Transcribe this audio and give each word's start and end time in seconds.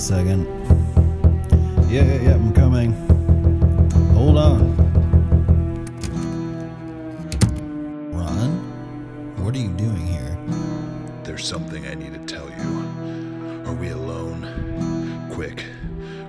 second. 0.00 0.46
Yeah, 1.90 2.04
yeah, 2.04 2.22
yeah, 2.22 2.34
I'm 2.34 2.54
coming. 2.54 2.92
Hold 4.14 4.38
on. 4.38 4.74
Ron? 8.10 9.44
What 9.44 9.54
are 9.54 9.58
you 9.58 9.68
doing 9.68 10.06
here? 10.06 10.38
There's 11.22 11.46
something 11.46 11.86
I 11.86 11.94
need 11.94 12.14
to 12.14 12.20
tell 12.20 12.48
you. 12.48 13.64
Are 13.66 13.74
we 13.74 13.90
alone? 13.90 15.28
Quick, 15.32 15.66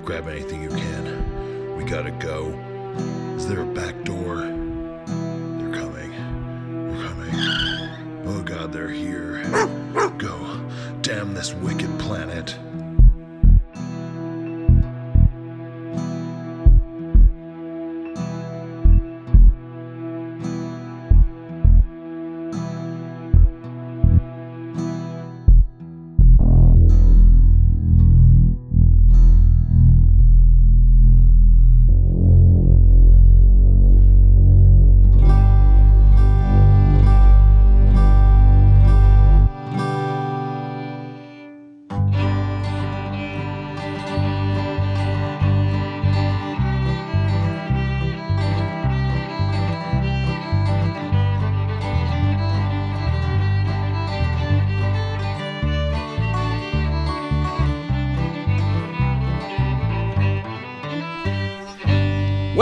grab 0.04 0.28
anything 0.28 0.62
you 0.62 0.70
can. 0.70 1.78
We 1.78 1.86
gotta 1.86 2.12
go. 2.12 2.48
Is 3.38 3.48
there 3.48 3.62
a 3.62 3.66
back 3.74 4.01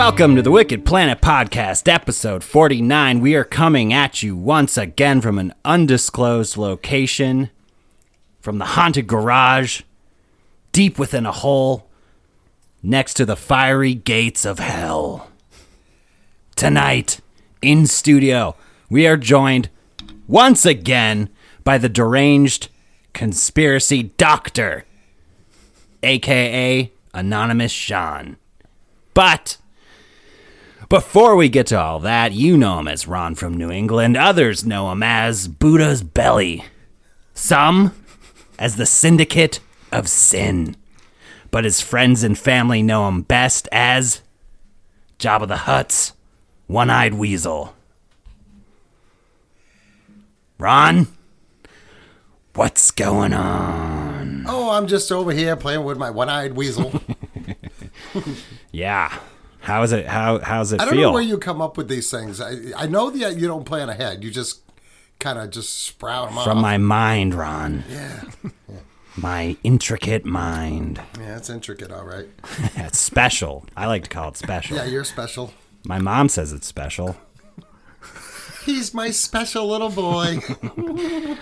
Welcome 0.09 0.37
to 0.37 0.41
the 0.41 0.49
Wicked 0.49 0.85
Planet 0.85 1.21
Podcast, 1.21 1.87
episode 1.87 2.43
49. 2.43 3.19
We 3.19 3.35
are 3.35 3.43
coming 3.43 3.93
at 3.93 4.23
you 4.23 4.35
once 4.35 4.75
again 4.75 5.21
from 5.21 5.37
an 5.37 5.53
undisclosed 5.63 6.57
location, 6.57 7.51
from 8.41 8.57
the 8.57 8.65
haunted 8.65 9.05
garage, 9.05 9.83
deep 10.71 10.97
within 10.97 11.27
a 11.27 11.31
hole, 11.31 11.87
next 12.81 13.13
to 13.13 13.25
the 13.25 13.35
fiery 13.35 13.93
gates 13.93 14.45
of 14.45 14.57
hell. 14.57 15.29
Tonight, 16.55 17.19
in 17.61 17.85
studio, 17.85 18.55
we 18.89 19.05
are 19.05 19.15
joined 19.15 19.69
once 20.27 20.65
again 20.65 21.29
by 21.63 21.77
the 21.77 21.87
deranged 21.87 22.69
conspiracy 23.13 24.01
doctor, 24.17 24.85
aka 26.01 26.91
Anonymous 27.13 27.71
Sean. 27.71 28.37
But 29.13 29.57
before 30.89 31.35
we 31.35 31.49
get 31.49 31.67
to 31.67 31.79
all 31.79 31.99
that, 31.99 32.33
you 32.33 32.57
know 32.57 32.79
him 32.79 32.87
as 32.87 33.07
Ron 33.07 33.35
from 33.35 33.55
New 33.55 33.71
England. 33.71 34.17
Others 34.17 34.65
know 34.65 34.91
him 34.91 35.03
as 35.03 35.47
Buddha's 35.47 36.03
Belly. 36.03 36.65
Some 37.33 37.93
as 38.57 38.75
the 38.75 38.85
Syndicate 38.85 39.59
of 39.91 40.09
Sin. 40.09 40.75
But 41.51 41.63
his 41.63 41.81
friends 41.81 42.23
and 42.23 42.37
family 42.37 42.81
know 42.81 43.07
him 43.07 43.21
best 43.21 43.67
as 43.71 44.21
Jabba 45.19 45.47
the 45.47 45.57
Hutt's 45.57 46.13
One 46.67 46.89
Eyed 46.89 47.13
Weasel. 47.13 47.75
Ron, 50.57 51.07
what's 52.53 52.91
going 52.91 53.31
on? 53.33 54.43
Oh, 54.47 54.71
I'm 54.71 54.87
just 54.87 55.11
over 55.11 55.31
here 55.31 55.55
playing 55.55 55.85
with 55.85 55.97
my 55.97 56.09
one-eyed 56.09 56.53
weasel. 56.53 57.01
Yeah. 58.71 59.19
How 59.61 59.83
is 59.83 59.91
it? 59.91 60.05
How 60.07 60.39
how's 60.39 60.71
it 60.73 60.81
I 60.81 60.85
don't 60.85 60.93
feel? 60.93 61.09
know 61.09 61.11
where 61.13 61.21
you 61.21 61.37
come 61.37 61.61
up 61.61 61.77
with 61.77 61.87
these 61.89 62.09
things. 62.09 62.39
I, 62.41 62.55
I 62.77 62.85
know 62.87 63.09
that 63.09 63.37
you 63.37 63.47
don't 63.47 63.65
plan 63.65 63.89
ahead. 63.89 64.23
You 64.23 64.31
just 64.31 64.61
kind 65.19 65.37
of 65.37 65.49
just 65.51 65.79
sprout 65.83 66.29
them 66.29 66.43
From 66.43 66.57
off. 66.59 66.61
my 66.61 66.77
mind, 66.77 67.33
Ron. 67.35 67.83
yeah, 67.89 68.21
My 69.17 69.57
intricate 69.63 70.23
mind. 70.23 71.01
yeah, 71.19 71.35
it's 71.37 71.49
intricate, 71.49 71.91
all 71.91 72.05
right. 72.05 72.27
It's 72.75 72.97
special. 72.97 73.65
I 73.75 73.85
like 73.87 74.03
to 74.03 74.09
call 74.09 74.29
it 74.29 74.37
special. 74.37 74.77
Yeah, 74.77 74.85
you're 74.85 75.03
special. 75.03 75.53
My 75.85 75.99
mom 75.99 76.29
says 76.29 76.53
it's 76.53 76.67
special. 76.67 77.17
He's 78.65 78.93
my 78.93 79.09
special 79.11 79.67
little 79.67 79.89
boy. 79.89 80.39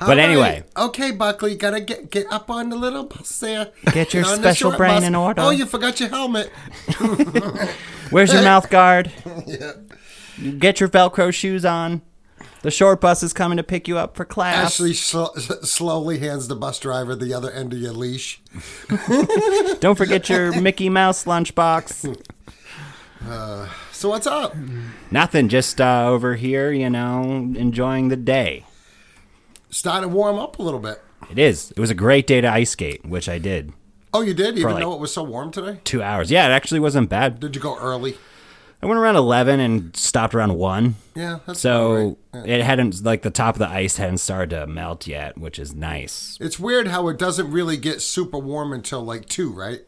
But 0.00 0.18
anyway, 0.18 0.64
okay, 0.76 1.10
Buckley, 1.10 1.56
gotta 1.56 1.80
get 1.80 2.10
get 2.10 2.26
up 2.30 2.50
on 2.50 2.70
the 2.70 2.76
little 2.76 3.04
bus 3.04 3.38
there. 3.40 3.70
Get 3.92 4.14
your 4.14 4.22
the 4.24 4.36
special 4.36 4.72
brain 4.76 5.00
bus. 5.00 5.04
in 5.04 5.14
order. 5.14 5.42
Oh, 5.42 5.50
you 5.50 5.66
forgot 5.66 6.00
your 6.00 6.08
helmet. 6.08 6.48
where's 8.10 8.32
your 8.32 8.42
mouth 8.42 8.68
guard? 8.70 9.12
yeah. 9.46 9.72
Get 10.58 10.80
your 10.80 10.88
Velcro 10.88 11.32
shoes 11.32 11.64
on. 11.64 12.00
The 12.62 12.70
short 12.70 13.00
bus 13.00 13.22
is 13.22 13.32
coming 13.32 13.58
to 13.58 13.62
pick 13.62 13.86
you 13.86 13.98
up 13.98 14.16
for 14.16 14.24
class. 14.24 14.56
Ashley 14.80 14.94
sl- 14.94 15.36
slowly 15.36 16.18
hands 16.18 16.48
the 16.48 16.56
bus 16.56 16.78
driver 16.78 17.14
the 17.14 17.34
other 17.34 17.50
end 17.50 17.72
of 17.72 17.78
your 17.78 17.92
leash. 17.92 18.40
Don't 19.80 19.96
forget 19.96 20.28
your 20.28 20.58
Mickey 20.60 20.88
Mouse 20.88 21.24
lunchbox. 21.24 22.16
So 23.92 24.08
what's 24.08 24.26
up? 24.26 24.56
Nothing, 25.10 25.48
just 25.48 25.80
uh, 25.80 26.06
over 26.08 26.34
here, 26.34 26.72
you 26.72 26.90
know, 26.90 27.22
enjoying 27.56 28.08
the 28.08 28.16
day. 28.16 28.64
Starting 29.72 30.08
to 30.08 30.14
warm 30.14 30.38
up 30.38 30.58
a 30.58 30.62
little 30.62 30.78
bit. 30.78 31.02
It 31.30 31.38
is. 31.38 31.70
It 31.72 31.80
was 31.80 31.90
a 31.90 31.94
great 31.94 32.26
day 32.26 32.40
to 32.40 32.48
ice 32.48 32.70
skate, 32.70 33.04
which 33.06 33.28
I 33.28 33.38
did. 33.38 33.72
Oh, 34.14 34.20
you 34.20 34.34
did, 34.34 34.58
even 34.58 34.72
like- 34.72 34.82
though 34.82 34.92
it 34.92 35.00
was 35.00 35.12
so 35.12 35.22
warm 35.22 35.50
today. 35.50 35.80
Two 35.84 36.02
hours. 36.02 36.30
Yeah, 36.30 36.46
it 36.46 36.50
actually 36.52 36.80
wasn't 36.80 37.08
bad. 37.08 37.40
Did 37.40 37.56
you 37.56 37.62
go 37.62 37.76
early? 37.78 38.16
I 38.82 38.86
went 38.86 38.98
around 38.98 39.14
11 39.16 39.60
and 39.60 39.96
stopped 39.96 40.34
around 40.34 40.54
1. 40.56 40.96
Yeah, 41.14 41.38
that's 41.46 41.60
So 41.60 42.18
right. 42.34 42.46
it 42.48 42.62
hadn't 42.64 43.02
like 43.04 43.22
the 43.22 43.30
top 43.30 43.54
of 43.54 43.60
the 43.60 43.68
ice 43.68 43.96
hadn't 43.96 44.18
started 44.18 44.50
to 44.50 44.66
melt 44.66 45.06
yet, 45.06 45.38
which 45.38 45.58
is 45.58 45.72
nice. 45.74 46.36
It's 46.40 46.58
weird 46.58 46.88
how 46.88 47.08
it 47.08 47.16
doesn't 47.18 47.50
really 47.50 47.76
get 47.76 48.02
super 48.02 48.38
warm 48.38 48.72
until 48.72 49.00
like 49.02 49.26
two, 49.26 49.50
right? 49.52 49.82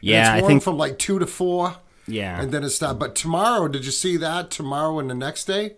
Yeah, 0.00 0.34
it's 0.36 0.42
I 0.42 0.46
think 0.46 0.62
from 0.62 0.78
like 0.78 0.98
two 0.98 1.18
to 1.18 1.26
four, 1.26 1.76
yeah. 2.08 2.40
and 2.40 2.50
then 2.50 2.64
it 2.64 2.70
stopped. 2.70 2.98
But 2.98 3.14
tomorrow, 3.14 3.68
did 3.68 3.84
you 3.84 3.92
see 3.92 4.16
that? 4.16 4.50
Tomorrow 4.50 4.98
and 4.98 5.10
the 5.10 5.14
next 5.14 5.44
day, 5.44 5.76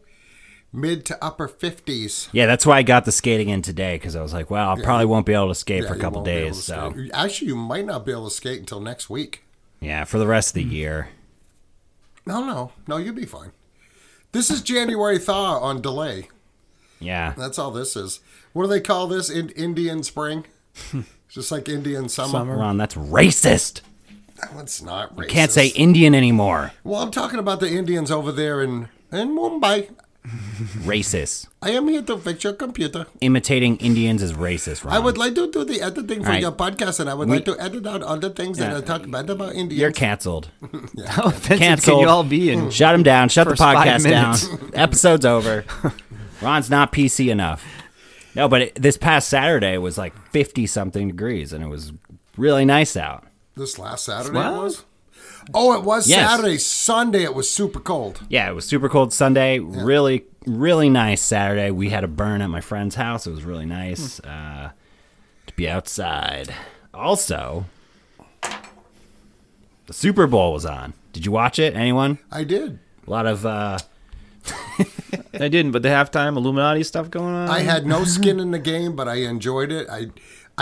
mid 0.73 1.05
to 1.07 1.25
upper 1.25 1.49
fifties. 1.49 2.29
yeah, 2.33 2.47
that's 2.47 2.65
why 2.65 2.79
I 2.79 2.83
got 2.83 3.05
the 3.05 3.13
skating 3.13 3.49
in 3.49 3.63
today 3.63 3.97
because 3.97 4.17
I 4.17 4.23
was 4.23 4.33
like, 4.33 4.51
well, 4.51 4.71
I 4.71 4.83
probably 4.83 5.07
won't 5.07 5.27
be 5.27 5.35
able 5.35 5.49
to 5.49 5.55
skate 5.55 5.87
for 5.87 5.95
a 5.95 5.99
couple 5.99 6.23
days. 6.23 6.65
So 6.65 6.95
actually, 7.13 7.49
you 7.49 7.57
might 7.57 7.85
not 7.85 8.07
be 8.07 8.13
able 8.13 8.29
to 8.29 8.35
skate 8.35 8.61
until 8.61 8.81
next 8.81 9.11
week. 9.11 9.45
yeah, 9.81 10.05
for 10.05 10.19
the 10.19 10.27
rest 10.27 10.51
of 10.51 10.55
the 10.55 10.65
hmm. 10.65 10.71
year. 10.71 11.09
No, 12.25 12.45
no, 12.45 12.73
no, 12.87 12.99
you'll 12.99 13.15
be 13.15 13.27
fine. 13.27 13.53
This 14.31 14.51
is 14.51 14.63
January 14.63 15.19
thaw 15.19 15.59
on 15.59 15.83
delay. 15.83 16.29
Yeah, 17.01 17.35
That's 17.37 17.59
all 17.59 17.73
this 17.73 17.97
is. 17.97 18.21
What 18.53 18.65
do 18.65 18.69
they 18.69 18.81
call 18.81 19.09
this? 19.09 19.29
In 19.29 19.49
Indian 19.51 20.03
spring? 20.03 20.47
Just 21.29 21.51
like 21.51 21.69
Indian 21.69 22.09
summer. 22.09 22.31
Summer 22.31 22.57
Ron, 22.57 22.77
that's 22.77 22.95
racist. 22.95 23.81
No, 24.53 24.61
it's 24.61 24.83
not 24.83 25.15
racist. 25.17 25.29
Can't 25.29 25.51
say 25.51 25.69
Indian 25.69 26.15
anymore. 26.15 26.73
Well, 26.85 27.01
I'm 27.01 27.11
talking 27.11 27.39
about 27.39 27.61
the 27.61 27.71
Indians 27.71 28.11
over 28.11 28.31
there 28.31 28.63
in 28.63 28.89
in 29.11 29.37
Mumbai. 29.37 29.91
Racist. 30.25 31.49
I 31.61 31.71
am 31.71 31.89
here 31.89 32.03
to 32.03 32.17
fix 32.17 32.45
your 32.45 32.53
computer. 32.53 33.07
Imitating 33.21 33.77
Indians 33.79 34.23
is 34.23 34.33
racist, 34.35 34.85
Ron. 34.85 34.95
I 34.95 34.99
would 34.99 35.19
like 35.19 35.35
to 35.35 35.51
do 35.51 35.65
the 35.65 35.83
editing 35.83 36.23
for 36.23 36.31
Right. 36.31 36.41
your 36.41 36.53
podcast, 36.53 37.01
and 37.01 37.11
I 37.11 37.15
would 37.15 37.29
like 37.29 37.45
to 37.47 37.59
edit 37.61 37.87
out 37.87 38.03
all 38.03 38.17
the 38.19 38.31
things 38.31 38.59
that 38.59 38.71
Yeah. 38.71 38.79
I 38.79 38.81
talk 38.83 39.11
bad 39.11 39.29
about 39.31 39.55
Indians. 39.55 39.81
You're 39.81 39.91
canceled. 39.93 40.49
How 41.09 41.25
offensive 41.25 41.83
can 41.85 41.99
you 41.99 42.09
all 42.09 42.23
be? 42.25 42.51
And 42.51 42.73
Shut 42.81 42.95
him 42.95 43.03
down. 43.03 43.29
Shut 43.31 43.49
the 43.49 43.55
podcast 43.55 44.05
down. 44.09 44.71
Episode's 44.75 45.25
over. 45.27 45.65
Ron's 46.41 46.71
not 46.71 46.93
PC 46.93 47.29
enough. 47.31 47.65
No, 48.35 48.49
but 48.49 48.63
it, 48.63 48.75
this 48.77 48.97
past 48.97 49.29
Saturday 49.29 49.77
was 49.77 49.99
like 49.99 50.15
50 50.31 50.67
something 50.67 51.09
degrees 51.09 51.53
and 51.53 51.63
it 51.63 51.69
was 51.69 51.93
really 52.37 52.65
nice 52.65 52.97
out. 52.97 53.25
this 53.57 53.79
last 53.79 54.05
Saturday 54.07 54.35
What? 54.37 54.55
was. 54.55 54.85
Oh, 55.55 55.73
it 55.77 55.83
was 55.85 56.09
Yes. 56.09 56.31
Saturday. 56.31 56.59
Sunday 56.59 57.23
it 57.25 57.35
was 57.35 57.51
super 57.51 57.81
cold. 57.81 58.21
Yeah, 58.29 58.49
it 58.49 58.55
was 58.55 58.65
super 58.67 58.89
cold 58.89 59.13
Sunday. 59.13 59.59
Really, 59.59 60.25
really 60.47 60.89
nice 60.89 61.21
Saturday. 61.21 61.71
We 61.71 61.91
had 61.91 62.05
a 62.05 62.09
burn 62.09 62.41
at 62.43 62.49
my 62.51 62.61
friend's 62.61 62.95
house. 62.95 63.27
It 63.27 63.31
was 63.33 63.45
really 63.45 63.67
nice 63.67 64.21
uh, 64.21 64.71
to 65.47 65.57
be 65.57 65.69
outside. 65.69 66.55
Also, 66.95 67.67
the 69.87 69.93
Super 69.93 70.27
Bowl 70.27 70.53
was 70.53 70.65
on. 70.67 70.95
Did 71.13 71.27
you 71.27 71.33
watch 71.33 71.59
it? 71.59 71.75
Anyone? 71.75 72.19
I 72.31 72.45
did. 72.45 72.79
A 73.07 73.11
lot 73.11 73.27
of 73.27 73.45
uh, 73.45 73.79
I 75.35 75.49
didn't, 75.49 75.73
but 75.73 75.83
the 75.83 75.89
halftime 75.89 76.37
Illuminati 76.37 76.83
stuff 76.83 77.11
going 77.11 77.35
on. 77.35 77.49
I 77.49 77.61
had 77.61 77.87
no 77.87 78.05
skin 78.05 78.39
in 78.41 78.51
the 78.51 78.59
game, 78.59 78.95
but 78.97 79.09
I 79.09 79.17
enjoyed 79.17 79.73
it. 79.73 79.89
I 79.91 80.07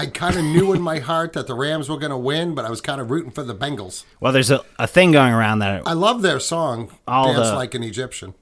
I 0.01 0.07
kind 0.07 0.37
of 0.37 0.45
knew 0.45 0.73
in 0.73 0.81
my 0.81 0.99
heart 0.99 1.33
that 1.35 1.47
the 1.47 1.55
Rams 1.55 1.89
were 1.89 1.99
going 1.99 2.11
to 2.11 2.19
win, 2.19 2.55
but 2.55 2.65
I 2.65 2.71
was 2.71 2.81
kind 2.81 3.01
of 3.01 3.11
rooting 3.11 3.31
for 3.31 3.43
the 3.43 3.55
Bengals. 3.55 4.05
Well, 4.21 4.33
there's 4.33 4.51
a, 4.51 4.63
a 4.79 4.87
thing 4.87 5.13
going 5.13 5.33
around 5.33 5.59
that 5.61 5.87
I 5.87 5.93
love 5.93 6.23
their 6.23 6.41
song, 6.41 6.91
All 7.07 7.33
"Dance 7.33 7.49
the- 7.51 7.55
Like 7.57 7.75
an 7.75 7.83
Egyptian." 7.83 8.35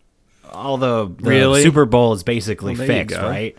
all 0.50 0.78
the, 0.78 1.04
the 1.06 1.28
Really? 1.28 1.62
Super 1.62 1.84
Bowl 1.84 2.14
is 2.14 2.22
basically 2.22 2.74
Well, 2.74 2.86
fixed, 2.86 3.18
right? 3.18 3.54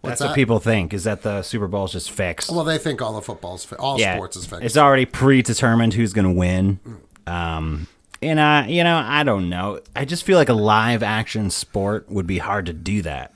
What's 0.00 0.20
That's 0.20 0.28
what 0.30 0.34
people 0.36 0.58
think 0.58 0.94
is 0.94 1.04
that 1.04 1.22
the 1.22 1.42
Super 1.42 1.66
Bowl 1.66 1.84
is 1.84 1.92
just 1.92 2.10
fixed. 2.10 2.50
Well, 2.50 2.64
they 2.64 2.78
think 2.78 3.02
all 3.02 3.12
the 3.14 3.20
football's 3.20 3.64
fi- 3.64 3.76
all 3.76 3.98
yeah, 4.00 4.14
sports 4.14 4.36
is 4.36 4.46
fixed. 4.46 4.64
it's 4.64 4.76
already 4.78 5.04
predetermined 5.04 5.92
who's 5.94 6.12
going 6.14 6.24
to 6.24 6.32
win. 6.32 6.78
Um, 7.26 7.88
and 8.22 8.40
I, 8.40 8.68
you 8.68 8.84
know, 8.84 8.96
I 8.96 9.22
don't 9.22 9.48
know. 9.50 9.80
I 9.94 10.04
just 10.04 10.24
feel 10.24 10.38
like 10.38 10.48
a 10.48 10.54
live 10.54 11.02
action 11.02 11.50
sport 11.50 12.08
would 12.10 12.26
be 12.26 12.38
hard 12.38 12.66
to 12.66 12.72
do 12.72 13.02
that. 13.02 13.34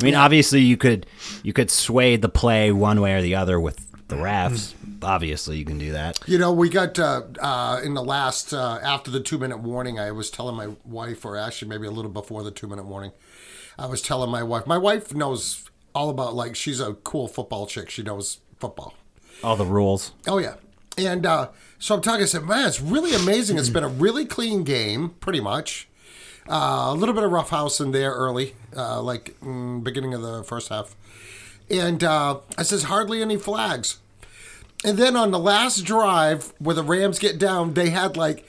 I 0.00 0.04
mean, 0.04 0.14
obviously 0.14 0.60
you 0.60 0.76
could 0.76 1.06
you 1.42 1.52
could 1.52 1.70
sway 1.70 2.16
the 2.16 2.28
play 2.28 2.72
one 2.72 3.00
way 3.00 3.14
or 3.14 3.22
the 3.22 3.34
other 3.34 3.60
with 3.60 3.86
the 4.08 4.16
refs. 4.16 4.74
Obviously, 5.02 5.56
you 5.56 5.64
can 5.64 5.78
do 5.78 5.92
that. 5.92 6.18
You 6.26 6.36
know, 6.38 6.52
we 6.52 6.68
got 6.68 6.98
uh, 6.98 7.22
uh, 7.40 7.80
in 7.82 7.94
the 7.94 8.02
last 8.02 8.52
uh, 8.52 8.78
after 8.82 9.10
the 9.10 9.20
two 9.20 9.38
minute 9.38 9.60
warning. 9.60 9.98
I 9.98 10.10
was 10.12 10.30
telling 10.30 10.56
my 10.56 10.68
wife, 10.84 11.24
or 11.24 11.38
actually 11.38 11.68
maybe 11.68 11.86
a 11.86 11.90
little 11.90 12.10
before 12.10 12.42
the 12.42 12.50
two 12.50 12.66
minute 12.66 12.84
warning, 12.84 13.12
I 13.78 13.86
was 13.86 14.02
telling 14.02 14.30
my 14.30 14.42
wife. 14.42 14.66
My 14.66 14.76
wife 14.76 15.14
knows 15.14 15.70
all 15.94 16.10
about 16.10 16.34
like 16.34 16.54
she's 16.54 16.80
a 16.80 16.94
cool 16.94 17.28
football 17.28 17.66
chick. 17.66 17.88
She 17.88 18.02
knows 18.02 18.38
football. 18.58 18.94
All 19.42 19.56
the 19.56 19.64
rules. 19.64 20.12
Oh 20.28 20.38
yeah, 20.38 20.56
and 20.98 21.24
uh, 21.24 21.48
so 21.78 21.94
I'm 21.94 22.02
talking. 22.02 22.22
I 22.22 22.26
said, 22.26 22.44
man, 22.44 22.68
it's 22.68 22.80
really 22.80 23.14
amazing. 23.14 23.58
It's 23.58 23.70
been 23.70 23.84
a 23.84 23.88
really 23.88 24.26
clean 24.26 24.64
game, 24.64 25.10
pretty 25.20 25.40
much. 25.40 25.88
Uh, 26.50 26.86
a 26.88 26.94
little 26.94 27.14
bit 27.14 27.22
of 27.22 27.30
rough 27.30 27.50
house 27.50 27.80
in 27.80 27.92
there 27.92 28.12
early, 28.12 28.54
uh, 28.76 29.00
like 29.00 29.38
mm, 29.40 29.82
beginning 29.84 30.14
of 30.14 30.22
the 30.22 30.42
first 30.42 30.68
half, 30.68 30.96
and 31.70 32.02
uh, 32.02 32.40
I 32.58 32.64
says 32.64 32.84
hardly 32.84 33.22
any 33.22 33.36
flags. 33.36 33.98
And 34.84 34.98
then 34.98 35.14
on 35.14 35.30
the 35.30 35.38
last 35.38 35.84
drive 35.84 36.52
where 36.58 36.74
the 36.74 36.82
Rams 36.82 37.18
get 37.18 37.38
down, 37.38 37.74
they 37.74 37.90
had 37.90 38.16
like 38.16 38.46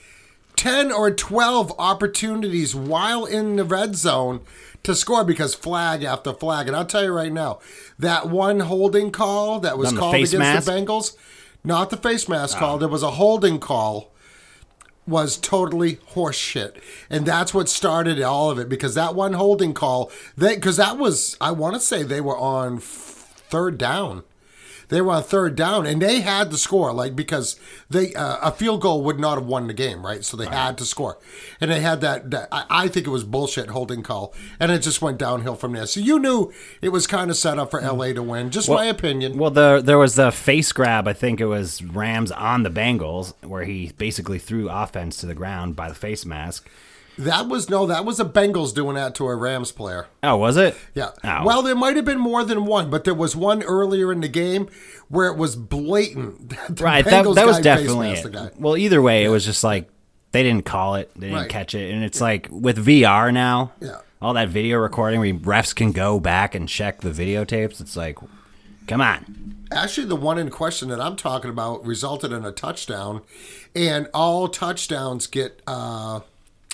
10 0.56 0.90
or 0.90 1.10
12 1.10 1.72
opportunities 1.78 2.74
while 2.74 3.24
in 3.24 3.56
the 3.56 3.64
red 3.64 3.96
zone 3.96 4.40
to 4.82 4.94
score 4.94 5.24
because 5.24 5.54
flag 5.54 6.02
after 6.02 6.32
flag. 6.32 6.68
And 6.68 6.76
I'll 6.76 6.86
tell 6.86 7.04
you 7.04 7.12
right 7.12 7.32
now, 7.32 7.60
that 7.98 8.28
one 8.28 8.60
holding 8.60 9.10
call 9.10 9.60
that 9.60 9.78
was 9.78 9.92
called 9.92 10.14
against 10.14 10.38
mask? 10.38 10.66
the 10.66 10.72
Bengals, 10.72 11.16
not 11.62 11.90
the 11.90 11.96
face 11.96 12.28
mask 12.28 12.58
call, 12.58 12.78
there 12.78 12.88
was 12.88 13.02
a 13.02 13.12
holding 13.12 13.58
call 13.58 14.11
was 15.06 15.36
totally 15.36 15.96
horseshit. 16.14 16.76
And 17.10 17.26
that's 17.26 17.52
what 17.52 17.68
started 17.68 18.20
all 18.22 18.50
of 18.50 18.58
it 18.58 18.68
because 18.68 18.94
that 18.94 19.14
one 19.14 19.32
holding 19.32 19.74
call, 19.74 20.10
they 20.36 20.54
because 20.54 20.76
that 20.76 20.98
was 20.98 21.36
I 21.40 21.50
want 21.50 21.74
to 21.74 21.80
say 21.80 22.02
they 22.02 22.20
were 22.20 22.38
on 22.38 22.78
third 22.78 23.78
down. 23.78 24.22
They 24.92 25.00
were 25.00 25.14
on 25.14 25.22
third 25.22 25.56
down 25.56 25.86
and 25.86 26.02
they 26.02 26.20
had 26.20 26.50
to 26.50 26.58
score 26.58 26.92
like 26.92 27.16
because 27.16 27.58
they 27.88 28.12
uh, 28.12 28.36
a 28.42 28.52
field 28.52 28.82
goal 28.82 29.02
would 29.04 29.18
not 29.18 29.38
have 29.38 29.46
won 29.46 29.66
the 29.66 29.72
game, 29.72 30.04
right? 30.04 30.22
So 30.22 30.36
they 30.36 30.44
had 30.44 30.76
to 30.76 30.84
score. 30.84 31.16
And 31.62 31.70
they 31.70 31.80
had 31.80 32.02
that, 32.02 32.30
that 32.30 32.48
I, 32.52 32.66
I 32.68 32.88
think 32.88 33.06
it 33.06 33.10
was 33.10 33.24
bullshit 33.24 33.70
holding 33.70 34.02
call 34.02 34.34
and 34.60 34.70
it 34.70 34.80
just 34.80 35.00
went 35.00 35.16
downhill 35.16 35.54
from 35.54 35.72
there. 35.72 35.86
So 35.86 36.00
you 36.00 36.18
knew 36.18 36.52
it 36.82 36.90
was 36.90 37.06
kind 37.06 37.30
of 37.30 37.38
set 37.38 37.58
up 37.58 37.70
for 37.70 37.80
LA 37.80 38.12
to 38.12 38.22
win. 38.22 38.50
Just 38.50 38.68
my 38.68 38.84
opinion. 38.84 39.38
Well, 39.38 39.50
the 39.50 39.80
there 39.82 39.96
was 39.96 40.16
the 40.16 40.30
face 40.30 40.72
grab. 40.72 41.08
I 41.08 41.14
think 41.14 41.40
it 41.40 41.46
was 41.46 41.82
Rams 41.82 42.30
on 42.30 42.62
the 42.62 42.70
Bengals, 42.70 43.32
where 43.42 43.64
he 43.64 43.92
basically 43.96 44.38
threw 44.38 44.68
offense 44.68 45.16
to 45.18 45.26
the 45.26 45.34
ground 45.34 45.74
by 45.74 45.88
the 45.88 45.94
face 45.94 46.26
mask. 46.26 46.68
That 47.18 47.48
was 47.48 47.68
no, 47.70 47.86
that 47.86 48.04
was 48.04 48.16
the 48.18 48.24
Bengals 48.26 48.74
doing 48.74 48.94
that 48.96 49.14
to 49.16 49.26
a 49.26 49.34
Rams 49.36 49.72
player. 49.72 50.06
Oh, 50.22 50.36
was 50.36 50.56
it? 50.56 50.76
Yeah. 50.94 51.10
Oh. 51.24 51.44
Well, 51.44 51.62
there 51.62 51.74
might 51.74 51.96
have 51.96 52.04
been 52.04 52.18
more 52.18 52.44
than 52.44 52.64
one, 52.64 52.90
but 52.90 53.04
there 53.04 53.14
was 53.14 53.36
one 53.36 53.62
earlier 53.62 54.12
in 54.12 54.20
the 54.20 54.28
game 54.28 54.68
where 55.08 55.28
it 55.28 55.36
was 55.36 55.56
blatant. 55.56 56.50
that 56.68 56.80
right. 56.80 57.04
That, 57.04 57.24
Bengals 57.24 57.34
that 57.36 57.46
was 57.46 57.56
guy 57.58 57.62
definitely 57.62 58.10
it. 58.12 58.54
Well, 58.58 58.76
either 58.76 59.02
way, 59.02 59.24
it 59.24 59.28
was 59.28 59.44
just 59.44 59.62
like 59.62 59.88
they 60.32 60.42
didn't 60.42 60.64
call 60.64 60.94
it, 60.94 61.10
they 61.14 61.26
didn't 61.28 61.42
Right. 61.42 61.50
catch 61.50 61.74
it, 61.74 61.92
and 61.92 62.02
it's 62.02 62.20
like 62.20 62.48
with 62.50 62.78
VR 62.84 63.30
now, 63.32 63.72
Yeah. 63.80 63.98
all 64.22 64.32
that 64.34 64.48
video 64.48 64.78
recording 64.78 65.20
where 65.20 65.34
refs 65.34 65.74
can 65.74 65.92
go 65.92 66.18
back 66.18 66.54
and 66.54 66.66
check 66.68 67.02
the 67.02 67.10
videotapes. 67.10 67.80
It's 67.82 67.96
like, 67.96 68.18
come 68.86 69.02
on. 69.02 69.66
Actually, 69.70 70.06
the 70.06 70.16
one 70.16 70.38
in 70.38 70.48
question 70.50 70.88
that 70.88 71.00
I'm 71.00 71.16
talking 71.16 71.50
about 71.50 71.84
resulted 71.84 72.32
in 72.32 72.44
a 72.46 72.52
touchdown, 72.52 73.20
and 73.76 74.08
all 74.14 74.48
touchdowns 74.48 75.26
get 75.26 75.60
uh, 75.66 76.20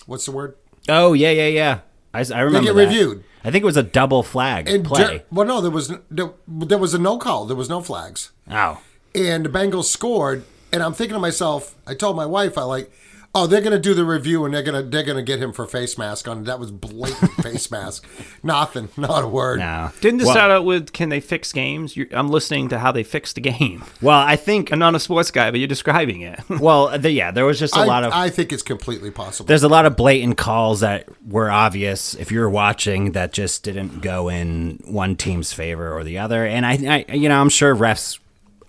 what's 0.08 0.24
the 0.24 0.32
word? 0.32 0.56
Oh 0.88 1.12
yeah, 1.12 1.30
yeah, 1.30 1.46
yeah. 1.46 1.78
I 2.12 2.20
remember 2.40 2.58
They 2.60 2.64
get 2.64 2.74
that. 2.74 2.88
reviewed. 2.88 3.24
I 3.44 3.50
think 3.52 3.62
it 3.62 3.66
was 3.66 3.76
a 3.76 3.82
double 3.84 4.22
flag 4.24 4.68
And 4.68 4.84
play. 4.84 5.22
Well, 5.30 5.46
no, 5.46 5.60
there 5.60 5.70
was 5.70 5.92
there, 6.10 6.32
there 6.48 6.78
was 6.78 6.94
a 6.94 6.98
no 6.98 7.18
call. 7.18 7.44
There 7.46 7.56
was 7.56 7.68
no 7.68 7.80
flags. 7.80 8.32
oh, 8.50 8.80
and 9.14 9.44
the 9.44 9.48
Bengals 9.48 9.84
scored, 9.84 10.44
and 10.72 10.82
I'm 10.82 10.92
thinking 10.94 11.14
to 11.14 11.20
myself, 11.20 11.76
I 11.86 11.94
told 11.94 12.16
my 12.16 12.26
wife, 12.26 12.58
I 12.58 12.62
like, 12.62 12.90
oh, 13.34 13.46
they're 13.46 13.60
gonna 13.60 13.78
do 13.78 13.94
the 13.94 14.04
review 14.04 14.44
and 14.44 14.54
they're 14.54 14.62
gonna 14.62 14.82
they're 14.82 15.02
gonna 15.02 15.22
get 15.22 15.40
him 15.40 15.52
for 15.52 15.66
face 15.66 15.98
mask 15.98 16.28
on. 16.28 16.44
That 16.44 16.58
was 16.58 16.70
blatant 16.70 17.32
face 17.42 17.70
mask. 17.70 18.06
Nothing, 18.42 18.88
not 18.96 19.24
a 19.24 19.28
word. 19.28 19.58
no. 19.58 19.90
Didn't 20.00 20.18
this 20.18 20.26
well, 20.26 20.34
start 20.34 20.50
out 20.50 20.64
with 20.64 20.92
can 20.92 21.08
they 21.08 21.20
fix 21.20 21.52
games? 21.52 21.96
You're, 21.96 22.06
I'm 22.12 22.28
listening 22.28 22.68
to 22.70 22.78
how 22.78 22.92
they 22.92 23.02
fixed 23.02 23.36
the 23.36 23.40
game. 23.40 23.84
Well, 24.02 24.18
I 24.18 24.36
think. 24.36 24.72
I'm 24.72 24.78
not 24.78 24.94
a 24.94 25.00
sports 25.00 25.30
guy, 25.30 25.50
but 25.50 25.60
you're 25.60 25.68
describing 25.68 26.22
it. 26.22 26.40
Well, 26.58 26.98
the, 26.98 27.10
yeah, 27.10 27.30
there 27.30 27.44
was 27.44 27.58
just 27.58 27.76
a 27.76 27.80
I, 27.80 27.84
lot 27.84 28.04
of. 28.04 28.12
I 28.12 28.30
think 28.30 28.52
it's 28.52 28.64
completely 28.64 29.10
possible. 29.10 29.46
there's 29.46 29.62
a 29.62 29.68
lot 29.68 29.86
of 29.86 29.96
blatant 29.96 30.38
calls 30.38 30.80
that 30.80 31.06
were 31.26 31.50
obvious 31.50 32.14
if 32.14 32.32
you're 32.32 32.50
watching 32.50 33.12
that 33.12 33.32
just 33.32 33.62
didn't 33.62 34.00
go 34.00 34.28
in 34.28 34.80
one 34.84 35.14
team's 35.14 35.52
favor 35.52 35.96
or 35.96 36.02
the 36.02 36.18
other. 36.18 36.44
And 36.44 36.66
I, 36.66 37.04
I 37.08 37.14
you 37.14 37.28
know, 37.28 37.40
I'm 37.40 37.48
sure 37.48 37.76
refs 37.76 38.18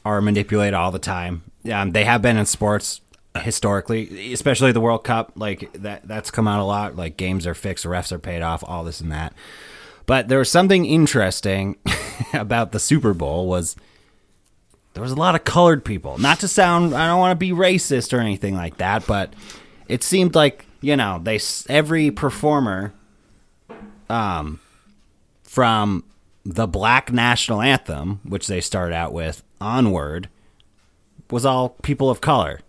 are 0.06 0.22
manipulated 0.22 0.76
all 0.76 0.92
the 0.92 1.00
time. 1.00 1.44
Um, 1.72 1.92
they 1.92 2.06
have 2.06 2.22
been 2.22 2.38
in 2.38 2.46
sports 2.46 3.02
historically, 3.40 4.34
especially 4.34 4.72
the 4.72 4.82
World 4.82 5.04
Cup. 5.04 5.34
Like 5.36 5.72
that, 5.74 6.08
that's 6.08 6.32
come 6.32 6.48
out 6.48 6.60
a 6.60 6.64
lot. 6.64 6.96
Like 6.96 7.18
games 7.18 7.46
are 7.48 7.54
fixed, 7.54 7.86
refs 7.86 8.12
are 8.12 8.20
paid 8.20 8.42
off, 8.42 8.64
all 8.68 8.84
this 8.84 9.02
and 9.02 9.12
that. 9.12 9.34
But 10.06 10.28
there 10.28 10.40
was 10.40 10.50
something 10.50 10.86
interesting 10.86 11.78
about 12.34 12.72
the 12.72 12.80
Super 12.80 13.14
Bowl 13.14 13.48
was 13.48 13.76
there 14.94 15.04
was 15.04 15.12
a 15.12 15.16
lot 15.16 15.36
of 15.36 15.44
colored 15.44 15.86
people. 15.86 16.18
Not 16.18 16.40
to 16.40 16.48
sound, 16.48 16.94
I 16.96 17.08
don't 17.08 17.20
want 17.20 17.32
to 17.32 17.36
be 17.36 17.52
racist 17.52 18.12
or 18.12 18.20
anything 18.20 18.56
like 18.56 18.78
that, 18.78 19.06
but 19.06 19.34
it 19.88 20.04
seemed 20.04 20.36
like 20.36 20.66
you 20.82 20.96
know 20.96 21.20
they 21.22 21.40
every 21.68 22.12
performer, 22.12 22.94
um, 24.10 24.60
from 25.44 26.04
the 26.44 26.68
Black 26.68 27.12
National 27.12 27.62
Anthem, 27.62 28.20
which 28.24 28.48
they 28.48 28.62
start 28.62 28.92
out 28.92 29.14
with, 29.14 29.44
onward, 29.62 30.30
was 31.30 31.46
all 31.46 31.70
people 31.84 32.10
of 32.10 32.22
color. 32.22 32.62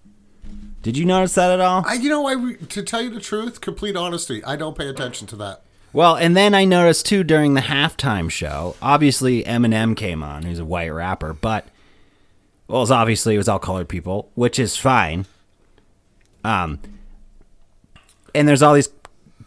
Did 0.82 0.96
you 0.96 1.04
notice 1.04 1.34
that 1.34 1.50
at 1.50 1.60
all? 1.60 1.84
I, 1.86 1.94
you 1.94 2.08
know, 2.08 2.26
I 2.26 2.32
re- 2.32 2.56
to 2.56 2.82
tell 2.82 3.02
you 3.02 3.10
the 3.10 3.20
truth, 3.20 3.60
complete 3.60 3.96
honesty, 3.96 4.42
I 4.44 4.56
don't 4.56 4.76
pay 4.76 4.88
attention 4.88 5.26
to 5.28 5.36
that. 5.36 5.62
Well, 5.92 6.16
and 6.16 6.36
then 6.36 6.54
I 6.54 6.64
noticed 6.64 7.06
too 7.06 7.24
during 7.24 7.54
the 7.54 7.60
halftime 7.62 8.30
show. 8.30 8.76
Obviously, 8.80 9.42
Eminem 9.44 9.96
came 9.96 10.22
on, 10.22 10.44
who's 10.44 10.58
a 10.60 10.64
white 10.64 10.88
rapper, 10.90 11.32
but 11.34 11.66
well, 12.68 12.82
it's 12.82 12.90
obviously 12.92 13.34
it 13.34 13.38
was 13.38 13.48
all 13.48 13.58
colored 13.58 13.88
people, 13.88 14.30
which 14.34 14.58
is 14.58 14.76
fine. 14.76 15.26
Um, 16.44 16.78
and 18.34 18.46
there's 18.46 18.62
all 18.62 18.74
these 18.74 18.88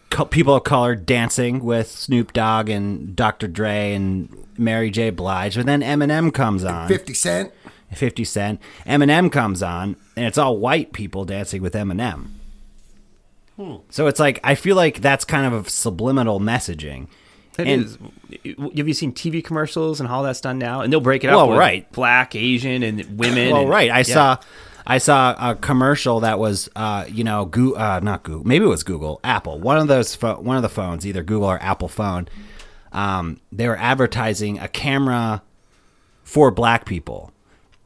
co- 0.10 0.26
people 0.26 0.56
of 0.56 0.64
color 0.66 0.96
dancing 0.96 1.64
with 1.64 1.90
Snoop 1.90 2.34
Dogg 2.34 2.70
and 2.70 3.16
Dr. 3.16 3.48
Dre 3.48 3.94
and 3.94 4.46
Mary 4.58 4.92
J. 4.92 5.10
Blige, 5.10 5.56
but 5.56 5.66
then 5.66 5.82
Eminem 5.82 6.34
comes 6.34 6.64
on. 6.66 6.88
Fifty 6.90 7.14
Cent. 7.14 7.52
50 7.96 8.24
Cent. 8.24 8.62
Eminem 8.86 9.32
comes 9.32 9.62
on, 9.64 9.96
and 10.16 10.26
it's 10.26 10.38
all 10.38 10.58
white 10.58 10.94
people 10.94 11.26
dancing 11.26 11.62
with 11.62 11.74
Eminem. 11.74 12.28
So 13.90 14.08
it's 14.08 14.20
like, 14.20 14.40
I 14.44 14.56
feel 14.56 14.76
like 14.76 15.00
that's 15.00 15.26
kind 15.26 15.54
of 15.54 15.68
a 15.68 15.70
subliminal 15.70 16.40
messaging. 16.40 17.08
It 17.58 17.68
And- 17.68 17.86
is. 17.86 17.98
Have 18.76 18.88
you 18.88 18.94
seen 18.96 19.14
TV 19.14 19.44
commercials 19.44 20.00
and 20.00 20.10
how 20.10 20.24
that's 20.24 20.42
done 20.42 20.58
now? 20.58 20.82
And 20.82 20.92
they'll 20.92 21.00
break 21.00 21.24
it 21.24 21.28
up. 21.28 21.36
Well, 21.36 21.50
with 21.50 21.60
right. 21.60 21.90
Black, 21.92 22.34
Asian, 22.36 22.82
and 22.82 23.18
women. 23.20 23.52
Well, 23.52 23.62
and- 23.62 23.70
right. 23.70 23.92
I 23.92 24.00
yeah. 24.00 24.04
saw, 24.04 24.38
I 24.88 24.98
saw 24.98 25.52
a 25.52 25.56
commercial 25.56 26.22
that 26.22 26.40
was, 26.40 26.68
uh, 26.76 27.06
you 27.08 27.24
know, 27.24 27.46
Goo, 27.46 27.76
uh, 27.76 28.00
not 28.02 28.24
Google, 28.24 28.44
maybe 28.46 28.66
it 28.66 28.70
was 28.70 28.84
Google, 28.84 29.20
Apple, 29.24 29.60
one 29.60 29.78
of 29.78 29.88
those, 29.88 30.16
pho- 30.16 30.40
one 30.42 30.56
of 30.58 30.64
the 30.64 30.70
phones, 30.70 31.06
either 31.06 31.22
Google 31.22 31.48
or 31.48 31.62
Apple 31.62 31.88
phone. 31.88 32.28
Um, 32.92 33.40
they 33.52 33.68
were 33.68 33.78
advertising 33.78 34.58
a 34.58 34.68
camera 34.68 35.44
for 36.24 36.50
black 36.50 36.86
people. 36.86 37.32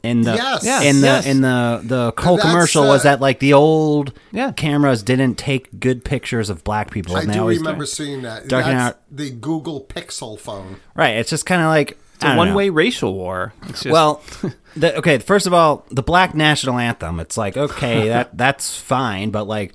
In 0.04 0.22
the 0.22 0.34
Yes. 0.34 0.64
in 0.84 1.00
the 1.00 1.06
Yes. 1.06 1.26
in 1.26 1.40
the 1.40 1.80
the 1.82 2.12
whole 2.22 2.36
That's, 2.36 2.48
commercial 2.48 2.86
was 2.86 3.00
uh, 3.00 3.10
that 3.10 3.20
like 3.20 3.40
the 3.40 3.52
old 3.52 4.12
Yeah. 4.30 4.52
cameras 4.52 5.02
didn't 5.02 5.34
take 5.36 5.80
good 5.80 6.04
pictures 6.04 6.48
of 6.50 6.62
black 6.62 6.90
people. 6.92 7.16
I 7.16 7.20
and 7.22 7.30
they 7.30 7.34
do 7.34 7.40
always- 7.40 7.58
remember 7.58 7.84
seeing 7.84 8.22
that. 8.22 8.46
Darking 8.46 8.72
That's 8.76 8.94
out- 8.94 9.00
the 9.10 9.30
Google 9.30 9.80
Pixel 9.88 10.38
phone. 10.38 10.76
Right. 10.94 11.16
It's 11.16 11.30
just 11.30 11.46
kind 11.46 11.62
of 11.62 11.68
like 11.68 11.98
It's 12.14 12.24
a 12.24 12.36
one 12.36 12.54
way 12.54 12.68
racial 12.70 13.12
war. 13.14 13.52
It's 13.68 13.82
just, 13.82 13.92
Well, 13.92 14.22
the, 14.76 14.96
okay. 14.98 15.18
First 15.18 15.48
of 15.48 15.52
all, 15.52 15.84
the 15.90 16.02
Black 16.02 16.32
National 16.34 16.78
Anthem. 16.78 17.18
It's 17.18 17.36
like 17.36 17.56
okay, 17.56 18.08
that 18.14 18.36
that's 18.38 18.76
fine, 18.76 19.30
but 19.30 19.48
like 19.48 19.74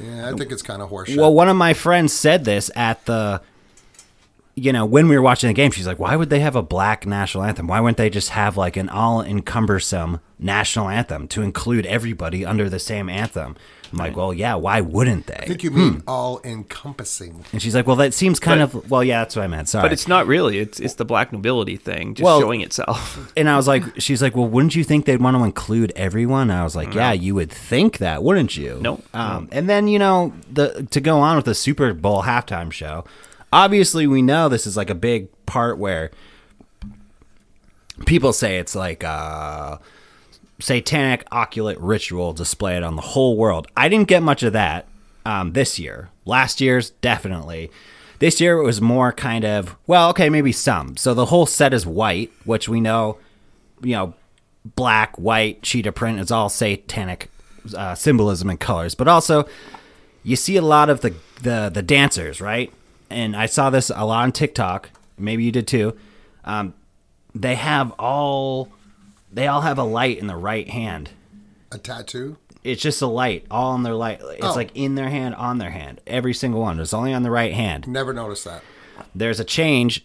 Yeah, 0.00 0.28
I 0.28 0.32
think 0.34 0.52
it's 0.52 0.62
kind 0.62 0.80
of 0.80 0.90
horseshit. 0.90 1.16
Well, 1.16 1.34
one 1.34 1.48
of 1.48 1.56
my 1.56 1.74
friends 1.74 2.12
said 2.12 2.44
this 2.44 2.70
at 2.76 3.04
the, 3.06 3.40
you 4.58 4.72
know, 4.72 4.84
when 4.86 5.06
we 5.06 5.14
were 5.16 5.22
watching 5.22 5.48
the 5.48 5.54
game. 5.54 5.70
She's 5.70 5.86
like, 5.86 5.98
"Why 5.98 6.16
would 6.16 6.30
they 6.30 6.40
have 6.40 6.56
a 6.56 6.62
black 6.62 7.06
national 7.06 7.44
anthem? 7.44 7.66
Why 7.66 7.78
wouldn't 7.78 7.98
they 7.98 8.08
just 8.10 8.30
have 8.30 8.56
like 8.56 8.76
an 8.78 8.88
all-encumbersome 8.88 10.20
national 10.38 10.88
anthem 10.88 11.28
to 11.28 11.42
include 11.42 11.86
everybody 11.86 12.44
under 12.44 12.68
the 12.68 12.78
same 12.78 13.08
anthem?" 13.08 13.56
I'm 13.92 13.98
like, 13.98 14.16
"Well, 14.16 14.34
yeah. 14.34 14.54
Why 14.56 14.80
wouldn't 14.80 15.30
I 15.30 15.40
they?" 15.40 15.46
think 15.46 15.62
you 15.62 15.70
mean 15.70 16.02
all 16.08 16.40
encompassing. 16.42 17.44
And 17.52 17.62
she's 17.62 17.74
like, 17.74 17.86
"Well, 17.86 17.96
that 17.96 18.14
seems 18.14 18.40
kind 18.40 18.60
But- 18.60 18.78
of 18.78 18.90
well, 18.90 19.04
yeah. 19.04 19.20
That's 19.20 19.36
what 19.36 19.42
I 19.42 19.46
meant. 19.46 19.68
Sorry." 19.68 19.82
But 19.82 19.92
it's 19.92 20.08
not 20.08 20.26
really. 20.26 20.58
It's 20.58 20.80
it's 20.80 20.94
the 20.94 21.04
black 21.04 21.32
nobility 21.32 21.76
thing 21.76 22.14
just 22.14 22.24
Well- 22.24 22.40
showing 22.40 22.62
itself. 22.62 23.32
And 23.36 23.48
I 23.50 23.56
was 23.56 23.68
like, 23.68 23.84
she's 24.00 24.22
like, 24.22 24.34
well, 24.34 24.48
wouldn't 24.48 24.74
you 24.74 24.82
think 24.82 25.04
they'd 25.04 25.20
want 25.20 25.36
to 25.36 25.44
include 25.44 25.92
everyone? 25.94 26.50
I 26.50 26.64
was 26.64 26.74
like, 26.74 26.94
yeah, 26.94 27.12
you 27.12 27.34
would 27.34 27.52
think 27.52 27.98
that, 27.98 28.22
wouldn't 28.22 28.56
you? 28.56 28.78
Nope. 28.80 29.04
Um, 29.12 29.48
and 29.52 29.68
then 29.68 29.86
you 29.88 29.98
know, 29.98 30.32
the 30.50 30.86
to 30.90 31.00
go 31.00 31.18
on 31.20 31.36
with 31.36 31.44
the 31.44 31.54
Super 31.54 31.92
Bowl 31.92 32.22
halftime 32.22 32.72
show. 32.72 33.04
Obviously, 33.56 34.06
we 34.06 34.20
know 34.20 34.50
this 34.50 34.66
is 34.66 34.76
like 34.76 34.90
a 34.90 34.94
big 34.94 35.28
part 35.46 35.78
where 35.78 36.10
people 38.04 38.34
say 38.34 38.58
it's 38.58 38.74
like 38.74 39.02
a 39.02 39.80
satanic 40.58 41.26
occult 41.32 41.78
ritual 41.78 42.34
displayed 42.34 42.82
on 42.82 42.96
the 42.96 43.02
whole 43.02 43.34
world. 43.38 43.66
I 43.74 43.88
didn't 43.88 44.08
get 44.08 44.22
much 44.22 44.42
of 44.42 44.52
that 44.52 44.86
um, 45.24 45.54
this 45.54 45.78
year. 45.78 46.10
Last 46.26 46.60
year's 46.60 46.90
definitely. 46.90 47.70
This 48.18 48.42
year 48.42 48.58
it 48.58 48.62
was 48.62 48.82
more 48.82 49.10
kind 49.10 49.46
of 49.46 49.74
well, 49.86 50.10
okay, 50.10 50.28
maybe 50.28 50.52
some. 50.52 50.98
So 50.98 51.14
the 51.14 51.24
whole 51.24 51.46
set 51.46 51.72
is 51.72 51.86
white, 51.86 52.30
which 52.44 52.68
we 52.68 52.82
know, 52.82 53.16
you 53.80 53.92
know, 53.92 54.12
black, 54.66 55.16
white, 55.16 55.62
cheetah 55.62 55.92
print 55.92 56.20
is 56.20 56.30
all 56.30 56.50
satanic 56.50 57.30
uh, 57.74 57.94
symbolism 57.94 58.50
and 58.50 58.60
colors. 58.60 58.94
But 58.94 59.08
also, 59.08 59.48
you 60.22 60.36
see 60.36 60.56
a 60.56 60.62
lot 60.62 60.90
of 60.90 61.00
the, 61.00 61.14
the 61.40 61.70
the 61.72 61.82
dancers, 61.82 62.42
right? 62.42 62.70
And 63.10 63.36
I 63.36 63.46
saw 63.46 63.70
this 63.70 63.90
a 63.94 64.04
lot 64.04 64.22
on 64.24 64.32
TikTok. 64.32 64.90
Maybe 65.18 65.44
you 65.44 65.52
did 65.52 65.66
too. 65.68 65.96
Um, 66.44 66.74
they 67.34 67.54
have 67.54 67.92
all 67.98 68.70
they 69.32 69.46
all 69.46 69.60
have 69.60 69.78
a 69.78 69.82
light 69.84 70.18
in 70.18 70.26
the 70.26 70.36
right 70.36 70.68
hand. 70.68 71.10
A 71.72 71.78
tattoo? 71.78 72.36
It's 72.64 72.80
just 72.82 73.02
a 73.02 73.06
light, 73.06 73.44
all 73.50 73.72
on 73.72 73.82
their 73.82 73.94
light. 73.94 74.20
It's 74.22 74.44
Oh. 74.44 74.54
like 74.54 74.70
in 74.74 74.94
their 74.94 75.08
hand, 75.08 75.34
on 75.34 75.58
their 75.58 75.70
hand. 75.70 76.00
Every 76.06 76.32
single 76.34 76.60
one. 76.60 76.80
It's 76.80 76.94
only 76.94 77.12
on 77.12 77.22
the 77.22 77.30
right 77.30 77.52
hand. 77.52 77.86
Never 77.86 78.12
noticed 78.12 78.44
that. 78.44 78.62
There's 79.14 79.38
a 79.40 79.44
change, 79.44 80.04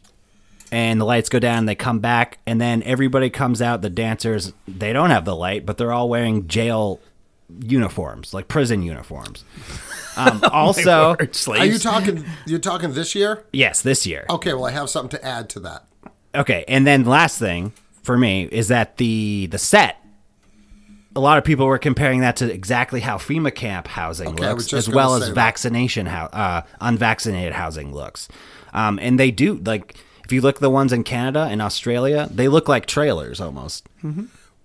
and 0.72 1.00
the 1.01 1.05
lights 1.05 1.29
go 1.29 1.39
down. 1.39 1.65
They 1.65 1.75
come 1.75 2.00
back, 2.00 2.39
and 2.46 2.60
then 2.62 2.84
everybody 2.84 3.29
comes 3.29 3.62
out. 3.62 3.81
The 3.81 3.89
dancers, 3.89 4.53
they 4.67 4.91
don't 4.93 5.10
have 5.12 5.25
the 5.25 5.36
light, 5.36 5.65
but 5.65 5.77
they're 5.77 5.91
all 5.93 6.10
wearing 6.10 6.48
jail 6.48 7.00
uniforms, 7.60 8.34
like 8.34 8.48
prison 8.48 8.81
uniforms. 8.84 9.43
Um, 10.17 10.41
also, 10.51 11.15
Are 11.48 11.65
you 11.65 11.77
talking? 11.79 12.25
You're 12.46 12.60
talking 12.60 12.91
this 12.93 13.15
year? 13.15 13.46
yes, 13.53 13.81
this 13.81 14.05
year. 14.05 14.25
Okay. 14.29 14.53
Well, 14.53 14.65
I 14.65 14.72
have 14.72 14.89
something 14.89 15.17
to 15.17 15.25
add 15.25 15.48
to 15.51 15.62
that. 15.62 15.86
Okay, 16.36 16.65
and 16.67 16.86
then 16.86 17.05
last 17.05 17.39
thing 17.39 17.72
for 18.03 18.17
me 18.17 18.43
is 18.51 18.67
that 18.67 18.98
the 18.98 19.48
the 19.51 19.58
set. 19.58 20.03
A 21.15 21.22
lot 21.22 21.38
of 21.38 21.46
people 21.46 21.65
were 21.65 21.77
comparing 21.79 22.20
that 22.22 22.36
to 22.38 22.51
exactly 22.51 23.00
how 23.00 23.17
FEMA 23.17 23.55
camp 23.55 23.88
housing 23.88 24.27
Okay, 24.29 24.46
I 24.46 24.53
was 24.53 24.63
looks, 24.65 24.72
just 24.72 24.88
as 24.89 24.93
well 24.93 25.12
gonna 25.12 25.20
as 25.20 25.24
say 25.24 25.29
that. 25.29 25.36
vaccination 25.36 26.05
how 26.08 26.25
uh, 26.25 26.62
unvaccinated 26.81 27.53
housing 27.53 27.93
looks. 27.93 28.27
Um, 28.74 29.00
and 29.01 29.17
they 29.17 29.31
do 29.31 29.55
like 29.65 29.96
if 30.25 30.34
you 30.34 30.41
look 30.41 30.55
at 30.55 30.62
the 30.62 30.70
ones 30.70 30.91
in 30.91 31.05
Canada 31.05 31.48
and 31.50 31.62
Australia, 31.62 32.27
they 32.29 32.50
look 32.50 32.67
like 32.67 32.86
trailers 32.86 33.39
almost. 33.39 33.88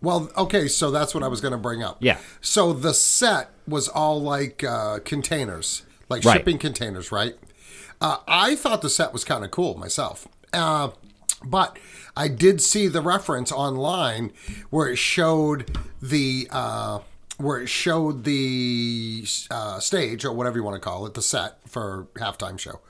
Well, 0.02 0.30
okay, 0.36 0.68
so 0.68 0.90
that's 0.90 1.14
what 1.14 1.22
I 1.22 1.28
was 1.28 1.40
going 1.40 1.52
to 1.52 1.58
bring 1.58 1.82
up. 1.82 1.96
Yeah. 2.00 2.18
So 2.40 2.72
the 2.72 2.92
set 2.94 3.50
was 3.66 3.88
all 3.88 4.20
like 4.20 4.62
uh, 4.62 4.98
containers, 5.04 5.82
like 6.08 6.24
Right. 6.24 6.38
shipping 6.38 6.58
containers, 6.58 7.10
right? 7.10 7.34
Uh, 8.00 8.18
I 8.28 8.56
thought 8.56 8.82
the 8.82 8.90
set 8.90 9.12
was 9.12 9.24
kind 9.24 9.44
of 9.44 9.50
cool 9.50 9.76
myself. 9.76 10.28
Uh, 10.52 10.90
but 11.44 11.78
I 12.16 12.28
did 12.28 12.60
see 12.60 12.88
the 12.88 13.00
reference 13.00 13.50
online 13.50 14.32
where 14.70 14.88
it 14.88 14.96
showed 14.96 15.76
the 16.02 16.48
uh, 16.50 17.00
where 17.38 17.60
it 17.60 17.68
showed 17.68 18.24
the 18.24 19.24
uh, 19.50 19.78
stage 19.80 20.24
or 20.24 20.32
whatever 20.32 20.56
you 20.56 20.64
want 20.64 20.74
to 20.74 20.80
call 20.80 21.04
it, 21.06 21.14
the 21.14 21.22
set 21.22 21.58
for 21.66 22.06
halftime 22.14 22.58
show. 22.58 22.80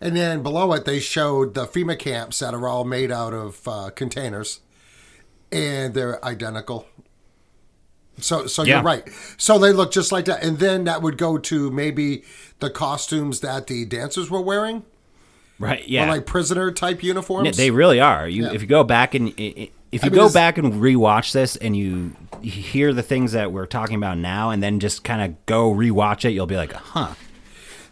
And 0.00 0.16
then 0.16 0.42
below 0.42 0.72
it, 0.74 0.84
they 0.84 0.98
showed 1.00 1.54
the 1.54 1.66
FEMA 1.66 1.98
camps 1.98 2.40
that 2.40 2.52
are 2.54 2.66
all 2.68 2.84
made 2.84 3.10
out 3.12 3.32
of 3.32 3.66
uh, 3.66 3.90
containers, 3.94 4.60
and 5.52 5.94
they're 5.94 6.24
identical. 6.24 6.86
So, 8.18 8.46
so 8.46 8.62
Yeah. 8.62 8.76
you're 8.76 8.82
right. 8.84 9.04
So 9.38 9.58
they 9.58 9.72
look 9.72 9.90
just 9.92 10.12
like 10.12 10.26
that, 10.26 10.42
and 10.42 10.58
then 10.58 10.84
that 10.84 11.02
would 11.02 11.18
go 11.18 11.38
to 11.38 11.70
maybe 11.70 12.24
the 12.60 12.70
costumes 12.70 13.40
that 13.40 13.66
the 13.66 13.84
dancers 13.84 14.30
were 14.30 14.40
wearing, 14.40 14.84
Right? 15.58 15.80
or 15.80 15.84
Yeah. 15.86 16.08
like 16.08 16.26
prisoner 16.26 16.70
type 16.70 17.02
uniforms. 17.02 17.46
Yeah, 17.46 17.52
they 17.64 17.70
really 17.70 18.00
are. 18.00 18.28
You, 18.28 18.44
Yeah. 18.44 18.52
if 18.52 18.60
you 18.62 18.68
go 18.68 18.84
back 18.84 19.14
and 19.14 19.28
i- 19.38 19.54
i- 19.58 19.70
if 19.90 20.04
you 20.04 20.10
mean, 20.10 20.20
go 20.20 20.30
back 20.32 20.58
and 20.58 20.74
rewatch 20.74 21.32
this 21.32 21.56
and 21.56 21.76
you 21.76 22.12
hear 22.42 22.92
the 22.92 23.02
things 23.02 23.32
that 23.32 23.52
we're 23.52 23.66
talking 23.66 23.96
about 23.96 24.18
now, 24.18 24.50
and 24.50 24.62
then 24.62 24.78
just 24.80 25.04
kind 25.04 25.22
of 25.22 25.46
go 25.46 25.72
rewatch 25.72 26.24
it, 26.24 26.30
you'll 26.32 26.46
be 26.46 26.56
like, 26.56 26.72
huh. 26.72 27.08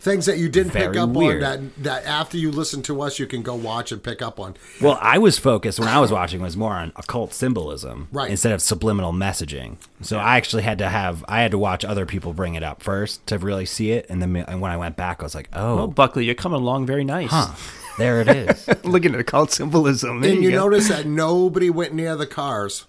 Things 0.01 0.25
that 0.27 0.39
you 0.39 0.49
didn't 0.49 0.73
pick 0.73 0.97
up 0.97 1.11
weird. 1.11 1.43
on 1.43 1.73
that 1.77 1.83
that 1.85 2.05
after 2.07 2.39
you 2.39 2.51
listen 2.51 2.81
to 2.85 3.03
us, 3.03 3.19
you 3.19 3.27
can 3.27 3.43
go 3.43 3.55
watch 3.55 3.93
and 3.93 4.03
pick 4.03 4.23
up 4.23 4.41
on. 4.41 4.57
Well, 4.81 4.99
I 5.01 5.19
was 5.19 5.39
focused 5.39 5.79
when 5.79 5.89
I 5.89 6.01
was 6.01 6.11
watching 6.11 6.41
was 6.41 6.57
more 6.57 6.73
on 6.73 6.93
occult 6.97 7.35
symbolism 7.35 8.09
Right. 8.11 8.31
instead 8.31 8.53
of 8.53 8.63
subliminal 8.63 9.13
messaging. 9.13 9.77
So 10.01 10.17
I 10.19 10.39
actually 10.39 10.63
had 10.63 10.79
to 10.79 10.89
have 10.89 11.23
I 11.29 11.43
had 11.43 11.51
to 11.51 11.59
watch 11.59 11.85
other 11.85 12.07
people 12.07 12.33
bring 12.33 12.55
it 12.55 12.63
up 12.63 12.83
first 12.83 13.27
to 13.27 13.37
really 13.39 13.67
see 13.67 13.91
it, 13.93 14.07
and 14.09 14.23
then 14.23 14.35
and 14.37 14.63
when 14.63 14.73
I 14.73 14.79
went 14.79 14.97
back, 14.97 15.21
I 15.21 15.23
was 15.25 15.35
like, 15.35 15.51
Oh, 15.53 15.81
oh, 15.81 15.87
Buckley, 15.87 16.25
you're 16.25 16.35
coming 16.35 16.61
along 16.61 16.87
very 16.87 17.05
nice. 17.05 17.29
huh, 17.31 17.55
there 17.99 18.23
it 18.23 18.29
is. 18.29 18.69
Looking 18.85 19.13
at 19.13 19.21
occult 19.21 19.51
symbolism. 19.53 20.23
There 20.23 20.33
And 20.33 20.43
you 20.43 20.53
go. 20.53 20.57
notice 20.69 20.89
that 20.89 21.05
nobody 21.07 21.69
went 21.69 21.93
near 21.93 22.17
the 22.17 22.27
cars 22.27 22.87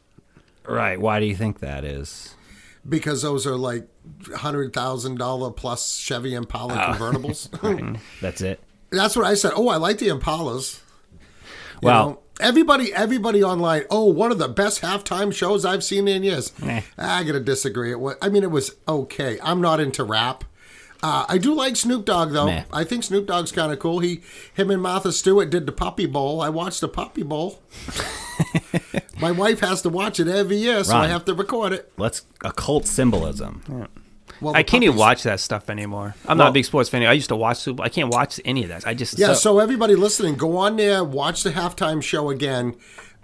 right? 0.66 1.02
Why 1.02 1.20
do 1.20 1.26
you 1.26 1.36
think 1.36 1.60
that 1.60 1.84
is? 1.84 2.36
because 2.88 3.22
those 3.22 3.46
are 3.46 3.58
like 3.58 3.88
hundred 4.36 4.74
thousand 4.74 5.18
dollar 5.18 5.52
plus 5.52 5.98
Chevy 5.98 6.34
Impala 6.34 6.74
convertibles. 6.76 8.00
That's 8.22 8.42
it. 8.42 8.60
That's 8.92 9.16
what 9.16 9.26
I 9.26 9.34
said. 9.36 9.54
Oh, 9.56 9.70
I 9.70 9.78
like 9.78 9.98
the 10.00 10.10
Impalas. 10.10 10.80
You 11.12 11.20
Well- 11.88 12.10
know, 12.10 12.20
everybody, 12.40 12.94
everybody 12.94 13.44
online. 13.44 13.84
Oh, 13.90 14.06
one 14.06 14.32
of 14.32 14.38
the 14.38 14.48
best 14.50 14.82
halftime 14.82 15.34
shows 15.34 15.66
I've 15.66 15.84
seen 15.84 16.08
in 16.08 16.24
years. 16.24 16.52
Eh. 16.64 16.82
I 16.98 17.24
gotta 17.24 17.40
disagree. 17.40 17.92
It 17.92 18.00
was, 18.00 18.16
I 18.22 18.30
mean, 18.30 18.44
it 18.44 18.52
was 18.52 18.76
okay. 18.88 19.40
I'm 19.42 19.62
not 19.62 19.80
into 19.80 20.04
rap. 20.04 20.44
Uh, 21.04 21.26
I 21.28 21.38
do 21.38 21.54
like 21.54 21.76
Snoop 21.76 22.06
Dogg 22.06 22.32
though. 22.32 22.46
Meh. 22.46 22.64
I 22.72 22.84
think 22.84 23.04
Snoop 23.04 23.28
Dogg's 23.28 23.52
kind 23.52 23.72
of 23.72 23.80
cool. 23.80 24.00
He, 24.00 24.22
him, 24.54 24.70
and 24.70 24.82
Martha 24.82 25.12
Stewart 25.12 25.50
did 25.50 25.66
the 25.66 25.72
Puppy 25.72 26.06
Bowl. 26.06 26.42
I 26.42 26.50
watched 26.50 26.82
the 26.82 26.88
Puppy 26.88 27.24
Bowl. 27.24 27.62
My 29.20 29.32
wife 29.32 29.60
has 29.60 29.82
to 29.84 29.90
watch 29.90 30.20
it 30.20 30.28
every 30.28 30.58
year, 30.58 30.84
so 30.84 30.96
I 30.96 31.08
have 31.08 31.26
to 31.26 31.34
record 31.34 31.74
it. 31.74 31.92
Let's 31.98 32.24
occult 32.44 32.88
symbolism. 32.88 33.88
Well, 34.42 34.56
I 34.56 34.64
can't 34.64 34.84
even 34.84 34.98
watch 34.98 35.24
that 35.24 35.40
stuff 35.40 35.70
anymore. 35.70 36.16
I'm 36.26 36.38
not 36.38 36.50
a 36.50 36.52
big 36.52 36.66
sports 36.66 36.90
fan. 36.90 37.04
I 37.04 37.14
used 37.14 37.30
to 37.30 37.36
watch 37.36 37.58
Super. 37.58 37.84
I 37.84 37.90
can't 37.90 38.12
watch 38.12 38.40
any 38.44 38.64
of 38.64 38.70
that. 38.70 38.88
I 38.88 38.96
just 38.96 39.20
Yeah, 39.20 39.34
so, 39.34 39.60
everybody 39.60 39.96
listening, 39.96 40.36
go 40.36 40.58
on 40.58 40.78
there, 40.78 41.04
watch 41.04 41.44
the 41.44 41.52
halftime 41.52 42.02
show 42.02 42.32
again, 42.32 42.76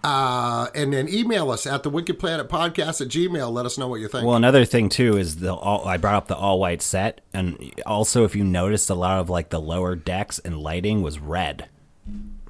uh, 0.04 0.68
and 0.75 0.94
then 0.94 1.10
email 1.10 1.51
us 1.51 1.66
at 1.68 1.84
the 1.84 1.89
Wicked 1.89 2.20
Planet 2.20 2.48
Podcast 2.50 3.01
at 3.01 3.08
Gmail. 3.08 3.51
Let 3.51 3.66
us 3.66 3.77
know 3.77 3.88
what 3.88 4.00
you 4.00 4.08
think. 4.08 4.25
Well, 4.25 4.36
another 4.36 4.63
thing 4.66 4.89
too 4.89 5.18
is 5.18 5.38
the 5.38 5.54
all. 5.54 5.86
I 5.88 5.98
brought 5.98 6.16
up 6.16 6.27
the 6.27 6.36
all 6.36 6.60
white 6.60 6.82
set, 6.82 7.22
and 7.34 7.74
also 7.86 8.24
if 8.24 8.36
you 8.36 8.44
noticed, 8.44 8.89
a 8.89 8.96
lot 8.96 9.20
of 9.20 9.30
like 9.30 9.50
the 9.50 9.60
lower 9.62 9.96
decks 9.96 10.39
and 10.39 10.60
lighting 10.60 11.01
was 11.01 11.20
red. 11.20 11.68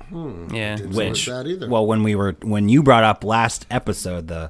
Hmm, 0.09 0.53
yeah. 0.53 0.75
Didn't 0.77 0.95
Which, 0.95 1.25
that 1.25 1.47
either. 1.47 1.67
well, 1.69 1.85
when 1.85 2.03
we 2.03 2.15
were 2.15 2.35
when 2.41 2.69
you 2.69 2.81
brought 2.83 3.03
up 3.03 3.23
last 3.23 3.65
episode 3.69 4.27
the 4.27 4.49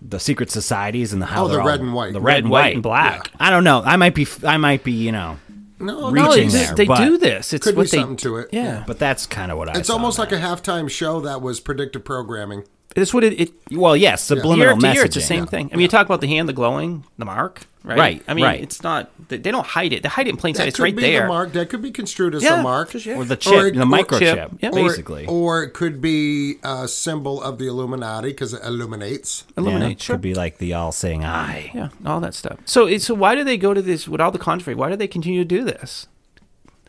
the 0.00 0.20
secret 0.20 0.50
societies 0.50 1.12
and 1.12 1.20
the 1.20 1.26
how 1.26 1.46
Oh, 1.46 1.48
the 1.48 1.58
red 1.58 1.80
all- 1.80 1.86
and 1.86 1.94
white. 1.94 2.12
the 2.12 2.20
Red, 2.20 2.34
red, 2.34 2.42
and 2.44 2.50
white, 2.50 2.60
white 2.62 2.74
and 2.74 2.82
black. 2.82 3.30
I 3.40 3.50
don't 3.50 3.64
know. 3.64 3.82
I 3.84 3.96
might 3.96 4.14
be. 4.14 4.26
I 4.44 4.56
might 4.56 4.84
be. 4.84 4.92
You 4.92 5.12
know. 5.12 5.38
No, 5.80 6.10
reaching 6.10 6.14
No, 6.14 6.30
no, 6.44 6.48
there, 6.48 6.74
they 6.74 6.86
but- 6.86 6.98
do 7.04 7.18
this. 7.18 7.52
It's 7.52 7.64
Could 7.64 7.74
be 7.74 7.76
what 7.78 7.90
they 7.90 7.98
something 7.98 8.16
to 8.18 8.36
it. 8.38 8.48
Yeah, 8.52 8.84
But 8.86 8.98
that's 8.98 9.26
kind 9.26 9.50
of 9.52 9.58
what 9.58 9.68
I. 9.68 9.78
it's 9.78 9.88
saw 9.88 9.94
almost 9.94 10.18
like 10.18 10.30
there. 10.30 10.38
a 10.38 10.42
halftime 10.42 10.88
show 10.90 11.20
that 11.20 11.40
was 11.42 11.60
predictive 11.60 12.04
programming. 12.04 12.64
It's 12.96 13.12
what 13.14 13.24
it. 13.24 13.40
it 13.40 13.50
Well, 13.70 13.96
yes, 13.96 14.22
subliminal 14.24 14.56
year 14.58 14.70
after 14.72 14.86
messaging. 14.86 14.94
year, 14.94 15.04
it's 15.04 15.14
the 15.14 15.20
same 15.20 15.46
thing. 15.46 15.70
I 15.72 15.76
mean, 15.76 15.82
you 15.82 15.88
talk 15.88 16.06
about 16.06 16.20
the 16.20 16.26
hand, 16.28 16.48
the 16.48 16.52
glowing, 16.52 17.04
the 17.18 17.24
mark, 17.24 17.62
right? 17.84 17.98
Right, 17.98 18.22
I 18.26 18.34
mean, 18.34 18.44
right. 18.44 18.60
it's 18.62 18.82
not. 18.82 19.10
They, 19.28 19.36
they 19.36 19.50
don't 19.50 19.66
hide 19.66 19.92
it. 19.92 20.02
They 20.02 20.08
hide 20.08 20.26
it 20.26 20.30
in 20.30 20.36
plain 20.36 20.54
sight. 20.54 20.62
That 20.64 20.68
It's 20.68 20.76
could 20.78 20.82
right 20.84 20.96
be 20.96 21.02
there. 21.02 21.22
the 21.22 21.28
mark. 21.28 21.52
That 21.52 21.68
could 21.68 21.82
be 21.82 21.90
construed 21.90 22.34
as 22.34 22.42
Yeah, 22.42 22.56
the 22.56 22.62
mark. 22.62 22.94
yeah. 23.04 23.16
Or 23.16 23.24
the 23.24 23.34
Or 23.34 23.36
chip, 23.36 23.54
it- 23.54 23.74
the 23.76 23.84
microchip, 23.84 24.58
yeah. 24.62 24.70
Or, 24.70 24.72
basically. 24.72 25.26
or 25.26 25.62
it 25.62 25.74
could 25.74 26.00
be 26.00 26.56
a 26.64 26.88
symbol 26.88 27.42
of 27.42 27.58
the 27.58 27.66
Illuminati 27.68 28.28
because 28.30 28.54
it 28.54 28.62
illuminates. 28.64 29.44
Illuminate. 29.56 29.98
yeah, 29.98 30.02
sure. 30.02 30.14
could 30.14 30.22
be 30.22 30.34
like 30.34 30.58
the 30.58 30.72
all 30.72 30.90
saying 30.92 31.24
eye. 31.24 31.70
Yeah, 31.74 31.88
all 32.06 32.20
that 32.20 32.34
stuff. 32.34 32.58
So, 32.64 32.96
so 32.98 33.14
why 33.14 33.34
do 33.34 33.44
they 33.44 33.58
go 33.58 33.74
to 33.74 33.82
this 33.82 34.08
with 34.08 34.20
all 34.20 34.30
the 34.30 34.38
controversy? 34.38 34.74
Why 34.74 34.88
do 34.88 34.96
they 34.96 35.08
continue 35.08 35.40
to 35.40 35.44
do 35.44 35.62
this? 35.64 36.06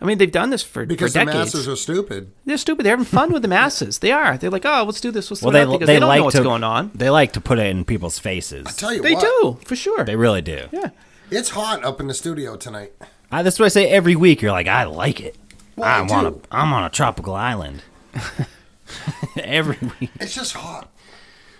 I 0.01 0.05
mean, 0.05 0.17
they've 0.17 0.31
done 0.31 0.49
this 0.49 0.63
for, 0.63 0.85
decades. 0.85 0.97
Because 0.97 1.13
for 1.13 1.19
the 1.19 1.25
decades. 1.25 1.53
masses 1.53 1.67
are 1.67 1.75
stupid. 1.75 2.31
They're 2.45 2.57
stupid. 2.57 2.85
They're 2.85 2.93
having 2.93 3.05
fun 3.05 3.33
with 3.33 3.41
the 3.41 3.47
masses. 3.49 3.99
They 3.99 4.11
are. 4.11 4.37
They're 4.37 4.49
like, 4.49 4.65
oh, 4.65 4.83
let's 4.85 5.01
do 5.01 5.11
this. 5.11 5.29
Let's 5.29 5.41
Well, 5.41 5.51
do 5.51 5.57
they 5.57 5.65
that 5.65 5.71
because 5.71 5.87
they, 5.87 5.93
they, 5.95 5.99
don't 5.99 6.09
like 6.09 6.19
know 6.19 6.23
what's 6.25 6.37
to 6.37 6.43
going 6.43 6.63
on. 6.63 6.91
They 6.95 7.09
like 7.09 7.33
to 7.33 7.41
put 7.41 7.59
it 7.59 7.65
in 7.67 7.83
people's 7.83 8.17
faces. 8.17 8.65
I 8.67 8.71
tell 8.71 8.93
you 8.93 9.01
They 9.01 9.13
what, 9.13 9.21
do 9.21 9.57
for 9.65 9.75
sure. 9.75 10.03
They 10.05 10.15
really 10.15 10.41
do. 10.41 10.67
yeah. 10.71 10.89
It's 11.31 11.49
hot 11.49 11.83
up 11.83 11.99
in 11.99 12.07
the 12.07 12.13
studio 12.13 12.55
tonight. 12.55 12.93
I, 13.31 13.43
that's 13.43 13.59
what 13.59 13.65
I 13.65 13.69
say 13.69 13.87
every 13.89 14.15
week. 14.15 14.41
You're 14.41 14.51
like, 14.51 14.67
I 14.67 14.85
like 14.85 15.19
it. 15.19 15.35
Well, 15.75 15.87
I 15.87 15.99
I'm 15.99 16.09
on 16.11 16.25
a 16.25 16.31
do. 16.31 16.41
I'm 16.49 16.73
on 16.73 16.83
a 16.85 16.89
tropical 16.89 17.35
island. 17.35 17.83
every 19.37 19.77
week. 19.99 20.09
It's 20.19 20.33
just 20.33 20.53
hot. 20.53 20.89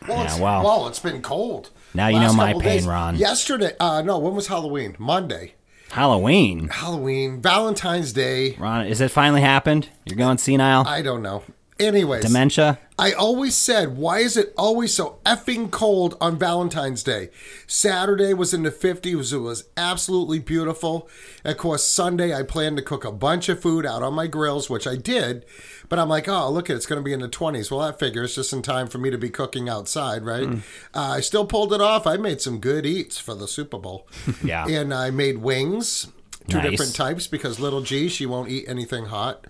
Well, 0.08 0.18
Yeah, 0.18 0.24
it's, 0.26 0.40
well. 0.40 0.64
well, 0.64 0.88
it's 0.88 1.00
been 1.00 1.22
cold. 1.22 1.70
Now 1.94 2.08
you 2.08 2.20
know 2.20 2.34
my 2.34 2.54
pain, 2.54 2.62
days. 2.62 2.88
Ron. 2.88 3.16
Yesterday, 3.16 3.74
uh, 3.80 4.02
no, 4.02 4.20
when 4.20 4.36
was 4.36 4.48
Halloween? 4.48 4.96
Monday. 5.00 5.56
Halloween. 5.92 6.70
Halloween, 6.70 7.42
Valentine's 7.42 8.14
Day. 8.14 8.56
Ron, 8.58 8.86
is 8.86 9.02
it 9.02 9.10
finally 9.12 9.42
happened? 9.42 9.90
You're 10.06 10.18
going 10.18 10.38
senile? 10.38 10.86
I 10.88 11.02
don't 11.02 11.22
know. 11.22 11.44
Anyways, 11.80 12.26
Dementia? 12.26 12.78
I 12.98 13.14
always 13.14 13.56
said, 13.56 13.96
why 13.96 14.20
is 14.20 14.36
it 14.36 14.54
always 14.58 14.94
so 14.94 15.20
effing 15.26 15.72
cold 15.72 16.18
on 16.20 16.38
Valentine's 16.38 17.04
Day? 17.04 17.30
Saturday 17.68 18.34
was 18.34 18.54
in 18.54 18.64
the 18.64 18.72
50s. 18.72 19.32
It 19.32 19.38
was 19.38 19.70
absolutely 19.78 20.40
beautiful. 20.40 21.08
Of 21.46 21.56
course, 21.56 21.88
Sunday, 21.88 22.36
I 22.36 22.44
planned 22.44 22.76
to 22.76 22.84
cook 22.84 23.06
a 23.06 23.14
bunch 23.14 23.48
of 23.48 23.62
food 23.62 23.86
out 23.86 24.04
on 24.04 24.14
my 24.14 24.28
grills, 24.28 24.70
which 24.70 24.86
I 24.86 24.98
did. 24.98 25.46
But 25.90 25.98
I'm 26.00 26.08
like, 26.08 26.28
oh, 26.30 26.50
look, 26.52 26.70
at 26.70 26.76
it's 26.76 26.86
going 26.86 27.00
to 27.02 27.04
be 27.04 27.14
in 27.14 27.20
the 27.20 27.28
20s. 27.28 27.72
Well, 27.72 27.80
that 27.82 27.98
figures 28.00 28.36
just 28.36 28.54
in 28.54 28.62
time 28.62 28.88
for 28.88 29.00
me 29.00 29.10
to 29.10 29.18
be 29.18 29.30
cooking 29.30 29.68
outside, 29.68 30.24
right? 30.24 30.46
Hmm. 30.48 30.60
Uh, 30.94 31.14
I 31.18 31.20
still 31.22 31.46
pulled 31.46 31.74
it 31.74 31.82
off. 31.82 32.06
I 32.06 32.16
made 32.18 32.42
some 32.42 32.60
good 32.60 32.86
eats 32.86 33.18
for 33.18 33.34
the 33.36 33.48
Super 33.48 33.78
Bowl. 33.80 34.08
Yeah. 34.44 34.68
And 34.68 34.94
I 34.94 35.10
made 35.10 35.40
wings, 35.40 36.08
two 36.48 36.58
Nice. 36.58 36.70
different 36.72 36.96
types, 36.96 37.26
because 37.28 37.60
little 37.60 37.82
G, 37.82 38.08
she 38.08 38.26
won't 38.28 38.50
eat 38.50 38.66
anything 38.68 39.06
hot. 39.06 39.46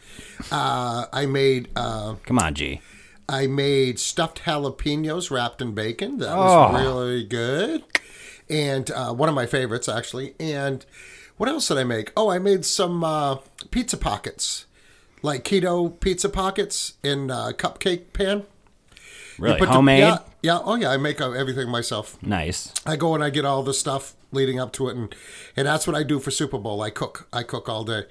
Uh, 0.52 1.06
I 1.12 1.26
made. 1.26 1.70
Uh, 1.76 2.16
Come 2.26 2.40
on, 2.40 2.54
G. 2.56 2.82
I 3.28 3.46
made 3.48 4.00
stuffed 4.00 4.44
jalapenos 4.44 5.30
wrapped 5.30 5.62
in 5.62 5.74
bacon. 5.76 6.18
That 6.20 6.34
Oh. 6.36 6.72
was 6.72 6.82
really 6.82 7.24
good. 7.26 7.84
And 8.50 8.90
uh, 8.92 9.14
one 9.14 9.30
of 9.30 9.36
my 9.36 9.46
favorites, 9.46 9.88
actually. 9.88 10.34
And 10.40 10.84
what 11.38 11.48
else 11.50 11.68
did 11.68 11.78
I 11.78 11.84
make? 11.84 12.12
Oh, 12.18 12.32
I 12.32 12.40
made 12.40 12.66
some 12.66 13.04
uh, 13.04 13.36
pizza 13.70 13.98
pockets, 13.98 14.66
like 15.22 15.44
keto 15.44 16.00
pizza 16.00 16.30
pockets 16.30 16.94
in 17.04 17.30
a 17.30 17.54
cupcake 17.54 18.14
pan. 18.14 18.44
Really? 19.38 19.58
Put 19.58 19.68
the- 19.68 19.74
Homemade? 19.74 20.00
yeah, 20.00 20.18
yeah. 20.42 20.60
Oh, 20.62 20.76
yeah. 20.76 20.92
I 20.92 20.98
make 20.98 21.22
uh, 21.22 21.32
everything 21.32 21.70
myself. 21.70 22.22
Nice. 22.22 22.74
I 22.86 22.96
go 22.98 23.16
and 23.16 23.24
I 23.24 23.30
get 23.30 23.46
all 23.46 23.64
the 23.64 23.74
stuff 23.74 24.16
leading 24.32 24.60
up 24.60 24.72
to 24.74 24.90
it, 24.90 24.96
and 24.98 25.16
and 25.56 25.66
that's 25.66 25.88
what 25.88 25.96
I 25.96 26.04
do 26.04 26.20
for 26.20 26.30
Super 26.30 26.58
Bowl. 26.58 26.82
I 26.82 26.90
cook. 26.90 27.28
I 27.32 27.44
cook 27.44 27.70
all 27.70 27.84
day. 27.86 28.04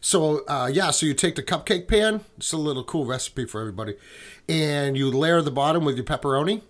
So 0.00 0.44
uh, 0.46 0.70
yeah, 0.72 0.92
so 0.92 1.06
you 1.06 1.14
take 1.14 1.34
the 1.34 1.42
cupcake 1.42 1.88
pan. 1.88 2.20
It's 2.36 2.52
a 2.52 2.56
little 2.56 2.84
cool 2.84 3.04
recipe 3.04 3.46
for 3.46 3.60
everybody, 3.60 3.96
and 4.48 4.96
you 4.96 5.10
layer 5.10 5.42
the 5.42 5.50
bottom 5.50 5.84
with 5.84 5.96
your 5.96 6.04
pepperoni. 6.04 6.62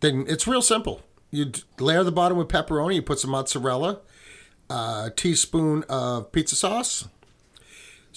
Then 0.00 0.26
it's 0.28 0.46
real 0.46 0.62
simple. 0.62 1.00
You 1.30 1.50
layer 1.80 2.04
the 2.04 2.12
bottom 2.12 2.36
with 2.36 2.48
pepperoni. 2.48 2.96
You 2.96 3.02
put 3.02 3.18
some 3.20 3.30
mozzarella, 3.30 4.00
a 4.70 5.10
teaspoon 5.16 5.84
of 5.88 6.32
pizza 6.32 6.54
sauce, 6.54 7.08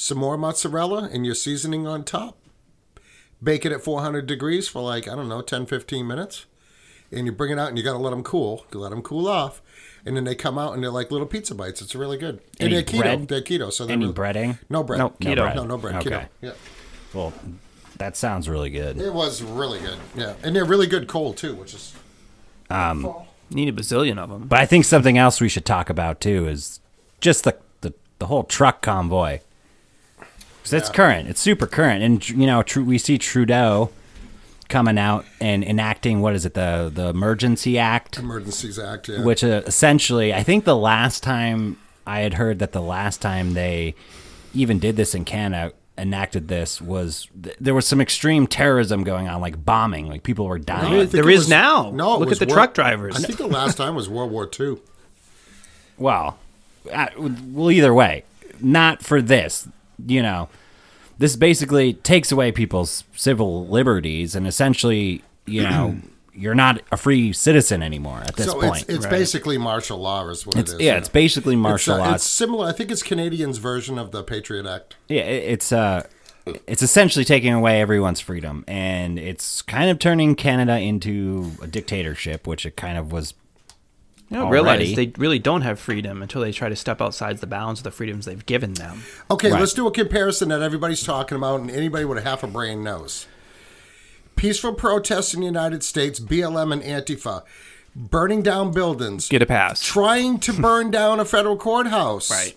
some 0.02 0.18
more 0.18 0.38
mozzarella, 0.38 1.10
and 1.12 1.26
your 1.26 1.36
seasoning 1.36 1.86
on 1.88 2.04
top. 2.04 2.38
Bake 3.44 3.66
it 3.66 3.72
at 3.72 3.84
400 3.84 4.26
degrees 4.28 4.68
for 4.68 4.82
like 4.82 5.08
I 5.08 5.16
don't 5.16 5.28
know 5.30 5.42
10, 5.42 5.66
15 5.66 6.06
minutes 6.06 6.46
and 7.12 7.26
you 7.26 7.32
bring 7.32 7.52
it 7.52 7.60
out 7.60 7.70
and 7.70 7.78
you 7.78 7.84
got 7.84 7.94
to 7.94 7.98
let 7.98 8.12
them 8.12 8.24
cool. 8.24 8.66
You 8.72 8.80
let 8.80 8.90
them 8.92 9.02
cool 9.02 9.28
off, 9.28 9.62
and 10.06 10.16
then 10.16 10.24
they 10.24 10.36
come 10.36 10.58
out 10.58 10.74
and 10.74 10.82
they're 10.84 10.92
like 10.92 11.12
little 11.12 11.28
pizza 11.28 11.54
bites. 11.54 11.82
It's 11.82 11.94
really 11.94 12.18
good. 12.18 12.40
And 12.60 12.72
Any 12.72 12.76
they're 12.76 12.84
keto. 12.84 13.00
bread? 13.00 13.28
They're 13.28 13.42
keto. 13.42 13.72
So 13.72 13.86
they're 13.86 13.94
Any 13.94 14.06
really- 14.06 14.14
breading? 14.16 14.60
No 14.70 14.84
bread. 14.84 15.00
No, 15.00 15.14
No 15.20 15.36
bread. 15.36 15.56
No, 15.56 15.64
no 15.66 15.78
bread. 15.78 15.96
Okay. 15.96 16.10
Keto. 16.10 16.28
Yeah. 16.42 16.52
Well, 17.14 17.34
that 17.98 18.16
sounds 18.16 18.48
really 18.48 18.70
good. 18.70 19.00
It 19.00 19.14
was 19.14 19.42
really 19.44 19.80
good. 19.80 19.98
Yeah, 20.16 20.34
and 20.44 20.56
they're 20.56 20.66
really 20.66 20.88
good 20.88 21.08
cold 21.08 21.38
too, 21.38 21.54
which 21.56 21.74
is. 21.74 21.94
Um, 22.70 23.12
Need 23.50 23.68
a 23.68 23.74
bazillion 23.74 24.18
of 24.18 24.30
them. 24.30 24.48
But 24.48 24.60
I 24.60 24.66
think 24.66 24.86
something 24.86 25.18
else 25.18 25.42
we 25.42 25.50
should 25.50 25.66
talk 25.66 25.90
about 25.90 26.22
too 26.22 26.48
is 26.48 26.80
just 27.20 27.44
the 27.44 27.58
the, 27.82 27.94
the 28.20 28.28
whole 28.28 28.44
truck 28.44 28.82
convoy. 28.82 29.40
'Cause 30.64 30.74
it's 30.74 30.90
Yeah. 30.90 30.94
current. 30.96 31.30
It's 31.30 31.42
super 31.42 31.66
current, 31.68 32.04
and 32.04 32.28
you 32.30 32.46
know, 32.46 32.62
Tru- 32.64 32.84
we 32.86 32.98
see 32.98 33.18
Trudeau 33.18 33.90
coming 34.70 34.98
out 34.98 35.26
and 35.42 35.64
enacting 35.64 36.22
what 36.22 36.34
is 36.34 36.46
it 36.46 36.54
the 36.54 36.92
the 36.94 37.08
Emergency 37.10 37.78
Act, 37.78 38.18
Emergencies 38.20 38.80
Act. 38.80 39.10
Yeah. 39.10 39.22
which 39.24 39.44
uh, 39.44 39.62
essentially 39.66 40.34
I 40.34 40.44
think 40.44 40.64
the 40.66 40.76
last 40.78 41.24
time 41.24 41.78
I 42.08 42.20
had 42.22 42.36
heard 42.36 42.60
that 42.60 42.72
the 42.72 42.82
last 42.82 43.22
time 43.22 43.54
they 43.54 43.96
even 44.54 44.80
did 44.80 44.96
this 44.96 45.14
in 45.14 45.26
Canada 45.26 45.74
enacted 45.98 46.48
this 46.48 46.82
was 46.82 47.28
th- 47.44 47.56
there 47.60 47.74
was 47.74 47.86
some 47.86 48.00
extreme 48.00 48.48
terrorism 48.48 49.04
going 49.04 49.28
on 49.28 49.42
like 49.42 49.64
bombing 49.66 50.08
like 50.08 50.24
people 50.24 50.46
were 50.48 50.58
dying 50.58 50.92
think 50.92 51.12
There 51.12 51.30
it 51.30 51.34
is 51.34 51.40
was- 51.42 51.50
now. 51.50 51.92
No, 51.94 52.18
Look 52.18 52.32
at 52.32 52.40
the 52.40 52.46
World- 52.46 52.54
truck 52.56 52.74
drivers. 52.74 53.16
I 53.18 53.20
think 53.20 53.38
the 53.38 53.48
last 53.48 53.76
time 53.78 53.94
was 53.94 54.08
World 54.08 54.32
War 54.32 54.50
II. 54.60 54.78
Well, 55.98 56.38
uh, 56.92 57.08
well, 57.18 57.70
either 57.72 57.94
way, 57.94 58.24
not 58.62 59.04
for 59.04 59.22
this. 59.22 59.68
You 60.08 60.22
know, 60.24 60.50
this 61.18 61.36
basically 61.36 61.94
takes 61.94 62.32
away 62.32 62.52
people's 62.52 63.04
civil 63.16 63.68
liberties, 63.68 64.36
and 64.36 64.48
essentially, 64.48 65.24
you 65.46 65.64
know, 65.64 65.98
you're 66.34 66.56
not 66.56 66.82
a 66.92 66.98
free 66.98 67.34
citizen 67.34 67.84
anymore 67.84 68.22
at 68.26 68.36
this 68.38 68.46
so 68.48 68.60
point. 68.60 68.84
it's, 68.84 68.90
it's 68.90 69.06
basically 69.06 69.58
martial 69.58 69.98
law, 70.00 70.28
is 70.30 70.46
what 70.46 70.56
It's- 70.56 70.74
it 70.74 70.80
is. 70.82 70.86
yeah, 70.86 70.98
it's 70.98 71.10
basically 71.10 71.56
It's, 71.56 71.62
martial 71.62 71.96
uh, 71.96 71.98
law. 72.00 72.14
It's 72.16 72.24
similar. 72.24 72.68
I 72.68 72.72
think 72.72 72.90
it's 72.90 73.04
Canadians' 73.04 73.58
version 73.58 74.00
of 74.00 74.12
the 74.12 74.24
Patriot 74.24 74.66
Act. 74.66 74.96
yeah, 75.10 75.22
it- 75.24 75.52
it's 75.54 75.72
uh, 75.72 76.04
it's 76.66 76.82
essentially 76.82 77.24
taking 77.26 77.54
away 77.54 77.82
everyone's 77.82 78.20
freedom, 78.20 78.64
and 78.68 79.20
it's 79.20 79.62
kind 79.62 79.90
of 79.92 80.00
turning 80.00 80.34
Canada 80.36 80.80
into 80.80 81.52
a 81.62 81.68
dictatorship, 81.68 82.48
which 82.48 82.66
it 82.66 82.76
kind 82.76 82.98
of 82.98 83.12
was. 83.12 83.34
You 84.32 84.38
don't 84.38 84.48
already. 84.48 84.86
realize 84.86 84.96
they 84.96 85.12
really 85.22 85.40
don't 85.40 85.62
have 85.62 85.80
freedom 85.80 86.22
until 86.24 86.42
they 86.42 86.52
try 86.54 86.70
to 86.70 86.76
step 86.76 87.02
outside 87.02 87.38
the 87.40 87.46
bounds 87.48 87.82
of 87.82 87.84
the 87.84 87.92
freedoms 87.92 88.26
they've 88.26 88.46
given 88.46 88.74
them. 88.74 89.04
Okay, 89.30 89.52
Right. 89.52 89.60
let's 89.60 89.74
do 89.74 89.86
a 89.88 89.92
comparison 89.92 90.50
that 90.50 90.62
everybody's 90.62 91.04
talking 91.04 91.38
about 91.38 91.60
and 91.60 91.70
anybody 91.70 92.06
with 92.06 92.18
a 92.18 92.22
half 92.22 92.42
a 92.42 92.48
brain 92.48 92.82
knows. 92.84 93.28
Peaceful 94.38 94.74
protests 94.74 95.34
in 95.34 95.42
the 95.42 95.46
United 95.46 95.84
States, 95.84 96.20
BLM 96.20 96.72
and 96.72 96.82
Antifa, 96.82 97.44
burning 97.96 98.42
down 98.42 98.72
buildings, 98.72 99.28
Get 99.28 99.42
a 99.42 99.46
pass. 99.46 99.82
trying 99.84 100.40
to 100.40 100.54
burn 100.62 100.90
down 100.92 101.20
a 101.20 101.26
federal 101.26 101.58
courthouse, 101.58 102.32
Right. 102.32 102.56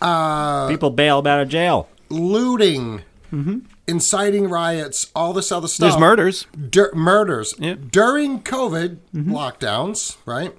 Uh, 0.00 0.68
People 0.68 0.90
bail 0.90 1.18
out 1.26 1.40
of 1.40 1.48
jail. 1.48 1.88
looting, 2.08 3.02
mm-hmm. 3.32 3.58
inciting 3.88 4.48
riots, 4.48 5.10
all 5.16 5.32
this 5.32 5.50
other 5.50 5.66
stuff. 5.66 5.90
There's 5.90 6.00
murders. 6.00 6.46
Dur- 6.70 6.92
murders 6.94 7.54
Yep. 7.58 7.90
during 7.90 8.40
COVID 8.42 8.98
mm-hmm. 9.12 9.34
lockdowns, 9.34 10.16
right? 10.24 10.54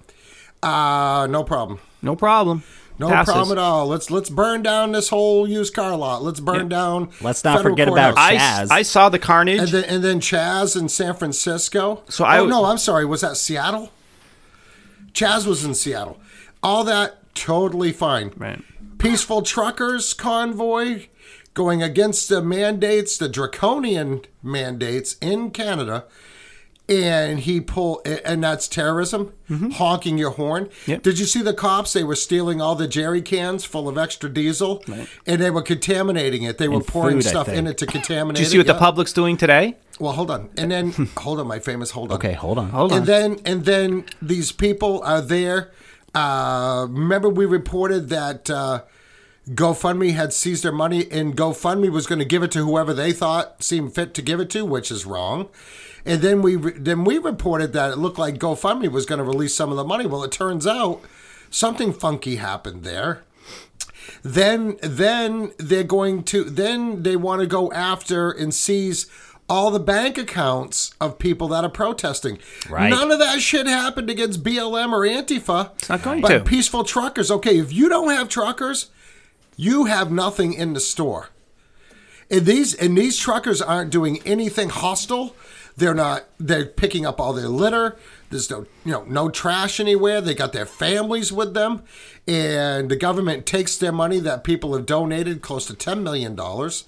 Uh, 0.61 1.27
no 1.29 1.43
problem. 1.43 1.79
No 2.01 2.15
problem. 2.15 2.63
No 2.97 3.07
Passes. 3.07 3.33
problem 3.33 3.57
at 3.57 3.61
all. 3.61 3.87
Let's 3.87 4.11
let's 4.11 4.29
burn 4.29 4.61
down 4.61 4.91
this 4.91 5.07
whole 5.07 5.47
used 5.47 5.73
car 5.73 5.95
lot. 5.95 6.21
Let's 6.21 6.41
burn 6.41 6.67
down. 6.67 7.11
Let's 7.21 7.45
not 7.45 7.61
forget 7.61 7.87
about 7.87 8.15
courthouse. 8.15 8.17
I, 8.17 8.35
Chaz. 8.65 8.71
I 8.71 8.81
saw 8.81 9.07
the 9.07 9.19
carnage. 9.19 9.59
And 9.59 9.69
then, 9.69 9.83
and 9.85 10.03
then 10.03 10.19
Chaz 10.19 10.77
in 10.77 10.89
San 10.89 11.15
Francisco. 11.15 12.03
So 12.09 12.25
I 12.25 12.35
oh 12.35 12.47
w- 12.47 12.49
no, 12.51 12.65
I'm 12.65 12.77
sorry. 12.77 13.05
Was 13.05 13.21
that 13.21 13.37
Seattle? 13.37 13.93
Chaz 15.13 15.47
was 15.47 15.63
in 15.63 15.75
Seattle. 15.75 16.19
All 16.61 16.83
that 16.83 17.33
totally 17.35 17.93
fine. 17.93 18.33
Right. 18.35 18.61
Peaceful 18.97 19.43
truckers 19.43 20.13
convoy 20.13 21.05
going 21.53 21.81
against 21.81 22.27
the 22.27 22.41
mandates, 22.41 23.17
the 23.17 23.29
draconian 23.29 24.21
mandates 24.43 25.15
in 25.21 25.51
Canada. 25.51 26.03
And 26.89 27.39
he 27.39 27.62
pull, 27.62 28.02
and 28.25 28.43
that's 28.43 28.67
terrorism, 28.67 29.34
honking 29.73 30.17
your 30.17 30.32
horn. 30.32 30.65
Mm-hmm. 30.65 30.91
Yep. 30.91 31.04
Did 31.04 31.19
you 31.19 31.25
see 31.25 31.43
the 31.43 31.54
cops? 31.54 31.93
They 31.93 32.04
were 32.04 32.15
stealing 32.15 32.62
all 32.62 32.73
the 32.73 32.88
jerry 32.88 33.21
cans 33.21 33.63
full 33.63 33.88
of 33.88 33.95
extra 33.95 34.28
diesel, 34.28 34.84
and 35.28 35.39
they 35.39 35.52
were 35.52 35.62
contaminating 35.62 36.41
it. 36.41 36.58
They 36.58 36.67
were 36.67 36.78
And 36.78 36.88
pouring 36.88 37.17
food, 37.17 37.25
stuff 37.25 37.47
in 37.47 37.67
it 37.67 37.78
to 37.78 37.86
contaminate. 37.86 38.38
Do 38.38 38.41
you 38.41 38.49
see 38.49 38.58
it, 38.58 38.62
what 38.62 38.67
the 38.67 38.73
yeah. 38.73 38.80
public's 38.80 39.13
doing 39.13 39.38
today? 39.38 39.78
Well, 39.99 40.13
hold 40.13 40.32
on, 40.32 40.49
and 40.58 40.71
then 40.71 40.91
hold 41.17 41.39
on, 41.39 41.47
my 41.47 41.60
famous 41.60 41.91
hold 41.91 42.12
on. 42.12 42.17
Okay, 42.17 42.34
hold 42.34 42.58
on. 42.58 42.69
Hold 42.71 42.91
on. 42.91 42.97
And 42.99 43.08
then 43.08 43.39
and 43.45 43.65
then 43.65 44.06
these 44.19 44.52
people 44.52 45.04
are 45.04 45.21
there. 45.21 45.71
Uh, 46.15 46.88
remember, 46.89 47.30
we 47.30 47.45
reported 47.45 48.10
that 48.10 48.49
uh, 48.49 48.82
GoFundMe 49.49 50.13
had 50.13 50.34
seized 50.34 50.63
their 50.63 50.71
money, 50.71 51.06
and 51.12 51.36
GoFundMe 51.36 51.91
was 51.91 52.08
going 52.08 52.19
to 52.19 52.25
give 52.25 52.41
it 52.41 52.52
to 52.52 52.65
whoever 52.65 52.93
they 52.93 53.12
thought 53.12 53.63
seemed 53.63 53.93
fit 53.93 54.13
to 54.15 54.21
give 54.21 54.39
it 54.39 54.49
to, 54.52 54.65
which 54.65 54.89
is 54.89 55.06
wrong. 55.06 55.49
And 56.09 56.21
then 56.21 56.41
we 56.41 56.55
re- 56.57 56.77
then 56.77 57.05
we 57.05 57.17
reported 57.17 57.71
that 57.73 57.91
it 57.91 57.97
looked 57.97 58.19
like 58.19 58.35
GoFundMe 58.35 58.91
was 58.91 59.05
going 59.05 59.19
to 59.19 59.23
release 59.23 59.55
some 59.55 59.71
of 59.71 59.77
the 59.77 59.83
money. 59.85 60.05
Well, 60.05 60.23
it 60.23 60.31
turns 60.31 60.67
out 60.67 61.01
something 61.49 61.93
funky 61.93 62.35
happened 62.35 62.83
there 62.83 63.23
then 64.23 64.77
then 64.81 65.51
they're 65.57 65.83
going 65.83 66.23
to 66.23 66.43
then 66.43 67.03
they 67.03 67.15
want 67.15 67.41
to 67.41 67.47
go 67.47 67.71
after 67.71 68.31
and 68.31 68.53
seize 68.53 69.07
all 69.47 69.71
the 69.71 69.79
bank 69.79 70.17
accounts 70.17 70.93
of 71.01 71.17
people 71.17 71.47
that 71.47 71.63
are 71.63 71.69
protesting. 71.69 72.37
Right. 72.69 72.89
None 72.89 73.11
of 73.11 73.19
that 73.19 73.41
shit 73.41 73.65
happened 73.65 74.09
against 74.09 74.43
BLM 74.43 74.91
or 74.91 75.01
Antifa. 75.01 75.71
It's 75.75 75.89
not 75.89 76.03
going 76.03 76.21
but 76.21 76.29
to. 76.29 76.39
peaceful 76.41 76.83
truckers. 76.83 77.31
Okay, 77.31 77.57
if 77.57 77.73
you 77.73 77.89
don't 77.89 78.09
have 78.11 78.29
truckers, 78.29 78.91
you 79.55 79.85
have 79.85 80.11
nothing 80.11 80.53
in 80.53 80.73
the 80.73 80.79
store. 80.79 81.29
And 82.29 82.45
these 82.45 82.75
and 82.75 82.95
these 82.95 83.17
truckers 83.17 83.61
aren't 83.61 83.89
doing 83.89 84.21
anything 84.23 84.69
hostile. 84.69 85.35
They're 85.77 85.93
not. 85.93 86.25
They're 86.39 86.65
picking 86.65 87.05
up 87.05 87.19
all 87.21 87.34
their 87.34 87.47
litter. 87.47 87.97
There's 88.29 88.49
no, 88.51 88.65
you 88.86 88.91
know, 88.91 89.03
no 89.05 89.29
trash 89.29 89.79
anywhere. 89.79 90.21
They 90.21 90.36
got 90.36 90.53
their 90.53 90.65
families 90.67 91.32
with 91.34 91.53
them, 91.55 91.82
and 92.27 92.89
the 92.89 92.95
government 92.95 93.45
takes 93.47 93.75
their 93.75 93.91
money 93.91 94.19
that 94.19 94.43
people 94.43 94.75
have 94.75 94.86
donated, 94.86 95.41
close 95.41 95.65
to 95.67 95.73
ten 95.73 96.03
million 96.03 96.36
dollars, 96.36 96.84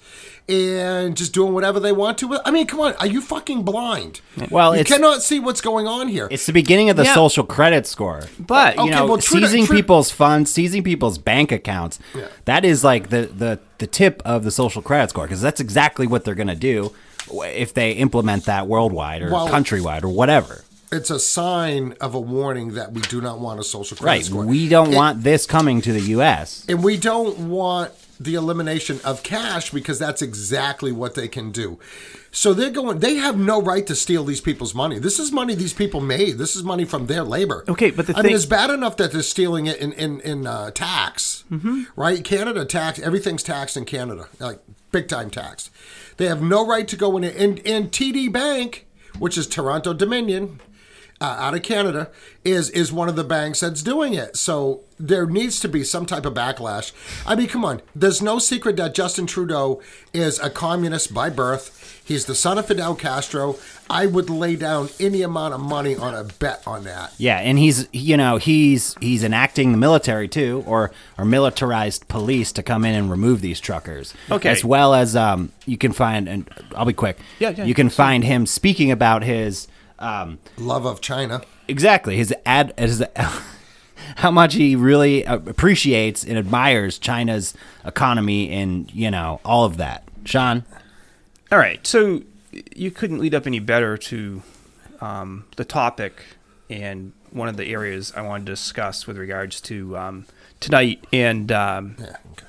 and 0.48 1.16
just 1.16 1.32
doing 1.32 1.52
whatever 1.52 1.80
they 1.80 1.90
want 1.90 2.18
to. 2.18 2.28
with 2.28 2.40
I 2.44 2.50
mean, 2.52 2.66
come 2.66 2.78
on, 2.80 2.92
are 2.94 3.06
you 3.08 3.20
fucking 3.20 3.62
blind? 3.64 4.20
Well, 4.50 4.74
you 4.74 4.82
it's- 4.82 4.94
cannot 4.96 5.22
see 5.22 5.40
what's 5.40 5.60
going 5.60 5.86
on 5.88 6.08
here. 6.08 6.28
It's 6.30 6.46
the 6.46 6.52
beginning 6.52 6.90
of 6.90 6.96
the 6.96 7.04
Yeah. 7.04 7.14
social 7.14 7.44
credit 7.44 7.86
score. 7.86 8.22
But- 8.38 8.76
you 8.76 8.82
Okay, 8.82 8.90
know, 8.90 9.06
well, 9.06 9.18
true 9.18 9.40
seizing 9.40 9.66
true- 9.66 9.76
people's 9.76 10.10
funds, 10.10 10.50
seizing 10.52 10.82
people's 10.84 11.18
bank 11.18 11.50
accounts. 11.50 11.98
That 12.44 12.64
is 12.64 12.84
like 12.84 13.08
the 13.10 13.22
the 13.36 13.58
the 13.78 13.86
tip 13.88 14.22
of 14.24 14.44
the 14.44 14.52
social 14.52 14.80
credit 14.80 15.10
score 15.10 15.24
because 15.24 15.40
that's 15.40 15.60
exactly 15.60 16.06
what 16.06 16.24
they're 16.24 16.36
going 16.36 16.46
to 16.46 16.54
do 16.54 16.92
if 17.32 17.74
they 17.74 17.92
implement 17.92 18.44
that 18.46 18.66
worldwide 18.68 19.22
or 19.22 19.30
Well- 19.30 19.48
countrywide 19.48 20.02
or 20.04 20.08
whatever. 20.08 20.64
it's 20.90 21.10
a 21.10 21.18
sign 21.18 21.94
of 22.02 22.14
a 22.14 22.20
warning 22.20 22.74
that 22.74 22.92
we 22.92 23.00
do 23.02 23.20
not 23.22 23.38
want 23.40 23.58
a 23.58 23.64
social 23.64 23.96
credit 23.96 24.06
Right. 24.10 24.24
score. 24.26 24.44
We 24.44 24.68
don't 24.68 24.92
It- 24.92 24.96
want 24.96 25.22
this 25.24 25.46
coming 25.46 25.80
to 25.80 25.92
the 25.92 26.02
U.S. 26.16 26.64
And 26.68 26.84
we 26.84 26.98
don't 26.98 27.38
want 27.48 27.92
the 28.20 28.34
elimination 28.34 29.00
of 29.02 29.22
cash 29.22 29.70
because 29.70 29.98
that's 29.98 30.20
exactly 30.22 30.92
what 30.92 31.14
they 31.14 31.28
can 31.28 31.50
do. 31.50 31.78
So 32.30 32.52
they're 32.54 32.70
going, 32.70 32.98
they 33.00 33.14
have 33.16 33.36
no 33.38 33.60
right 33.60 33.86
to 33.86 33.94
steal 33.94 34.22
these 34.24 34.40
people's 34.42 34.74
money. 34.74 34.98
This 34.98 35.18
is 35.18 35.32
money 35.32 35.54
these 35.54 35.72
people 35.72 36.00
made. 36.02 36.36
This 36.38 36.54
is 36.54 36.62
money 36.62 36.84
from 36.84 37.06
their 37.06 37.24
labor. 37.24 37.64
Okay, 37.68 37.90
but 37.90 38.06
the 38.06 38.12
I 38.12 38.16
thing- 38.16 38.26
mean, 38.28 38.36
it's 38.36 38.44
bad 38.46 38.68
enough 38.70 38.96
that 38.98 39.12
they're 39.12 39.22
stealing 39.22 39.66
it 39.66 39.78
in, 39.78 39.92
in, 39.94 40.20
in 40.20 40.46
uh, 40.46 40.70
tax, 40.72 41.44
Mm-hmm. 41.50 41.84
right? 41.96 42.22
Canada 42.22 42.64
tax, 42.66 42.98
everything's 43.00 43.42
taxed 43.42 43.76
in 43.78 43.86
Canada, 43.86 44.28
like 44.38 44.60
big 44.92 45.08
time 45.08 45.30
taxed. 45.30 45.70
They 46.22 46.28
have 46.28 46.40
no 46.40 46.64
right 46.64 46.86
to 46.86 46.94
go 46.94 47.16
in 47.16 47.24
it. 47.24 47.34
And, 47.34 47.60
and 47.66 47.90
TD 47.90 48.30
Bank, 48.30 48.86
which 49.18 49.36
is 49.36 49.48
Toronto 49.48 49.92
Dominion, 49.92 50.60
uh, 51.20 51.24
out 51.24 51.54
of 51.54 51.64
Canada 51.64 52.12
is 52.44 52.70
is 52.70 52.92
one 52.92 53.08
of 53.08 53.16
the 53.16 53.24
banks 53.24 53.58
that's 53.58 53.82
doing 53.82 54.14
it. 54.14 54.36
So 54.36 54.82
there 55.00 55.26
needs 55.26 55.58
to 55.60 55.68
be 55.68 55.82
some 55.82 56.06
type 56.06 56.24
of 56.24 56.34
backlash. 56.34 56.92
I 57.26 57.34
mean, 57.34 57.48
come 57.48 57.64
on. 57.64 57.82
There's 57.94 58.22
no 58.22 58.38
secret 58.38 58.76
that 58.76 58.94
Justin 58.94 59.26
Trudeau 59.26 59.82
is 60.12 60.38
a 60.38 60.48
communist 60.48 61.12
by 61.12 61.28
birth. 61.28 61.81
He's 62.04 62.26
the 62.26 62.34
son 62.34 62.58
of 62.58 62.66
Fidel 62.66 62.94
Castro. 62.94 63.56
I 63.88 64.06
would 64.06 64.28
lay 64.28 64.56
down 64.56 64.88
any 64.98 65.22
amount 65.22 65.54
of 65.54 65.60
money 65.60 65.94
on 65.96 66.14
a 66.14 66.24
bet 66.24 66.62
on 66.66 66.84
that. 66.84 67.12
Yeah, 67.18 67.38
and 67.38 67.58
he's 67.58 67.88
you 67.92 68.16
know 68.16 68.38
he's 68.38 68.96
he's 69.00 69.22
enacting 69.22 69.72
the 69.72 69.78
military 69.78 70.28
too, 70.28 70.64
or 70.66 70.90
or 71.16 71.24
militarized 71.24 72.08
police 72.08 72.50
to 72.52 72.62
come 72.62 72.84
in 72.84 72.94
and 72.94 73.10
remove 73.10 73.40
these 73.40 73.60
truckers. 73.60 74.14
Okay. 74.30 74.48
as 74.50 74.64
well 74.64 74.94
as 74.94 75.14
um, 75.14 75.52
you 75.64 75.78
can 75.78 75.92
find, 75.92 76.28
and 76.28 76.48
I'll 76.74 76.84
be 76.86 76.92
quick. 76.92 77.18
Yeah, 77.38 77.50
yeah, 77.50 77.64
You 77.64 77.74
can 77.74 77.88
find 77.88 78.24
him 78.24 78.46
speaking 78.46 78.90
about 78.90 79.22
his 79.22 79.68
um, 79.98 80.38
Love 80.58 80.84
of 80.86 81.00
China. 81.00 81.42
exactly 81.68 82.16
his 82.16 82.34
ad 82.44 82.74
his 82.76 83.04
how 84.16 84.30
much 84.30 84.54
he 84.54 84.74
really 84.76 85.24
uh, 85.26 85.36
appreciates 85.36 86.24
and 86.24 86.36
admires 86.36 86.98
China's 86.98 87.54
economy 87.84 88.50
and 88.50 88.92
you 88.92 89.10
know 89.10 89.40
all 89.44 89.64
of 89.64 89.76
that. 89.76 90.02
Sean, 90.24 90.64
All 91.52 91.58
right, 91.58 91.86
so 91.86 92.22
you 92.74 92.90
couldn't 92.90 93.18
lead 93.18 93.34
up 93.34 93.46
any 93.46 93.58
better 93.58 93.98
to 93.98 94.42
um, 95.02 95.44
the 95.56 95.66
topic 95.66 96.24
and 96.70 97.12
one 97.30 97.46
of 97.46 97.58
the 97.58 97.66
areas 97.66 98.10
I 98.16 98.22
wanted 98.22 98.46
to 98.46 98.52
discuss 98.52 99.06
with 99.06 99.18
regards 99.18 99.60
to 99.62 99.94
um, 99.98 100.24
tonight 100.60 101.04
and 101.12 101.52
um, 101.52 101.96
Yeah. 101.98 102.16
Okay. 102.32 102.46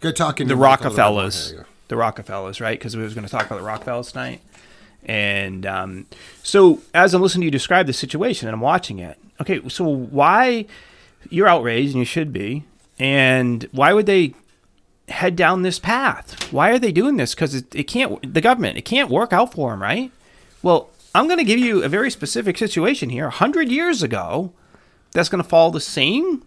Good 0.00 0.16
talking. 0.16 0.48
the 0.48 0.54
you, 0.54 0.60
Mike, 0.60 0.80
a 0.80 0.88
little 0.88 0.96
bit 0.96 0.96
more. 0.96 1.06
Rockefellers, 1.06 1.48
There 1.50 1.58
you 1.58 1.62
go. 1.62 1.68
the 1.86 1.96
Rockefellers, 1.96 2.60
right? 2.60 2.76
Because 2.76 2.96
we 2.96 3.04
was 3.04 3.14
going 3.14 3.24
to 3.24 3.30
talk 3.30 3.46
about 3.46 3.60
the 3.60 3.64
Rockefellers 3.64 4.10
tonight. 4.10 4.40
And 5.04 5.64
um, 5.64 6.06
so, 6.42 6.80
as 6.92 7.14
I'm 7.14 7.22
listening 7.22 7.42
to 7.42 7.44
you 7.46 7.50
describe 7.52 7.86
the 7.86 7.92
situation 7.92 8.48
and 8.48 8.54
I'm 8.54 8.60
watching 8.60 8.98
it, 8.98 9.16
okay, 9.40 9.60
so 9.68 9.84
why 9.84 10.66
you're 11.30 11.46
outraged 11.46 11.92
and 11.92 12.00
you 12.00 12.04
should 12.04 12.32
be, 12.32 12.64
and 12.98 13.68
why 13.70 13.92
would 13.92 14.06
they 14.06 14.34
head 15.08 15.36
down 15.36 15.62
this 15.62 15.78
path? 15.78 16.52
Why 16.52 16.70
are 16.70 16.78
they 16.78 16.92
doing 16.92 17.16
this? 17.16 17.34
Because 17.34 17.54
it, 17.54 17.74
it 17.74 17.84
can't, 17.84 18.34
the 18.34 18.40
government, 18.40 18.78
it 18.78 18.84
can't 18.84 19.10
work 19.10 19.32
out 19.32 19.52
for 19.52 19.70
them, 19.70 19.82
right? 19.82 20.12
Well, 20.62 20.90
I'm 21.14 21.26
going 21.26 21.38
to 21.38 21.44
give 21.44 21.58
you 21.58 21.82
a 21.82 21.88
very 21.88 22.10
specific 22.10 22.58
situation 22.58 23.10
here. 23.10 23.30
Hundred 23.30 23.70
years 23.70 24.02
ago, 24.02 24.52
that's 25.12 25.28
going 25.28 25.42
to 25.42 25.48
follow 25.48 25.70
the 25.70 25.80
same 25.80 26.42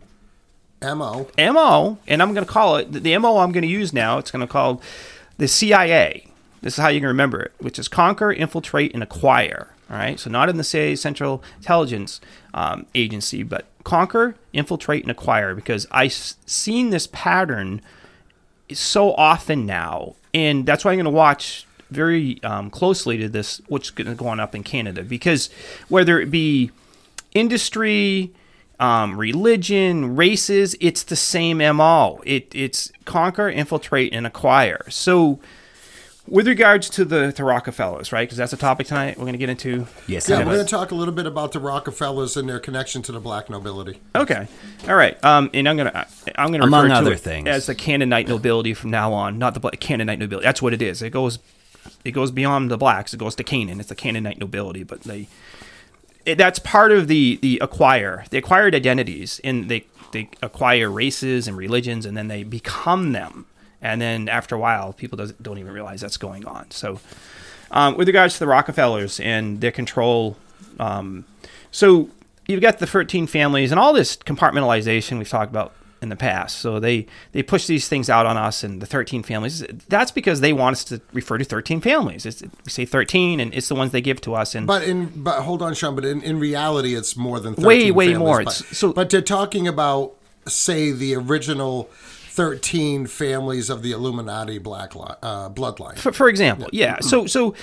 Mo. 0.81 1.27
MO, 1.37 1.99
and 2.07 2.23
I'm 2.23 2.33
going 2.33 2.45
to 2.45 2.51
call 2.51 2.77
it 2.77 2.91
the 2.91 3.17
MO 3.19 3.37
I'm 3.37 3.51
going 3.51 3.61
to 3.61 3.67
use 3.67 3.93
now. 3.93 4.17
It's 4.17 4.31
going 4.31 4.45
to 4.45 4.51
call 4.51 4.81
the 5.37 5.47
CIA. 5.47 6.27
This 6.61 6.73
is 6.73 6.79
how 6.81 6.89
you 6.89 6.99
can 6.99 7.07
remember 7.07 7.39
it, 7.41 7.53
which 7.59 7.77
is 7.77 7.87
conquer, 7.87 8.31
infiltrate, 8.31 8.93
and 8.93 9.03
acquire. 9.03 9.73
All 9.91 9.97
right, 9.97 10.19
so 10.19 10.29
not 10.29 10.49
in 10.49 10.57
the 10.57 10.63
CIA 10.63 10.95
Central 10.95 11.43
Intelligence 11.57 12.21
um, 12.53 12.85
Agency, 12.95 13.43
but 13.43 13.65
conquer, 13.83 14.35
infiltrate, 14.53 15.03
and 15.03 15.11
acquire. 15.11 15.53
Because 15.53 15.85
I've 15.91 16.13
seen 16.13 16.89
this 16.89 17.07
pattern 17.07 17.81
so 18.73 19.13
often 19.13 19.65
now, 19.65 20.15
and 20.33 20.65
that's 20.65 20.85
why 20.85 20.91
I'm 20.91 20.97
going 20.97 21.05
to 21.05 21.11
watch 21.11 21.65
very 21.89 22.41
um, 22.43 22.69
closely 22.69 23.17
to 23.17 23.29
this. 23.29 23.61
What's 23.67 23.89
going 23.89 24.07
to 24.07 24.15
go 24.15 24.27
on 24.27 24.39
up 24.39 24.55
in 24.55 24.63
Canada? 24.63 25.03
Because 25.03 25.49
whether 25.89 26.19
it 26.19 26.31
be 26.31 26.71
industry, 27.33 28.31
um, 28.79 29.17
religion, 29.17 30.15
races, 30.15 30.75
it's 30.79 31.03
the 31.03 31.15
same 31.15 31.59
MO. 31.59 32.21
It, 32.25 32.53
it's 32.53 32.91
conquer, 33.05 33.49
infiltrate, 33.49 34.13
and 34.13 34.25
acquire. 34.25 34.83
So, 34.89 35.39
with 36.27 36.47
regards 36.47 36.89
to 36.91 37.03
the, 37.05 37.33
the 37.35 37.43
Rockefellers, 37.43 38.11
right? 38.11 38.23
Because 38.23 38.37
that's 38.37 38.53
a 38.53 38.57
topic 38.57 38.87
tonight 38.87 39.17
we're 39.17 39.23
going 39.23 39.33
to 39.33 39.39
get 39.39 39.49
into. 39.49 39.87
yes, 40.07 40.29
Yeah, 40.29 40.39
we're 40.39 40.53
going 40.53 40.65
to 40.65 40.69
talk 40.69 40.91
a 40.91 40.95
little 40.95 41.13
bit 41.13 41.25
about 41.25 41.51
the 41.51 41.59
Rockefellers 41.59 42.37
and 42.37 42.47
their 42.47 42.59
connection 42.59 43.01
to 43.03 43.11
the 43.11 43.19
black 43.19 43.49
nobility. 43.49 43.99
Okay, 44.15 44.47
all 44.87 44.95
right. 44.95 45.21
Um, 45.23 45.49
and 45.53 45.67
I'm 45.67 45.77
gonna 45.77 46.07
I'm 46.35 46.51
gonna 46.51 46.63
Among 46.65 46.83
refer 46.83 46.95
to 46.95 46.99
other 47.01 47.13
it 47.13 47.19
things. 47.19 47.47
as 47.47 47.65
the 47.65 47.75
Canaanite 47.75 48.27
nobility 48.27 48.73
from 48.73 48.91
now 48.91 49.13
on, 49.13 49.37
not 49.37 49.53
the 49.53 49.59
black 49.59 49.79
Canaanite 49.79 50.19
nobility. 50.19 50.45
That's 50.45 50.61
what 50.61 50.73
it 50.73 50.81
is. 50.81 51.01
It 51.01 51.09
goes 51.09 51.39
it 52.05 52.11
goes 52.11 52.29
beyond 52.31 52.69
the 52.69 52.77
blacks. 52.77 53.13
It 53.13 53.17
goes 53.17 53.35
to 53.35 53.43
Canaan. 53.43 53.79
It's 53.79 53.89
the 53.89 53.95
Canaanite 53.95 54.37
nobility, 54.39 54.83
but 54.83 55.01
they 55.01 55.27
it, 56.25 56.37
that's 56.37 56.59
part 56.59 56.91
of 56.91 57.07
the 57.07 57.37
the 57.41 57.57
acquire 57.59 58.25
the 58.29 58.37
acquired 58.37 58.75
identities, 58.75 59.41
and 59.43 59.69
they 59.69 59.85
they 60.11 60.29
acquire 60.43 60.89
races 60.89 61.47
and 61.47 61.57
religions, 61.57 62.05
and 62.05 62.15
then 62.15 62.27
they 62.27 62.43
become 62.43 63.13
them. 63.13 63.47
And 63.81 63.99
then 64.01 64.29
after 64.29 64.55
a 64.55 64.59
while, 64.59 64.93
people 64.93 65.17
doesn't, 65.17 65.41
don't 65.41 65.57
even 65.57 65.73
realize 65.73 66.01
that's 66.01 66.17
going 66.17 66.45
on. 66.45 66.69
So, 66.71 66.99
um, 67.71 67.97
with 67.97 68.07
regards 68.07 68.35
to 68.35 68.39
the 68.39 68.47
Rockefellers 68.47 69.19
and 69.19 69.59
their 69.61 69.71
control, 69.71 70.37
um, 70.79 71.25
so 71.71 72.09
you've 72.47 72.61
got 72.61 72.79
the 72.79 72.87
13 72.87 73.27
families 73.27 73.71
and 73.71 73.79
all 73.79 73.93
this 73.93 74.15
compartmentalization 74.17 75.17
we've 75.17 75.29
talked 75.29 75.51
about 75.51 75.73
in 76.01 76.09
the 76.09 76.15
past. 76.15 76.57
So 76.57 76.79
they 76.79 77.05
they 77.31 77.43
push 77.43 77.67
these 77.67 77.87
things 77.87 78.09
out 78.09 78.25
on 78.25 78.35
us 78.35 78.63
and 78.63 78.81
the 78.81 78.85
13 78.87 79.23
families. 79.23 79.63
That's 79.87 80.11
because 80.11 80.41
they 80.41 80.51
want 80.51 80.73
us 80.77 80.83
to 80.85 81.01
refer 81.13 81.37
to 81.37 81.45
13 81.45 81.79
families. 81.79 82.25
It's, 82.25 82.41
we 82.41 82.49
say 82.71 82.85
13, 82.85 83.39
and 83.39 83.53
it's 83.53 83.67
the 83.67 83.75
ones 83.75 83.91
they 83.91 84.01
give 84.01 84.19
to 84.21 84.33
us. 84.33 84.55
And 84.55 84.65
But 84.67 84.83
in 84.83 85.23
but 85.23 85.41
hold 85.43 85.61
on, 85.61 85.73
Sean. 85.75 85.95
But 85.95 86.05
in, 86.05 86.21
in 86.23 86.39
reality, 86.39 86.95
it's 86.95 87.15
more 87.15 87.39
than 87.39 87.53
13 87.53 87.65
Way, 87.67 87.91
way 87.91 88.05
families. 88.13 88.19
more. 88.19 88.43
But, 88.43 88.59
It's- 88.61 88.77
so- 88.77 88.93
but 88.93 89.09
they're 89.11 89.21
talking 89.21 89.67
about 89.67 90.13
say 90.47 90.91
the 90.91 91.13
original 91.15 91.87
thirteen 92.31 93.05
families 93.07 93.69
of 93.69 93.81
the 93.83 93.91
Illuminati 93.91 94.57
black 94.57 94.95
li- 94.95 95.15
uh, 95.21 95.49
bloodline. 95.49 95.97
for, 95.97 96.11
for 96.13 96.29
example, 96.29 96.67
yeah. 96.71 96.97
So 97.01 97.25
so 97.27 97.53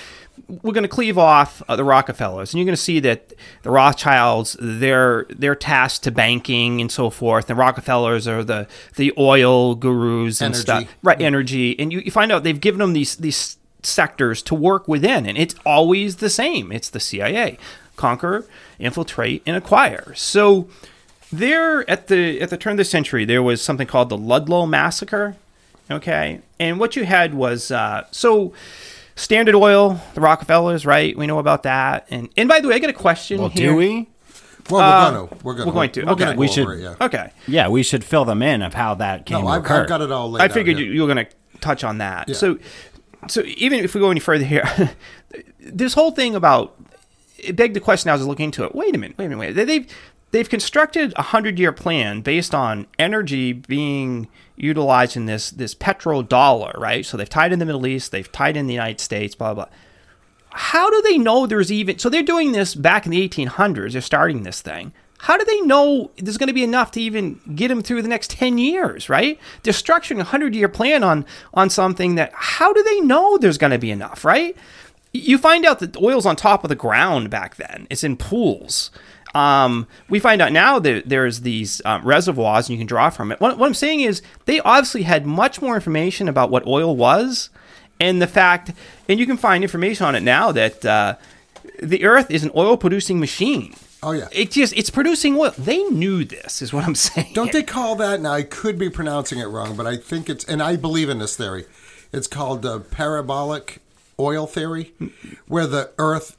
we're 0.47 0.73
going 0.73 0.83
to 0.83 0.87
cleave 0.87 1.17
off 1.17 1.61
uh, 1.67 1.75
the 1.75 1.83
Rockefellers, 1.83 2.53
and 2.53 2.59
you're 2.59 2.65
going 2.65 2.75
to 2.75 2.81
see 2.81 2.99
that 3.01 3.33
the 3.63 3.71
Rothschilds 3.71 4.55
they're 4.59 5.25
they're 5.29 5.55
tasked 5.55 6.03
to 6.03 6.11
banking 6.11 6.81
and 6.81 6.91
so 6.91 7.09
forth. 7.09 7.47
The 7.47 7.55
Rockefellers 7.55 8.27
are 8.27 8.43
the 8.43 8.67
the 8.95 9.11
oil 9.17 9.75
gurus 9.75 10.39
and 10.41 10.53
Energy. 10.53 10.61
stuff, 10.61 10.95
right? 11.03 11.19
Energy, 11.21 11.77
and 11.79 11.91
you, 11.91 11.99
you 11.99 12.11
find 12.11 12.31
out 12.31 12.43
they've 12.43 12.61
given 12.61 12.79
them 12.79 12.93
these 12.93 13.15
these 13.15 13.57
sectors 13.81 14.41
to 14.43 14.53
work 14.55 14.87
within, 14.87 15.25
and 15.25 15.37
it's 15.37 15.55
always 15.65 16.17
the 16.17 16.29
same. 16.29 16.71
It's 16.71 16.89
the 16.89 16.99
CIA, 16.99 17.57
conquer, 17.95 18.45
infiltrate, 18.77 19.41
and 19.45 19.55
acquire. 19.55 20.13
So 20.15 20.67
there 21.31 21.89
at 21.89 22.07
the 22.07 22.41
at 22.41 22.49
the 22.49 22.57
turn 22.57 22.71
of 22.71 22.77
the 22.77 22.85
century, 22.85 23.25
there 23.25 23.43
was 23.43 23.61
something 23.61 23.87
called 23.87 24.09
the 24.09 24.17
Ludlow 24.17 24.65
massacre. 24.65 25.35
Okay, 25.91 26.41
and 26.59 26.79
what 26.79 26.95
you 26.95 27.03
had 27.05 27.33
was 27.33 27.71
uh, 27.71 28.05
so 28.11 28.53
Standard 29.15 29.55
Oil, 29.55 29.99
the 30.13 30.21
Rockefellers, 30.21 30.85
right? 30.85 31.17
We 31.17 31.25
know 31.27 31.39
about 31.39 31.63
that. 31.63 32.07
And 32.11 32.29
and 32.37 32.47
by 32.47 32.59
the 32.59 32.67
way, 32.67 32.75
I 32.75 32.79
got 32.79 32.89
a 32.89 32.93
question 32.93 33.39
Well, 33.39 33.49
here. 33.49 33.71
do 33.71 33.75
we? 33.75 34.07
Well, 34.69 34.81
Uh, 34.81 35.11
we're 35.11 35.11
gonna 35.11 35.37
we're 35.43 35.53
gonna 35.53 35.65
we're 35.67 35.73
going 35.73 35.89
to. 35.91 36.03
we're 36.05 36.11
Okay. 36.11 36.23
gonna 36.25 36.35
go 36.35 36.39
We 36.41 36.47
should- 36.47 36.69
it, 36.69 36.79
yeah. 36.81 36.95
Okay, 37.05 37.31
Yeah, 37.47 37.69
we 37.69 37.81
should 37.81 38.03
fill 38.03 38.23
them 38.25 38.43
in 38.43 38.61
of 38.61 38.75
how 38.75 38.93
that 38.95 39.25
came 39.25 39.41
No, 39.41 39.47
I've. 39.47 39.63
I've 39.69 39.87
got 39.87 40.01
it 40.01 40.11
all 40.11 40.29
laid 40.29 40.41
I 40.41 40.45
out 40.45 40.51
figured 40.51 40.77
you, 40.77 40.85
you 40.85 41.01
were 41.01 41.11
going 41.13 41.25
to 41.25 41.31
touch 41.59 41.83
on 41.83 41.97
that. 41.97 42.29
Yeah. 42.29 42.35
So, 42.35 42.59
so 43.27 43.41
even 43.45 43.79
if 43.83 43.95
we 43.95 43.99
go 43.99 44.11
any 44.11 44.19
further 44.19 44.43
here, 44.45 44.63
this 45.59 45.95
whole 45.95 46.11
thing 46.11 46.35
about 46.35 46.75
it 47.39 47.55
begged 47.55 47.75
the 47.75 47.79
question. 47.79 48.11
I 48.11 48.13
was 48.13 48.27
looking 48.27 48.45
into 48.45 48.63
it. 48.63 48.75
Wait 48.75 48.93
a 48.93 48.97
minute. 48.99 49.17
Wait 49.17 49.25
a 49.25 49.29
minute. 49.29 49.55
Wait. 49.55 49.65
They've 49.65 49.87
they've 50.31 50.49
constructed 50.49 51.13
a 51.15 51.21
hundred 51.23 51.59
year 51.59 51.71
plan 51.71 52.21
based 52.21 52.53
on 52.55 52.87
energy 52.97 53.53
being 53.53 54.27
utilized 54.55 55.15
in 55.17 55.25
this 55.25 55.51
this 55.51 55.75
petrodollar, 55.75 56.77
right? 56.77 57.05
So 57.05 57.17
they've 57.17 57.29
tied 57.29 57.51
in 57.53 57.59
the 57.59 57.65
Middle 57.65 57.87
East. 57.87 58.11
They've 58.11 58.31
tied 58.31 58.57
in 58.57 58.67
the 58.67 58.73
United 58.73 58.99
States. 58.99 59.35
Blah 59.35 59.53
blah. 59.53 59.65
how 60.51 60.89
do 60.89 61.01
they 61.03 61.17
know 61.17 61.45
there's 61.47 61.71
even 61.71 61.99
so 61.99 62.09
they're 62.09 62.23
doing 62.23 62.51
this 62.51 62.75
back 62.75 63.05
in 63.05 63.11
the 63.11 63.27
1800s 63.29 63.91
they're 63.93 64.01
starting 64.01 64.43
this 64.43 64.61
thing 64.61 64.91
how 65.19 65.37
do 65.37 65.43
they 65.45 65.61
know 65.61 66.09
there's 66.17 66.37
going 66.37 66.47
to 66.47 66.53
be 66.53 66.63
enough 66.63 66.91
to 66.91 67.01
even 67.01 67.39
get 67.55 67.67
them 67.67 67.81
through 67.83 68.01
the 68.01 68.07
next 68.07 68.31
10 68.31 68.57
years 68.57 69.09
right 69.09 69.39
they're 69.63 69.73
structuring 69.73 70.15
a 70.15 70.29
100 70.33 70.55
year 70.55 70.67
plan 70.67 71.03
on 71.03 71.25
on 71.53 71.69
something 71.69 72.15
that 72.15 72.31
how 72.33 72.73
do 72.73 72.81
they 72.83 72.99
know 73.01 73.37
there's 73.37 73.59
going 73.59 73.71
to 73.71 73.77
be 73.77 73.91
enough 73.91 74.25
right 74.25 74.55
you 75.13 75.37
find 75.37 75.65
out 75.65 75.79
that 75.79 75.95
oil's 75.97 76.25
on 76.25 76.35
top 76.35 76.63
of 76.63 76.69
the 76.69 76.75
ground 76.75 77.29
back 77.29 77.55
then 77.57 77.85
it's 77.91 78.03
in 78.03 78.17
pools 78.17 78.89
um, 79.35 79.87
we 80.09 80.19
find 80.19 80.41
out 80.41 80.51
now 80.51 80.79
that 80.79 81.07
there's 81.07 81.41
these 81.41 81.81
um, 81.85 82.03
reservoirs 82.03 82.67
and 82.67 82.77
you 82.77 82.79
can 82.79 82.87
draw 82.87 83.09
from 83.09 83.31
it. 83.31 83.39
What, 83.39 83.57
what 83.57 83.67
I'm 83.67 83.73
saying 83.73 84.01
is 84.01 84.21
they 84.45 84.59
obviously 84.61 85.03
had 85.03 85.25
much 85.25 85.61
more 85.61 85.75
information 85.75 86.27
about 86.27 86.49
what 86.49 86.65
oil 86.65 86.95
was 86.95 87.49
and 87.99 88.21
the 88.21 88.27
fact, 88.27 88.71
and 89.07 89.19
you 89.19 89.25
can 89.25 89.37
find 89.37 89.63
information 89.63 90.05
on 90.05 90.15
it 90.15 90.23
now 90.23 90.51
that 90.51 90.85
uh, 90.85 91.15
the 91.81 92.05
Earth 92.05 92.31
is 92.31 92.43
an 92.43 92.51
oil 92.55 92.77
producing 92.77 93.19
machine. 93.19 93.75
Oh, 94.01 94.13
yeah. 94.13 94.29
It 94.31 94.51
just 94.51 94.73
it's 94.77 94.89
producing 94.89 95.35
oil. 95.37 95.51
They 95.57 95.83
knew 95.83 96.23
this, 96.23 96.61
is 96.61 96.71
what 96.71 96.85
I'm 96.85 96.95
saying. 97.07 97.33
Don't 97.33 97.51
they 97.51 97.63
call 97.63 97.95
that? 97.97 98.21
Now 98.21 98.31
I 98.31 98.43
could 98.43 98.79
be 98.79 98.89
pronouncing 98.89 99.39
it 99.39 99.45
wrong, 99.45 99.75
but 99.75 99.85
I 99.85 99.97
think 99.97 100.29
it's, 100.29 100.45
and 100.45 100.63
I 100.63 100.75
believe 100.75 101.09
in 101.09 101.19
this 101.19 101.35
theory. 101.35 101.65
It's 102.11 102.27
called 102.27 102.61
the 102.61 102.79
parabolic 102.79 103.79
oil 104.19 104.47
theory, 104.47 104.93
where 105.47 105.67
the 105.67 105.91
Earth, 105.97 106.37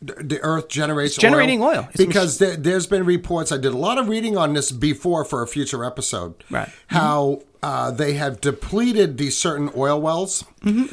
the 0.00 0.38
Earth 0.42 0.68
generates 0.68 1.14
It's 1.14 1.22
generating 1.22 1.60
oil. 1.62 1.88
A 1.92 1.96
because 1.96 2.38
there, 2.38 2.56
there's 2.56 2.86
been 2.86 3.04
reports. 3.04 3.50
I 3.50 3.56
did 3.56 3.72
a 3.72 3.76
lot 3.76 3.98
of 3.98 4.08
reading 4.08 4.36
on 4.36 4.52
this 4.52 4.70
before 4.70 5.24
for 5.24 5.42
a 5.42 5.46
future 5.46 5.84
episode. 5.84 6.34
Right. 6.50 6.68
How 6.88 7.42
uh, 7.62 7.90
they 7.90 8.12
have 8.14 8.40
depleted 8.40 9.18
these 9.18 9.36
certain 9.36 9.70
oil 9.76 10.00
wells. 10.00 10.44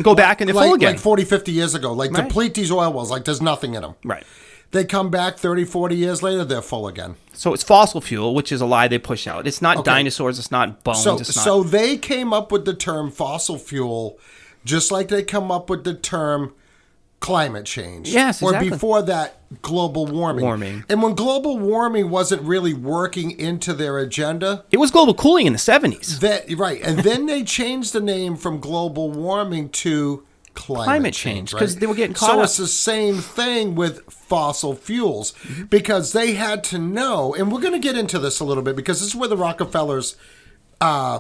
Go 0.02 0.16
back 0.16 0.42
and 0.42 0.48
they're 0.48 0.56
like, 0.56 0.66
full 0.66 0.74
again. 0.74 0.94
like 0.94 1.00
40, 1.00 1.24
50 1.26 1.52
years 1.52 1.76
ago. 1.76 1.94
Like 1.94 2.12
Right. 2.12 2.28
deplete 2.28 2.56
these 2.56 2.72
oil 2.72 2.92
wells, 2.92 3.12
like 3.12 3.26
there's 3.26 3.42
nothing 3.42 3.76
in 3.76 3.82
them. 3.84 3.96
right. 4.04 4.24
They 4.72 4.84
come 4.84 5.10
back 5.10 5.38
30, 5.38 5.64
40 5.64 5.96
years 5.96 6.22
later, 6.22 6.44
they're 6.44 6.62
full 6.62 6.88
again. 6.88 7.16
So 7.32 7.54
it's 7.54 7.64
fossil 7.64 8.02
fuel, 8.02 8.34
which 8.36 8.52
is 8.52 8.60
a 8.60 8.66
lie 8.66 8.90
they 8.90 8.98
push 8.98 9.26
out. 9.26 9.48
It's 9.48 9.62
not 9.62 9.78
Okay. 9.78 9.84
dinosaurs. 9.92 10.38
It's 10.38 10.52
not 10.52 10.84
bones. 10.84 11.02
So, 11.04 11.18
it's 11.18 11.34
not. 11.34 11.46
so 11.46 11.64
they 11.64 11.96
came 11.96 12.34
up 12.34 12.52
with 12.52 12.66
the 12.66 12.74
term 12.74 13.10
fossil 13.10 13.58
fuel, 13.58 14.18
just 14.66 14.92
like 14.92 15.08
they 15.08 15.24
come 15.24 15.50
up 15.50 15.70
with 15.70 15.86
the 15.86 15.94
term 15.94 16.54
climate 17.20 17.66
change. 17.66 18.10
Yes, 18.10 18.42
Or 18.44 18.60
before 18.60 19.02
that, 19.04 19.40
global 19.62 20.06
warming. 20.06 20.46
Warming. 20.46 20.84
And 20.90 21.02
when 21.02 21.16
global 21.16 21.58
warming 21.58 22.10
wasn't 22.10 22.42
really 22.44 22.74
working 22.74 23.32
into 23.32 23.74
their 23.74 23.98
agenda, 24.00 24.64
it 24.72 24.78
was 24.78 24.92
global 24.92 25.14
cooling 25.16 25.48
in 25.48 25.54
the 25.54 25.60
70s. 25.60 26.20
that 26.20 26.46
right, 26.58 26.82
and 26.84 27.00
then 27.00 27.26
they 27.26 27.44
changed 27.44 27.94
the 27.94 28.02
name 28.02 28.36
from 28.36 28.60
global 28.60 29.10
warming 29.10 29.70
to 29.70 30.24
climate, 30.54 30.86
Climate 30.86 31.14
change, 31.14 31.52
'cause 31.52 31.74
right? 31.74 31.80
they 31.82 31.86
were 31.88 31.96
getting 31.96 32.14
caught 32.14 32.30
So 32.30 32.38
up. 32.40 32.44
it's 32.46 32.58
the 32.58 32.68
same 32.68 33.18
thing 33.18 33.76
with 33.76 34.02
fossil 34.10 34.74
fuels 34.74 35.34
because 35.70 36.14
they 36.14 36.34
had 36.34 36.64
to 36.66 36.78
know, 36.78 37.34
and 37.36 37.52
we're 37.52 37.60
going 37.60 37.74
to 37.74 37.80
get 37.80 37.98
into 37.98 38.20
this 38.20 38.40
a 38.40 38.46
little 38.46 38.64
bit 38.64 38.76
because 38.76 39.00
this 39.00 39.10
is 39.10 39.16
where 39.16 39.28
the 39.28 39.36
Rockefellers 39.36 40.16
uh, 40.80 41.20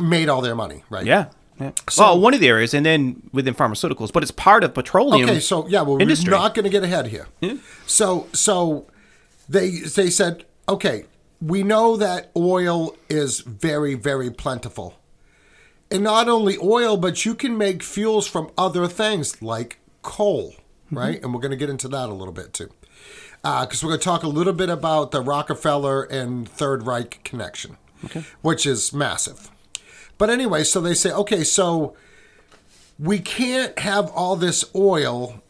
made 0.00 0.28
all 0.28 0.40
their 0.40 0.54
money, 0.54 0.84
right? 0.90 1.04
Yeah. 1.06 1.26
Yeah. 1.60 1.72
well, 1.98 2.18
one 2.18 2.32
of 2.32 2.40
the 2.40 2.48
areas, 2.48 2.72
and 2.72 2.86
then 2.86 3.28
within 3.32 3.54
pharmaceuticals, 3.54 4.12
but 4.12 4.22
it's 4.22 4.32
part 4.32 4.64
of 4.64 4.72
petroleum. 4.72 5.28
Okay, 5.28 5.40
so 5.40 5.68
yeah, 5.68 5.82
well, 5.82 6.00
industry. 6.00 6.32
we're 6.32 6.38
not 6.38 6.54
going 6.54 6.64
to 6.64 6.70
get 6.70 6.82
ahead 6.82 7.08
here. 7.08 7.26
So, 7.86 8.28
so 8.32 8.86
they 9.48 9.70
they 9.80 10.08
said, 10.08 10.44
okay, 10.68 11.04
we 11.40 11.62
know 11.62 11.96
that 11.96 12.30
oil 12.36 12.96
is 13.08 13.40
very, 13.40 13.94
very 13.94 14.30
plentiful, 14.30 14.98
and 15.90 16.02
not 16.02 16.28
only 16.28 16.56
oil, 16.62 16.96
but 16.96 17.24
you 17.26 17.34
can 17.34 17.58
make 17.58 17.82
fuels 17.82 18.26
from 18.26 18.50
other 18.56 18.86
things 18.86 19.42
like 19.42 19.78
coal, 20.02 20.52
mm-hmm. 20.86 20.98
right? 20.98 21.22
And 21.22 21.34
we're 21.34 21.40
going 21.40 21.50
to 21.50 21.56
get 21.56 21.68
into 21.68 21.88
that 21.88 22.08
a 22.08 22.14
little 22.14 22.32
bit 22.32 22.54
too, 22.54 22.70
uh, 23.44 23.66
because 23.66 23.84
we're 23.84 23.90
going 23.90 24.00
to 24.00 24.04
talk 24.04 24.22
a 24.22 24.28
little 24.28 24.54
bit 24.54 24.70
about 24.70 25.10
the 25.10 25.20
Rockefeller 25.20 26.04
and 26.04 26.48
Third 26.48 26.86
Reich 26.86 27.20
connection, 27.22 27.76
okay. 28.04 28.24
which 28.40 28.64
is 28.64 28.92
massive. 28.94 29.50
But 30.20 30.28
anyway, 30.28 30.64
so 30.64 30.82
they 30.82 30.92
say, 30.92 31.10
okay, 31.10 31.42
so 31.44 31.96
we 32.98 33.18
can't 33.20 33.76
have 33.78 34.10
all 34.10 34.36
this 34.36 34.64
oil 34.76 35.42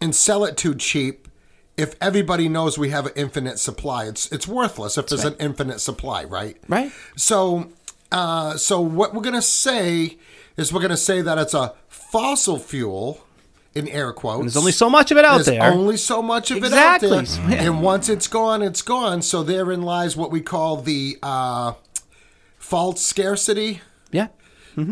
and 0.00 0.14
sell 0.16 0.44
it 0.46 0.56
too 0.56 0.74
cheap 0.74 1.28
if 1.76 1.94
everybody 2.00 2.48
knows 2.48 2.78
we 2.78 2.88
have 2.88 3.04
an 3.04 3.12
infinite 3.16 3.58
supply. 3.58 4.06
It's 4.06 4.32
it's 4.32 4.48
worthless 4.48 4.96
if 4.96 5.08
there's 5.08 5.26
an 5.26 5.36
infinite 5.38 5.80
supply, 5.80 6.24
right? 6.24 6.56
Right. 6.68 6.90
So, 7.16 7.68
uh, 8.10 8.56
so 8.56 8.80
what 8.80 9.12
we're 9.14 9.20
gonna 9.20 9.42
say 9.42 10.16
is 10.56 10.72
we're 10.72 10.80
gonna 10.80 10.96
say 10.96 11.20
that 11.20 11.36
it's 11.36 11.52
a 11.52 11.74
fossil 11.88 12.58
fuel. 12.58 13.20
In 13.74 13.88
air 13.88 14.10
quotes, 14.14 14.40
There's 14.54 14.56
only 14.56 14.72
so 14.72 14.88
much 14.88 15.10
of 15.10 15.18
it 15.18 15.26
out 15.26 15.34
There's 15.44 15.58
there. 15.58 15.70
only 15.70 15.98
so 15.98 16.22
much 16.22 16.50
of 16.50 16.56
Exactly. 16.64 17.08
it 17.10 17.12
out 17.12 17.26
there, 17.50 17.58
and 17.60 17.82
once 17.82 18.08
it's 18.08 18.26
gone, 18.26 18.62
it's 18.62 18.80
gone. 18.80 19.20
So 19.20 19.42
therein 19.42 19.82
lies 19.82 20.16
what 20.16 20.30
we 20.30 20.40
call 20.40 20.78
the 20.78 21.18
uh, 21.22 21.74
false 22.66 23.00
scarcity 23.04 23.80
yeah. 24.10 24.28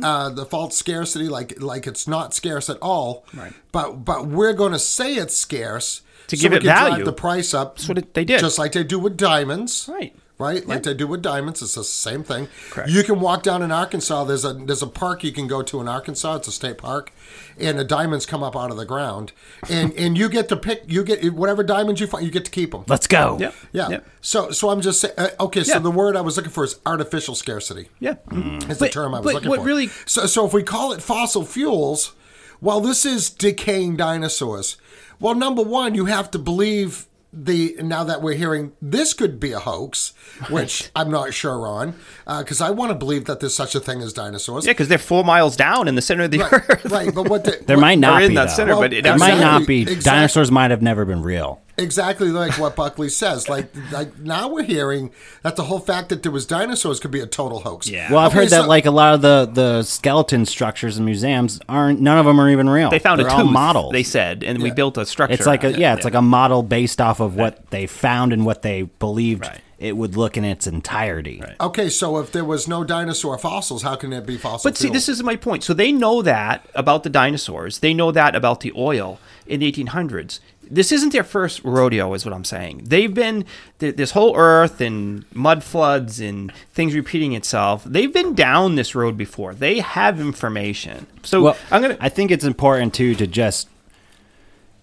uh, 0.03 0.31
the 0.31 0.47
false 0.47 0.77
scarcity, 0.77 1.29
like 1.29 1.61
like 1.61 1.87
it's 1.87 2.07
not 2.09 2.33
scarce 2.35 2.71
at 2.71 2.79
all. 2.81 3.25
Right. 3.35 3.53
But 3.73 4.05
but 4.05 4.27
we're 4.27 4.53
going 4.55 4.73
to 4.73 4.79
say 4.79 5.15
it's 5.15 5.37
scarce 5.37 6.03
To 6.29 6.37
so 6.37 6.43
give 6.43 6.53
it 6.53 6.63
value. 6.63 7.05
the 7.05 7.13
price 7.13 7.53
up. 7.55 7.77
That's 7.77 7.89
what 7.89 7.99
it- 7.99 8.15
they 8.15 8.25
did. 8.25 8.41
just 8.41 8.59
like 8.59 8.73
they 8.73 8.85
do 8.85 8.99
with 8.99 9.17
diamonds. 9.17 9.89
Right. 9.93 10.15
Right, 10.37 10.67
like 10.67 10.83
they 10.83 10.95
do 10.95 11.07
with 11.07 11.23
diamonds. 11.23 11.63
It's 11.63 11.77
the 11.77 11.85
same 11.85 12.25
thing. 12.25 12.49
Correct. 12.71 12.91
You 12.91 13.05
can 13.05 13.21
walk 13.21 13.45
down 13.45 13.63
in 13.63 13.71
Arkansas. 13.71 14.25
There's 14.25 14.45
a 14.45 14.53
there's 14.53 14.83
a 14.83 14.89
park 14.89 15.23
you 15.23 15.31
can 15.31 15.47
go 15.47 15.63
to 15.63 15.81
in 15.81 15.87
Arkansas. 15.87 16.35
It's 16.37 16.49
a 16.49 16.53
state 16.53 16.77
park, 16.77 17.13
and 17.57 17.79
the 17.79 17.85
diamonds 17.85 18.27
come 18.27 18.43
up 18.43 18.57
out 18.57 18.73
of 18.73 18.77
the 18.77 18.85
ground, 18.85 19.31
and 19.71 19.93
and 19.93 20.19
you 20.19 20.29
get 20.29 20.49
to 20.49 20.57
pick. 20.57 20.83
You 20.89 21.05
get 21.05 21.33
whatever 21.35 21.63
diamonds 21.63 22.01
you 22.01 22.09
find. 22.09 22.25
You 22.27 22.33
get 22.33 22.45
to 22.47 22.51
keep 22.51 22.73
them. 22.73 22.83
Let's 22.89 23.07
go. 23.07 23.37
Yeah. 23.41 23.53
Yeah. 23.73 23.89
Yeah. 23.91 24.01
So 24.23 24.51
so 24.51 24.71
I'm 24.71 24.81
just 24.81 25.01
saying. 25.01 25.15
Uh, 25.17 25.29
okay. 25.39 25.63
So 25.63 25.75
Yeah. 25.75 25.79
the 25.79 25.91
word 25.93 26.17
I 26.17 26.21
was 26.21 26.37
looking 26.37 26.51
for 26.51 26.65
is 26.65 26.81
artificial 26.85 27.37
scarcity. 27.37 27.91
Yeah. 28.01 28.15
Is 28.33 28.79
the 28.79 28.87
But- 28.87 28.93
term 28.93 29.15
I 29.15 29.21
was 29.21 29.27
but 29.27 29.35
looking 29.35 29.51
what 29.51 29.61
for. 29.61 29.67
really- 29.67 29.91
So, 30.05 30.27
so 30.27 30.45
if 30.45 30.53
we 30.53 30.65
call 30.65 30.93
it 30.93 31.01
fossil 31.01 31.45
fuels, 31.45 32.13
well, 32.61 32.81
this 32.81 33.07
is 33.07 33.31
decaying 33.31 33.99
dinosaurs. 33.99 34.79
Well, 35.21 35.37
number 35.37 35.63
one, 35.63 35.95
you 35.95 36.07
have 36.07 36.29
to 36.33 36.41
believe 36.41 37.07
the. 37.35 37.77
Now 37.81 38.05
that 38.05 38.23
we're 38.23 38.35
hearing 38.37 38.73
this 38.81 39.13
could 39.15 39.39
be 39.41 39.53
a 39.53 39.59
hoax, 39.59 40.13
which 40.51 40.91
I'm 40.95 41.11
not 41.11 41.35
sure 41.35 41.67
on, 41.67 41.95
uh, 42.27 42.43
because 42.43 42.61
I 42.61 42.71
want 42.71 42.91
to 42.91 42.95
believe 42.95 43.25
that 43.27 43.41
there's 43.41 43.55
such 43.55 43.75
a 43.75 43.81
thing 43.81 44.01
as 44.03 44.13
dinosaurs. 44.13 44.67
Yeah, 44.67 44.73
because 44.73 44.89
they're 44.89 44.99
four 44.99 45.25
miles 45.25 45.57
down 45.57 45.89
in 45.89 45.95
the 45.95 46.03
center 46.03 46.25
of 46.25 46.31
the 46.31 46.39
Right, 46.39 46.53
earth. 46.53 46.85
right. 46.91 47.15
But 47.15 47.29
what 47.29 47.45
the, 47.45 47.59
There 47.67 47.77
what- 47.77 47.83
might 47.83 47.99
not 47.99 48.23
Or 48.23 48.25
in 48.25 48.31
be 48.31 48.35
that 48.37 48.49
though. 48.49 48.55
center, 48.55 48.73
Well, 48.75 48.83
but 48.83 48.93
it, 48.93 49.03
There 49.05 49.17
might 49.19 49.39
not 49.41 49.67
be. 49.67 49.83
exactly. 49.83 50.03
Dinosaurs 50.05 50.51
might 50.51 50.71
have 50.71 50.83
never 50.83 51.05
been 51.05 51.23
real. 51.23 51.61
Exactly 51.77 52.29
like 52.31 52.53
what 52.59 52.77
Buckley 52.77 53.09
says. 53.09 53.49
Like, 53.49 53.69
like 53.93 54.19
now 54.19 54.49
we're 54.49 54.63
hearing 54.63 55.11
that 55.43 55.57
the 55.57 55.65
whole 55.65 55.79
fact 55.81 56.09
that 56.11 56.23
there 56.23 56.33
was 56.33 56.47
dinosaurs 56.47 57.01
could 57.01 57.11
be 57.11 57.21
a 57.21 57.27
total 57.27 57.61
hoax. 57.61 57.89
Yeah. 57.89 58.11
Well, 58.11 58.21
I've 58.21 58.31
Okay, 58.33 58.41
heard 58.41 58.49
that 58.51 58.69
like 58.69 58.87
a 58.87 58.91
lot 58.91 59.15
of 59.15 59.23
the 59.23 59.49
the 59.53 59.83
skeleton 59.83 60.47
structures 60.47 60.99
in 60.99 61.05
museums 61.05 61.61
aren't. 61.69 62.01
None 62.01 62.19
of 62.19 62.27
them 62.27 62.41
are 62.41 62.51
even 62.51 62.69
real. 62.69 62.91
They 62.91 62.99
found 62.99 63.21
They're 63.21 63.29
a 63.29 63.33
all 63.33 63.43
tooth. 63.45 63.53
models. 63.53 63.93
They 63.93 64.03
said, 64.03 64.43
and 64.45 64.63
we 64.63 64.71
built 64.71 64.99
a 64.99 65.07
structure. 65.07 65.35
It's 65.35 65.47
like 65.47 65.63
a 65.65 65.69
around 65.69 65.75
it. 65.77 65.81
yeah, 65.81 65.95
it's 65.95 66.05
like 66.05 66.15
a 66.15 66.23
model 66.23 66.63
based 66.63 67.01
off 67.01 67.21
of 67.21 67.37
what 67.37 67.71
they 67.71 67.87
found 67.87 68.33
and 68.33 68.45
what 68.47 68.63
they 68.63 68.83
believed 68.83 69.43
Right. 69.47 69.61
it 69.79 69.97
would 69.97 70.17
look 70.17 70.37
in 70.37 70.45
its 70.45 70.67
entirety. 70.67 71.43
Okay, 71.61 71.89
so 71.89 72.19
if 72.19 72.31
there 72.33 72.45
was 72.45 72.69
no 72.69 72.85
dinosaur 72.85 73.37
fossils, 73.39 73.83
how 73.83 73.97
can 73.97 74.11
there 74.11 74.21
be 74.21 74.37
fossil 74.37 74.69
But 74.71 74.77
see, 74.77 74.85
fuels? 74.89 74.95
this 74.95 75.09
is 75.09 75.23
my 75.23 75.37
point. 75.37 75.65
So 75.65 75.75
they 75.75 75.93
know 75.93 76.23
that 76.23 76.67
about 76.75 77.03
the 77.03 77.11
dinosaurs. 77.11 77.81
They 77.81 77.93
know 77.95 78.11
that 78.13 78.35
about 78.35 78.61
the 78.61 78.73
oil 78.77 79.19
in 79.47 79.61
the 79.61 79.71
1800s. 79.71 80.41
This 80.71 80.93
isn't 80.93 81.13
their 81.13 81.25
first 81.25 81.63
rodeo, 81.65 82.13
is 82.15 82.25
what 82.25 82.35
I'm 82.35 82.45
saying. 82.45 82.83
They've 82.85 83.13
been 83.13 83.45
th- 83.79 83.97
this 83.97 84.13
whole 84.13 84.37
Earth 84.37 84.81
and 84.81 85.25
mud 85.35 85.63
floods 85.65 86.21
and 86.21 86.53
things 86.73 86.95
repeating 86.95 87.33
itself. 87.33 87.85
They've 87.85 88.13
been 88.13 88.35
down 88.35 88.75
this 88.75 88.95
road 88.95 89.17
before. 89.17 89.55
They 89.55 89.81
have 89.81 90.21
information. 90.21 91.07
So 91.23 91.43
Well, 91.43 91.57
I'm 91.71 91.83
gonna. 91.83 91.97
I 92.01 92.09
think 92.09 92.31
it's 92.31 92.45
important 92.45 92.95
too 92.95 93.15
to 93.17 93.27
just 93.27 93.69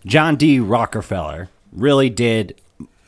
John 0.06 0.36
D. 0.36 0.60
Rockefeller 0.60 1.50
really 1.72 2.10
did 2.10 2.60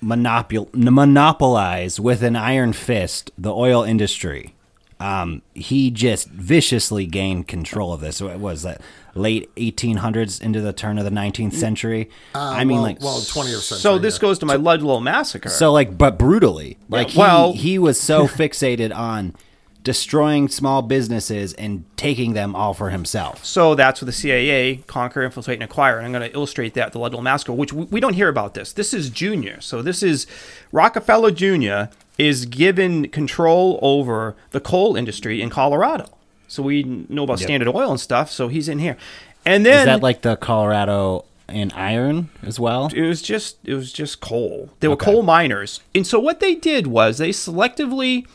monopol- 0.01 0.73
monopolize 0.73 1.99
with 1.99 2.23
an 2.23 2.35
iron 2.35 2.73
fist 2.73 3.31
the 3.37 3.53
oil 3.53 3.83
industry. 3.83 4.53
Um, 4.99 5.41
he 5.53 5.91
just 5.91 6.29
viciously 6.29 7.05
gained 7.05 7.47
control 7.47 7.91
of 7.93 8.01
this. 8.01 8.21
What 8.21 8.39
was 8.39 8.61
that? 8.63 8.79
Late 9.15 9.53
1800s 9.55 10.41
into 10.41 10.59
the 10.59 10.73
turn 10.73 10.97
of 10.97 11.05
the 11.05 11.11
19th 11.11 11.53
century. 11.53 12.09
Uh, 12.33 12.39
I 12.39 12.63
mean, 12.63 12.77
well, 12.77 12.83
like 12.83 13.01
well, 13.01 13.19
20th 13.19 13.61
century. 13.61 13.81
so 13.81 13.99
this 13.99 14.15
yeah. 14.15 14.21
goes 14.21 14.39
to 14.39 14.45
my 14.45 14.55
Ludlow 14.55 14.99
massacre. 14.99 15.49
so 15.49 15.71
like, 15.71 15.97
but 15.97 16.17
brutally. 16.17 16.77
Like, 16.89 17.09
he, 17.09 17.19
well- 17.19 17.53
he 17.53 17.77
was 17.77 17.99
so 17.99 18.27
fixated 18.27 18.95
on 18.95 19.35
destroying 19.83 20.47
small 20.47 20.81
businesses 20.81 21.53
and 21.53 21.83
taking 21.97 22.33
them 22.33 22.55
all 22.55 22.73
for 22.73 22.89
himself. 22.89 23.43
So 23.45 23.75
that's 23.75 24.01
what 24.01 24.05
the 24.05 24.13
CIA 24.13 24.77
conquer, 24.87 25.23
infiltrate, 25.23 25.55
and 25.55 25.63
acquire. 25.63 25.97
And 25.97 26.05
I'm 26.05 26.11
going 26.11 26.29
to 26.29 26.33
illustrate 26.35 26.73
that 26.75 26.93
the 26.93 26.99
Ludlow 26.99 27.21
Massacre, 27.21 27.53
which 27.53 27.73
we 27.73 27.85
we 27.85 27.99
don't 27.99 28.13
hear 28.13 28.29
about 28.29 28.53
this. 28.53 28.73
This 28.73 28.93
is 28.93 29.09
Junior. 29.09 29.59
So 29.61 29.81
this 29.81 30.01
is 30.01 30.25
Rockefeller 30.71 31.31
Jr. 31.31 31.93
is 32.17 32.45
given 32.45 33.09
control 33.09 33.77
over 33.81 34.35
the 34.51 34.61
coal 34.61 34.95
industry 34.95 35.41
in 35.41 35.49
Colorado. 35.49 36.09
So 36.53 36.63
we 36.63 36.83
know 36.83 37.23
about 37.23 37.39
Standard 37.39 37.67
Oil 37.67 37.91
and 37.91 37.99
stuff. 37.99 38.31
So 38.31 38.47
he's 38.47 38.69
in 38.69 38.79
here, 38.79 38.97
and 39.45 39.65
then 39.65 39.79
Is 39.79 39.85
that 39.85 40.01
like 40.01 40.21
the 40.21 40.35
Colorado 40.35 41.25
and 41.47 41.73
iron 41.73 42.29
as 42.41 42.59
well. 42.59 42.89
It 42.93 43.01
was 43.01 43.21
just 43.21 43.57
it 43.63 43.73
was 43.73 43.91
just 43.91 44.21
coal. 44.21 44.69
They 44.79 44.87
were 44.87 44.95
coal 44.95 45.23
miners, 45.23 45.81
and 45.93 46.05
so 46.05 46.19
what 46.19 46.39
they 46.39 46.55
did 46.55 46.87
was 46.87 47.17
they 47.17 47.29
selectively 47.29 48.27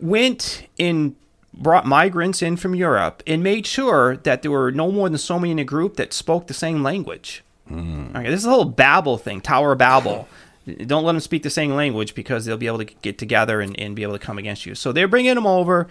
went 0.00 0.66
and 0.78 1.14
brought 1.54 1.86
migrants 1.86 2.42
in 2.42 2.56
from 2.56 2.74
Europe 2.74 3.22
and 3.26 3.42
made 3.42 3.66
sure 3.66 4.18
that 4.18 4.42
there 4.42 4.50
were 4.50 4.70
no 4.70 4.92
more 4.92 5.08
than 5.08 5.18
so 5.18 5.38
many 5.38 5.52
in 5.52 5.58
a 5.58 5.64
group 5.64 5.96
that 5.96 6.12
spoke 6.12 6.46
the 6.46 6.54
same 6.54 6.82
language. 6.82 7.42
Hmm. 7.68 8.08
Okay, 8.14 8.30
this 8.30 8.40
is 8.40 8.46
a 8.46 8.50
whole 8.50 8.66
Babel 8.66 9.18
thing, 9.18 9.40
Tower 9.40 9.72
of 9.72 9.78
Babel. 9.78 10.28
Don't 10.66 11.04
let 11.04 11.12
them 11.12 11.20
speak 11.20 11.42
the 11.42 11.50
same 11.50 11.74
language 11.74 12.14
because 12.14 12.44
they'll 12.44 12.56
be 12.56 12.66
able 12.66 12.78
to 12.78 12.84
get 12.84 13.18
together 13.18 13.60
and, 13.60 13.78
and 13.78 13.94
be 13.94 14.02
able 14.02 14.14
to 14.14 14.18
come 14.18 14.38
against 14.38 14.66
you. 14.66 14.74
So 14.74 14.92
they're 14.92 15.08
bringing 15.08 15.34
them 15.36 15.46
over. 15.46 15.86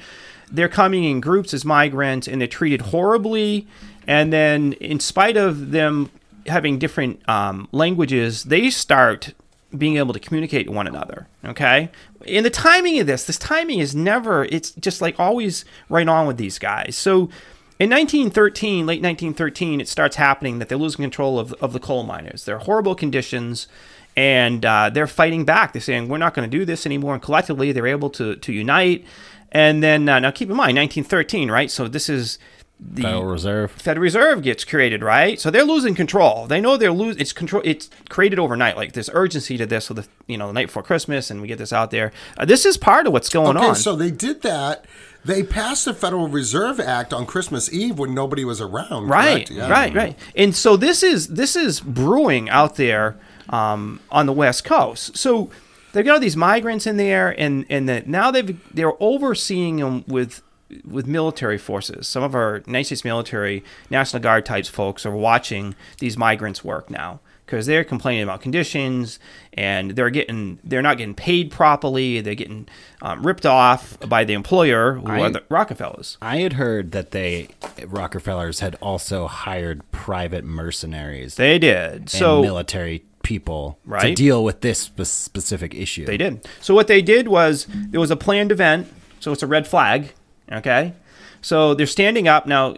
They're 0.51 0.69
coming 0.69 1.05
in 1.05 1.21
groups 1.21 1.53
as 1.53 1.63
migrants 1.63 2.27
and 2.27 2.41
they're 2.41 2.47
treated 2.47 2.81
horribly. 2.81 3.67
And 4.07 4.31
then, 4.33 4.73
in 4.73 4.99
spite 4.99 5.37
of 5.37 5.71
them 5.71 6.11
having 6.47 6.77
different 6.77 7.27
um, 7.27 7.67
languages, 7.71 8.43
they 8.43 8.69
start 8.69 9.33
being 9.75 9.97
able 9.97 10.13
to 10.13 10.19
communicate 10.19 10.69
one 10.69 10.87
another. 10.87 11.27
Okay. 11.43 11.89
And 12.27 12.45
the 12.45 12.49
timing 12.49 12.99
of 12.99 13.07
this, 13.07 13.25
this 13.25 13.37
timing 13.37 13.79
is 13.79 13.95
never, 13.95 14.45
it's 14.45 14.71
just 14.71 15.01
like 15.01 15.19
always 15.19 15.65
right 15.89 16.07
on 16.07 16.27
with 16.27 16.37
these 16.37 16.59
guys. 16.59 16.95
So 16.95 17.29
in 17.77 17.89
1913, 17.89 18.85
late 18.85 19.01
1913, 19.01 19.81
it 19.81 19.87
starts 19.87 20.15
happening 20.15 20.59
that 20.59 20.69
they're 20.69 20.77
losing 20.77 21.03
control 21.03 21.37
of, 21.37 21.53
of 21.53 21.73
the 21.73 21.79
coal 21.79 22.03
miners. 22.03 22.45
They're 22.45 22.59
horrible 22.59 22.95
conditions 22.95 23.67
and 24.15 24.65
uh, 24.65 24.89
they're 24.89 25.07
fighting 25.07 25.45
back. 25.45 25.73
They're 25.73 25.81
saying, 25.81 26.07
we're 26.07 26.17
not 26.17 26.33
going 26.33 26.49
to 26.49 26.57
do 26.57 26.65
this 26.65 26.85
anymore. 26.85 27.13
And 27.13 27.21
collectively, 27.21 27.71
they're 27.71 27.87
able 27.87 28.09
to, 28.11 28.35
to 28.35 28.53
unite. 28.53 29.05
And 29.51 29.83
then, 29.83 30.07
uh, 30.07 30.19
now 30.19 30.31
keep 30.31 30.49
in 30.49 30.55
mind, 30.55 30.77
1913, 30.77 31.49
right? 31.51 31.69
So 31.69 31.87
this 31.87 32.09
is 32.09 32.39
the 32.79 33.03
Federal 33.03 33.25
Reserve. 33.25 33.71
Federal 33.71 34.03
Reserve 34.03 34.41
gets 34.41 34.63
created, 34.63 35.01
right? 35.01 35.39
So 35.39 35.49
they're 35.49 35.63
losing 35.63 35.95
control. 35.95 36.45
They 36.47 36.59
know 36.59 36.75
they're 36.77 36.91
losing. 36.91 37.21
It's 37.21 37.31
control. 37.31 37.61
It's 37.65 37.89
created 38.09 38.37
overnight. 38.37 38.75
Like 38.75 38.93
there's 38.93 39.09
urgency 39.13 39.57
to 39.57 39.65
this. 39.65 39.85
So 39.85 39.93
the 39.93 40.07
you 40.27 40.37
know 40.37 40.47
the 40.47 40.53
night 40.53 40.67
before 40.67 40.83
Christmas, 40.83 41.31
and 41.31 41.41
we 41.41 41.47
get 41.47 41.57
this 41.57 41.71
out 41.71 41.91
there. 41.91 42.11
Uh, 42.37 42.43
this 42.45 42.65
is 42.65 42.75
part 42.77 43.07
of 43.07 43.13
what's 43.13 43.29
going 43.29 43.55
on. 43.55 43.57
Okay, 43.57 43.67
on. 43.67 43.75
so 43.75 43.95
they 43.95 44.11
did 44.11 44.41
that. 44.41 44.85
They 45.23 45.41
passed 45.41 45.85
the 45.85 45.93
Federal 45.93 46.27
Reserve 46.27 46.79
Act 46.79 47.13
on 47.13 47.25
Christmas 47.25 47.71
Eve 47.73 47.97
when 47.97 48.13
nobody 48.13 48.43
was 48.43 48.61
around. 48.61 49.07
right. 49.07 49.49
Yeah. 49.49 49.69
right, 49.69 49.93
right. 49.93 50.19
And 50.35 50.53
so 50.53 50.75
this 50.75 51.01
is 51.01 51.29
this 51.29 51.55
is 51.55 51.79
brewing 51.79 52.49
out 52.49 52.75
there 52.75 53.17
um, 53.49 53.99
on 54.11 54.25
the 54.25 54.33
West 54.33 54.63
Coast. 54.63 55.17
So 55.17 55.49
they've 55.93 56.05
got 56.05 56.13
all 56.15 56.19
these 56.19 56.37
migrants 56.37 56.85
in 56.87 56.97
there, 56.97 57.33
and 57.39 57.65
and 57.69 57.87
that 57.89 58.07
now 58.07 58.31
they've 58.31 58.59
they're 58.73 58.93
overseeing 59.01 59.77
them 59.77 60.03
with 60.07 60.41
with 60.83 61.05
military 61.07 61.57
forces. 61.57 62.07
Some 62.07 62.23
of 62.23 62.33
our 62.35 62.63
United 62.65 62.85
States 62.85 63.03
military, 63.05 63.63
National 63.89 64.21
Guard 64.21 64.45
types 64.45 64.67
folks 64.67 65.05
are 65.05 65.15
watching 65.15 65.75
these 65.99 66.17
migrants 66.17 66.63
work 66.63 66.89
now 66.89 67.19
because 67.45 67.67
they're 67.67 67.83
complaining 67.83 68.23
about 68.23 68.41
conditions 68.41 69.19
and 69.53 69.91
they're 69.91 70.09
getting 70.09 70.57
they're 70.63 70.81
not 70.81 70.97
getting 70.97 71.13
paid 71.13 71.51
properly. 71.51 72.19
They're 72.19 72.33
getting 72.33 72.67
um, 73.03 73.23
ripped 73.25 73.45
off 73.45 73.97
by 74.09 74.23
the 74.23 74.33
employer, 74.33 74.93
who 74.95 75.07
I- 75.07 75.19
are 75.21 75.29
the 75.29 75.43
Rockefellers. 75.49 76.17
I 76.19 76.37
had 76.37 76.53
heard 76.53 76.91
that 76.93 77.11
they 77.11 77.49
Rockefellers 77.85 78.59
had 78.61 78.75
also 78.81 79.27
hired 79.27 79.89
private 79.91 80.43
mercenaries 80.43 81.35
They 81.35 81.59
did 81.59 81.93
and 81.93 82.09
so. 82.09 82.41
military 82.41 83.05
people 83.25 83.79
to 84.01 84.13
deal 84.15 84.43
with 84.43 84.61
this 84.61 84.79
spe- 84.79 85.03
specific 85.03 85.73
issue. 85.73 86.05
They 86.05 86.17
did. 86.17 86.47
So 86.61 86.73
what 86.73 86.87
they 86.87 87.01
did 87.01 87.27
was 87.27 87.67
there 87.89 87.99
was 87.99 88.11
a 88.11 88.15
planned 88.15 88.51
event. 88.51 88.87
So 89.19 89.31
it's 89.31 89.43
a 89.43 89.47
red 89.47 89.67
flag. 89.67 90.13
Okay. 90.51 90.93
So 91.41 91.73
they're 91.73 91.87
standing 91.87 92.27
up 92.27 92.45
now. 92.45 92.75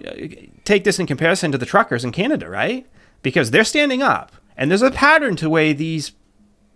Take 0.64 0.84
this 0.84 1.00
in 1.00 1.08
comparison 1.08 1.52
to 1.52 1.58
the 1.58 1.66
truckers 1.66 2.04
in 2.04 2.12
Canada, 2.12 2.50
right? 2.50 2.86
Because 3.22 3.52
they're 3.52 3.64
standing 3.64 4.02
up, 4.02 4.32
and 4.58 4.70
there's 4.70 4.82
a 4.82 4.92
pattern 4.92 5.36
to 5.38 5.50
way 5.50 5.74
these 5.74 6.14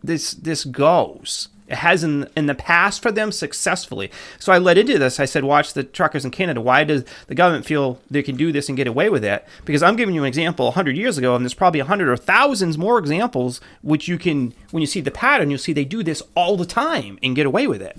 this 0.04 0.34
this 0.34 0.64
goes. 0.66 1.50
It 1.72 1.78
has 1.78 2.04
in 2.04 2.28
in 2.36 2.46
the 2.46 2.54
past 2.56 3.02
for 3.02 3.12
them 3.12 3.32
successfully. 3.32 4.12
So 4.40 4.52
I 4.54 4.58
led 4.58 4.78
into 4.78 5.00
this. 5.00 5.20
I 5.20 5.26
said, 5.26 5.44
watch 5.44 5.74
the 5.74 5.84
truckers 5.84 6.26
in 6.26 6.32
Canada. 6.32 6.62
Why 6.62 6.84
does 6.84 7.06
the 7.28 7.36
government 7.36 7.66
feel 7.66 8.00
they 8.12 8.22
can 8.22 8.36
do 8.36 8.52
this 8.52 8.68
and 8.70 8.76
get 8.78 8.88
away 8.88 9.10
with 9.10 9.24
it? 9.24 9.46
Because 9.66 9.82
I'm 9.82 9.96
giving 9.96 10.14
you 10.14 10.22
an 10.24 10.28
example 10.28 10.66
100 10.66 10.96
years 10.98 11.18
ago, 11.18 11.36
and 11.36 11.44
there's 11.46 11.54
probably 11.54 11.80
100 11.82 12.10
or 12.10 12.18
thousands 12.18 12.78
more 12.78 13.00
examples 13.00 13.62
which 13.82 14.08
you 14.08 14.18
can, 14.18 14.54
when 14.72 14.82
you 14.82 14.88
see 14.88 15.02
the 15.02 15.12
pattern, 15.12 15.50
you'll 15.50 15.60
see 15.60 15.74
they 15.74 15.86
do 15.86 16.04
this 16.04 16.22
all 16.36 16.58
the 16.58 16.66
time 16.66 17.18
and 17.24 17.36
get 17.36 17.46
away 17.46 17.66
with 17.68 17.82
it. 17.82 17.98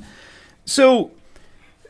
So 0.64 1.10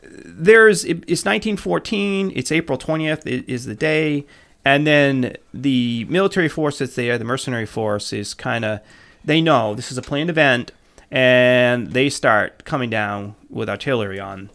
there's 0.03 0.83
it's 0.85 1.23
1914 1.25 2.31
it's 2.35 2.51
april 2.51 2.77
20th 2.77 3.25
i- 3.25 3.43
is 3.47 3.65
the 3.65 3.73
day 3.75 4.25
and 4.65 4.85
then 4.85 5.35
the 5.53 6.05
military 6.09 6.49
force 6.49 6.79
that's 6.79 6.95
there 6.95 7.17
the 7.17 7.23
mercenary 7.23 7.65
force 7.65 8.11
is 8.13 8.33
kind 8.33 8.65
of 8.65 8.79
they 9.23 9.41
know 9.41 9.73
this 9.73 9.91
is 9.91 9.97
a 9.97 10.01
planned 10.01 10.29
event 10.29 10.71
and 11.13 11.87
they 11.91 12.09
start 12.09 12.65
coming 12.65 12.89
down 12.89 13.35
with 13.49 13.69
artillery 13.69 14.19
on 14.19 14.49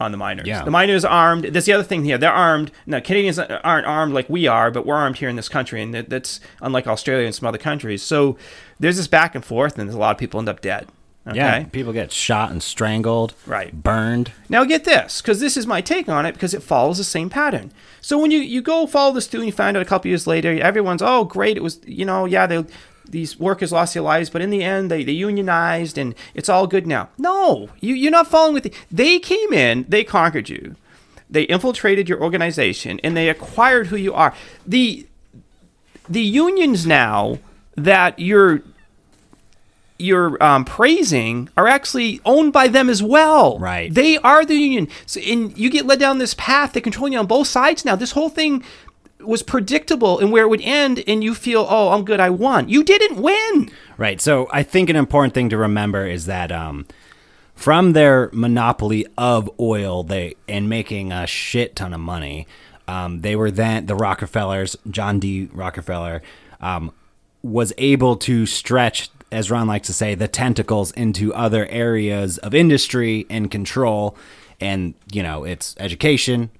on 0.00 0.10
the 0.10 0.16
miners 0.16 0.46
Yeah. 0.46 0.64
the 0.64 0.70
miners 0.70 1.04
are 1.04 1.10
armed 1.10 1.44
that's 1.44 1.66
the 1.66 1.72
other 1.74 1.84
thing 1.84 2.04
here 2.04 2.18
they're 2.18 2.32
armed 2.32 2.72
now 2.86 2.98
canadians 3.00 3.38
aren't 3.38 3.86
armed 3.86 4.12
like 4.14 4.28
we 4.28 4.46
are 4.48 4.70
but 4.70 4.84
we're 4.86 4.96
armed 4.96 5.18
here 5.18 5.28
in 5.28 5.36
this 5.36 5.48
country 5.48 5.80
and 5.82 5.94
that, 5.94 6.08
that's 6.08 6.40
unlike 6.62 6.86
australia 6.86 7.26
and 7.26 7.34
some 7.34 7.46
other 7.46 7.58
countries 7.58 8.02
so 8.02 8.36
there's 8.80 8.96
this 8.96 9.06
back 9.06 9.34
and 9.34 9.44
forth 9.44 9.78
and 9.78 9.88
there's 9.88 9.94
a 9.94 9.98
lot 9.98 10.10
of 10.10 10.18
people 10.18 10.40
end 10.40 10.48
up 10.48 10.60
dead 10.62 10.88
okay 11.28 11.36
Yeah, 11.36 11.64
people 11.64 11.92
get 11.92 12.10
shot 12.12 12.50
and 12.50 12.62
strangled, 12.62 13.32
Right. 13.46 13.72
Burned. 13.82 14.32
Now 14.50 14.64
get 14.64 14.84
this, 14.84 15.22
because 15.22 15.38
this 15.40 15.56
is 15.56 15.66
my 15.66 15.80
take 15.80 16.06
on 16.08 16.26
it, 16.26 16.32
because 16.32 16.52
it 16.54 16.62
follows 16.62 16.98
the 16.98 17.04
same 17.04 17.30
pattern. 17.30 17.72
So 18.02 18.18
when 18.18 18.30
you, 18.30 18.40
you 18.40 18.60
go 18.60 18.86
follow 18.86 19.14
this 19.14 19.26
through 19.26 19.40
and 19.40 19.46
you 19.46 19.52
find 19.52 19.74
out 19.74 19.82
a 19.82 19.86
couple 19.86 20.08
years 20.10 20.26
later, 20.26 20.52
everyone's 20.60 21.00
oh 21.00 21.24
great, 21.24 21.56
it 21.56 21.62
was 21.62 21.80
you 21.86 22.04
know 22.04 22.26
yeah 22.26 22.46
they 22.46 22.62
these 23.08 23.38
workers 23.38 23.72
lost 23.72 23.94
their 23.94 24.02
lives, 24.02 24.30
but 24.30 24.42
in 24.42 24.50
the 24.50 24.62
end 24.62 24.90
they, 24.90 25.04
they 25.04 25.12
unionized 25.12 25.98
and 25.98 26.14
it's 26.34 26.48
all 26.48 26.66
good 26.66 26.86
now. 26.86 27.08
No, 27.18 27.68
you 27.80 27.94
you're 27.94 28.10
not 28.10 28.28
following 28.28 28.54
with 28.54 28.64
the, 28.64 28.72
they 28.90 29.18
came 29.18 29.52
in, 29.52 29.84
they 29.88 30.04
conquered 30.04 30.48
you, 30.48 30.76
they 31.28 31.42
infiltrated 31.44 32.08
your 32.08 32.22
organization 32.22 33.00
and 33.02 33.16
they 33.16 33.28
acquired 33.28 33.88
who 33.88 33.96
you 33.96 34.14
are. 34.14 34.34
The 34.66 35.06
the 36.08 36.22
unions 36.22 36.86
now 36.86 37.38
that 37.76 38.18
you're 38.18 38.62
you're 39.98 40.42
um, 40.42 40.64
praising 40.64 41.48
are 41.56 41.68
actually 41.68 42.20
owned 42.24 42.52
by 42.52 42.68
them 42.68 42.90
as 42.90 43.02
well. 43.02 43.58
Right. 43.58 43.92
They 43.92 44.18
are 44.18 44.44
the 44.44 44.54
union. 44.54 44.88
So, 45.06 45.20
and 45.20 45.56
you 45.56 45.70
get 45.70 45.86
led 45.86 46.00
down 46.00 46.18
this 46.18 46.34
path. 46.34 46.72
They're 46.72 46.82
controlling 46.82 47.12
you 47.12 47.20
on 47.20 47.26
both 47.26 47.46
sides 47.46 47.84
now. 47.84 47.94
This 47.96 48.12
whole 48.12 48.28
thing 48.28 48.64
was 49.20 49.42
predictable 49.42 50.18
and 50.18 50.30
where 50.30 50.44
it 50.44 50.48
would 50.48 50.60
end, 50.62 51.02
and 51.06 51.22
you 51.22 51.34
feel, 51.34 51.66
oh, 51.68 51.90
I'm 51.90 52.04
good, 52.04 52.20
I 52.20 52.30
won. 52.30 52.68
You 52.68 52.84
didn't 52.84 53.20
win. 53.20 53.70
Right. 53.96 54.20
So 54.20 54.48
I 54.52 54.62
think 54.62 54.90
an 54.90 54.96
important 54.96 55.34
thing 55.34 55.48
to 55.50 55.56
remember 55.56 56.06
is 56.06 56.26
that 56.26 56.50
um, 56.52 56.86
from 57.54 57.92
their 57.92 58.30
monopoly 58.32 59.06
of 59.16 59.50
oil, 59.58 60.02
they 60.02 60.34
and 60.48 60.68
making 60.68 61.12
a 61.12 61.26
shit 61.26 61.76
ton 61.76 61.94
of 61.94 62.00
money, 62.00 62.46
um, 62.86 63.20
they 63.20 63.36
were 63.36 63.50
then 63.50 63.86
the 63.86 63.94
Rockefellers, 63.94 64.76
John 64.90 65.18
D. 65.18 65.48
Rockefeller, 65.52 66.22
um, 66.60 66.92
was 67.42 67.72
able 67.78 68.16
to 68.16 68.46
stretch, 68.46 69.10
as 69.30 69.50
Ron 69.50 69.66
likes 69.66 69.86
to 69.86 69.92
say, 69.92 70.14
the 70.14 70.28
tentacles 70.28 70.90
into 70.92 71.32
other 71.34 71.66
areas 71.66 72.38
of 72.38 72.54
industry 72.54 73.26
and 73.30 73.50
control. 73.50 74.16
And 74.60 74.94
you 75.12 75.22
know, 75.22 75.44
it's 75.44 75.74
education, 75.78 76.50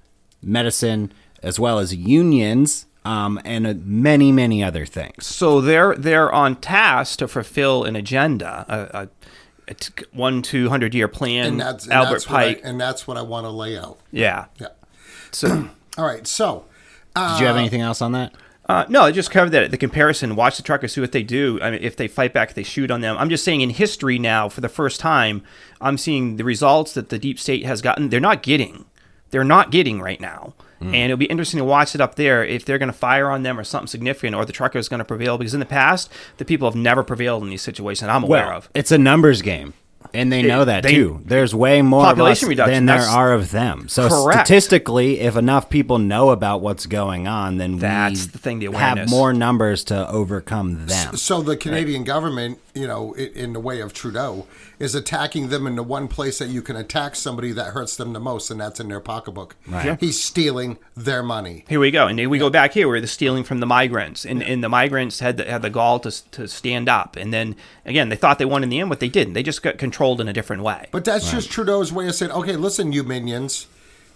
medicine, 0.42 1.12
as 1.44 1.60
well 1.60 1.78
as 1.78 1.94
unions. 1.94 2.86
Um, 3.06 3.38
and 3.44 3.66
uh, 3.66 3.74
many, 3.84 4.32
many 4.32 4.64
other 4.64 4.86
things. 4.86 5.26
So 5.26 5.60
they're 5.60 5.94
they're 5.94 6.32
on 6.32 6.56
task 6.56 7.18
to 7.18 7.28
fulfill 7.28 7.84
an 7.84 7.96
agenda, 7.96 8.64
a, 8.66 9.02
a, 9.02 9.08
a 9.68 9.74
t- 9.74 10.04
one 10.10 10.40
two 10.40 10.70
hundred 10.70 10.94
year 10.94 11.06
plan. 11.06 11.44
And 11.46 11.60
that's 11.60 11.84
and 11.84 11.92
Albert 11.92 12.10
that's 12.12 12.30
what 12.30 12.40
I- 12.40 12.54
Pike. 12.54 12.60
and 12.64 12.80
that's 12.80 13.06
what 13.06 13.18
I 13.18 13.22
want 13.22 13.44
to 13.44 13.50
lay 13.50 13.76
out. 13.76 13.98
yeah. 14.10 14.46
Yeah. 14.58 14.68
So. 15.32 15.68
All 15.98 16.06
right. 16.06 16.26
So 16.26 16.64
Did 17.14 17.40
you 17.40 17.46
have 17.46 17.56
anything 17.56 17.82
else 17.82 18.00
on 18.00 18.12
that? 18.12 18.32
Uh, 18.66 18.86
no, 18.88 19.02
I 19.02 19.12
just 19.12 19.30
covered 19.30 19.50
that. 19.50 19.70
The 19.70 19.76
comparison. 19.76 20.34
Watch 20.36 20.56
the 20.56 20.62
truckers, 20.62 20.94
see 20.94 21.00
what 21.02 21.12
they 21.12 21.22
do. 21.22 21.58
I 21.60 21.72
mean, 21.72 21.80
if 21.82 21.96
they 21.96 22.08
fight 22.08 22.32
back, 22.32 22.48
if 22.50 22.54
they 22.54 22.62
shoot 22.62 22.90
on 22.90 23.02
them. 23.02 23.18
I'm 23.18 23.28
just 23.28 23.44
saying, 23.44 23.60
in 23.60 23.68
history 23.68 24.18
now, 24.18 24.48
for 24.48 24.62
the 24.62 24.68
first 24.70 24.98
time, 24.98 25.42
I'm 25.82 25.98
seeing 25.98 26.36
the 26.36 26.44
results 26.44 26.94
that 26.94 27.10
the 27.10 27.18
deep 27.18 27.38
state 27.38 27.66
has 27.66 27.82
gotten. 27.82 28.08
They're 28.08 28.18
not 28.20 28.42
getting. 28.42 28.86
They're 29.30 29.44
not 29.44 29.70
getting 29.70 30.00
right 30.00 30.20
now. 30.20 30.54
Mm-hmm. 30.84 30.94
And 30.94 31.04
it'll 31.04 31.16
be 31.16 31.26
interesting 31.26 31.58
to 31.58 31.64
watch 31.64 31.94
it 31.94 32.00
up 32.00 32.14
there 32.16 32.44
if 32.44 32.64
they're 32.64 32.78
going 32.78 32.88
to 32.92 32.92
fire 32.92 33.30
on 33.30 33.42
them 33.42 33.58
or 33.58 33.64
something 33.64 33.86
significant, 33.88 34.34
or 34.34 34.44
the 34.44 34.52
trucker 34.52 34.78
is 34.78 34.88
going 34.88 34.98
to 34.98 35.04
prevail. 35.04 35.38
Because 35.38 35.54
in 35.54 35.60
the 35.60 35.66
past, 35.66 36.10
the 36.36 36.44
people 36.44 36.68
have 36.68 36.76
never 36.76 37.02
prevailed 37.02 37.42
in 37.42 37.50
these 37.50 37.62
situations 37.62 38.08
I'm 38.08 38.24
aware 38.24 38.46
Well, 38.46 38.56
of. 38.58 38.70
it's 38.74 38.92
a 38.92 38.98
numbers 38.98 39.42
game. 39.42 39.74
And 40.12 40.30
they 40.30 40.42
know 40.42 40.64
that 40.64 40.84
they- 40.84 40.92
too. 40.94 41.20
There's 41.24 41.54
way 41.54 41.82
more 41.82 42.02
of 42.02 42.06
us 42.06 42.10
Population 42.12 42.48
reduction, 42.50 42.74
than 42.74 42.86
there 42.86 43.06
are 43.08 43.32
of 43.32 43.50
them. 43.50 43.88
So 43.88 44.08
Correct. 44.08 44.46
statistically, 44.46 45.18
if 45.20 45.34
enough 45.36 45.68
people 45.68 45.98
know 45.98 46.30
about 46.30 46.60
what's 46.60 46.86
going 46.86 47.26
on, 47.26 47.56
then 47.56 47.78
That's 47.78 48.26
we 48.26 48.30
the 48.32 48.38
thing, 48.38 48.58
the 48.60 48.70
have 48.76 49.08
more 49.10 49.32
numbers 49.32 49.82
to 49.84 50.08
overcome 50.08 50.86
them. 50.86 51.16
so 51.16 51.42
the 51.42 51.56
Canadian 51.56 52.04
government 52.04 52.58
you 52.74 52.86
know, 52.86 53.12
in 53.14 53.52
the 53.52 53.60
way 53.60 53.80
of 53.80 53.92
Trudeau, 53.92 54.46
is 54.78 54.94
attacking 54.94 55.48
them 55.48 55.66
in 55.66 55.76
the 55.76 55.82
one 55.82 56.08
place 56.08 56.38
that 56.38 56.48
you 56.48 56.60
can 56.60 56.76
attack 56.76 57.14
somebody 57.14 57.52
that 57.52 57.72
hurts 57.72 57.96
them 57.96 58.12
the 58.12 58.20
most, 58.20 58.50
and 58.50 58.60
that's 58.60 58.80
in 58.80 58.88
their 58.88 59.00
pocketbook. 59.00 59.56
Right. 59.66 59.86
Yeah. 59.86 59.96
He's 60.00 60.20
stealing 60.20 60.78
their 60.96 61.22
money. 61.22 61.64
Here 61.68 61.80
we 61.80 61.90
go, 61.90 62.08
and 62.08 62.18
then 62.18 62.28
we 62.30 62.38
go 62.38 62.50
back 62.50 62.72
here 62.72 62.88
where 62.88 63.00
the 63.00 63.06
stealing 63.06 63.44
from 63.44 63.60
the 63.60 63.66
migrants, 63.66 64.26
and, 64.26 64.42
and 64.42 64.62
the 64.62 64.68
migrants 64.68 65.20
had 65.20 65.36
the, 65.36 65.44
had 65.44 65.62
the 65.62 65.70
gall 65.70 66.00
to, 66.00 66.30
to 66.32 66.48
stand 66.48 66.88
up, 66.88 67.16
and 67.16 67.32
then 67.32 67.54
again 67.84 68.08
they 68.08 68.16
thought 68.16 68.38
they 68.38 68.44
won 68.44 68.62
in 68.62 68.68
the 68.68 68.80
end, 68.80 68.88
but 68.88 69.00
they 69.00 69.08
didn't. 69.08 69.34
They 69.34 69.42
just 69.42 69.62
got 69.62 69.78
controlled 69.78 70.20
in 70.20 70.28
a 70.28 70.32
different 70.32 70.62
way. 70.62 70.88
But 70.90 71.04
that's 71.04 71.30
just 71.30 71.50
Trudeau's 71.50 71.92
way 71.92 72.08
of 72.08 72.14
saying, 72.14 72.32
okay, 72.32 72.56
listen, 72.56 72.92
you 72.92 73.04
minions, 73.04 73.66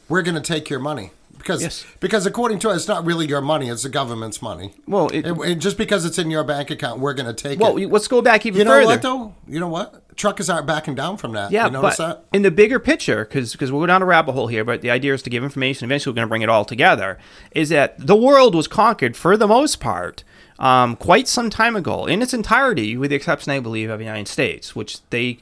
we're 0.08 0.22
going 0.22 0.34
to 0.34 0.40
take 0.40 0.68
your 0.68 0.80
money. 0.80 1.12
Because, 1.38 1.62
Yes. 1.62 1.86
because 2.00 2.26
according 2.26 2.58
to 2.60 2.70
us, 2.70 2.78
it's 2.78 2.88
not 2.88 3.06
really 3.06 3.26
your 3.26 3.40
money; 3.40 3.68
it's 3.68 3.84
the 3.84 3.88
government's 3.88 4.42
money. 4.42 4.74
Well, 4.86 5.08
it- 5.12 5.56
just 5.56 5.78
because 5.78 6.04
it's 6.04 6.18
in 6.18 6.30
your 6.30 6.44
bank 6.44 6.70
account, 6.70 7.00
we're 7.00 7.14
going 7.14 7.26
to 7.26 7.32
take 7.32 7.58
well, 7.60 7.76
it. 7.76 7.86
Well, 7.86 7.92
let's 7.94 8.08
go 8.08 8.20
back 8.20 8.44
even 8.44 8.58
You 8.58 8.64
know 8.64 8.72
further. 8.72 8.86
what, 8.86 9.02
though? 9.02 9.34
You 9.46 9.60
know 9.60 9.68
what? 9.68 10.16
Truckers 10.16 10.50
aren't 10.50 10.66
backing 10.66 10.96
down 10.96 11.16
from 11.16 11.32
that. 11.32 11.52
Yeah, 11.52 11.66
you 11.66 11.70
notice 11.70 11.96
but 11.96 12.06
that? 12.08 12.36
in 12.36 12.42
the 12.42 12.50
bigger 12.50 12.80
picture, 12.80 13.24
because 13.24 13.52
because 13.52 13.70
we're 13.70 13.86
down 13.86 14.02
a 14.02 14.06
rabbit 14.06 14.32
hole 14.32 14.48
here, 14.48 14.64
but 14.64 14.82
the 14.82 14.90
idea 14.90 15.14
is 15.14 15.22
to 15.22 15.30
give 15.30 15.44
information. 15.44 15.84
Eventually, 15.86 16.12
we're 16.12 16.16
going 16.16 16.26
to 16.26 16.30
bring 16.30 16.42
it 16.42 16.48
all 16.48 16.64
together. 16.64 17.18
Is 17.52 17.68
that 17.68 17.94
the 18.04 18.16
world 18.16 18.54
was 18.54 18.66
conquered 18.66 19.16
for 19.16 19.36
the 19.36 19.46
most 19.46 19.78
part 19.78 20.24
um, 20.58 20.96
quite 20.96 21.28
some 21.28 21.50
time 21.50 21.76
ago 21.76 22.06
in 22.06 22.20
its 22.20 22.34
entirety, 22.34 22.96
with 22.96 23.10
the 23.10 23.16
exception, 23.16 23.52
I 23.52 23.60
believe, 23.60 23.90
of 23.90 24.00
the 24.00 24.04
United 24.04 24.26
States, 24.26 24.74
which 24.74 24.98
they 25.10 25.38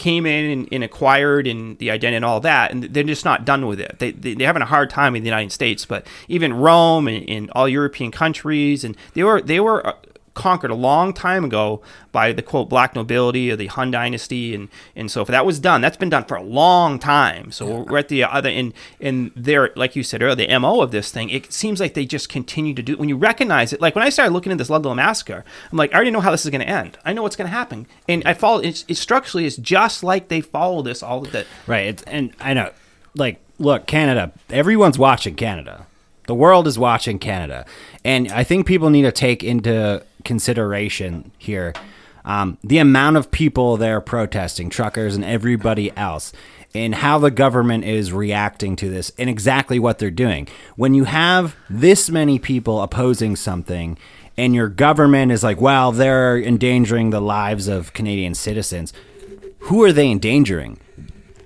came 0.00 0.26
in 0.26 0.50
and, 0.50 0.68
and 0.72 0.82
acquired 0.82 1.46
and 1.46 1.78
the 1.78 1.90
identity 1.90 2.16
and 2.16 2.24
all 2.24 2.40
that, 2.40 2.72
and 2.72 2.82
they're 2.82 3.04
just 3.04 3.24
not 3.24 3.44
done 3.44 3.66
with 3.66 3.78
it. 3.78 3.98
They, 3.98 4.10
they, 4.10 4.34
they're 4.34 4.46
having 4.46 4.62
a 4.62 4.66
hard 4.66 4.90
time 4.90 5.14
in 5.14 5.22
the 5.22 5.28
United 5.28 5.52
States, 5.52 5.84
but 5.84 6.06
even 6.26 6.54
Rome 6.54 7.06
and, 7.06 7.28
and 7.28 7.50
all 7.50 7.68
European 7.68 8.10
countries, 8.10 8.82
and 8.82 8.96
they 9.14 9.22
were 9.22 9.40
they 9.42 9.60
were 9.60 9.94
conquered 10.34 10.70
a 10.70 10.74
long 10.74 11.12
time 11.12 11.44
ago 11.44 11.82
by 12.12 12.32
the 12.32 12.42
quote 12.42 12.68
black 12.68 12.94
nobility 12.94 13.50
of 13.50 13.58
the 13.58 13.66
Hun 13.66 13.90
dynasty 13.90 14.54
and 14.54 14.68
and 14.94 15.10
so 15.10 15.22
if 15.22 15.28
that 15.28 15.44
was 15.44 15.58
done 15.58 15.80
that's 15.80 15.96
been 15.96 16.08
done 16.08 16.24
for 16.24 16.36
a 16.36 16.42
long 16.42 16.98
time 16.98 17.50
so 17.50 17.80
we're 17.82 17.98
at 17.98 18.08
the 18.08 18.22
other 18.22 18.48
end 18.48 18.72
and 19.00 19.32
there 19.34 19.70
like 19.74 19.96
you 19.96 20.02
said 20.02 20.22
earlier 20.22 20.46
the 20.46 20.58
mo 20.58 20.80
of 20.80 20.92
this 20.92 21.10
thing 21.10 21.30
it 21.30 21.52
seems 21.52 21.80
like 21.80 21.94
they 21.94 22.06
just 22.06 22.28
continue 22.28 22.74
to 22.74 22.82
do 22.82 22.96
when 22.96 23.08
you 23.08 23.16
recognize 23.16 23.72
it 23.72 23.80
like 23.80 23.96
when 23.96 24.04
I 24.04 24.08
started 24.08 24.32
looking 24.32 24.52
at 24.52 24.58
this 24.58 24.70
Ludlow 24.70 24.94
massacre 24.94 25.44
I'm 25.72 25.78
like 25.78 25.92
I 25.92 25.96
already 25.96 26.12
know 26.12 26.20
how 26.20 26.30
this 26.30 26.44
is 26.44 26.50
going 26.50 26.60
to 26.60 26.68
end 26.68 26.96
I 27.04 27.12
know 27.12 27.22
what's 27.22 27.36
going 27.36 27.50
to 27.50 27.56
happen 27.56 27.86
and 28.08 28.22
I 28.24 28.34
follow 28.34 28.60
it's, 28.60 28.84
it 28.86 28.96
structurally 28.96 29.46
is 29.46 29.56
just 29.56 30.04
like 30.04 30.28
they 30.28 30.40
follow 30.40 30.82
this 30.82 31.02
all 31.02 31.22
the 31.22 31.40
Right. 31.66 31.86
It's, 31.86 32.02
and 32.04 32.32
I 32.40 32.54
know, 32.54 32.70
like, 33.14 33.40
look, 33.58 33.86
Canada, 33.86 34.32
everyone's 34.48 34.98
watching 34.98 35.34
Canada. 35.34 35.86
The 36.26 36.34
world 36.34 36.66
is 36.66 36.78
watching 36.78 37.18
Canada. 37.18 37.66
And 38.04 38.30
I 38.30 38.44
think 38.44 38.66
people 38.66 38.90
need 38.90 39.02
to 39.02 39.12
take 39.12 39.42
into 39.42 40.04
consideration 40.24 41.32
here 41.38 41.72
um, 42.22 42.58
the 42.62 42.76
amount 42.76 43.16
of 43.16 43.30
people 43.30 43.78
they're 43.78 44.00
protesting, 44.00 44.68
truckers 44.68 45.16
and 45.16 45.24
everybody 45.24 45.90
else, 45.96 46.34
and 46.74 46.96
how 46.96 47.18
the 47.18 47.30
government 47.30 47.84
is 47.84 48.12
reacting 48.12 48.76
to 48.76 48.90
this 48.90 49.10
and 49.16 49.30
exactly 49.30 49.78
what 49.78 49.98
they're 49.98 50.10
doing. 50.10 50.46
When 50.76 50.92
you 50.92 51.04
have 51.04 51.56
this 51.70 52.10
many 52.10 52.38
people 52.38 52.82
opposing 52.82 53.36
something, 53.36 53.96
and 54.36 54.54
your 54.54 54.68
government 54.68 55.32
is 55.32 55.42
like, 55.42 55.62
well, 55.62 55.92
they're 55.92 56.38
endangering 56.38 57.08
the 57.08 57.22
lives 57.22 57.68
of 57.68 57.94
Canadian 57.94 58.34
citizens, 58.34 58.92
who 59.60 59.82
are 59.82 59.92
they 59.92 60.10
endangering? 60.10 60.78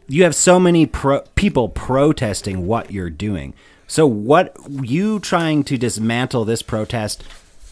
you 0.09 0.25
have 0.25 0.35
so 0.35 0.61
many 0.61 0.87
pro- 0.87 1.23
people 1.35 1.69
protesting 1.69 2.67
what 2.67 2.91
you're 2.91 3.11
doing. 3.11 3.55
So 3.87 4.07
what 4.07 4.57
you 4.69 5.21
trying 5.21 5.65
to 5.65 5.79
dismantle 5.79 6.45
this 6.45 6.63
protest? 6.63 7.25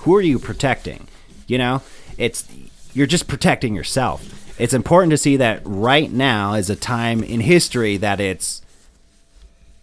Who 0.03 0.17
are 0.17 0.21
you 0.21 0.39
protecting? 0.39 1.09
You 1.47 1.59
know, 1.59 1.83
it's 2.19 2.49
you're 2.95 3.07
just 3.07 3.29
protecting 3.29 3.75
yourself. 3.75 4.61
It's 4.61 4.75
important 4.75 5.11
to 5.13 5.17
see 5.17 5.37
that 5.39 5.63
right 5.65 6.11
now 6.11 6.55
is 6.55 6.69
a 6.71 6.77
time 6.77 7.23
in 7.23 7.41
history 7.41 7.97
that 7.97 8.21
it's 8.21 8.63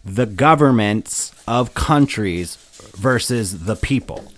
the 0.04 0.26
governments 0.26 1.32
of 1.46 1.74
countries 1.74 2.56
versus 2.96 3.64
the 3.64 3.76
people. 3.76 4.32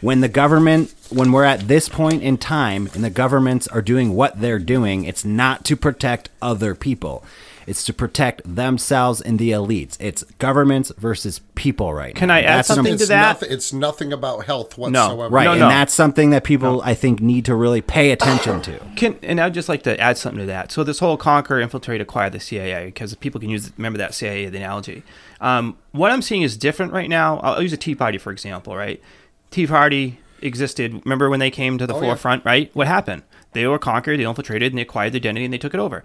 When 0.00 0.20
the 0.20 0.28
government, 0.28 0.94
when 1.10 1.32
we're 1.32 1.44
at 1.44 1.68
this 1.68 1.88
point 1.88 2.22
in 2.22 2.38
time 2.38 2.88
and 2.94 3.04
the 3.04 3.10
governments 3.10 3.66
are 3.68 3.82
doing 3.82 4.14
what 4.14 4.40
they're 4.40 4.58
doing, 4.58 5.04
it's 5.04 5.24
not 5.24 5.64
to 5.66 5.76
protect 5.76 6.28
other 6.42 6.74
people. 6.74 7.24
It's 7.66 7.84
to 7.84 7.92
protect 7.92 8.42
themselves 8.44 9.20
and 9.20 9.38
the 9.38 9.50
elites. 9.50 9.96
It's 9.98 10.22
governments 10.38 10.92
versus 10.98 11.40
people 11.56 11.92
right 11.92 12.14
Can 12.14 12.28
now. 12.28 12.34
I 12.34 12.40
add 12.42 12.58
That's 12.58 12.68
something 12.68 12.96
some- 12.96 12.98
to 12.98 13.06
that? 13.06 13.28
Nothing, 13.28 13.52
it's 13.52 13.72
nothing 13.72 14.12
about 14.12 14.44
health 14.46 14.78
whatsoever. 14.78 15.16
No, 15.16 15.28
Right, 15.28 15.44
No, 15.44 15.52
and 15.52 15.60
that's 15.62 15.92
something 15.92 16.30
that 16.30 16.44
people 16.44 16.80
I 16.84 16.94
think 16.94 17.20
need 17.20 17.44
to 17.46 17.54
really 17.54 17.80
pay 17.80 18.12
attention 18.12 18.62
to. 18.62 18.78
Can 18.96 19.18
and 19.22 19.40
I'd 19.40 19.54
just 19.54 19.68
like 19.68 19.82
to 19.82 19.98
add 20.00 20.16
something 20.16 20.40
to 20.40 20.46
that. 20.46 20.70
So 20.70 20.84
this 20.84 21.00
whole 21.00 21.16
conquer, 21.16 21.60
infiltrate, 21.60 22.00
acquire 22.00 22.30
the 22.30 22.40
CIA, 22.40 22.86
because 22.86 23.14
people 23.16 23.40
can 23.40 23.50
use 23.50 23.72
remember 23.76 23.98
that 23.98 24.14
CIA 24.14 24.48
the 24.48 24.58
analogy. 24.58 25.02
Um, 25.40 25.76
what 25.92 26.12
I'm 26.12 26.22
seeing 26.22 26.42
is 26.42 26.56
different 26.56 26.92
right 26.92 27.08
now. 27.08 27.38
I'll, 27.40 27.54
I'll 27.54 27.62
use 27.62 27.72
a 27.72 27.76
Tea 27.76 27.94
Party 27.94 28.18
for 28.18 28.30
example. 28.30 28.76
Right, 28.76 29.02
Tea 29.50 29.66
Party 29.66 30.20
existed. 30.40 31.02
Remember 31.04 31.28
when 31.28 31.40
they 31.40 31.50
came 31.50 31.78
to 31.78 31.86
the 31.86 31.94
yeah. 31.94 32.00
forefront? 32.00 32.44
Right, 32.44 32.70
what 32.74 32.86
happened? 32.86 33.22
They 33.52 33.66
were 33.66 33.78
conquered, 33.78 34.20
they 34.20 34.24
infiltrated, 34.24 34.72
and 34.72 34.78
they 34.78 34.82
acquired 34.82 35.14
the 35.14 35.16
identity, 35.16 35.46
and 35.46 35.54
they 35.54 35.58
took 35.58 35.72
it 35.72 35.80
over. 35.80 36.04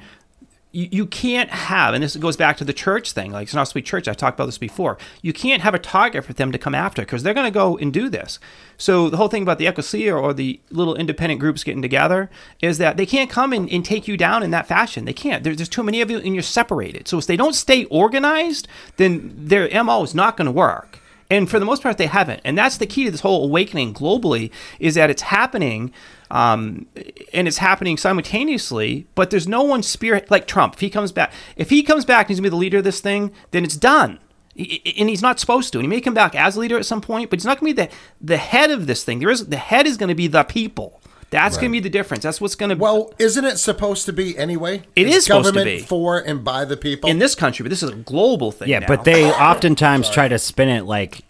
You, 0.73 0.87
you 0.89 1.05
can't 1.05 1.49
have, 1.49 1.93
and 1.93 2.01
this 2.01 2.15
goes 2.15 2.37
back 2.37 2.55
to 2.57 2.63
the 2.63 2.71
church 2.71 3.11
thing, 3.11 3.31
like 3.31 3.43
it's 3.43 3.53
not 3.53 3.67
sweet 3.67 3.85
church. 3.85 4.07
I 4.07 4.13
talked 4.13 4.37
about 4.37 4.45
this 4.45 4.57
before. 4.57 4.97
You 5.21 5.33
can't 5.33 5.61
have 5.61 5.73
a 5.73 5.79
target 5.79 6.23
for 6.23 6.31
them 6.31 6.53
to 6.53 6.57
come 6.57 6.73
after 6.73 7.01
because 7.01 7.23
they're 7.23 7.33
going 7.33 7.45
to 7.45 7.51
go 7.51 7.77
and 7.77 7.91
do 7.91 8.07
this. 8.07 8.39
So 8.77 9.09
the 9.09 9.17
whole 9.17 9.27
thing 9.27 9.43
about 9.43 9.57
the 9.57 9.67
ecclesia 9.67 10.15
or 10.15 10.33
the 10.33 10.61
little 10.69 10.95
independent 10.95 11.41
groups 11.41 11.65
getting 11.65 11.81
together 11.81 12.29
is 12.61 12.77
that 12.77 12.95
they 12.95 13.05
can't 13.05 13.29
come 13.29 13.51
and, 13.51 13.69
and 13.69 13.83
take 13.83 14.07
you 14.07 14.15
down 14.15 14.43
in 14.43 14.51
that 14.51 14.67
fashion. 14.67 15.03
They 15.03 15.13
can't. 15.13 15.43
There, 15.43 15.53
there's 15.53 15.67
too 15.67 15.83
many 15.83 15.99
of 15.99 16.09
you, 16.09 16.19
and 16.19 16.33
you're 16.33 16.41
separated. 16.41 17.07
So 17.07 17.17
if 17.17 17.27
they 17.27 17.35
don't 17.35 17.53
stay 17.53 17.83
organized, 17.85 18.69
then 18.95 19.33
their 19.35 19.67
mo 19.83 20.03
is 20.03 20.15
not 20.15 20.37
going 20.37 20.45
to 20.45 20.51
work. 20.53 21.00
And 21.31 21.49
for 21.49 21.59
the 21.59 21.65
most 21.65 21.81
part, 21.81 21.97
they 21.97 22.07
haven't. 22.07 22.41
And 22.43 22.57
that's 22.57 22.75
the 22.75 22.85
key 22.85 23.05
to 23.05 23.11
this 23.11 23.21
whole 23.21 23.45
awakening 23.45 23.93
globally 23.93 24.51
is 24.79 24.95
that 24.95 25.09
it's 25.09 25.21
happening, 25.21 25.93
um, 26.29 26.87
and 27.33 27.47
it's 27.47 27.57
happening 27.57 27.95
simultaneously. 27.95 29.07
But 29.15 29.29
there's 29.29 29.47
no 29.47 29.63
one 29.63 29.81
spirit 29.81 30.29
like 30.29 30.45
Trump. 30.45 30.73
If 30.73 30.81
he 30.81 30.89
comes 30.89 31.13
back, 31.13 31.31
if 31.55 31.69
he 31.69 31.83
comes 31.83 32.03
back 32.03 32.25
and 32.25 32.29
he's 32.29 32.39
gonna 32.39 32.47
be 32.47 32.49
the 32.49 32.57
leader 32.57 32.79
of 32.79 32.83
this 32.83 32.99
thing, 32.99 33.31
then 33.51 33.63
it's 33.63 33.77
done. 33.77 34.19
And 34.57 35.07
he's 35.07 35.21
not 35.21 35.39
supposed 35.39 35.71
to. 35.71 35.79
And 35.79 35.85
he 35.85 35.89
may 35.89 36.01
come 36.01 36.13
back 36.13 36.35
as 36.35 36.57
a 36.57 36.59
leader 36.59 36.77
at 36.77 36.85
some 36.85 36.99
point, 36.99 37.29
but 37.29 37.39
he's 37.39 37.45
not 37.45 37.61
gonna 37.61 37.73
be 37.73 37.81
the 37.81 37.89
the 38.19 38.35
head 38.35 38.69
of 38.69 38.85
this 38.85 39.05
thing. 39.05 39.19
There 39.19 39.29
is 39.29 39.47
the 39.47 39.55
head 39.55 39.87
is 39.87 39.95
gonna 39.95 40.13
be 40.13 40.27
the 40.27 40.43
people. 40.43 41.00
That's 41.31 41.57
gonna 41.57 41.69
be 41.71 41.79
the 41.79 41.89
difference. 41.89 42.23
That's 42.23 42.39
what's 42.39 42.55
gonna 42.55 42.75
Well, 42.75 43.13
isn't 43.17 43.43
it 43.45 43.57
supposed 43.57 44.05
to 44.05 44.13
be 44.13 44.37
anyway? 44.37 44.83
It 44.95 45.07
It's 45.07 45.15
is 45.17 45.23
supposed 45.25 45.47
to 45.47 45.53
government 45.53 45.79
be. 45.81 45.85
for 45.85 46.19
and 46.19 46.43
by 46.43 46.65
the 46.65 46.77
people. 46.77 47.09
in 47.09 47.19
this 47.19 47.33
country, 47.35 47.63
but 47.63 47.69
this 47.69 47.81
is 47.81 47.89
a 47.89 47.95
global 47.95 48.51
thing. 48.51 48.67
Yeah, 48.69 48.79
now. 48.79 48.87
but 48.87 49.05
they 49.05 49.31
oftentimes 49.31 50.09
try 50.09 50.27
to 50.27 50.37
spin 50.37 50.69
it 50.69 50.83
like, 50.85 51.21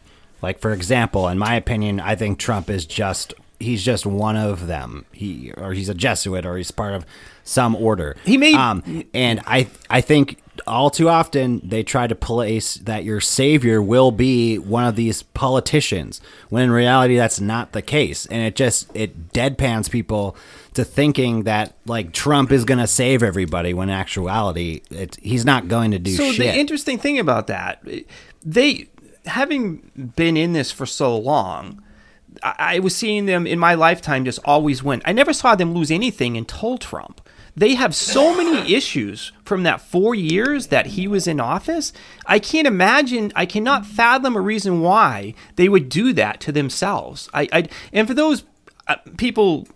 like 0.41 0.59
for 0.59 0.71
example, 0.73 1.27
in 1.27 1.37
my 1.37 1.55
opinion, 1.55 1.99
I 1.99 2.15
think 2.15 2.39
Trump 2.39 2.69
is 2.69 2.85
just 2.85 3.33
he's 3.59 3.83
just 3.83 4.05
one 4.07 4.35
of 4.35 4.65
them. 4.67 5.05
He 5.11 5.51
or 5.55 5.73
he's 5.73 5.87
a 5.87 5.93
Jesuit 5.93 6.45
or 6.45 6.57
he's 6.57 6.71
part 6.71 6.93
of 6.93 7.05
some 7.43 7.75
order. 7.75 8.15
He 8.25 8.37
may 8.37 8.53
um, 8.55 9.05
and 9.13 9.39
I 9.45 9.67
I 9.89 10.01
think 10.01 10.39
all 10.67 10.89
too 10.89 11.09
often 11.09 11.61
they 11.63 11.83
try 11.83 12.07
to 12.07 12.15
place 12.15 12.75
that 12.75 13.03
your 13.03 13.19
savior 13.19 13.81
will 13.81 14.11
be 14.11 14.57
one 14.57 14.85
of 14.85 14.95
these 14.95 15.23
politicians 15.23 16.21
when 16.49 16.63
in 16.63 16.71
reality 16.71 17.15
that's 17.15 17.39
not 17.39 17.71
the 17.71 17.81
case. 17.81 18.25
And 18.27 18.41
it 18.41 18.55
just 18.55 18.89
it 18.95 19.33
deadpans 19.33 19.89
people 19.89 20.35
to 20.73 20.83
thinking 20.83 21.43
that 21.43 21.75
like 21.85 22.13
Trump 22.13 22.51
is 22.51 22.65
going 22.65 22.79
to 22.79 22.87
save 22.87 23.23
everybody 23.23 23.73
when 23.73 23.89
in 23.89 23.95
actuality 23.95 24.81
it, 24.89 25.17
he's 25.21 25.45
not 25.45 25.67
going 25.67 25.91
to 25.91 25.99
do 25.99 26.11
so 26.11 26.31
shit. 26.31 26.39
the 26.39 26.59
interesting 26.59 26.97
thing 26.97 27.19
about 27.19 27.47
that 27.47 27.85
they 28.43 28.89
having 29.25 30.11
been 30.15 30.37
in 30.37 30.53
this 30.53 30.71
for 30.71 30.85
so 30.85 31.17
long 31.17 31.83
I, 32.43 32.55
I 32.57 32.79
was 32.79 32.95
seeing 32.95 33.25
them 33.25 33.45
in 33.45 33.59
my 33.59 33.73
lifetime 33.73 34.25
just 34.25 34.39
always 34.45 34.81
win. 34.81 35.01
I 35.05 35.11
never 35.11 35.33
saw 35.33 35.55
them 35.55 35.73
lose 35.73 35.91
anything 35.91 36.37
until 36.37 36.77
trump 36.77 37.20
they 37.55 37.75
have 37.75 37.93
so 37.95 38.35
many 38.35 38.73
issues 38.75 39.31
from 39.43 39.63
that 39.63 39.81
four 39.81 40.15
years 40.15 40.67
that 40.67 40.87
he 40.87 41.07
was 41.07 41.27
in 41.27 41.39
office. 41.39 41.93
I 42.25 42.39
can't 42.39 42.67
imagine, 42.67 43.31
I 43.35 43.45
cannot 43.45 43.85
fathom 43.85 44.35
a 44.35 44.41
reason 44.41 44.81
why 44.81 45.33
they 45.55 45.69
would 45.69 45.89
do 45.89 46.13
that 46.13 46.39
to 46.41 46.51
themselves. 46.51 47.29
I, 47.33 47.47
I 47.51 47.69
and 47.91 48.07
for 48.07 48.13
those 48.13 48.43
uh, 48.87 48.95
people 49.17 49.67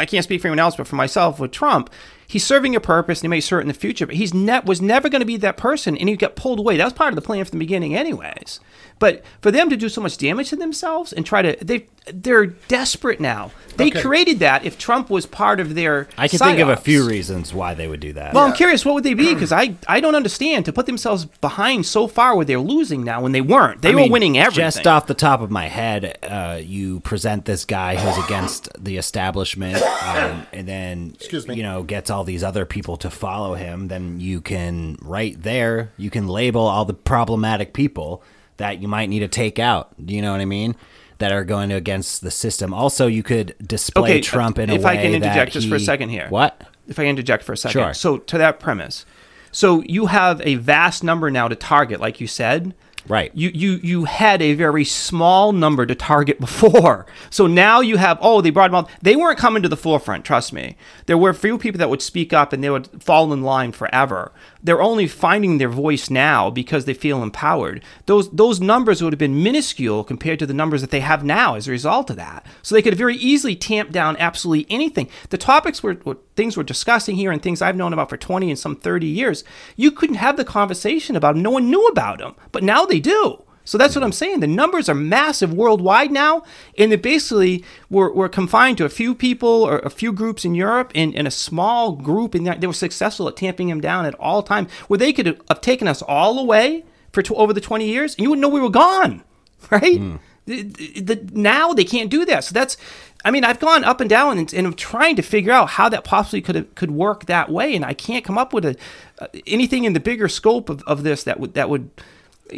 I 0.00 0.06
can't 0.06 0.24
speak 0.24 0.40
for 0.40 0.48
anyone 0.48 0.58
else, 0.58 0.76
but 0.76 0.86
for 0.86 0.96
myself 0.96 1.38
with 1.38 1.50
Trump, 1.50 1.90
he's 2.30 2.46
serving 2.46 2.76
a 2.76 2.80
purpose 2.80 3.18
and 3.20 3.24
he 3.24 3.28
may 3.28 3.40
serve 3.40 3.58
it 3.58 3.62
in 3.62 3.68
the 3.68 3.74
future, 3.74 4.06
but 4.06 4.14
he's 4.14 4.32
ne- 4.32 4.60
was 4.64 4.80
never 4.80 5.08
going 5.08 5.20
to 5.20 5.26
be 5.26 5.36
that 5.38 5.56
person 5.56 5.96
and 5.96 6.08
he 6.08 6.14
got 6.16 6.36
pulled 6.36 6.60
away. 6.60 6.76
That 6.76 6.84
was 6.84 6.92
part 6.92 7.08
of 7.12 7.16
the 7.16 7.22
plan 7.22 7.44
from 7.44 7.58
the 7.58 7.64
beginning, 7.64 7.96
anyways. 7.96 8.60
But 9.00 9.24
for 9.40 9.50
them 9.50 9.68
to 9.70 9.76
do 9.76 9.88
so 9.88 10.00
much 10.02 10.16
damage 10.18 10.50
to 10.50 10.56
themselves 10.56 11.12
and 11.12 11.24
try 11.26 11.42
to 11.42 11.56
they 11.64 11.86
they're 12.12 12.46
desperate 12.46 13.20
now. 13.20 13.50
They 13.76 13.88
Okay. 13.88 14.02
created 14.02 14.40
that 14.40 14.64
if 14.64 14.78
Trump 14.78 15.08
was 15.10 15.24
part 15.26 15.58
of 15.60 15.74
their 15.74 16.08
I 16.18 16.28
can 16.28 16.38
think 16.38 16.58
of 16.58 16.68
a 16.68 16.76
few 16.76 17.06
reasons 17.06 17.54
why 17.54 17.72
they 17.74 17.88
would 17.88 18.00
do 18.00 18.12
that. 18.14 18.34
Well, 18.34 18.44
I'm 18.44 18.52
curious, 18.52 18.84
what 18.84 18.94
would 18.94 19.04
they 19.04 19.14
be? 19.14 19.32
Because 19.32 19.52
I, 19.52 19.74
I 19.88 20.00
don't 20.00 20.14
understand 20.14 20.64
to 20.66 20.72
put 20.72 20.86
themselves 20.86 21.24
behind 21.24 21.86
so 21.86 22.06
far 22.08 22.34
where 22.36 22.44
they're 22.44 22.58
losing 22.60 23.04
now 23.04 23.22
when 23.22 23.32
they 23.32 23.40
weren't. 23.40 23.80
They 23.80 23.90
I 23.90 23.94
were 23.94 24.00
mean, 24.02 24.12
winning 24.12 24.38
everything. 24.38 24.64
Just 24.64 24.86
off 24.86 25.06
the 25.06 25.14
top 25.14 25.40
of 25.40 25.50
my 25.50 25.66
head, 25.68 26.18
uh, 26.22 26.58
you 26.62 27.00
present 27.00 27.44
this 27.46 27.64
guy 27.64 27.96
who's 27.96 28.22
against 28.24 28.68
the 28.82 28.96
establishment, 28.98 29.76
um, 29.82 30.46
and 30.52 30.66
then 30.68 31.12
Excuse 31.16 31.46
me. 31.48 31.54
you 31.54 31.62
know 31.62 31.82
gets 31.82 32.10
all 32.10 32.19
these 32.24 32.44
other 32.44 32.64
people 32.64 32.96
to 32.98 33.10
follow 33.10 33.54
him. 33.54 33.88
Then 33.88 34.20
you 34.20 34.40
can 34.40 34.96
right 35.02 35.40
there 35.40 35.92
you 35.96 36.10
can 36.10 36.28
label 36.28 36.62
all 36.62 36.84
the 36.84 36.94
problematic 36.94 37.72
people 37.72 38.22
that 38.56 38.80
you 38.82 38.88
might 38.88 39.08
need 39.08 39.20
to 39.20 39.28
take 39.28 39.58
out. 39.58 39.94
Do 40.04 40.14
you 40.14 40.22
know 40.22 40.32
what 40.32 40.40
I 40.40 40.44
mean? 40.44 40.76
That 41.18 41.32
are 41.32 41.44
going 41.44 41.70
against 41.70 42.22
the 42.22 42.30
system. 42.30 42.72
Also, 42.72 43.06
you 43.06 43.22
could 43.22 43.54
display 43.66 44.02
Okay, 44.02 44.20
uh, 44.20 44.22
Trump 44.22 44.58
in 44.58 44.70
a 44.70 44.74
if 44.74 44.82
way 44.82 44.94
If 44.94 44.98
I 44.98 45.02
can 45.02 45.14
interject 45.14 45.52
just 45.52 45.68
for 45.68 45.74
a 45.74 45.80
second 45.80 46.08
here. 46.08 46.26
What? 46.30 46.62
if 46.90 46.98
I 46.98 47.04
can 47.04 47.10
interject 47.10 47.44
for 47.44 47.52
a 47.52 47.56
second. 47.56 47.80
Sure. 47.80 47.94
So 47.94 48.18
to 48.18 48.36
that 48.36 48.60
premise, 48.60 49.06
so 49.52 49.82
you 49.82 50.06
have 50.06 50.40
a 50.42 50.56
vast 50.56 51.02
number 51.02 51.30
now 51.30 51.48
to 51.48 51.54
target, 51.54 52.00
like 52.00 52.20
you 52.20 52.26
said. 52.26 52.74
Right. 53.08 53.32
You 53.34 53.50
you 53.54 53.80
you 53.82 54.04
had 54.04 54.42
a 54.42 54.54
very 54.54 54.84
small 54.84 55.52
number 55.52 55.86
to 55.86 55.94
target 55.94 56.38
before. 56.40 57.06
So 57.30 57.46
now 57.46 57.80
you 57.80 57.96
have 57.96 58.18
oh 58.20 58.40
they 58.40 58.50
them 58.70 58.84
up. 58.84 58.90
They 59.02 59.16
weren't 59.16 59.38
coming 59.38 59.62
to 59.62 59.68
the 59.68 59.76
forefront. 59.76 60.24
Trust 60.24 60.52
me. 60.52 60.76
There 61.06 61.18
were 61.18 61.32
few 61.32 61.58
people 61.58 61.78
that 61.78 61.90
would 61.90 62.02
speak 62.02 62.32
up 62.32 62.52
and 62.52 62.62
they 62.62 62.70
would 62.70 63.02
fall 63.02 63.32
in 63.32 63.42
line 63.42 63.72
forever. 63.72 64.32
They're 64.62 64.82
only 64.82 65.06
finding 65.06 65.58
their 65.58 65.68
voice 65.68 66.10
now 66.10 66.50
because 66.50 66.84
they 66.84 66.94
feel 66.94 67.22
empowered. 67.22 67.82
Those 68.06 68.30
those 68.30 68.60
numbers 68.60 69.02
would 69.02 69.12
have 69.12 69.18
been 69.18 69.42
minuscule 69.42 70.04
compared 70.04 70.38
to 70.40 70.46
the 70.46 70.54
numbers 70.54 70.80
that 70.80 70.90
they 70.90 71.00
have 71.00 71.24
now 71.24 71.54
as 71.54 71.66
a 71.66 71.70
result 71.70 72.10
of 72.10 72.16
that. 72.16 72.46
So 72.62 72.74
they 72.74 72.82
could 72.82 72.96
very 72.96 73.16
easily 73.16 73.56
tamp 73.56 73.90
down 73.90 74.16
absolutely 74.18 74.66
anything. 74.68 75.08
The 75.30 75.38
topics 75.38 75.82
were, 75.82 75.98
were 76.04 76.18
things 76.36 76.56
we're 76.56 76.62
discussing 76.64 77.16
here 77.16 77.32
and 77.32 77.42
things 77.42 77.62
I've 77.62 77.76
known 77.76 77.92
about 77.92 78.10
for 78.10 78.16
20 78.16 78.50
and 78.50 78.58
some 78.58 78.76
30 78.76 79.06
years. 79.06 79.44
You 79.76 79.90
couldn't 79.90 80.16
have 80.16 80.36
the 80.36 80.44
conversation 80.44 81.16
about 81.16 81.34
them. 81.34 81.42
No 81.42 81.50
one 81.50 81.70
knew 81.70 81.86
about 81.88 82.18
them, 82.18 82.34
but 82.52 82.62
now 82.62 82.84
they 82.84 83.00
do. 83.00 83.44
So 83.64 83.78
that's 83.78 83.94
what 83.94 84.02
I'm 84.02 84.12
saying. 84.12 84.40
The 84.40 84.46
numbers 84.46 84.88
are 84.88 84.94
massive 84.94 85.52
worldwide 85.52 86.10
now, 86.10 86.42
and 86.78 86.90
they 86.90 86.96
basically 86.96 87.64
were, 87.88 88.12
were 88.12 88.28
confined 88.28 88.78
to 88.78 88.84
a 88.84 88.88
few 88.88 89.14
people 89.14 89.48
or 89.48 89.78
a 89.80 89.90
few 89.90 90.12
groups 90.12 90.44
in 90.44 90.54
Europe 90.54 90.90
and, 90.94 91.14
and 91.14 91.28
a 91.28 91.30
small 91.30 91.92
group, 91.92 92.34
and 92.34 92.46
they 92.46 92.66
were 92.66 92.72
successful 92.72 93.28
at 93.28 93.36
tamping 93.36 93.68
them 93.68 93.80
down 93.80 94.06
at 94.06 94.14
all 94.14 94.42
times, 94.42 94.70
where 94.88 94.98
they 94.98 95.12
could 95.12 95.26
have 95.48 95.60
taken 95.60 95.86
us 95.86 96.02
all 96.02 96.38
away 96.38 96.84
for 97.12 97.22
tw- 97.22 97.32
over 97.32 97.52
the 97.52 97.60
20 97.60 97.86
years, 97.86 98.14
and 98.14 98.22
you 98.24 98.30
wouldn't 98.30 98.42
know 98.42 98.48
we 98.48 98.60
were 98.60 98.70
gone, 98.70 99.22
right? 99.70 100.00
The, 100.46 100.62
the, 100.62 101.00
the- 101.00 101.30
now 101.32 101.72
they 101.72 101.84
can't 101.84 102.10
do 102.10 102.24
that. 102.24 102.44
So 102.44 102.52
that's, 102.54 102.76
I 103.24 103.30
mean, 103.30 103.44
I've 103.44 103.60
gone 103.60 103.84
up 103.84 104.00
and 104.00 104.08
down 104.08 104.38
and, 104.38 104.52
and 104.54 104.66
I'm 104.66 104.74
trying 104.74 105.14
to 105.16 105.22
figure 105.22 105.52
out 105.52 105.70
how 105.70 105.88
that 105.90 106.02
possibly 106.04 106.40
could 106.40 106.54
have, 106.54 106.74
could 106.74 106.90
work 106.90 107.26
that 107.26 107.50
way, 107.50 107.76
and 107.76 107.84
I 107.84 107.92
can't 107.92 108.24
come 108.24 108.38
up 108.38 108.52
with 108.52 108.64
a, 108.64 108.76
uh, 109.20 109.26
anything 109.46 109.84
in 109.84 109.92
the 109.92 110.00
bigger 110.00 110.28
scope 110.28 110.70
of, 110.70 110.82
of 110.86 111.02
this 111.04 111.22
that 111.24 111.38
would 111.38 111.54
that 111.54 111.68
would 111.68 111.90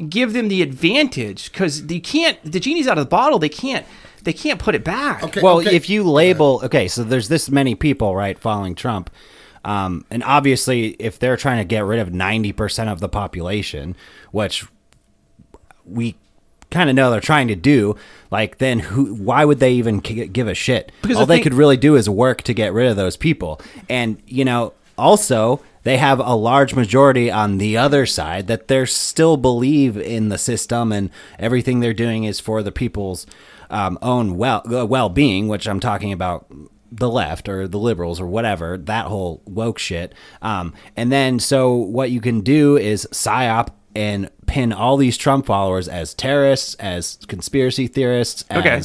give 0.08 0.32
them 0.32 0.48
the 0.48 0.62
advantage 0.62 1.52
because 1.52 1.82
you 1.82 2.00
can't. 2.00 2.38
The 2.44 2.60
genie's 2.60 2.86
out 2.86 2.98
of 2.98 3.04
the 3.04 3.08
bottle. 3.10 3.38
They 3.38 3.48
can't. 3.48 3.86
They 4.22 4.32
can't 4.32 4.60
put 4.60 4.74
it 4.74 4.84
back. 4.84 5.22
Okay. 5.24 5.40
Well, 5.42 5.58
if 5.58 5.90
you 5.90 6.04
label, 6.08 6.60
okay, 6.64 6.86
so 6.86 7.02
there's 7.02 7.28
this 7.28 7.50
many 7.50 7.74
people, 7.74 8.14
right, 8.14 8.38
following 8.38 8.74
Trump. 8.76 9.10
Um, 9.64 10.04
and 10.10 10.22
obviously, 10.24 10.90
if 11.00 11.18
they're 11.18 11.36
trying 11.36 11.58
to 11.58 11.64
get 11.64 11.84
rid 11.84 11.98
of 11.98 12.08
90% 12.08 12.90
of 12.90 13.00
the 13.00 13.08
population, 13.08 13.96
which 14.30 14.64
we 15.84 16.14
kind 16.70 16.88
of 16.88 16.96
know 16.96 17.10
they're 17.10 17.20
trying 17.20 17.48
to 17.48 17.56
do, 17.56 17.96
like, 18.30 18.58
then 18.58 18.78
who, 18.78 19.14
why 19.14 19.44
would 19.44 19.58
they 19.60 19.72
even 19.74 19.98
give 19.98 20.48
a 20.48 20.54
shit? 20.54 20.90
Because 21.02 21.16
All 21.16 21.26
the 21.26 21.30
they 21.34 21.36
thing- 21.36 21.42
could 21.44 21.54
really 21.54 21.76
do 21.76 21.96
is 21.96 22.08
work 22.08 22.42
to 22.42 22.54
get 22.54 22.72
rid 22.72 22.88
of 22.88 22.96
those 22.96 23.16
people. 23.16 23.60
And, 23.88 24.22
you 24.26 24.44
know, 24.44 24.72
also, 24.96 25.60
they 25.84 25.96
have 25.98 26.18
a 26.20 26.34
large 26.34 26.74
majority 26.74 27.30
on 27.30 27.58
the 27.58 27.76
other 27.76 28.06
side 28.06 28.46
that 28.46 28.68
they 28.68 28.84
still 28.86 29.36
believe 29.36 29.96
in 29.96 30.28
the 30.28 30.38
system 30.38 30.92
and 30.92 31.10
everything 31.38 31.80
they're 31.80 31.92
doing 31.92 32.24
is 32.24 32.40
for 32.40 32.62
the 32.62 32.72
people's 32.72 33.26
um, 33.70 33.98
own 34.02 34.36
well 34.36 34.62
uh, 34.72 34.86
well 34.86 35.08
being, 35.08 35.48
which 35.48 35.66
I'm 35.66 35.80
talking 35.80 36.12
about 36.12 36.46
the 36.94 37.08
left 37.08 37.48
or 37.48 37.66
the 37.66 37.78
liberals 37.78 38.20
or 38.20 38.26
whatever 38.26 38.76
that 38.76 39.06
whole 39.06 39.40
woke 39.46 39.78
shit. 39.78 40.14
Um, 40.42 40.74
and 40.96 41.10
then 41.10 41.38
so 41.40 41.72
what 41.74 42.10
you 42.10 42.20
can 42.20 42.42
do 42.42 42.76
is 42.76 43.08
psyop 43.12 43.68
and 43.94 44.30
pin 44.46 44.72
all 44.72 44.96
these 44.96 45.16
Trump 45.16 45.46
followers 45.46 45.88
as 45.88 46.12
terrorists, 46.14 46.74
as 46.76 47.18
conspiracy 47.28 47.86
theorists, 47.86 48.44
Okay. 48.50 48.82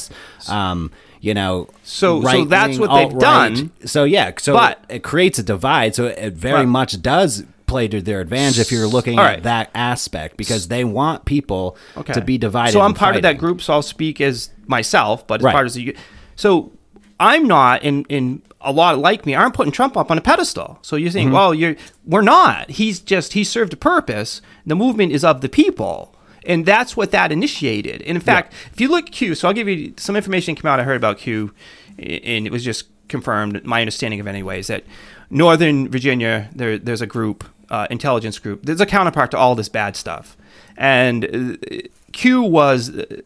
um, 0.50 0.92
you 1.28 1.34
know, 1.34 1.68
So- 1.84 2.22
so 2.24 2.46
that's 2.46 2.80
what 2.80 2.90
they've 2.96 3.20
done. 3.20 3.72
So 3.86 4.04
yeah, 4.06 4.32
so 4.40 4.54
But- 4.54 4.80
it 4.90 5.04
creates 5.04 5.38
a 5.38 5.44
divide. 5.44 5.94
So 5.96 6.06
it 6.08 6.34
very 6.34 6.60
Right. 6.60 6.68
much 6.68 7.02
does 7.02 7.44
play 7.68 7.88
to 7.90 8.02
their 8.02 8.22
advantage 8.22 8.60
if 8.60 8.72
you're 8.72 8.88
looking 8.88 9.20
All 9.20 9.26
at 9.26 9.44
that 9.44 9.70
aspect 9.76 10.38
because 10.38 10.70
they 10.70 10.86
want 10.86 11.26
people 11.26 11.76
Okay. 11.98 12.14
to 12.14 12.22
be 12.22 12.38
divided. 12.38 12.72
So 12.72 12.80
I'm 12.82 12.94
part 12.94 13.18
of 13.18 13.22
that 13.24 13.38
group, 13.38 13.62
so 13.62 13.74
I'll 13.74 13.82
speak 13.82 14.22
as 14.22 14.50
myself, 14.68 15.28
but 15.28 15.42
as 15.42 15.44
Right. 15.44 15.54
part 15.54 15.68
of 15.68 15.74
the 15.74 15.94
so 16.38 16.72
I'm 17.20 17.46
not, 17.48 17.84
in 17.84 18.06
and 18.10 18.42
a 18.62 18.72
lot 18.72 18.98
like 19.00 19.26
me 19.26 19.34
aren't 19.36 19.54
putting 19.54 19.72
Trump 19.72 19.98
up 19.98 20.10
on 20.12 20.18
a 20.18 20.22
pedestal. 20.22 20.80
So 20.82 20.96
you're 20.96 21.10
Mm-hmm. 21.10 21.14
saying, 21.14 21.32
well, 21.32 21.54
you're 21.54 21.76
we're 22.06 22.22
not. 22.22 22.70
He's 22.72 23.00
just 23.00 23.34
he 23.34 23.44
served 23.44 23.74
a 23.74 23.78
purpose. 23.78 24.42
The 24.66 24.76
movement 24.76 25.12
is 25.12 25.24
of 25.26 25.42
the 25.42 25.50
people. 25.50 26.14
And 26.48 26.66
that's 26.66 26.98
what 26.98 27.12
that 27.12 27.32
initiated. 27.32 28.02
And 28.02 28.16
in 28.16 28.22
fact, 28.22 28.54
if 28.74 28.80
you 28.80 28.88
look 28.88 29.08
at 29.08 29.12
Q, 29.12 29.36
so 29.36 29.48
I'll 29.48 29.54
give 29.54 29.68
you 29.68 29.94
some 29.98 30.16
information 30.16 30.56
came 30.56 30.66
out 30.66 30.80
I 30.80 30.84
heard 30.84 30.96
about 30.96 31.18
Q, 31.18 31.54
and 32.00 32.48
it 32.48 32.52
was 32.52 32.64
just 32.64 32.86
confirmed. 33.10 33.64
My 33.66 33.82
understanding 33.82 34.20
of 34.20 34.28
anyway 34.28 34.60
is 34.60 34.68
that 34.68 34.84
Northern 35.30 35.90
Virginia, 35.90 36.50
there, 36.56 36.78
there's 36.78 37.02
a 37.02 37.06
group, 37.06 37.44
uh, 37.70 37.88
intelligence 37.92 38.40
group. 38.40 38.64
There's 38.64 38.82
a 38.82 38.86
counterpart 38.86 39.32
to 39.32 39.38
all 39.38 39.56
this 39.56 39.68
bad 39.68 39.98
stuff, 39.98 40.38
and 40.78 41.26
uh, 41.26 41.82
Q 42.14 42.42
was 42.42 42.96
uh, 42.96 43.22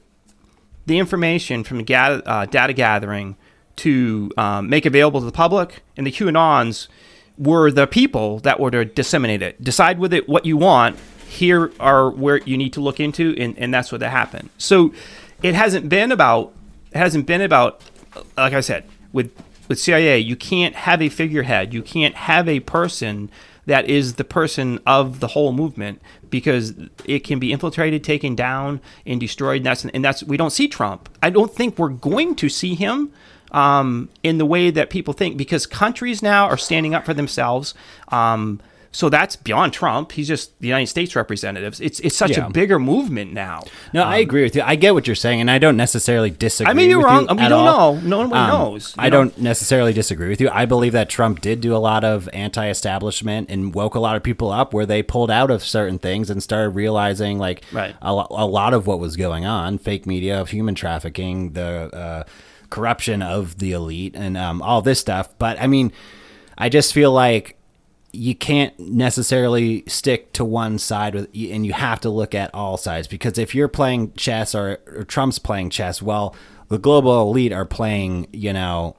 the 0.87 0.97
information 0.97 1.63
from 1.63 1.83
gather, 1.83 2.23
uh, 2.25 2.47
data 2.47 2.73
gathering 2.73 3.37
to 3.77 4.31
um, 4.37 4.69
make 4.69 4.85
available 4.85 5.19
to 5.19 5.25
the 5.25 5.31
public, 5.31 5.83
and 5.95 6.05
the 6.05 6.11
QAnons 6.11 6.87
were 7.37 7.71
the 7.71 7.87
people 7.87 8.39
that 8.39 8.59
were 8.59 8.71
to 8.71 8.85
disseminate 8.85 9.41
it. 9.41 9.63
Decide 9.63 9.99
with 9.99 10.13
it 10.13 10.27
what 10.27 10.45
you 10.45 10.57
want. 10.57 10.97
Here 11.31 11.71
are 11.79 12.09
where 12.09 12.37
you 12.37 12.57
need 12.57 12.73
to 12.73 12.81
look 12.81 12.99
into, 12.99 13.33
and, 13.37 13.57
and 13.57 13.73
that's 13.73 13.91
what 13.91 13.99
that 14.01 14.11
happened. 14.11 14.49
So 14.57 14.93
it 15.41 15.55
hasn't 15.55 15.89
been 15.89 16.11
about 16.11 16.53
it 16.91 16.97
hasn't 16.97 17.25
been 17.25 17.41
about 17.41 17.81
like 18.37 18.53
I 18.53 18.61
said 18.61 18.83
with 19.13 19.31
with 19.67 19.79
CIA. 19.79 20.19
You 20.19 20.35
can't 20.35 20.75
have 20.75 21.01
a 21.01 21.09
figurehead. 21.09 21.73
You 21.73 21.81
can't 21.81 22.15
have 22.15 22.49
a 22.49 22.59
person 22.59 23.31
that 23.65 23.89
is 23.89 24.15
the 24.15 24.23
person 24.23 24.79
of 24.85 25.19
the 25.19 25.27
whole 25.27 25.53
movement 25.53 26.01
because 26.29 26.73
it 27.05 27.19
can 27.19 27.39
be 27.39 27.51
infiltrated, 27.51 28.03
taken 28.03 28.35
down, 28.35 28.81
and 29.05 29.19
destroyed. 29.19 29.57
And 29.57 29.65
that's 29.65 29.85
and 29.85 30.03
that's 30.03 30.23
we 30.23 30.37
don't 30.37 30.51
see 30.51 30.67
Trump. 30.67 31.09
I 31.23 31.29
don't 31.29 31.53
think 31.53 31.77
we're 31.77 31.89
going 31.89 32.35
to 32.35 32.49
see 32.49 32.75
him 32.75 33.13
um, 33.51 34.09
in 34.23 34.37
the 34.37 34.45
way 34.45 34.71
that 34.71 34.89
people 34.89 35.13
think 35.13 35.37
because 35.37 35.65
countries 35.65 36.21
now 36.21 36.47
are 36.47 36.57
standing 36.57 36.93
up 36.93 37.05
for 37.05 37.13
themselves. 37.13 37.73
Um, 38.09 38.59
so 38.93 39.07
that's 39.09 39.35
beyond 39.37 39.71
Trump. 39.71 40.11
He's 40.11 40.27
just 40.27 40.59
the 40.59 40.67
United 40.67 40.87
States 40.87 41.15
representatives. 41.15 41.79
It's 41.79 41.99
it's 42.01 42.15
such 42.15 42.31
Yeah. 42.31 42.47
a 42.47 42.49
bigger 42.49 42.77
movement 42.77 43.31
now. 43.33 43.63
No, 43.93 44.03
I 44.03 44.17
agree 44.17 44.43
with 44.43 44.55
you. 44.55 44.63
I 44.65 44.75
get 44.75 44.93
what 44.93 45.07
you're 45.07 45.15
saying, 45.15 45.39
and 45.39 45.49
I 45.49 45.59
don't 45.59 45.77
necessarily 45.77 46.29
disagree. 46.29 46.69
I 46.69 46.73
mean, 46.73 46.89
you're 46.89 47.01
wrong. 47.01 47.21
You 47.23 47.29
I 47.29 47.33
mean, 47.33 47.43
we 47.45 47.49
don't 47.49 47.67
all. 47.67 47.95
know. 47.95 48.01
No 48.01 48.17
one 48.27 48.33
Um, 48.33 48.47
knows. 48.49 48.93
I 48.97 49.05
know? 49.09 49.17
don't 49.23 49.37
necessarily 49.39 49.93
disagree 49.93 50.27
with 50.29 50.41
you. 50.41 50.49
I 50.51 50.65
believe 50.65 50.91
that 50.91 51.07
Trump 51.09 51.39
did 51.41 51.61
do 51.61 51.75
a 51.75 51.79
lot 51.79 52.03
of 52.03 52.27
anti-establishment 52.33 53.49
and 53.49 53.73
woke 53.73 53.95
a 53.95 53.99
lot 53.99 54.15
of 54.15 54.23
people 54.23 54.51
up 54.51 54.73
where 54.73 54.85
they 54.85 55.01
pulled 55.03 55.31
out 55.31 55.51
of 55.51 55.63
certain 55.63 55.99
things 55.99 56.29
and 56.29 56.41
started 56.43 56.69
realizing 56.71 57.37
like 57.39 57.63
Right. 57.71 57.95
a, 58.01 58.09
a 58.09 58.45
lot 58.45 58.73
of 58.73 58.87
what 58.87 58.99
was 58.99 59.15
going 59.15 59.45
on, 59.45 59.77
fake 59.77 60.05
media, 60.05 60.43
human 60.45 60.75
trafficking, 60.75 61.53
the 61.53 61.89
uh, 61.95 62.23
corruption 62.69 63.21
of 63.21 63.57
the 63.59 63.71
elite, 63.73 64.15
and 64.15 64.37
um, 64.37 64.61
all 64.61 64.81
this 64.81 64.99
stuff. 64.99 65.29
But 65.37 65.59
I 65.61 65.67
mean, 65.67 65.91
I 66.57 66.69
just 66.69 66.93
feel 66.93 67.11
like 67.11 67.55
you 68.13 68.35
can't 68.35 68.77
necessarily 68.79 69.83
stick 69.87 70.33
to 70.33 70.43
one 70.43 70.77
side 70.77 71.15
with 71.15 71.25
and 71.33 71.65
you 71.65 71.73
have 71.73 71.99
to 72.01 72.09
look 72.09 72.35
at 72.35 72.53
all 72.53 72.77
sides 72.77 73.07
because 73.07 73.37
if 73.37 73.55
you're 73.55 73.67
playing 73.67 74.13
chess 74.13 74.53
or, 74.53 74.79
or 74.87 75.03
Trump's 75.03 75.39
playing 75.39 75.69
chess 75.69 76.01
well 76.01 76.35
the 76.67 76.77
global 76.77 77.21
elite 77.29 77.53
are 77.53 77.65
playing 77.65 78.27
you 78.33 78.51
know 78.53 78.95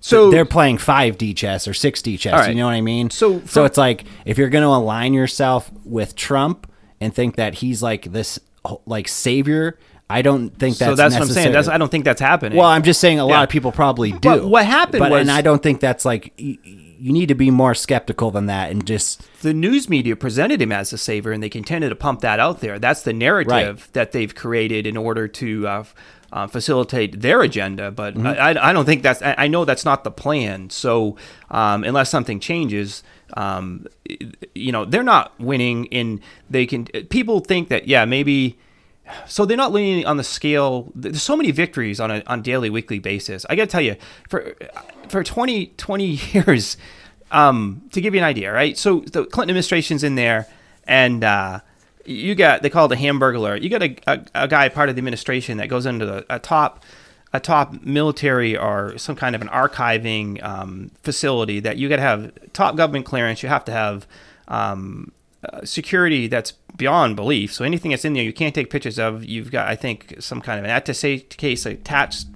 So- 0.00 0.30
they're 0.30 0.44
playing 0.44 0.78
5D 0.78 1.36
chess 1.36 1.68
or 1.68 1.72
6D 1.72 2.18
chess 2.18 2.32
right. 2.32 2.48
you 2.50 2.56
know 2.56 2.66
what 2.66 2.74
I 2.74 2.80
mean 2.80 3.10
So 3.10 3.40
so 3.46 3.64
it's 3.64 3.78
like 3.78 4.04
if 4.24 4.38
you're 4.38 4.48
going 4.48 4.62
to 4.62 4.68
align 4.68 5.14
yourself 5.14 5.70
with 5.84 6.16
Trump 6.16 6.70
and 7.00 7.14
think 7.14 7.36
that 7.36 7.54
he's 7.54 7.82
like 7.82 8.10
this 8.12 8.40
like 8.86 9.06
savior 9.08 9.78
I 10.10 10.22
don't 10.22 10.48
think 10.50 10.78
that's 10.78 10.90
so 10.92 10.94
that's 10.94 11.14
what 11.14 11.22
I'm 11.22 11.28
saying. 11.28 11.52
That's 11.52 11.68
I 11.68 11.76
don't 11.76 11.90
think 11.90 12.06
that's 12.06 12.20
happening. 12.20 12.56
Well, 12.56 12.66
I'm 12.66 12.82
just 12.82 12.98
saying 12.98 13.18
a 13.20 13.26
lot 13.26 13.42
of 13.42 13.50
people 13.50 13.72
probably 13.72 14.12
do. 14.12 14.18
But 14.20 14.44
what 14.46 14.64
happened 14.64 15.00
But- 15.00 15.10
was- 15.10 15.20
and 15.20 15.30
I 15.30 15.42
don't 15.42 15.62
think 15.62 15.80
that's 15.80 16.06
like 16.06 16.32
you 16.98 17.12
need 17.12 17.26
to 17.28 17.34
be 17.34 17.50
more 17.50 17.74
skeptical 17.74 18.30
than 18.30 18.46
that 18.46 18.70
and 18.70 18.86
just 18.86 19.22
the 19.42 19.54
news 19.54 19.88
media 19.88 20.16
presented 20.16 20.60
him 20.60 20.72
as 20.72 20.92
a 20.92 20.98
savior, 20.98 21.32
and 21.32 21.42
they 21.42 21.48
continue 21.48 21.88
to 21.88 21.94
pump 21.94 22.20
that 22.20 22.40
out 22.40 22.60
there. 22.60 22.78
That's 22.78 23.02
the 23.02 23.12
narrative 23.12 23.52
Right. 23.52 23.92
that 23.92 24.12
they've 24.12 24.34
created 24.34 24.86
in 24.86 24.96
order 24.96 25.28
to 25.28 25.68
uh, 25.68 25.84
uh, 26.32 26.46
facilitate 26.48 27.20
their 27.20 27.40
agenda. 27.42 27.90
But 27.90 28.14
Mm-hmm. 28.14 28.26
I, 28.26 28.70
I, 28.70 28.72
don't 28.72 28.84
think 28.84 29.02
that's. 29.02 29.22
I, 29.22 29.34
I 29.38 29.48
know 29.48 29.64
that's 29.64 29.84
not 29.84 30.02
the 30.04 30.10
plan. 30.10 30.70
So 30.70 31.16
um, 31.50 31.84
unless 31.84 32.10
something 32.10 32.40
changes. 32.40 33.02
Um, 33.34 33.86
you 34.54 34.72
know 34.72 34.86
they're 34.86 35.02
not 35.02 35.38
winning 35.38 35.84
in 35.86 36.22
they 36.48 36.64
can 36.64 36.86
people 36.86 37.40
think 37.40 37.68
that 37.68 37.86
yeah 37.86 38.06
maybe 38.06 38.58
so 39.26 39.44
they're 39.44 39.56
not 39.56 39.72
leaning 39.72 40.06
on 40.06 40.16
the 40.16 40.24
scale. 40.24 40.92
There's 40.94 41.22
so 41.22 41.36
many 41.36 41.50
victories 41.50 42.00
on 42.00 42.10
a 42.10 42.22
on 42.26 42.42
daily 42.42 42.70
weekly 42.70 42.98
basis. 42.98 43.44
I 43.48 43.56
gotta 43.56 43.70
tell 43.70 43.80
you 43.80 43.96
for 44.28 44.54
for 45.08 45.22
20 45.24 45.66
20 45.76 46.04
years 46.32 46.76
um 47.30 47.82
to 47.92 48.00
give 48.00 48.14
you 48.14 48.20
an 48.20 48.24
idea 48.24 48.52
right? 48.52 48.76
So 48.76 49.00
the 49.00 49.24
clinton 49.24 49.50
administration's 49.50 50.04
in 50.04 50.14
there 50.14 50.46
and 50.84 51.24
uh 51.24 51.60
you 52.04 52.34
got 52.34 52.62
they 52.62 52.70
call 52.70 52.90
it 52.90 52.92
a 52.92 53.00
hamburglar 53.00 53.60
you 53.60 53.68
got 53.68 53.82
a, 53.82 53.96
a, 54.06 54.44
a 54.44 54.48
guy 54.48 54.68
part 54.68 54.88
of 54.88 54.94
the 54.94 55.00
administration 55.00 55.58
that 55.58 55.68
goes 55.68 55.84
into 55.84 56.06
the, 56.06 56.26
a 56.30 56.38
top 56.38 56.82
a 57.32 57.40
top 57.40 57.82
military 57.82 58.56
or 58.56 58.96
some 58.96 59.14
kind 59.14 59.34
of 59.34 59.42
an 59.42 59.48
archiving 59.48 60.42
um, 60.42 60.90
facility 61.02 61.60
that 61.60 61.76
you 61.76 61.88
got 61.88 61.96
to 61.96 62.02
have 62.02 62.32
top 62.52 62.76
government 62.76 63.04
clearance. 63.04 63.42
You 63.42 63.48
have 63.48 63.64
to 63.66 63.72
have 63.72 64.06
um, 64.48 65.12
uh, 65.44 65.64
security 65.64 66.26
that's 66.26 66.52
beyond 66.78 67.16
belief. 67.16 67.52
So 67.52 67.64
anything 67.64 67.90
that's 67.90 68.04
in 68.04 68.14
there, 68.14 68.22
you 68.22 68.32
can't 68.32 68.54
take 68.54 68.70
pictures 68.70 68.98
of. 68.98 69.24
You've 69.24 69.50
got, 69.50 69.68
I 69.68 69.76
think, 69.76 70.14
some 70.20 70.40
kind 70.40 70.58
of 70.58 70.64
an 70.64 70.70
attaché 70.70 71.28
case 71.36 71.66
attached 71.66 72.28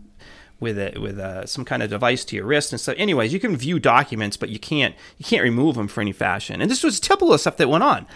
with 0.60 0.78
it 0.78 1.00
with 1.00 1.18
uh, 1.18 1.44
some 1.46 1.64
kind 1.64 1.82
of 1.82 1.90
device 1.90 2.24
to 2.26 2.36
your 2.36 2.44
wrist 2.44 2.72
and 2.72 2.80
so. 2.80 2.92
Anyways, 2.92 3.32
you 3.32 3.40
can 3.40 3.56
view 3.56 3.78
documents, 3.78 4.36
but 4.36 4.48
you 4.48 4.58
can't 4.58 4.94
you 5.18 5.24
can't 5.24 5.42
remove 5.42 5.76
them 5.76 5.88
for 5.88 6.00
any 6.00 6.12
fashion. 6.12 6.60
And 6.60 6.70
this 6.70 6.84
was 6.84 7.00
typical 7.00 7.32
of 7.32 7.40
stuff 7.40 7.56
that 7.56 7.68
went 7.68 7.82
on. 7.82 8.06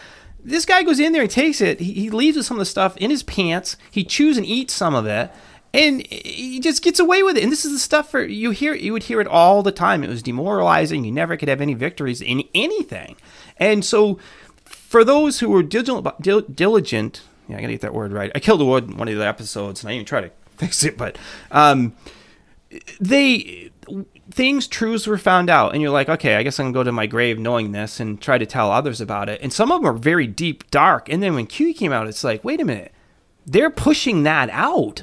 This 0.43 0.65
guy 0.65 0.85
goes 0.85 1.01
in 1.01 1.13
there, 1.13 1.23
he 1.23 1.29
takes 1.29 1.61
it, 1.61 1.81
he, 1.81 1.93
he 1.93 2.11
leaves 2.11 2.37
with 2.37 2.47
some 2.47 2.57
of 2.57 2.61
the 2.61 2.67
stuff 2.67 2.97
in 2.99 3.11
his 3.11 3.25
pants. 3.25 3.77
He 3.91 4.05
chews 4.05 4.37
and 4.37 4.47
eats 4.47 4.73
some 4.73 4.95
of 4.95 5.07
it. 5.07 5.33
And 5.75 6.07
he 6.07 6.59
just 6.61 6.83
gets 6.83 6.99
away 7.01 7.23
with 7.23 7.37
it. 7.37 7.43
And 7.43 7.53
this 7.53 7.67
is 7.67 7.73
the 7.73 7.79
stuff 7.79 8.11
for 8.11 8.23
you 8.23 8.51
hear. 8.51 8.73
You 8.75 8.95
would 8.95 9.03
hear 9.03 9.21
it 9.21 9.27
all 9.27 9.63
the 9.63 9.73
time. 9.73 10.03
It 10.03 10.09
was 10.09 10.23
demoralizing. 10.23 11.05
You 11.05 11.13
never 11.13 11.37
could 11.37 11.51
have 11.51 11.61
any 11.61 11.75
victories 11.75 12.23
in 12.23 12.45
anything. 12.55 13.17
And 13.59 13.85
so, 13.85 14.19
for 14.89 15.05
those 15.05 15.41
who 15.41 15.49
were 15.51 15.63
diligent, 15.63 16.57
diligent 16.57 17.23
yeah, 17.49 17.59
I 17.59 17.61
gotta 17.61 17.75
get 17.75 17.81
that 17.83 17.95
word 17.95 18.13
right. 18.13 18.31
I 18.35 18.41
killed 18.41 18.61
the 18.61 18.65
word 18.65 18.85
in 18.85 18.97
one 18.97 19.09
of 19.09 19.17
the 19.17 19.27
episodes, 19.27 19.83
and 19.83 19.91
I 19.91 19.95
even 19.95 20.07
tried 20.07 20.23
to 20.23 20.31
fix 20.57 20.85
it, 20.85 20.97
but 20.97 21.19
um, 21.51 21.95
they 23.01 23.71
things 24.31 24.67
truths 24.67 25.07
were 25.07 25.19
found 25.19 25.49
out, 25.49 25.73
and 25.73 25.81
you're 25.81 25.91
like, 25.91 26.09
okay, 26.09 26.37
I 26.37 26.43
guess 26.43 26.59
I'm 26.59 26.67
gonna 26.67 26.75
go 26.75 26.83
to 26.85 26.93
my 26.93 27.07
grave 27.07 27.39
knowing 27.39 27.73
this 27.73 28.01
and 28.01 28.21
try 28.21 28.39
to 28.39 28.47
tell 28.47 28.71
others 28.71 29.01
about 29.01 29.29
it. 29.29 29.41
And 29.41 29.53
some 29.53 29.71
of 29.71 29.81
them 29.81 29.89
are 29.89 29.97
very 29.97 30.27
deep, 30.27 30.71
dark. 30.71 31.09
And 31.09 31.23
then 31.23 31.35
when 31.35 31.47
Q 31.47 31.73
came 31.75 31.93
out, 31.93 32.09
it's 32.09 32.25
like, 32.25 32.43
wait 32.43 32.61
a 32.61 32.65
minute, 32.65 32.93
they're 33.47 33.71
pushing 33.71 34.25
that 34.25 34.51
out. 34.51 35.03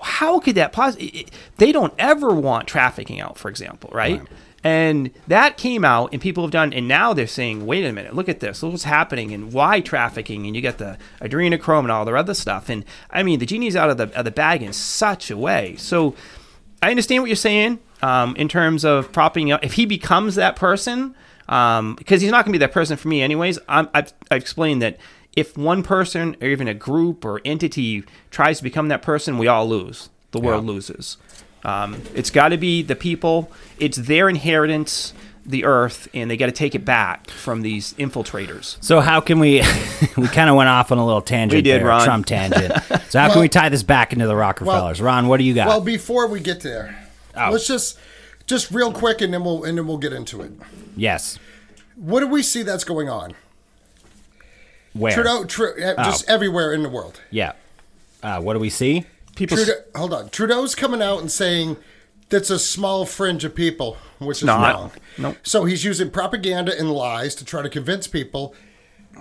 How 0.00 0.40
could 0.40 0.56
that 0.56 0.72
possibly? 0.72 1.28
They 1.56 1.72
don't 1.72 1.94
ever 1.98 2.34
want 2.34 2.66
trafficking 2.66 3.20
out, 3.20 3.38
for 3.38 3.48
example, 3.48 3.90
right? 3.92 4.20
And 4.64 5.10
that 5.28 5.58
came 5.58 5.84
out, 5.84 6.10
and 6.12 6.22
people 6.22 6.42
have 6.42 6.50
done, 6.50 6.72
and 6.72 6.88
now 6.88 7.12
they're 7.12 7.26
saying, 7.26 7.66
wait 7.66 7.84
a 7.84 7.92
minute, 7.92 8.14
look 8.14 8.30
at 8.30 8.40
this, 8.40 8.62
look 8.62 8.72
what's 8.72 8.84
happening, 8.84 9.32
and 9.34 9.52
why 9.52 9.82
trafficking, 9.82 10.46
and 10.46 10.56
you 10.56 10.62
get 10.62 10.78
the 10.78 10.96
adrenochrome 11.20 11.80
and 11.80 11.92
all 11.92 12.06
the 12.06 12.16
other 12.16 12.32
stuff. 12.32 12.70
And 12.70 12.82
I 13.10 13.22
mean, 13.22 13.40
the 13.40 13.46
genie's 13.46 13.76
out 13.76 13.90
of 13.90 13.98
the, 13.98 14.10
of 14.18 14.24
the 14.24 14.30
bag 14.30 14.62
in 14.62 14.72
such 14.72 15.30
a 15.30 15.36
way. 15.36 15.76
So 15.76 16.14
I 16.82 16.88
understand 16.88 17.22
what 17.22 17.28
you're 17.28 17.36
saying 17.36 17.78
um, 18.00 18.34
in 18.36 18.48
terms 18.48 18.86
of 18.86 19.12
propping 19.12 19.52
up. 19.52 19.62
If 19.62 19.74
he 19.74 19.84
becomes 19.84 20.34
that 20.36 20.56
person, 20.56 21.14
um, 21.46 21.94
because 21.96 22.22
he's 22.22 22.30
not 22.30 22.46
going 22.46 22.54
to 22.54 22.58
be 22.58 22.64
that 22.64 22.72
person 22.72 22.96
for 22.96 23.08
me, 23.08 23.20
anyways. 23.20 23.58
I'm, 23.68 23.90
I've, 23.92 24.14
I've 24.30 24.40
explained 24.40 24.80
that 24.80 24.98
if 25.36 25.58
one 25.58 25.82
person 25.82 26.36
or 26.40 26.48
even 26.48 26.68
a 26.68 26.74
group 26.74 27.24
or 27.24 27.42
entity 27.44 28.04
tries 28.30 28.58
to 28.58 28.64
become 28.64 28.88
that 28.88 29.02
person, 29.02 29.36
we 29.36 29.46
all 29.46 29.68
lose. 29.68 30.08
The 30.30 30.40
world 30.40 30.64
loses. 30.64 31.16
Um, 31.64 32.02
it's 32.14 32.30
got 32.30 32.48
to 32.50 32.56
be 32.56 32.82
the 32.82 32.96
people. 32.96 33.50
It's 33.78 33.96
their 33.96 34.28
inheritance, 34.28 35.14
the 35.46 35.64
earth, 35.64 36.08
and 36.14 36.30
they 36.30 36.36
got 36.36 36.46
to 36.46 36.52
take 36.52 36.74
it 36.74 36.84
back 36.84 37.30
from 37.30 37.62
these 37.62 37.94
infiltrators. 37.94 38.76
So 38.82 39.00
how 39.00 39.20
can 39.20 39.38
we? 39.38 39.62
we 40.16 40.28
kind 40.28 40.50
of 40.50 40.56
went 40.56 40.68
off 40.68 40.92
on 40.92 40.98
a 40.98 41.04
little 41.06 41.22
tangent. 41.22 41.58
We 41.58 41.62
did, 41.62 41.80
there, 41.80 41.88
Ron. 41.88 42.04
Trump 42.04 42.26
tangent. 42.26 42.72
So 43.08 43.20
how 43.20 43.30
can 43.32 43.40
we 43.42 43.48
tie 43.48 43.68
this 43.68 43.84
back 43.84 44.12
into 44.12 44.26
the 44.26 44.34
Rockefellers? 44.34 45.00
Ron, 45.00 45.28
what 45.28 45.36
do 45.38 45.44
you 45.44 45.54
got? 45.54 45.68
Well, 45.68 45.80
before 45.80 46.26
we 46.26 46.40
get 46.40 46.62
there, 46.62 46.96
Oh. 47.36 47.50
let's 47.52 47.66
just 47.66 47.96
just 48.46 48.70
real 48.72 48.92
quick, 48.92 49.20
and 49.20 49.32
then 49.32 49.44
we'll 49.44 49.62
and 49.64 49.78
then 49.78 49.86
we'll 49.86 49.98
get 49.98 50.12
into 50.12 50.42
it. 50.42 50.50
yes. 50.96 51.38
What 51.96 52.20
do 52.20 52.26
we 52.26 52.42
see 52.42 52.62
that's 52.64 52.82
going 52.82 53.08
on? 53.08 53.34
Where? 54.94 55.14
Trudeau, 55.14 55.44
Tru- 55.44 55.80
uh, 55.82 56.04
just 56.04 56.28
everywhere 56.28 56.72
in 56.72 56.82
the 56.82 56.88
world. 56.88 57.20
Yeah. 57.30 57.52
Uh, 58.22 58.40
what 58.40 58.54
do 58.54 58.58
we 58.60 58.70
see? 58.70 59.04
People, 59.36 59.56
Trudeau, 59.56 59.72
hold 59.94 60.12
on. 60.14 60.28
Trudeau's 60.30 60.74
coming 60.74 61.02
out 61.02 61.20
and 61.20 61.30
saying 61.30 61.76
that's 62.28 62.50
a 62.50 62.58
small 62.58 63.04
fringe 63.06 63.44
of 63.44 63.54
people, 63.54 63.96
which 64.18 64.38
is 64.38 64.44
not. 64.44 64.74
wrong. 64.74 64.90
Nope. 65.18 65.36
So 65.42 65.64
he's 65.64 65.84
using 65.84 66.10
propaganda 66.10 66.76
and 66.78 66.90
lies 66.90 67.34
to 67.36 67.44
try 67.44 67.62
to 67.62 67.68
convince 67.68 68.06
people 68.06 68.54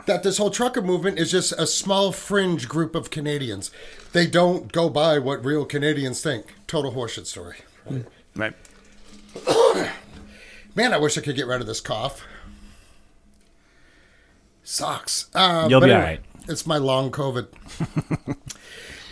that 0.05 0.24
this 0.24 0.38
whole 0.38 0.49
trucker 0.49 0.82
movement 0.82 1.20
is 1.20 1.32
just 1.32 1.51
a 1.53 1.68
small 1.68 2.11
fringe 2.11 2.68
group 2.68 2.95
of 2.95 3.09
Canadians. 3.09 3.72
They 4.11 4.26
don't 4.28 4.72
go 4.72 4.89
by 4.89 5.20
what 5.20 5.43
real 5.45 5.66
Canadians 5.66 6.22
think. 6.22 6.55
Total 6.68 6.91
horseshit 6.91 7.26
story. 7.26 7.57
right? 8.36 8.53
Man, 10.76 10.93
I 10.93 10.97
wish 10.97 11.18
I 11.18 11.22
could 11.22 11.36
get 11.36 11.45
rid 11.47 11.61
of 11.61 11.68
this 11.68 11.80
cough. 11.82 12.24
Sucks. 14.64 15.28
Uh, 15.36 15.68
You'll 15.70 15.82
be 15.82 15.86
anyway, 15.91 15.99
all 15.99 16.05
right. 16.07 16.22
It's 16.47 16.66
my 16.66 16.78
long 16.78 17.11
COVID. 17.11 17.47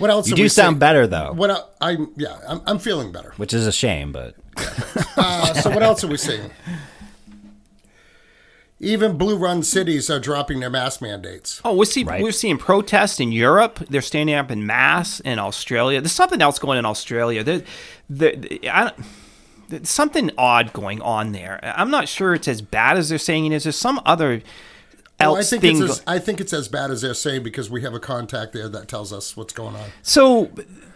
what 0.02 0.10
else? 0.10 0.28
You 0.28 0.36
do 0.36 0.42
we 0.44 0.50
sound 0.50 0.74
seeing? 0.74 0.80
better 0.80 1.08
though, 1.08 1.32
What 1.34 1.50
el- 1.52 1.70
I'm 1.80 2.12
yeah, 2.18 2.38
I'm, 2.48 2.62
I'm 2.68 2.80
feeling 2.80 3.12
better. 3.12 3.34
which 3.38 3.54
is 3.54 3.66
a 3.68 3.72
shame, 3.72 4.12
but 4.12 4.36
Uh, 5.18 5.54
so 5.54 5.70
what 5.70 5.82
else 5.84 6.04
are 6.04 6.08
we 6.08 6.18
seeing? 6.18 6.50
Even 8.80 9.16
blue 9.16 9.38
run 9.38 9.62
cities 9.62 10.10
are 10.10 10.20
dropping 10.20 10.60
their 10.60 10.70
mask 10.72 11.04
mandates. 11.04 11.62
Oh, 11.64 11.76
we're 11.76 11.86
seeing 11.86 12.08
Right. 12.08 12.24
we're 12.24 12.32
seeing 12.32 12.58
protests 12.58 13.20
in 13.20 13.32
Europe. 13.32 13.78
They're 13.90 14.02
standing 14.02 14.34
up 14.34 14.50
in 14.50 14.66
mass 14.66 15.20
in 15.20 15.38
Australia. 15.38 16.02
There's 16.02 16.12
something 16.14 16.42
else 16.42 16.58
going 16.58 16.78
on 16.78 16.80
in 16.80 16.86
Australia. 16.86 17.44
There, 17.44 17.62
there, 18.10 18.34
I 18.72 18.92
there's 19.70 19.88
something 19.90 20.32
odd 20.38 20.74
going 20.74 21.00
on 21.02 21.32
there. 21.32 21.60
I'm 21.64 21.92
not 21.92 22.08
sure 22.10 22.34
it's 22.34 22.48
as 22.48 22.62
bad 22.64 22.98
as 22.98 23.10
they're 23.10 23.20
saying 23.20 23.46
it 23.46 23.52
is. 23.54 23.64
There's 23.64 23.76
some 23.76 24.02
other 24.04 24.42
Else 25.24 25.40
I 25.40 25.50
think 25.50 25.62
thing. 25.62 25.84
it's 25.84 25.92
as, 26.00 26.04
I 26.08 26.20
think 26.20 26.42
it's 26.42 26.54
as 26.54 26.68
bad 26.68 26.92
as 26.92 27.02
they're 27.02 27.14
saying 27.14 27.44
because 27.44 27.70
we 27.70 27.82
have 27.84 27.94
a 27.94 28.00
contact 28.00 28.54
there 28.54 28.68
that 28.70 28.88
tells 28.88 29.12
us 29.14 29.36
what's 29.38 29.54
going 29.54 29.76
on. 29.76 29.90
so 30.02 30.52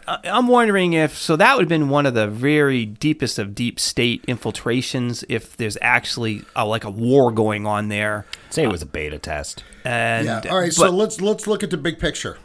I- 0.08 0.20
I'm 0.26 0.48
wondering 0.48 0.94
if 0.94 1.18
so 1.18 1.36
that 1.36 1.56
would 1.56 1.64
have 1.64 1.70
been 1.70 1.90
one 1.90 2.06
of 2.06 2.14
the 2.14 2.28
very 2.28 2.86
deepest 2.86 3.40
of 3.40 3.56
deep 3.56 3.80
state 3.80 4.24
infiltrations. 4.28 5.24
If 5.30 5.58
there's 5.58 5.78
actually 5.82 6.44
a, 6.56 6.66
like 6.66 6.84
a 6.84 6.90
war 6.92 7.32
going 7.32 7.66
on 7.66 7.88
there, 7.90 8.26
say 8.50 8.64
it 8.64 8.72
was 8.72 8.82
a 8.82 8.86
beta 8.86 9.18
test. 9.20 9.64
and 9.84 10.26
Yeah. 10.28 10.42
All 10.52 10.60
right. 10.60 10.72
so 10.74 10.90
let's 10.90 11.22
let's 11.22 11.48
look 11.48 11.64
at 11.64 11.70
the 11.72 11.78
big 11.78 12.00
picture. 12.00 12.38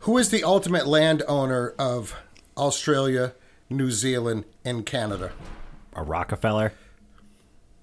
Who 0.00 0.18
is 0.18 0.30
the 0.30 0.42
ultimate 0.42 0.86
landowner 0.86 1.74
of 1.78 2.16
Australia, 2.56 3.34
New 3.70 3.90
Zealand, 3.90 4.44
and 4.64 4.84
Canada? 4.84 5.30
A 5.94 6.02
Rockefeller. 6.02 6.72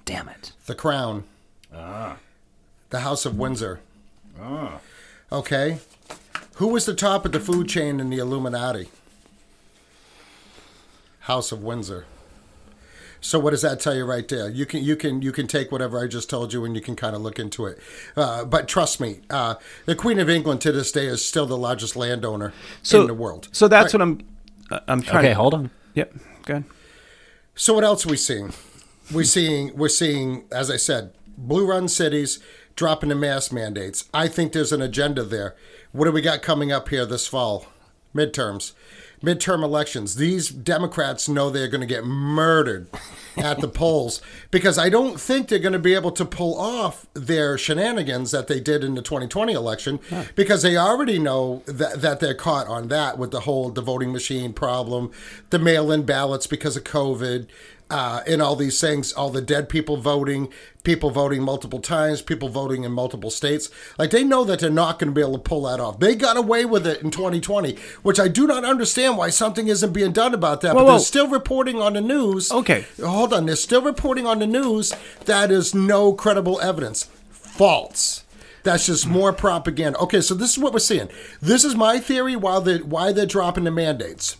Damn 0.05 0.27
it. 0.29 0.51
The 0.65 0.75
Crown. 0.75 1.23
The 1.71 2.99
House 2.99 3.25
of 3.25 3.37
Windsor. 3.37 3.79
Ah. 4.39 4.79
Okay. 5.31 5.79
Who 6.55 6.67
was 6.67 6.85
the 6.85 6.95
top 6.95 7.25
of 7.25 7.31
the 7.31 7.39
food 7.39 7.69
chain 7.69 7.99
in 7.99 8.09
the 8.09 8.17
Illuminati? 8.17 8.89
House 11.21 11.51
of 11.51 11.63
Windsor. 11.63 12.05
So 13.21 13.37
what 13.37 13.51
does 13.51 13.61
that 13.61 13.79
tell 13.81 13.93
you 13.95 14.05
right 14.05 14.25
there? 14.27 14.49
You 14.49 14.65
can 14.65 14.81
you 14.83 14.95
can 14.95 15.21
you 15.21 15.31
can 15.33 15.45
take 15.45 15.71
whatever 15.73 16.01
I 16.01 16.07
just 16.07 16.29
told 16.29 16.53
you 16.53 16.63
and 16.63 16.73
you 16.73 16.81
can 16.81 16.95
kind 16.95 17.15
of 17.15 17.21
look 17.21 17.37
into 17.37 17.65
it. 17.65 17.77
Uh, 18.15 18.45
but 18.45 18.67
trust 18.67 18.99
me, 19.01 19.19
uh, 19.29 19.55
the 19.85 19.93
Queen 19.95 20.19
of 20.19 20.29
England 20.29 20.61
to 20.61 20.71
this 20.71 20.91
day 20.91 21.05
is 21.05 21.23
still 21.23 21.45
the 21.45 21.57
largest 21.57 21.95
landowner 21.97 22.53
so 22.81 23.01
in 23.01 23.07
the 23.07 23.13
world. 23.13 23.49
So 23.51 23.67
that's 23.67 23.93
Right. 23.93 23.99
what 23.99 24.01
I'm. 24.01 24.21
uh, 24.71 24.79
I'm 24.87 25.01
trying. 25.01 25.17
Okay, 25.19 25.29
to, 25.29 25.35
hold 25.35 25.53
on. 25.53 25.69
Yep. 25.95 26.13
Good. 26.45 26.63
So 27.55 27.73
what 27.73 27.83
else 27.83 28.05
are 28.05 28.09
we 28.09 28.17
seeing? 28.17 28.53
We're 29.11 29.25
seeing 29.25 29.75
we're 29.75 29.89
seeing, 29.89 30.45
as 30.51 30.71
I 30.71 30.77
said, 30.77 31.11
blue 31.47 31.65
run 31.65 31.87
cities 31.87 32.39
dropping 32.75 33.09
the 33.09 33.15
mask 33.15 33.51
mandates. 33.51 34.07
I 34.13 34.27
think 34.27 34.53
there's 34.53 34.71
an 34.71 34.81
agenda 34.81 35.23
there. 35.23 35.55
What 35.91 36.05
do 36.05 36.11
we 36.11 36.21
got 36.21 36.41
coming 36.41 36.71
up 36.71 36.89
here 36.89 37.05
this 37.05 37.27
fall? 37.27 37.65
Midterms. 38.15 38.73
midterm 39.21 39.63
elections, 39.63 40.15
these 40.15 40.49
Democrats 40.49 41.27
know 41.29 41.49
they're 41.49 41.67
going 41.67 41.81
to 41.81 41.87
get 41.87 42.05
murdered 42.05 42.87
at 43.37 43.59
the 43.59 43.67
polls 43.67 44.21
because 44.49 44.77
I 44.77 44.89
don't 44.89 45.19
think 45.19 45.47
they're 45.47 45.59
going 45.59 45.73
to 45.73 45.79
be 45.79 45.93
able 45.93 46.11
to 46.13 46.25
pull 46.25 46.59
off 46.59 47.05
their 47.13 47.57
shenanigans 47.57 48.31
that 48.31 48.47
they 48.47 48.59
did 48.59 48.83
in 48.83 48.95
the 48.95 49.01
2020 49.01 49.53
election 49.53 49.99
because 50.35 50.61
they 50.61 50.77
already 50.77 51.19
know 51.19 51.63
that, 51.65 52.01
that 52.01 52.19
they're 52.19 52.33
caught 52.33 52.67
on 52.67 52.87
that 52.87 53.17
with 53.17 53.31
the 53.31 53.41
whole 53.41 53.69
the 53.69 53.81
voting 53.81 54.11
machine 54.11 54.53
problem, 54.53 55.11
the 55.49 55.59
mail-in 55.59 56.03
ballots 56.03 56.47
because 56.47 56.77
of 56.77 56.83
COVID, 56.83 57.47
uh, 57.89 58.21
and 58.27 58.41
all 58.41 58.55
these 58.55 58.79
things, 58.79 59.11
all 59.13 59.29
the 59.29 59.41
dead 59.41 59.67
people 59.67 59.97
voting, 59.97 60.49
people 60.83 61.09
voting 61.09 61.41
multiple 61.41 61.79
times, 61.79 62.21
people 62.21 62.49
voting 62.49 62.83
in 62.83 62.91
multiple 62.91 63.31
states. 63.31 63.69
Like 63.97 64.11
they 64.11 64.23
know 64.23 64.43
that 64.43 64.59
they're 64.59 64.69
not 64.69 64.99
going 64.99 65.09
to 65.09 65.15
be 65.15 65.21
able 65.21 65.33
to 65.33 65.39
pull 65.39 65.63
that 65.63 65.79
off. 65.79 65.99
They 65.99 66.15
got 66.15 66.37
away 66.37 66.65
with 66.65 66.85
it 66.85 67.01
in 67.01 67.11
2020, 67.11 67.75
which 68.03 68.19
I 68.19 68.27
do 68.27 68.45
not 68.45 68.63
understand 68.63 69.17
why 69.17 69.29
something 69.29 69.67
isn't 69.67 69.93
being 69.93 70.11
done 70.11 70.33
about 70.33 70.61
that. 70.61 70.75
Whoa, 70.75 70.81
but 70.81 70.85
whoa. 70.85 70.91
they're 70.91 70.99
still 70.99 71.27
reporting 71.27 71.81
on 71.81 71.93
the 71.93 72.01
news. 72.01 72.51
Okay. 72.51 72.85
Hold 73.03 73.33
on. 73.33 73.45
They're 73.45 73.55
still 73.55 73.81
reporting 73.81 74.25
on 74.25 74.39
the 74.39 74.47
news 74.47 74.93
that 75.25 75.51
is 75.51 75.73
no 75.73 76.13
credible 76.13 76.61
evidence. 76.61 77.09
False. 77.31 78.23
That's 78.63 78.85
just 78.85 79.07
more 79.07 79.33
propaganda. 79.33 79.97
Okay, 79.99 80.21
so 80.21 80.33
this 80.33 80.51
is 80.51 80.59
what 80.59 80.73
we're 80.73 80.79
seeing. 80.79 81.09
This 81.41 81.63
is 81.63 81.75
my 81.75 81.99
theory 81.99 82.35
why 82.35 82.59
they 82.59 82.77
why 82.79 83.11
they're 83.11 83.25
dropping 83.25 83.63
the 83.63 83.71
mandates. 83.71 84.37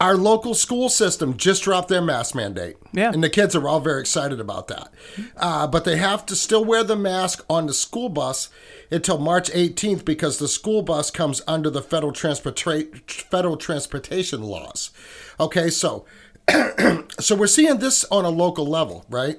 Our 0.00 0.16
local 0.16 0.54
school 0.54 0.88
system 0.88 1.36
just 1.36 1.64
dropped 1.64 1.88
their 1.88 2.00
mask 2.00 2.34
mandate. 2.34 2.76
Yeah. 2.92 3.12
And 3.12 3.22
the 3.22 3.28
kids 3.28 3.54
are 3.54 3.68
all 3.68 3.80
very 3.80 4.00
excited 4.00 4.40
about 4.40 4.68
that. 4.68 4.90
Uh, 5.36 5.66
but 5.66 5.84
they 5.84 5.96
have 5.96 6.24
to 6.26 6.36
still 6.36 6.64
wear 6.64 6.82
the 6.82 6.96
mask 6.96 7.44
on 7.50 7.66
the 7.66 7.74
school 7.74 8.08
bus 8.08 8.48
until 8.90 9.18
March 9.18 9.50
18th 9.50 10.04
because 10.06 10.38
the 10.38 10.48
school 10.48 10.80
bus 10.82 11.10
comes 11.10 11.42
under 11.46 11.68
the 11.68 11.82
federal, 11.82 12.12
transporta- 12.12 13.10
federal 13.10 13.58
transportation 13.58 14.42
laws. 14.42 14.90
Okay, 15.38 15.68
so 15.68 16.06
so 17.20 17.34
we're 17.36 17.46
seeing 17.46 17.78
this 17.78 18.04
on 18.10 18.24
a 18.24 18.30
local 18.30 18.66
level, 18.66 19.04
right? 19.10 19.36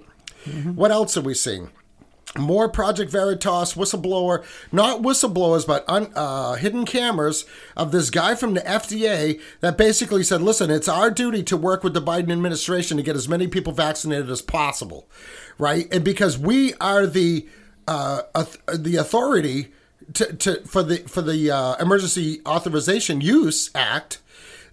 What 0.75 0.91
else 0.91 1.17
are 1.17 1.21
we 1.21 1.33
seeing? 1.33 1.69
More 2.37 2.69
Project 2.69 3.11
Veritas 3.11 3.73
whistleblower, 3.73 4.45
not 4.71 5.01
whistleblowers, 5.01 5.67
but 5.67 5.83
un, 5.87 6.11
uh, 6.15 6.53
hidden 6.53 6.85
cameras 6.85 7.45
of 7.75 7.91
this 7.91 8.09
guy 8.09 8.35
from 8.35 8.53
the 8.53 8.61
FDA 8.61 9.41
that 9.59 9.77
basically 9.77 10.23
said, 10.23 10.41
listen, 10.41 10.71
it's 10.71 10.87
our 10.87 11.11
duty 11.11 11.43
to 11.43 11.57
work 11.57 11.83
with 11.83 11.93
the 11.93 12.01
Biden 12.01 12.31
administration 12.31 12.95
to 12.97 13.03
get 13.03 13.17
as 13.17 13.27
many 13.27 13.47
people 13.47 13.73
vaccinated 13.73 14.29
as 14.29 14.41
possible, 14.41 15.09
right? 15.57 15.93
And 15.93 16.05
because 16.05 16.37
we 16.37 16.73
are 16.75 17.05
the 17.05 17.47
uh, 17.87 18.21
the 18.73 18.95
authority 18.95 19.71
to, 20.13 20.33
to 20.33 20.61
for 20.65 20.83
the 20.83 20.97
for 20.99 21.21
the 21.21 21.51
uh, 21.51 21.75
Emergency 21.81 22.41
Authorization 22.45 23.19
Use 23.19 23.69
Act, 23.75 24.19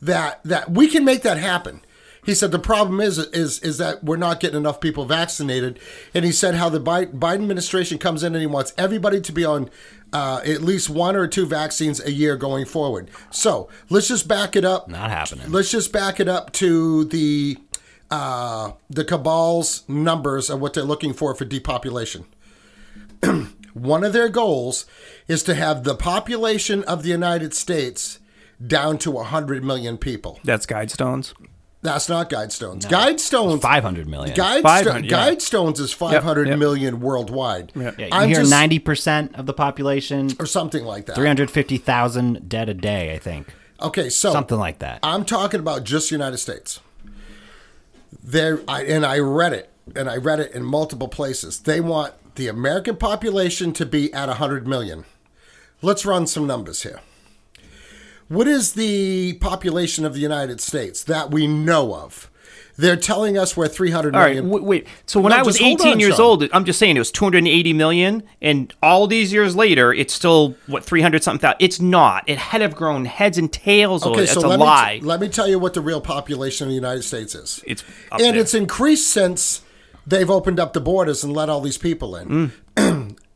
that 0.00 0.40
that 0.44 0.70
we 0.70 0.88
can 0.88 1.04
make 1.04 1.22
that 1.22 1.38
happen. 1.38 1.80
He 2.28 2.34
said 2.34 2.52
the 2.52 2.58
problem 2.58 3.00
is 3.00 3.16
is 3.16 3.58
is 3.60 3.78
that 3.78 4.04
we're 4.04 4.18
not 4.18 4.38
getting 4.38 4.58
enough 4.58 4.82
people 4.82 5.06
vaccinated, 5.06 5.80
and 6.12 6.26
he 6.26 6.30
said 6.30 6.56
how 6.56 6.68
the 6.68 6.78
Biden 6.78 7.24
administration 7.24 7.96
comes 7.96 8.22
in 8.22 8.34
and 8.34 8.42
he 8.42 8.46
wants 8.46 8.74
everybody 8.76 9.18
to 9.22 9.32
be 9.32 9.46
on 9.46 9.70
uh, 10.12 10.42
at 10.44 10.60
least 10.60 10.90
one 10.90 11.16
or 11.16 11.26
two 11.26 11.46
vaccines 11.46 12.04
a 12.04 12.12
year 12.12 12.36
going 12.36 12.66
forward. 12.66 13.10
So 13.30 13.70
let's 13.88 14.08
just 14.08 14.28
back 14.28 14.56
it 14.56 14.66
up. 14.66 14.90
Not 14.90 15.08
happening. 15.08 15.50
Let's 15.50 15.70
just 15.70 15.90
back 15.90 16.20
it 16.20 16.28
up 16.28 16.52
to 16.52 17.04
the 17.04 17.56
uh, 18.10 18.72
the 18.90 19.06
cabal's 19.06 19.88
numbers 19.88 20.50
of 20.50 20.60
what 20.60 20.74
they're 20.74 20.84
looking 20.84 21.14
for 21.14 21.34
for 21.34 21.46
depopulation. 21.46 22.26
One 23.72 24.04
of 24.04 24.12
their 24.12 24.28
goals 24.28 24.84
is 25.28 25.42
to 25.44 25.54
have 25.54 25.84
the 25.84 25.94
population 25.94 26.84
of 26.84 27.04
the 27.04 27.08
United 27.08 27.54
States 27.54 28.18
down 28.66 28.98
to 28.98 29.10
100 29.12 29.64
million 29.64 29.96
people. 29.96 30.40
That's 30.44 30.66
Guidestones. 30.66 31.32
That's 31.80 32.08
not 32.08 32.28
Guidestones. 32.28 32.82
Guidestones. 32.82 33.62
500 33.62 34.08
million. 34.08 34.36
Guidestone, 34.36 34.62
500, 34.62 35.04
yeah. 35.04 35.30
Guidestones 35.30 35.78
is 35.78 35.92
five 35.92 36.24
hundred 36.24 36.48
yep. 36.48 36.58
million 36.58 36.98
worldwide. 36.98 37.70
Yeah. 37.74 37.92
Yeah, 37.96 38.06
you 38.06 38.12
I'm 38.12 38.28
hear 38.28 38.40
just- 38.40 38.52
90% 38.52 39.38
of 39.38 39.46
the 39.46 39.52
population, 39.52 40.30
or 40.40 40.46
something 40.46 40.84
like 40.84 41.06
that. 41.06 41.14
350,000 41.14 42.48
dead 42.48 42.68
a 42.68 42.74
day, 42.74 43.14
I 43.14 43.18
think. 43.18 43.54
Okay, 43.80 44.10
so 44.10 44.32
Something 44.32 44.58
like 44.58 44.80
that. 44.80 44.98
I'm 45.04 45.24
talking 45.24 45.60
about 45.60 45.84
just 45.84 46.08
the 46.08 46.16
United 46.16 46.38
States. 46.38 46.80
There, 48.22 48.60
I, 48.66 48.82
and 48.82 49.06
I 49.06 49.20
read 49.20 49.52
it, 49.52 49.70
and 49.94 50.10
I 50.10 50.16
read 50.16 50.40
it 50.40 50.52
in 50.52 50.64
multiple 50.64 51.06
places. 51.06 51.60
They 51.60 51.80
want 51.80 52.14
the 52.34 52.48
American 52.48 52.96
population 52.96 53.72
to 53.74 53.86
be 53.86 54.12
at 54.12 54.26
100 54.28 54.66
million. 54.66 55.04
Let's 55.80 56.04
run 56.04 56.26
some 56.26 56.44
numbers 56.46 56.82
here. 56.82 57.00
What 58.28 58.46
is 58.46 58.74
the 58.74 59.34
population 59.34 60.04
of 60.04 60.14
the 60.14 60.20
United 60.20 60.60
States 60.60 61.02
that 61.04 61.30
we 61.30 61.46
know 61.46 61.94
of? 61.94 62.30
They're 62.76 62.94
telling 62.96 63.36
us 63.36 63.56
we're 63.56 63.66
300 63.66 64.14
All 64.14 64.20
right, 64.20 64.34
million. 64.36 64.44
w- 64.50 64.64
wait. 64.64 64.86
So 65.04 65.18
when 65.18 65.30
No, 65.30 65.38
I 65.38 65.42
was 65.42 65.60
18 65.60 65.94
on, 65.94 65.98
years 66.00 66.14
Sean. 66.14 66.26
old, 66.26 66.48
I'm 66.52 66.64
just 66.64 66.78
saying 66.78 66.94
it 66.94 67.00
was 67.00 67.10
280 67.10 67.72
million, 67.72 68.22
and 68.40 68.72
all 68.80 69.08
these 69.08 69.32
years 69.32 69.56
later, 69.56 69.92
it's 69.92 70.14
still 70.14 70.54
what 70.68 70.84
300 70.84 71.24
something 71.24 71.40
thousand. 71.40 71.56
It's 71.58 71.80
not. 71.80 72.22
It 72.28 72.38
had 72.38 72.60
have 72.60 72.76
grown 72.76 73.04
heads 73.06 73.36
and 73.36 73.52
tails. 73.52 74.06
Okay. 74.06 74.26
So 74.26 74.40
let 74.46 74.60
lie. 74.60 75.00
me 75.00 75.06
let 75.06 75.18
me 75.20 75.28
tell 75.28 75.48
you 75.48 75.58
what 75.58 75.74
the 75.74 75.80
real 75.80 76.00
population 76.00 76.66
of 76.66 76.68
the 76.68 76.76
United 76.76 77.02
States 77.02 77.34
is. 77.34 77.60
It's 77.66 77.82
and 78.12 78.20
there. 78.20 78.36
it's 78.36 78.54
increased 78.54 79.08
since 79.10 79.62
they've 80.06 80.30
opened 80.30 80.60
up 80.60 80.72
the 80.72 80.80
borders 80.80 81.24
and 81.24 81.34
let 81.34 81.48
all 81.48 81.60
these 81.60 81.78
people 81.78 82.14
in. 82.14 82.28
Mm. 82.28 82.50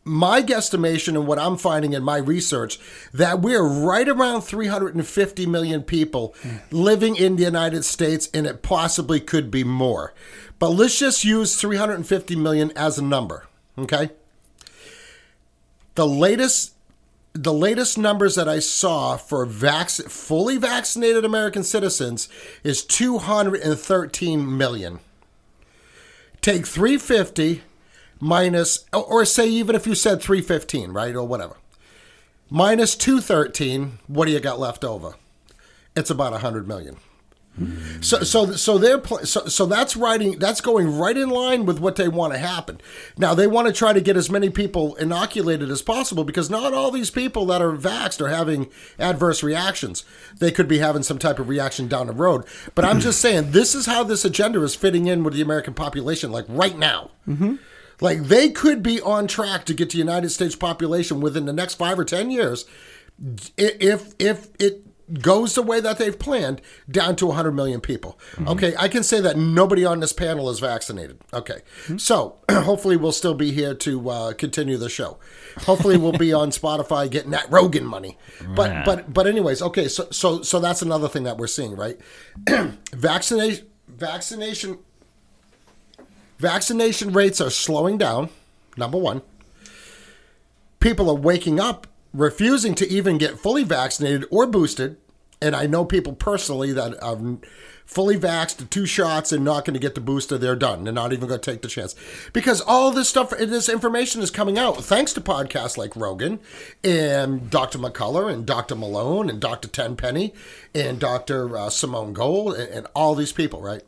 My 0.05 0.43
guesstimation 0.43 1.09
and 1.11 1.27
what 1.27 1.39
I'm 1.39 1.57
finding 1.57 1.93
in 1.93 2.03
my 2.03 2.17
research 2.17 2.79
that 3.13 3.41
we're 3.41 3.63
right 3.63 4.09
around 4.09 4.43
350 4.43 5.47
million 5.47 5.83
people 5.83 6.35
Mm. 6.43 6.61
living 6.73 7.15
in 7.17 7.37
the 7.37 7.45
United 7.45 7.85
States 7.85 8.29
and 8.35 8.47
it 8.47 8.63
possibly 8.63 9.21
could 9.21 9.51
be 9.51 9.63
more. 9.65 10.13
But 10.59 10.71
let's 10.71 10.99
just 10.99 11.25
use 11.25 11.55
350 11.57 12.35
million 12.37 12.73
as 12.77 12.99
a 12.99 13.03
number, 13.03 13.47
okay? 13.79 14.11
The 15.95 16.07
latest 16.07 16.71
the 17.35 17.53
latest 17.53 17.97
numbers 17.97 18.35
that 18.35 18.47
I 18.47 18.59
saw 18.59 19.17
for 19.17 19.47
vac- 19.47 19.89
fully 19.89 20.59
vaccinated 20.59 21.25
American 21.25 21.63
citizens 21.65 22.29
is 22.63 22.85
213 22.85 24.59
million. 24.59 24.99
Take 26.43 26.67
350 26.67 27.63
minus, 28.23 28.85
or- 28.93 29.25
say 29.25 29.49
even 29.49 29.75
if 29.75 29.87
you 29.87 29.95
said 29.95 30.23
315, 30.23 30.93
right, 30.93 31.14
or 31.14 31.27
whatever, 31.27 31.57
minus 32.49 32.95
213, 32.95 33.99
what 34.07 34.27
do 34.27 34.33
you 34.33 34.41
got 34.41 34.61
left 34.61 34.85
over? 34.85 35.14
It's 35.97 36.09
about 36.09 36.33
100 36.33 36.66
million. 36.66 36.97
So 38.01 38.23
so 38.23 38.53
so 38.53 38.79
they're 38.79 39.03
so 39.25 39.45
so 39.45 39.66
that's 39.66 39.95
writing 39.95 40.39
that's 40.39 40.62
going 40.62 40.97
right 40.97 41.14
in 41.14 41.29
line 41.29 41.66
with 41.66 41.81
what 41.81 41.97
they 41.97 42.09
want 42.09 42.33
to 42.33 42.39
happen. 42.39 42.81
Now 43.18 43.35
they 43.35 43.47
want 43.47 43.66
to 43.66 43.75
try 43.75 43.93
to 43.93 44.01
get 44.01 44.16
as 44.16 44.31
many 44.31 44.49
people 44.49 44.95
inoculated 44.95 45.68
as 45.68 45.83
possible 45.83 46.25
because 46.25 46.49
not 46.49 46.73
all 46.73 46.91
these 46.91 47.11
people 47.11 47.45
that 47.47 47.61
are 47.61 47.77
vaxxed 47.77 48.23
are 48.23 48.31
having 48.31 48.70
adverse 48.99 49.43
reactions. 49.43 50.03
They 50.39 50.51
could 50.51 50.66
be 50.66 50.79
having 50.79 51.03
some 51.03 51.18
type 51.18 51.39
of 51.39 51.51
reaction 51.51 51.89
down 51.89 52.07
the 52.07 52.14
road. 52.14 52.47
But 52.75 52.87
I'm 52.87 53.01
just 53.01 53.20
saying 53.27 53.51
this 53.51 53.75
is 53.75 53.85
how 53.85 54.03
this 54.03 54.25
agenda 54.25 54.62
is 54.62 54.75
fitting 54.75 55.07
in 55.07 55.23
with 55.23 55.35
the 55.35 55.43
American 55.43 55.75
population, 55.75 56.33
like 56.33 56.47
right 56.49 56.79
now. 56.79 57.11
Mm-hmm. 57.29 57.57
Like 58.03 58.25
they 58.25 58.51
could 58.51 58.83
be 58.83 59.01
on 59.01 59.27
track 59.27 59.65
to 59.67 59.75
get 59.75 59.91
the 59.91 59.99
United 59.99 60.31
States 60.31 60.57
population 60.57 61.21
within 61.21 61.47
the 61.47 61.53
next 61.53 61.75
five 61.75 61.99
or 61.99 62.05
ten 62.05 62.31
years, 62.31 62.65
if 63.57 64.15
if 64.19 64.49
it 64.59 64.87
goes 65.21 65.55
the 65.55 65.63
way 65.63 65.81
that 65.81 65.99
they've 65.99 66.19
planned, 66.19 66.61
down 66.91 67.17
to 67.17 67.27
100 67.27 67.53
million 67.53 67.81
people. 67.81 68.19
Okay, 68.47 68.75
I 68.79 68.89
can 68.89 69.03
say 69.03 69.21
that 69.21 69.37
nobody 69.37 69.85
on 69.85 70.01
this 70.01 70.13
panel 70.13 70.49
is 70.49 70.59
vaccinated. 70.59 71.19
Okay, 71.35 71.61
so 71.99 72.39
hopefully 72.51 72.97
we'll 72.97 73.13
still 73.13 73.35
be 73.35 73.53
here 73.53 73.75
to 73.75 74.09
uh, 74.09 74.33
continue 74.33 74.77
the 74.77 74.89
show. 74.89 75.19
Hopefully 75.59 75.97
we'll 75.99 76.13
be 76.13 76.33
on 76.33 76.51
Spotify 76.51 77.11
getting 77.11 77.31
that 77.33 77.51
Rogan 77.51 77.85
money. 77.85 78.19
But 78.55 78.85
but 78.85 79.13
but 79.15 79.27
anyways, 79.27 79.63
okay, 79.63 79.89
so 79.89 80.09
so 80.11 80.43
so 80.43 80.59
that's 80.59 80.83
another 80.83 81.09
thing 81.09 81.23
that 81.23 81.39
we're 81.39 81.47
seeing, 81.47 81.77
right? 81.77 81.99
vaccination 82.93 83.67
vaccination 83.89 84.79
vaccination 86.43 87.12
rates 87.12 87.40
are 87.40 87.51
slowing 87.51 87.97
down. 87.97 88.28
Number 88.76 88.99
one, 88.99 89.22
people 90.80 91.09
are 91.09 91.14
waking 91.14 91.61
up, 91.61 91.86
refusing 92.12 92.74
to 92.74 92.88
even 92.88 93.16
get 93.16 93.38
fully 93.38 93.62
vaccinated 93.62 94.26
or 94.30 94.47
boosted. 94.47 94.97
And 95.40 95.55
I 95.55 95.66
know 95.66 95.84
people 95.84 96.14
personally 96.14 96.72
that 96.72 97.01
are 97.03 97.38
fully 97.84 98.16
vaxxed, 98.16 98.68
two 98.70 98.86
shots, 98.86 99.32
and 99.32 99.45
not 99.45 99.64
going 99.64 99.74
to 99.74 99.80
get 99.80 99.95
the 99.95 100.01
booster. 100.01 100.36
They're 100.36 100.57
done. 100.57 100.82
They're 100.84 100.93
not 100.93 101.12
even 101.12 101.28
going 101.28 101.40
to 101.40 101.51
take 101.51 101.62
the 101.62 101.68
chance 101.68 101.95
because 102.32 102.61
all 102.61 102.90
this 102.90 103.09
stuff, 103.09 103.30
this 103.30 103.68
information 103.68 104.20
is 104.20 104.30
coming 104.30 104.59
out 104.59 104.82
thanks 104.82 105.12
to 105.12 105.20
podcasts 105.20 105.76
like 105.76 105.95
Rogan 105.95 106.40
and 106.82 107.51
Dr. 107.51 107.78
McCullough 107.78 108.32
and 108.32 108.47
Dr. 108.47 108.74
Malone 108.74 109.30
and 109.30 109.40
Dr. 109.40 109.68
Tenpenny 109.68 110.32
and 110.74 110.99
Dr. 110.99 111.57
Uh, 111.57 111.70
Simone 111.70 112.12
Gold 112.12 112.55
and, 112.55 112.68
and 112.68 112.86
all 112.95 113.14
these 113.14 113.32
people, 113.32 113.61
right? 113.61 113.82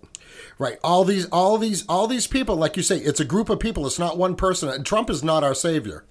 Right. 0.59 0.79
All 0.85 1.05
these, 1.05 1.27
all 1.27 1.59
these, 1.59 1.85
all 1.89 2.07
these 2.07 2.27
people, 2.27 2.57
like 2.57 2.77
you 2.77 2.83
say, 2.83 2.99
it's 2.99 3.21
a 3.21 3.25
group 3.25 3.49
of 3.49 3.59
people. 3.59 3.87
It's 3.87 3.99
not 3.99 4.17
one 4.17 4.37
person. 4.37 4.69
And 4.69 4.87
Trump 4.87 5.11
is 5.11 5.25
not 5.25 5.43
our 5.43 5.55
savior. 5.55 6.05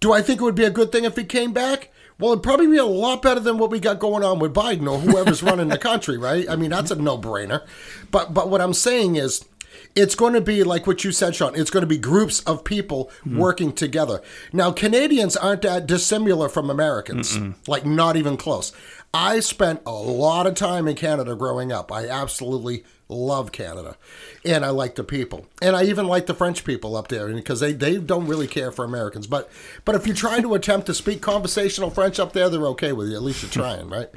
Do 0.00 0.12
I 0.12 0.22
think 0.22 0.40
it 0.40 0.44
would 0.44 0.54
be 0.54 0.64
a 0.64 0.70
good 0.70 0.90
thing 0.90 1.04
if 1.04 1.16
he 1.16 1.24
came 1.24 1.52
back? 1.52 1.90
Well, 2.18 2.32
it'd 2.32 2.42
probably 2.42 2.66
be 2.66 2.76
a 2.76 2.84
lot 2.84 3.22
better 3.22 3.40
than 3.40 3.58
what 3.58 3.70
we 3.70 3.80
got 3.80 3.98
going 3.98 4.24
on 4.24 4.38
with 4.38 4.54
Biden 4.54 4.90
or 4.90 4.98
whoever's 4.98 5.42
running 5.42 5.68
the 5.68 5.78
country, 5.78 6.18
right? 6.18 6.48
I 6.48 6.56
mean, 6.56 6.70
that's 6.70 6.90
a 6.90 6.96
no-brainer. 6.96 7.66
But 8.10 8.34
but 8.34 8.48
what 8.48 8.60
I'm 8.60 8.74
saying 8.74 9.16
is 9.16 9.44
it's 9.94 10.14
going 10.14 10.34
to 10.34 10.40
be 10.40 10.64
like 10.64 10.86
what 10.86 11.04
you 11.04 11.12
said, 11.12 11.34
Sean. 11.34 11.54
It's 11.54 11.70
going 11.70 11.82
to 11.82 11.86
be 11.88 11.98
groups 11.98 12.40
of 12.40 12.64
people 12.64 13.10
mm-hmm. 13.20 13.38
working 13.38 13.72
together. 13.72 14.22
Now, 14.52 14.72
Canadians 14.72 15.36
aren't 15.36 15.62
that 15.62 15.86
dissimilar 15.86 16.48
from 16.48 16.70
Americans, 16.70 17.36
like 17.66 17.84
not 17.84 18.16
even 18.16 18.36
close. 18.36 18.72
I 19.14 19.40
spent 19.40 19.82
a 19.84 19.92
lot 19.92 20.46
of 20.46 20.54
time 20.54 20.88
in 20.88 20.96
Canada 20.96 21.36
growing 21.36 21.70
up. 21.70 21.92
I 21.92 22.08
absolutely 22.08 22.84
love 23.10 23.52
Canada, 23.52 23.98
and 24.42 24.64
I 24.64 24.70
like 24.70 24.94
the 24.94 25.04
people, 25.04 25.46
and 25.60 25.76
I 25.76 25.84
even 25.84 26.06
like 26.06 26.24
the 26.24 26.34
French 26.34 26.64
people 26.64 26.96
up 26.96 27.08
there 27.08 27.28
because 27.28 27.60
they, 27.60 27.72
they 27.74 27.98
don't 27.98 28.26
really 28.26 28.46
care 28.46 28.72
for 28.72 28.86
Americans. 28.86 29.26
But 29.26 29.50
but 29.84 29.94
if 29.94 30.06
you 30.06 30.14
try 30.14 30.40
to 30.40 30.54
attempt 30.54 30.86
to 30.86 30.94
speak 30.94 31.20
conversational 31.20 31.90
French 31.90 32.18
up 32.18 32.32
there, 32.32 32.48
they're 32.48 32.66
okay 32.68 32.92
with 32.92 33.10
you. 33.10 33.16
At 33.16 33.22
least 33.22 33.42
you're 33.42 33.50
trying, 33.50 33.90
right? 33.90 34.08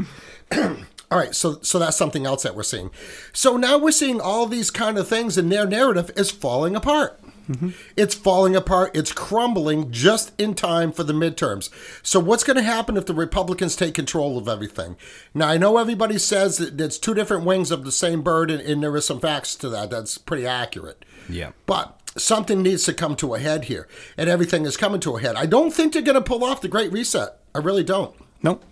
All 1.12 1.20
right, 1.20 1.36
so 1.36 1.60
so 1.62 1.78
that's 1.78 1.98
something 1.98 2.26
else 2.26 2.44
that 2.44 2.56
we're 2.56 2.64
seeing. 2.64 2.90
So 3.34 3.58
now 3.58 3.78
we're 3.78 3.92
seeing 3.92 4.22
all 4.22 4.46
these 4.46 4.72
kind 4.72 4.98
of 4.98 5.10
things, 5.10 5.38
and 5.38 5.52
their 5.52 5.68
narrative 5.68 6.10
is 6.16 6.32
falling 6.32 6.74
apart. 6.76 7.20
Mm-hmm. 7.50 7.70
It's 7.96 8.16
falling 8.16 8.56
apart. 8.56 8.96
It's 8.96 9.12
crumbling 9.12 9.92
just 9.92 10.34
in 10.40 10.54
time 10.56 10.92
for 10.92 11.04
the 11.04 11.14
midterms. 11.14 11.70
So 12.04 12.20
what's 12.20 12.44
going 12.44 12.58
to 12.58 12.64
happen 12.64 12.98
if 12.98 13.06
the 13.06 13.14
Republicans 13.14 13.76
take 13.76 13.94
control 13.94 14.38
of 14.38 14.48
everything? 14.48 14.96
Now 15.34 15.50
I 15.50 15.58
know 15.58 15.78
everybody 15.78 16.18
says 16.18 16.58
that 16.58 16.80
it's 16.80 16.98
two 16.98 17.14
different 17.14 17.46
wings 17.46 17.72
of 17.72 17.84
the 17.84 17.92
same 17.92 18.22
bird, 18.22 18.50
and, 18.50 18.62
and 18.62 18.82
there 18.82 18.96
is 18.96 19.06
some 19.06 19.20
facts 19.20 19.56
to 19.56 19.70
that. 19.70 19.90
That's 19.90 20.18
pretty 20.18 20.48
accurate. 20.48 21.06
Yeah. 21.30 21.52
But 21.66 22.00
something 22.18 22.62
needs 22.64 22.86
to 22.86 22.94
come 22.94 23.16
to 23.18 23.36
a 23.36 23.40
head 23.40 23.66
here, 23.66 23.88
and 24.18 24.30
everything 24.30 24.66
is 24.66 24.78
coming 24.78 25.00
to 25.02 25.18
a 25.18 25.22
head. 25.22 25.36
I 25.36 25.46
don't 25.46 25.72
think 25.72 25.94
they're 25.94 26.02
going 26.02 26.16
to 26.16 26.22
pull 26.22 26.44
off 26.44 26.62
the 26.62 26.68
Great 26.68 26.92
Reset. 26.92 27.30
I 27.54 27.60
really 27.60 27.84
don't. 27.84 28.16
Nope. 28.44 28.64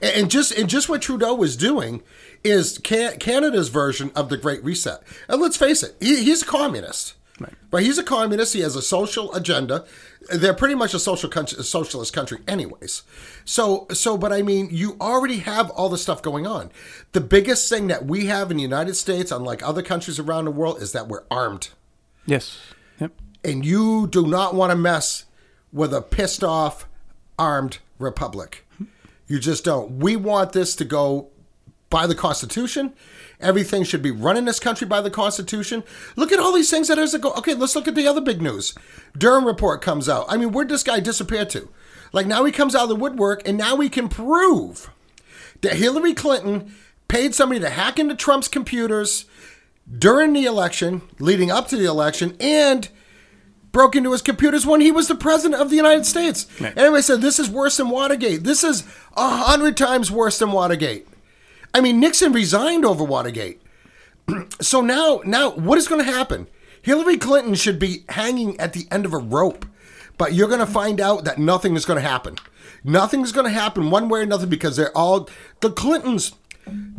And 0.00 0.30
just 0.30 0.52
and 0.52 0.68
just 0.68 0.88
what 0.88 1.02
Trudeau 1.02 1.34
was 1.34 1.56
doing 1.56 2.02
is 2.42 2.78
Canada's 2.78 3.68
version 3.68 4.10
of 4.16 4.30
the 4.30 4.38
Great 4.38 4.64
Reset. 4.64 5.02
And 5.28 5.42
let's 5.42 5.58
face 5.58 5.82
it, 5.82 5.94
he, 6.00 6.24
he's 6.24 6.42
a 6.42 6.46
communist. 6.46 7.14
Right. 7.40 7.82
He's 7.82 7.96
a 7.98 8.02
communist. 8.02 8.52
He 8.52 8.60
has 8.60 8.76
a 8.76 8.82
social 8.82 9.32
agenda. 9.34 9.86
They're 10.30 10.52
pretty 10.54 10.74
much 10.74 10.92
a 10.92 10.98
social 10.98 11.30
country, 11.30 11.58
a 11.58 11.62
socialist 11.62 12.12
country, 12.12 12.38
anyways. 12.46 13.02
So, 13.46 13.86
so, 13.92 14.18
but 14.18 14.32
I 14.32 14.42
mean, 14.42 14.68
you 14.70 14.96
already 15.00 15.38
have 15.38 15.70
all 15.70 15.88
the 15.88 15.96
stuff 15.98 16.20
going 16.22 16.46
on. 16.46 16.70
The 17.12 17.20
biggest 17.22 17.68
thing 17.70 17.86
that 17.86 18.04
we 18.04 18.26
have 18.26 18.50
in 18.50 18.58
the 18.58 18.62
United 18.62 18.94
States, 18.94 19.32
unlike 19.32 19.66
other 19.66 19.82
countries 19.82 20.18
around 20.18 20.44
the 20.44 20.50
world, 20.50 20.82
is 20.82 20.92
that 20.92 21.08
we're 21.08 21.24
armed 21.30 21.70
Yes. 22.26 22.58
Yep. 23.00 23.12
and 23.42 23.64
you 23.64 24.06
do 24.06 24.26
not 24.26 24.54
want 24.54 24.70
to 24.70 24.76
mess 24.76 25.24
with 25.72 25.94
a 25.94 26.02
pissed 26.02 26.44
off 26.44 26.86
armed 27.38 27.78
republic. 27.98 28.66
You 29.26 29.38
just 29.38 29.64
don't. 29.64 29.92
We 30.00 30.16
want 30.16 30.52
this 30.52 30.74
to 30.76 30.84
go 30.84 31.28
by 31.90 32.06
the 32.06 32.14
Constitution. 32.14 32.94
Everything 33.40 33.84
should 33.84 34.02
be 34.02 34.10
run 34.10 34.36
in 34.36 34.44
this 34.44 34.60
country 34.60 34.86
by 34.86 35.00
the 35.00 35.10
Constitution. 35.10 35.82
Look 36.16 36.30
at 36.32 36.38
all 36.38 36.52
these 36.52 36.70
things 36.70 36.88
that 36.88 36.98
is 36.98 37.16
go. 37.16 37.32
Okay, 37.32 37.54
let's 37.54 37.74
look 37.74 37.88
at 37.88 37.94
the 37.94 38.06
other 38.06 38.20
big 38.20 38.40
news. 38.40 38.74
Durham 39.16 39.46
report 39.46 39.82
comes 39.82 40.08
out. 40.08 40.26
I 40.28 40.36
mean, 40.36 40.52
where'd 40.52 40.68
this 40.68 40.82
guy 40.82 41.00
disappear 41.00 41.44
to? 41.46 41.68
Like 42.12 42.26
now 42.26 42.44
he 42.44 42.52
comes 42.52 42.74
out 42.74 42.84
of 42.84 42.88
the 42.88 42.96
woodwork, 42.96 43.46
and 43.46 43.58
now 43.58 43.74
we 43.74 43.88
can 43.88 44.08
prove 44.08 44.90
that 45.62 45.74
Hillary 45.74 46.14
Clinton 46.14 46.74
paid 47.08 47.34
somebody 47.34 47.60
to 47.60 47.70
hack 47.70 47.98
into 47.98 48.14
Trump's 48.14 48.48
computers 48.48 49.24
during 49.98 50.32
the 50.32 50.44
election, 50.44 51.02
leading 51.18 51.50
up 51.50 51.68
to 51.68 51.76
the 51.76 51.84
election, 51.86 52.36
and 52.40 52.88
broke 53.72 53.96
into 53.96 54.12
his 54.12 54.22
computers 54.22 54.66
when 54.66 54.80
he 54.80 54.92
was 54.92 55.08
the 55.08 55.14
president 55.14 55.60
of 55.60 55.70
the 55.70 55.76
United 55.76 56.04
States. 56.04 56.46
Anyway, 56.60 57.00
said 57.00 57.20
this 57.20 57.38
is 57.38 57.48
worse 57.48 57.76
than 57.76 57.88
Watergate. 57.88 58.44
This 58.44 58.64
is 58.64 58.84
a 59.16 59.28
hundred 59.28 59.76
times 59.76 60.10
worse 60.10 60.38
than 60.38 60.52
Watergate. 60.52 61.06
I 61.74 61.80
mean, 61.80 62.00
Nixon 62.00 62.32
resigned 62.32 62.84
over 62.84 63.04
Watergate. 63.04 63.60
so 64.60 64.80
now, 64.80 65.20
now 65.24 65.50
what 65.50 65.78
is 65.78 65.88
going 65.88 66.04
to 66.04 66.12
happen? 66.12 66.46
Hillary 66.82 67.18
Clinton 67.18 67.54
should 67.54 67.78
be 67.78 68.04
hanging 68.08 68.58
at 68.58 68.72
the 68.72 68.86
end 68.90 69.04
of 69.04 69.12
a 69.12 69.18
rope, 69.18 69.66
but 70.16 70.32
you're 70.32 70.48
going 70.48 70.60
to 70.60 70.66
find 70.66 71.00
out 71.00 71.24
that 71.24 71.38
nothing 71.38 71.76
is 71.76 71.84
going 71.84 72.00
to 72.02 72.08
happen. 72.08 72.36
Nothing's 72.82 73.32
going 73.32 73.44
to 73.44 73.52
happen 73.52 73.90
one 73.90 74.08
way 74.08 74.20
or 74.20 74.22
another 74.22 74.46
because 74.46 74.76
they're 74.76 74.96
all 74.96 75.28
the 75.60 75.70
Clintons. 75.70 76.32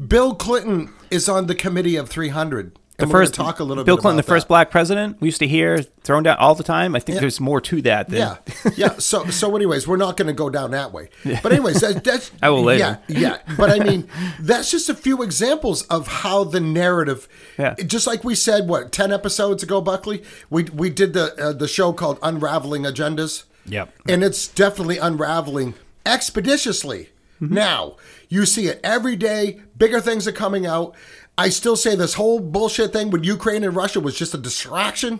Bill 0.08 0.36
Clinton 0.36 0.94
is 1.10 1.28
on 1.28 1.48
the 1.48 1.56
committee 1.56 1.96
of 1.96 2.10
300. 2.10 2.78
The 3.02 3.12
first 3.12 3.34
talk 3.34 3.60
a 3.60 3.64
little 3.64 3.84
Bill 3.84 3.98
Clinton, 3.98 4.18
the 4.18 4.22
about 4.22 4.34
first 4.34 4.48
black 4.48 4.72
president, 4.72 5.20
we 5.20 5.28
used 5.28 5.40
to 5.40 5.48
hear 5.48 5.82
thrown 6.04 6.24
down 6.24 6.38
all 6.38 6.56
the 6.56 6.64
time. 6.64 6.96
I 6.96 7.00
think 7.00 7.20
there's 7.20 7.40
more 7.40 7.62
to 7.62 7.82
that. 7.84 8.10
Than, 8.10 8.20
Yeah, 8.20 8.38
yeah. 8.76 8.98
So, 8.98 9.26
so, 9.26 9.56
anyways, 9.56 9.88
we're 9.88 9.98
not 9.98 10.18
going 10.18 10.28
to 10.28 10.34
go 10.34 10.50
down 10.50 10.72
that 10.72 10.94
way. 10.94 11.10
But, 11.24 11.52
anyways, 11.52 11.82
that, 11.82 12.04
that's 12.04 12.32
I 12.42 12.50
will 12.50 12.64
later. 12.64 13.00
Yeah, 13.08 13.20
yeah. 13.46 13.56
But 13.58 13.70
I 13.70 13.84
mean, 13.84 14.08
that's 14.40 14.72
just 14.72 14.90
a 14.90 14.96
few 14.96 15.22
examples 15.22 15.84
of 15.84 16.08
how 16.08 16.44
the 16.44 16.60
narrative. 16.60 17.28
Yeah. 17.58 17.76
Just 17.76 18.08
like 18.08 18.24
we 18.24 18.36
said, 18.36 18.68
what 18.68 18.92
ten 18.92 19.12
episodes 19.12 19.64
ago, 19.64 19.82
Buckley, 19.82 20.24
we 20.50 20.64
we 20.64 20.90
did 20.90 21.14
the 21.14 21.36
uh, 21.40 21.54
the 21.54 21.68
show 21.68 21.94
called 21.94 22.20
Unraveling 22.22 22.84
Agendas. 22.84 23.44
Yep. 23.66 23.94
And 24.08 24.24
it's 24.24 24.48
definitely 24.48 24.98
unraveling 24.98 25.76
expeditiously. 26.06 27.10
Mm-hmm. 27.42 27.54
Now 27.54 27.98
you 28.30 28.46
see 28.46 28.68
it 28.68 28.80
every 28.84 29.16
day. 29.16 29.60
Bigger 29.78 30.00
things 30.00 30.28
are 30.28 30.32
coming 30.32 30.66
out. 30.66 30.96
I 31.46 31.50
still 31.50 31.76
say 31.76 31.96
this 31.96 32.14
whole 32.22 32.40
bullshit 32.40 32.94
thing 32.94 33.10
with 33.10 33.24
Ukraine 33.26 33.64
and 33.64 33.76
Russia 33.76 34.00
was 34.00 34.16
just 34.16 34.34
a 34.34 34.38
distraction. 34.38 35.14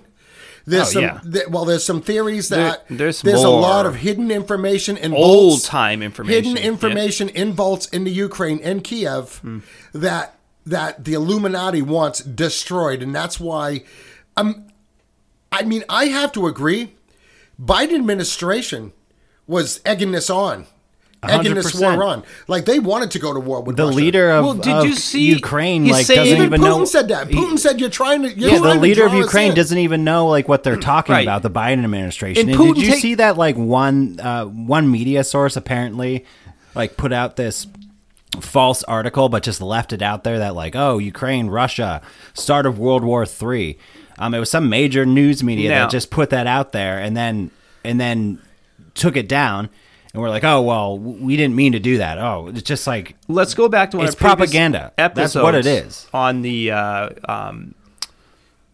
There's 0.66 0.90
Oh, 0.90 0.92
some, 0.92 1.04
yeah. 1.04 1.20
th- 1.34 1.48
well, 1.54 1.66
there's 1.66 1.84
some 1.84 2.02
theories 2.02 2.50
that 2.50 2.86
there's 3.24 3.44
a 3.44 3.50
lot 3.50 3.86
of 3.90 3.96
hidden 3.96 4.30
information 4.42 4.96
in 5.06 5.12
Old 5.14 5.64
time 5.64 6.04
information, 6.04 6.44
hidden 6.44 6.58
yeah. 6.58 6.70
Information 6.72 7.30
in 7.30 7.54
vaults 7.54 7.88
in 7.88 8.04
the 8.04 8.12
Ukraine 8.12 8.60
and 8.64 8.84
Kiev 8.84 9.42
that 9.94 10.36
that 10.76 11.04
the 11.06 11.14
Illuminati 11.16 11.82
wants 11.82 12.20
destroyed, 12.20 13.02
and 13.02 13.14
that's 13.16 13.40
why. 13.40 13.84
Um, 14.38 14.50
I 15.52 15.64
mean, 15.64 15.84
I 15.90 16.06
have 16.06 16.32
to 16.34 16.46
agree. 16.48 16.94
Biden 17.60 17.96
administration 17.96 18.94
was 19.48 19.82
egging 19.84 20.12
this 20.12 20.30
on, 20.30 20.68
egging 21.24 21.54
this 21.54 21.74
war 21.80 22.04
on. 22.04 22.24
Like 22.48 22.66
they 22.66 22.80
wanted 22.80 23.12
to 23.12 23.20
go 23.20 23.34
to 23.34 23.40
war 23.40 23.62
with 23.62 23.78
The 23.78 23.86
Russia. 23.86 23.96
leader 23.98 24.30
of, 24.32 24.44
Well, 24.46 24.54
did 24.56 24.74
of 24.74 24.86
you 24.86 24.94
see- 24.96 25.30
Ukraine 25.30 25.88
like 25.88 26.06
saying- 26.06 26.20
doesn't 26.20 26.36
Even 26.36 26.46
even 26.48 26.62
Putin 26.62 26.80
know. 26.80 26.86
said 26.86 27.08
that. 27.10 27.28
Putin 27.30 27.60
said 27.60 27.80
you're 27.80 27.90
trying 27.90 28.24
to. 28.24 28.30
You're 28.30 28.50
yeah, 28.50 28.56
the 28.56 28.62
trying 28.64 28.76
to 28.76 28.82
leader 28.82 29.06
of 29.06 29.12
draw 29.12 29.20
us 29.20 29.26
Ukraine 29.26 29.54
doesn't 29.54 29.78
even 29.78 30.04
know 30.04 30.28
like 30.28 30.48
what 30.48 30.64
they're 30.64 30.78
talking 30.78 31.14
Right. 31.14 31.22
about. 31.26 31.44
The 31.44 31.52
Biden 31.52 31.84
administration. 31.84 32.50
And 32.50 32.60
And, 32.60 32.76
did 32.76 32.84
you 32.84 32.92
take- 32.92 33.02
see 33.02 33.16
that? 33.16 33.38
Like 33.38 33.56
one 33.56 34.20
uh, 34.22 34.46
one 34.46 34.90
media 34.90 35.24
source 35.24 35.56
apparently 35.56 36.26
like 36.76 36.98
put 36.98 37.14
out 37.14 37.36
this 37.36 37.68
false 38.40 38.82
article, 38.84 39.30
but 39.30 39.44
just 39.44 39.62
left 39.62 39.92
it 39.94 40.02
out 40.02 40.24
there 40.24 40.40
that 40.40 40.56
like, 40.56 40.76
oh, 40.76 40.98
Ukraine, 40.98 41.48
Russia, 41.48 42.02
start 42.34 42.66
of 42.66 42.80
World 42.80 43.04
War 43.04 43.26
Three. 43.26 43.78
Um, 44.18 44.34
it 44.34 44.40
was 44.40 44.50
some 44.50 44.70
major 44.70 45.06
news 45.06 45.44
media 45.44 45.70
Now- 45.70 45.80
that 45.84 45.92
just 45.92 46.10
put 46.12 46.30
that 46.32 46.48
out 46.48 46.72
there, 46.72 46.98
and 47.00 47.16
then 47.16 47.52
and 47.84 48.00
then 48.00 48.40
took 48.94 49.16
it 49.18 49.28
down. 49.28 49.70
And 50.14 50.22
we're 50.22 50.30
like, 50.30 50.44
oh 50.44 50.62
well, 50.62 50.98
we 50.98 51.38
didn't 51.38 51.56
mean 51.56 51.72
to 51.72 51.80
do 51.80 51.98
that. 51.98 52.18
Oh, 52.18 52.48
it's 52.48 52.62
just 52.64 52.86
like 52.88 53.16
Let's 53.28 53.54
go 53.54 53.70
back 53.70 53.92
to 53.92 53.98
one 53.98 54.06
It's 54.06 54.16
propaganda. 54.16 54.92
That's 54.98 55.36
what 55.36 55.56
it 55.56 55.66
is. 55.66 56.08
on 56.14 56.42
the 56.42 56.72
uh, 56.72 57.10
um, 57.28 57.76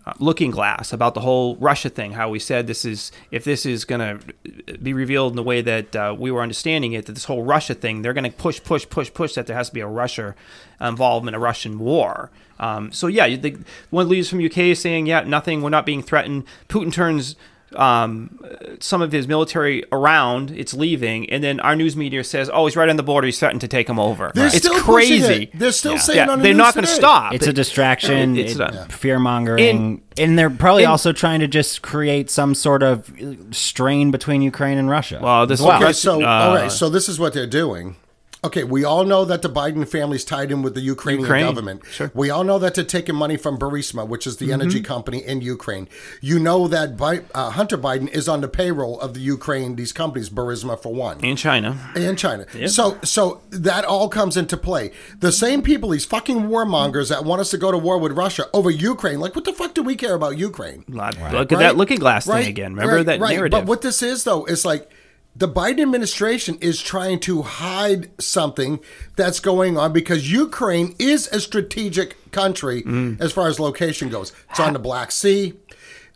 uh, 0.07 0.13
Looking 0.19 0.51
Glass 0.51 0.93
about 0.93 1.13
the 1.13 1.19
whole 1.19 1.57
Russia 1.57 1.89
thing. 1.89 2.13
How 2.13 2.29
we 2.29 2.39
said 2.39 2.65
this 2.65 2.85
is 2.85 3.11
if 3.29 3.43
this 3.43 3.65
is 3.65 3.83
going 3.83 3.99
to 3.99 4.77
be 4.77 4.93
revealed 4.93 5.33
in 5.33 5.35
the 5.35 5.43
way 5.43 5.61
that 5.61 5.95
uh, 5.95 6.15
we 6.17 6.31
were 6.31 6.41
understanding 6.41 6.93
it, 6.93 7.05
that 7.07 7.11
this 7.11 7.25
whole 7.25 7.43
Russia 7.43 7.73
thing, 7.73 8.01
they're 8.01 8.13
going 8.13 8.23
to 8.23 8.35
push, 8.35 8.63
push, 8.63 8.87
push, 8.89 9.13
push 9.13 9.35
that 9.35 9.47
there 9.47 9.55
has 9.55 9.67
to 9.67 9.73
be 9.73 9.81
a 9.81 9.87
Russia 9.87 10.33
involvement, 10.79 11.35
a 11.35 11.39
Russian 11.39 11.77
war. 11.77 12.31
Um, 12.57 12.91
so 12.91 13.07
yeah, 13.07 13.27
think 13.37 13.67
one 13.89 14.05
the 14.05 14.11
leaders 14.11 14.29
from 14.29 14.43
UK 14.43 14.57
is 14.59 14.79
saying, 14.79 15.07
yeah, 15.07 15.21
nothing, 15.21 15.61
we're 15.61 15.69
not 15.69 15.85
being 15.85 16.01
threatened. 16.01 16.45
Putin 16.69 16.91
turns 16.91 17.35
um, 17.75 18.39
some 18.79 19.01
of 19.01 19.11
his 19.11 19.27
military 19.27 19.83
around, 19.91 20.51
it's 20.51 20.73
leaving, 20.73 21.29
and 21.29 21.43
then 21.43 21.59
our 21.59 21.75
news 21.75 21.95
media 21.97 22.23
says, 22.23 22.49
"Oh, 22.53 22.65
he's 22.65 22.75
right 22.75 22.89
on 22.89 22.95
the 22.95 23.03
border. 23.03 23.25
He's 23.27 23.39
threatening 23.39 23.59
to 23.59 23.67
take 23.67 23.89
him 23.89 23.99
over." 23.99 24.31
They're 24.33 24.47
It's 24.47 24.57
still 24.57 24.73
pushing 24.81 25.21
crazy. 25.23 25.43
it. 25.43 25.59
They're 25.59 25.71
still 25.71 25.93
Yeah. 25.93 25.97
saying 25.99 26.17
Yeah, 26.17 26.29
on 26.31 26.39
the 26.39 26.43
they're 26.43 26.53
not 26.53 26.73
going 26.73 26.85
to 26.85 26.91
stop. 26.91 27.33
It's 27.33 27.45
a 27.47 27.53
distraction. 27.53 28.37
It's 28.37 28.51
It's 28.53 28.59
a- 28.59 28.85
fear 28.89 29.19
mongering, 29.19 29.65
In- 29.65 30.01
and 30.17 30.39
they're 30.39 30.49
probably 30.49 30.83
in- 30.83 30.89
also 30.89 31.11
trying 31.11 31.41
to 31.41 31.47
just 31.47 31.81
create 31.81 32.29
some 32.31 32.55
sort 32.55 32.83
of 32.83 33.11
strain 33.51 34.11
between 34.11 34.41
Ukraine 34.41 34.77
and 34.77 34.89
Russia. 34.89 35.19
Well, 35.21 35.45
this 35.45 35.59
as 35.59 35.65
well. 35.65 35.83
Okay, 35.83 35.93
so 35.93 36.21
Uh, 36.23 36.25
all 36.27 36.55
right, 36.55 36.71
so 36.71 36.89
this 36.89 37.09
is 37.09 37.19
what 37.19 37.33
they're 37.33 37.45
doing. 37.47 37.95
Okay, 38.43 38.63
we 38.63 38.83
all 38.83 39.03
know 39.03 39.25
that 39.25 39.41
the 39.41 39.49
Biden 39.49 39.87
family's 39.87 40.23
tied 40.23 40.51
in 40.51 40.61
with 40.61 40.75
the 40.75 40.81
Ukrainian 40.81 41.21
Ukraine, 41.23 41.45
government. 41.45 41.81
sure. 41.91 42.11
We 42.13 42.29
all 42.29 42.43
know 42.43 42.59
that 42.59 42.75
they're 42.75 42.83
taking 42.85 43.15
money 43.15 43.35
from 43.35 43.57
Burisma, 43.57 44.07
which 44.07 44.27
is 44.27 44.37
the 44.37 44.53
energy 44.53 44.79
company 44.79 45.23
in 45.25 45.41
Ukraine. 45.41 45.89
You 46.21 46.37
know 46.37 46.67
that 46.67 46.95
Bi- 46.97 47.21
uh, 47.33 47.49
Hunter 47.51 47.77
Biden 47.79 48.07
is 48.09 48.29
on 48.29 48.41
the 48.41 48.47
payroll 48.47 48.99
of 49.01 49.15
the 49.15 49.19
Ukraine, 49.21 49.75
these 49.75 49.91
companies, 49.91 50.29
Burisma 50.29 50.79
for 50.81 50.93
one 50.93 51.19
in 51.25 51.35
China. 51.35 51.77
and 51.95 52.17
China. 52.17 52.45
So 52.67 52.97
so 53.03 53.41
that 53.49 53.83
all 53.85 54.07
comes 54.07 54.37
into 54.37 54.55
play. 54.55 54.91
The 55.19 55.31
same 55.31 55.61
people, 55.63 55.89
these 55.89 56.05
fucking 56.05 56.41
warmongers 56.47 57.09
that 57.09 57.25
want 57.25 57.41
us 57.41 57.49
to 57.51 57.57
go 57.57 57.71
to 57.71 57.77
war 57.77 57.97
with 57.97 58.11
Russia 58.11 58.45
over 58.53 58.69
Ukraine. 58.69 59.19
Like, 59.19 59.35
what 59.35 59.45
the 59.45 59.53
fuck 59.53 59.73
do 59.73 59.81
we 59.81 59.95
care 59.95 60.13
about 60.13 60.37
Ukraine? 60.37 60.83
Look 60.87 61.15
at 61.17 61.19
Right? 61.33 61.49
that 61.49 61.75
Looking 61.75 61.99
Glass 61.99 62.27
Right? 62.27 62.41
thing 62.41 62.49
again. 62.49 62.71
Remember 62.75 62.97
Right, 62.97 63.05
that 63.07 63.19
right. 63.19 63.35
narrative? 63.35 63.51
But 63.59 63.65
what 63.65 63.81
this 63.81 64.03
is 64.03 64.23
though 64.25 64.45
is 64.45 64.63
like 64.63 64.89
the 65.37 65.47
Biden 65.47 65.81
administration 65.81 66.57
is 66.61 66.81
trying 66.81 67.19
to 67.21 67.41
hide 67.43 68.09
something 68.19 68.79
that's 69.15 69.39
going 69.39 69.77
on 69.77 69.93
because 69.93 70.31
Ukraine 70.31 70.95
is 70.97 71.27
a 71.31 71.39
strategic 71.39 72.31
country 72.31 72.81
Mm. 72.83 73.21
as 73.21 73.31
far 73.31 73.47
as 73.47 73.59
location 73.59 74.09
goes. 74.09 74.31
It's 74.49 74.59
on 74.59 74.73
the 74.73 74.79
Black 74.79 75.11
Sea. 75.11 75.53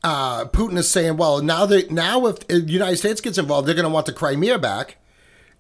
Uh, 0.03 0.45
Putin 0.45 0.77
is 0.77 0.89
saying, 0.89 1.17
well, 1.17 1.41
now 1.43 1.65
that 1.67 1.91
now 1.91 2.25
if 2.25 2.47
the 2.47 2.61
United 2.61 2.97
States 2.97 3.21
gets 3.21 3.37
involved, 3.37 3.67
they're 3.67 3.75
going 3.75 3.83
to 3.83 3.89
want 3.93 4.07
the 4.07 4.13
Crimea 4.13 4.57
back. 4.57 4.97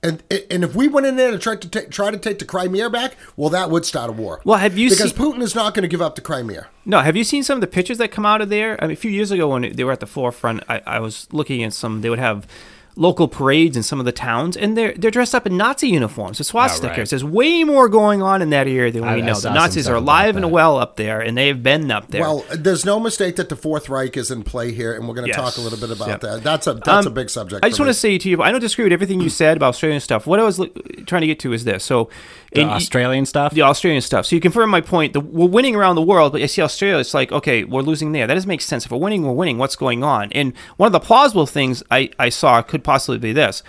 And 0.03 0.23
and 0.49 0.63
if 0.63 0.73
we 0.73 0.87
went 0.87 1.05
in 1.05 1.15
there 1.15 1.29
to 1.29 1.37
try 1.37 1.55
to 1.55 1.69
take, 1.69 1.91
try 1.91 2.09
to 2.09 2.17
take 2.17 2.39
the 2.39 2.45
Crimea 2.45 2.89
back, 2.89 3.15
well, 3.37 3.51
that 3.51 3.69
would 3.69 3.85
start 3.85 4.09
a 4.09 4.13
war. 4.13 4.41
Well, 4.43 4.57
have 4.57 4.75
you 4.75 4.89
because 4.89 5.11
seen- 5.11 5.19
Putin 5.19 5.43
is 5.43 5.53
not 5.53 5.75
going 5.75 5.83
to 5.83 5.87
give 5.87 6.01
up 6.01 6.15
the 6.15 6.21
Crimea. 6.21 6.65
No, 6.85 7.01
have 7.01 7.15
you 7.15 7.23
seen 7.23 7.43
some 7.43 7.57
of 7.57 7.61
the 7.61 7.67
pictures 7.67 7.99
that 7.99 8.09
come 8.11 8.25
out 8.25 8.41
of 8.41 8.49
there? 8.49 8.83
I 8.83 8.87
mean, 8.87 8.93
a 8.93 8.95
few 8.95 9.11
years 9.11 9.29
ago 9.29 9.49
when 9.49 9.71
they 9.75 9.83
were 9.83 9.91
at 9.91 9.99
the 9.99 10.07
forefront, 10.07 10.63
I, 10.67 10.81
I 10.87 10.99
was 10.99 11.27
looking 11.31 11.61
at 11.61 11.73
some. 11.73 12.01
They 12.01 12.09
would 12.09 12.17
have 12.17 12.47
local 12.95 13.27
parades 13.27 13.77
in 13.77 13.83
some 13.83 13.99
of 13.99 14.05
the 14.05 14.11
towns, 14.11 14.57
and 14.57 14.77
they're 14.77 14.93
they're 14.93 15.11
dressed 15.11 15.33
up 15.33 15.45
in 15.47 15.55
Nazi 15.57 15.87
uniforms, 15.89 16.39
with 16.39 16.47
swastikas. 16.51 16.97
right. 16.97 17.09
There's 17.09 17.23
way 17.23 17.63
more 17.63 17.87
going 17.87 18.21
on 18.21 18.41
in 18.41 18.49
that 18.51 18.67
area 18.67 18.91
than 18.91 19.03
we 19.03 19.07
I 19.07 19.21
know. 19.21 19.33
saw 19.33 19.49
The 19.49 19.55
Nazis 19.55 19.87
are 19.87 19.95
alive 19.95 20.35
and 20.35 20.51
well 20.51 20.77
up 20.77 20.97
there, 20.97 21.21
and 21.21 21.37
they've 21.37 21.61
been 21.61 21.89
up 21.91 22.09
there. 22.09 22.21
Well, 22.21 22.45
there's 22.53 22.83
no 22.85 22.99
mistake 22.99 23.37
that 23.37 23.49
the 23.49 23.55
Fourth 23.55 23.87
Reich 23.89 24.17
is 24.17 24.29
in 24.31 24.43
play 24.43 24.71
here, 24.73 24.93
and 24.93 25.07
we're 25.07 25.15
going 25.15 25.25
to 25.25 25.29
Yes. 25.35 25.37
talk 25.37 25.57
a 25.57 25.61
little 25.61 25.79
bit 25.79 25.95
about 25.95 26.09
Yep. 26.09 26.21
that. 26.21 26.43
That's 26.43 26.67
a 26.67 26.73
that's 26.73 27.05
a 27.05 27.09
Um, 27.09 27.13
big 27.13 27.29
subject. 27.29 27.63
I 27.65 27.69
just 27.69 27.77
for 27.77 27.83
want 27.83 27.93
to 27.95 27.99
say 27.99 28.17
to 28.17 28.29
you, 28.29 28.41
I 28.41 28.51
don't 28.51 28.59
disagree 28.59 28.85
with 28.85 28.93
everything 28.93 29.21
you 29.21 29.29
said 29.29 29.57
about 29.57 29.69
Australian 29.69 30.01
stuff. 30.01 30.27
What 30.27 30.39
I 30.39 30.43
was 30.43 30.59
li- 30.59 30.71
trying 31.05 31.21
to 31.21 31.27
get 31.27 31.39
to 31.39 31.53
is 31.53 31.63
this. 31.63 31.83
So, 31.83 32.09
The 32.53 32.63
Australian 32.63 33.25
stuff. 33.25 33.53
the 33.53 33.61
Australian 33.61 34.01
stuff. 34.01 34.25
So 34.25 34.35
you 34.35 34.41
confirm 34.41 34.69
my 34.69 34.81
point. 34.81 35.13
The, 35.13 35.21
we're 35.21 35.47
winning 35.47 35.75
around 35.75 35.95
the 35.95 36.01
world, 36.01 36.33
but 36.33 36.41
you 36.41 36.47
see 36.47 36.61
Australia, 36.61 36.97
it's 36.97 37.13
like, 37.13 37.31
okay, 37.31 37.63
we're 37.63 37.81
losing 37.81 38.11
there. 38.11 38.27
That 38.27 38.33
doesn't 38.33 38.47
make 38.47 38.61
sense. 38.61 38.85
If 38.85 38.91
we're 38.91 38.97
winning, 38.97 39.25
we're 39.25 39.31
winning. 39.31 39.57
What's 39.57 39.77
going 39.77 40.03
on? 40.03 40.31
And 40.33 40.53
one 40.75 40.87
of 40.87 40.93
the 40.93 40.99
plausible 40.99 41.45
things 41.45 41.81
I, 41.89 42.09
I 42.19 42.27
saw 42.27 42.61
could 42.61 42.83
possibly 42.83 43.19
be 43.19 43.31
this. 43.31 43.63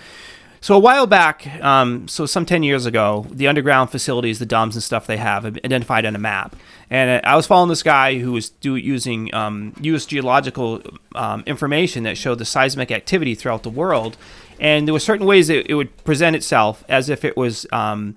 So 0.59 0.75
a 0.75 0.79
while 0.79 1.07
back, 1.07 1.45
um, 1.61 2.07
so 2.07 2.25
some 2.25 2.45
10 2.45 2.63
years 2.63 2.85
ago, 2.85 3.25
the 3.29 3.49
underground 3.49 3.89
facilities, 3.89 4.39
the 4.39 4.45
DUMBs 4.45 4.73
and 4.73 4.83
stuff 4.83 5.07
they 5.07 5.17
have 5.17 5.45
identified 5.45 6.05
on 6.05 6.15
a 6.15 6.19
map. 6.19 6.55
And 6.89 7.25
I 7.25 7.35
was 7.35 7.45
following 7.45 7.67
this 7.67 7.83
guy 7.83 8.17
who 8.17 8.31
was 8.31 8.49
do, 8.49 8.77
using 8.77 9.33
um, 9.33 9.73
US 9.81 10.05
geological 10.05 10.81
um, 11.15 11.43
information 11.45 12.03
that 12.03 12.17
showed 12.17 12.39
the 12.39 12.45
seismic 12.45 12.91
activity 12.91 13.35
throughout 13.35 13.63
the 13.63 13.69
world. 13.69 14.15
And 14.57 14.87
there 14.87 14.93
were 14.93 15.01
certain 15.01 15.25
ways 15.25 15.49
that 15.49 15.69
it 15.69 15.73
would 15.73 16.01
present 16.05 16.33
itself 16.33 16.85
as 16.87 17.09
if 17.09 17.25
it 17.25 17.35
was 17.35 17.67
um, 17.73 18.15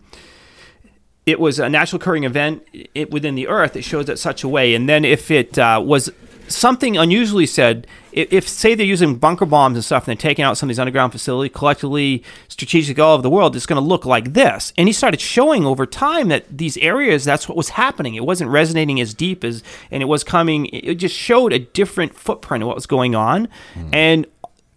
it 1.26 1.40
was 1.40 1.58
a 1.58 1.68
natural 1.68 2.00
occurring 2.00 2.24
event 2.24 2.66
it, 2.94 3.10
within 3.10 3.34
the 3.34 3.48
earth 3.48 3.76
it 3.76 3.82
shows 3.82 4.08
it 4.08 4.18
such 4.18 4.44
a 4.44 4.48
way. 4.48 4.74
And 4.74 4.88
then 4.88 5.04
if 5.04 5.30
it 5.30 5.58
uh, 5.58 5.82
was 5.84 6.10
something 6.48 6.96
unusually 6.96 7.46
said 7.46 7.88
if, 8.12 8.32
if 8.32 8.48
say 8.48 8.76
they're 8.76 8.86
using 8.86 9.16
bunker 9.16 9.44
bombs 9.44 9.76
and 9.76 9.84
stuff 9.84 10.06
and 10.06 10.16
they're 10.16 10.30
taking 10.30 10.44
out 10.44 10.56
some 10.56 10.68
of 10.68 10.70
these 10.70 10.78
underground 10.78 11.10
facilities 11.10 11.52
collectively 11.52 12.22
strategic 12.46 13.00
all 13.00 13.14
over 13.14 13.22
the 13.22 13.28
world 13.28 13.56
it's 13.56 13.66
going 13.66 13.82
to 13.82 13.86
look 13.86 14.06
like 14.06 14.34
this. 14.34 14.72
And 14.78 14.88
he 14.88 14.92
started 14.92 15.20
showing 15.20 15.66
over 15.66 15.84
time 15.84 16.28
that 16.28 16.44
these 16.56 16.76
areas 16.78 17.24
that's 17.24 17.48
what 17.48 17.56
was 17.56 17.70
happening. 17.70 18.14
It 18.14 18.24
wasn't 18.24 18.50
resonating 18.50 19.00
as 19.00 19.12
deep 19.12 19.42
as 19.42 19.64
and 19.90 20.02
it 20.02 20.06
was 20.06 20.22
coming 20.22 20.66
it 20.66 20.94
just 20.94 21.16
showed 21.16 21.52
a 21.52 21.58
different 21.58 22.14
footprint 22.14 22.62
of 22.62 22.68
what 22.68 22.76
was 22.76 22.86
going 22.86 23.16
on. 23.16 23.48
And 23.92 24.26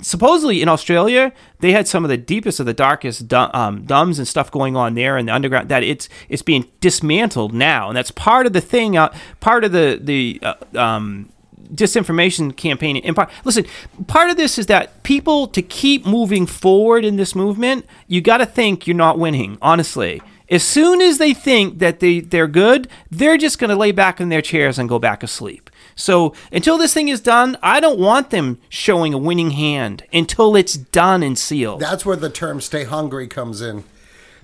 supposedly 0.01 0.61
in 0.61 0.69
Australia, 0.69 1.33
they 1.59 1.71
had 1.71 1.87
some 1.87 2.05
of 2.05 2.09
the 2.09 2.17
deepest 2.17 2.59
of 2.59 2.65
the 2.65 2.73
darkest 2.73 3.27
du- 3.27 3.57
um, 3.57 3.85
DUMBs 3.85 4.17
and 4.17 4.27
stuff 4.27 4.49
going 4.51 4.75
on 4.75 4.95
there 4.95 5.17
in 5.17 5.25
the 5.25 5.33
underground. 5.33 5.69
That 5.69 5.83
it's 5.83 6.09
it's 6.29 6.41
being 6.41 6.65
dismantled 6.79 7.53
now, 7.53 7.89
and 7.89 7.97
that's 7.97 8.11
part 8.11 8.45
of 8.45 8.53
the 8.53 8.61
thing. 8.61 8.97
Uh, 8.97 9.13
part 9.39 9.63
of 9.63 9.71
the 9.71 9.99
the 10.01 10.39
uh, 10.41 10.55
um, 10.75 11.29
disinformation 11.73 12.55
campaign. 12.55 12.97
In 12.97 13.13
part, 13.13 13.29
listen, 13.43 13.65
part 14.07 14.29
of 14.29 14.37
this 14.37 14.57
is 14.57 14.67
that 14.67 15.03
people 15.03 15.47
to 15.47 15.61
keep 15.61 16.05
moving 16.05 16.45
forward 16.45 17.05
in 17.05 17.17
this 17.17 17.35
movement, 17.35 17.85
you 18.07 18.21
got 18.21 18.37
to 18.37 18.45
think 18.45 18.87
you're 18.87 18.95
not 18.95 19.19
winning. 19.19 19.57
Honestly. 19.61 20.21
As 20.51 20.63
soon 20.63 20.99
as 20.99 21.19
they 21.19 21.35
think 21.35 21.77
that 21.77 21.99
they, 21.99 22.21
they're 22.21 22.47
good, 22.47 22.87
they're 23.11 23.37
just 23.37 23.59
going 23.59 23.69
to 23.69 23.75
lay 23.75 23.91
back 23.91 24.19
in 24.19 24.29
their 24.29 24.41
chairs 24.41 24.79
and 24.79 24.89
go 24.89 24.97
back 24.97 25.21
asleep. 25.21 25.69
So 25.99 26.33
until 26.51 26.77
this 26.77 26.93
thing 26.93 27.09
is 27.09 27.19
done, 27.19 27.57
I 27.61 27.79
don't 27.79 27.99
want 27.99 28.29
them 28.29 28.57
showing 28.69 29.13
a 29.13 29.17
winning 29.17 29.51
hand 29.51 30.03
until 30.13 30.55
it's 30.55 30.75
done 30.75 31.21
and 31.23 31.37
sealed. 31.37 31.81
That's 31.81 32.05
where 32.05 32.15
the 32.15 32.29
term 32.29 32.61
"stay 32.61 32.85
hungry" 32.85 33.27
comes 33.27 33.61
in. 33.61 33.83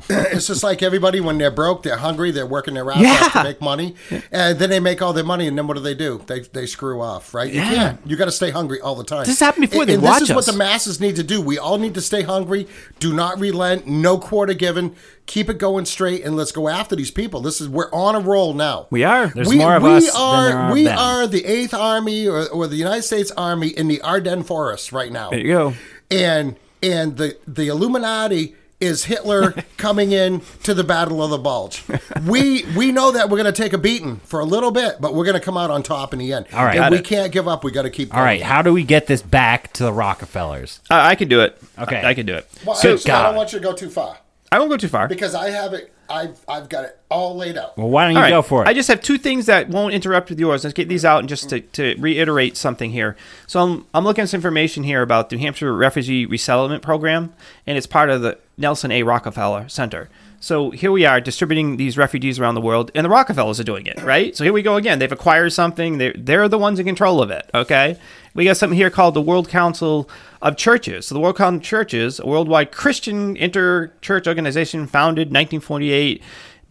It's 0.10 0.48
just 0.48 0.64
like 0.64 0.84
everybody 0.84 1.20
when 1.20 1.38
they're 1.38 1.52
broke, 1.52 1.84
they're 1.84 1.98
hungry, 1.98 2.32
they're 2.32 2.46
working 2.46 2.74
their 2.74 2.90
ass 2.92 3.24
off 3.28 3.34
to 3.34 3.44
make 3.44 3.62
money, 3.62 3.96
and 4.32 4.60
then 4.60 4.70
they 4.70 4.80
make 4.80 5.02
all 5.02 5.14
their 5.14 5.24
money, 5.24 5.48
and 5.48 5.58
then 5.58 5.68
what 5.68 5.76
do 5.76 5.82
they 5.84 5.96
do? 5.96 6.24
They 6.28 6.42
they 6.42 6.66
screw 6.66 7.02
off, 7.02 7.34
right? 7.34 7.52
You 7.52 7.62
Yeah. 7.62 7.70
can't. 7.74 8.00
You 8.06 8.16
got 8.16 8.26
to 8.26 8.32
stay 8.32 8.52
hungry 8.52 8.80
all 8.82 8.96
the 8.96 9.04
time. 9.04 9.26
This 9.26 9.40
happened 9.40 9.70
before 9.70 9.84
And, 9.84 9.90
they 9.90 9.94
and 9.96 10.04
watch 10.04 10.20
this 10.22 10.30
is 10.30 10.36
what 10.36 10.46
the 10.46 10.54
masses 10.54 11.00
need 11.00 11.16
to 11.18 11.24
do. 11.24 11.42
We 11.42 11.58
all 11.58 11.78
need 11.78 11.94
to 11.96 12.02
stay 12.02 12.22
hungry. 12.24 12.68
Do 13.00 13.14
not 13.14 13.40
relent. 13.40 13.88
No 13.88 14.18
quarter 14.18 14.54
given. 14.54 14.96
Keep 15.28 15.50
it 15.50 15.58
going 15.58 15.86
straight, 15.86 16.24
and 16.24 16.36
let's 16.36 16.52
go 16.52 16.70
after 16.70 16.96
these 16.96 17.10
people. 17.10 17.42
This 17.42 17.60
is 17.60 17.68
we're 17.68 17.92
on 17.92 18.14
a 18.14 18.20
roll 18.20 18.54
now. 18.54 18.86
we 18.92 19.04
are. 19.04 19.28
There's 19.28 19.52
more 19.56 19.76
of 19.76 19.84
us 19.84 20.06
than 20.06 20.22
are 20.22 20.52
are 20.52 20.74
we 20.74 20.84
them. 20.84 20.98
are 21.00 21.26
the 21.26 21.44
Eighth 21.46 21.74
Army 21.74 22.28
or, 22.28 22.48
or 22.50 22.68
the 22.68 22.76
United 22.76 23.02
States 23.02 23.32
Army 23.36 23.70
in 23.70 23.88
the 23.88 24.02
Ardennes 24.02 24.46
Forest 24.46 24.92
right 24.92 25.12
now 25.12 25.32
There 25.32 25.40
you 25.40 25.48
go. 25.54 25.74
and 26.12 26.56
and 26.84 27.18
the 27.18 27.36
the 27.48 27.70
Illuminati 27.70 28.56
is 28.80 29.06
Hitler 29.06 29.54
coming 29.78 30.12
in 30.12 30.42
to 30.64 30.74
the 30.74 30.84
Battle 30.84 31.24
of 31.24 31.30
the 31.30 31.38
Bulge. 31.38 31.84
We 32.26 32.66
we 32.76 32.92
know 32.92 33.12
that 33.12 33.30
we're 33.30 33.38
going 33.38 33.52
to 33.54 33.62
take 33.62 33.74
a 33.74 33.78
beating 33.78 34.18
for 34.18 34.40
a 34.40 34.46
little 34.46 34.72
bit, 34.72 34.98
but 35.00 35.14
we're 35.14 35.26
going 35.26 35.40
to 35.40 35.44
come 35.44 35.58
out 35.58 35.70
on 35.72 35.84
top 35.84 36.14
in 36.14 36.20
the 36.20 36.34
end. 36.34 36.48
All 36.54 36.64
right. 36.66 36.78
and 36.78 36.92
we 36.92 37.00
it. 37.00 37.06
can't 37.06 37.32
give 37.32 37.48
up. 37.48 37.64
We 37.64 37.72
got 37.72 37.84
to 37.84 37.90
keep. 37.90 38.14
All 38.14 38.22
right, 38.22 38.42
how 38.42 38.62
do 38.62 38.74
we 38.74 38.84
get 38.84 39.08
this 39.08 39.22
back 39.22 39.74
to 39.74 39.84
the 39.84 39.94
Rockefellers? 39.94 40.82
I, 40.90 41.12
I 41.12 41.16
can 41.16 41.28
do 41.28 41.42
it. 41.42 41.62
Okay. 41.80 41.98
I, 41.98 42.10
I 42.10 42.14
can 42.14 42.26
do 42.26 42.36
it. 42.36 42.48
Well, 42.66 42.76
So, 42.76 42.94
actually, 42.94 43.12
I 43.12 43.24
don't 43.24 43.36
want 43.36 43.54
you 43.54 43.60
to 43.60 43.64
go 43.64 43.74
too 43.74 43.90
far 43.90 44.18
I 44.52 44.60
won't 44.60 44.72
go 44.72 44.78
too 44.78 44.88
far. 44.88 45.08
because 45.08 45.36
I 45.36 45.50
have 45.50 45.74
it. 45.74 45.92
I've 46.08 46.40
I've 46.48 46.70
got 46.70 46.86
it 46.86 47.00
all 47.10 47.36
laid 47.36 47.58
out. 47.58 47.78
Well, 47.78 47.90
why 47.90 48.04
don't 48.06 48.12
you 48.12 48.18
All 48.18 48.24
right. 48.24 48.30
go 48.30 48.42
for 48.44 48.64
it? 48.64 48.68
I 48.68 48.74
just 48.74 48.88
have 48.90 49.02
two 49.02 49.18
things 49.18 49.48
that 49.48 49.70
won't 49.70 49.94
interrupt 49.94 50.30
with 50.30 50.40
yours. 50.40 50.64
Let's 50.64 50.74
get 50.76 50.88
these 50.88 51.04
out 51.04 51.20
and 51.20 51.28
just 51.28 51.50
to, 51.50 51.62
to 51.62 51.96
reiterate 51.98 52.56
something 52.56 52.92
here. 52.92 53.18
So 53.48 53.60
I'm, 53.60 53.86
I'm 53.94 54.04
looking 54.04 54.22
at 54.22 54.30
some 54.30 54.38
information 54.38 54.84
here 54.84 55.02
about 55.02 55.30
the 55.30 55.36
New 55.36 55.42
Hampshire 55.42 55.74
Refugee 55.76 56.26
Resettlement 56.28 56.84
Program, 56.84 57.34
and 57.66 57.76
it's 57.78 57.88
part 57.88 58.12
of 58.12 58.22
the 58.22 58.38
Nelson 58.58 58.92
A. 58.92 59.04
Rockefeller 59.04 59.68
Center. 59.70 60.10
So 60.40 60.70
here 60.70 60.92
we 60.92 61.06
are 61.06 61.20
distributing 61.20 61.78
these 61.78 61.98
refugees 61.98 62.40
around 62.40 62.56
the 62.56 62.62
world, 62.62 62.92
and 62.94 63.04
the 63.04 63.10
Rockefellers 63.10 63.60
are 63.60 63.64
doing 63.64 63.88
it, 63.88 64.00
right? 64.04 64.36
So 64.36 64.44
here 64.44 64.54
we 64.54 64.62
go 64.62 64.76
again. 64.76 65.00
They've 65.00 65.12
acquired 65.12 65.54
something. 65.54 65.98
They're, 65.98 66.14
they're 66.16 66.48
the 66.48 66.58
ones 66.58 66.78
in 66.78 66.86
control 66.86 67.22
of 67.22 67.32
it, 67.32 67.50
okay? 67.54 67.98
We 68.34 68.46
got 68.46 68.58
something 68.58 68.78
here 68.78 68.92
called 68.92 69.16
the 69.16 69.22
World 69.22 69.50
Council 69.50 70.10
of 70.42 70.56
Churches. 70.56 71.08
So 71.08 71.16
the 71.16 71.22
World 71.22 71.38
Council 71.38 71.58
of 71.58 71.64
Churches, 71.64 72.20
a 72.20 72.28
worldwide 72.28 72.72
Christian 72.72 73.36
inter-church 73.38 74.28
organization 74.28 74.88
founded 74.88 75.30
1948 75.30 76.22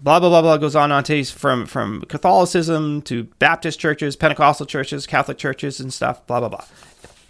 blah 0.05 0.21
blah 0.21 0.29
blah 0.29 0.43
blah 0.43 0.57
goes 0.59 0.77
on 0.77 0.93
on 0.93 1.03
to 1.03 1.25
from 1.25 1.65
from 1.65 2.03
Catholicism 2.03 3.01
to 3.03 3.25
Baptist 3.39 3.81
churches, 3.81 4.17
Pentecostal 4.17 4.67
churches, 4.67 5.07
Catholic 5.07 5.39
churches, 5.39 5.81
and 5.81 5.93
stuff. 5.93 6.27
Blah 6.27 6.41
blah 6.41 6.51
blah. 6.51 6.65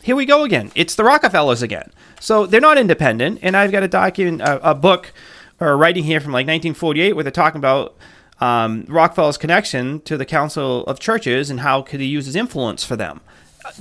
Here 0.04 0.14
we 0.14 0.26
go 0.26 0.44
again. 0.44 0.70
It's 0.74 0.94
the 0.94 1.04
Rockefellers 1.04 1.62
again. 1.62 1.90
So 2.20 2.46
they're 2.46 2.60
not 2.60 2.78
independent, 2.78 3.40
and 3.42 3.56
I've 3.56 3.72
got 3.72 3.82
a 3.82 3.88
document, 3.88 4.42
a, 4.42 4.70
a 4.70 4.74
book, 4.74 5.12
or 5.60 5.76
writing 5.76 6.04
here 6.04 6.20
from 6.20 6.32
like 6.32 6.46
1948 6.46 7.14
where 7.14 7.24
they're 7.24 7.30
talking 7.30 7.58
about 7.58 7.96
um, 8.40 8.84
Rockefeller's 8.88 9.38
connection 9.38 10.00
to 10.02 10.16
the 10.16 10.24
Council 10.24 10.84
of 10.86 11.00
Churches 11.00 11.50
and 11.50 11.60
how 11.60 11.82
could 11.82 12.00
he 12.00 12.06
use 12.06 12.26
his 12.26 12.36
influence 12.36 12.84
for 12.84 12.96
them 12.96 13.20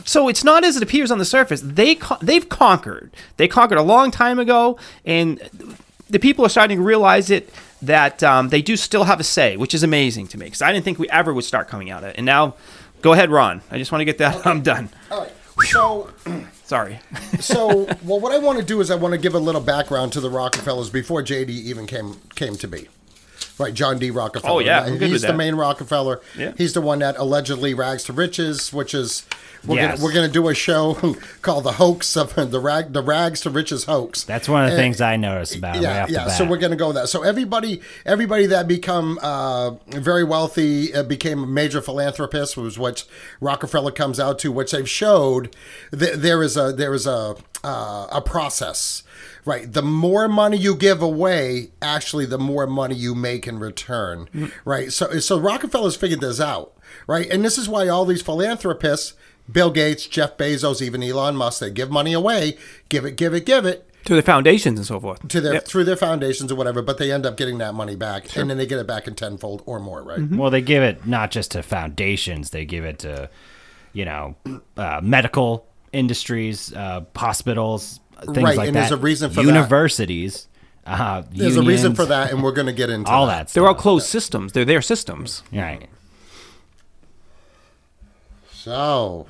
so 0.05 0.27
it's 0.27 0.43
not 0.43 0.63
as 0.63 0.77
it 0.77 0.83
appears 0.83 1.11
on 1.11 1.17
the 1.17 1.25
surface. 1.25 1.61
They 1.61 1.99
they've 2.21 2.47
conquered. 2.47 3.11
They 3.37 3.47
conquered 3.47 3.77
a 3.77 3.83
long 3.83 4.11
time 4.11 4.39
ago, 4.39 4.77
and 5.05 5.39
the 6.09 6.19
people 6.19 6.45
are 6.45 6.49
starting 6.49 6.77
to 6.77 6.83
realize 6.83 7.29
it 7.29 7.53
that 7.81 8.23
um, 8.23 8.49
they 8.49 8.61
do 8.61 8.77
still 8.77 9.03
have 9.03 9.19
a 9.19 9.23
say, 9.23 9.57
which 9.57 9.73
is 9.73 9.83
amazing 9.83 10.27
to 10.27 10.37
me 10.37 10.45
because 10.45 10.61
I 10.61 10.71
didn't 10.71 10.85
think 10.85 10.99
we 10.99 11.09
ever 11.09 11.33
would 11.33 11.43
start 11.43 11.67
coming 11.67 11.89
out 11.89 12.03
of 12.03 12.09
it. 12.09 12.15
And 12.17 12.25
now, 12.25 12.55
go 13.01 13.11
ahead, 13.13 13.29
Ron. 13.29 13.61
I 13.69 13.77
just 13.77 13.91
want 13.91 14.01
to 14.01 14.05
get 14.05 14.17
that. 14.19 14.45
I'm 14.47 14.61
done. 14.61 14.89
All 15.11 15.21
right. 15.21 15.32
So 15.63 16.09
Sorry. 16.63 16.99
so 17.39 17.85
well, 18.03 18.19
what 18.19 18.31
I 18.31 18.37
want 18.37 18.57
to 18.57 18.65
do 18.65 18.81
is 18.81 18.89
I 18.89 18.95
want 18.95 19.13
to 19.13 19.17
give 19.17 19.35
a 19.35 19.39
little 19.39 19.61
background 19.61 20.13
to 20.13 20.21
the 20.21 20.29
Rockefellers 20.29 20.89
before 20.89 21.21
JD 21.21 21.49
even 21.49 21.85
came 21.85 22.15
came 22.35 22.55
to 22.57 22.67
be. 22.67 22.87
Right, 23.59 23.73
John 23.73 23.99
D. 23.99 24.09
Rockefeller. 24.09 24.53
Oh, 24.53 24.59
yeah, 24.59 24.83
I'm 24.85 24.99
he's 24.99 25.21
the 25.21 25.33
main 25.33 25.55
Rockefeller. 25.55 26.21
Yeah. 26.37 26.53
He's 26.57 26.73
the 26.73 26.81
one 26.81 26.99
that 26.99 27.15
allegedly 27.17 27.73
rags 27.75 28.03
to 28.05 28.13
riches, 28.13 28.73
which 28.73 28.93
is 28.95 29.25
we're 29.65 29.75
Yes. 29.77 29.91
gonna 29.99 30.03
we're 30.03 30.13
gonna 30.13 30.27
do 30.27 30.49
a 30.49 30.55
show 30.55 31.15
called 31.41 31.63
the 31.63 31.73
hoax 31.73 32.17
of 32.17 32.33
the 32.51 32.59
rag 32.59 32.93
the 32.93 33.01
rags 33.03 33.41
to 33.41 33.49
riches 33.51 33.83
hoax. 33.85 34.23
That's 34.23 34.49
one 34.49 34.63
of 34.63 34.71
the 34.71 34.75
And- 34.75 34.81
things 34.81 35.01
I 35.01 35.15
noticed 35.17 35.55
about 35.55 35.75
it 35.75 35.83
right 35.85 36.09
yeah, 36.09 36.25
yeah. 36.25 36.27
So 36.29 36.45
we're 36.45 36.57
gonna 36.57 36.75
go 36.75 36.87
with 36.87 36.95
that. 36.95 37.09
So 37.09 37.21
everybody, 37.23 37.79
everybody 38.05 38.47
that 38.47 38.67
become 38.67 39.19
uh, 39.21 39.71
very 39.87 40.23
wealthy 40.23 40.93
uh, 40.93 41.03
became 41.03 41.43
a 41.43 41.47
major 41.47 41.81
philanthropist, 41.81 42.57
was 42.57 42.79
what 42.79 43.05
Rockefeller 43.39 43.91
comes 43.91 44.19
out 44.19 44.39
to. 44.39 44.51
Which 44.51 44.71
they've 44.71 44.89
showed 44.89 45.55
th- 45.97 46.15
there 46.15 46.41
is 46.41 46.57
a 46.57 46.73
there 46.73 46.93
is 46.93 47.05
a 47.05 47.35
uh, 47.63 48.07
a 48.11 48.21
process. 48.21 49.03
Right. 49.45 49.71
The 49.71 49.81
more 49.81 50.27
money 50.27 50.57
you 50.57 50.75
give 50.75 51.01
away, 51.01 51.71
actually, 51.81 52.25
the 52.25 52.37
more 52.37 52.65
money 52.67 52.95
you 52.95 53.13
make 53.13 53.47
in 53.47 53.59
return. 53.59 54.51
Right. 54.65 54.91
So, 54.91 55.19
so 55.19 55.37
Rockefellers 55.39 55.95
figured 55.95 56.21
this 56.21 56.39
out. 56.39 56.73
Right. 57.07 57.29
And 57.29 57.43
this 57.43 57.57
is 57.57 57.67
why 57.67 57.87
all 57.87 58.05
these 58.05 58.21
philanthropists, 58.21 59.13
Bill 59.51 59.71
Gates, 59.71 60.07
Jeff 60.07 60.37
Bezos, 60.37 60.81
even 60.81 61.03
Elon 61.03 61.35
Musk, 61.35 61.59
they 61.59 61.71
give 61.71 61.91
money 61.91 62.13
away, 62.13 62.57
give 62.89 63.03
it, 63.05 63.17
give 63.17 63.33
it, 63.33 63.45
give 63.45 63.65
it. 63.65 63.89
to 64.05 64.15
the 64.15 64.21
foundations 64.21 64.77
and 64.79 64.85
so 64.85 64.99
forth. 64.99 65.25
to 65.29 65.41
their 65.41 65.53
Yep. 65.55 65.65
through 65.65 65.83
their 65.85 65.95
foundations 65.97 66.51
or 66.51 66.55
whatever, 66.55 66.81
but 66.81 66.97
they 66.97 67.11
end 67.11 67.25
up 67.25 67.35
getting 67.37 67.57
that 67.59 67.73
money 67.73 67.95
back, 67.95 68.35
and 68.37 68.49
then 68.49 68.57
they 68.57 68.65
get 68.65 68.79
it 68.79 68.85
back 68.87 69.07
in 69.07 69.15
tenfold 69.15 69.61
or 69.65 69.79
more, 69.79 70.03
right? 70.03 70.21
Well, 70.29 70.51
they 70.51 70.61
give 70.61 70.83
it 70.83 71.05
not 71.07 71.31
just 71.31 71.51
to 71.51 71.63
foundations; 71.63 72.49
they 72.51 72.65
give 72.65 72.83
it 72.85 72.99
to, 72.99 73.29
you 73.93 74.03
know, 74.05 74.35
uh, 74.77 74.99
medical 75.01 75.65
industries, 75.93 76.73
uh, 76.73 77.01
hospitals, 77.15 77.99
things 78.25 78.37
Right, 78.37 78.57
like 78.57 78.67
and 78.67 78.75
that. 78.75 78.81
there's 78.89 78.91
a 78.91 78.97
reason 78.97 79.29
for 79.29 79.37
that. 79.41 79.45
universities. 79.47 80.47
Uh, 80.85 81.23
There's 81.31 81.55
a 81.55 81.61
reason 81.63 81.95
for 81.95 82.05
that, 82.07 82.31
and 82.33 82.43
we're 82.43 82.51
going 82.51 82.67
to 82.67 82.73
get 82.73 82.89
into 82.89 83.09
All 83.09 83.25
that. 83.27 83.47
that. 83.47 83.53
They're 83.53 83.65
all 83.65 83.73
closed 83.73 84.05
systems. 84.05 84.51
They're 84.51 84.65
their 84.65 84.81
systems. 84.81 85.41
Right. 85.53 85.87
So, 88.51 89.27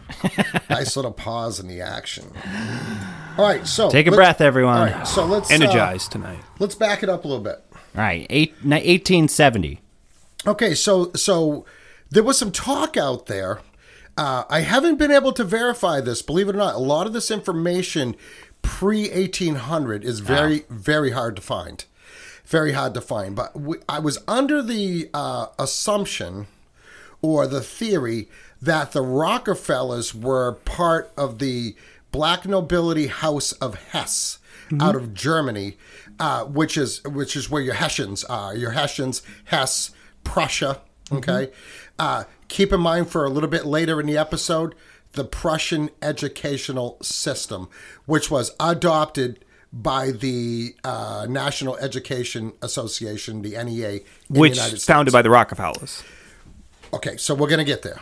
nice 0.70 0.95
little 0.95 1.11
pause 1.11 1.59
in 1.59 1.68
the 1.68 1.82
action. 1.82 2.32
All 3.38 3.45
right, 3.45 3.66
so 3.66 3.89
Take 3.89 4.07
a 4.07 4.11
breath, 4.11 4.41
everyone. 4.41 4.78
All 4.78 4.86
right, 4.86 5.07
so 5.07 5.26
let's 5.26 5.51
uh, 5.51 5.97
tonight. 6.09 6.39
let's 6.59 6.76
back 6.76 7.01
it 7.03 7.09
up 7.09 7.26
a 7.26 7.28
little 7.28 7.43
bit. 7.43 7.64
All 7.72 8.01
right. 8.01 8.28
Eight, 8.30 8.51
1870. 8.64 9.80
Okay, 10.45 10.76
so 10.76 11.11
so 11.16 11.66
there 12.11 12.24
was 12.24 12.38
some 12.38 12.51
talk 12.51 12.97
out 12.97 13.26
there. 13.28 13.61
Uh, 14.16 14.43
I 14.49 14.61
haven't 14.61 14.97
been 14.97 15.11
able 15.11 15.34
to 15.34 15.43
verify 15.43 16.01
this. 16.01 16.22
Believe 16.22 16.49
it 16.49 16.55
or 16.55 16.59
not, 16.59 16.76
a 16.76 16.80
lot 16.80 17.07
of 17.07 17.14
this 17.14 17.32
information 17.32 18.16
pre 18.61 19.09
eighteen 19.09 19.55
hundred 19.55 20.03
is 20.05 20.20
very 20.20 20.66
very 20.70 21.11
hard 21.11 21.36
to 21.36 21.41
find. 21.41 21.86
Very 22.45 22.74
hard 22.74 22.93
to 22.93 23.01
find. 23.01 23.36
But 23.36 23.59
we, 23.59 23.78
I 23.88 23.99
was 23.99 24.20
under 24.28 24.61
the 24.61 25.09
uh, 25.14 25.47
assumption 25.57 26.47
or 27.22 27.47
the 27.47 27.61
theory 27.61 28.30
that 28.61 28.91
the 28.91 29.01
Rockefellers 29.01 30.14
were 30.14 30.53
part 30.66 31.11
of 31.18 31.39
the 31.39 31.76
black 32.11 32.45
nobility 32.45 33.07
house 33.07 33.53
of 33.53 33.76
Hesse 33.76 34.39
out 34.80 34.95
of 34.95 35.14
Germany, 35.14 35.78
uh, 36.20 36.45
which 36.45 36.78
is 36.78 37.03
which 37.03 37.36
is 37.36 37.49
where 37.49 37.61
your 37.61 37.76
Hessians 37.76 38.24
are. 38.26 38.55
Your 38.55 38.72
Hessians, 38.72 39.22
Hesse, 39.45 39.91
Prussia. 40.24 40.82
Okay. 41.11 41.51
Uh, 41.99 42.24
keep 42.54 42.72
in 42.72 42.80
mind 42.80 43.10
for 43.10 43.26
a 43.26 43.30
little 43.30 43.49
bit 43.49 43.66
later 43.66 43.99
in 43.99 44.06
the 44.06 44.16
episode, 44.16 44.76
the 45.14 45.26
Prussian 45.26 45.89
educational 46.04 46.97
system, 47.01 47.68
which 48.06 48.30
was 48.30 48.51
adopted 48.60 49.43
by 49.74 50.12
the 50.12 50.76
uh, 50.84 51.26
National 51.28 51.76
Education 51.78 52.54
Association, 52.62 53.41
the 53.41 53.62
NEA, 53.64 53.89
in 53.89 54.01
Which 54.30 54.51
the 54.51 54.58
United 54.58 54.70
States. 54.70 54.86
founded 54.86 55.12
by 55.12 55.24
the 55.24 55.32
Rockefellers. 55.32 56.04
Okay, 56.93 57.18
so 57.18 57.34
we're 57.34 57.49
gonna 57.49 57.64
get 57.64 57.82
there. 57.82 57.99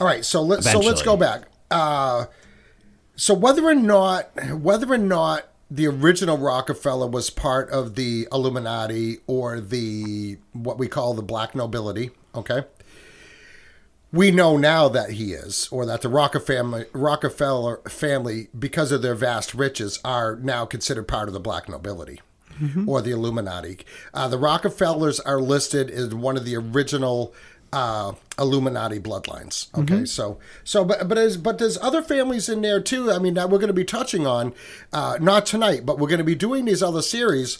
All 0.00 0.06
right, 0.06 0.24
so 0.24 0.40
let's 0.40 0.70
so 0.70 0.78
let's 0.78 1.02
go 1.02 1.18
back. 1.18 1.42
Uh, 1.70 2.26
so 3.14 3.34
whether 3.34 3.62
or 3.64 3.74
not 3.74 4.30
whether 4.58 4.90
or 4.90 4.98
not 4.98 5.48
the 5.70 5.86
original 5.86 6.38
Rockefeller 6.38 7.06
was 7.06 7.28
part 7.28 7.68
of 7.68 7.94
the 7.94 8.26
Illuminati 8.32 9.18
or 9.26 9.60
the 9.60 10.38
what 10.54 10.78
we 10.78 10.88
call 10.88 11.12
the 11.12 11.22
black 11.22 11.54
nobility, 11.54 12.10
okay? 12.34 12.64
We 14.12 14.30
know 14.32 14.56
now 14.56 14.88
that 14.88 15.10
he 15.10 15.32
is, 15.32 15.68
or 15.70 15.86
that 15.86 16.02
the 16.02 16.08
Rockefeller 16.08 16.86
Rockefeller 16.92 17.76
family, 17.88 18.48
because 18.58 18.90
of 18.90 19.02
their 19.02 19.14
vast 19.14 19.54
riches, 19.54 20.00
are 20.04 20.36
now 20.36 20.64
considered 20.66 21.06
part 21.06 21.28
of 21.28 21.34
the 21.34 21.40
black 21.40 21.68
nobility 21.68 22.20
or 22.86 23.00
the 23.00 23.10
Illuminati. 23.12 23.78
Uh, 24.12 24.28
the 24.28 24.36
Rockefellers 24.36 25.18
are 25.20 25.40
listed 25.40 25.90
as 25.90 26.14
one 26.14 26.36
of 26.36 26.44
the 26.44 26.56
original 26.56 27.32
uh, 27.72 28.12
Illuminati 28.38 28.98
bloodlines. 28.98 29.68
Okay, 29.78 30.04
so 30.04 30.38
so 30.64 30.84
but 30.84 31.08
but 31.08 31.16
as, 31.16 31.36
but 31.36 31.58
there's 31.58 31.78
other 31.78 32.02
families 32.02 32.48
in 32.48 32.62
there 32.62 32.80
too. 32.80 33.10
I 33.12 33.18
mean, 33.18 33.34
that 33.34 33.48
we're 33.48 33.58
going 33.58 33.68
to 33.68 33.72
be 33.72 33.84
touching 33.84 34.26
on, 34.26 34.52
uh, 34.92 35.18
not 35.20 35.46
tonight, 35.46 35.86
but 35.86 35.98
we're 35.98 36.08
going 36.08 36.18
to 36.18 36.24
be 36.24 36.34
doing 36.34 36.64
these 36.64 36.82
other 36.82 37.02
series. 37.02 37.58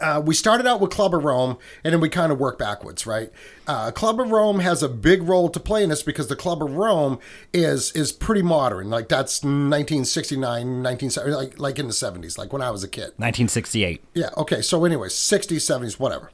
Uh, 0.00 0.20
we 0.24 0.34
started 0.34 0.66
out 0.66 0.80
with 0.80 0.90
Club 0.90 1.14
of 1.14 1.22
Rome, 1.24 1.58
and 1.84 1.92
then 1.92 2.00
we 2.00 2.08
kind 2.08 2.32
of 2.32 2.38
work 2.40 2.58
backwards, 2.58 3.06
right? 3.06 3.30
Uh, 3.68 3.92
Club 3.92 4.20
of 4.20 4.30
Rome 4.30 4.58
has 4.60 4.82
a 4.82 4.88
big 4.88 5.22
role 5.22 5.48
to 5.48 5.60
play 5.60 5.82
in 5.82 5.90
this 5.90 6.02
because 6.02 6.26
the 6.26 6.34
Club 6.36 6.62
of 6.62 6.72
Rome 6.72 7.18
is 7.52 7.92
is 7.92 8.10
pretty 8.10 8.42
modern. 8.42 8.90
Like 8.90 9.08
that's 9.08 9.42
1969, 9.44 10.42
1970, 10.82 11.36
like 11.36 11.58
like 11.60 11.78
in 11.78 11.86
the 11.86 11.92
70s, 11.92 12.36
like 12.36 12.52
when 12.52 12.62
I 12.62 12.70
was 12.70 12.82
a 12.82 12.88
kid. 12.88 13.12
1968. 13.16 14.02
Yeah. 14.14 14.30
Okay. 14.36 14.60
So, 14.60 14.84
anyway, 14.84 15.08
60s, 15.08 15.56
70s, 15.56 16.00
whatever. 16.00 16.32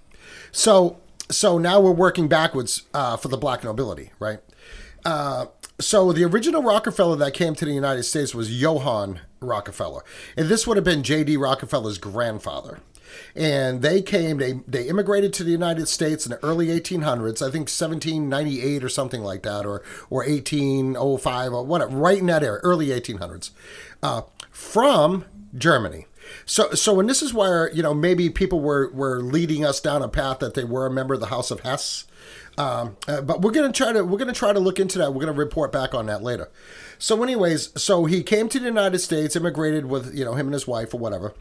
So, 0.50 0.98
so 1.30 1.58
now 1.58 1.80
we're 1.80 1.92
working 1.92 2.28
backwards 2.28 2.82
uh, 2.94 3.16
for 3.16 3.28
the 3.28 3.36
black 3.36 3.64
nobility, 3.64 4.12
right? 4.18 4.40
Uh, 5.04 5.46
so 5.80 6.12
the 6.12 6.24
original 6.24 6.62
Rockefeller 6.62 7.16
that 7.16 7.34
came 7.34 7.54
to 7.56 7.64
the 7.64 7.72
United 7.72 8.04
States 8.04 8.34
was 8.34 8.60
Johann 8.60 9.20
Rockefeller, 9.40 10.04
and 10.36 10.48
this 10.48 10.66
would 10.66 10.76
have 10.76 10.84
been 10.84 11.02
J.D. 11.02 11.36
Rockefeller's 11.36 11.98
grandfather. 11.98 12.80
And 13.34 13.82
they 13.82 14.02
came, 14.02 14.38
they 14.38 14.60
they 14.66 14.88
immigrated 14.88 15.32
to 15.34 15.44
the 15.44 15.50
United 15.50 15.88
States 15.88 16.26
in 16.26 16.30
the 16.30 16.44
early 16.44 16.68
1800s, 16.68 17.42
I 17.42 17.50
think 17.50 17.68
1798 17.68 18.84
or 18.84 18.88
something 18.88 19.22
like 19.22 19.42
that, 19.42 19.64
or 19.66 19.82
or 20.10 20.24
1805 20.24 21.52
or 21.52 21.64
whatever, 21.64 21.96
right 21.96 22.18
in 22.18 22.26
that 22.26 22.42
area, 22.42 22.60
early 22.62 22.88
1800s, 22.88 23.50
uh, 24.02 24.22
from 24.50 25.24
Germany. 25.56 26.06
So, 26.44 26.70
so, 26.72 27.00
and 27.00 27.08
this 27.08 27.22
is 27.22 27.34
where 27.34 27.70
you 27.72 27.82
know 27.82 27.94
maybe 27.94 28.30
people 28.30 28.60
were 28.60 28.90
were 28.92 29.20
leading 29.20 29.64
us 29.64 29.80
down 29.80 30.02
a 30.02 30.08
path 30.08 30.38
that 30.40 30.54
they 30.54 30.64
were 30.64 30.86
a 30.86 30.90
member 30.90 31.14
of 31.14 31.20
the 31.20 31.26
House 31.26 31.50
of 31.50 31.60
Hesse, 31.60 32.06
um, 32.58 32.96
uh, 33.08 33.20
but 33.20 33.42
we're 33.42 33.50
gonna 33.50 33.72
try 33.72 33.92
to 33.92 34.04
we're 34.04 34.18
gonna 34.18 34.32
try 34.32 34.52
to 34.52 34.60
look 34.60 34.78
into 34.78 34.98
that. 34.98 35.14
We're 35.14 35.20
gonna 35.20 35.32
report 35.32 35.72
back 35.72 35.94
on 35.94 36.06
that 36.06 36.22
later. 36.22 36.50
So, 36.98 37.22
anyways, 37.22 37.80
so 37.80 38.04
he 38.04 38.22
came 38.22 38.48
to 38.50 38.58
the 38.58 38.66
United 38.66 38.98
States, 38.98 39.36
immigrated 39.36 39.86
with 39.86 40.14
you 40.14 40.24
know 40.24 40.34
him 40.34 40.46
and 40.46 40.54
his 40.54 40.66
wife 40.66 40.94
or 40.94 40.98
whatever. 40.98 41.34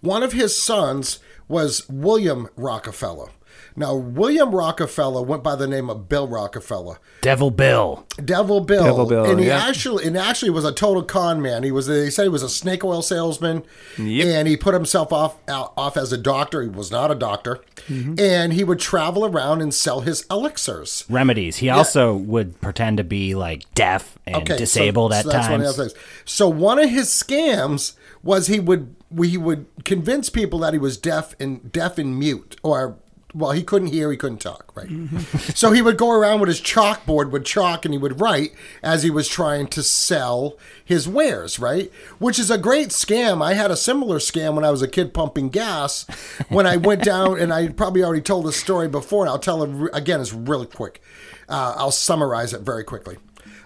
One 0.00 0.22
of 0.22 0.32
his 0.32 0.60
sons 0.60 1.18
was 1.48 1.88
William 1.88 2.48
Rockefeller. 2.56 3.28
Now, 3.76 3.96
William 3.96 4.54
Rockefeller 4.54 5.22
went 5.22 5.42
by 5.42 5.56
the 5.56 5.66
name 5.66 5.90
of 5.90 6.08
Bill 6.08 6.28
Rockefeller. 6.28 7.00
Devil 7.22 7.50
Bill. 7.50 8.06
Devil 8.24 8.60
Bill. 8.60 8.84
Devil 8.84 9.06
Bill, 9.06 9.24
and 9.24 9.40
he 9.40 9.46
yeah. 9.48 9.66
actually 9.66 10.06
and 10.06 10.16
actually 10.16 10.50
was 10.50 10.64
a 10.64 10.70
total 10.70 11.02
con 11.02 11.42
man. 11.42 11.64
He 11.64 11.72
was 11.72 11.88
they 11.88 12.08
said 12.08 12.22
he 12.22 12.28
was 12.28 12.44
a 12.44 12.48
snake 12.48 12.84
oil 12.84 13.02
salesman, 13.02 13.64
Yep. 13.98 14.26
and 14.28 14.46
he 14.48 14.56
put 14.56 14.74
himself 14.74 15.12
off 15.12 15.38
out, 15.48 15.72
off 15.76 15.96
as 15.96 16.12
a 16.12 16.18
doctor. 16.18 16.62
He 16.62 16.68
was 16.68 16.92
not 16.92 17.10
a 17.10 17.16
doctor, 17.16 17.64
Mm-hmm. 17.88 18.14
and 18.20 18.52
he 18.52 18.62
would 18.62 18.78
travel 18.78 19.24
around 19.26 19.60
and 19.60 19.74
sell 19.74 20.02
his 20.02 20.24
elixirs. 20.30 21.04
Remedies. 21.10 21.56
He 21.56 21.68
also 21.68 22.14
would 22.14 22.60
pretend 22.60 22.98
to 22.98 23.04
be 23.04 23.34
like 23.34 23.64
deaf 23.74 24.16
and 24.24 24.36
Okay, 24.36 24.56
disabled 24.56 25.12
so 25.12 25.18
at 25.18 25.26
that's 25.26 25.48
one 25.48 25.60
of 25.62 25.74
times. 25.74 25.92
the. 25.94 25.98
So 26.24 26.48
one 26.48 26.78
of 26.78 26.90
his 26.90 27.08
scams 27.08 27.94
was 28.22 28.46
he 28.46 28.60
would 28.60 28.94
he 29.22 29.36
would 29.36 29.66
convince 29.84 30.30
people 30.30 30.58
that 30.60 30.72
he 30.72 30.78
was 30.78 30.96
deaf 30.96 31.34
and 31.38 31.70
deaf 31.72 31.98
and 31.98 32.18
mute 32.18 32.56
or 32.62 32.96
well 33.34 33.50
he 33.50 33.62
couldn't 33.64 33.88
hear 33.88 34.10
he 34.10 34.16
couldn't 34.16 34.38
talk 34.38 34.72
right? 34.76 34.88
So 35.54 35.72
he 35.72 35.82
would 35.82 35.96
go 35.96 36.10
around 36.10 36.40
with 36.40 36.48
his 36.48 36.60
chalkboard 36.60 37.30
with 37.30 37.44
chalk 37.44 37.84
and 37.84 37.92
he 37.92 37.98
would 37.98 38.20
write 38.20 38.52
as 38.82 39.02
he 39.02 39.10
was 39.10 39.28
trying 39.28 39.66
to 39.68 39.82
sell 39.82 40.56
his 40.84 41.08
wares 41.08 41.58
right? 41.58 41.90
Which 42.18 42.38
is 42.38 42.50
a 42.50 42.58
great 42.58 42.88
scam. 42.88 43.42
I 43.42 43.54
had 43.54 43.70
a 43.70 43.76
similar 43.76 44.18
scam 44.18 44.54
when 44.54 44.64
i 44.64 44.70
was 44.70 44.82
a 44.82 44.88
kid 44.88 45.12
pumping 45.14 45.48
gas. 45.50 46.06
When 46.48 46.66
i 46.66 46.76
went 46.76 47.02
down 47.02 47.40
and 47.40 47.52
i 47.52 47.68
probably 47.68 48.02
already 48.04 48.22
told 48.22 48.46
this 48.46 48.56
story 48.56 48.88
before 48.88 49.24
and 49.24 49.30
i'll 49.30 49.38
tell 49.38 49.62
it 49.62 49.90
again 49.92 50.20
it's 50.20 50.32
really 50.32 50.66
quick. 50.66 51.02
Uh, 51.48 51.74
i'll 51.76 51.90
summarize 51.90 52.52
it 52.52 52.62
very 52.62 52.84
quickly 52.84 53.18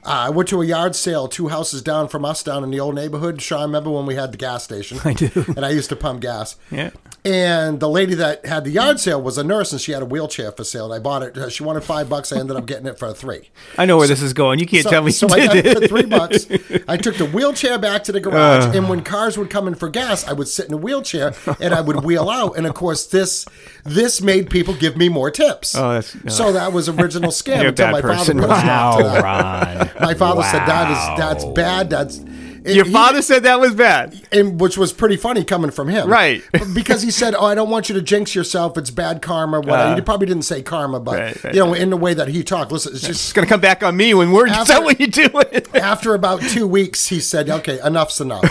I 0.05 0.31
went 0.31 0.49
to 0.51 0.63
a 0.63 0.65
yard 0.65 0.97
sale 0.97 1.29
two 1.29 1.49
houses 1.49 1.83
down 1.83 2.09
from 2.09 2.25
us 2.25 2.43
down 2.43 2.65
in 2.65 2.71
the 2.71 2.81
old 2.81 2.95
neighborhood. 2.95 3.43
Sean, 3.43 3.63
remember 3.63 3.91
when 3.91 4.07
we 4.07 4.15
had 4.15 4.33
the 4.33 4.39
gas 4.39 4.65
station? 4.65 4.99
I 5.05 5.13
do. 5.13 5.31
And 5.57 5.65
I 5.65 5.71
used 5.71 5.89
to 5.91 5.97
pump 5.97 6.21
gas. 6.21 6.57
Yeah. 6.71 6.91
And 7.25 7.81
the 7.81 7.89
lady 7.91 8.15
that 8.15 8.47
had 8.47 8.65
the 8.65 8.71
yard 8.71 9.01
sale 9.01 9.21
was 9.21 9.37
a 9.37 9.45
nurse, 9.45 9.73
and 9.73 9.81
she 9.81 9.93
had 9.93 10.03
a 10.03 10.07
wheelchair 10.07 10.53
for 10.53 10.65
sale. 10.65 10.87
And 10.87 10.95
I 10.95 10.99
bought 11.03 11.23
it. 11.23 11.37
uh, 11.37 11.51
She 11.51 11.63
wanted 11.63 11.83
five 11.85 12.09
bucks. 12.09 12.33
I 12.33 12.39
ended 12.39 12.57
up 12.57 12.65
getting 12.65 12.87
it 12.87 12.99
for 12.99 13.13
three. 13.13 13.51
I 13.77 13.85
know 13.85 13.99
where 13.99 14.07
this 14.07 14.23
is 14.23 14.33
going. 14.33 14.61
You 14.61 14.67
can't 14.67 14.85
So, 14.85 14.91
tell 14.91 15.03
me 15.03 15.11
so 15.11 15.29
I 15.29 15.47
got 15.47 15.57
it 15.57 15.79
for 15.79 15.87
three 15.89 16.05
bucks. 16.07 16.47
I 16.87 16.97
took 16.97 17.17
the 17.17 17.27
wheelchair 17.27 17.79
back 17.79 18.05
to 18.05 18.13
the 18.13 18.21
garage, 18.21 18.75
and 18.75 18.89
when 18.89 19.03
cars 19.03 19.37
would 19.37 19.51
come 19.51 19.67
in 19.69 19.75
for 19.75 19.89
gas, 19.91 20.27
I 20.27 20.33
would 20.33 20.49
sit 20.49 20.67
in 20.69 20.75
a 20.75 20.79
wheelchair 20.79 21.35
and 21.61 21.75
I 21.75 21.81
would 21.81 22.05
wheel 22.05 22.31
out. 22.31 22.57
And 22.57 22.67
of 22.67 22.75
course, 22.75 23.05
this 23.07 23.45
this 23.91 24.21
made 24.23 24.51
people 24.51 24.75
give 24.75 24.97
me 24.97 25.09
more 25.09 25.31
tips. 25.31 25.75
Oh, 25.77 25.95
that's- 25.95 26.17
so 26.35 26.53
that 26.53 26.73
was 26.73 26.89
original 26.89 27.31
scam 27.33 27.67
until 27.69 27.91
my 27.91 28.01
father 28.03 28.35
put 28.35 28.43
stop 28.45 28.99
to 28.99 29.05
Wow, 29.05 29.13
that. 29.21 29.23
Ron. 29.25 29.91
My 30.09 30.15
father 30.15 30.43
said 30.43 30.61
that 30.67 30.91
is 30.91 31.19
that's 31.19 31.45
bad. 31.45 31.91
That's 31.91 32.19
Your 32.65 32.85
he- 32.85 32.93
father 32.93 33.23
said 33.23 33.43
that 33.45 33.61
was 33.61 33.75
bad. 33.75 34.21
and 34.33 34.61
which 34.61 34.77
was 34.79 34.93
pretty 34.93 35.17
funny 35.17 35.45
coming 35.45 35.71
from 35.71 35.89
him, 35.89 36.09
Right. 36.09 36.43
because 36.75 37.03
he 37.03 37.11
said, 37.11 37.35
"Oh, 37.35 37.45
I 37.47 37.55
don't 37.55 37.71
want 37.71 37.89
you 37.89 37.95
to 37.95 38.03
jinx 38.03 38.35
yourself. 38.35 38.77
It's 38.79 38.91
bad 38.91 39.23
karma." 39.23 39.61
Whatever. 39.61 39.93
Uh, 39.93 39.95
he 39.97 40.01
probably 40.03 40.27
didn't 40.27 40.43
say 40.43 40.63
karma, 40.63 41.01
but 41.01 41.19
Right, 41.19 41.45
right, 41.45 41.55
you 41.55 41.61
know, 41.65 41.75
in 41.75 41.91
the 41.91 41.97
way 41.97 42.15
that 42.15 42.29
he 42.29 42.43
talked. 42.45 42.71
Listen, 42.73 42.93
it's 42.95 43.07
just 43.07 43.35
gonna 43.35 43.47
come 43.47 43.61
back 43.61 43.83
on 43.83 43.97
me 43.97 44.13
when 44.15 44.33
we're. 44.33 44.47
Is 44.47 44.53
After- 44.53 44.73
that 44.75 44.83
what 44.83 44.99
you're 45.01 45.09
doing? 45.09 45.67
after 45.75 46.15
about 46.15 46.41
two 46.43 46.67
weeks, 46.67 47.09
he 47.09 47.21
said, 47.21 47.49
"Okay, 47.49 47.79
enough's 47.85 48.21
enough. 48.21 48.45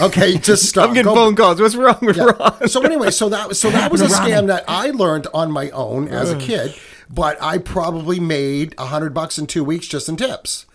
Okay, 0.06 0.38
just 0.38 0.64
stop." 0.68 0.88
I'm 0.88 0.94
getting 0.94 1.10
Go- 1.12 1.14
phone 1.14 1.36
calls. 1.36 1.60
What's 1.60 1.74
wrong 1.74 1.98
with 2.02 2.16
Yeah. 2.16 2.24
Ron? 2.38 2.68
So 2.68 2.82
anyway, 2.82 3.10
so 3.10 3.28
that 3.28 3.56
so 3.56 3.70
that 3.70 3.90
was 3.92 4.00
a 4.00 4.06
scam 4.06 4.46
that 4.48 4.64
I 4.68 4.90
learned 4.90 5.26
on 5.34 5.50
my 5.50 5.70
own 5.70 6.08
as 6.08 6.30
a 6.30 6.36
kid, 6.38 6.74
but 7.08 7.40
I 7.42 7.58
probably 7.58 8.18
made 8.20 8.74
a 8.78 8.86
hundred 8.86 9.12
bucks 9.14 9.38
in 9.38 9.46
two 9.46 9.64
weeks 9.64 9.86
just 9.86 10.08
in 10.08 10.16
tips. 10.16 10.66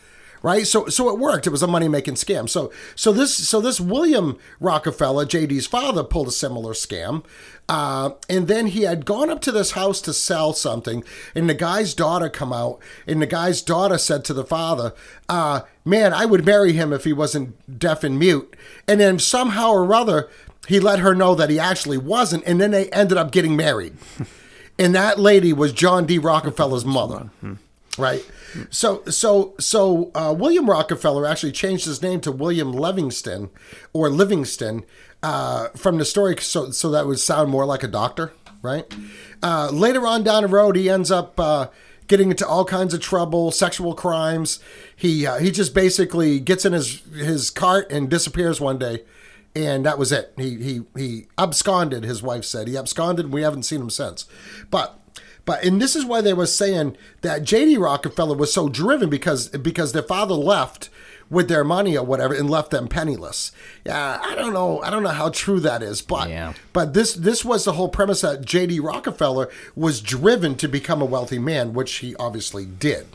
Right? 0.45 0.67
So 0.67 0.85
so 0.89 1.09
it 1.09 1.17
worked. 1.17 1.47
It 1.47 1.49
was 1.49 1.63
a 1.63 1.67
money 1.67 1.87
making 1.87 2.13
scam. 2.13 2.47
So 2.47 2.71
so 2.93 3.11
this 3.11 3.35
so 3.35 3.59
this 3.59 3.81
William 3.81 4.37
Rockefeller, 4.59 5.25
JD's 5.25 5.65
father, 5.65 6.03
pulled 6.03 6.27
a 6.27 6.31
similar 6.31 6.73
scam. 6.73 7.25
Uh, 7.67 8.11
and 8.29 8.47
then 8.47 8.67
he 8.67 8.83
had 8.83 9.07
gone 9.07 9.31
up 9.31 9.41
to 9.41 9.51
this 9.51 9.71
house 9.71 9.99
to 9.99 10.13
sell 10.13 10.53
something, 10.53 11.03
and 11.33 11.49
the 11.49 11.55
guy's 11.55 11.95
daughter 11.95 12.29
come 12.29 12.53
out, 12.53 12.77
and 13.07 13.19
the 13.19 13.25
guy's 13.25 13.63
daughter 13.63 13.97
said 13.97 14.23
to 14.23 14.35
the 14.35 14.45
father, 14.45 14.93
uh, 15.27 15.61
"Man, 15.83 16.13
I 16.13 16.25
would 16.27 16.45
marry 16.45 16.73
him 16.73 16.93
if 16.93 17.05
he 17.05 17.13
wasn't 17.13 17.79
deaf 17.79 18.03
and 18.03 18.19
mute." 18.19 18.55
And 18.87 18.99
then 19.01 19.17
somehow 19.17 19.71
or 19.71 19.95
other, 19.95 20.29
he 20.67 20.79
let 20.79 20.99
her 20.99 21.15
know 21.15 21.33
that 21.33 21.49
he 21.49 21.57
actually 21.57 21.97
wasn't, 21.97 22.43
and 22.45 22.61
then 22.61 22.69
they 22.69 22.87
ended 22.91 23.17
up 23.17 23.31
getting 23.31 23.55
married. 23.55 23.97
and 24.77 24.93
that 24.93 25.17
lady 25.17 25.51
was 25.51 25.73
John 25.73 26.05
D. 26.05 26.19
Rockefeller's 26.19 26.85
mother, 26.85 27.31
right? 27.97 28.25
So, 28.69 29.03
so, 29.05 29.53
so 29.59 30.11
uh, 30.15 30.33
William 30.37 30.69
Rockefeller 30.69 31.25
actually 31.25 31.51
changed 31.51 31.85
his 31.85 32.01
name 32.01 32.21
to 32.21 32.31
William 32.31 32.71
Livingston 32.71 33.49
or 33.93 34.09
Livingston 34.09 34.83
uh, 35.23 35.69
from 35.69 35.97
the 35.97 36.05
story, 36.05 36.35
so 36.39 36.71
so 36.71 36.91
that 36.91 37.07
would 37.07 37.19
sound 37.19 37.49
more 37.49 37.65
like 37.65 37.83
a 37.83 37.87
doctor, 37.87 38.31
right? 38.61 38.85
Uh, 39.41 39.69
later 39.71 40.05
on 40.05 40.23
down 40.23 40.43
the 40.43 40.49
road, 40.49 40.75
he 40.75 40.89
ends 40.89 41.11
up. 41.11 41.39
Uh, 41.39 41.67
Getting 42.07 42.29
into 42.29 42.47
all 42.47 42.65
kinds 42.65 42.93
of 42.93 42.99
trouble, 43.01 43.49
sexual 43.49 43.95
crimes. 43.95 44.59
He 44.95 45.25
uh, 45.25 45.39
he 45.39 45.49
just 45.49 45.73
basically 45.73 46.39
gets 46.39 46.63
in 46.63 46.71
his 46.73 47.01
his 47.15 47.49
cart 47.49 47.91
and 47.91 48.07
disappears 48.07 48.61
one 48.61 48.77
day, 48.77 49.01
and 49.55 49.83
that 49.87 49.97
was 49.97 50.11
it. 50.11 50.31
He 50.37 50.55
he 50.61 50.81
he 50.95 51.25
absconded. 51.39 52.03
His 52.03 52.21
wife 52.21 52.45
said 52.45 52.67
he 52.67 52.77
absconded. 52.77 53.25
and 53.25 53.33
We 53.33 53.41
haven't 53.41 53.63
seen 53.63 53.81
him 53.81 53.89
since. 53.89 54.25
But 54.69 54.99
but 55.45 55.63
and 55.63 55.81
this 55.81 55.95
is 55.95 56.03
why 56.05 56.21
they 56.21 56.33
were 56.33 56.45
saying 56.47 56.97
that 57.21 57.43
J.D. 57.43 57.77
Rockefeller 57.77 58.35
was 58.35 58.53
so 58.53 58.67
driven 58.69 59.09
because 59.09 59.47
because 59.49 59.93
their 59.93 60.03
father 60.03 60.33
left 60.35 60.89
with 61.29 61.47
their 61.47 61.63
money 61.63 61.97
or 61.97 62.05
whatever 62.05 62.35
and 62.35 62.47
left 62.49 62.69
them 62.69 62.87
penniless. 62.87 63.51
Yeah, 63.83 64.19
I 64.23 64.35
don't 64.35 64.53
know. 64.53 64.79
I 64.83 64.91
don't 64.91 65.01
know 65.01 65.09
how 65.09 65.29
true 65.29 65.59
that 65.61 65.81
is, 65.81 66.01
but 66.03 66.29
Yeah. 66.29 66.53
but 66.73 66.93
this 66.93 67.13
this 67.13 67.43
was 67.43 67.63
the 67.65 67.73
whole 67.73 67.89
premise 67.89 68.21
that 68.21 68.45
J.D. 68.45 68.79
Rockefeller 68.79 69.49
was 69.75 70.01
driven 70.01 70.55
to 70.57 70.67
become 70.67 71.01
a 71.01 71.05
wealthy 71.05 71.39
man, 71.39 71.73
which 71.73 71.95
he 71.95 72.15
obviously 72.17 72.65
did. 72.65 73.07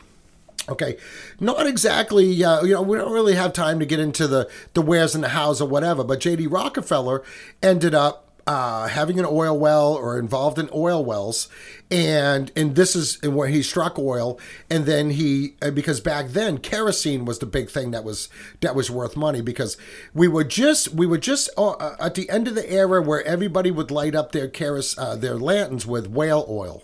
Okay, 0.69 0.97
not 1.39 1.65
exactly. 1.65 2.43
Uh, 2.43 2.61
you 2.63 2.73
know, 2.75 2.81
we 2.83 2.95
don't 2.97 3.11
really 3.11 3.33
have 3.33 3.51
time 3.51 3.79
to 3.79 3.85
get 3.85 3.99
into 3.99 4.27
the 4.27 4.47
the 4.73 4.81
where's 4.81 5.15
and 5.15 5.23
the 5.23 5.29
hows 5.29 5.59
or 5.61 5.67
whatever. 5.67 6.03
But 6.03 6.19
J.D. 6.19 6.47
Rockefeller 6.47 7.23
ended 7.63 7.95
up 7.95 8.27
uh, 8.47 8.87
having 8.87 9.19
an 9.19 9.25
oil 9.25 9.57
well 9.57 9.93
or 9.93 10.17
involved 10.17 10.57
in 10.57 10.69
oil 10.73 11.03
wells, 11.03 11.47
and 11.89 12.51
and 12.55 12.75
this 12.75 12.95
is 12.95 13.21
where 13.21 13.47
he 13.47 13.61
struck 13.61 13.97
oil, 13.99 14.39
and 14.69 14.85
then 14.85 15.11
he 15.11 15.55
uh, 15.61 15.71
because 15.71 15.99
back 15.99 16.29
then 16.29 16.57
kerosene 16.57 17.25
was 17.25 17.39
the 17.39 17.45
big 17.45 17.69
thing 17.69 17.91
that 17.91 18.03
was 18.03 18.29
that 18.61 18.75
was 18.75 18.89
worth 18.89 19.15
money 19.15 19.41
because 19.41 19.77
we 20.13 20.27
were 20.27 20.43
just 20.43 20.93
we 20.93 21.05
were 21.05 21.17
just 21.17 21.49
uh, 21.57 21.71
uh, 21.71 21.95
at 21.99 22.15
the 22.15 22.29
end 22.29 22.47
of 22.47 22.55
the 22.55 22.71
era 22.71 23.01
where 23.01 23.23
everybody 23.25 23.71
would 23.71 23.91
light 23.91 24.15
up 24.15 24.31
their 24.31 24.47
keros 24.47 24.97
uh, 24.97 25.15
their 25.15 25.37
lanterns 25.37 25.85
with 25.85 26.07
whale 26.07 26.45
oil 26.49 26.83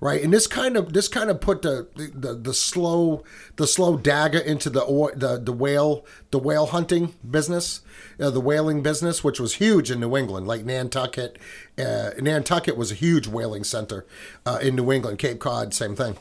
right? 0.00 0.22
And 0.22 0.32
this 0.32 0.46
kind 0.46 0.76
of 0.76 0.92
this 0.92 1.08
kind 1.08 1.30
of 1.30 1.40
put 1.40 1.62
the 1.62 1.88
the, 1.96 2.34
the 2.34 2.54
slow 2.54 3.24
the 3.56 3.66
slow 3.66 3.96
dagger 3.96 4.38
into 4.38 4.70
the 4.70 4.84
the 5.16 5.40
the 5.42 5.52
whale 5.52 6.04
the 6.30 6.38
whale 6.38 6.66
hunting 6.66 7.14
business, 7.28 7.80
uh, 8.20 8.30
the 8.30 8.40
whaling 8.40 8.82
business, 8.82 9.22
which 9.22 9.40
was 9.40 9.54
huge 9.54 9.90
in 9.90 10.00
New 10.00 10.16
England, 10.16 10.46
like 10.46 10.64
Nantucket. 10.64 11.38
Uh, 11.78 12.10
Nantucket 12.20 12.76
was 12.76 12.90
a 12.90 12.94
huge 12.94 13.26
whaling 13.26 13.64
center 13.64 14.04
uh, 14.46 14.58
in 14.62 14.76
New 14.76 14.92
England. 14.92 15.18
Cape 15.18 15.38
Cod, 15.38 15.74
same 15.74 15.96
thing. 15.96 16.16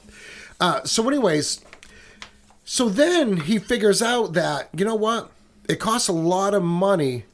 Uh, 0.60 0.84
so, 0.84 1.08
anyways, 1.08 1.62
so 2.66 2.90
then 2.90 3.38
he 3.38 3.60
figures 3.60 4.02
out 4.02 4.34
that 4.34 4.70
you 4.76 4.86
know 4.86 4.96
what, 4.96 5.32
it 5.68 5.80
costs 5.80 6.08
a 6.08 6.14
lot 6.14 6.54
of 6.54 6.64
money 6.64 7.26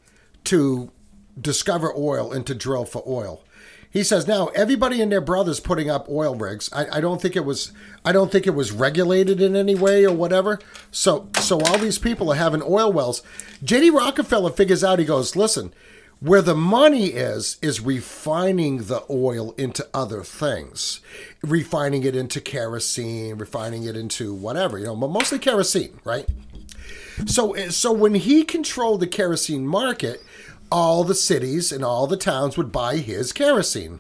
to 0.46 0.92
discover 1.40 1.94
oil 1.96 2.32
and 2.32 2.46
to 2.48 2.56
drill 2.56 2.86
for 2.86 3.04
oil. 3.08 3.44
He 3.92 4.04
says 4.04 4.28
now 4.28 4.48
everybody 4.48 5.02
and 5.02 5.12
their 5.12 5.22
brothers 5.22 5.60
putting 5.60 5.90
up 5.90 6.08
oil 6.10 6.36
rigs. 6.36 6.70
I, 6.72 6.98
I 6.98 7.02
don't 7.02 7.22
think 7.22 7.36
it 7.36 7.46
was 7.46 7.72
I 8.06 8.12
don't 8.12 8.32
think 8.32 8.46
it 8.46 8.54
was 8.54 8.72
regulated 8.72 9.42
in 9.42 9.56
any 9.56 9.76
way 9.76 10.06
or 10.06 10.16
whatever. 10.16 10.60
So 10.92 11.28
so 11.40 11.60
all 11.62 11.78
these 11.80 11.98
people 11.98 12.32
are 12.32 12.36
having 12.36 12.62
oil 12.62 12.92
wells. 12.92 13.24
JD 13.64 13.92
Rockefeller 13.92 14.52
figures 14.52 14.84
out 14.84 15.00
he 15.00 15.06
goes, 15.06 15.36
listen, 15.36 15.74
where 16.20 16.42
the 16.42 16.56
money 16.56 17.08
is 17.08 17.58
is 17.62 17.82
refining 17.82 18.84
the 18.84 19.04
oil 19.10 19.54
into 19.58 19.88
other 19.94 20.24
things. 20.24 21.02
Refining 21.42 22.04
it 22.04 22.16
into 22.16 22.42
kerosene, 22.42 23.38
refining 23.38 23.86
it 23.86 23.96
into 23.96 24.34
whatever, 24.34 24.78
you 24.78 24.86
know, 24.86 24.96
but 24.96 25.10
mostly 25.10 25.40
kerosene, 25.40 26.00
right? 26.04 26.28
So 27.26 27.54
eh, 27.54 27.70
so 27.70 27.92
when 27.92 28.16
he 28.16 28.44
controlled 28.44 29.00
the 29.00 29.08
kerosene 29.08 29.66
market, 29.66 30.24
all 30.72 31.04
the 31.04 31.16
cities 31.16 31.72
and 31.72 31.84
all 31.84 32.08
the 32.08 32.18
towns 32.18 32.58
would 32.58 32.72
buy 32.72 32.98
his 32.98 33.32
kerosene. 33.32 34.00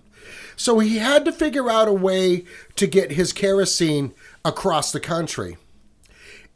So 0.56 0.80
he 0.80 0.98
had 0.98 1.26
to 1.26 1.32
figure 1.32 1.70
out 1.70 1.88
a 1.88 1.94
way 1.94 2.44
to 2.76 2.86
get 2.86 3.12
his 3.12 3.32
kerosene 3.32 4.14
across 4.44 4.92
the 4.92 5.00
country. 5.00 5.58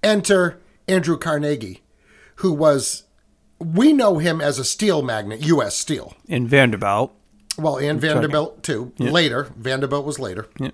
Enter 0.03 0.60
Andrew 0.88 1.18
Carnegie, 1.18 1.81
who 2.35 2.52
was 2.52 3.03
we 3.60 3.94
know 3.94 4.18
him 4.18 4.41
as 4.41 4.60
a 4.60 4.65
steel 4.65 5.02
magnate, 5.02 5.45
U.S. 5.45 5.77
Steel. 5.77 6.15
In 6.27 6.48
Vanderbilt. 6.48 7.15
Well, 7.57 7.77
and 7.77 8.02
Vanderbilt 8.02 8.64
too. 8.64 8.91
Later, 8.98 9.52
Vanderbilt 9.56 10.06
was 10.06 10.19
later. 10.19 10.48
Yeah. 10.60 10.72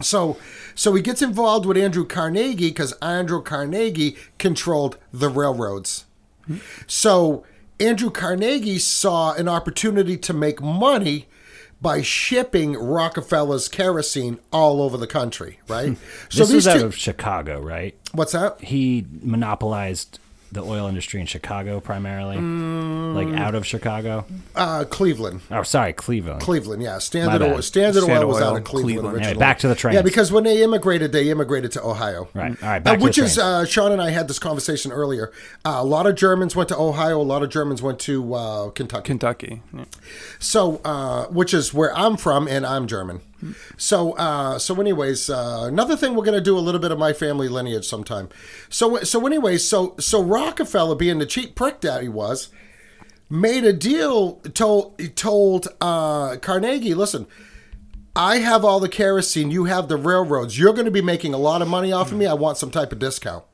So, 0.00 0.38
so 0.74 0.94
he 0.94 1.02
gets 1.02 1.20
involved 1.20 1.66
with 1.66 1.76
Andrew 1.76 2.06
Carnegie 2.06 2.68
because 2.68 2.92
Andrew 3.02 3.42
Carnegie 3.42 4.16
controlled 4.38 4.96
the 5.12 5.28
railroads. 5.28 6.06
Hmm. 6.46 6.58
So 6.86 7.44
Andrew 7.80 8.10
Carnegie 8.10 8.78
saw 8.78 9.32
an 9.34 9.48
opportunity 9.48 10.16
to 10.18 10.32
make 10.32 10.60
money 10.60 11.26
by 11.80 12.02
shipping 12.02 12.74
Rockefeller's 12.74 13.68
kerosene 13.68 14.38
all 14.52 14.82
over 14.82 14.96
the 14.96 15.06
country. 15.06 15.60
Right. 15.66 15.96
so 16.28 16.44
this 16.44 16.52
was 16.52 16.68
out 16.68 16.82
of 16.82 16.94
Chicago, 16.94 17.60
right? 17.60 17.96
what's 18.12 18.32
that? 18.32 18.60
He 18.60 19.06
monopolized 19.22 20.18
the 20.52 20.62
oil 20.62 20.88
industry 20.88 21.20
in 21.20 21.26
Chicago 21.26 21.78
primarily, 21.80 22.36
Mm. 22.36 23.14
like 23.14 23.40
out 23.40 23.54
of 23.54 23.64
Chicago. 23.66 24.24
Uh, 24.56 24.84
Cleveland. 24.84 25.42
Oh, 25.50 25.62
sorry, 25.62 25.92
Cleveland. 25.92 26.40
Cleveland, 26.40 26.82
yeah. 26.82 26.98
Standard 26.98 27.40
oil, 27.42 27.62
Standard, 27.62 28.02
Standard 28.02 28.24
oil 28.24 28.28
was 28.28 28.40
out 28.42 28.56
of 28.56 28.64
Cleveland, 28.64 28.64
Cleveland. 28.64 29.06
Anyway, 29.08 29.18
originally. 29.28 29.38
back 29.38 29.58
to 29.60 29.68
the 29.68 29.74
train. 29.76 29.94
Yeah, 29.94 30.02
because 30.02 30.32
when 30.32 30.44
they 30.44 30.62
immigrated, 30.62 31.12
they 31.12 31.28
immigrated 31.30 31.70
to 31.72 31.82
Ohio. 31.84 32.28
Right. 32.34 32.56
All 32.62 32.68
right. 32.68 32.80
Uh, 32.80 32.80
Back 32.80 32.98
to 32.98 33.04
which 33.04 33.16
the 33.16 33.24
is 33.24 33.38
uh, 33.38 33.64
Sean 33.64 33.92
and 33.92 34.02
I 34.02 34.10
had 34.10 34.26
this 34.28 34.38
conversation 34.40 34.90
earlier. 34.92 35.30
Uh, 35.64 35.76
a 35.76 35.84
lot 35.84 36.06
of 36.06 36.16
Germans 36.16 36.56
went 36.56 36.68
to 36.70 36.76
Ohio. 36.76 37.20
A 37.20 37.22
lot 37.22 37.42
of 37.42 37.50
Germans 37.50 37.80
went 37.82 37.98
to 38.00 38.34
uh, 38.34 38.70
Kentucky. 38.70 39.06
Kentucky. 39.06 39.62
Yeah. 39.72 39.84
So, 40.38 40.80
uh, 40.84 41.26
which 41.26 41.54
is 41.54 41.72
where 41.72 41.96
I'm 41.96 42.16
from, 42.16 42.48
and 42.48 42.66
I'm 42.66 42.86
German. 42.86 43.20
So, 43.76 44.12
uh, 44.12 44.58
so 44.58 44.80
anyways, 44.80 45.30
uh, 45.30 45.64
another 45.66 45.96
thing 45.96 46.14
we're 46.14 46.24
gonna 46.24 46.40
do 46.40 46.56
a 46.56 46.60
little 46.60 46.80
bit 46.80 46.90
of 46.90 46.98
my 46.98 47.12
family 47.12 47.48
lineage 47.48 47.86
sometime. 47.86 48.28
So, 48.68 48.98
so 48.98 49.26
anyways, 49.26 49.66
so 49.66 49.94
so 49.98 50.22
Rockefeller, 50.22 50.94
being 50.94 51.18
the 51.18 51.26
cheap 51.26 51.54
prick 51.54 51.80
that 51.80 52.02
he 52.02 52.08
was, 52.08 52.48
made 53.28 53.64
a 53.64 53.72
deal. 53.72 54.34
Told 54.54 55.16
told 55.16 55.68
uh, 55.80 56.36
Carnegie, 56.36 56.94
listen. 56.94 57.26
I 58.16 58.38
have 58.38 58.64
all 58.64 58.80
the 58.80 58.88
kerosene. 58.88 59.52
You 59.52 59.66
have 59.66 59.88
the 59.88 59.96
railroads. 59.96 60.58
You're 60.58 60.72
going 60.72 60.84
to 60.84 60.90
be 60.90 61.00
making 61.00 61.32
a 61.32 61.38
lot 61.38 61.62
of 61.62 61.68
money 61.68 61.92
off 61.92 62.10
of 62.10 62.18
me. 62.18 62.26
I 62.26 62.34
want 62.34 62.58
some 62.58 62.72
type 62.72 62.90
of 62.90 62.98
discount. 62.98 63.44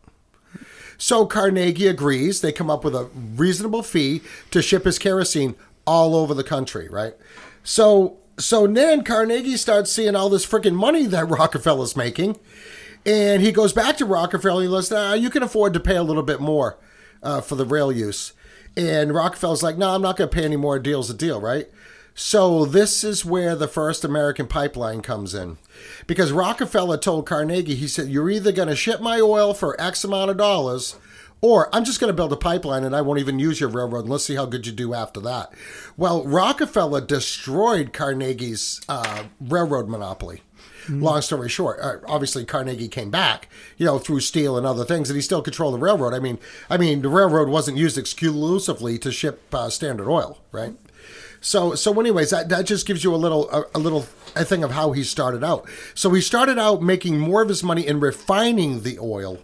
So 0.97 1.27
Carnegie 1.27 1.89
agrees. 1.89 2.41
They 2.41 2.53
come 2.53 2.71
up 2.71 2.83
with 2.83 2.95
a 2.95 3.11
reasonable 3.15 3.83
fee 3.83 4.23
to 4.51 4.63
ship 4.63 4.85
his 4.85 4.99
kerosene 4.99 5.57
all 5.87 6.17
over 6.17 6.33
the 6.33 6.43
country, 6.43 6.89
right? 6.89 7.15
So 7.63 8.17
so 8.39 8.67
then 8.67 9.05
Carnegie 9.05 9.57
starts 9.57 9.91
seeing 9.93 10.17
all 10.17 10.29
this 10.29 10.47
freaking 10.47 10.75
money 10.75 11.07
that 11.07 11.29
Rockefeller's 11.29 11.97
making, 11.97 12.39
and 13.05 13.43
he 13.43 13.53
goes 13.53 13.73
back 13.73 13.97
to 13.99 14.05
Rockefeller. 14.05 14.63
He 14.63 14.69
goes, 14.69 14.91
nah, 14.91 15.15
"You 15.15 15.31
can 15.31 15.43
afford 15.43 15.73
to 15.75 15.81
pay 15.81 15.97
a 15.97 16.03
little 16.03 16.23
bit 16.23 16.41
more 16.41 16.79
uh, 17.23 17.41
for 17.41 17.55
the 17.55 17.65
rail 17.65 17.93
use." 17.93 18.33
And 18.77 19.15
Rockefeller's 19.15 19.63
like, 19.63 19.79
"No, 19.79 19.95
I'm 19.95 20.03
not 20.03 20.17
going 20.17 20.31
to 20.31 20.35
pay 20.35 20.45
any 20.45 20.57
more. 20.57 20.79
Deal's 20.79 21.11
a 21.11 21.15
deal, 21.15 21.41
right?" 21.41 21.69
So 22.19 22.65
this 22.65 23.05
is 23.05 23.27
where 23.27 23.55
the 23.55 23.69
first 23.69 24.03
American 24.03 24.47
pipeline 24.47 25.03
comes 25.03 25.35
in. 25.35 25.59
Because 26.07 26.33
Rockefeller 26.33 26.97
told 26.97 27.27
Carnegie, 27.27 27.75
he 27.75 27.87
said, 27.87 28.09
You're 28.09 28.31
either 28.31 28.53
going 28.53 28.69
to 28.69 28.75
ship 28.75 29.03
my 29.03 29.21
oil 29.21 29.53
for 29.53 29.79
X 29.79 30.03
amount 30.03 30.31
of 30.31 30.39
dollars, 30.39 30.97
or 31.41 31.75
I'm 31.75 31.85
just 31.85 32.01
going 32.01 32.09
to 32.09 32.17
build 32.17 32.33
a 32.33 32.37
pipeline 32.37 32.85
and 32.85 32.95
I 32.95 33.03
won't 33.03 33.21
even 33.21 33.39
use 33.39 33.61
your 33.61 33.69
railroad 33.69 34.01
and 34.01 34.11
let's 34.11 34.25
see 34.25 34.37
how 34.37 34.47
good 34.47 34.67
you 34.67 34.73
do 34.73 34.95
after 34.95 35.21
that. 35.21 35.53
Well, 35.97 36.25
Rockefeller 36.25 37.01
destroyed 37.01 37.93
Carnegie's 37.93 38.81
uh, 38.89 39.25
railroad 39.41 39.89
monopoly. 39.89 40.43
Long 40.89 41.21
story 41.21 41.49
short, 41.49 41.81
uh, 41.81 41.97
obviously 42.07 42.45
Carnegie 42.45 42.87
came 42.87 43.11
back, 43.11 43.49
you 43.77 43.85
know, 43.85 43.99
through 43.99 44.21
steel 44.21 44.57
and 44.57 44.65
other 44.65 44.85
things, 44.85 45.11
and 45.11 45.17
he 45.17 45.21
still 45.21 45.43
controlled 45.43 45.75
the 45.75 45.79
railroad. 45.79 46.15
I 46.15 46.21
mean, 46.21 46.39
I 46.71 46.77
mean, 46.77 47.03
the 47.03 47.09
railroad 47.09 47.49
wasn't 47.49 47.77
used 47.77 47.99
exclusively 47.99 48.97
to 48.99 49.11
ship 49.11 49.53
uh, 49.53 49.69
Standard 49.69 50.09
Oil, 50.09 50.39
right? 50.53 50.77
So, 51.41 51.75
so 51.75 51.99
anyways, 51.99 52.31
that, 52.31 52.49
that 52.51 52.67
just 52.67 52.87
gives 52.87 53.03
you 53.03 53.13
a 53.15 53.17
little 53.17 53.51
a, 53.51 53.65
a 53.75 53.79
little 53.79 54.07
a 54.35 54.45
thing 54.45 54.63
of 54.63 54.73
how 54.73 54.93
he 54.93 55.03
started 55.03 55.43
out. 55.43 55.69
So 55.95 56.11
he 56.11 56.21
started 56.21 56.59
out 56.59 56.83
making 56.83 57.19
more 57.19 57.43
of 57.43 57.49
his 57.49 57.63
money 57.63 57.87
in 57.87 57.99
refining 58.01 58.83
the 58.83 58.99
oil 59.01 59.39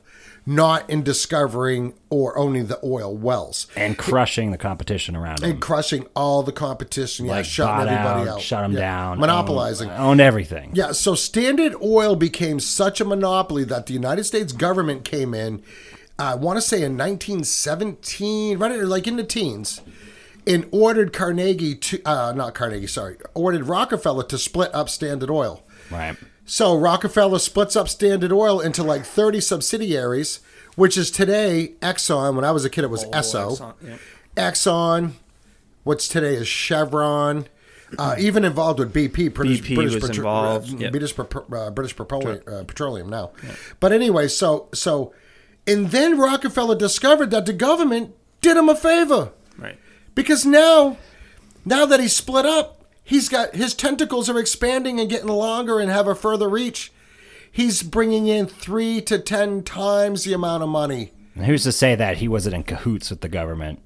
not 0.45 0.91
in 0.91 1.03
discovering 1.05 1.95
or 2.11 2.37
owning 2.37 2.67
the 2.67 2.79
oil 2.85 3.17
wells 3.17 3.69
and 3.77 3.97
crushing 3.97 4.51
the 4.51 4.59
competition 4.59 5.15
around 5.15 5.41
him. 5.41 5.51
and 5.53 5.61
crushing 5.61 6.05
all 6.17 6.43
the 6.43 6.51
competition. 6.53 7.27
Yeah, 7.27 7.33
like 7.33 7.45
shutting 7.45 7.89
everybody 7.89 8.29
out, 8.29 8.37
out, 8.37 8.41
shut 8.41 8.63
them 8.63 8.73
Yeah. 8.73 8.81
down, 8.81 9.19
monopolizing. 9.21 9.89
owned, 9.91 10.01
owned 10.03 10.21
everything. 10.21 10.71
Yeah, 10.75 10.93
so 10.93 11.15
Standard 11.15 11.75
Oil 11.83 12.17
became 12.17 12.59
such 12.59 13.01
a 13.01 13.05
monopoly 13.05 13.63
that 13.65 13.87
the 13.87 13.93
United 13.93 14.25
States 14.25 14.53
government 14.53 15.05
came 15.05 15.33
in, 15.33 15.63
I 16.19 16.35
want 16.35 16.57
to 16.57 16.61
say 16.63 16.83
in 16.83 16.97
1917, 16.97 18.59
right 18.59 18.83
like 18.83 19.07
in 19.07 19.17
the 19.17 19.25
teens, 19.25 19.81
and 20.47 20.67
ordered 20.73 21.13
Carnegie 21.13 21.77
to, 21.77 22.03
uh, 22.05 22.33
not 22.33 22.55
Carnegie, 22.55 22.87
sorry, 22.89 23.17
ordered 23.35 23.65
Rockefeller 23.69 24.25
to 24.25 24.39
split 24.39 24.75
up 24.75 24.89
Standard 24.89 25.31
Oil. 25.31 25.63
Right. 25.91 26.17
So 26.45 26.77
Rockefeller 26.77 27.39
splits 27.39 27.77
up 27.77 27.89
Standard 27.89 28.33
Oil 28.33 28.61
into 28.61 28.83
like 28.83 29.05
30 29.05 29.41
subsidiaries, 29.41 30.41
which 30.75 30.97
is 30.97 31.11
today 31.11 31.75
Exxon. 31.81 32.35
When 32.35 32.45
I 32.45 32.51
was 32.51 32.65
a 32.65 32.71
kid, 32.71 32.85
it 32.85 32.91
was 32.91 33.05
Esso. 33.07 33.59
Exxon, 33.59 33.75
yeah. 33.87 33.97
Exxon, 34.51 35.13
what's 35.85 36.09
today 36.09 36.35
is 36.35 36.49
Chevron. 36.49 37.47
Uh, 37.99 38.17
even 38.19 38.43
involved 38.45 38.79
with 38.79 38.93
BP, 38.93 39.35
British, 39.35 39.61
BP 39.61 39.75
British, 39.75 40.01
was 40.01 40.17
involved, 40.17 40.73
uh, 40.75 40.79
yep. 40.79 40.93
British, 40.93 41.15
uh, 41.19 41.71
British 41.71 41.95
Petroleum, 41.95 42.41
uh, 42.47 42.65
Petroleum 42.65 43.09
now. 43.11 43.33
But 43.81 43.93
anyway, 43.93 44.29
so 44.29 44.69
so, 44.73 45.13
and 45.67 45.91
then 45.91 46.19
Rockefeller 46.19 46.75
discovered 46.75 47.31
that 47.33 47.45
the 47.45 47.53
government 47.53 48.15
did 48.41 48.57
him 48.57 48.71
a 48.71 48.75
favor 48.75 49.33
Right. 49.59 49.77
because 50.15 50.47
now, 50.47 50.97
now 51.67 51.85
that 51.85 52.01
he's 52.01 52.17
split 52.17 52.47
up, 52.47 52.82
he's 53.13 53.29
got 53.29 53.55
his 53.55 53.75
tentacles 53.75 54.31
are 54.31 54.39
expanding 54.39 54.99
and 54.99 55.11
getting 55.11 55.29
longer 55.29 55.79
and 55.79 55.91
have 55.91 56.09
a 56.09 56.15
further 56.15 56.49
reach. 56.49 56.91
He's 57.51 57.83
bringing 57.83 58.27
in 58.27 58.47
three 58.47 59.03
to 59.03 59.19
ten 59.19 59.63
times 59.63 60.25
the 60.25 60.33
amount 60.33 60.63
of 60.63 60.71
money. 60.71 61.13
And 61.35 61.45
who's 61.45 61.65
to 61.65 61.73
say 61.73 61.95
that 61.95 62.17
he 62.19 62.29
wasn't 62.29 62.55
in 62.55 62.63
cahoots 62.63 63.11
with 63.11 63.21
the 63.21 63.29
government 63.29 63.81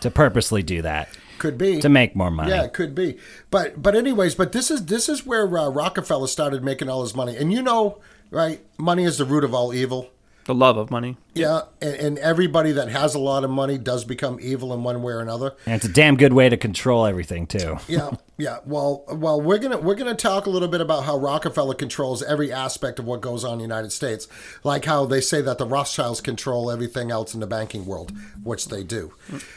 to 0.00 0.10
purposely 0.10 0.62
do 0.62 0.82
that 0.82 1.08
Could 1.38 1.58
be 1.58 1.80
to 1.80 1.88
make 1.90 2.16
more 2.16 2.30
money? 2.30 2.50
Yeah, 2.50 2.64
it 2.64 2.72
could 2.72 2.94
be. 2.94 3.18
But 3.50 3.82
but 3.82 3.94
anyways, 3.94 4.34
but 4.34 4.52
this 4.52 4.70
is 4.70 4.86
this 4.86 5.08
is 5.08 5.26
where 5.26 5.46
uh, 5.58 5.68
Rockefeller 5.68 6.26
started 6.26 6.64
making 6.64 6.88
all 6.88 7.02
his 7.02 7.14
money. 7.14 7.36
And 7.36 7.52
you 7.52 7.60
know, 7.62 7.98
right? 8.30 8.60
Money 8.78 9.04
is 9.04 9.18
the 9.18 9.26
root 9.26 9.44
of 9.44 9.54
all 9.54 9.74
evil. 9.74 10.10
The 10.46 10.54
love 10.54 10.76
of 10.76 10.92
money. 10.92 11.16
Yeah, 11.34 11.62
and, 11.82 11.94
and 11.94 12.18
everybody 12.20 12.70
that 12.72 12.88
has 12.88 13.16
a 13.16 13.18
lot 13.18 13.42
of 13.42 13.50
money 13.50 13.78
does 13.78 14.04
become 14.04 14.38
evil 14.40 14.72
in 14.72 14.84
one 14.84 15.02
way 15.02 15.12
or 15.12 15.20
another. 15.20 15.56
And 15.66 15.74
it's 15.74 15.84
a 15.84 15.92
damn 15.92 16.16
good 16.16 16.32
way 16.32 16.48
to 16.48 16.56
control 16.56 17.04
everything 17.04 17.46
too. 17.46 17.78
Yeah, 17.88 18.10
yeah. 18.36 18.58
Well, 18.64 19.04
well, 19.08 19.40
we're 19.40 19.58
gonna 19.58 19.78
we're 19.78 19.94
gonna 19.94 20.14
talk 20.14 20.46
a 20.46 20.50
little 20.50 20.68
bit 20.68 20.80
about 20.80 21.04
how 21.04 21.16
Rockefeller 21.16 21.74
controls 21.74 22.22
every 22.22 22.52
aspect 22.52 22.98
of 22.98 23.06
what 23.06 23.20
goes 23.20 23.44
on 23.44 23.54
in 23.54 23.58
the 23.58 23.64
United 23.64 23.90
States, 23.90 24.28
like 24.64 24.84
how 24.84 25.04
they 25.06 25.20
say 25.20 25.40
that 25.42 25.58
the 25.58 25.66
Rothschilds 25.66 26.20
control 26.20 26.70
everything 26.70 27.10
else 27.10 27.34
in 27.34 27.40
the 27.40 27.46
banking 27.46 27.86
world, 27.86 28.12
which 28.42 28.68
they 28.68 28.82
do. 28.84 29.14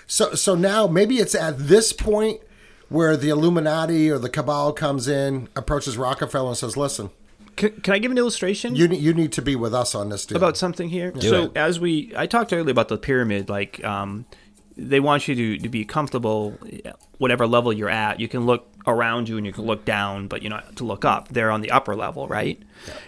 So, 0.08 0.34
so 0.34 0.56
now 0.56 0.88
maybe 0.88 1.18
it's 1.18 1.36
at 1.36 1.58
this 1.58 1.92
point 1.94 2.42
where 2.88 3.16
the 3.18 3.30
Illuminati 3.30 4.10
or 4.10 4.18
the 4.18 4.30
cabal 4.30 4.74
comes 4.74 5.08
in, 5.08 5.50
approaches 5.56 5.98
Rockefeller 5.98 6.50
and 6.50 6.58
says, 6.58 6.76
"Listen, 6.78 7.10
Can, 7.60 7.72
can 7.82 7.94
I 7.94 8.00
give 8.00 8.10
an 8.10 8.18
illustration? 8.18 8.74
you 8.74 8.88
you 8.88 9.14
need 9.14 9.34
to 9.34 9.42
be 9.42 9.56
with 9.56 9.74
us 9.74 9.94
on 9.94 10.08
this 10.10 10.26
deal." 10.26 10.38
about 10.38 10.56
something 10.56 10.88
here. 10.88 11.14
so 11.20 11.44
it. 11.44 11.58
as 11.58 11.80
we, 11.80 12.14
I 12.16 12.26
talked 12.26 12.54
earlier 12.54 12.72
about 12.72 12.88
the 12.88 12.98
pyramid. 12.98 13.50
Like, 13.50 13.84
um, 13.84 14.26
they 14.78 15.02
want 15.02 15.28
you 15.28 15.36
to, 15.36 15.58
to 15.64 15.68
be 15.68 15.84
comfortable, 15.84 16.58
whatever 17.18 17.46
level 17.46 17.74
you're 17.74 17.90
at. 17.90 18.22
You 18.22 18.30
can 18.30 18.46
look 18.46 18.70
around 18.88 19.28
you 19.28 19.36
and 19.36 19.46
you 19.46 19.52
can 19.52 19.66
look 19.66 19.84
down, 19.84 20.28
but 20.28 20.42
you 20.42 20.50
know 20.50 20.62
to 20.78 20.86
look 20.86 21.04
up. 21.04 21.28
They're 21.28 21.52
on 21.52 21.60
the 21.60 21.72
upper 21.72 21.98
level, 21.98 22.30
right? 22.30 22.62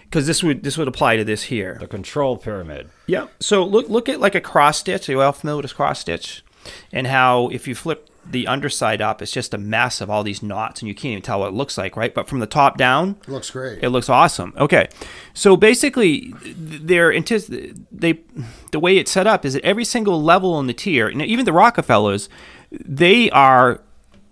Because 0.04 0.26
this 0.26 0.42
would 0.42 0.62
this 0.62 0.76
would 0.76 0.88
apply 0.88 1.16
to 1.16 1.24
this 1.24 1.44
here. 1.44 1.78
The 1.80 1.86
control 1.86 2.36
pyramid. 2.36 2.90
Yeah. 3.06 3.28
So 3.40 3.64
look 3.64 3.88
look 3.88 4.08
at 4.10 4.20
like 4.20 4.34
a 4.34 4.40
cross 4.40 4.78
stitch. 4.78 5.08
Are 5.08 5.12
you 5.12 5.22
all 5.22 5.32
familiar 5.32 5.62
with 5.62 5.72
a 5.72 5.74
cross 5.74 6.00
stitch? 6.00 6.44
And 6.92 7.06
how 7.06 7.48
if 7.48 7.66
you 7.66 7.74
flip 7.74 8.10
the 8.24 8.46
underside 8.46 9.00
up, 9.00 9.20
it's 9.20 9.32
just 9.32 9.54
a 9.54 9.58
mess 9.58 10.00
of 10.00 10.08
all 10.08 10.22
these 10.22 10.42
knots, 10.42 10.80
and 10.80 10.88
you 10.88 10.94
can't 10.94 11.12
even 11.12 11.22
tell 11.22 11.40
what 11.40 11.48
it 11.48 11.54
looks 11.54 11.76
like, 11.76 11.96
right? 11.96 12.14
But 12.14 12.28
from 12.28 12.40
the 12.40 12.46
top 12.46 12.76
down, 12.78 13.16
it 13.22 13.28
looks 13.28 13.50
great. 13.50 13.82
it 13.82 13.90
looks 13.90 14.08
awesome. 14.08 14.52
Okay, 14.56 14.88
so 15.34 15.56
basically, 15.56 16.32
they're 16.44 17.12
they 17.90 18.20
the 18.70 18.80
way 18.80 18.96
it's 18.96 19.10
set 19.10 19.26
up 19.26 19.44
is 19.44 19.54
that 19.54 19.64
every 19.64 19.84
single 19.84 20.22
level 20.22 20.58
in 20.60 20.66
the 20.66 20.74
tier, 20.74 21.08
and 21.08 21.22
even 21.22 21.44
the 21.44 21.52
Rockefellers, 21.52 22.28
they 22.70 23.30
are 23.30 23.82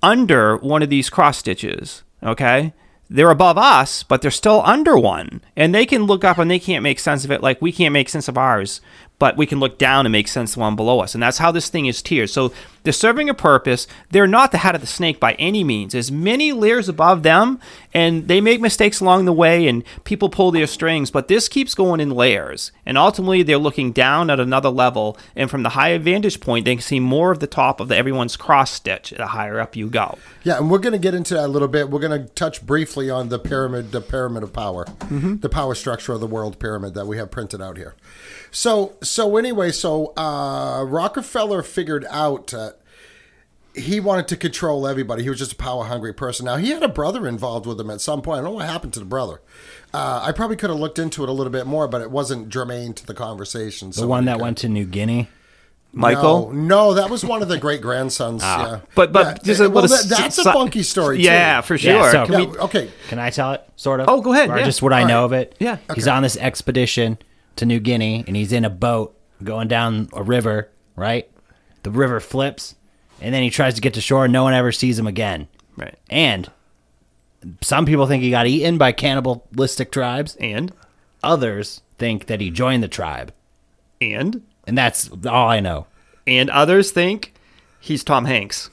under 0.03 0.57
one 0.57 0.83
of 0.83 0.91
these 0.91 1.11
cross 1.11 1.39
stitches. 1.39 2.03
Okay, 2.23 2.73
they're 3.13 3.31
above 3.31 3.59
us, 3.59 4.05
but 4.05 4.23
they're 4.23 4.31
still 4.31 4.63
under 4.65 4.97
one, 4.97 5.43
and 5.57 5.75
they 5.75 5.85
can 5.85 6.05
look 6.05 6.23
up 6.23 6.39
and 6.39 6.49
they 6.49 6.61
can't 6.61 6.85
make 6.85 7.01
sense 7.01 7.25
of 7.25 7.33
it 7.33 7.43
like 7.43 7.61
we 7.61 7.73
can't 7.73 7.93
make 7.93 8.09
sense 8.09 8.29
of 8.29 8.39
ours. 8.39 8.81
But 9.19 9.37
we 9.37 9.45
can 9.45 9.61
look 9.61 9.77
down 9.77 10.07
and 10.07 10.13
make 10.13 10.29
sense 10.29 10.53
of 10.53 10.55
the 10.55 10.61
one 10.61 10.77
below 10.77 11.01
us, 11.01 11.13
and 11.13 11.23
that's 11.23 11.37
how 11.37 11.51
this 11.51 11.69
thing 11.69 11.85
is 11.87 12.01
tiered. 12.01 12.31
So 12.31 12.53
they're 12.83 12.93
serving 12.93 13.29
a 13.29 13.35
purpose. 13.35 13.87
They're 14.11 14.27
not 14.27 14.53
the 14.53 14.59
head 14.59 14.75
of 14.75 14.81
the 14.81 14.87
snake 14.87 15.21
by 15.21 15.35
any 15.35 15.65
means. 15.65 15.93
There's 15.93 16.11
many 16.11 16.53
layers 16.53 16.89
above 16.89 17.23
them, 17.23 17.61
and 17.93 18.29
they 18.29 18.41
make 18.41 18.61
mistakes 18.61 19.01
along 19.01 19.25
the 19.25 19.33
way, 19.33 19.67
and 19.67 19.85
people 20.05 20.29
pull 20.29 20.51
their 20.51 20.67
strings. 20.67 21.11
But 21.11 21.29
this 21.29 21.49
keeps 21.49 21.75
going 21.75 22.01
in 22.01 22.11
layers, 22.11 22.73
and 22.87 22.97
ultimately 22.97 23.43
they're 23.43 23.59
looking 23.59 23.93
down 23.93 24.31
at 24.31 24.41
another 24.41 24.71
level. 24.71 25.19
And 25.37 25.51
from 25.51 25.63
the 25.63 25.71
higher 25.71 25.99
vantage 25.99 26.41
point, 26.41 26.65
they 26.65 26.77
can 26.77 26.83
see 26.83 27.01
more 27.01 27.31
of 27.31 27.41
the 27.41 27.47
top 27.47 27.81
of 27.81 27.89
the, 27.89 27.97
everyone's 27.97 28.37
cross 28.37 28.71
stitch. 28.71 29.11
The 29.11 29.27
higher 29.27 29.61
up 29.61 29.77
you 29.77 29.89
go. 29.89 30.19
Yeah, 30.43 30.59
and 30.59 30.71
we're 30.71 30.79
going 30.79 30.93
to 30.93 30.99
get 30.99 31.15
into 31.15 31.35
that 31.35 31.47
a 31.47 31.49
little 31.49 31.69
bit. 31.69 31.91
We're 31.91 32.01
going 32.01 32.23
to 32.23 32.29
touch 32.33 32.65
briefly 32.65 33.11
on 33.11 33.29
the 33.29 33.39
pyramid, 33.39 33.93
the 33.93 34.01
pyramid 34.01 34.43
of 34.43 34.53
power, 34.53 34.87
the 35.11 35.49
power 35.51 35.75
structure 35.75 36.13
of 36.13 36.21
the 36.21 36.27
world 36.27 36.59
pyramid 36.59 36.95
that 36.95 37.07
we 37.07 37.19
have 37.19 37.31
printed 37.31 37.61
out 37.61 37.77
here. 37.77 37.95
So, 38.51 38.95
so 39.03 39.37
anyway, 39.37 39.71
so 39.71 40.13
uh, 40.17 40.85
Rockefeller 40.85 41.63
figured 41.63 42.05
out 42.11 42.53
uh, 42.53 42.70
he 43.75 44.01
wanted 44.01 44.29
to 44.29 44.37
control 44.37 44.87
everybody. 44.87 45.23
He 45.23 45.29
was 45.29 45.39
just 45.39 45.53
a 45.53 45.57
power 45.57 45.85
hungry 45.85 46.13
person. 46.13 46.47
Now 46.47 46.57
he 46.57 46.71
had 46.71 46.83
a 46.83 46.89
brother 46.89 47.27
involved 47.29 47.67
with 47.67 47.81
him 47.81 47.91
at 47.91 48.01
some 48.01 48.21
point. 48.23 48.39
I 48.39 48.43
don't 48.43 48.53
know 48.53 48.57
what 48.57 48.67
happened 48.67 48.93
to 48.95 48.99
the 49.01 49.07
brother. 49.07 49.41
Uh, 49.95 50.21
I 50.25 50.33
probably 50.33 50.57
could 50.57 50.71
have 50.71 50.79
looked 50.79 50.99
into 50.99 51.23
it 51.23 51.29
a 51.29 51.33
little 51.33 51.53
bit 51.53 51.67
more, 51.67 51.87
but 51.89 52.01
it 52.01 52.11
wasn't 52.11 52.49
germane 52.49 52.95
to 52.95 53.07
the 53.07 53.15
conversation. 53.15 53.91
The 53.91 54.07
one 54.07 54.25
that 54.27 54.41
went 54.41 54.59
to 54.59 54.69
New 54.69 54.85
Guinea. 54.87 55.29
Michael. 55.93 56.53
No, 56.53 56.93
no, 56.93 56.95
that 56.95 57.11
was 57.11 57.25
one 57.25 57.43
of 57.43 57.49
the 57.49 57.59
great 57.59 57.81
grandsons. 57.81 58.43
yeah, 58.45 58.81
But- 58.95 59.13
but 59.13 59.27
Yeah, 59.27 59.35
just 59.43 59.61
a 59.61 59.65
well, 59.69 59.83
little 59.83 59.97
that- 59.97 60.09
that's 60.09 60.39
a 60.39 60.45
funky 60.45 60.85
story. 60.85 61.17
too. 61.17 61.25
Yeah, 61.25 61.63
for 61.63 61.77
sure. 61.77 61.93
Yeah, 61.95 62.13
so- 62.13 62.27
Can 62.27 62.33
Yeah, 62.43 62.47
we- 62.49 62.59
okay. 62.59 62.91
Can 63.09 63.19
I 63.19 63.31
tell 63.31 63.53
it? 63.55 63.65
Sort 63.75 63.99
of. 63.99 64.09
Oh, 64.09 64.21
go 64.21 64.33
ahead, 64.33 64.51
Or 64.51 64.59
yeah. 64.59 64.65
just 64.65 64.83
what 64.83 64.93
I 64.93 65.03
All 65.03 65.09
know 65.09 65.19
right. 65.23 65.25
of 65.25 65.33
it. 65.33 65.57
Yeah. 65.59 65.79
He's 65.97 66.07
on 66.07 66.23
this 66.23 66.37
expedition 66.37 67.19
to 67.57 67.67
New 67.67 67.81
Guinea, 67.81 68.23
and 68.29 68.37
he's 68.37 68.53
in 68.53 68.65
a 68.65 68.71
boat 68.71 69.17
going 69.43 69.67
down 69.67 70.09
a 70.13 70.23
river. 70.23 70.69
Right. 70.95 71.29
The 71.83 71.91
river 71.91 72.21
flips, 72.21 72.77
and 73.21 73.35
then 73.35 73.43
he 73.43 73.51
tries 73.51 73.75
to 73.75 73.81
get 73.81 73.95
to 73.95 74.01
shore, 74.01 74.25
and 74.25 74.33
no 74.33 74.43
one 74.45 74.55
ever 74.55 74.73
sees 74.73 74.99
him 74.99 75.07
again. 75.07 75.49
right. 75.77 75.99
And 76.09 76.51
some 77.63 77.87
people 77.87 78.07
think 78.07 78.23
he 78.23 78.31
got 78.31 78.47
eaten 78.47 78.77
by 78.79 78.93
cannibalistic 78.93 79.91
tribes. 79.93 80.37
And 80.37 80.73
Others 81.23 81.83
think 81.99 82.27
that 82.27 82.41
he 82.41 82.51
joined 82.51 82.83
the 82.83 82.89
tribe, 82.89 83.33
and 84.01 84.43
and 84.67 84.77
that's 84.79 85.11
all 85.27 85.49
I 85.49 85.61
know. 85.61 85.87
and 86.27 86.49
others 86.49 86.93
think 86.93 87.35
he's 87.79 88.03
Tom 88.03 88.25
Hanks. 88.25 88.71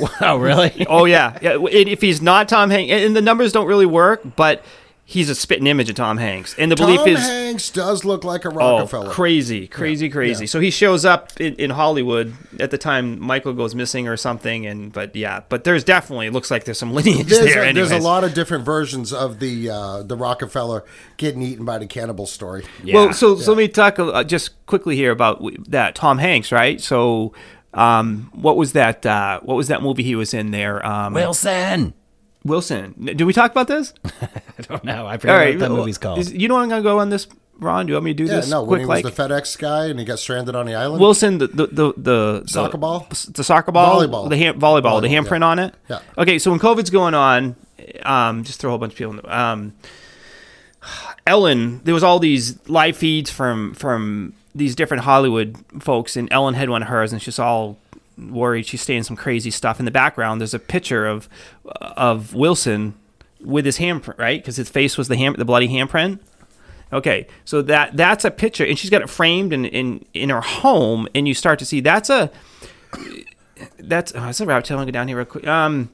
wow, 0.00 0.08
oh, 0.20 0.36
really? 0.38 0.84
Oh 0.88 1.04
yeah, 1.04 1.38
yeah. 1.40 1.58
If 1.70 2.00
he's 2.00 2.20
not 2.20 2.48
Tom 2.48 2.70
Hanks, 2.70 2.92
and 2.92 3.14
the 3.14 3.22
numbers 3.22 3.52
don't 3.52 3.68
really 3.68 3.86
work, 3.86 4.20
but 4.34 4.64
he's 5.08 5.30
a 5.30 5.34
spitting 5.36 5.68
image 5.68 5.88
of 5.88 5.94
Tom 5.94 6.18
Hanks. 6.18 6.54
And 6.58 6.70
the 6.70 6.74
Tom 6.74 6.88
belief 6.88 7.06
is, 7.06 7.20
Hanks 7.20 7.70
does 7.70 8.04
look 8.04 8.24
like 8.24 8.44
a 8.44 8.48
oh, 8.48 8.78
Rockefeller. 8.78 9.10
crazy, 9.10 9.68
crazy, 9.68 10.10
crazy. 10.10 10.48
So 10.48 10.58
he 10.58 10.70
shows 10.70 11.04
up 11.04 11.30
in, 11.40 11.54
in 11.54 11.70
Hollywood 11.70 12.34
at 12.58 12.72
the 12.72 12.76
time 12.76 13.20
Michael 13.20 13.52
goes 13.52 13.74
missing 13.74 14.08
or 14.08 14.16
something. 14.16 14.66
And 14.66 14.92
but 14.92 15.14
yeah, 15.14 15.42
but 15.48 15.62
there's 15.62 15.84
definitely 15.84 16.26
it 16.26 16.32
looks 16.32 16.50
like 16.50 16.64
there's 16.64 16.78
some 16.78 16.92
lineage 16.92 17.28
There's, 17.28 17.54
there. 17.54 17.64
a, 17.64 17.72
there's 17.72 17.92
a 17.92 18.00
lot 18.00 18.24
of 18.24 18.34
different 18.34 18.64
versions 18.64 19.12
of 19.12 19.38
the 19.38 19.70
uh, 19.70 20.02
the 20.02 20.16
Rockefeller 20.16 20.84
getting 21.16 21.40
eaten 21.40 21.64
by 21.64 21.78
the 21.78 21.86
cannibal 21.86 22.26
story. 22.26 22.64
Well, 22.84 23.12
so, 23.12 23.36
so 23.36 23.52
let 23.52 23.58
me 23.58 23.68
talk 23.68 23.98
uh, 24.00 24.24
just 24.24 24.66
quickly 24.66 24.96
here 24.96 25.12
about 25.12 25.40
that 25.70 25.94
Tom 25.94 26.18
Hanks, 26.18 26.50
right? 26.50 26.80
So, 26.80 27.32
um, 27.72 28.30
what 28.34 28.56
was 28.56 28.72
that? 28.72 29.06
Uh, 29.06 29.38
what 29.40 29.54
was 29.54 29.68
that 29.68 29.82
movie 29.82 30.02
he 30.02 30.16
was 30.16 30.34
in 30.34 30.50
there? 30.50 30.84
Um, 30.84 31.14
Wilson. 31.14 31.94
Wilson. 32.46 32.94
Did 33.02 33.22
we 33.22 33.32
talk 33.32 33.50
about 33.50 33.68
this? 33.68 33.92
I 34.22 34.62
don't 34.62 34.84
know. 34.84 35.06
I 35.06 35.18
forget 35.18 35.36
right, 35.36 35.54
what 35.54 35.60
that 35.60 35.70
well, 35.70 35.78
movie's 35.80 35.98
called. 35.98 36.18
is- 36.18 36.32
you 36.32 36.48
know 36.48 36.54
what 36.54 36.62
I'm 36.62 36.68
gonna 36.68 36.82
go 36.82 36.98
on 37.00 37.10
this, 37.10 37.26
Ron? 37.58 37.86
Do 37.86 37.90
you 37.90 37.94
want 37.96 38.04
me 38.04 38.14
to 38.14 38.16
do 38.16 38.24
Yeah, 38.24 38.36
this 38.36 38.50
no, 38.50 38.62
when 38.62 38.80
he 38.80 38.86
was 38.86 39.02
Like 39.02 39.14
the 39.14 39.22
FedEx 39.22 39.58
guy 39.58 39.86
and 39.86 39.98
he 39.98 40.04
got 40.04 40.18
stranded 40.18 40.54
on 40.54 40.66
the 40.66 40.74
island. 40.74 41.00
Wilson, 41.00 41.38
the 41.38 41.46
the 41.48 41.66
the, 41.66 41.92
the 41.96 42.42
Soccer 42.46 42.72
the, 42.72 42.78
ball? 42.78 43.06
the 43.10 43.44
soccer 43.44 43.72
ball, 43.72 44.00
Volleyball. 44.02 44.28
the 44.28 44.36
hand, 44.36 44.60
volleyball, 44.60 45.00
the 45.00 45.08
handprint 45.08 45.40
yeah. 45.40 45.46
on 45.46 45.58
it. 45.58 45.74
Yeah. 45.88 46.00
Okay, 46.18 46.38
so 46.38 46.50
when 46.50 46.60
COVID's 46.60 46.90
going 46.90 47.14
on, 47.14 47.56
um, 48.02 48.44
just 48.44 48.60
throw 48.60 48.70
a 48.70 48.72
whole 48.72 48.78
bunch 48.78 48.92
of 48.92 48.98
people 48.98 49.12
in. 49.12 49.16
The, 49.18 49.38
um, 49.38 49.74
Ellen, 51.26 51.80
there 51.84 51.94
was 51.94 52.04
all 52.04 52.18
these 52.18 52.58
live 52.68 52.96
feeds 52.96 53.30
from 53.30 53.74
from 53.74 54.34
these 54.54 54.74
different 54.74 55.02
Hollywood 55.02 55.56
folks, 55.80 56.16
and 56.16 56.28
Ellen 56.32 56.54
had 56.54 56.70
one 56.70 56.82
of 56.82 56.88
hers, 56.88 57.12
and 57.12 57.20
she's 57.20 57.38
all 57.38 57.78
worried. 58.18 58.66
She's 58.66 58.82
saying 58.82 59.04
some 59.04 59.16
crazy 59.16 59.50
stuff 59.50 59.78
in 59.78 59.84
the 59.84 59.90
background. 59.90 60.40
There's 60.40 60.54
a 60.54 60.58
picture 60.58 61.06
of 61.06 61.28
of 61.64 62.34
Wilson 62.34 62.94
with 63.40 63.64
his 63.64 63.78
handprint, 63.78 64.18
right? 64.18 64.40
Because 64.40 64.56
his 64.56 64.68
face 64.68 64.96
was 64.96 65.08
the 65.08 65.16
hand, 65.16 65.36
the 65.36 65.44
bloody 65.44 65.68
handprint. 65.68 66.20
Okay, 66.92 67.26
so 67.44 67.62
that 67.62 67.96
that's 67.96 68.24
a 68.24 68.30
picture, 68.30 68.64
and 68.64 68.78
she's 68.78 68.90
got 68.90 69.02
it 69.02 69.10
framed 69.10 69.52
in 69.52 69.64
in 69.64 70.04
in 70.14 70.30
her 70.30 70.40
home, 70.40 71.08
and 71.14 71.26
you 71.26 71.34
start 71.34 71.58
to 71.58 71.64
see 71.64 71.80
that's 71.80 72.08
a 72.08 72.30
that's 73.78 74.12
oh, 74.14 74.20
that's 74.20 74.40
a 74.40 74.46
rabbit 74.46 74.66
tail. 74.66 74.78
I'll 74.78 74.86
down 74.86 75.08
here 75.08 75.16
real 75.16 75.26
quick. 75.26 75.46
Um, 75.46 75.90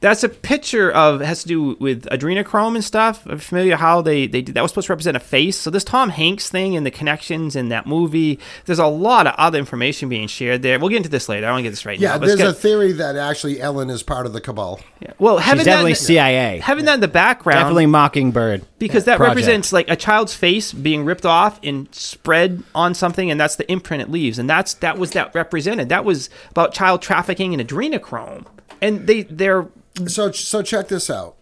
that's 0.00 0.24
a 0.24 0.28
picture 0.30 0.90
of 0.90 1.20
has 1.20 1.42
to 1.42 1.48
do 1.48 1.76
with 1.78 2.04
adrenochrome 2.06 2.74
and 2.74 2.82
stuff. 2.82 3.26
I'm 3.26 3.38
familiar 3.38 3.76
how 3.76 4.00
they 4.00 4.26
they 4.26 4.40
did 4.40 4.54
that 4.54 4.62
was 4.62 4.70
supposed 4.70 4.86
to 4.86 4.92
represent 4.92 5.16
a 5.16 5.20
face. 5.20 5.56
So 5.58 5.68
this 5.70 5.84
Tom 5.84 6.08
Hanks 6.08 6.48
thing 6.48 6.74
and 6.76 6.86
the 6.86 6.90
connections 6.90 7.54
in 7.54 7.68
that 7.68 7.86
movie. 7.86 8.38
There's 8.64 8.78
a 8.78 8.86
lot 8.86 9.26
of 9.26 9.34
other 9.36 9.58
information 9.58 10.08
being 10.08 10.26
shared 10.26 10.62
there. 10.62 10.78
We'll 10.78 10.88
get 10.88 10.96
into 10.98 11.10
this 11.10 11.28
later. 11.28 11.46
I 11.46 11.48
don't 11.48 11.56
want 11.56 11.60
to 11.60 11.62
get 11.64 11.70
this 11.70 11.84
right 11.86 11.98
Yeah, 11.98 12.12
now. 12.12 12.18
but 12.18 12.28
let's 12.28 12.40
there's 12.40 12.50
a 12.52 12.54
theory 12.54 12.92
that 12.92 13.16
actually 13.16 13.60
Ellen 13.60 13.90
is 13.90 14.02
part 14.02 14.24
of 14.24 14.32
the 14.32 14.40
cabal. 14.40 14.80
yeah. 15.00 15.12
well 15.18 15.36
having 15.38 15.58
She's 15.60 15.64
that 15.66 15.70
definitely 15.72 15.90
in- 15.92 15.96
CIA. 15.96 16.58
having 16.60 16.84
that 16.86 16.94
in 16.94 17.00
the 17.00 17.08
background 17.08 17.58
Definitely 17.60 17.86
Mockingbird. 17.86 18.64
because 18.78 19.04
that 19.04 19.18
project. 19.18 19.36
represents 19.36 19.72
like 19.72 19.90
a 19.90 19.96
child's 19.96 20.34
face 20.34 20.72
being 20.72 21.04
ripped 21.04 21.26
off 21.26 21.60
and 21.62 21.94
spread 21.94 22.62
on 22.74 22.94
something 22.94 23.30
and 23.30 23.38
that's 23.38 23.56
the 23.56 23.70
imprint 23.70 24.02
it 24.02 24.10
leaves 24.10 24.38
and 24.38 24.48
that's 24.48 24.74
that 24.74 24.96
was 24.98 25.10
that 25.10 25.34
represented 25.34 25.88
that 25.90 26.04
was 26.06 26.30
about 26.50 26.72
child 26.72 27.02
trafficking 27.02 27.52
and 27.52 27.68
adrenochrome 27.68 28.46
and 28.80 29.06
they 29.06 29.22
they're 29.24 29.66
So 30.06 30.30
so 30.32 30.62
check 30.62 30.88
this 30.88 31.10
out. 31.10 31.36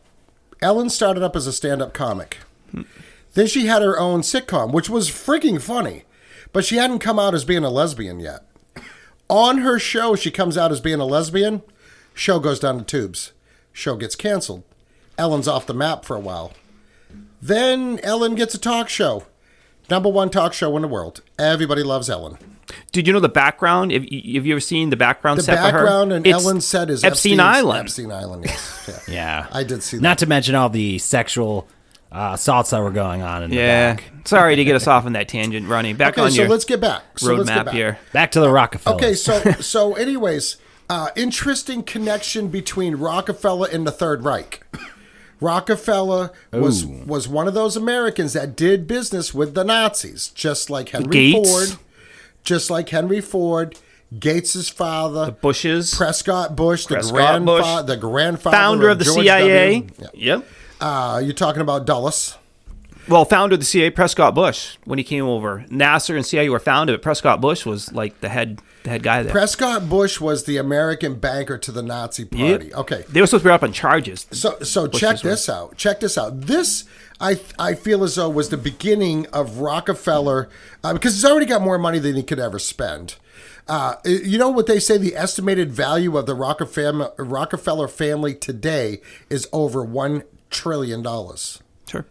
Ellen 0.60 0.90
started 0.90 1.22
up 1.22 1.36
as 1.36 1.46
a 1.46 1.52
stand-up 1.52 1.94
comic. 1.94 2.38
Then 3.34 3.46
she 3.46 3.66
had 3.66 3.82
her 3.82 3.98
own 3.98 4.22
sitcom, 4.22 4.72
which 4.72 4.90
was 4.90 5.10
freaking 5.10 5.60
funny, 5.62 6.04
but 6.52 6.64
she 6.64 6.76
hadn't 6.76 6.98
come 6.98 7.18
out 7.18 7.34
as 7.34 7.44
being 7.44 7.62
a 7.62 7.70
lesbian 7.70 8.18
yet. 8.18 8.44
On 9.28 9.58
her 9.58 9.78
show, 9.78 10.16
she 10.16 10.30
comes 10.30 10.56
out 10.56 10.72
as 10.72 10.80
being 10.80 11.00
a 11.00 11.04
lesbian. 11.04 11.62
Show 12.14 12.40
goes 12.40 12.58
down 12.58 12.78
the 12.78 12.84
tubes. 12.84 13.32
Show 13.72 13.94
gets 13.96 14.16
canceled. 14.16 14.64
Ellen's 15.16 15.46
off 15.46 15.66
the 15.66 15.74
map 15.74 16.04
for 16.04 16.16
a 16.16 16.20
while. 16.20 16.52
Then 17.40 18.00
Ellen 18.02 18.34
gets 18.34 18.54
a 18.54 18.58
talk 18.58 18.88
show. 18.88 19.26
Number 19.90 20.08
one 20.08 20.30
talk 20.30 20.52
show 20.52 20.74
in 20.76 20.82
the 20.82 20.88
world. 20.88 21.22
Everybody 21.38 21.82
loves 21.82 22.10
Ellen. 22.10 22.36
did 22.92 23.06
you 23.06 23.12
know 23.12 23.20
the 23.20 23.28
background 23.28 23.90
have 23.92 24.04
you, 24.04 24.34
have 24.38 24.44
you 24.46 24.52
ever 24.54 24.60
seen 24.60 24.90
the 24.90 24.96
background 24.96 25.38
The 25.38 25.42
set 25.44 25.56
for 25.56 25.62
her 25.64 25.70
background 25.84 26.12
and 26.12 26.26
It's 26.26 26.44
Ellen's 26.44 26.66
set 26.66 26.90
is 26.90 27.02
epstein 27.02 27.40
Epstein's- 27.40 27.56
island 27.56 27.80
Epstein 27.80 28.12
Island, 28.12 28.44
yes. 28.46 29.04
Yeah. 29.08 29.14
Yeah. 29.14 29.46
I 29.50 29.64
did 29.64 29.82
see 29.82 29.96
that. 29.96 30.02
Not 30.02 30.18
to 30.18 30.26
mention 30.26 30.54
all 30.54 30.68
the 30.68 30.98
sexual 30.98 31.66
uh, 32.12 32.32
assaults 32.34 32.70
that 32.70 32.82
were 32.82 32.90
going 32.90 33.22
on 33.22 33.42
in 33.44 33.52
yeah 33.52 33.94
the 33.94 34.02
back. 34.02 34.28
sorry 34.28 34.56
to 34.56 34.64
get 34.64 34.74
us 34.76 34.86
off 34.86 35.06
on 35.06 35.12
that 35.14 35.28
tangent 35.28 35.66
ronnie 35.68 35.92
back 35.94 36.14
Okay, 36.14 36.22
on 36.22 36.30
so 36.30 36.42
your 36.42 36.50
let's 36.50 36.64
get 36.66 36.80
back. 36.80 37.18
So 37.18 37.34
let's 37.34 37.48
get 37.48 37.56
roadmap 37.58 37.64
back. 37.66 37.74
here 37.74 37.98
Back 38.12 38.30
to 38.32 38.40
the 38.40 38.50
Rockefeller. 38.50 38.96
Okay, 38.96 39.14
so 39.14 39.40
so 39.60 39.94
anyways, 39.94 40.56
uh, 40.90 41.08
interesting 41.16 41.82
connection 41.82 42.48
between 42.48 42.96
Rockefeller 42.96 43.68
and 43.70 43.86
the 43.86 43.92
Third 43.92 44.24
Reich. 44.24 44.62
Rockefeller 45.40 46.30
was 46.52 46.84
Ooh. 46.84 47.04
was 47.06 47.28
one 47.28 47.46
of 47.48 47.54
those 47.54 47.76
Americans 47.76 48.32
that 48.32 48.56
did 48.56 48.86
business 48.86 49.32
with 49.32 49.54
the 49.54 49.64
Nazis, 49.64 50.28
just 50.28 50.70
like 50.70 50.90
Henry 50.90 51.10
Gates. 51.32 51.50
Ford, 51.50 51.78
just 52.44 52.70
like 52.70 52.88
Henry 52.88 53.20
Ford, 53.20 53.76
Gates's 54.18 54.68
father, 54.68 55.26
the 55.26 55.32
bushes 55.32 55.94
Prescott 55.94 56.56
Bush, 56.56 56.86
the 56.86 56.94
Prescott 56.96 57.14
grandfather, 57.14 57.82
Bush. 57.82 57.86
the 57.86 57.96
grandfather 57.96 58.56
founder 58.56 58.88
of 58.88 58.98
the 58.98 59.04
George 59.04 59.26
cia 59.26 59.80
W. 59.80 59.94
Yeah. 59.98 60.08
yep 60.14 60.46
Uh, 60.80 61.20
you're 61.22 61.32
talking 61.34 61.60
about 61.62 61.86
Dulles. 61.86 62.36
Well, 63.08 63.24
founder 63.24 63.54
of 63.54 63.60
the 63.60 63.66
CIA, 63.66 63.88
Prescott 63.90 64.34
Bush, 64.34 64.76
when 64.84 64.98
he 64.98 65.04
came 65.04 65.24
over, 65.24 65.64
NASA 65.70 66.14
and 66.14 66.26
CIA 66.26 66.50
were 66.50 66.58
founded, 66.58 66.94
but 66.94 67.02
Prescott 67.02 67.40
Bush 67.40 67.64
was 67.64 67.90
like 67.92 68.20
the 68.20 68.28
head, 68.28 68.60
the 68.84 68.90
head 68.90 69.02
guy 69.02 69.22
there. 69.22 69.32
Prescott 69.32 69.88
Bush 69.88 70.20
was 70.20 70.44
the 70.44 70.56
American 70.56 71.16
banker 71.16 71.58
to 71.58 71.72
the 71.72 71.82
Nazi 71.82 72.26
Yep. 72.30 72.30
Party. 72.60 72.74
Okay, 72.74 73.04
They 73.08 73.20
were 73.20 73.26
supposed 73.26 73.42
to 73.44 73.48
be 73.48 73.52
up 73.52 73.62
on 73.62 73.72
charges. 73.72 74.26
So 74.30 74.58
so 74.60 74.86
check 74.86 75.12
Bushes 75.16 75.24
were- 75.24 75.30
this 75.30 75.48
out. 75.48 75.76
Check 75.76 76.00
this 76.00 76.16
out. 76.18 76.40
This 76.42 76.84
I 77.20 77.40
I 77.58 77.74
feel 77.74 78.04
as 78.04 78.14
though 78.14 78.28
was 78.30 78.48
the 78.50 78.56
beginning 78.56 79.26
of 79.32 79.58
Rockefeller 79.58 80.48
uh, 80.84 80.92
because 80.92 81.14
he's 81.14 81.24
already 81.24 81.46
got 81.46 81.62
more 81.62 81.78
money 81.78 81.98
than 81.98 82.14
he 82.16 82.22
could 82.22 82.38
ever 82.38 82.58
spend. 82.58 83.16
Uh, 83.66 83.96
you 84.06 84.38
know 84.38 84.48
what 84.48 84.66
they 84.66 84.80
say? 84.80 84.96
The 84.96 85.14
estimated 85.14 85.70
value 85.72 86.16
of 86.16 86.24
the 86.26 86.34
Rockefeller 86.34 87.12
Rockefeller 87.18 87.86
family 87.88 88.34
today 88.34 89.00
is 89.28 89.46
over 89.52 89.84
one 89.84 90.22
trillion 90.48 91.02
dollars 91.02 91.60
Sure. 91.86 92.06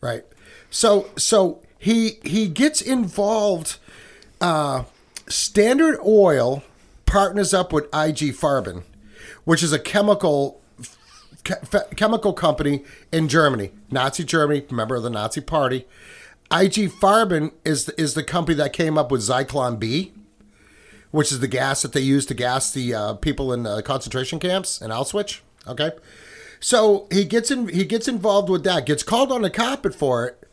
right? 0.00 0.24
So 0.70 1.08
so 1.16 1.60
he 1.78 2.18
he 2.22 2.46
gets 2.46 2.80
involved. 2.80 3.78
Uh, 4.40 4.84
Standard 5.28 5.98
Oil 6.04 6.62
partners 7.06 7.52
up 7.54 7.72
with 7.72 7.84
IG 7.86 8.34
Farben, 8.34 8.82
which 9.44 9.62
is 9.62 9.72
a 9.72 9.78
chemical 9.78 10.60
che- 11.44 11.54
fe- 11.64 11.94
chemical 11.96 12.32
company 12.32 12.84
in 13.10 13.28
Germany, 13.28 13.70
Nazi 13.90 14.24
Germany, 14.24 14.64
member 14.70 14.96
of 14.96 15.02
the 15.02 15.10
Nazi 15.10 15.40
Party. 15.40 15.86
IG 16.50 16.90
Farben 16.90 17.52
is 17.64 17.88
is 17.90 18.14
the 18.14 18.22
company 18.24 18.56
that 18.56 18.72
came 18.72 18.98
up 18.98 19.10
with 19.10 19.22
Zyklon 19.22 19.78
B, 19.78 20.12
which 21.10 21.32
is 21.32 21.40
the 21.40 21.48
gas 21.48 21.82
that 21.82 21.92
they 21.92 22.00
use 22.00 22.26
to 22.26 22.34
gas 22.34 22.72
the 22.72 22.94
uh, 22.94 23.14
people 23.14 23.52
in 23.52 23.66
uh, 23.66 23.80
concentration 23.82 24.38
camps 24.38 24.80
in 24.80 24.90
Auschwitz. 24.90 25.40
Okay, 25.66 25.92
so 26.60 27.06
he 27.10 27.24
gets 27.24 27.50
in 27.50 27.68
he 27.68 27.84
gets 27.84 28.08
involved 28.08 28.50
with 28.50 28.64
that, 28.64 28.84
gets 28.84 29.02
called 29.02 29.32
on 29.32 29.42
the 29.42 29.50
carpet 29.50 29.94
for 29.94 30.26
it 30.26 30.48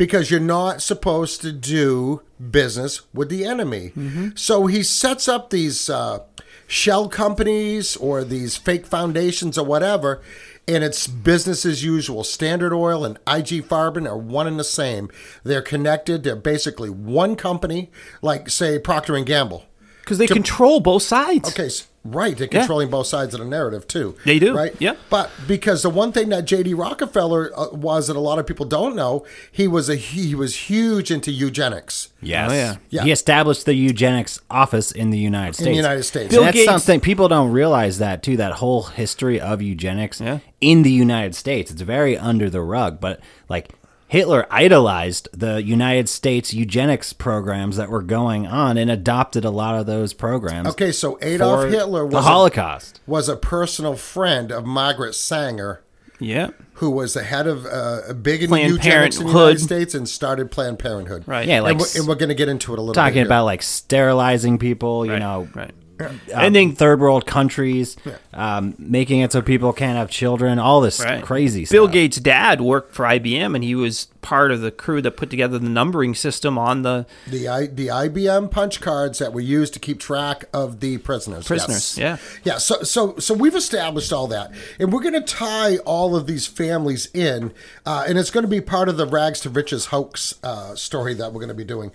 because 0.00 0.30
you're 0.30 0.40
not 0.40 0.80
supposed 0.80 1.42
to 1.42 1.52
do 1.52 2.22
business 2.50 3.02
with 3.12 3.28
the 3.28 3.44
enemy. 3.44 3.92
So 4.34 4.64
he 4.64 4.82
sets 4.82 5.28
up 5.28 5.50
these 5.50 5.90
uh, 5.90 6.20
shell 6.66 7.06
companies 7.10 7.96
or 7.96 8.24
these 8.24 8.56
fake 8.56 8.86
foundations 8.86 9.58
or 9.58 9.66
whatever, 9.66 10.22
and 10.66 10.82
it's 10.82 11.06
business 11.06 11.66
as 11.66 11.84
usual. 11.84 12.24
Standard 12.24 12.72
Oil 12.72 13.04
and 13.04 13.18
IG 13.26 13.68
Farben 13.68 14.08
are 14.08 14.16
one 14.16 14.46
and 14.46 14.58
the 14.58 14.64
same. 14.64 15.10
They're 15.44 15.60
connected. 15.60 16.22
They're 16.22 16.34
basically 16.34 16.88
one 16.88 17.36
company, 17.36 17.90
like 18.22 18.48
say 18.48 18.78
Procter 18.78 19.14
and 19.16 19.26
Gamble. 19.26 19.66
Because 20.10 20.18
they 20.18 20.26
control 20.26 20.80
both 20.80 21.04
sides. 21.04 21.48
Okay, 21.50 21.66
s- 21.66 21.86
right. 22.04 22.36
They're 22.36 22.48
controlling 22.48 22.90
both 22.90 23.06
sides 23.06 23.32
of 23.32 23.38
the 23.40 23.46
narrative 23.46 23.86
too. 23.86 24.16
They 24.24 24.40
do, 24.40 24.56
right? 24.56 24.74
yeah. 24.80 24.94
But 25.08 25.30
because 25.46 25.82
the 25.84 25.90
one 25.90 26.10
thing 26.10 26.30
that 26.30 26.46
J.D. 26.46 26.74
Rockefeller 26.74 27.52
uh, 27.56 27.68
was 27.70 28.08
that 28.08 28.16
a 28.16 28.20
lot 28.20 28.40
of 28.40 28.46
people 28.46 28.66
don't 28.66 28.96
know, 28.96 29.24
he 29.52 29.68
was 29.68 29.88
a 29.88 29.94
he 29.94 30.34
was 30.34 30.56
huge 30.68 31.12
into 31.12 31.30
eugenics. 31.30 32.08
Yes. 32.20 32.50
Oh, 32.50 32.54
yeah. 32.54 32.76
Yeah. 32.88 33.04
He 33.04 33.12
established 33.12 33.66
the 33.66 33.74
eugenics 33.74 34.40
office 34.50 34.90
in 34.90 35.10
the 35.10 35.18
United 35.18 35.54
States. 35.54 35.66
In 35.66 35.72
the 35.72 35.76
United 35.76 36.02
States. 36.02 36.24
And 36.24 36.30
Bill 36.32 36.42
that's 36.42 36.56
Gates- 36.56 36.68
something 36.70 37.00
people 37.00 37.28
don't 37.28 37.52
realize 37.52 37.98
that 37.98 38.22
too. 38.24 38.36
That 38.36 38.54
whole 38.54 38.82
history 38.82 39.40
of 39.40 39.62
eugenics 39.62 40.20
Yeah. 40.20 40.40
in 40.60 40.82
the 40.82 40.90
United 40.92 41.36
States. 41.36 41.70
It's 41.70 41.82
very 41.82 42.18
under 42.18 42.50
the 42.50 42.62
rug. 42.62 43.00
But 43.00 43.20
like 43.48 43.70
Hitler 44.10 44.44
idolized 44.50 45.28
the 45.32 45.62
United 45.62 46.08
States 46.08 46.52
eugenics 46.52 47.12
programs 47.12 47.76
that 47.76 47.88
were 47.88 48.02
going 48.02 48.44
on 48.44 48.76
and 48.76 48.90
adopted 48.90 49.44
a 49.44 49.50
lot 49.50 49.78
of 49.78 49.86
those 49.86 50.12
programs. 50.12 50.66
Okay, 50.70 50.90
so 50.90 51.16
Adolf 51.22 51.60
for 51.62 51.68
Hitler 51.68 52.00
the 52.00 52.16
was 52.16 52.24
a, 52.26 52.28
Holocaust. 52.28 53.00
was 53.06 53.28
a 53.28 53.36
personal 53.36 53.94
friend 53.94 54.50
of 54.50 54.66
Margaret 54.66 55.14
Sanger, 55.14 55.82
Yeah. 56.18 56.50
who 56.74 56.90
was 56.90 57.14
the 57.14 57.22
head 57.22 57.46
of 57.46 57.64
uh, 57.66 58.00
a 58.08 58.14
big 58.14 58.42
in 58.42 58.48
Planned 58.48 58.72
eugenics 58.72 59.16
in 59.16 59.26
the 59.26 59.32
Parenthood. 59.32 59.40
United 59.60 59.60
States 59.64 59.94
and 59.94 60.08
started 60.08 60.50
Planned 60.50 60.80
Parenthood. 60.80 61.22
Right. 61.28 61.46
Yeah, 61.46 61.60
like 61.60 61.74
and, 61.78 61.80
we're, 61.80 62.08
we're 62.08 62.14
going 62.16 62.30
to 62.30 62.34
get 62.34 62.48
into 62.48 62.72
it 62.72 62.80
a 62.80 62.82
little 62.82 62.94
bit. 62.94 63.00
talking 63.00 63.22
about 63.22 63.44
like 63.44 63.62
sterilizing 63.62 64.58
people. 64.58 65.06
You 65.06 65.12
Right. 65.12 65.18
know, 65.20 65.48
Right. 65.54 65.70
Um, 66.00 66.20
and 66.34 66.54
then 66.54 66.72
third 66.72 67.00
world 67.00 67.26
countries, 67.26 67.96
um, 68.32 68.74
making 68.78 69.20
it 69.20 69.32
so 69.32 69.42
people 69.42 69.72
can't 69.72 69.96
have 69.96 70.10
children. 70.10 70.58
All 70.58 70.80
this 70.80 71.00
Right. 71.00 71.22
crazy 71.22 71.66
Bill 71.70 71.84
stuff. 71.84 71.92
Gates' 71.92 72.18
dad 72.18 72.60
worked 72.60 72.94
for 72.94 73.04
IBM, 73.06 73.54
and 73.54 73.64
he 73.64 73.74
was 73.74 74.08
part 74.22 74.52
of 74.52 74.60
the 74.60 74.70
crew 74.70 75.00
that 75.00 75.12
put 75.16 75.30
together 75.30 75.58
the 75.58 75.68
numbering 75.68 76.14
system 76.14 76.58
on 76.58 76.82
the 76.82 77.06
The 77.26 77.48
I, 77.48 77.66
the 77.66 77.88
IBM 77.88 78.50
punch 78.50 78.80
cards 78.80 79.18
that 79.18 79.32
were 79.32 79.40
used 79.40 79.72
to 79.74 79.78
keep 79.80 79.98
track 79.98 80.44
of 80.52 80.80
the 80.80 80.98
prisoners. 80.98 81.46
Prisoners, 81.46 81.96
yes. 81.96 82.20
yeah. 82.44 82.52
yeah. 82.52 82.58
So 82.58 82.82
so 82.82 83.16
so 83.18 83.34
we've 83.34 83.54
established 83.54 84.12
all 84.12 84.26
that, 84.28 84.52
and 84.78 84.92
we're 84.92 85.00
going 85.00 85.14
to 85.14 85.20
tie 85.20 85.78
all 85.78 86.14
of 86.14 86.26
these 86.26 86.46
families 86.46 87.08
in, 87.14 87.52
uh, 87.86 88.04
and 88.06 88.18
it's 88.18 88.30
going 88.30 88.44
to 88.44 88.48
be 88.48 88.60
part 88.60 88.88
of 88.88 88.96
the 88.96 89.06
rags 89.06 89.40
to 89.40 89.50
riches 89.50 89.86
hoax 89.86 90.34
uh, 90.42 90.74
story 90.74 91.14
that 91.14 91.32
we're 91.32 91.40
going 91.40 91.48
to 91.48 91.54
be 91.54 91.64
doing. 91.64 91.90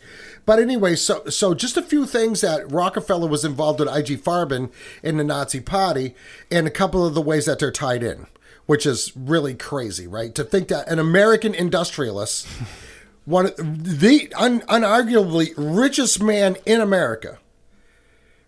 But 0.45 0.59
anyway, 0.59 0.95
so 0.95 1.25
so 1.25 1.53
just 1.53 1.77
a 1.77 1.81
few 1.81 2.05
things 2.05 2.41
that 2.41 2.71
Rockefeller 2.71 3.27
was 3.27 3.43
involved 3.43 3.79
with 3.79 3.89
IG 3.89 4.21
Farben 4.21 4.71
in 5.01 5.17
the 5.17 5.23
Nazi 5.23 5.59
Party, 5.59 6.15
and 6.51 6.67
a 6.67 6.71
couple 6.71 7.05
of 7.05 7.13
the 7.15 7.21
ways 7.21 7.45
that 7.45 7.59
they're 7.59 7.71
tied 7.71 8.03
in. 8.03 8.27
Which 8.67 8.87
is 8.87 9.11
really 9.15 9.53
crazy, 9.53 10.07
right? 10.07 10.33
To 10.33 10.43
think 10.43 10.69
that 10.69 10.87
an 10.87 10.97
American 10.97 11.53
industrialist 11.53 12.47
one 13.25 13.47
of 13.47 13.55
the 13.57 14.31
un, 14.35 14.61
unarguably 14.61 15.53
richest 15.57 16.21
man 16.21 16.55
in 16.65 16.79
America, 16.79 17.39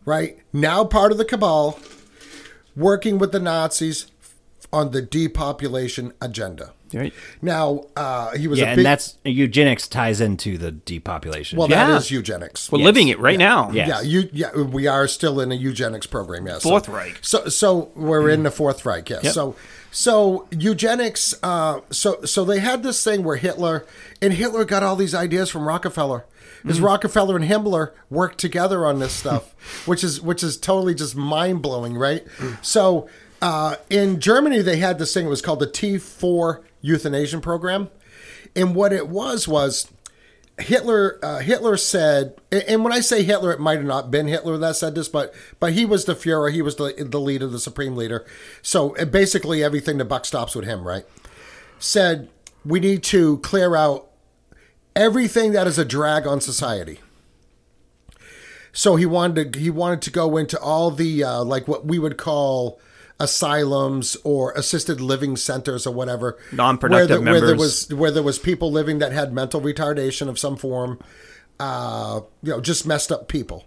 right 0.06 0.40
now 0.54 0.86
part 0.86 1.12
of 1.12 1.18
the 1.18 1.26
cabal, 1.26 1.80
working 2.76 3.18
with 3.18 3.32
the 3.32 3.40
Nazis, 3.40 4.08
on 4.74 4.92
the 4.92 5.02
depopulation 5.02 6.14
agenda. 6.22 6.74
Right. 6.94 7.14
Now, 7.42 7.86
uh, 7.96 8.32
he 8.38 8.48
was 8.48 8.60
Yeah, 8.60 8.68
a 8.68 8.74
and 8.74 8.86
that's 8.86 9.18
eugenics 9.26 9.88
ties 9.88 10.22
into 10.22 10.58
the 10.58 10.72
depopulation. 10.72 11.58
well, 11.58 11.70
Yeah. 11.70 11.88
that 11.88 11.98
is 12.02 12.12
eugenics. 12.12 12.72
We're 12.72 12.80
living 12.80 13.10
it 13.10 13.20
right 13.20 13.38
now. 13.38 13.72
Yeah. 13.72 13.88
Yeah, 13.88 14.02
you. 14.02 14.30
Yeah, 14.32 14.56
we 14.62 14.88
are 14.88 15.08
still 15.08 15.40
in 15.42 15.52
a 15.52 15.56
eugenics 15.56 16.08
program. 16.08 16.48
Yes, 16.48 16.64
Fourth 16.64 16.86
so, 16.86 16.94
Reich. 16.94 17.20
So, 17.22 17.50
so 17.50 17.92
we're 17.96 18.30
in 18.30 18.44
the 18.44 18.52
Fourth 18.52 18.86
Reich. 18.86 19.10
Yes. 19.10 19.26
Yep. 19.26 19.34
So, 19.34 19.56
so 19.92 20.48
eugenics. 20.52 21.36
Uh, 21.44 21.82
so, 21.90 22.22
so 22.24 22.46
they 22.46 22.60
had 22.60 22.84
this 22.84 23.04
thing 23.04 23.24
where 23.24 23.38
Hitler 23.38 23.86
and 24.22 24.34
Hitler 24.34 24.64
got 24.64 24.82
all 24.84 24.96
these 24.96 25.14
ideas 25.16 25.50
from 25.50 25.68
Rockefeller. 25.68 26.26
Because 26.64 26.82
Rockefeller 26.82 27.36
and 27.36 27.46
Himmler 27.46 27.92
worked 28.10 28.40
together 28.40 28.86
on 28.86 29.00
this 29.00 29.14
stuff, 29.14 29.54
which 29.86 30.04
is 30.04 30.20
which 30.22 30.44
is 30.44 30.58
totally 30.58 30.96
just 30.96 31.16
mind 31.16 31.62
blowing, 31.62 31.96
right? 31.96 32.26
So, 32.62 33.08
uh, 33.42 33.76
in 33.90 34.20
Germany, 34.20 34.62
they 34.62 34.78
had 34.78 35.00
this 35.00 35.14
thing. 35.14 35.26
It 35.26 35.30
was 35.30 35.42
called 35.42 35.60
the 35.60 35.70
T 35.70 35.98
four 35.98 36.64
euthanasia 36.82 37.40
program, 37.40 37.90
and 38.56 38.76
what 38.76 38.94
it 38.94 39.08
was 39.08 39.48
was 39.48 39.92
Hitler 40.60 41.20
uh, 41.22 41.40
Hitler 41.40 41.78
said, 41.78 42.36
and 42.52 42.84
when 42.84 42.92
I 42.92 43.00
say 43.00 43.24
Hitler, 43.24 43.52
it 43.52 43.60
might 43.60 43.78
have 43.78 43.86
not 43.86 44.10
been 44.10 44.28
Hitler 44.28 44.58
that 44.58 44.76
said 44.76 44.96
this, 44.96 45.08
but 45.08 45.34
but 45.60 45.74
he 45.74 45.86
was 45.86 46.06
the 46.06 46.16
Führer, 46.16 46.52
he 46.52 46.62
was 46.62 46.76
the 46.78 46.94
the 46.98 47.20
leader, 47.20 47.48
the 47.48 47.60
supreme 47.60 47.96
leader. 47.96 48.26
So 48.62 48.96
uh, 48.98 49.06
basically, 49.06 49.64
everything 49.64 49.98
the 49.98 50.06
buck 50.06 50.26
stops 50.26 50.56
with 50.56 50.66
him, 50.66 50.88
right? 50.88 51.06
Said 51.78 52.30
we 52.66 52.80
need 52.80 53.04
to 53.04 53.38
clear 53.40 53.76
out 53.76 54.10
everything 54.96 55.52
that 55.52 55.68
is 55.68 55.78
a 55.78 55.86
drag 55.86 56.26
on 56.26 56.42
society. 56.42 57.00
So 58.74 58.96
he 58.96 59.06
wanted 59.06 59.54
to 59.54 59.60
he 59.60 59.70
wanted 59.70 60.02
to 60.04 60.12
go 60.12 60.38
into 60.38 60.60
all 60.60 60.90
the 60.90 61.24
uh, 61.24 61.44
like 61.44 61.68
what 61.68 61.86
we 61.86 62.00
would 62.00 62.18
call 62.18 62.80
asylums 63.20 64.16
or 64.24 64.52
assisted 64.54 65.02
living 65.02 65.36
centers 65.36 65.88
or 65.88 65.94
whatever. 65.94 66.38
Non-productive 66.52 67.24
where, 67.24 67.26
the- 67.26 67.32
where 67.32 67.42
there 67.48 67.56
was 67.58 67.94
where 67.94 68.12
there 68.12 68.24
was 68.24 68.40
people 68.40 68.72
living 68.72 69.00
that 69.00 69.12
had 69.12 69.34
mental 69.34 69.62
retardation 69.62 70.28
of 70.28 70.38
some 70.40 70.56
form 70.58 71.00
uh, 71.60 72.22
you 72.44 72.52
know 72.52 72.62
just 72.62 72.86
messed 72.86 73.12
up 73.12 73.28
people. 73.28 73.66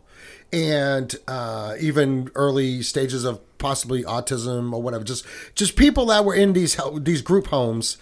And 0.53 1.15
uh, 1.29 1.77
even 1.79 2.29
early 2.35 2.83
stages 2.83 3.25
of 3.25 3.41
possibly 3.59 4.03
autism 4.03 4.73
or 4.73 4.83
whatever. 4.83 5.05
Just 5.05 5.25
just 5.55 5.77
people 5.77 6.07
that 6.07 6.25
were 6.25 6.35
in 6.35 6.53
these 6.55 6.77
these 6.97 7.23
group 7.23 7.49
homes. 7.49 7.97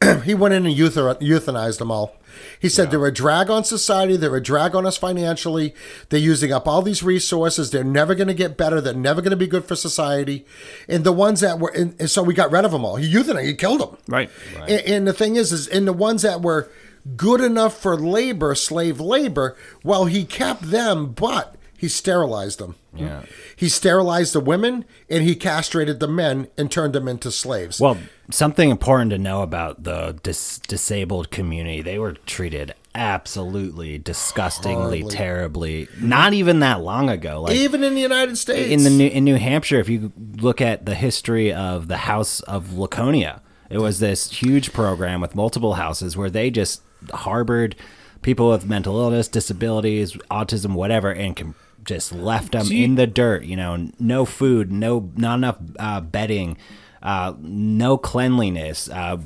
He 0.24 0.34
went 0.34 0.52
in 0.52 0.66
and 0.66 0.74
euthanized 0.74 1.78
them 1.78 1.92
all 1.92 2.16
he 2.58 2.68
said 2.68 2.90
they're 2.90 3.06
a 3.06 3.12
drag 3.12 3.50
on 3.50 3.64
society. 3.64 4.16
They're 4.16 4.36
a 4.36 4.42
drag 4.42 4.74
on 4.74 4.86
us 4.86 4.96
financially. 4.96 5.74
They're 6.08 6.20
using 6.20 6.52
up 6.52 6.66
all 6.66 6.82
these 6.82 7.02
resources. 7.02 7.70
They're 7.70 7.84
never 7.84 8.14
going 8.14 8.28
to 8.28 8.34
get 8.34 8.56
better. 8.56 8.80
They're 8.80 8.94
never 8.94 9.20
going 9.20 9.30
to 9.30 9.36
be 9.36 9.46
good 9.46 9.64
for 9.64 9.76
society. 9.76 10.46
And 10.88 11.04
the 11.04 11.12
ones 11.12 11.40
that 11.40 11.58
were, 11.58 11.70
and, 11.70 12.10
so 12.10 12.22
we 12.22 12.34
got 12.34 12.50
rid 12.50 12.64
of 12.64 12.72
them 12.72 12.84
all. 12.84 12.96
He 12.96 13.12
euthanized. 13.12 13.46
He 13.46 13.54
killed 13.54 13.80
them. 13.80 13.96
Right. 14.08 14.30
And, 14.56 14.70
and 14.70 15.08
the 15.08 15.12
thing 15.12 15.36
is, 15.36 15.52
is 15.52 15.66
in 15.66 15.84
the 15.84 15.92
ones 15.92 16.22
that 16.22 16.42
were 16.42 16.70
good 17.16 17.40
enough 17.40 17.76
for 17.76 17.96
labor, 17.96 18.54
slave 18.54 19.00
labor, 19.00 19.56
well, 19.82 20.04
he 20.04 20.24
kept 20.24 20.70
them, 20.70 21.12
but 21.12 21.56
he 21.82 21.88
sterilized 21.88 22.60
them. 22.60 22.76
Yeah. 22.94 23.22
He 23.56 23.68
sterilized 23.68 24.34
the 24.34 24.40
women 24.40 24.84
and 25.10 25.24
he 25.24 25.34
castrated 25.34 25.98
the 25.98 26.06
men 26.06 26.46
and 26.56 26.70
turned 26.70 26.92
them 26.92 27.08
into 27.08 27.32
slaves. 27.32 27.80
Well, 27.80 27.98
something 28.30 28.70
important 28.70 29.10
to 29.10 29.18
know 29.18 29.42
about 29.42 29.82
the 29.82 30.16
dis- 30.22 30.60
disabled 30.60 31.32
community, 31.32 31.82
they 31.82 31.98
were 31.98 32.12
treated 32.12 32.72
absolutely 32.94 33.98
disgustingly, 33.98 35.00
Horribly. 35.00 35.10
terribly. 35.16 35.88
Not 36.00 36.34
even 36.34 36.60
that 36.60 36.82
long 36.82 37.10
ago. 37.10 37.42
Like 37.42 37.56
even 37.56 37.82
in 37.82 37.96
the 37.96 38.00
United 38.00 38.38
States. 38.38 38.70
in 38.70 38.84
the 38.84 38.90
New, 38.90 39.08
in 39.08 39.24
New 39.24 39.34
Hampshire, 39.38 39.80
if 39.80 39.88
you 39.88 40.12
look 40.36 40.60
at 40.60 40.86
the 40.86 40.94
history 40.94 41.52
of 41.52 41.88
the 41.88 41.96
House 41.96 42.42
of 42.42 42.74
Laconia, 42.78 43.42
it 43.70 43.78
was 43.78 43.98
this 43.98 44.30
huge 44.30 44.72
program 44.72 45.20
with 45.20 45.34
multiple 45.34 45.74
houses 45.74 46.16
where 46.16 46.30
they 46.30 46.48
just 46.48 46.80
harbored 47.12 47.74
people 48.20 48.50
with 48.50 48.66
mental 48.68 49.00
illness, 49.00 49.26
disabilities, 49.26 50.12
autism, 50.30 50.74
whatever, 50.74 51.10
and 51.12 51.34
com- 51.34 51.56
just 51.84 52.12
left 52.12 52.52
them 52.52 52.64
See- 52.66 52.84
in 52.84 52.94
the 52.94 53.06
dirt. 53.06 53.44
You 53.44 53.56
know, 53.56 53.88
no 53.98 54.24
food, 54.24 54.70
no 54.72 55.10
not 55.16 55.34
enough 55.36 55.58
uh, 55.78 56.00
bedding. 56.00 56.56
Uh, 57.02 57.34
no 57.40 57.98
cleanliness, 57.98 58.88
uh, 58.90 59.16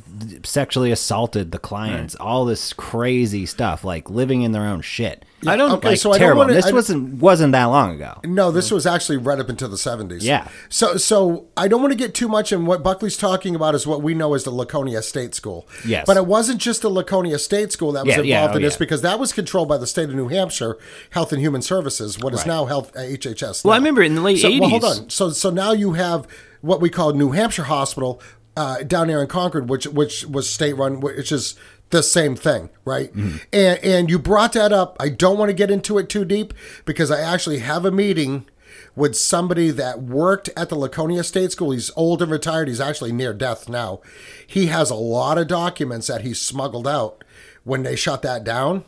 sexually 0.45 0.91
assaulted 0.91 1.53
the 1.53 1.59
clients, 1.59 2.15
all 2.15 2.45
this 2.47 2.73
crazy 2.73 3.45
stuff, 3.45 3.85
like 3.85 4.09
living 4.09 4.43
in 4.43 4.53
their 4.53 4.63
own 4.65 4.81
shit. 4.81 5.25
I 5.47 5.55
don't. 5.57 5.71
Okay, 5.73 5.91
Like 5.91 5.99
so 5.99 6.11
I 6.13 6.19
don't 6.19 6.37
wanna- 6.39 6.55
this 6.55 6.65
I- 6.67 6.73
wasn't 6.73 7.21
wasn't 7.21 7.53
that 7.53 7.67
long 7.67 7.95
ago. 7.95 8.19
No, 8.25 8.51
this 8.51 8.71
was 8.71 8.87
actually 8.87 9.19
right 9.19 9.39
up 9.39 9.51
until 9.51 9.69
the 9.69 9.77
70s. 9.77 10.23
Yeah. 10.25 10.49
So 10.71 10.97
so 10.97 11.45
I 11.57 11.69
don't 11.69 11.83
want 11.83 11.93
to 11.93 11.97
get 11.99 12.15
too 12.15 12.27
much 12.29 12.51
in 12.53 12.65
what 12.65 12.83
Buckley's 12.83 13.19
talking 13.19 13.55
about 13.55 13.75
is 13.75 13.87
what 13.87 14.03
we 14.03 14.15
know 14.15 14.33
as 14.33 14.45
the 14.45 14.51
Laconia 14.51 15.03
State 15.03 15.35
School. 15.35 15.69
Yes. 15.85 16.05
But 16.07 16.17
it 16.17 16.25
wasn't 16.27 16.59
just 16.61 16.81
the 16.81 16.89
Laconia 16.89 17.39
State 17.39 17.71
School 17.73 17.93
that 17.93 18.07
was 18.07 18.15
Yeah, 18.17 18.23
involved 18.23 18.29
yeah, 18.29 18.49
oh, 18.55 18.57
in 18.57 18.63
this 18.63 18.75
yeah. 18.75 18.79
because 18.79 19.03
that 19.03 19.19
was 19.21 19.35
controlled 19.35 19.69
by 19.69 19.77
the 19.77 19.87
state 19.87 20.09
of 20.09 20.15
New 20.15 20.29
Hampshire 20.29 20.79
Health 21.11 21.33
and 21.33 21.43
Human 21.43 21.61
Services, 21.61 22.19
what 22.19 22.33
is 22.33 22.41
Right. 22.41 22.47
now 22.49 22.65
Health 22.65 22.91
uh, 22.97 23.01
HHS. 23.01 23.63
Well, 23.63 23.75
I 23.75 23.77
remember 23.77 24.03
in 24.03 24.15
the 24.15 24.23
late 24.23 24.39
so, 24.39 24.49
Well, 24.59 24.71
hold 24.71 24.85
on. 24.85 25.11
So 25.11 25.29
so 25.31 25.51
now 25.51 25.73
you 25.73 25.93
have 25.93 26.27
what 26.67 26.81
we 26.81 26.91
call 26.91 27.13
New 27.13 27.31
Hampshire 27.31 27.65
Hospital 27.65 28.21
uh, 28.57 28.83
down 28.83 29.09
there 29.09 29.21
in 29.21 29.29
Concord, 29.29 29.69
which 29.69 29.87
which 29.87 30.25
was 30.27 30.49
state 30.49 30.75
run, 30.75 31.01
which 31.01 31.31
is 31.31 31.55
the 31.91 32.03
same 32.03 32.35
thing, 32.35 32.71
right? 32.85 33.13
Mm-hmm. 33.13 33.37
And 33.53 33.79
and 33.85 34.11
you 34.11 34.19
brought 34.19 34.53
that 34.55 34.73
up. 34.73 34.97
I 34.99 35.09
don't 35.09 35.39
want 35.39 35.51
to 35.51 35.55
get 35.55 35.71
into 35.71 35.99
it 35.99 36.09
too 36.09 36.25
deep 36.25 36.53
because 36.85 37.11
I 37.11 37.21
actually 37.21 37.59
have 37.59 37.85
a 37.85 37.91
meeting 37.91 38.47
with 38.95 39.17
somebody 39.17 39.71
that 39.71 40.03
worked 40.03 40.49
at 40.57 40.69
the 40.71 40.75
Laconia 40.75 41.23
State 41.23 41.53
School. 41.53 41.71
He's 41.71 41.91
old 41.97 42.23
and 42.23 42.33
retired. 42.33 42.69
He's 42.69 42.81
actually 42.81 43.13
near 43.13 43.35
death 43.35 43.69
now. 43.69 44.01
He 44.47 44.67
has 44.67 44.91
a 44.91 44.95
lot 44.95 45.39
of 45.39 45.49
documents 45.49 46.07
that 46.07 46.23
he 46.23 46.35
smuggled 46.35 46.89
out 46.89 47.23
when 47.65 47.83
they 47.83 47.97
shut 47.97 48.23
that 48.23 48.45
down, 48.45 48.85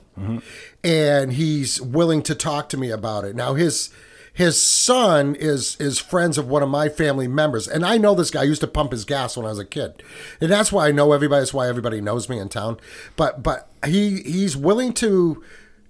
and 0.82 1.32
he's 1.34 1.80
willing 1.80 2.22
to 2.22 2.34
talk 2.34 2.68
to 2.70 2.76
me 2.76 2.90
about 2.90 3.24
it. 3.24 3.36
Now 3.36 3.54
his 3.54 3.90
his 4.38 4.62
son 4.62 5.34
is 5.34 5.76
is 5.80 5.98
friends 5.98 6.38
of 6.38 6.46
one 6.48 6.62
of 6.62 6.68
my 6.68 6.88
family 6.88 7.26
members, 7.26 7.66
and 7.66 7.84
I 7.84 7.98
know 7.98 8.14
this 8.14 8.30
guy 8.30 8.42
I 8.42 8.44
used 8.44 8.60
to 8.60 8.68
pump 8.68 8.92
his 8.92 9.04
gas 9.04 9.36
when 9.36 9.44
I 9.44 9.48
was 9.48 9.58
a 9.58 9.64
kid, 9.64 10.00
and 10.40 10.48
that's 10.48 10.70
why 10.70 10.86
I 10.86 10.92
know 10.92 11.12
everybody. 11.12 11.40
That's 11.40 11.52
why 11.52 11.66
everybody 11.66 12.00
knows 12.00 12.28
me 12.28 12.38
in 12.38 12.48
town. 12.48 12.78
But 13.16 13.42
but 13.42 13.68
he 13.84 14.22
he's 14.22 14.56
willing 14.56 14.92
to 14.92 15.42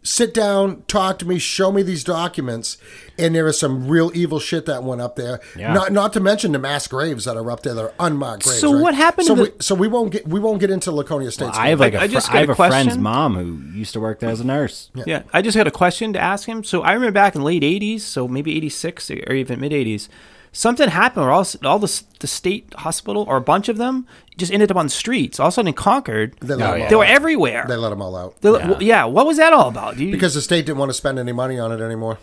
sit 0.02 0.32
down, 0.32 0.82
talk 0.86 1.18
to 1.18 1.26
me, 1.26 1.38
show 1.38 1.70
me 1.72 1.82
these 1.82 2.02
documents, 2.04 2.78
and 3.18 3.34
there 3.34 3.46
is 3.48 3.58
some 3.58 3.88
real 3.88 4.10
evil 4.14 4.38
shit 4.38 4.64
that 4.66 4.82
went 4.82 5.00
up 5.00 5.16
there. 5.16 5.40
Yeah. 5.56 5.72
Not 5.74 5.92
not 5.92 6.12
to 6.14 6.20
mention 6.20 6.52
the 6.52 6.58
mass 6.58 6.86
graves 6.86 7.24
that 7.26 7.36
are 7.36 7.50
up 7.50 7.62
there. 7.62 7.74
They're 7.74 7.92
unmarked 8.00 8.44
graves. 8.44 8.60
So 8.60 8.72
right? 8.72 8.82
what 8.82 8.94
happened 8.94 9.26
So 9.26 9.34
to 9.34 9.42
we, 9.42 9.48
the- 9.50 9.62
so 9.62 9.74
we 9.74 9.88
won't 9.88 10.12
get 10.12 10.26
we 10.26 10.40
won't 10.40 10.60
get 10.60 10.70
into 10.70 10.90
Laconia 10.92 11.30
State. 11.30 11.48
School. 11.52 11.60
I 11.60 11.68
have 11.70 11.80
like 11.80 11.94
a 11.94 12.00
I 12.00 12.06
fr- 12.06 12.12
just 12.12 12.32
I 12.32 12.38
have 12.40 12.48
a 12.48 12.52
a 12.52 12.54
friend's 12.54 12.86
question. 12.86 13.02
mom 13.02 13.34
who 13.36 13.76
used 13.78 13.92
to 13.94 14.00
work 14.00 14.20
there 14.20 14.30
as 14.30 14.40
a 14.40 14.44
nurse. 14.46 14.90
Yeah, 14.94 15.22
I 15.32 15.42
just 15.42 15.56
had 15.56 15.66
a 15.66 15.70
question 15.72 16.12
to 16.14 16.18
ask 16.20 16.48
him. 16.48 16.64
So 16.64 16.82
I 16.82 16.92
remember 16.92 17.12
back 17.12 17.34
in 17.34 17.40
the 17.40 17.44
late 17.46 17.62
'80s, 17.62 18.00
so 18.00 18.28
maybe 18.28 18.56
'86 18.56 19.10
or 19.10 19.32
even 19.34 19.60
mid 19.60 19.72
'80s, 19.72 20.08
something 20.52 20.88
happened 20.88 21.24
where 21.26 21.32
all 21.32 21.46
all 21.64 21.78
the 21.78 22.02
the 22.20 22.26
state 22.26 22.72
hospital 22.78 23.24
or 23.28 23.36
a 23.36 23.40
bunch 23.40 23.68
of 23.68 23.76
them 23.76 24.06
just 24.36 24.52
ended 24.52 24.70
up 24.70 24.76
on 24.76 24.86
the 24.86 24.90
streets. 24.90 25.38
All 25.40 25.48
of 25.48 25.52
a 25.52 25.54
sudden 25.54 25.68
in 25.68 25.74
Concord, 25.74 26.36
They 26.40 26.54
let 26.54 26.74
'em 26.74 26.78
they 26.80 26.94
all 26.94 26.98
were 27.00 27.04
out. 27.04 27.10
everywhere. 27.10 27.64
They 27.68 27.76
let 27.76 27.90
them 27.90 28.00
all 28.02 28.16
out 28.16 28.40
They- 28.40 28.50
well, 28.50 28.82
yeah. 28.82 29.04
what 29.04 29.26
was 29.26 29.36
that 29.38 29.52
all 29.52 29.68
about? 29.68 29.98
You- 29.98 30.10
because 30.12 30.34
the 30.34 30.42
state 30.42 30.66
didn't 30.66 30.78
want 30.78 30.90
to 30.90 30.94
spend 30.94 31.18
any 31.18 31.32
money 31.32 31.58
on 31.58 31.72
it 31.72 31.80
anymore. 31.80 32.18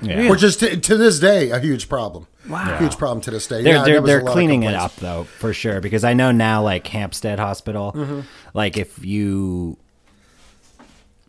Yeah. 0.00 0.30
Which 0.30 0.42
is 0.44 0.56
to, 0.58 0.76
to 0.76 0.96
this 0.96 1.18
day 1.18 1.50
a 1.50 1.58
huge 1.58 1.88
problem. 1.88 2.28
Wow. 2.48 2.78
Huge 2.78 2.96
problem 2.96 3.20
to 3.22 3.30
this 3.32 3.46
day. 3.48 3.62
They're 3.62 3.74
Yeah, 3.78 3.84
they're, 3.84 4.00
was 4.00 4.08
a 4.08 4.12
they're 4.12 4.22
lot 4.22 4.28
of 4.28 4.32
cleaning 4.32 4.62
it 4.62 4.66
complaints. 4.72 4.94
up 4.94 5.00
though 5.00 5.24
for 5.24 5.52
sure 5.52 5.80
because 5.80 6.04
I 6.04 6.14
know 6.14 6.30
now 6.30 6.62
like 6.62 6.86
Hampstead 6.86 7.38
Hospital, 7.40 7.92
Mm-hmm. 7.96 8.20
like 8.54 8.76
if 8.78 9.04
you, 9.04 9.76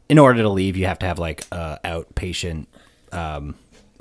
in 0.07 0.17
order 0.19 0.41
to 0.43 0.49
leave, 0.49 0.77
you 0.77 0.85
have 0.85 0.99
to 0.99 1.05
have 1.05 1.19
like 1.19 1.45
a 1.51 1.79
outpatient 1.83 2.67
um, 3.11 3.55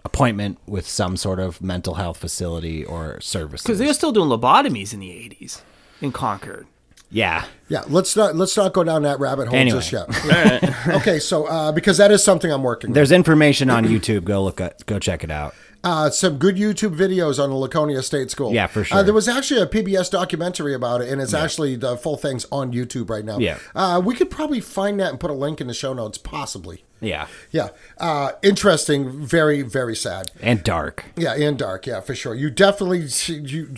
appointment 0.05 0.59
with 0.67 0.89
some 0.89 1.17
sort 1.17 1.39
of 1.41 1.61
mental 1.63 1.95
health 1.95 2.17
facility 2.19 2.85
or 2.85 3.21
services. 3.21 3.65
because 3.65 3.79
they 3.79 3.87
were 3.87 3.93
still 3.95 4.13
doing 4.13 4.29
lobotomies 4.29 4.93
in 4.95 5.01
the 5.01 5.09
'80s 5.11 5.61
in 6.01 6.13
Concord. 6.13 6.67
yeah, 7.11 7.45
Yeah, 7.69 7.83
let's 7.89 8.15
not 8.17 8.37
let's 8.37 8.57
not 8.57 8.73
go 8.73 8.85
down 8.85 9.03
that 9.03 9.19
rabbit 9.19 9.49
hole 9.49 9.57
Anyway. 9.57 9.81
just 9.81 9.93
yet. 9.93 10.89
okay, 10.89 11.19
so 11.19 11.47
uh, 11.47 11.73
because 11.73 11.97
that 11.99 12.11
is 12.11 12.23
something 12.23 12.51
I'm 12.53 12.63
working. 12.63 12.91
on. 12.91 12.95
there's 12.95 13.13
information 13.13 13.71
on 13.71 13.85
YouTube. 13.85 14.25
Go 14.25 14.43
look 14.45 14.61
at 14.61 14.85
go 14.87 14.99
check 14.99 15.25
it 15.25 15.31
out. 15.31 15.55
Uh, 15.85 16.11
some 16.11 16.39
good 16.39 16.57
YouTube 16.57 16.97
videos 16.97 17.43
on 17.43 17.51
the 17.51 17.57
Laconia 17.57 18.03
State 18.03 18.33
School. 18.33 18.53
Yeah, 18.53 18.67
for 18.67 18.81
Uh, 18.81 18.85
sure. 18.85 19.03
there 19.05 19.15
was 19.15 19.29
actually 19.29 19.63
a 19.63 19.67
PBS 19.67 20.11
documentary 20.11 20.75
about 20.75 21.03
it, 21.03 21.09
and 21.09 21.21
it's 21.23 21.33
actually 21.33 21.77
the 21.77 21.97
full 21.97 22.17
thing's 22.17 22.45
on 22.51 22.73
YouTube 22.73 23.09
right 23.09 23.25
now. 23.25 23.39
Yeah. 23.39 23.59
uh, 23.77 24.03
we 24.05 24.17
could 24.17 24.29
probably 24.29 24.59
find 24.61 24.99
that 24.99 25.11
and 25.11 25.21
put 25.21 25.31
a 25.31 25.35
link 25.35 25.61
in 25.61 25.69
the 25.69 25.75
show 25.75 25.95
notes, 25.95 26.19
possibly. 26.19 26.85
Yeah, 27.01 27.27
Yeah, 27.53 27.69
uh, 27.99 28.33
interesting. 28.43 29.25
Very 29.25 29.63
very 29.63 29.95
sad. 29.97 30.31
and 30.43 30.63
dark. 30.65 31.05
Yeah, 31.17 31.35
and 31.35 31.59
dark. 31.59 31.87
Yeah, 31.87 32.01
for 32.01 32.15
sure. 32.15 32.35
You 32.35 32.51
definitely 32.51 33.07
you 33.29 33.75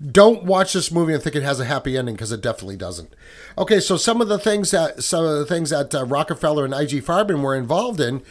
don't 0.00 0.44
watch 0.44 0.74
this 0.74 0.92
movie 0.92 1.12
and 1.12 1.20
think 1.22 1.34
it 1.34 1.42
has 1.42 1.58
a 1.58 1.64
happy 1.64 1.96
ending 1.96 2.14
because 2.14 2.30
it 2.30 2.40
definitely 2.40 2.76
doesn't. 2.76 3.14
Okay, 3.56 3.80
so 3.80 3.96
some 3.96 4.20
of 4.20 4.28
the 4.28 4.38
things 4.38 4.70
that 4.70 5.02
some 5.02 5.24
of 5.24 5.38
the 5.38 5.46
things 5.46 5.70
that 5.70 5.92
uh, 5.94 6.04
Rockefeller 6.04 6.64
and 6.64 6.72
IG 6.72 7.02
Farben 7.04 7.42
were 7.42 7.56
involved 7.56 8.00
in 8.00 8.22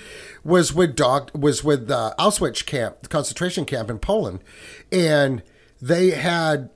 was 0.43 0.73
with 0.73 0.95
dog 0.95 1.29
was 1.37 1.63
with 1.63 1.91
uh, 1.91 2.13
Auschwitz 2.17 2.65
camp, 2.65 3.01
the 3.01 3.09
concentration 3.09 3.65
camp 3.65 3.89
in 3.89 3.99
Poland, 3.99 4.39
and 4.91 5.43
they 5.81 6.11
had 6.11 6.69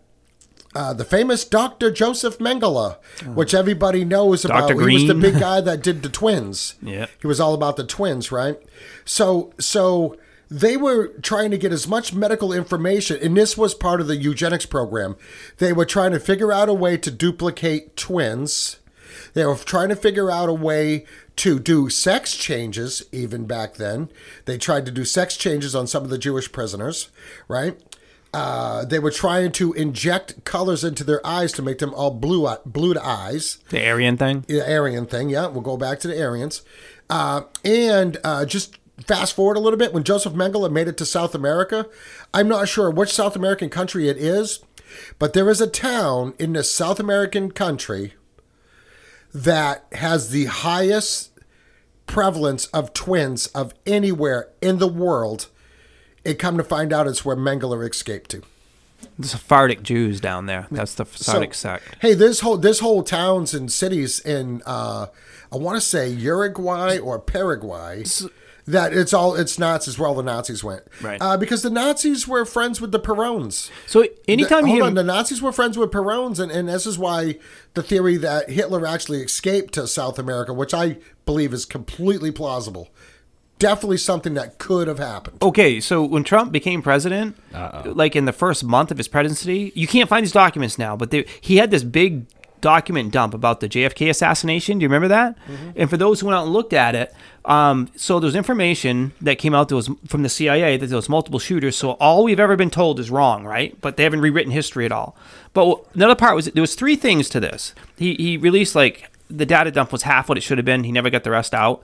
uh, 0.75 0.93
the 0.93 1.03
famous 1.05 1.43
Dr. 1.43 1.91
Joseph 1.91 2.37
Mengele, 2.39 2.97
which 3.35 3.53
everybody 3.53 4.05
knows 4.05 4.45
about. 4.45 4.69
Dr. 4.69 4.87
He 4.87 4.93
was 4.95 5.07
the 5.07 5.13
big 5.15 5.39
guy 5.39 5.61
that 5.61 5.83
did 5.83 6.03
the 6.03 6.09
twins. 6.09 6.75
Yeah. 6.81 7.07
He 7.19 7.27
was 7.27 7.39
all 7.39 7.53
about 7.53 7.75
the 7.77 7.83
twins, 7.85 8.31
right? 8.31 8.57
So, 9.05 9.53
so 9.59 10.17
they 10.49 10.75
were 10.77 11.07
trying 11.21 11.51
to 11.51 11.57
get 11.57 11.71
as 11.71 11.87
much 11.87 12.13
medical 12.13 12.51
information, 12.51 13.17
and 13.21 13.37
this 13.37 13.57
was 13.57 13.73
part 13.73 14.01
of 14.01 14.07
the 14.07 14.17
eugenics 14.17 14.65
program. 14.65 15.15
They 15.57 15.73
were 15.73 15.85
trying 15.85 16.11
to 16.11 16.19
figure 16.19 16.51
out 16.51 16.69
a 16.69 16.73
way 16.73 16.97
to 16.97 17.11
duplicate 17.11 17.95
twins. 17.95 18.77
They 19.33 19.45
were 19.45 19.55
trying 19.55 19.89
to 19.89 19.95
figure 19.95 20.29
out 20.31 20.49
a 20.49 20.53
way 20.53 21.05
to 21.37 21.59
do 21.59 21.89
sex 21.89 22.35
changes, 22.35 23.03
even 23.11 23.45
back 23.45 23.75
then. 23.75 24.09
They 24.45 24.57
tried 24.57 24.85
to 24.85 24.91
do 24.91 25.05
sex 25.05 25.37
changes 25.37 25.73
on 25.73 25.87
some 25.87 26.03
of 26.03 26.09
the 26.09 26.17
Jewish 26.17 26.51
prisoners, 26.51 27.09
right? 27.47 27.79
Uh, 28.33 28.85
they 28.85 28.97
were 28.99 29.11
trying 29.11 29.51
to 29.51 29.73
inject 29.73 30.45
colors 30.45 30.83
into 30.85 31.03
their 31.03 31.25
eyes 31.27 31.51
to 31.51 31.61
make 31.61 31.79
them 31.79 31.93
all 31.93 32.11
blue, 32.11 32.47
blued 32.65 32.97
eyes 32.97 33.57
The 33.69 33.85
Aryan 33.85 34.15
thing. 34.15 34.45
the 34.47 34.61
Aryan 34.61 35.05
thing. 35.05 35.29
Yeah, 35.29 35.47
we'll 35.47 35.61
go 35.61 35.75
back 35.75 35.99
to 35.99 36.07
the 36.07 36.21
Aryans. 36.23 36.61
Uh, 37.09 37.41
and 37.65 38.17
uh, 38.23 38.45
just 38.45 38.77
fast 39.05 39.35
forward 39.35 39.57
a 39.57 39.59
little 39.59 39.77
bit, 39.77 39.91
when 39.93 40.03
Joseph 40.05 40.31
Mengele 40.33 40.71
made 40.71 40.87
it 40.87 40.97
to 40.97 41.05
South 41.05 41.35
America, 41.35 41.87
I'm 42.33 42.47
not 42.47 42.69
sure 42.69 42.89
which 42.89 43.11
South 43.11 43.35
American 43.35 43.69
country 43.69 44.07
it 44.07 44.15
is, 44.15 44.61
but 45.19 45.33
there 45.33 45.49
is 45.49 45.59
a 45.59 45.67
town 45.67 46.33
in 46.39 46.53
the 46.53 46.63
South 46.63 47.01
American 47.01 47.51
country 47.51 48.13
that 49.33 49.85
has 49.93 50.29
the 50.29 50.45
highest 50.45 51.31
prevalence 52.05 52.67
of 52.67 52.93
twins 52.93 53.47
of 53.47 53.73
anywhere 53.85 54.49
in 54.61 54.77
the 54.79 54.87
world. 54.87 55.47
And 56.25 56.37
come 56.37 56.57
to 56.57 56.63
find 56.63 56.93
out, 56.93 57.07
it's 57.07 57.25
where 57.25 57.35
Mengele 57.35 57.89
escaped 57.89 58.29
to. 58.31 58.41
The 59.17 59.27
Sephardic 59.27 59.81
Jews 59.81 60.19
down 60.21 60.45
there. 60.45 60.67
That's 60.71 60.93
the 60.93 61.05
Sephardic 61.05 61.53
So, 61.55 61.69
sect. 61.69 61.95
Hey, 62.01 62.13
this 62.13 62.41
whole 62.41 62.57
this 62.57 62.79
whole 62.79 63.01
towns 63.03 63.53
and 63.53 63.71
cities 63.71 64.19
in 64.19 64.61
uh, 64.65 65.07
I 65.51 65.55
want 65.57 65.77
to 65.77 65.81
say 65.81 66.07
Uruguay 66.09 66.97
or 66.99 67.17
Paraguay. 67.19 68.03
That 68.67 68.93
it's 68.93 69.11
all 69.11 69.33
it's 69.35 69.57
Nazis 69.57 69.97
where 69.97 70.07
all 70.07 70.13
the 70.13 70.21
Nazis 70.21 70.63
went, 70.63 70.83
Right. 71.01 71.19
Uh, 71.19 71.35
because 71.35 71.63
the 71.63 71.71
Nazis 71.71 72.27
were 72.27 72.45
friends 72.45 72.79
with 72.79 72.91
the 72.91 72.99
Perones. 72.99 73.71
So 73.87 74.05
anytime 74.27 74.61
The- 74.65 74.69
you 74.69 74.73
hold 74.75 74.83
on, 74.89 74.93
the 74.93 75.03
Nazis 75.03 75.41
were 75.41 75.51
friends 75.51 75.79
with 75.79 75.89
Perones, 75.89 76.39
and, 76.39 76.51
and 76.51 76.69
this 76.69 76.85
is 76.85 76.97
why 76.99 77.39
the 77.73 77.81
theory 77.81 78.17
that 78.17 78.51
Hitler 78.51 78.85
actually 78.85 79.23
escaped 79.23 79.73
to 79.73 79.87
South 79.87 80.19
America, 80.19 80.53
which 80.53 80.75
I 80.75 80.97
believe 81.25 81.53
is 81.53 81.65
completely 81.65 82.29
plausible, 82.31 82.89
definitely 83.61 83.97
something 83.97 84.33
that 84.33 84.57
could 84.57 84.87
have 84.87 84.99
happened. 84.99 85.41
Okay, 85.41 85.79
so 85.79 86.03
when 86.03 86.23
Trump 86.23 86.51
became 86.51 86.81
president, 86.81 87.37
like 87.85 88.15
in 88.15 88.25
the 88.25 88.33
first 88.33 88.63
month 88.63 88.91
of 88.91 88.97
his 88.97 89.07
presidency, 89.07 89.71
you 89.75 89.87
can't 89.87 90.09
find 90.09 90.23
these 90.23 90.31
documents 90.31 90.77
now, 90.77 90.95
but 90.95 91.11
they, 91.11 91.25
he 91.39 91.57
had 91.57 91.71
this 91.71 91.83
big 91.83 92.25
document 92.61 93.11
dump 93.11 93.33
about 93.33 93.59
the 93.59 93.67
JFK 93.67 94.09
assassination. 94.09 94.79
Do 94.79 94.83
you 94.83 94.87
remember 94.87 95.07
that? 95.07 95.35
And 95.75 95.89
for 95.89 95.97
those 95.97 96.19
who 96.19 96.27
went 96.27 96.37
out 96.37 96.43
and 96.43 96.53
looked 96.53 96.73
at 96.73 96.95
it, 96.95 97.13
um, 97.43 97.89
so 97.95 98.19
there's 98.19 98.35
information 98.35 99.13
that 99.19 99.39
came 99.39 99.55
out 99.55 99.69
that 99.69 99.75
was 99.75 99.89
from 100.07 100.21
the 100.21 100.29
CIA 100.29 100.77
that 100.77 100.87
there 100.87 100.95
was 100.95 101.09
multiple 101.09 101.39
shooters. 101.39 101.75
So 101.75 101.91
all 101.93 102.23
we've 102.23 102.39
ever 102.39 102.55
been 102.55 102.69
told 102.69 102.99
is 102.99 103.09
wrong, 103.09 103.45
right? 103.45 103.79
But 103.81 103.97
they 103.97 104.03
haven't 104.03 104.21
rewritten 104.21 104.51
history 104.51 104.85
at 104.85 104.91
all. 104.91 105.15
But 105.53 105.83
another 105.95 106.15
part 106.15 106.35
was 106.35 106.45
there 106.45 106.61
was 106.61 106.75
three 106.75 106.95
things 106.95 107.29
to 107.29 107.39
this. 107.39 107.73
He 107.97 108.13
he 108.15 108.37
released 108.37 108.75
like 108.75 109.11
the 109.27 109.45
data 109.45 109.71
dump 109.71 109.91
was 109.91 110.03
half 110.03 110.29
what 110.29 110.37
it 110.37 110.41
should 110.41 110.57
have 110.57 110.65
been. 110.65 110.83
He 110.83 110.91
never 110.91 111.09
got 111.09 111.23
the 111.23 111.31
rest 111.31 111.53
out. 111.53 111.83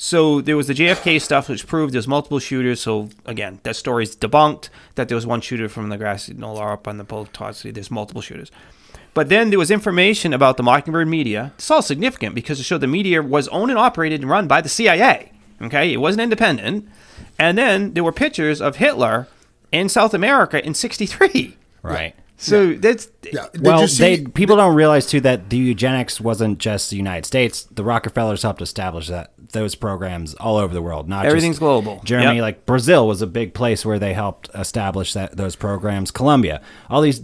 So 0.00 0.40
there 0.40 0.56
was 0.56 0.68
the 0.68 0.74
JFK 0.74 1.20
stuff, 1.20 1.48
which 1.48 1.66
proved 1.66 1.92
there's 1.92 2.06
multiple 2.06 2.38
shooters. 2.38 2.80
So 2.80 3.10
again, 3.26 3.58
that 3.64 3.74
story's 3.74 4.14
debunked. 4.16 4.68
That 4.94 5.08
there 5.08 5.16
was 5.16 5.26
one 5.26 5.40
shooter 5.40 5.68
from 5.68 5.88
the 5.88 5.98
grassy 5.98 6.34
knoll 6.34 6.60
up 6.60 6.86
on 6.86 6.98
the 6.98 7.04
Potawatomi. 7.04 7.72
There's 7.72 7.90
multiple 7.90 8.22
shooters. 8.22 8.52
But 9.12 9.28
then 9.28 9.50
there 9.50 9.58
was 9.58 9.72
information 9.72 10.32
about 10.32 10.56
the 10.56 10.62
Mockingbird 10.62 11.08
media. 11.08 11.52
It's 11.56 11.70
all 11.70 11.82
significant 11.82 12.36
because 12.36 12.60
it 12.60 12.62
showed 12.62 12.80
the 12.80 12.86
media 12.86 13.20
was 13.20 13.48
owned 13.48 13.72
and 13.72 13.78
operated 13.78 14.20
and 14.20 14.30
run 14.30 14.46
by 14.46 14.60
the 14.60 14.68
CIA. 14.68 15.32
Okay, 15.60 15.92
it 15.92 15.96
wasn't 15.96 16.22
independent. 16.22 16.88
And 17.36 17.58
then 17.58 17.94
there 17.94 18.04
were 18.04 18.12
pictures 18.12 18.60
of 18.60 18.76
Hitler 18.76 19.26
in 19.72 19.88
South 19.88 20.14
America 20.14 20.64
in 20.64 20.74
'63. 20.74 21.56
Right. 21.82 22.14
So 22.36 22.74
that's 22.74 23.08
Yeah. 23.24 23.46
Well, 23.60 23.88
see, 23.88 24.16
they 24.16 24.24
people 24.24 24.56
don't 24.56 24.76
realize 24.76 25.06
too 25.06 25.20
that 25.22 25.50
the 25.50 25.56
eugenics 25.56 26.20
wasn't 26.20 26.58
just 26.58 26.90
the 26.90 26.96
United 26.96 27.26
States. 27.26 27.64
The 27.64 27.82
Rockefellers 27.82 28.42
helped 28.42 28.62
establish 28.62 29.08
that 29.08 29.32
those 29.52 29.74
programs 29.74 30.34
all 30.34 30.56
over 30.56 30.72
the 30.74 30.82
world. 30.82 31.08
Not 31.08 31.24
Everything's 31.26 31.54
just 31.56 31.60
global. 31.60 32.00
Germany, 32.04 32.36
Yep. 32.36 32.42
like 32.42 32.66
Brazil, 32.66 33.06
was 33.08 33.22
a 33.22 33.26
big 33.26 33.54
place 33.54 33.84
where 33.86 33.98
they 33.98 34.12
helped 34.14 34.50
establish 34.54 35.12
that 35.14 35.36
those 35.36 35.56
programs. 35.56 36.10
Colombia, 36.10 36.60
all 36.90 37.00
these 37.00 37.22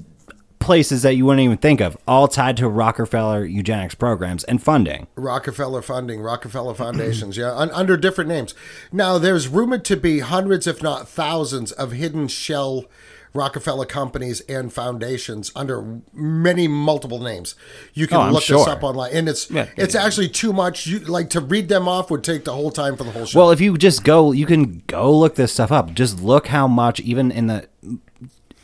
places 0.58 1.02
that 1.02 1.14
you 1.14 1.26
wouldn't 1.26 1.44
even 1.44 1.58
think 1.58 1.80
of, 1.82 1.94
all 2.08 2.26
tied 2.26 2.56
to 2.56 2.66
Rockefeller 2.66 3.44
eugenics 3.44 3.94
programs 3.94 4.44
and 4.44 4.62
funding. 4.62 5.06
Rockefeller 5.14 5.82
funding, 5.82 6.22
Rockefeller 6.22 6.72
foundations, 6.72 7.36
yeah, 7.38 7.52
un- 7.54 7.70
under 7.72 7.98
different 7.98 8.28
names. 8.28 8.54
Now, 8.90 9.18
there's 9.18 9.46
rumored 9.46 9.84
to 9.84 9.96
be 9.98 10.20
hundreds, 10.20 10.66
if 10.66 10.82
not 10.82 11.06
thousands, 11.06 11.70
of 11.72 11.92
hidden 11.92 12.28
shell 12.28 12.86
Rockefeller 13.34 13.84
companies 13.84 14.40
and 14.42 14.72
foundations 14.72 15.50
under 15.56 16.00
many 16.12 16.68
multiple 16.68 17.20
names. 17.20 17.56
You 17.92 18.06
can 18.06 18.16
Oh, 18.16 18.20
I'm 18.20 18.32
look 18.32 18.46
this 18.46 18.66
up 18.68 18.84
online, 18.84 19.10
and 19.12 19.28
it's 19.28 19.50
Yeah. 19.50 19.66
it's 19.76 19.96
actually 19.96 20.28
too 20.28 20.52
much. 20.52 20.86
You 20.86 21.00
like 21.00 21.30
to 21.30 21.40
read 21.40 21.68
them 21.68 21.88
off 21.88 22.10
would 22.12 22.22
take 22.22 22.44
the 22.44 22.52
whole 22.52 22.70
time 22.70 22.96
for 22.96 23.02
the 23.02 23.10
whole 23.10 23.26
show. 23.26 23.38
Well, 23.40 23.50
if 23.50 23.60
you 23.60 23.76
just 23.76 24.04
go, 24.04 24.30
you 24.30 24.46
can 24.46 24.82
go 24.86 25.12
look 25.12 25.34
this 25.34 25.52
stuff 25.52 25.72
up. 25.72 25.92
Just 25.94 26.22
look 26.22 26.46
how 26.46 26.68
much, 26.68 27.00
even 27.00 27.32
in 27.32 27.48
the 27.48 27.66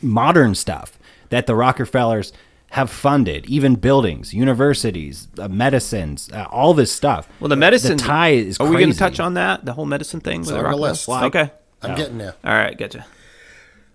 modern 0.01 0.55
stuff, 0.55 0.97
that 1.29 1.47
the 1.47 1.55
Rockefellers 1.55 2.31
have 2.71 2.89
funded, 2.89 3.45
even 3.47 3.75
buildings, 3.75 4.33
universities, 4.33 5.27
uh, 5.37 5.49
medicines, 5.49 6.29
uh, 6.33 6.45
all 6.49 6.73
this 6.73 6.89
stuff. 6.93 7.27
well, 7.41 7.49
the 7.49 7.57
medicine 7.57 7.97
the 7.97 8.03
tie 8.03 8.29
is 8.29 8.55
Are 8.57 8.63
crazy. 8.65 8.75
we 8.75 8.81
going 8.83 8.93
to 8.93 8.97
touch 8.97 9.19
on 9.19 9.33
that? 9.33 9.65
The 9.65 9.73
whole 9.73 9.85
medicine 9.85 10.21
thing 10.21 10.39
with 10.39 10.49
on 10.51 10.53
the 10.53 10.59
the 10.59 10.63
Rockefellers? 10.69 11.07
list. 11.09 11.23
Okay. 11.23 11.51
I'm 11.81 11.95
getting 11.95 12.17
there. 12.19 12.35
All 12.45 12.53
right, 12.53 12.77
getcha. 12.77 13.03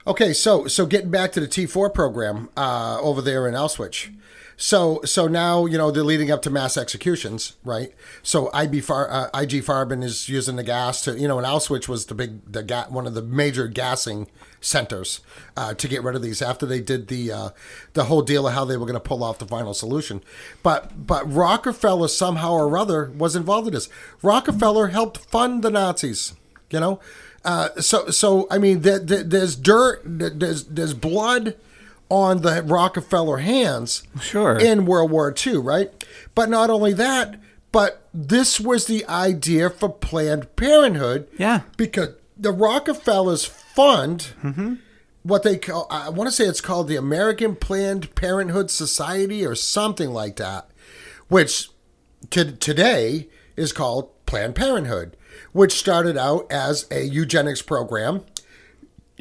Okay, 0.06 0.32
so 0.32 0.68
so 0.68 0.86
getting 0.86 1.10
back 1.10 1.32
to 1.32 1.40
the 1.40 1.48
T4 1.48 1.92
program 1.92 2.48
uh, 2.56 2.96
over 3.00 3.20
there 3.20 3.48
in 3.48 3.54
Auschwitz. 3.54 4.14
So 4.56 5.00
so 5.04 5.26
now 5.26 5.66
you 5.66 5.76
know 5.76 5.90
they're 5.90 6.04
leading 6.04 6.30
up 6.30 6.42
to 6.42 6.50
mass 6.50 6.76
executions, 6.76 7.56
right? 7.64 7.92
So 8.22 8.48
IB 8.54 8.82
Far, 8.82 9.10
uh, 9.10 9.24
IG 9.34 9.64
Farben 9.64 10.04
is 10.04 10.28
using 10.28 10.54
the 10.54 10.62
gas 10.62 11.02
to 11.02 11.18
you 11.18 11.26
know, 11.26 11.38
and 11.38 11.46
Auschwitz 11.46 11.88
was 11.88 12.06
the 12.06 12.14
big 12.14 12.40
the 12.50 12.62
ga- 12.62 12.86
one 12.88 13.08
of 13.08 13.14
the 13.14 13.22
major 13.22 13.66
gassing 13.66 14.28
centers 14.60 15.20
uh, 15.56 15.74
to 15.74 15.88
get 15.88 16.04
rid 16.04 16.14
of 16.14 16.22
these 16.22 16.40
after 16.40 16.66
they 16.66 16.80
did 16.80 17.08
the 17.08 17.32
uh, 17.32 17.48
the 17.94 18.04
whole 18.04 18.22
deal 18.22 18.46
of 18.46 18.54
how 18.54 18.64
they 18.64 18.76
were 18.76 18.86
going 18.86 18.94
to 18.94 19.00
pull 19.00 19.24
off 19.24 19.38
the 19.38 19.46
final 19.46 19.74
solution. 19.74 20.22
But 20.62 21.04
but 21.04 21.30
Rockefeller 21.30 22.06
somehow 22.06 22.52
or 22.52 22.78
other 22.78 23.10
was 23.10 23.34
involved 23.34 23.66
in 23.66 23.74
this. 23.74 23.88
Rockefeller 24.22 24.86
helped 24.86 25.18
fund 25.18 25.64
the 25.64 25.70
Nazis. 25.70 26.34
You 26.70 26.80
know, 26.80 27.00
uh, 27.46 27.80
so 27.80 28.10
so 28.10 28.46
I 28.50 28.58
mean, 28.58 28.80
there, 28.82 28.98
there, 28.98 29.22
there's 29.22 29.56
dirt, 29.56 30.02
there's 30.04 30.64
there's 30.64 30.92
blood 30.94 31.56
on 32.10 32.42
the 32.42 32.62
Rockefeller 32.62 33.38
hands, 33.38 34.02
Sure. 34.20 34.58
in 34.58 34.84
World 34.86 35.10
War 35.10 35.34
II, 35.46 35.56
right? 35.58 36.04
But 36.34 36.48
not 36.50 36.68
only 36.70 36.92
that, 36.92 37.40
but 37.72 38.06
this 38.14 38.60
was 38.60 38.86
the 38.86 39.04
idea 39.08 39.70
for 39.70 39.88
Planned 39.88 40.54
Parenthood, 40.56 41.26
Yeah. 41.38 41.62
because 41.76 42.10
the 42.38 42.52
Rockefellers 42.52 43.44
fund 43.44 44.28
what 45.22 45.42
they 45.42 45.56
call 45.56 45.86
I 45.90 46.08
want 46.10 46.28
to 46.28 46.34
say 46.36 46.44
it's 46.44 46.60
called 46.60 46.86
the 46.88 46.96
American 46.96 47.56
Planned 47.56 48.14
Parenthood 48.14 48.70
Society 48.70 49.44
or 49.44 49.54
something 49.56 50.10
like 50.10 50.36
that, 50.36 50.68
which 51.28 51.70
to, 52.30 52.52
today 52.52 53.28
is 53.56 53.72
called 53.72 54.10
Planned 54.26 54.54
Parenthood, 54.54 55.16
which 55.56 55.72
started 55.72 56.16
out 56.18 56.46
as 56.52 56.86
a 56.90 57.02
eugenics 57.02 57.62
program 57.62 58.22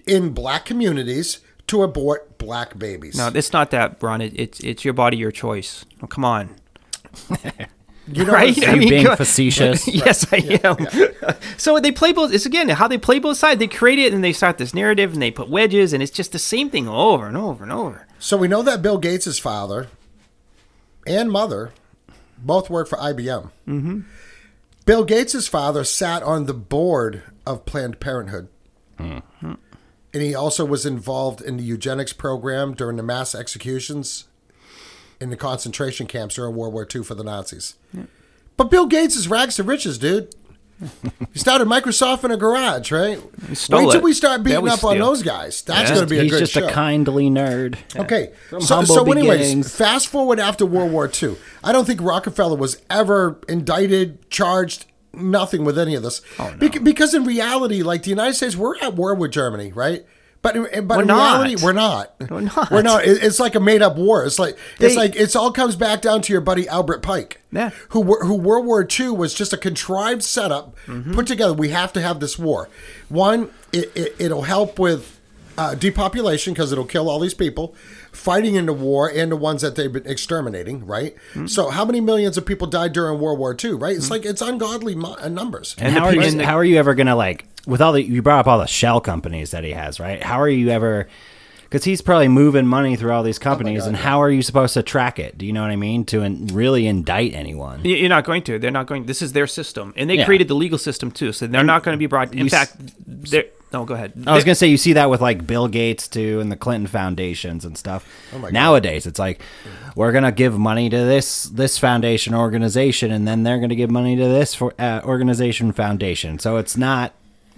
in 0.05 0.33
black 0.33 0.65
communities 0.65 1.39
to 1.67 1.81
abort 1.81 2.37
black 2.37 2.77
babies. 2.77 3.17
No, 3.17 3.31
it's 3.33 3.53
not 3.53 3.71
that, 3.71 3.97
Ron. 4.03 4.21
It, 4.21 4.33
it's 4.39 4.59
it's 4.59 4.83
your 4.85 4.93
body, 4.93 5.17
your 5.17 5.31
choice. 5.31 5.85
Oh, 6.03 6.07
come 6.07 6.25
on. 6.25 6.55
you 8.07 8.25
know, 8.25 8.33
right? 8.33 8.55
it's- 8.55 8.67
Are 8.67 8.75
you 8.75 8.89
being 8.89 9.15
facetious? 9.15 9.87
yes, 10.05 10.27
I 10.31 10.59
am. 10.63 11.35
so 11.57 11.79
they 11.79 11.91
play 11.91 12.11
both. 12.11 12.33
It's 12.33 12.45
again 12.45 12.67
how 12.69 12.87
they 12.87 12.97
play 12.97 13.19
both 13.19 13.37
sides. 13.37 13.59
They 13.59 13.67
create 13.67 13.97
it 13.99 14.13
and 14.13 14.23
they 14.23 14.33
start 14.33 14.57
this 14.57 14.73
narrative 14.73 15.13
and 15.13 15.21
they 15.21 15.31
put 15.31 15.49
wedges 15.49 15.93
and 15.93 16.03
it's 16.03 16.11
just 16.11 16.33
the 16.33 16.39
same 16.39 16.69
thing 16.69 16.87
over 16.87 17.27
and 17.27 17.37
over 17.37 17.63
and 17.63 17.71
over. 17.71 18.05
So 18.19 18.35
we 18.37 18.47
know 18.47 18.61
that 18.61 18.81
Bill 18.81 18.97
Gates' 18.97 19.39
father 19.39 19.87
and 21.07 21.31
mother 21.31 21.71
both 22.37 22.69
worked 22.69 22.89
for 22.89 22.97
IBM. 22.97 23.49
Mm-hmm. 23.67 24.01
Bill 24.85 25.03
Gates' 25.03 25.47
father 25.47 25.83
sat 25.83 26.21
on 26.23 26.45
the 26.45 26.53
board 26.53 27.23
of 27.45 27.65
Planned 27.65 27.99
Parenthood. 27.99 28.47
And 30.13 30.23
he 30.23 30.33
also 30.35 30.63
was 30.63 30.85
involved 30.85 31.41
in 31.41 31.57
the 31.57 31.63
eugenics 31.63 32.13
program 32.13 32.73
during 32.73 32.95
the 32.95 33.03
mass 33.03 33.35
executions 33.35 34.25
in 35.19 35.29
the 35.29 35.35
concentration 35.35 36.07
camps 36.07 36.35
during 36.35 36.55
World 36.55 36.73
War 36.73 36.87
II 36.93 37.03
for 37.03 37.15
the 37.15 37.23
Nazis. 37.23 37.75
But 38.57 38.69
Bill 38.71 38.85
Gates 38.85 39.15
is 39.15 39.27
rags 39.27 39.55
to 39.57 39.63
riches, 39.63 39.97
dude. 39.97 40.33
He 41.31 41.39
started 41.39 41.67
Microsoft 41.67 42.23
in 42.25 42.31
a 42.31 42.37
garage, 42.37 42.91
right? 42.91 43.19
stole 43.53 43.79
Wait 43.79 43.91
till 43.91 44.01
it. 44.01 44.03
we 44.03 44.13
start 44.13 44.39
They 44.43 44.49
beating 44.51 44.57
always 44.57 44.73
up 44.73 44.83
on 44.83 44.99
those 44.99 45.23
guys. 45.23 45.61
That's 45.61 45.89
Yeah. 45.89 45.95
going 45.95 46.07
to 46.07 46.09
be 46.09 46.19
a 46.19 46.23
He's 46.23 46.31
good 46.31 46.39
just 46.39 46.51
show. 46.53 46.67
a 46.67 46.71
kindly 46.71 47.29
nerd. 47.29 47.77
Okay, 47.95 48.31
From 48.49 48.61
so, 48.61 48.83
so 48.83 49.09
anyways, 49.11 49.39
beginnings. 49.39 49.75
fast 49.75 50.07
forward 50.07 50.39
after 50.39 50.65
World 50.65 50.91
War 50.91 51.09
II. 51.21 51.35
I 51.63 51.71
don't 51.71 51.85
think 51.85 52.01
Rockefeller 52.01 52.57
was 52.57 52.81
ever 52.89 53.39
indicted, 53.47 54.29
charged, 54.29 54.85
nothing 55.13 55.63
with 55.63 55.79
any 55.79 55.95
of 55.95 56.03
this. 56.03 56.21
Oh, 56.37 56.53
Bec- 56.59 56.83
because 56.83 57.13
in 57.13 57.23
reality, 57.23 57.81
like 57.81 58.03
the 58.03 58.09
United 58.09 58.33
States, 58.33 58.55
we're 58.57 58.75
at 58.79 58.95
war 58.95 59.15
with 59.15 59.31
Germany, 59.31 59.71
right? 59.71 60.05
But 60.45 60.55
in, 60.55 60.87
but 60.87 60.97
We're 60.97 61.01
in 61.01 61.07
not. 61.07 61.41
reality, 61.41 61.63
we're 61.65 61.73
not. 61.73 62.13
We're 62.29 62.41
not. 62.41 62.69
We're 62.71 62.81
not. 62.83 63.03
It's 63.03 63.39
like 63.39 63.55
a 63.55 63.59
made 63.59 63.81
up 63.81 63.95
war. 63.97 64.23
It's 64.23 64.37
like 64.37 64.55
it's 64.79 64.95
like 64.95 65.15
it's 65.15 65.35
all 65.35 65.51
comes 65.51 65.75
back 65.75 66.01
down 66.03 66.21
to 66.21 66.31
your 66.31 66.41
buddy 66.41 66.67
Albert 66.67 66.99
Pike. 67.01 67.41
Yeah. 67.51 67.71
Who 67.89 68.03
who 68.03 68.35
World 68.35 68.65
War 68.67 68.87
II 68.87 69.09
was 69.09 69.33
just 69.33 69.53
a 69.53 69.57
contrived 69.57 70.21
setup 70.21 70.75
Mm-hmm. 70.85 71.13
put 71.15 71.25
together. 71.25 71.53
We 71.53 71.69
have 71.69 71.91
to 71.93 72.01
have 72.01 72.19
this 72.19 72.37
war. 72.37 72.69
One, 73.09 73.49
it, 73.73 73.91
it 73.95 74.15
it'll 74.19 74.43
help 74.43 74.77
with 74.77 75.19
uh, 75.57 75.73
depopulation 75.73 76.53
because 76.53 76.71
it'll 76.71 76.85
kill 76.85 77.09
all 77.09 77.19
these 77.19 77.33
people 77.33 77.73
fighting 78.11 78.53
in 78.55 78.65
the 78.67 78.73
war 78.73 79.09
and 79.09 79.31
the 79.31 79.35
ones 79.35 79.61
that 79.63 79.75
they've 79.75 79.91
been 79.91 80.05
exterminating. 80.05 80.85
Right. 80.85 81.15
Mm-hmm. 81.31 81.47
So 81.47 81.69
how 81.69 81.85
many 81.85 82.01
millions 82.01 82.37
of 82.37 82.45
people 82.45 82.67
died 82.67 82.93
during 82.93 83.19
World 83.19 83.39
War 83.39 83.55
II? 83.61 83.71
Right. 83.71 83.95
It's 83.95 84.11
like 84.11 84.25
it's 84.25 84.41
ungodly 84.43 84.93
mo- 84.93 85.17
uh, 85.19 85.27
numbers. 85.29 85.73
And, 85.79 85.87
And 85.87 85.97
how, 85.97 86.05
are 86.05 86.11
people- 86.13 86.27
you, 86.27 86.43
how 86.43 86.57
are 86.57 86.63
you 86.63 86.77
ever 86.77 86.93
gonna 86.93 87.15
like 87.15 87.45
with 87.65 87.81
all 87.81 87.93
the 87.93 88.03
you 88.03 88.21
brought 88.21 88.39
up 88.39 88.47
all 88.47 88.59
the 88.59 88.65
shell 88.67 89.01
companies 89.01 89.51
that 89.51 89.63
he 89.63 89.71
has, 89.71 89.99
right? 89.99 90.21
How 90.21 90.39
are 90.39 90.49
you 90.49 90.69
ever? 90.69 91.07
Because 91.63 91.83
he's 91.83 92.01
probably 92.01 92.27
moving 92.27 92.67
money 92.67 92.95
through 92.95 93.11
all 93.11 93.23
these 93.23 93.39
companies, 93.39 93.81
God, 93.81 93.87
and 93.89 93.97
how 93.97 94.21
are 94.21 94.29
you 94.29 94.41
supposed 94.43 94.75
to 94.75 94.83
track 94.83 95.17
it? 95.19 95.37
Do 95.37 95.45
you 95.47 95.51
know 95.51 95.61
what 95.63 95.71
I 95.71 95.75
mean? 95.75 96.05
To 96.05 96.21
in, 96.21 96.47
really 96.47 96.85
indict 96.85 97.33
anyone? 97.33 97.81
You're 97.83 98.07
not 98.07 98.23
going 98.23 98.43
to. 98.43 98.59
They're 98.59 98.69
not 98.71 98.85
going. 98.85 99.07
This 99.07 99.21
is 99.21 99.33
their 99.33 99.47
system, 99.47 99.93
and 99.97 100.09
they 100.09 100.17
Yeah. 100.19 100.25
created 100.25 100.47
the 100.47 100.53
legal 100.55 100.77
system 100.77 101.11
too. 101.11 101.33
So 101.33 101.47
they're 101.47 101.63
not 101.63 101.83
going 101.83 101.93
to 101.95 101.99
be 101.99 102.05
brought. 102.05 102.31
In 102.33 102.37
you 102.39 102.45
s- 102.45 102.51
fact, 102.51 102.75
they're. 103.07 103.45
No, 103.73 103.83
go 103.83 103.93
ahead. 103.95 104.13
I 104.25 104.33
was 104.35 104.45
gonna 104.45 104.55
say 104.55 104.67
you 104.67 104.77
see 104.77 104.93
that 104.93 105.09
with 105.09 105.19
like 105.19 105.45
Bill 105.45 105.67
Gates 105.67 106.07
too, 106.07 106.39
and 106.39 106.49
the 106.49 106.55
Clinton 106.55 106.87
foundations 106.87 107.65
and 107.65 107.77
stuff. 107.77 108.07
Oh. 108.33 108.47
Nowadays, 108.49 109.05
it's 109.05 109.19
like 109.19 109.41
we're 109.97 110.13
gonna 110.13 110.31
give 110.31 110.57
money 110.57 110.89
to 110.89 110.97
this 110.97 111.43
this 111.43 111.77
foundation 111.77 112.33
organization, 112.33 113.11
and 113.11 113.27
then 113.27 113.43
they're 113.43 113.59
gonna 113.59 113.75
give 113.75 113.91
money 113.91 114.15
to 114.15 114.23
this 114.23 114.53
for 114.55 114.73
uh, 114.79 115.01
organization 115.03 115.73
foundation. 115.73 116.39
So 116.39 116.55
it's 116.55 116.77
not, 116.77 117.11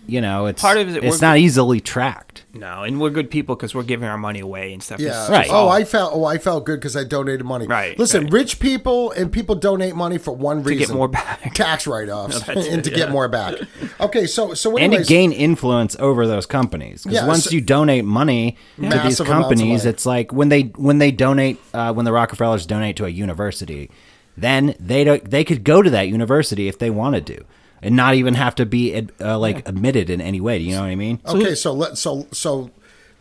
you 0.07 0.21
know, 0.21 0.45
it's 0.47 0.61
Part 0.61 0.77
of 0.77 0.87
it, 0.89 1.03
It's 1.03 1.03
we're- 1.05 1.19
not 1.21 1.37
easily 1.37 1.79
tracked. 1.79 2.45
No, 2.53 2.81
and 2.83 2.99
we're 2.99 3.11
good 3.11 3.29
people 3.29 3.55
because 3.55 3.75
we're 3.75 3.83
giving 3.83 4.07
our 4.09 4.17
money 4.17 4.39
away 4.39 4.73
and 4.73 4.81
stuff. 4.81 4.99
Yeah. 4.99 5.29
Right. 5.29 5.47
Oh, 5.51 5.69
I 5.69 5.83
felt. 5.83 6.13
Oh, 6.15 6.25
I 6.25 6.39
felt 6.39 6.65
good 6.65 6.79
because 6.79 6.95
I 6.95 7.03
donated 7.03 7.45
money. 7.45 7.67
Right, 7.67 7.99
Listen, 7.99 8.23
right. 8.23 8.33
rich 8.33 8.59
people 8.59 9.11
and 9.11 9.31
people 9.31 9.53
donate 9.53 9.95
money 9.95 10.17
for 10.17 10.31
one 10.31 10.63
reason: 10.63 10.79
to 10.79 10.87
get 10.87 10.95
more 10.95 11.07
back. 11.07 11.53
tax 11.53 11.85
write-offs, 11.85 12.39
that's 12.47 12.67
and 12.67 12.79
it, 12.79 12.83
to 12.85 12.89
get 12.89 13.11
more 13.11 13.27
back. 13.27 13.55
Okay, 13.99 14.25
so 14.25 14.53
so 14.55 14.75
and 14.77 14.93
to 14.93 15.03
gain 15.03 15.31
influence 15.31 15.95
over 15.99 16.25
those 16.25 16.47
companies. 16.47 17.03
Because 17.03 17.15
Yeah, 17.21 17.27
once 17.27 17.43
so- 17.45 17.51
you 17.51 17.61
donate 17.61 18.05
money 18.05 18.57
to 18.77 18.81
these 18.81 18.89
Massive 18.89 18.97
amounts 19.03 19.19
of 19.19 19.27
companies, 19.27 19.85
it's 19.85 20.05
like 20.07 20.31
when 20.33 20.49
they 20.49 20.61
when 20.77 20.97
they 20.97 21.11
donate 21.11 21.59
uh, 21.75 21.93
when 21.93 22.05
the 22.05 22.11
Rockefellers 22.13 22.65
donate 22.65 22.95
to 22.95 23.05
a 23.05 23.09
university, 23.09 23.91
then 24.35 24.73
they 24.79 25.03
don't, 25.03 25.29
they 25.29 25.43
could 25.43 25.63
go 25.63 25.81
to 25.83 25.89
that 25.91 26.07
university 26.07 26.67
if 26.67 26.79
they 26.79 26.89
wanted 26.89 27.27
to, 27.27 27.43
and 27.81 27.95
not 27.95 28.15
even 28.15 28.33
have 28.33 28.55
to 28.55 28.65
be 28.65 29.07
uh, 29.21 29.37
like 29.37 29.67
admitted 29.67 30.09
in 30.09 30.21
any 30.21 30.41
way. 30.41 30.59
Do 30.59 30.65
you 30.65 30.75
know 30.75 30.81
what 30.81 30.89
I 30.89 30.95
mean? 30.95 31.19
Okay, 31.25 31.55
so 31.55 31.73
let 31.73 31.97
so 31.97 32.27
so 32.31 32.71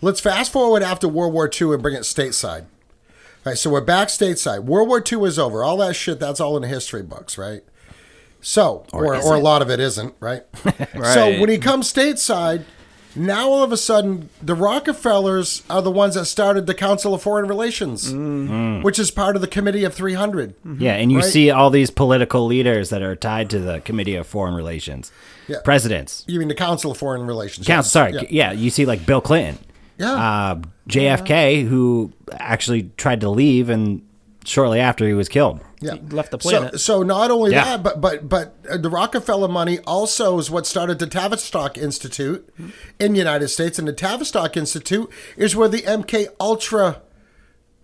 let's 0.00 0.20
fast 0.20 0.52
forward 0.52 0.82
after 0.82 1.08
World 1.08 1.32
War 1.32 1.50
II 1.50 1.74
and 1.74 1.82
bring 1.82 1.94
it 1.94 2.02
stateside. 2.02 2.62
All 2.62 3.52
right, 3.52 3.58
so 3.58 3.70
we're 3.70 3.80
back 3.80 4.08
stateside. 4.08 4.64
World 4.64 4.88
War 4.88 5.02
II 5.10 5.24
is 5.24 5.38
over. 5.38 5.62
All 5.62 5.76
that 5.78 5.94
shit, 5.94 6.18
that's 6.18 6.40
all 6.40 6.56
in 6.56 6.62
the 6.62 6.68
history 6.68 7.02
books, 7.02 7.38
right? 7.38 7.62
So, 8.40 8.84
or, 8.92 9.14
is 9.14 9.24
or, 9.24 9.34
a 9.34 9.38
lot 9.38 9.62
of 9.62 9.70
it 9.70 9.80
isn't, 9.80 10.14
right? 10.20 10.44
So 11.02 11.40
when 11.40 11.48
he 11.48 11.58
comes 11.58 11.92
stateside, 11.92 12.64
now 13.16 13.48
all 13.50 13.62
of 13.64 13.72
a 13.72 13.76
sudden 13.76 14.28
the 14.42 14.54
Rockefellers 14.54 15.62
are 15.70 15.82
the 15.82 15.90
ones 15.90 16.14
that 16.14 16.26
started 16.26 16.66
the 16.66 16.74
Council 16.74 17.14
of 17.14 17.22
Foreign 17.22 17.46
Relations, 17.48 18.12
which 18.84 18.98
is 18.98 19.10
part 19.10 19.36
of 19.36 19.42
the 19.42 19.48
Committee 19.48 19.84
of 19.84 19.94
300. 19.94 20.54
Yeah, 20.78 20.94
and 20.94 21.10
you 21.10 21.18
Right. 21.18 21.26
see 21.26 21.50
all 21.50 21.70
these 21.70 21.90
political 21.90 22.46
leaders 22.46 22.90
that 22.90 23.02
are 23.02 23.16
tied 23.16 23.50
to 23.50 23.58
the 23.58 23.80
Committee 23.80 24.14
of 24.16 24.26
Foreign 24.26 24.54
Relations, 24.54 25.10
Yeah. 25.48 25.58
presidents. 25.64 26.24
You 26.26 26.38
mean 26.38 26.48
the 26.48 26.54
Council 26.54 26.90
of 26.92 26.98
Foreign 26.98 27.26
Relations? 27.26 27.66
Council, 27.66 27.90
sorry, 27.90 28.12
Yeah. 28.14 28.22
yeah. 28.30 28.52
you 28.52 28.70
see 28.70 28.84
like 28.86 29.06
Bill 29.06 29.20
Clinton, 29.20 29.58
Yeah. 29.98 30.12
uh, 30.12 30.58
JFK, 30.88 31.64
who 31.64 32.12
actually 32.32 32.90
tried 32.96 33.20
to 33.22 33.30
leave, 33.30 33.70
and 33.70 34.02
shortly 34.46 34.80
after 34.80 35.06
he 35.06 35.12
was 35.12 35.28
killed. 35.28 35.60
yeah. 35.80 35.96
left 36.10 36.30
the 36.30 36.38
So, 36.40 36.50
planet. 36.50 36.80
so 36.80 37.02
not 37.02 37.30
only 37.30 37.50
Yeah. 37.52 37.64
that, 37.64 37.82
but 37.82 38.00
but 38.00 38.28
but 38.28 38.54
uh, 38.70 38.76
the 38.78 38.88
Rockefeller 38.88 39.48
money 39.48 39.80
also 39.80 40.38
is 40.38 40.50
what 40.50 40.66
started 40.66 40.98
the 40.98 41.06
Tavistock 41.06 41.76
Institute 41.76 42.48
in 42.98 43.12
the 43.12 43.18
United 43.18 43.48
States, 43.48 43.78
and 43.78 43.86
the 43.88 43.92
Tavistock 43.92 44.56
Institute 44.56 45.10
is 45.36 45.54
where 45.56 45.68
the 45.68 45.82
MK 45.82 46.28
Ultra 46.40 47.02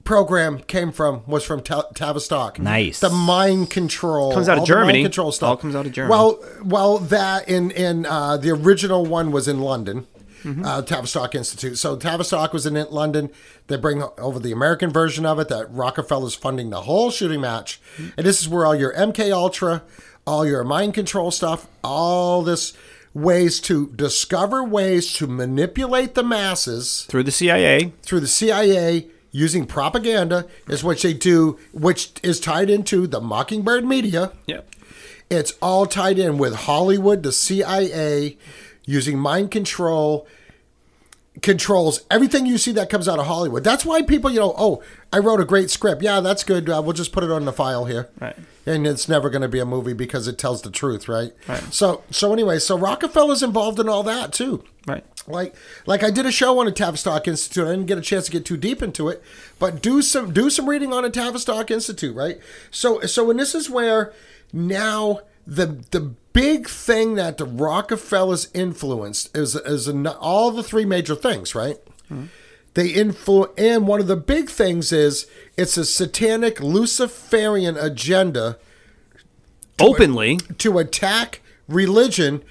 program 0.04 0.58
came 0.60 0.90
from. 0.92 1.22
Was 1.26 1.44
from 1.44 1.62
Ta- 1.62 1.88
Tavistock. 1.94 2.58
Nice. 2.58 2.98
The 3.00 3.10
mind 3.10 3.70
control 3.70 4.32
Comes 4.32 4.48
out 4.48 4.54
of 4.58 4.60
all 4.62 4.66
mind 4.66 4.66
Germany. 4.66 5.02
control 5.02 5.30
stuff 5.32 5.48
All 5.48 5.56
comes 5.56 5.74
out 5.76 5.86
of 5.86 5.92
Germany. 5.92 6.10
Well, 6.10 6.38
well, 6.64 6.98
that 6.98 7.48
in 7.48 7.70
in 7.70 8.06
uh, 8.06 8.36
the 8.36 8.50
original 8.50 9.04
one 9.06 9.30
was 9.32 9.46
in 9.48 9.60
London. 9.60 10.06
Mm-hmm. 10.42 10.64
Uh, 10.64 10.82
Tavistock 10.82 11.34
Institute. 11.34 11.78
So 11.78 11.96
Tavistock 11.96 12.52
was 12.52 12.66
in 12.66 12.74
London. 12.90 13.30
They 13.68 13.76
bring 13.76 14.02
over 14.18 14.38
the 14.38 14.52
American 14.52 14.90
version 14.90 15.24
of 15.24 15.38
it 15.38 15.48
that 15.48 15.70
Rockefeller's 15.70 16.34
funding 16.34 16.70
the 16.70 16.82
whole 16.82 17.10
shooting 17.10 17.40
match, 17.40 17.80
and 18.16 18.26
this 18.26 18.40
is 18.40 18.48
where 18.48 18.66
all 18.66 18.74
your 18.74 18.92
MK 18.94 19.32
Ultra, 19.32 19.82
all 20.26 20.46
your 20.46 20.64
mind 20.64 20.94
control 20.94 21.30
stuff, 21.30 21.66
all 21.84 22.42
this 22.42 22.72
ways 23.14 23.60
to 23.60 23.88
discover 23.88 24.64
ways 24.64 25.12
to 25.14 25.26
manipulate 25.26 26.14
the 26.14 26.22
masses 26.22 27.04
through 27.08 27.24
the 27.24 27.30
CIA. 27.30 27.92
through 28.02 28.20
the 28.20 28.26
CIA 28.26 29.08
using 29.30 29.66
propaganda 29.66 30.46
is 30.68 30.84
what 30.84 31.00
they 31.00 31.14
do, 31.14 31.58
which 31.72 32.12
is 32.22 32.38
tied 32.38 32.70
into 32.70 33.06
the 33.06 33.20
Mockingbird 33.20 33.84
media. 33.84 34.32
Yep. 34.46 34.68
It's 35.30 35.54
all 35.62 35.86
tied 35.86 36.18
in 36.18 36.36
with 36.36 36.54
Hollywood, 36.54 37.22
the 37.22 37.32
CIA, 37.32 38.36
using 38.84 39.18
mind 39.18 39.50
control, 39.50 40.26
controls 41.40 42.04
everything 42.10 42.44
you 42.46 42.58
see 42.58 42.72
that 42.72 42.90
comes 42.90 43.08
out 43.08 43.18
of 43.18 43.26
Hollywood. 43.26 43.64
That's 43.64 43.84
why 43.84 44.02
people, 44.02 44.30
you 44.30 44.40
know, 44.40 44.54
oh, 44.58 44.82
I 45.12 45.18
wrote 45.18 45.40
a 45.40 45.44
great 45.44 45.70
script. 45.70 46.02
Yeah, 46.02 46.20
that's 46.20 46.44
good. 46.44 46.68
Uh, 46.68 46.82
we'll 46.84 46.92
just 46.92 47.12
put 47.12 47.24
it 47.24 47.30
on 47.30 47.44
the 47.44 47.52
file 47.52 47.86
here. 47.86 48.10
Right. 48.20 48.36
And 48.66 48.86
it's 48.86 49.08
never 49.08 49.28
going 49.30 49.42
to 49.42 49.48
be 49.48 49.58
a 49.58 49.64
movie 49.64 49.94
because 49.94 50.28
it 50.28 50.38
tells 50.38 50.62
the 50.62 50.70
truth, 50.70 51.08
right? 51.08 51.32
Right. 51.48 51.62
So, 51.72 52.02
so 52.10 52.32
anyway, 52.32 52.58
so 52.58 52.76
Rockefeller's 52.78 53.42
involved 53.42 53.80
in 53.80 53.88
all 53.88 54.02
that 54.04 54.32
too 54.32 54.62
Right. 54.86 55.04
like 55.28 55.54
like 55.86 56.02
I 56.02 56.10
did 56.10 56.26
a 56.26 56.32
show 56.32 56.58
on 56.58 56.66
the 56.66 56.72
Tavistock 56.72 57.26
Institute. 57.28 57.66
I 57.66 57.70
didn't 57.70 57.86
get 57.86 57.98
a 57.98 58.02
chance 58.02 58.26
to 58.26 58.32
get 58.32 58.44
too 58.44 58.56
deep 58.56 58.82
into 58.82 59.08
it, 59.08 59.22
but 59.58 59.80
do 59.80 60.02
some 60.02 60.32
do 60.32 60.50
some 60.50 60.68
reading 60.68 60.92
on 60.92 61.04
the 61.04 61.10
Tavistock 61.10 61.70
Institute, 61.70 62.14
right? 62.16 62.38
So 62.72 63.00
so 63.02 63.30
and 63.30 63.38
this 63.38 63.54
is 63.54 63.70
where 63.70 64.12
now 64.52 65.20
the 65.46 65.84
the 65.90 66.00
big 66.32 66.68
thing 66.68 67.14
that 67.16 67.38
the 67.38 67.44
Rockefellers 67.44 68.48
influenced 68.54 69.36
is 69.36 69.54
is 69.56 69.88
an- 69.88 70.06
all 70.06 70.50
the 70.50 70.62
three 70.62 70.84
major 70.84 71.14
things, 71.14 71.54
right? 71.54 71.76
Hmm. 72.08 72.24
They 72.74 72.88
influence, 72.88 73.52
and 73.58 73.86
one 73.86 74.00
of 74.00 74.06
the 74.06 74.16
big 74.16 74.48
things 74.48 74.92
is 74.92 75.26
it's 75.58 75.76
a 75.76 75.84
satanic 75.84 76.58
Luciferian 76.60 77.76
agenda 77.76 78.56
Openly. 79.80 80.38
to 80.58 80.78
attack 80.78 81.40
religion, 81.68 82.42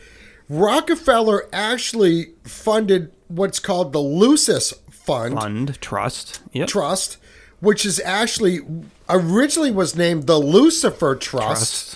Rockefeller 0.49 1.47
actually 1.53 2.33
funded 2.43 3.11
what's 3.29 3.59
called 3.59 3.93
the 3.93 3.99
Lucis 3.99 4.73
Fund, 4.91 5.33
Fund. 5.39 5.81
Trust. 5.81 6.41
Yep. 6.53 6.67
Trust, 6.67 7.17
which 7.61 7.85
is 7.85 8.01
actually 8.03 8.59
originally 9.07 9.71
was 9.71 9.95
named 9.95 10.27
the 10.27 10.37
Lucifer 10.37 11.15
Trust, 11.15 11.95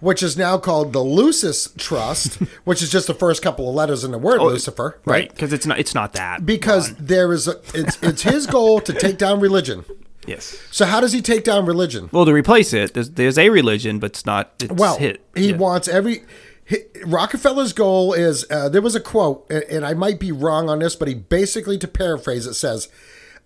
which 0.00 0.22
is 0.22 0.36
now 0.36 0.58
called 0.58 0.92
the 0.92 1.00
Lucis 1.02 1.72
Trust, 1.76 2.34
which 2.64 2.82
is 2.82 2.90
just 2.90 3.06
the 3.08 3.14
first 3.14 3.42
couple 3.42 3.68
of 3.68 3.74
letters 3.74 4.04
in 4.04 4.12
the 4.12 4.18
word 4.18 4.40
Lucifer, 4.40 4.98
Right. 5.04 5.28
Because 5.28 5.52
it's 5.52 5.66
not. 5.66 5.78
It's 5.78 5.94
not 5.94 6.12
that. 6.12 6.46
Because 6.46 6.94
there 6.96 7.32
is 7.32 7.48
a, 7.48 7.58
it's 7.74 8.00
it's 8.02 8.22
his 8.22 8.46
goal 8.46 8.80
to 8.82 8.92
take 8.92 9.18
down 9.18 9.40
religion. 9.40 9.84
yes. 10.26 10.56
So 10.70 10.84
how 10.84 11.00
does 11.00 11.12
he 11.12 11.22
take 11.22 11.44
down 11.44 11.66
religion? 11.66 12.08
Well, 12.12 12.24
to 12.26 12.32
replace 12.32 12.72
it, 12.72 12.94
there's, 12.94 13.10
there's 13.10 13.38
a 13.38 13.48
religion, 13.50 13.98
but 13.98 14.10
it's 14.12 14.26
not. 14.26 14.52
It's 14.60 14.72
well, 14.72 14.96
hit. 14.98 15.24
he 15.34 15.50
Yeah. 15.50 15.56
wants 15.56 15.88
every. 15.88 16.22
Rockefeller's 17.04 17.72
goal 17.72 18.12
is 18.12 18.44
uh, 18.48 18.68
there 18.68 18.82
was 18.82 18.94
a 18.94 19.00
quote, 19.00 19.44
and, 19.50 19.64
and 19.64 19.84
I 19.86 19.94
might 19.94 20.20
be 20.20 20.30
wrong 20.30 20.68
on 20.68 20.78
this, 20.78 20.94
but 20.94 21.08
he 21.08 21.14
basically, 21.14 21.76
to 21.78 21.88
paraphrase, 21.88 22.46
it 22.46 22.54
says, 22.54 22.88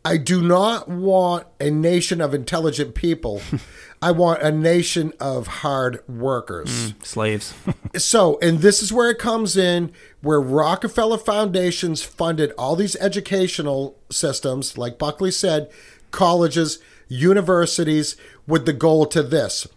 "I 0.05 0.17
do 0.17 0.43
not 0.43 0.89
want 0.89 1.47
a 1.61 1.71
nation 1.71 2.21
of 2.21 2.35
intelligent 2.35 2.95
people. 2.95 3.41
I 4.03 4.11
want 4.11 4.43
a 4.43 4.53
nation 4.53 5.13
of 5.21 5.47
hard 5.47 6.07
workers." 6.09 6.93
Mm, 6.93 7.05
slaves. 7.05 7.55
So, 7.97 8.41
and 8.43 8.59
this 8.59 8.83
is 8.83 8.93
where 8.93 9.09
it 9.09 9.21
comes 9.21 9.57
in, 9.57 9.93
where 10.21 10.41
Rockefeller 10.41 11.17
Foundations 11.17 12.03
funded 12.03 12.51
all 12.59 12.75
these 12.75 12.97
educational 12.97 13.97
systems, 14.11 14.77
like 14.77 14.99
Buckley 14.99 15.31
said, 15.31 15.71
colleges, 16.11 16.81
universities, 17.07 18.17
with 18.49 18.67
the 18.67 18.73
goal 18.73 19.07
to 19.07 19.23
this 19.23 19.69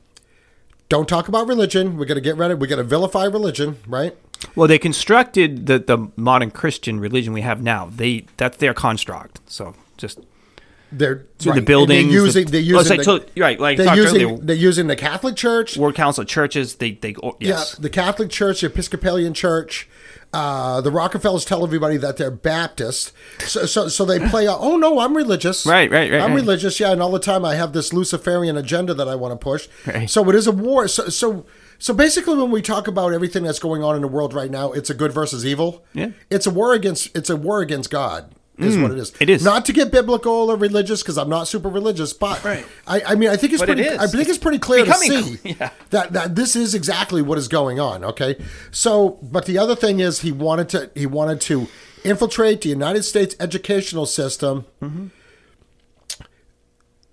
don't 0.89 1.07
talk 1.07 1.27
about 1.27 1.47
religion. 1.47 1.97
We're 1.97 2.05
going 2.05 2.15
to 2.15 2.21
get 2.21 2.37
rid 2.37 2.51
of. 2.51 2.59
We're 2.59 2.67
going 2.67 2.77
to 2.77 2.83
vilify 2.83 3.25
religion, 3.25 3.77
right? 3.87 4.15
Well, 4.55 4.67
they 4.67 4.79
constructed 4.79 5.65
the 5.65 5.79
the 5.79 6.09
modern 6.15 6.51
Christian 6.51 6.99
religion 6.99 7.33
we 7.33 7.41
have 7.41 7.61
now. 7.61 7.89
They 7.93 8.25
that's 8.37 8.57
their 8.57 8.73
construct. 8.73 9.41
So 9.47 9.75
just 9.97 10.19
They're 10.91 11.25
right. 11.45 11.55
the 11.55 11.61
buildings. 11.61 12.11
They're 12.11 12.23
using. 12.23 12.45
the, 12.45 12.51
They're 12.51 12.61
it's 12.61 12.89
using. 12.89 12.97
like, 12.97 13.05
the, 13.05 13.25
so, 13.35 13.41
right, 13.41 13.59
like 13.59 13.77
they're 13.77 13.95
using. 13.95 14.21
earlier, 14.21 14.37
They're 14.37 14.55
using 14.55 14.87
the 14.87 14.95
Catholic 14.95 15.35
Church. 15.35 15.77
Word 15.77 15.95
Council 15.95 16.23
churches. 16.23 16.75
They 16.75 16.91
they 16.91 17.15
oh, 17.23 17.35
yes. 17.39 17.75
Yeah, 17.77 17.81
the 17.81 17.89
Catholic 17.89 18.29
Church, 18.29 18.61
the 18.61 18.67
Episcopalian 18.67 19.33
Church, 19.33 19.89
uh, 20.33 20.81
the 20.81 20.91
Rockefellers 20.91 21.45
tell 21.45 21.63
everybody 21.63 21.97
that 21.97 22.17
they're 22.17 22.31
Baptist. 22.31 23.13
So, 23.39 23.65
so, 23.65 23.87
so 23.87 24.05
they 24.05 24.19
play. 24.29 24.47
out, 24.47 24.59
Oh 24.61 24.77
no, 24.77 24.99
I'm 24.99 25.15
religious. 25.15 25.65
Right, 25.65 25.89
right, 25.89 26.11
right, 26.11 26.21
I'm 26.21 26.31
right. 26.31 26.35
religious. 26.41 26.79
Yeah, 26.79 26.91
and 26.91 27.01
all 27.01 27.11
the 27.11 27.19
time 27.19 27.45
I 27.45 27.55
have 27.55 27.73
this 27.73 27.93
Luciferian 27.93 28.57
agenda 28.57 28.93
that 28.93 29.07
I 29.07 29.15
want 29.15 29.31
to 29.39 29.43
push. 29.43 29.67
Right. 29.85 30.09
So 30.09 30.27
it 30.29 30.35
is 30.35 30.47
a 30.47 30.51
war. 30.51 30.87
So, 30.87 31.09
so, 31.09 31.45
so 31.79 31.93
basically, 31.93 32.35
when 32.35 32.51
we 32.51 32.61
talk 32.61 32.87
about 32.87 33.13
everything 33.13 33.43
that's 33.43 33.59
going 33.59 33.83
on 33.83 33.95
in 33.95 34.01
the 34.01 34.07
world 34.07 34.33
right 34.33 34.51
now, 34.51 34.73
it's 34.73 34.89
a 34.89 34.93
good 34.93 35.11
versus 35.13 35.45
evil. 35.45 35.85
Yeah. 35.93 36.11
it's 36.29 36.45
a 36.45 36.51
war 36.51 36.73
against. 36.73 37.15
It's 37.15 37.29
a 37.29 37.35
war 37.35 37.61
against 37.61 37.89
God. 37.89 38.33
Is 38.59 38.75
what 38.75 38.89
it 38.91 38.97
is. 38.97 39.11
Mm, 39.11 39.21
it 39.21 39.29
is. 39.29 39.43
not 39.43 39.65
to 39.65 39.73
get 39.73 39.91
biblical 39.91 40.49
or 40.49 40.55
religious 40.55 41.03
because 41.03 41.15
I'm 41.17 41.29
not 41.29 41.47
super 41.47 41.69
religious, 41.69 42.11
but 42.11 42.43
Right. 42.43 42.65
I, 42.87 43.01
I 43.09 43.15
mean, 43.15 43.29
I 43.29 43.35
think 43.35 43.53
it's 43.53 43.61
But 43.61 43.67
pretty. 43.67 43.83
is. 43.83 43.97
I 43.99 44.07
think 44.07 44.27
it's 44.27 44.39
pretty 44.39 44.57
clear 44.57 44.83
becoming- 44.83 45.11
to 45.11 45.23
see 45.23 45.39
yeah. 45.59 45.69
that 45.91 46.13
that 46.13 46.35
this 46.35 46.55
is 46.55 46.73
exactly 46.73 47.21
what 47.21 47.37
is 47.37 47.47
going 47.47 47.79
on 47.79 48.03
okay 48.03 48.35
so 48.71 49.19
but 49.21 49.45
the 49.45 49.57
other 49.59 49.75
thing 49.75 49.99
is 49.99 50.21
he 50.21 50.31
wanted 50.31 50.69
to 50.69 50.89
he 50.95 51.05
wanted 51.05 51.39
to 51.41 51.67
infiltrate 52.03 52.61
the 52.61 52.69
united 52.69 53.03
states 53.03 53.35
educational 53.39 54.05
system 54.07 54.65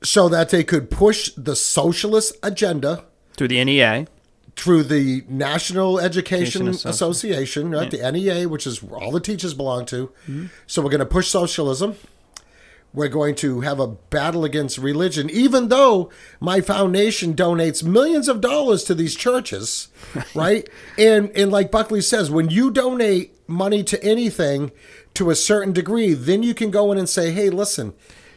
so 0.03 0.29
that 0.29 0.51
they 0.51 0.65
could 0.65 0.91
push 0.91 1.31
the 1.37 1.57
socialist 1.57 2.37
agenda 2.43 3.05
through 3.37 3.49
the 3.49 3.62
NEA. 3.65 4.07
Through 4.57 4.85
the 4.85 5.25
National 5.29 5.99
Education 5.99 6.69
Education 6.69 6.69
Association. 6.69 6.91
Association, 6.91 7.71
right? 7.71 7.91
The 7.91 8.11
NEA, 8.13 8.49
which 8.49 8.67
is 8.67 8.83
where 8.83 9.01
all 9.01 9.11
the 9.11 9.21
teachers 9.21 9.55
belong 9.55 9.87
to. 9.87 10.09
Mm-hmm. 10.29 10.47
So 10.67 10.83
we're 10.83 10.91
going 10.91 11.01
to 11.01 11.07
push 11.07 11.29
socialism. 11.29 11.97
We're 12.93 13.09
going 13.09 13.35
to 13.37 13.63
have 13.63 13.81
a 13.81 13.89
battle 13.89 14.45
against 14.45 14.79
religion, 14.79 15.29
even 15.29 15.69
though 15.69 16.11
my 16.39 16.61
foundation 16.61 17.35
donates 17.35 17.83
millions 17.83 18.29
of 18.29 18.41
dollars 18.41 18.85
to 18.85 18.95
these 18.95 19.17
churches, 19.17 19.89
right? 20.35 20.69
And 20.97 21.31
and 21.31 21.51
like 21.51 21.73
Buckley 21.73 22.01
says, 22.01 22.31
when 22.31 22.51
you 22.51 22.71
donate 22.71 23.33
money 23.49 23.83
to 23.83 24.03
anything 24.05 24.71
to 25.15 25.31
a 25.31 25.35
certain 25.35 25.73
degree, 25.73 26.15
then 26.15 26.45
you 26.45 26.55
can 26.55 26.71
go 26.71 26.93
in 26.93 26.99
and 26.99 27.09
say, 27.09 27.33
"Hey, 27.33 27.51
listen, 27.51 27.95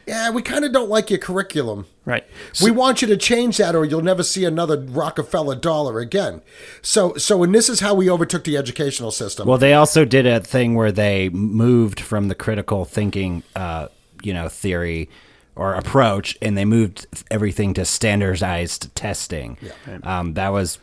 yeah, 0.07 0.29
we 0.29 0.41
kind 0.41 0.65
of 0.65 0.71
don't 0.71 0.89
like 0.89 1.09
your 1.09 1.19
curriculum." 1.19 1.85
Right. 2.05 2.25
we 2.63 2.71
want 2.71 3.01
you 3.01 3.07
to 3.09 3.17
change 3.17 3.57
that 3.57 3.75
or 3.75 3.84
you'll 3.84 4.01
never 4.01 4.23
see 4.23 4.45
another 4.45 4.79
Rockefeller 4.79 5.55
dollar 5.55 5.99
again. 5.99 6.41
So 6.81 7.15
so 7.15 7.43
and 7.43 7.53
this 7.53 7.67
is 7.67 7.81
how 7.81 7.93
we 7.95 8.09
overtook 8.09 8.45
the 8.45 8.55
educational 8.55 9.11
system. 9.11 9.45
Well, 9.45 9.57
they 9.57 9.73
also 9.73 10.05
did 10.05 10.25
a 10.25 10.39
thing 10.39 10.75
where 10.75 10.93
they 10.93 11.27
moved 11.27 11.99
from 11.99 12.29
the 12.29 12.35
critical 12.35 12.85
thinking, 12.85 13.43
uh, 13.57 13.89
you 14.23 14.34
know, 14.34 14.47
theory 14.47 15.09
or 15.57 15.73
approach, 15.73 16.38
and 16.41 16.57
they 16.57 16.63
moved 16.63 17.07
everything 17.29 17.73
to 17.73 17.84
standardized 17.84 18.95
testing. 18.95 19.57
Um, 20.03 20.35
that 20.35 20.49
was 20.49 20.79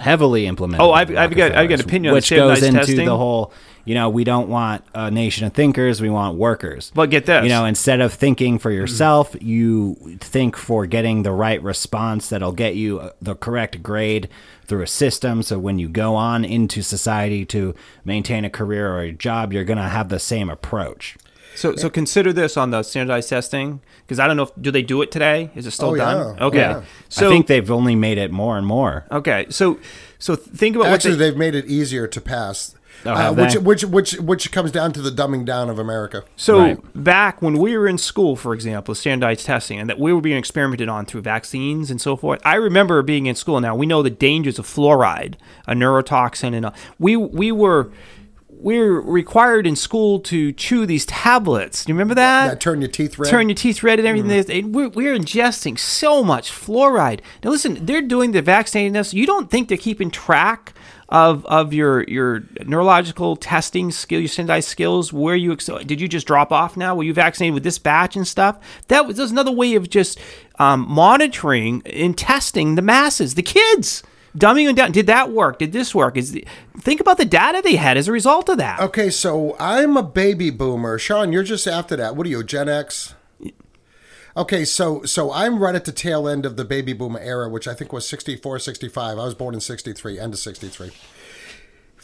heavily 0.00 0.46
implemented. 0.46 0.82
Oh, 0.84 0.92
I've- 0.92 1.16
I've 1.16 1.34
got- 1.34 1.52
I've 1.52 1.68
got 1.68 1.78
Rockefellers, 1.78 1.80
opinion 1.80 2.10
on 2.10 2.14
which 2.16 2.30
goes 2.30 2.62
into 2.62 2.78
testing. 2.80 3.06
the 3.06 3.16
whole. 3.16 3.52
You 3.84 3.94
know, 3.94 4.10
we 4.10 4.22
don't 4.22 4.50
want 4.50 4.84
a 4.94 5.10
nation 5.10 5.46
of 5.46 5.54
thinkers. 5.54 6.02
We 6.02 6.10
want 6.10 6.36
workers. 6.36 6.92
But 6.94 7.08
get 7.08 7.24
this. 7.24 7.42
You 7.44 7.48
know, 7.48 7.64
instead 7.64 8.02
of 8.02 8.12
thinking 8.12 8.58
for 8.58 8.70
yourself, 8.70 9.34
you 9.40 9.96
think 10.20 10.56
for 10.56 10.84
getting 10.84 11.22
the 11.22 11.32
right 11.32 11.62
response 11.62 12.28
that'll 12.28 12.52
get 12.52 12.74
you 12.74 12.98
uh, 13.00 13.10
the 13.22 13.34
correct 13.34 13.82
grade 13.82 14.28
through 14.66 14.82
a 14.82 14.86
system. 14.86 15.42
So 15.42 15.58
when 15.58 15.78
you 15.78 15.88
go 15.88 16.14
on 16.16 16.44
into 16.44 16.82
society 16.82 17.46
to 17.46 17.74
maintain 18.04 18.44
a 18.44 18.50
career 18.50 18.92
or 18.92 19.00
a 19.00 19.12
job, 19.12 19.54
you're 19.54 19.64
going 19.64 19.78
to 19.78 19.84
have 19.84 20.10
the 20.10 20.18
same 20.18 20.50
approach. 20.50 21.16
So, 21.58 21.74
so 21.76 21.90
consider 21.90 22.32
this 22.32 22.56
on 22.56 22.70
the 22.70 22.82
standardized 22.82 23.28
testing 23.28 23.80
because 24.06 24.18
I 24.20 24.26
don't 24.28 24.36
know 24.36 24.44
if 24.44 24.50
do 24.60 24.70
they 24.70 24.82
do 24.82 25.02
it 25.02 25.10
today? 25.10 25.50
Is 25.56 25.66
it 25.66 25.72
still 25.72 25.90
Oh, 25.90 25.96
done? 25.96 26.36
yeah. 26.38 26.44
Okay. 26.46 26.58
Yeah. 26.58 26.82
So 27.08 27.26
I 27.26 27.30
think 27.30 27.46
they've 27.48 27.70
only 27.70 27.96
made 27.96 28.16
it 28.18 28.30
more 28.30 28.56
and 28.56 28.66
more. 28.66 29.04
okay. 29.10 29.46
So 29.50 29.78
so 30.18 30.36
think 30.36 30.76
about 30.76 30.88
Actually, 30.88 31.12
what 31.12 31.18
they, 31.18 31.30
they've 31.30 31.36
made 31.38 31.54
it 31.54 31.66
easier 31.66 32.06
to 32.06 32.20
pass. 32.20 32.74
Oh, 33.06 33.10
uh, 33.12 33.32
which, 33.32 33.54
which 33.56 33.84
which 33.84 34.12
which 34.20 34.50
comes 34.50 34.72
down 34.72 34.92
to 34.92 35.00
the 35.00 35.10
dumbing 35.10 35.44
down 35.44 35.70
of 35.70 35.78
America. 35.78 36.24
So 36.36 36.58
Right. 36.58 36.78
back 36.94 37.40
when 37.40 37.56
we 37.58 37.76
were 37.78 37.86
in 37.86 37.96
school, 37.98 38.34
for 38.34 38.52
example, 38.54 38.92
standardized 38.94 39.46
testing, 39.46 39.78
and 39.78 39.88
that 39.88 40.00
we 40.00 40.12
were 40.12 40.20
being 40.20 40.36
experimented 40.36 40.88
on 40.88 41.06
through 41.06 41.20
vaccines 41.20 41.92
and 41.92 42.00
so 42.00 42.16
forth. 42.16 42.40
I 42.44 42.56
remember 42.56 43.00
being 43.02 43.26
in 43.26 43.36
school. 43.36 43.60
Now 43.60 43.76
we 43.76 43.86
know 43.86 44.02
the 44.02 44.10
dangers 44.10 44.58
of 44.58 44.66
fluoride, 44.66 45.34
a 45.68 45.74
neurotoxin, 45.74 46.54
and 46.54 46.66
uh, 46.66 46.70
we 46.98 47.14
we 47.16 47.52
were 47.52 47.84
we 47.84 47.92
were 48.60 49.00
required 49.00 49.66
in 49.66 49.76
school 49.76 50.18
to 50.20 50.52
chew 50.52 50.84
these 50.84 51.06
tablets. 51.06 51.84
Do 51.84 51.92
you 51.92 51.94
remember 51.94 52.14
that? 52.14 52.48
That 52.48 52.60
turn 52.60 52.80
your 52.80 52.90
teeth 52.90 53.18
red. 53.18 53.30
Turn 53.30 53.48
your 53.48 53.56
teeth 53.56 53.82
red 53.82 53.98
and 53.98 54.08
everything. 54.08 54.64
And 54.64 54.74
We're, 54.74 54.88
we're 54.88 55.16
ingesting 55.16 55.78
so 55.78 56.24
much 56.24 56.50
fluoride. 56.50 57.20
Now, 57.44 57.50
listen, 57.50 57.86
they're 57.86 58.02
doing 58.02 58.32
the 58.32 58.42
vaccinating 58.42 58.96
us. 58.96 59.14
You 59.14 59.26
don't 59.26 59.50
think 59.50 59.68
they're 59.68 59.78
keeping 59.78 60.10
track 60.10 60.74
of 61.08 61.46
of 61.46 61.72
your 61.72 62.02
your 62.04 62.42
neurological 62.66 63.36
testing 63.36 63.90
skill, 63.90 64.20
your 64.20 64.28
standardized 64.28 64.68
skills? 64.68 65.12
Where 65.12 65.36
you 65.36 65.56
did 65.56 66.00
you 66.00 66.08
just 66.08 66.26
drop 66.26 66.52
off 66.52 66.76
now? 66.76 66.94
Were 66.94 67.04
you 67.04 67.14
vaccinated 67.14 67.54
with 67.54 67.62
this 67.62 67.78
batch 67.78 68.16
and 68.16 68.26
stuff? 68.26 68.58
That 68.88 69.06
was 69.06 69.16
there's 69.16 69.30
another 69.30 69.52
way 69.52 69.74
of 69.74 69.88
just 69.88 70.18
um, 70.58 70.84
monitoring 70.88 71.82
and 71.86 72.16
testing 72.16 72.74
the 72.74 72.82
masses, 72.82 73.34
the 73.34 73.42
kids. 73.42 74.02
Dumbing 74.38 74.66
them 74.66 74.74
down. 74.74 74.92
Did 74.92 75.06
that 75.06 75.30
work? 75.30 75.58
Did 75.58 75.72
this 75.72 75.94
work? 75.94 76.16
Is 76.16 76.32
the, 76.32 76.46
think 76.78 77.00
about 77.00 77.18
the 77.18 77.24
data 77.24 77.60
they 77.62 77.76
had 77.76 77.96
as 77.96 78.08
a 78.08 78.12
result 78.12 78.48
of 78.48 78.58
that. 78.58 78.80
Okay, 78.80 79.10
so 79.10 79.56
I'm 79.58 79.96
a 79.96 80.02
baby 80.02 80.50
boomer. 80.50 80.98
Sean, 80.98 81.32
you're 81.32 81.42
just 81.42 81.66
after 81.66 81.96
that. 81.96 82.16
What 82.16 82.26
are 82.26 82.30
you, 82.30 82.42
Gen 82.42 82.68
X? 82.68 83.14
Okay, 84.36 84.64
so 84.64 85.02
so 85.02 85.32
I'm 85.32 85.58
right 85.58 85.74
at 85.74 85.84
the 85.84 85.90
tail 85.90 86.28
end 86.28 86.46
of 86.46 86.56
the 86.56 86.64
baby 86.64 86.92
boomer 86.92 87.18
era, 87.18 87.48
which 87.48 87.66
I 87.66 87.74
think 87.74 87.92
was 87.92 88.08
64, 88.08 88.60
65. 88.60 89.18
I 89.18 89.24
was 89.24 89.34
born 89.34 89.52
in 89.52 89.60
63, 89.60 90.18
end 90.20 90.32
of 90.32 90.38
63. 90.38 90.92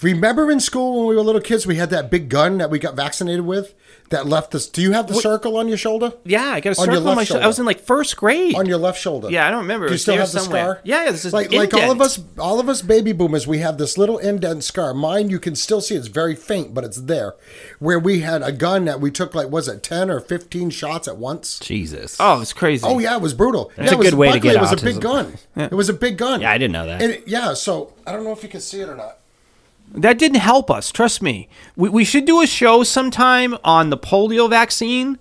Remember 0.03 0.51
in 0.51 0.59
school 0.59 0.99
when 0.99 1.07
we 1.07 1.15
were 1.15 1.23
little 1.23 1.41
kids, 1.41 1.65
we 1.65 1.77
had 1.77 1.91
that 1.91 2.11
big 2.11 2.29
gun 2.29 2.59
that 2.59 2.71
we 2.71 2.81
got 2.81 2.97
vaccinated 2.97 3.47
with 3.47 3.75
that 4.11 4.27
left 4.27 4.55
us. 4.55 4.67
Do 4.67 4.83
you 4.83 4.93
have 4.93 5.07
the 5.07 5.15
circle 5.15 5.57
on 5.57 5.67
your 5.69 5.77
shoulder? 5.77 6.13
Yeah, 6.25 6.45
I 6.45 6.61
got 6.61 6.77
a 6.77 6.81
On 6.81 6.87
circle 6.87 7.09
on 7.09 7.17
my 7.17 7.25
shoulder. 7.25 7.43
I 7.45 7.47
was 7.47 7.59
in 7.59 7.65
like 7.65 7.81
first 7.81 8.17
grade. 8.17 8.55
On 8.55 8.67
your 8.67 8.79
left 8.79 9.01
shoulder. 9.01 9.31
Yeah, 9.31 9.47
I 9.47 9.51
don't 9.51 9.61
remember. 9.61 9.87
Do 9.89 9.95
you 9.95 9.99
still 9.99 10.15
there 10.15 10.21
have 10.23 10.33
the 10.33 10.41
somewhere. 10.41 10.63
scar? 10.63 10.81
Yeah, 10.85 11.05
yeah, 11.05 11.11
this 11.11 11.25
is 11.25 11.33
like 11.33 11.53
like 11.53 11.75
all 11.75 11.91
of 11.91 12.01
us, 12.01 12.21
all 12.39 12.61
of 12.61 12.69
us 12.69 12.83
baby 12.83 13.13
boomers, 13.13 13.47
we 13.47 13.59
have 13.59 13.79
this 13.79 13.97
little 13.99 14.19
indent 14.19 14.65
scar. 14.65 14.95
Mine, 14.95 15.31
you 15.31 15.39
can 15.39 15.57
still 15.57 15.81
see 15.81 15.95
it's 15.95 16.09
very 16.09 16.35
faint, 16.37 16.75
but 16.75 16.85
it's 16.85 17.01
there. 17.01 17.35
Where 17.79 17.99
we 17.99 18.21
had 18.21 18.43
a 18.43 18.53
gun 18.53 18.85
that 18.85 19.01
we 19.01 19.11
took 19.11 19.35
like 19.35 19.49
was 19.51 19.69
it 19.69 19.83
ten 19.83 20.11
or 20.11 20.21
fifteen 20.21 20.71
shots 20.71 21.09
at 21.09 21.17
once? 21.17 21.59
Jesus. 21.59 22.17
Oh, 22.21 22.41
it's 22.41 22.53
crazy. 22.53 22.87
Oh 22.87 22.99
yeah, 22.99 23.17
it 23.17 23.23
was 23.23 23.35
brutal. 23.35 23.73
That's 23.77 23.91
yeah, 23.91 23.93
a 23.93 23.95
it 23.95 23.99
was, 23.99 24.11
good 24.11 24.19
way 24.19 24.27
to 24.29 24.35
luckily 24.35 24.53
get 24.53 24.57
It 24.57 24.59
It 24.59 24.71
was 24.71 24.73
a 24.73 24.85
big 24.85 24.97
autism. 24.97 25.01
gun. 25.01 25.39
It 25.73 25.73
was 25.75 25.89
a 25.89 25.95
big 25.95 26.19
gun. 26.19 26.41
Yeah, 26.41 26.51
I 26.51 26.59
didn't 26.59 26.73
know 26.73 26.87
that. 26.87 27.03
And 27.03 27.13
it- 27.13 27.29
yeah, 27.29 27.55
so 27.55 27.93
I 28.07 28.13
don't 28.13 28.25
know 28.25 28.33
if 28.33 28.43
you 28.43 28.49
can 28.49 28.61
see 28.61 28.81
it 28.81 28.89
or 28.89 28.95
not. 28.97 29.19
That 29.93 30.19
didn't 30.19 30.41
help 30.41 30.71
us. 30.71 30.91
Trust 30.91 31.23
me. 31.23 31.49
We, 31.77 31.89
we 31.89 32.05
should 32.05 32.25
do 32.25 32.41
a 32.41 32.47
show 32.47 32.83
sometime 32.83 33.57
on 33.65 33.91
the 33.91 33.99
polio 33.99 34.51
vaccine, 34.51 35.19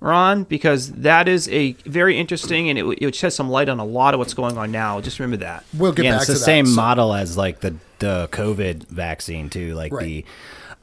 Ron, 0.00 0.44
because 0.44 0.92
that 0.92 1.26
is 1.28 1.48
a 1.48 1.72
very 1.86 2.18
interesting 2.18 2.68
and 2.68 2.78
it, 2.78 2.82
would- 2.84 2.98
it 3.00 3.04
would 3.04 3.14
shed 3.16 3.32
some 3.32 3.48
light 3.50 3.68
on 3.68 3.80
a 3.80 3.84
lot 3.84 4.14
of 4.14 4.18
what's 4.18 4.34
going 4.34 4.56
on 4.58 4.70
now. 4.70 5.00
Just 5.00 5.18
remember 5.18 5.44
that. 5.44 5.64
We'll 5.76 5.92
get 5.92 6.04
yeah, 6.04 6.12
back 6.12 6.20
it's 6.20 6.26
to 6.26 6.32
the 6.34 6.38
that. 6.38 6.44
same 6.44 6.66
So- 6.66 6.74
model 6.76 7.14
as 7.14 7.36
like 7.36 7.60
the 7.60 7.74
the 7.98 8.28
COVID 8.32 8.88
vaccine 8.88 9.48
too. 9.48 9.74
Like 9.74 9.92
Right. 9.92 10.04
the 10.04 10.24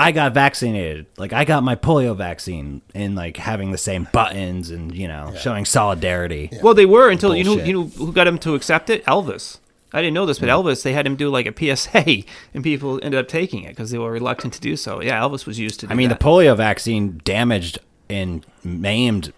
I 0.02 0.14
got 0.14 0.34
vaccinated. 0.34 1.06
Like 1.18 1.34
I 1.34 1.44
got 1.44 1.64
my 1.64 1.76
polio 1.76 2.16
vaccine 2.16 2.82
and 2.96 3.16
like 3.16 3.36
having 3.36 3.72
the 3.74 3.78
same 3.78 4.08
buttons 4.14 4.70
and 4.70 4.96
you 4.96 5.08
know 5.10 5.34
showing 5.38 5.66
solidarity. 5.66 6.50
Well, 6.64 6.74
they 6.74 6.86
were 6.86 7.10
until 7.10 7.36
you 7.36 7.44
know, 7.44 7.56
you 7.62 7.74
know 7.74 7.84
who 7.88 8.14
got 8.14 8.26
him 8.28 8.38
to 8.40 8.56
accept 8.56 8.90
it? 8.90 9.04
Elvis. 9.06 9.58
I 9.92 10.02
didn't 10.02 10.14
know 10.14 10.26
this, 10.26 10.40
but 10.40 10.50
Elvis, 10.50 10.84
they 10.84 10.94
had 10.94 11.06
him 11.08 11.16
do 11.16 11.30
like 11.30 11.48
a 11.48 11.76
PSA, 11.76 12.24
and 12.54 12.64
people 12.64 13.00
ended 13.02 13.20
up 13.20 13.28
taking 13.28 13.64
it 13.64 13.70
because 13.70 13.92
they 13.92 13.98
were 13.98 14.12
reluctant 14.12 14.54
to 14.54 14.62
do 14.62 14.76
so. 14.76 15.02
Yeah, 15.02 15.20
Elvis 15.22 15.46
was 15.46 15.58
used 15.60 15.80
to. 15.82 15.88
I 15.90 15.96
mean, 15.96 16.10
that. 16.10 16.20
the 16.20 16.26
polio 16.26 16.56
vaccine 16.56 17.20
damaged 17.24 17.80
and 18.10 18.46
maimed 18.64 19.34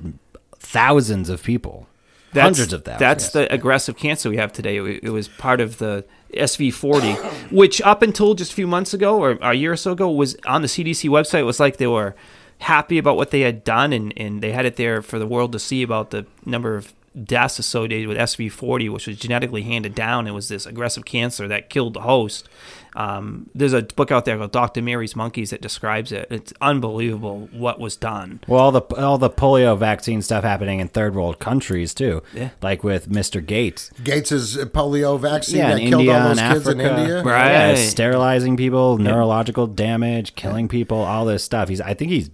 thousands 0.57 1.29
of 1.29 1.43
people, 1.43 1.87
That's, 2.33 2.57
hundreds 2.57 2.73
of 2.73 2.83
thousands. 2.83 2.99
That's 2.99 3.29
the 3.29 3.51
aggressive 3.53 3.97
cancer 3.97 4.29
we 4.29 4.37
have 4.37 4.53
today. 4.53 4.77
It, 4.77 5.03
it 5.03 5.09
was 5.09 5.27
part 5.27 5.61
of 5.61 5.77
the 5.77 6.05
SV40, 6.33 7.51
which 7.51 7.81
up 7.81 8.01
until 8.01 8.33
just 8.33 8.51
a 8.51 8.55
few 8.55 8.67
months 8.67 8.93
ago 8.93 9.19
or 9.19 9.31
a 9.41 9.53
year 9.53 9.73
or 9.73 9.77
so 9.77 9.91
ago 9.91 10.09
was 10.09 10.35
on 10.45 10.61
the 10.61 10.67
CDC 10.67 11.09
website. 11.09 11.39
It 11.39 11.43
was 11.43 11.59
like 11.59 11.77
they 11.77 11.87
were 11.87 12.15
happy 12.59 12.97
about 12.97 13.17
what 13.17 13.31
they 13.31 13.41
had 13.41 13.63
done 13.63 13.91
and, 13.91 14.13
and 14.15 14.41
they 14.41 14.51
had 14.51 14.65
it 14.65 14.75
there 14.75 15.01
for 15.01 15.17
the 15.17 15.27
world 15.27 15.51
to 15.51 15.59
see 15.59 15.81
about 15.81 16.11
the 16.11 16.25
number 16.45 16.75
of 16.75 16.93
deaths 17.23 17.59
associated 17.59 18.07
with 18.07 18.17
SV40, 18.17 18.89
which 18.89 19.07
was 19.07 19.17
genetically 19.17 19.63
handed 19.63 19.93
down. 19.93 20.27
It 20.27 20.31
was 20.31 20.47
this 20.47 20.65
aggressive 20.65 21.05
cancer 21.05 21.47
that 21.47 21.69
killed 21.69 21.93
the 21.93 22.01
host. 22.01 22.47
Um, 22.93 23.49
there's 23.55 23.71
a 23.73 23.83
book 23.83 24.11
out 24.11 24.25
there 24.25 24.37
called 24.37 24.51
Dr. 24.51 24.81
Mary's 24.81 25.15
Monkeys 25.15 25.51
that 25.51 25.61
describes 25.61 26.11
it. 26.11 26.27
It's 26.29 26.51
unbelievable 26.59 27.47
what 27.53 27.79
was 27.79 27.95
done. 27.95 28.41
Well, 28.47 28.59
all 28.61 28.71
the 28.71 28.81
all 28.97 29.17
the 29.17 29.29
polio 29.29 29.77
vaccine 29.77 30.21
stuff 30.21 30.43
happening 30.43 30.79
in 30.81 30.89
third 30.89 31.15
world 31.15 31.39
countries 31.39 31.93
too. 31.93 32.21
Yeah. 32.33 32.49
Like 32.61 32.83
with 32.83 33.09
Mr. 33.09 33.45
Gates. 33.45 33.91
Gates's 34.03 34.57
polio 34.57 35.17
vaccine 35.19 35.59
Yeah, 35.59 35.69
that 35.69 35.79
in 35.81 35.89
killed 35.89 36.01
India 36.01 36.17
all 36.17 36.27
those 36.29 36.37
and 36.39 36.53
kids 36.53 36.67
in 36.67 36.81
Africa. 36.81 36.99
India. 37.01 37.23
Right. 37.23 37.51
Yeah, 37.51 37.75
sterilizing 37.75 38.57
people, 38.57 38.97
neurological 38.97 39.67
damage, 39.67 40.35
killing 40.35 40.67
people, 40.67 40.97
all 40.97 41.23
this 41.25 41.43
stuff. 41.45 41.69
He's 41.69 41.79
I 41.79 41.93
think 41.93 42.11
he's 42.11 42.29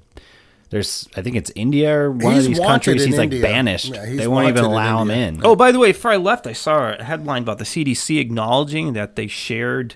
there's 0.69 1.07
I 1.15 1.21
think 1.21 1.35
it's 1.35 1.51
India 1.55 1.97
or 1.97 2.11
one 2.11 2.33
He's 2.33 2.45
of 2.45 2.51
these 2.51 2.59
countries 2.59 3.03
in 3.03 3.09
he's 3.09 3.17
like 3.17 3.25
India. 3.31 3.41
banished. 3.41 3.93
Yeah, 3.93 4.05
he's 4.05 4.17
they 4.17 4.27
won't 4.27 4.47
even 4.49 4.63
wanted 4.63 4.65
in 4.65 4.71
allow 4.71 5.01
him 5.01 5.11
in. 5.11 5.41
Oh, 5.43 5.55
by 5.55 5.71
the 5.71 5.79
way, 5.79 5.91
before 5.91 6.11
I 6.11 6.17
left, 6.17 6.45
I 6.47 6.53
saw 6.53 6.93
a 6.93 7.03
headline 7.03 7.43
about 7.43 7.57
the 7.57 7.63
CDC 7.65 8.19
acknowledging 8.19 8.93
that 8.93 9.15
they 9.15 9.27
shared 9.27 9.95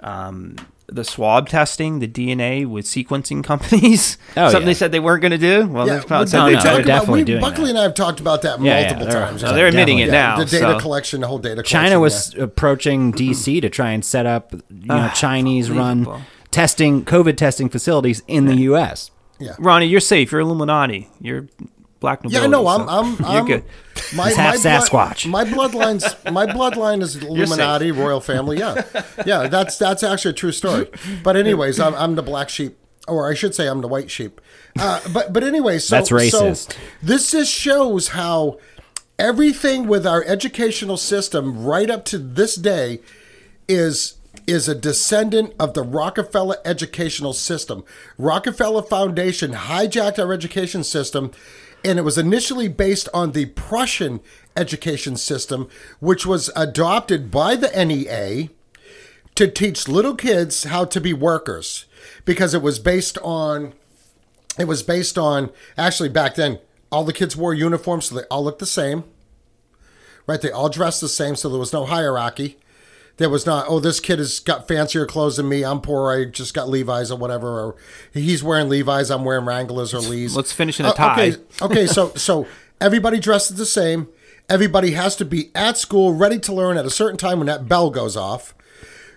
um, 0.00 0.56
the 0.86 1.02
swab 1.02 1.48
testing, 1.48 1.98
the 1.98 2.06
DNA 2.06 2.66
with 2.66 2.84
sequencing 2.84 3.42
companies. 3.42 4.18
Oh, 4.36 4.48
Something 4.50 4.62
yeah. 4.62 4.66
they 4.66 4.74
said 4.74 4.90
they 4.92 4.98
weren't 5.00 5.22
going 5.22 5.30
to 5.32 5.38
do. 5.38 5.68
Well, 5.68 5.86
Yeah, 5.86 5.94
they've 5.94 6.04
found 6.04 6.22
but 6.24 6.28
something 6.28 6.54
no, 6.54 6.58
they 6.58 6.62
to 6.62 6.62
they're 6.64 6.76
talk 6.78 6.84
about- 6.84 6.86
definitely 7.00 7.20
we- 7.20 7.24
doing 7.24 7.40
Buckley 7.40 7.64
that. 7.66 7.70
and 7.70 7.78
I 7.78 7.82
have 7.84 7.94
talked 7.94 8.18
about 8.20 8.42
that 8.42 8.60
Yeah, 8.60 8.78
yeah, 8.80 8.86
multiple 8.86 9.06
they're- 9.06 9.26
times. 9.26 9.42
no, 9.44 9.52
they're 9.54 9.66
admitting 9.68 9.98
it 10.00 10.06
Definitely. 10.06 10.44
now. 10.44 10.44
the 10.50 10.58
data 10.58 10.72
so- 10.78 10.80
collection, 10.80 11.20
the 11.20 11.26
whole 11.28 11.38
data 11.38 11.54
collection. 11.54 11.80
China 11.80 12.00
was 12.00 12.34
yeah. 12.34 12.42
approaching 12.42 13.12
DC 13.12 13.60
to 13.62 13.68
try 13.70 13.90
and 13.92 14.04
set 14.04 14.26
up, 14.26 14.52
you 14.52 14.86
know, 14.86 15.08
Chinese 15.14 15.70
run 15.70 16.24
testing 16.50 17.04
COVID 17.04 17.36
testing 17.36 17.68
facilities 17.68 18.22
in 18.26 18.46
the 18.46 18.56
U.S. 18.56 19.10
yeah. 19.44 19.56
Ronnie, 19.58 19.86
you're 19.86 20.00
safe. 20.00 20.32
You're 20.32 20.40
Illuminati. 20.40 21.08
You're 21.20 21.46
black 22.00 22.22
nobility. 22.24 22.42
Yeah, 22.44 22.50
no, 22.50 22.64
so 22.64 22.68
I'm, 22.68 23.24
I'm, 23.24 23.32
you're 23.34 23.44
good. 23.58 23.64
My, 24.14 24.28
He's 24.28 24.36
half 24.36 24.60
blood- 24.62 24.82
Sasquatch. 24.82 25.26
my 25.30 25.44
bloodline's 25.44 26.04
my 26.30 26.46
bloodline 26.46 27.00
is 27.02 27.16
Illuminati 27.22 27.90
royal 27.92 28.20
family. 28.20 28.58
Yeah, 28.58 28.82
yeah, 29.24 29.46
that's 29.48 29.78
that's 29.78 30.02
actually 30.02 30.32
a 30.32 30.34
true 30.34 30.52
story. 30.52 30.88
But 31.22 31.36
anyways, 31.36 31.80
I'm, 31.80 31.94
I'm 31.94 32.14
the 32.14 32.22
black 32.22 32.48
sheep, 32.48 32.76
or 33.08 33.30
I 33.30 33.34
should 33.34 33.54
say, 33.54 33.66
I'm 33.68 33.80
the 33.80 33.88
white 33.88 34.10
sheep. 34.10 34.40
Uh, 34.78 35.00
but 35.12 35.32
but 35.32 35.42
anyway, 35.44 35.78
so 35.78 35.96
That's 35.96 36.10
racist. 36.10 36.72
So 36.72 36.78
this 37.02 37.30
just 37.30 37.52
shows 37.52 38.08
how 38.08 38.58
everything 39.18 39.86
with 39.86 40.06
our 40.06 40.22
educational 40.24 40.96
system, 40.96 41.64
right 41.64 41.88
up 41.88 42.04
to 42.06 42.18
this 42.18 42.56
day, 42.56 43.00
is 43.68 44.14
is 44.46 44.68
a 44.68 44.74
descendant 44.74 45.54
of 45.58 45.74
the 45.74 45.82
Rockefeller 45.82 46.56
educational 46.64 47.32
system. 47.32 47.84
Rockefeller 48.18 48.82
Foundation 48.82 49.52
hijacked 49.52 50.18
our 50.18 50.32
education 50.32 50.84
system 50.84 51.30
and 51.84 51.98
it 51.98 52.02
was 52.02 52.16
initially 52.16 52.68
based 52.68 53.08
on 53.12 53.32
the 53.32 53.46
Prussian 53.46 54.20
education 54.56 55.16
system 55.16 55.68
which 56.00 56.24
was 56.24 56.50
adopted 56.56 57.30
by 57.30 57.56
the 57.56 57.70
NEA 57.84 58.48
to 59.34 59.50
teach 59.50 59.88
little 59.88 60.14
kids 60.14 60.64
how 60.64 60.84
to 60.84 61.00
be 61.00 61.12
workers 61.12 61.86
because 62.24 62.54
it 62.54 62.62
was 62.62 62.78
based 62.78 63.18
on 63.18 63.74
it 64.58 64.66
was 64.66 64.82
based 64.82 65.18
on 65.18 65.50
actually 65.76 66.08
back 66.08 66.36
then 66.36 66.58
all 66.90 67.04
the 67.04 67.12
kids 67.12 67.36
wore 67.36 67.52
uniforms 67.52 68.06
so 68.06 68.14
they 68.14 68.26
all 68.30 68.44
looked 68.44 68.60
the 68.60 68.66
same 68.66 69.04
right 70.26 70.40
they 70.40 70.50
all 70.50 70.68
dressed 70.68 71.00
the 71.00 71.08
same 71.08 71.34
so 71.34 71.48
there 71.48 71.58
was 71.58 71.72
no 71.72 71.84
hierarchy 71.84 72.56
there 73.16 73.30
was 73.30 73.46
not 73.46 73.66
oh 73.68 73.78
this 73.80 74.00
kid 74.00 74.18
has 74.18 74.40
got 74.40 74.66
fancier 74.68 75.06
clothes 75.06 75.36
than 75.36 75.48
me. 75.48 75.64
I'm 75.64 75.80
poor. 75.80 76.10
I 76.12 76.24
just 76.24 76.52
got 76.54 76.68
levi's 76.68 77.10
or 77.10 77.18
whatever. 77.18 77.48
Or 77.48 77.76
he's 78.12 78.42
wearing 78.42 78.68
levi's. 78.68 79.10
I'm 79.10 79.24
wearing 79.24 79.44
wranglers 79.46 79.94
or 79.94 80.00
lee's. 80.00 80.34
Let's 80.36 80.52
finish 80.52 80.80
in 80.80 80.86
a 80.86 80.90
Uh, 80.90 80.92
tie. 80.94 81.12
okay 81.28 81.36
okay 81.62 81.86
so 81.86 82.12
so 82.14 82.46
everybody 82.80 83.20
dresses 83.20 83.56
the 83.56 83.66
same. 83.66 84.08
Everybody 84.48 84.90
has 84.92 85.16
to 85.16 85.24
be 85.24 85.50
at 85.54 85.78
school 85.78 86.12
ready 86.12 86.38
to 86.40 86.52
learn 86.52 86.76
at 86.76 86.84
a 86.84 86.90
certain 86.90 87.16
time 87.16 87.38
when 87.38 87.46
that 87.46 87.68
bell 87.68 87.90
goes 87.90 88.16
off. 88.16 88.54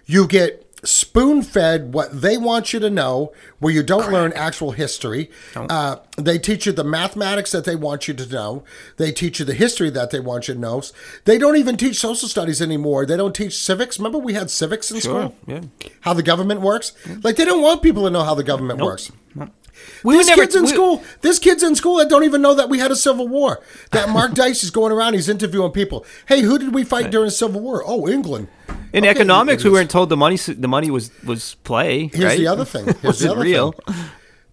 You 0.05 0.25
get 0.27 0.66
spoon 0.87 1.41
fed 1.41 1.93
what 1.93 2.21
they 2.21 2.37
want 2.37 2.71
you 2.73 2.79
to 2.79 2.89
know, 2.89 3.31
where 3.59 3.73
you 3.73 3.83
don't 3.83 4.11
learn 4.11 4.31
actual 4.33 4.71
history. 4.71 5.29
Uh, 5.55 5.97
they 6.17 6.37
teach 6.39 6.65
you 6.65 6.71
the 6.71 6.83
mathematics 6.83 7.51
that 7.51 7.65
they 7.65 7.75
want 7.75 8.07
you 8.07 8.13
to 8.13 8.25
know. 8.27 8.63
They 8.97 9.11
teach 9.11 9.39
you 9.39 9.45
the 9.45 9.53
history 9.53 9.89
that 9.89 10.11
they 10.11 10.19
want 10.19 10.47
you 10.47 10.53
to 10.53 10.59
know. 10.59 10.81
They 11.25 11.37
don't 11.37 11.57
even 11.57 11.75
teach 11.77 11.97
social 11.99 12.29
studies 12.29 12.61
anymore. 12.61 13.05
They 13.05 13.17
don't 13.17 13.35
teach 13.35 13.57
civics. 13.57 13.99
Remember, 13.99 14.17
we 14.17 14.33
had 14.33 14.49
civics 14.49 14.89
in 14.91 14.99
Sure. 14.99 15.25
school? 15.25 15.35
Yeah. 15.45 15.61
How 16.01 16.13
the 16.13 16.23
government 16.23 16.61
works? 16.61 16.93
Like, 17.23 17.35
they 17.35 17.45
don't 17.45 17.61
want 17.61 17.81
people 17.81 18.03
to 18.03 18.09
know 18.09 18.23
how 18.23 18.35
the 18.35 18.43
government 18.43 18.79
works. 18.81 19.11
We 19.35 20.15
would 20.15 20.15
There's 20.15 20.27
never- 20.27 20.41
kids 20.41 20.55
in 20.55 20.63
we- 20.63 20.67
school. 20.69 21.03
This 21.21 21.37
kids 21.37 21.61
in 21.63 21.75
school 21.75 21.97
that 21.97 22.09
don't 22.09 22.23
even 22.23 22.41
know 22.41 22.55
that 22.55 22.67
we 22.69 22.79
had 22.79 22.89
a 22.91 22.95
civil 22.95 23.27
war. 23.27 23.59
That 23.91 24.09
Mark 24.09 24.33
Dice 24.41 24.63
is 24.63 24.71
going 24.71 24.91
around. 24.91 25.13
He's 25.13 25.29
interviewing 25.29 25.71
people. 25.71 26.03
Hey, 26.27 26.41
who 26.41 26.57
did 26.57 26.73
we 26.73 26.83
fight 26.83 27.11
during 27.11 27.27
the 27.27 27.31
Civil 27.31 27.61
War? 27.61 27.83
Oh, 27.85 28.07
England. 28.07 28.47
In 28.93 29.03
Okay, 29.03 29.09
economics, 29.09 29.63
we 29.63 29.69
weren't 29.69 29.89
told 29.91 30.09
the 30.09 30.17
money 30.17 30.37
the 30.37 30.67
money 30.67 30.89
was 30.89 31.11
was 31.23 31.55
play. 31.63 32.07
Here's 32.13 32.23
right? 32.23 32.37
the 32.37 32.47
other 32.47 32.65
thing. 32.65 32.85
Here's 33.01 33.19
the 33.19 33.31
other 33.31 33.41
real. 33.41 33.71
thing. 33.73 33.95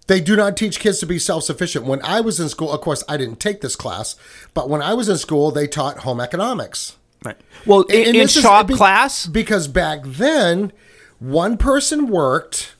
They 0.06 0.20
do 0.20 0.36
not 0.36 0.56
teach 0.56 0.81
kids 0.81 0.98
to 1.01 1.06
be 1.06 1.19
self 1.19 1.44
sufficient. 1.44 1.86
When 1.86 2.02
I 2.02 2.20
was 2.20 2.39
in 2.40 2.48
school, 2.48 2.73
of 2.73 2.81
course, 2.81 3.02
I 3.09 3.16
didn't 3.16 3.40
take 3.40 3.61
this 3.61 3.77
class, 3.77 4.16
but 4.52 4.69
when 4.69 4.82
I 4.82 4.93
was 4.94 5.09
in 5.09 5.16
school, 5.19 5.51
they 5.51 5.66
taught 5.66 5.98
home 5.98 6.20
economics. 6.20 6.97
Right. 7.24 7.36
Well, 7.65 7.82
in, 7.82 7.97
And 8.01 8.06
in 8.09 8.23
this 8.23 8.36
is- 8.36 8.43
shop 8.43 8.69
class, 8.70 9.27
Because 9.27 9.66
back 9.66 10.01
then, 10.05 10.73
one 11.20 11.56
person 11.56 12.09
worked, 12.09 12.74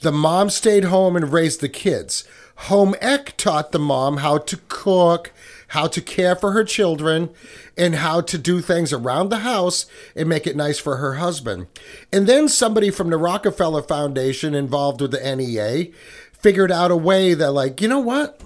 the 0.00 0.12
mom 0.12 0.48
stayed 0.50 0.84
home 0.84 1.16
and 1.16 1.32
raised 1.32 1.60
the 1.60 1.68
kids. 1.68 2.22
Home 2.68 2.94
ec 3.00 3.36
taught 3.36 3.72
the 3.72 3.80
mom 3.80 4.18
how 4.18 4.38
to 4.38 4.58
cook, 4.68 5.32
how 5.72 5.86
to 5.86 6.02
care 6.02 6.36
for 6.36 6.52
her 6.52 6.64
children, 6.64 7.30
and 7.78 7.94
how 7.94 8.20
to 8.20 8.36
do 8.36 8.60
things 8.60 8.92
around 8.92 9.30
the 9.30 9.38
house 9.38 9.86
and 10.14 10.28
make 10.28 10.46
it 10.46 10.54
nice 10.54 10.78
for 10.78 10.98
her 10.98 11.14
husband. 11.14 11.66
And 12.12 12.26
then 12.26 12.46
somebody 12.46 12.90
from 12.90 13.08
the 13.08 13.16
Rockefeller 13.16 13.80
Foundation 13.80 14.54
involved 14.54 15.00
with 15.00 15.12
the 15.12 15.36
NEA 15.36 15.90
figured 16.32 16.70
out 16.70 16.90
a 16.90 16.96
way 16.96 17.32
that, 17.32 17.52
like, 17.52 17.80
you 17.80 17.88
know 17.88 18.00
what? 18.00 18.42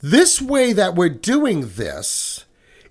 This 0.00 0.40
way 0.40 0.72
that 0.72 0.94
we're 0.94 1.08
doing 1.08 1.70
this 1.74 2.44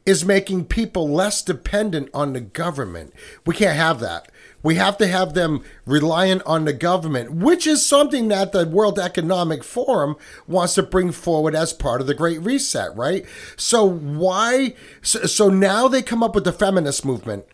is 0.05 0.26
making 0.26 0.65
people 0.65 1.07
less 1.07 1.41
dependent 1.41 2.10
on 2.14 2.34
the 2.34 2.41
government. 2.41 3.14
We 3.45 3.55
can't 3.55 3.77
have 3.77 4.01
that. 4.01 4.30
We 4.64 4.76
have 4.76 4.98
to 4.98 5.07
have 5.07 5.34
them 5.34 5.64
reliant 5.85 6.41
on 6.45 6.65
the 6.65 6.73
government, 6.73 7.31
which 7.34 7.68
is 7.68 7.85
something 7.85 8.30
that 8.30 8.53
the 8.53 8.65
World 8.65 8.98
Economic 8.98 9.64
Forum 9.64 10.15
wants 10.48 10.76
to 10.76 10.84
bring 10.84 11.11
forward 11.11 11.53
as 11.53 11.73
part 11.73 12.02
of 12.02 12.07
the 12.07 12.14
Great 12.14 12.41
Reset, 12.41 12.95
right? 12.95 13.26
So 13.57 13.84
why? 13.84 14.73
So, 15.02 15.23
so 15.26 15.49
now 15.49 15.88
they 15.88 16.02
come 16.02 16.23
up 16.23 16.34
with 16.34 16.45
the 16.45 16.53
feminist 16.53 17.03
movement. 17.03 17.45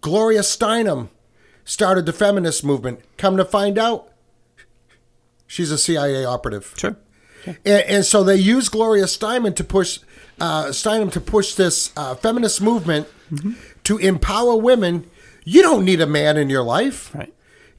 Gloria 0.00 0.40
Steinem 0.40 1.08
started 1.64 2.06
the 2.06 2.12
feminist 2.12 2.64
movement. 2.64 3.00
Come 3.16 3.36
to 3.36 3.44
find 3.44 3.78
out, 3.78 4.08
she's 5.46 5.70
a 5.70 5.78
CIA 5.78 6.24
operative. 6.24 6.74
sure. 6.76 6.96
And, 7.46 7.84
and 7.86 8.04
so 8.04 8.22
they 8.22 8.36
use 8.36 8.68
Gloria 8.68 9.04
Steinem 9.04 9.54
to 9.56 9.64
push 9.64 10.00
uh, 10.40 10.66
Steinem 10.66 11.12
to 11.12 11.20
push 11.20 11.54
this 11.54 11.92
uh, 11.96 12.14
feminist 12.16 12.60
movement 12.60 13.06
to 13.84 13.98
empower 13.98 14.56
women. 14.56 15.08
You 15.44 15.62
don't 15.62 15.84
need 15.84 16.00
a 16.00 16.06
man 16.06 16.36
in 16.36 16.50
your 16.50 16.62
life. 16.62 17.14
Right. 17.14 17.34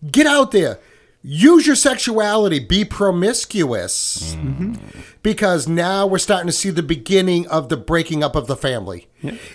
Get 0.10 0.28
out 0.28 0.52
there. 0.52 0.80
Use 1.22 1.66
your 1.66 1.78
sexuality. 1.78 2.60
Be 2.60 2.84
promiscuous. 2.84 4.36
Mm-hmm. 4.36 4.74
Because 5.22 5.70
now 5.70 6.06
we're 6.06 6.18
starting 6.18 6.48
to 6.48 6.54
see 6.54 6.70
the 6.70 6.84
beginning 6.84 7.48
of 7.48 7.70
the 7.70 7.78
breaking 7.78 8.24
up 8.24 8.36
of 8.36 8.48
the 8.48 8.58
family. 8.58 9.08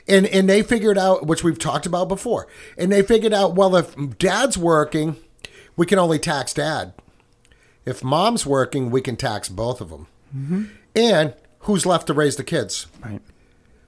And 0.07 0.27
and 0.27 0.49
they 0.49 0.63
figured 0.63 0.97
out, 0.97 1.27
which 1.27 1.45
we've 1.45 1.59
talked 1.59 1.85
about 1.85 2.09
before, 2.09 2.49
and 2.79 2.91
they 2.91 3.03
figured 3.03 3.35
out, 3.35 3.55
well, 3.55 3.77
if 3.77 3.95
dad's 4.19 4.57
working, 4.57 5.17
we 5.77 5.85
can 5.85 5.99
only 5.99 6.19
tax 6.19 6.55
dad. 6.55 6.95
If 7.85 8.03
mom's 8.03 8.47
working, 8.47 8.91
we 8.91 9.03
can 9.03 9.17
tax 9.17 9.51
both 9.51 9.83
of 9.83 9.91
them. 9.91 10.07
Mm-hmm. 10.35 10.65
And 10.97 11.35
who's 11.61 11.85
left 11.85 12.07
to 12.07 12.15
raise 12.15 12.37
the 12.37 12.45
kids? 12.45 12.87
Right. 13.05 13.21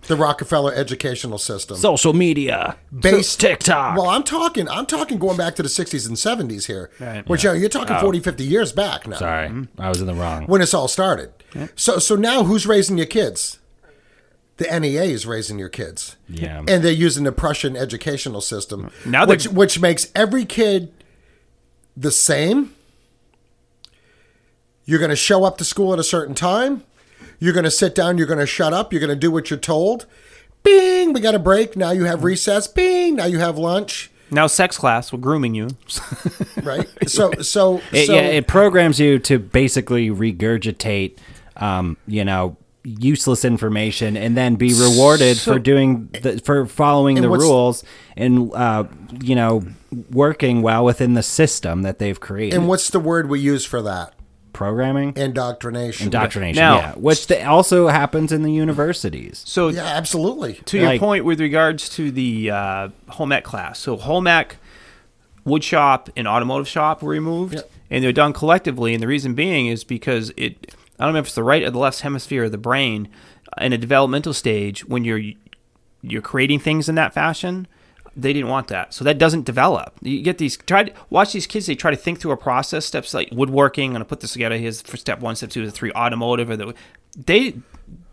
The 0.06 0.16
Rockefeller 0.16 0.74
educational 0.74 1.38
system. 1.38 1.76
Social 1.76 2.12
media, 2.12 2.76
Based 2.92 3.38
TikTok. 3.38 3.96
Well, 3.96 4.08
I'm 4.08 4.22
talking 4.22 4.68
I'm 4.68 4.86
talking 4.86 5.18
going 5.18 5.36
back 5.36 5.54
to 5.56 5.62
the 5.62 5.68
60s 5.68 6.08
and 6.08 6.16
70s 6.16 6.66
here. 6.66 6.90
Right. 6.98 7.28
Which 7.28 7.44
you 7.44 7.50
know, 7.50 7.54
you're 7.54 7.68
talking 7.68 7.96
40, 7.96 8.20
50 8.20 8.44
years 8.44 8.72
back 8.72 9.06
now. 9.06 9.18
Sorry, 9.18 9.48
mm-hmm. 9.48 9.80
I 9.80 9.88
was 9.88 10.00
in 10.00 10.06
the 10.06 10.14
wrong. 10.14 10.46
When 10.46 10.60
this 10.60 10.74
all 10.74 10.88
started. 10.88 11.32
So 11.76 11.98
so 11.98 12.16
now 12.16 12.44
who's 12.44 12.66
raising 12.66 12.96
your 12.96 13.06
kids? 13.06 13.58
The 14.56 14.78
NEA 14.78 15.04
is 15.04 15.26
raising 15.26 15.58
your 15.58 15.70
kids. 15.70 16.16
Yeah. 16.28 16.58
And 16.58 16.84
they're 16.84 16.92
using 16.92 17.24
the 17.24 17.32
Prussian 17.32 17.76
educational 17.76 18.40
system. 18.40 18.90
Now 19.06 19.26
which 19.26 19.48
which 19.48 19.80
makes 19.80 20.10
every 20.14 20.44
kid 20.44 20.92
the 21.96 22.10
same. 22.10 22.74
You're 24.84 24.98
going 24.98 25.10
to 25.10 25.16
show 25.16 25.44
up 25.44 25.56
to 25.58 25.64
school 25.64 25.92
at 25.92 25.98
a 25.98 26.04
certain 26.04 26.34
time. 26.34 26.82
You're 27.40 27.52
going 27.54 27.64
to 27.64 27.70
sit 27.70 27.94
down. 27.94 28.18
You're 28.18 28.26
going 28.26 28.38
to 28.38 28.46
shut 28.46 28.72
up. 28.72 28.92
You're 28.92 29.00
going 29.00 29.10
to 29.10 29.16
do 29.16 29.30
what 29.30 29.50
you're 29.50 29.58
told. 29.58 30.06
Bing, 30.62 31.12
we 31.12 31.20
got 31.20 31.34
a 31.34 31.38
break. 31.38 31.74
Now 31.76 31.90
you 31.90 32.04
have 32.04 32.22
recess. 32.22 32.68
Bing, 32.68 33.16
now 33.16 33.24
you 33.24 33.38
have 33.40 33.58
lunch. 33.58 34.10
Now, 34.30 34.46
sex 34.46 34.78
class, 34.78 35.12
we're 35.12 35.18
grooming 35.18 35.54
you. 35.54 35.68
Right. 36.62 36.86
So 37.08 37.32
so 37.40 37.80
It, 37.90 38.06
so 38.06 38.14
yeah, 38.14 38.20
it 38.20 38.46
programs 38.46 39.00
you 39.00 39.18
to 39.20 39.38
basically 39.38 40.10
regurgitate, 40.10 41.16
um, 41.56 41.96
you 42.06 42.22
know, 42.22 42.58
useless 42.84 43.46
information 43.46 44.14
and 44.16 44.36
then 44.36 44.56
be 44.56 44.74
rewarded 44.74 45.38
So- 45.38 45.54
for 45.54 45.58
doing 45.58 46.08
the, 46.20 46.38
for 46.44 46.66
following 46.66 47.20
the 47.20 47.30
rules 47.30 47.82
and 48.14 48.52
uh, 48.54 48.84
you 49.22 49.34
know 49.34 49.62
working 50.10 50.60
well 50.60 50.84
within 50.84 51.14
the 51.14 51.22
system 51.22 51.80
that 51.82 51.98
they've 51.98 52.20
created. 52.20 52.56
And 52.58 52.68
what's 52.68 52.90
the 52.90 53.00
word 53.00 53.30
we 53.30 53.40
use 53.40 53.64
for 53.64 53.80
that? 53.82 54.12
Programming, 54.60 55.14
Indoctrination. 55.16 56.04
indoctrination, 56.08 56.60
Now- 56.60 56.76
yeah, 56.76 56.92
which 56.92 57.28
the, 57.28 57.42
also 57.46 57.88
happens 57.88 58.30
in 58.30 58.42
the 58.42 58.52
universities. 58.52 59.42
So 59.46 59.68
Yeah, 59.68 59.84
absolutely. 59.84 60.60
to 60.66 60.76
your 60.76 60.86
Like- 60.88 61.00
point 61.00 61.24
with 61.24 61.40
regards 61.40 61.88
to 61.96 62.10
the 62.10 62.50
uh, 62.50 62.88
home 63.08 63.32
ec 63.32 63.42
class, 63.42 63.78
so 63.78 63.96
home 63.96 64.26
ec, 64.26 64.58
wood 65.46 65.64
shop, 65.64 66.10
and 66.14 66.28
automotive 66.28 66.68
shop 66.68 67.02
were 67.02 67.08
removed, 67.10 67.54
Yep. 67.54 67.70
and 67.90 68.04
they're 68.04 68.12
done 68.12 68.34
collectively. 68.34 68.92
And 68.92 69.02
the 69.02 69.06
reason 69.06 69.32
being 69.32 69.66
is 69.66 69.82
because 69.82 70.30
it, 70.36 70.74
I 70.98 71.04
don't 71.06 71.14
know 71.14 71.20
if 71.20 71.26
it's 71.26 71.34
the 71.34 71.42
right 71.42 71.62
or 71.62 71.70
the 71.70 71.78
left 71.78 72.02
hemisphere 72.02 72.44
of 72.44 72.52
the 72.52 72.58
brain, 72.58 73.08
in 73.58 73.72
a 73.72 73.78
developmental 73.78 74.34
stage 74.34 74.84
when 74.86 75.04
you're 75.04 75.22
you're 76.02 76.22
creating 76.22 76.58
things 76.60 76.86
in 76.86 76.96
that 76.96 77.14
fashion. 77.14 77.66
They 78.20 78.32
didn't 78.32 78.48
want 78.48 78.68
that, 78.68 78.92
so 78.92 79.04
that 79.04 79.18
doesn't 79.18 79.44
develop. 79.44 79.94
You 80.02 80.22
get 80.22 80.38
these. 80.38 80.56
Try 80.56 80.84
to 80.84 80.92
watch 81.08 81.32
these 81.32 81.46
kids. 81.46 81.66
They 81.66 81.74
try 81.74 81.90
to 81.90 81.96
think 81.96 82.20
through 82.20 82.32
a 82.32 82.36
process. 82.36 82.84
Steps 82.84 83.14
like 83.14 83.28
woodworking. 83.32 83.90
I'm 83.90 83.94
gonna 83.94 84.04
put 84.04 84.20
this 84.20 84.32
together. 84.32 84.56
Here's 84.56 84.82
for 84.82 84.96
step 84.96 85.20
one, 85.20 85.36
step 85.36 85.50
two, 85.50 85.64
step 85.64 85.74
three. 85.74 85.92
Automotive. 85.92 86.50
Or 86.50 86.56
the, 86.56 86.74
they 87.16 87.54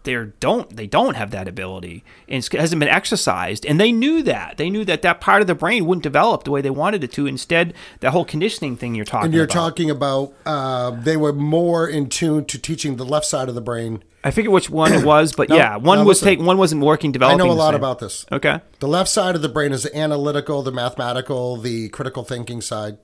they 0.07 0.25
don't 0.39 0.75
they 0.75 0.87
don't 0.87 1.15
have 1.15 1.29
that 1.31 1.47
ability 1.47 2.03
and 2.27 2.43
it 2.43 2.53
hasn't 2.59 2.79
been 2.79 2.89
exercised 2.89 3.65
and 3.65 3.79
they 3.79 3.91
knew 3.91 4.23
that 4.23 4.57
they 4.57 4.69
knew 4.69 4.83
that 4.85 5.01
that 5.01 5.19
part 5.21 5.41
of 5.41 5.47
the 5.47 5.53
brain 5.53 5.85
wouldn't 5.85 6.01
develop 6.03 6.43
the 6.45 6.51
way 6.51 6.61
they 6.61 6.69
wanted 6.69 7.03
it 7.03 7.11
to 7.11 7.27
instead 7.27 7.73
that 7.99 8.11
whole 8.11 8.25
conditioning 8.25 8.75
thing 8.77 8.95
you're 8.95 9.05
talking 9.05 9.25
And 9.25 9.33
you're 9.33 9.43
about 9.43 9.53
talking 9.53 9.89
about 9.91 10.33
uh, 10.45 10.91
they 10.91 11.17
were 11.17 11.33
more 11.33 11.87
in 11.87 12.07
tune 12.09 12.45
to 12.45 12.57
teaching 12.57 12.95
the 12.95 13.05
left 13.05 13.25
side 13.25 13.49
of 13.49 13.55
the 13.55 13.61
brain. 13.61 14.01
i 14.23 14.31
forget 14.31 14.49
which 14.51 14.69
one 14.69 14.93
it 14.93 15.03
was 15.05 15.33
but 15.33 15.49
No, 15.53 15.55
yeah 15.57 15.75
one 15.75 15.99
no, 15.99 16.05
was 16.05 16.21
taking 16.21 16.45
one 16.45 16.57
wasn't 16.57 16.81
working 16.81 17.11
Developing. 17.11 17.41
I 17.41 17.45
know 17.45 17.51
a 17.51 17.53
lot 17.53 17.71
same. 17.71 17.75
about 17.75 17.99
this. 17.99 18.25
okay 18.31 18.61
The 18.79 18.87
left 18.87 19.09
side 19.09 19.35
of 19.35 19.41
the 19.41 19.49
brain 19.49 19.71
is 19.73 19.83
the 19.83 19.95
analytical, 19.97 20.63
the 20.63 20.71
mathematical, 20.71 21.57
the 21.57 21.89
critical 21.89 22.23
thinking 22.23 22.61
side. 22.61 22.97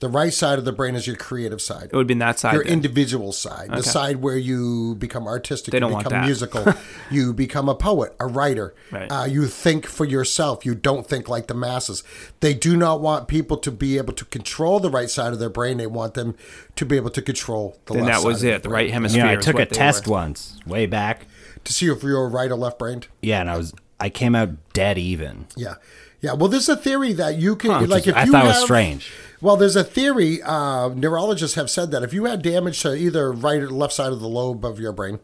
The 0.00 0.08
right 0.08 0.32
side 0.32 0.60
of 0.60 0.64
the 0.64 0.70
brain 0.70 0.94
is 0.94 1.08
your 1.08 1.16
creative 1.16 1.60
side. 1.60 1.90
it 1.92 1.96
would 1.96 2.06
be 2.06 2.12
been 2.14 2.20
that 2.20 2.38
side 2.38 2.54
Your 2.54 2.62
then. 2.62 2.72
individual 2.72 3.32
side, 3.32 3.70
the 3.70 3.82
side 3.82 4.18
where 4.18 4.36
you 4.36 4.94
become 4.94 5.26
artistic, 5.26 5.72
They 5.72 5.78
you 5.78 5.80
don't 5.80 5.90
want 5.92 6.04
become 6.04 6.20
that. 6.20 6.26
musical, 6.26 6.72
you 7.10 7.34
become 7.34 7.68
a 7.68 7.74
poet, 7.74 8.14
a 8.20 8.26
writer. 8.28 8.74
Right. 8.92 9.10
Uh, 9.10 9.24
you 9.24 9.46
think 9.48 9.86
for 9.86 10.04
yourself. 10.04 10.64
You 10.64 10.76
don't 10.76 11.04
think 11.04 11.28
like 11.28 11.48
the 11.48 11.54
masses. 11.54 12.04
They 12.38 12.54
do 12.54 12.76
not 12.76 13.00
want 13.00 13.26
people 13.26 13.56
to 13.56 13.72
be 13.72 13.98
able 13.98 14.12
to 14.12 14.24
control 14.26 14.78
the 14.78 14.88
right 14.90 15.10
side 15.10 15.32
of 15.32 15.40
their 15.40 15.50
brain. 15.50 15.78
They 15.78 15.88
want 15.88 16.14
them 16.14 16.36
to 16.76 16.86
be 16.86 16.94
able 16.96 17.10
to 17.10 17.20
control 17.20 17.76
the 17.86 17.94
then 17.94 18.04
left 18.04 18.22
that 18.22 18.26
was 18.28 18.40
side 18.42 18.50
it 18.50 18.62
the 18.62 18.68
right 18.68 18.90
hemisphere 18.92 19.24
Yeah, 19.24 19.32
I 19.32 19.36
took 19.36 19.58
a 19.58 19.66
test 19.66 20.06
were. 20.06 20.12
once 20.12 20.60
way 20.64 20.86
back. 20.86 21.26
to 21.64 21.72
see 21.72 21.86
if 21.90 22.04
you're 22.04 22.28
right 22.28 22.50
or 22.52 22.56
left 22.56 22.78
brained. 22.78 23.08
Yeah, 23.20 23.40
and 23.40 23.50
I 23.50 23.56
was 23.56 23.74
I 23.98 24.10
came 24.10 24.36
out 24.36 24.50
dead 24.72 24.96
even. 24.96 25.46
Yeah, 25.56 25.74
yeah. 26.20 26.34
Well, 26.34 26.48
there's 26.48 26.68
a 26.68 26.76
theory 26.76 27.12
that 27.14 27.36
you 27.36 27.56
can 27.56 27.72
like 27.88 28.06
Which 28.06 28.06
if 28.06 28.16
I 28.16 28.24
you 28.26 28.30
thought 28.32 28.44
was 28.44 28.62
strange. 28.62 29.10
Well, 29.40 29.56
there's 29.56 29.76
a 29.76 29.84
theory. 29.84 30.42
Uh, 30.42 30.88
neurologists 30.88 31.54
have 31.56 31.70
said 31.70 31.90
that 31.92 32.02
if 32.02 32.12
you 32.12 32.24
had 32.24 32.42
damage 32.42 32.80
to 32.82 32.94
either 32.94 33.32
right 33.32 33.62
or 33.62 33.70
left 33.70 33.92
side 33.92 34.12
of 34.12 34.20
the 34.20 34.28
lobe 34.28 34.64
of 34.64 34.80
your 34.80 34.92
brain, 34.92 35.20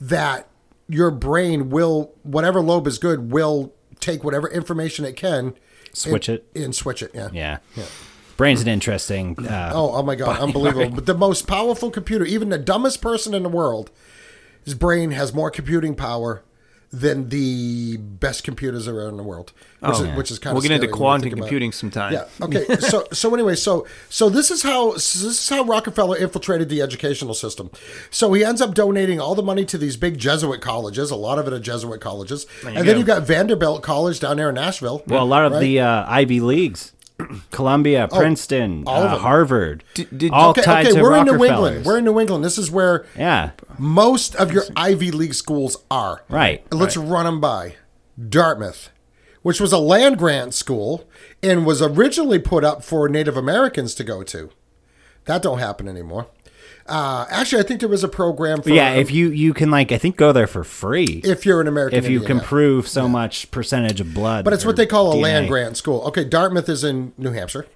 that 0.00 0.48
your 0.88 1.10
brain 1.10 1.70
will 1.70 2.12
whatever 2.22 2.60
lobe 2.60 2.86
is 2.86 2.98
good 2.98 3.30
will 3.30 3.72
take 4.00 4.22
whatever 4.22 4.48
information 4.48 5.04
it 5.04 5.16
can, 5.16 5.54
Switch 5.92 6.28
and, 6.28 6.38
it. 6.54 6.62
and 6.62 6.74
switch 6.74 7.02
it. 7.02 7.10
Yeah. 7.14 7.28
Yeah. 7.32 7.58
Brain's 8.36 8.60
an 8.62 8.68
interesting. 8.68 9.36
Uh, 9.38 9.72
Oh, 9.74 9.94
oh 9.96 10.02
my 10.02 10.14
God, 10.14 10.38
unbelievable! 10.40 10.90
But 10.90 11.06
the 11.06 11.14
most 11.14 11.46
powerful 11.48 11.90
computer, 11.90 12.24
even 12.24 12.50
the 12.50 12.58
dumbest 12.58 13.00
person 13.02 13.34
in 13.34 13.42
the 13.42 13.48
world, 13.48 13.90
his 14.64 14.74
brain 14.74 15.10
has 15.10 15.34
more 15.34 15.50
computing 15.50 15.94
power 15.96 16.44
than 16.90 17.28
the 17.28 17.98
best 17.98 18.44
computers 18.44 18.88
around 18.88 19.18
the 19.18 19.22
world, 19.22 19.52
which, 19.80 19.92
Oh, 19.96 20.04
is, 20.04 20.16
which 20.16 20.30
is 20.30 20.38
kind 20.38 20.52
of 20.52 20.62
we'll 20.62 20.72
of 20.72 20.80
get 20.80 20.82
into 20.82 20.96
quantum 20.96 21.30
computing 21.32 21.70
sometime 21.70 22.14
Yeah. 22.14 22.24
Okay. 22.40 22.64
So 22.80 23.06
so 23.12 23.34
anyway, 23.34 23.56
so 23.56 23.86
so 24.08 24.30
this 24.30 24.50
is 24.50 24.62
how 24.62 24.96
so 24.96 25.26
this 25.26 25.42
is 25.42 25.48
how 25.48 25.64
Rockefeller 25.64 26.16
infiltrated 26.16 26.68
the 26.70 26.80
educational 26.80 27.34
system. 27.34 27.70
So 28.10 28.32
he 28.32 28.42
ends 28.44 28.62
up 28.62 28.74
donating 28.74 29.20
all 29.20 29.34
the 29.34 29.42
money 29.42 29.64
to 29.66 29.76
these 29.76 29.96
big 29.98 30.16
Jesuit 30.18 30.60
colleges. 30.62 31.10
A 31.10 31.16
lot 31.16 31.38
of 31.38 31.46
it 31.46 31.52
are 31.52 31.60
Jesuit 31.60 32.00
colleges, 32.00 32.46
and 32.64 32.76
you 32.76 32.82
then 32.84 32.96
you've 32.96 33.06
got 33.06 33.22
Vanderbilt 33.24 33.82
College 33.82 34.20
down 34.20 34.38
there 34.38 34.48
in 34.48 34.54
Nashville. 34.54 35.02
well, 35.06 35.22
a 35.22 35.26
lot 35.26 35.44
of 35.44 35.52
right? 35.52 35.60
the 35.60 35.80
uh, 35.80 36.04
Ivy 36.08 36.40
leagues, 36.40 36.92
Columbia, 37.50 38.08
Princeton, 38.10 38.84
all 38.86 39.02
uh. 39.02 39.18
Harvard, 39.18 39.84
did- 39.94 40.30
all 40.32 40.50
Okay, 40.50 40.62
tied 40.62 40.86
okay, 40.86 40.96
to 40.96 41.02
we're 41.02 41.16
in 41.16 41.26
New 41.26 41.44
England. 41.44 41.84
We're 41.84 41.98
in 41.98 42.04
New 42.04 42.18
England. 42.20 42.44
This 42.44 42.58
is 42.58 42.70
where 42.70 43.06
yeah, 43.16 43.50
most 43.78 44.34
of 44.36 44.52
your 44.52 44.64
Ivy 44.76 45.10
League 45.10 45.34
schools 45.34 45.76
are. 45.90 46.22
Right, 46.28 46.64
Let's 46.72 46.96
run 46.96 47.24
them 47.24 47.40
by. 47.40 47.76
Dartmouth, 48.28 48.90
which 49.42 49.60
was 49.60 49.72
a 49.72 49.78
land 49.78 50.18
grant 50.18 50.54
school 50.54 51.08
and 51.42 51.64
was 51.66 51.80
originally 51.80 52.38
put 52.38 52.64
up 52.64 52.82
for 52.82 53.08
Native 53.08 53.36
Americans 53.36 53.94
to 53.96 54.04
go 54.04 54.22
to. 54.24 54.50
That 55.26 55.42
don't 55.42 55.58
happen 55.58 55.88
anymore. 55.88 56.26
Uh, 56.88 57.26
actually, 57.28 57.60
I 57.60 57.66
think 57.66 57.80
there 57.80 57.88
was 57.88 58.02
a 58.02 58.08
program 58.08 58.62
for 58.62 58.70
yeah. 58.70 58.94
If 58.94 59.10
you 59.10 59.30
you 59.30 59.52
can 59.52 59.70
like 59.70 59.92
I 59.92 59.98
think 59.98 60.16
go 60.16 60.32
there 60.32 60.46
for 60.46 60.64
free 60.64 61.20
if 61.22 61.44
you're 61.44 61.60
an 61.60 61.68
American 61.68 61.98
if 61.98 62.04
you 62.04 62.20
Indian, 62.20 62.26
can 62.26 62.36
yeah. 62.38 62.48
prove 62.48 62.88
so 62.88 63.08
much 63.08 63.50
percentage 63.50 64.00
of 64.00 64.14
blood. 64.14 64.44
But 64.44 64.54
it's 64.54 64.64
what 64.64 64.76
they 64.76 64.86
call 64.86 65.12
a 65.12 65.16
DNA. 65.16 65.22
land 65.22 65.48
grant 65.48 65.76
school. 65.76 66.00
Okay, 66.04 66.24
Dartmouth 66.24 66.68
is 66.68 66.84
in 66.84 67.12
New 67.18 67.32
Hampshire. 67.32 67.66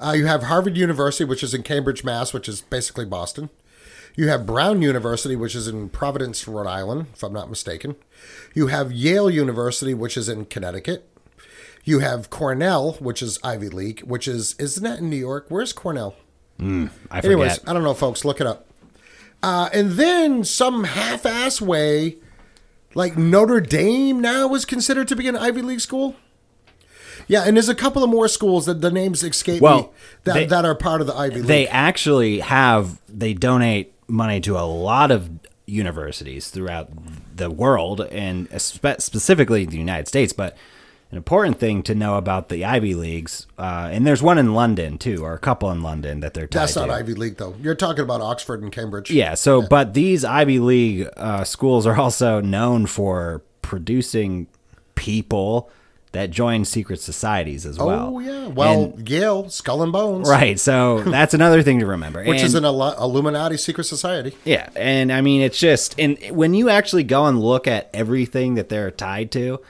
Uh, 0.00 0.12
you 0.12 0.26
have 0.26 0.44
Harvard 0.44 0.76
University, 0.76 1.24
which 1.24 1.42
is 1.42 1.52
in 1.54 1.62
Cambridge, 1.62 2.02
Mass., 2.02 2.32
which 2.32 2.48
is 2.48 2.62
basically 2.62 3.04
Boston. 3.04 3.50
You 4.16 4.28
have 4.28 4.46
Brown 4.46 4.82
University, 4.82 5.36
which 5.36 5.54
is 5.54 5.68
in 5.68 5.88
Providence, 5.88 6.48
Rhode 6.48 6.66
Island, 6.66 7.06
if 7.12 7.22
I'm 7.22 7.32
not 7.32 7.48
mistaken. 7.48 7.96
You 8.54 8.66
have 8.66 8.90
Yale 8.90 9.30
University, 9.30 9.94
which 9.94 10.16
is 10.16 10.28
in 10.28 10.46
Connecticut. 10.46 11.06
You 11.84 12.00
have 12.00 12.30
Cornell, 12.30 12.92
which 12.94 13.22
is 13.22 13.38
Ivy 13.44 13.68
League, 13.68 14.00
which 14.00 14.26
is 14.26 14.54
isn't 14.58 14.82
that 14.82 14.98
in 14.98 15.08
New 15.10 15.16
York? 15.16 15.46
Where's 15.48 15.72
Cornell? 15.72 16.16
I 16.60 16.88
forget. 17.20 17.24
Anyways, 17.24 17.60
I 17.66 17.72
don't 17.72 17.82
know, 17.82 17.94
folks. 17.94 18.24
Look 18.24 18.40
it 18.40 18.46
up. 18.46 18.66
Uh, 19.42 19.70
and 19.72 19.92
then 19.92 20.44
some 20.44 20.84
half-ass 20.84 21.60
way, 21.62 22.16
like 22.94 23.16
Notre 23.16 23.60
Dame 23.60 24.20
now 24.20 24.54
is 24.54 24.64
considered 24.66 25.08
to 25.08 25.16
be 25.16 25.26
an 25.28 25.36
Ivy 25.36 25.62
League 25.62 25.80
school. 25.80 26.16
Yeah, 27.26 27.44
and 27.46 27.56
there's 27.56 27.68
a 27.68 27.74
couple 27.74 28.02
of 28.02 28.10
more 28.10 28.28
schools 28.28 28.66
that 28.66 28.80
the 28.80 28.90
names 28.90 29.22
escape 29.22 29.62
me 29.62 29.88
that, 30.24 30.34
they- 30.34 30.46
that 30.46 30.64
are 30.64 30.74
part 30.74 31.00
of 31.00 31.06
the 31.06 31.14
Ivy 31.14 31.36
League. 31.36 31.44
they 31.46 31.68
actually 31.68 32.40
have 32.40 33.00
they 33.08 33.32
donate 33.34 33.94
money 34.08 34.40
to 34.40 34.58
a 34.58 34.66
lot 34.66 35.10
of 35.10 35.30
universities 35.66 36.48
throughout 36.50 36.90
the 37.36 37.48
world 37.50 38.00
and 38.10 38.48
spe- 38.60 38.98
specifically 39.00 39.64
the 39.64 39.78
United 39.78 40.08
States. 40.08 40.32
But 40.32 40.56
an 41.10 41.16
important 41.16 41.58
thing 41.58 41.82
to 41.84 41.94
know 41.94 42.16
about 42.16 42.48
the 42.50 42.64
Ivy 42.64 42.94
Leagues, 42.94 43.46
uh, 43.58 43.88
and 43.90 44.06
there's 44.06 44.22
one 44.22 44.38
in 44.38 44.54
London 44.54 44.96
too, 44.96 45.24
or 45.24 45.34
a 45.34 45.38
couple 45.38 45.70
in 45.70 45.82
London 45.82 46.20
that 46.20 46.34
they're 46.34 46.46
tied 46.46 46.60
That's 46.62 46.76
not 46.76 46.86
to. 46.86 46.92
Ivy 46.92 47.14
League 47.14 47.36
though. 47.36 47.54
You're 47.60 47.74
talking 47.74 48.04
about 48.04 48.20
Oxford 48.20 48.62
and 48.62 48.70
Cambridge. 48.70 49.10
Yeah. 49.10 49.34
So, 49.34 49.60
but 49.62 49.94
these 49.94 50.24
Ivy 50.24 50.60
League 50.60 51.08
uh, 51.16 51.44
schools 51.44 51.86
are 51.86 51.96
also 51.96 52.40
known 52.40 52.86
for 52.86 53.42
producing 53.62 54.46
people 54.94 55.70
that 56.12 56.30
join 56.30 56.64
secret 56.64 57.00
societies 57.00 57.64
as 57.64 57.78
well. 57.78 58.14
Oh 58.14 58.18
yeah. 58.18 58.48
Well, 58.48 58.84
And- 58.96 59.08
Yale, 59.08 59.48
Skull 59.48 59.82
and 59.82 59.92
Bones, 59.92 60.28
right. 60.28 60.58
So 60.58 61.02
that's 61.06 61.34
another 61.34 61.62
thing 61.62 61.78
to 61.80 61.86
remember. 61.86 62.24
Which 62.24 62.42
is 62.42 62.54
an 62.54 62.64
Illuminati 62.64 63.56
secret 63.56 63.84
society. 63.84 64.36
Yeah, 64.44 64.68
and 64.74 65.12
I 65.12 65.20
mean 65.20 65.40
it's 65.40 65.58
just 65.58 65.98
and 65.98 66.18
when 66.30 66.54
you 66.54 66.68
actually 66.68 67.04
go 67.04 67.26
and 67.26 67.40
look 67.40 67.66
at 67.66 67.90
everything 67.94 68.54
that 68.54 68.68
they're 68.68 68.90
tied 68.90 69.30
to, 69.32 69.60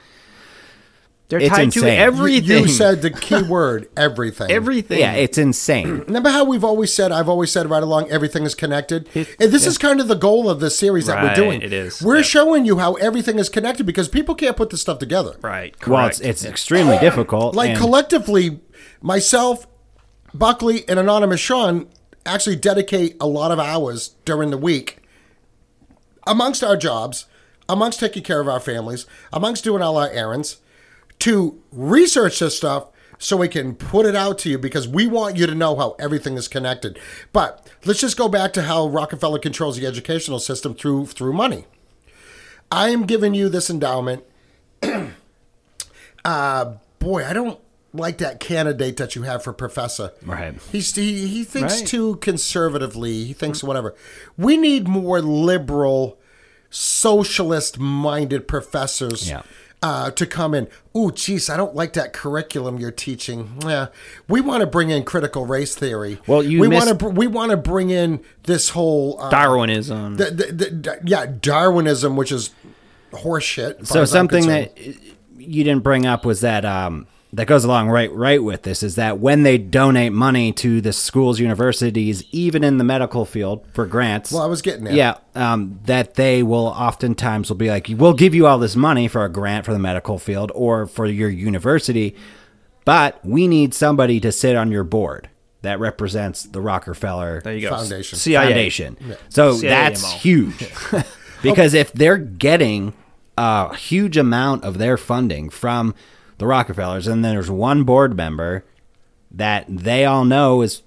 they're 1.31 1.39
It's 1.39 1.49
tied 1.49 1.63
insane. 1.63 1.83
to 1.83 1.89
You- 1.89 1.95
You- 1.95 2.01
everything 2.03 2.61
You 2.63 2.67
said 2.67 3.01
the 3.01 3.09
key 3.09 3.41
word, 3.57 3.89
everything. 3.97 4.51
everything 4.51 4.99
yeah, 4.99 5.13
it's 5.13 5.37
insane. 5.39 5.99
Remember 6.07 6.29
how 6.29 6.43
we've 6.43 6.63
always 6.63 6.93
said, 6.93 7.11
I've 7.11 7.27
always 7.29 7.51
said 7.51 7.69
right 7.69 7.81
along, 7.81 8.11
everything 8.11 8.43
is 8.43 8.53
connected? 8.53 9.09
It- 9.15 9.29
and 9.39 9.51
this 9.51 9.65
is 9.65 9.77
kind 9.79 9.99
of 9.99 10.07
the 10.07 10.15
goal 10.15 10.49
of 10.49 10.59
this 10.59 10.77
series 10.77 11.07
that 11.07 11.23
we're 11.23 11.33
doing. 11.33 11.61
it 11.63 11.73
is. 11.73 12.01
We're 12.01 12.17
Yep. 12.17 12.25
showing 12.25 12.65
you 12.65 12.77
how 12.77 12.93
everything 12.95 13.39
is 13.39 13.49
connected 13.49 13.85
because 13.85 14.07
people 14.09 14.35
can't 14.35 14.55
put 14.57 14.69
this 14.69 14.81
stuff 14.81 14.99
together. 14.99 15.35
right 15.41 15.73
correct 15.79 15.87
Well, 15.89 16.07
it's 16.07 16.19
it's 16.19 16.45
extremely 16.45 16.97
difficult. 16.99 17.55
Like 17.55 17.71
and- 17.71 17.79
collectively, 17.79 18.59
myself, 19.01 19.65
Buckley, 20.33 20.83
and 20.87 20.99
Anonymous 20.99 21.39
Sean 21.39 21.87
actually 22.25 22.57
dedicate 22.57 23.15
a 23.19 23.25
lot 23.25 23.51
of 23.51 23.59
hours 23.59 24.15
during 24.25 24.51
the 24.51 24.57
week 24.57 24.97
amongst 26.27 26.63
our 26.63 26.77
jobs, 26.77 27.25
amongst 27.67 27.99
taking 27.99 28.23
care 28.23 28.39
of 28.39 28.47
our 28.47 28.59
families, 28.59 29.05
amongst 29.33 29.63
doing 29.63 29.81
all 29.81 29.97
our 29.97 30.09
errands, 30.09 30.57
to 31.21 31.59
research 31.71 32.39
this 32.39 32.57
stuff 32.57 32.87
so 33.17 33.37
we 33.37 33.47
can 33.47 33.75
put 33.75 34.05
it 34.05 34.15
out 34.15 34.39
to 34.39 34.49
you 34.49 34.57
because 34.57 34.87
we 34.87 35.05
want 35.07 35.37
you 35.37 35.45
to 35.45 35.53
know 35.55 35.75
how 35.75 35.95
everything 35.99 36.35
is 36.37 36.47
connected. 36.47 36.97
But 37.31 37.69
let's 37.85 37.99
just 38.01 38.17
go 38.17 38.27
back 38.27 38.51
to 38.53 38.63
how 38.63 38.87
Rockefeller 38.87 39.39
controls 39.39 39.77
the 39.77 39.85
educational 39.85 40.39
system 40.39 40.73
through 40.73 41.05
through 41.07 41.33
money. 41.33 41.65
I 42.71 42.89
am 42.89 43.05
giving 43.05 43.33
you 43.33 43.49
this 43.49 43.69
endowment. 43.69 44.23
uh 46.25 46.73
boy, 46.99 47.25
I 47.25 47.33
don't 47.33 47.59
like 47.93 48.19
that 48.19 48.39
candidate 48.39 48.97
that 48.97 49.15
you 49.15 49.23
have 49.23 49.43
for 49.43 49.53
professor. 49.53 50.11
Right. 50.25 50.55
He's 50.71 50.95
he, 50.95 51.27
he 51.27 51.43
thinks 51.43 51.79
Right. 51.79 51.87
too 51.87 52.15
conservatively. 52.17 53.25
He 53.25 53.33
thinks 53.33 53.63
whatever. 53.63 53.95
We 54.37 54.57
need 54.57 54.87
more 54.87 55.21
liberal 55.21 56.17
socialist 56.69 57.77
minded 57.79 58.47
professors 58.47 59.29
Yeah. 59.29 59.41
Uh, 59.81 60.11
to 60.11 60.25
come 60.25 60.53
in. 60.53 60.67
Ooh, 60.95 61.11
geez, 61.11 61.49
I 61.49 61.57
don't 61.57 61.75
like 61.75 61.93
that 61.93 62.13
curriculum 62.13 62.77
you're 62.77 62.91
teaching. 62.91 63.57
Yeah, 63.65 63.87
we 64.27 64.41
want 64.41 64.61
to 64.61 64.67
bring 64.67 64.89
in 64.89 65.03
critical 65.03 65.45
race 65.45 65.75
theory. 65.75 66.19
Well, 66.27 66.43
you 66.43 66.59
we 66.59 66.67
missed- 66.67 66.87
want 66.87 66.99
to 66.99 67.05
we 67.09 67.27
want 67.27 67.51
to 67.51 67.57
bring 67.57 67.89
in 67.89 68.23
this 68.43 68.69
whole 68.69 69.19
uh, 69.19 69.29
Darwinism. 69.29 70.17
the, 70.17 70.25
the, 70.25 70.45
the, 70.53 70.99
yeah 71.05 71.25
Darwinism, 71.25 72.15
which 72.15 72.31
is 72.31 72.51
horseshit. 73.11 73.87
So 73.87 74.05
something 74.05 74.47
that 74.47 74.77
you 75.37 75.63
didn't 75.63 75.83
bring 75.83 76.05
up 76.05 76.25
was 76.25 76.41
that 76.41 76.65
um, 76.65 77.07
that 77.33 77.47
goes 77.47 77.63
along 77.63 77.89
right 77.89 78.11
right 78.11 78.43
with 78.43 78.63
this 78.63 78.83
is 78.83 78.95
that 78.95 79.19
when 79.19 79.43
they 79.43 79.57
donate 79.57 80.11
money 80.11 80.51
to 80.51 80.81
the 80.81 80.91
schools, 80.91 81.39
universities, 81.39 82.23
even 82.31 82.63
in 82.63 82.77
the 82.77 82.83
medical 82.83 83.25
field 83.25 83.65
for 83.73 83.85
grants. 83.85 84.31
Well, 84.31 84.41
I 84.41 84.47
was 84.47 84.61
getting 84.61 84.83
there. 84.83 84.93
Yeah, 84.93 85.17
um, 85.35 85.79
that 85.85 86.15
they 86.15 86.43
will 86.43 86.67
oftentimes 86.67 87.49
will 87.49 87.57
be 87.57 87.69
like, 87.69 87.87
"We'll 87.89 88.13
give 88.13 88.35
you 88.35 88.47
all 88.47 88.59
this 88.59 88.75
money 88.75 89.07
for 89.07 89.23
a 89.23 89.29
grant 89.29 89.65
for 89.65 89.73
the 89.73 89.79
medical 89.79 90.19
field 90.19 90.51
or 90.53 90.85
for 90.85 91.05
your 91.05 91.29
university, 91.29 92.15
but 92.85 93.23
we 93.25 93.47
need 93.47 93.73
somebody 93.73 94.19
to 94.19 94.31
sit 94.31 94.55
on 94.55 94.71
your 94.71 94.83
board 94.83 95.29
that 95.61 95.79
represents 95.79 96.43
the 96.43 96.59
Rockefeller 96.59 97.41
there 97.41 97.53
you 97.53 97.61
go. 97.61 97.69
Foundation. 97.69 98.17
CIA. 98.17 98.47
Foundation. 98.47 98.97
So 99.29 99.53
CIA 99.53 99.69
that's 99.69 100.01
MO. 100.01 100.09
huge. 100.17 100.69
because 101.43 101.73
if 101.73 101.93
they're 101.93 102.17
getting 102.17 102.93
a 103.37 103.75
huge 103.75 104.17
amount 104.17 104.63
of 104.63 104.77
their 104.77 104.97
funding 104.97 105.49
from 105.49 105.95
the 106.41 106.47
Rockefellers, 106.47 107.05
and 107.05 107.23
then 107.23 107.35
there's 107.35 107.51
one 107.51 107.83
board 107.83 108.17
member 108.17 108.65
that 109.29 109.65
they 109.69 110.05
all 110.05 110.25
know 110.25 110.63
is 110.63 110.81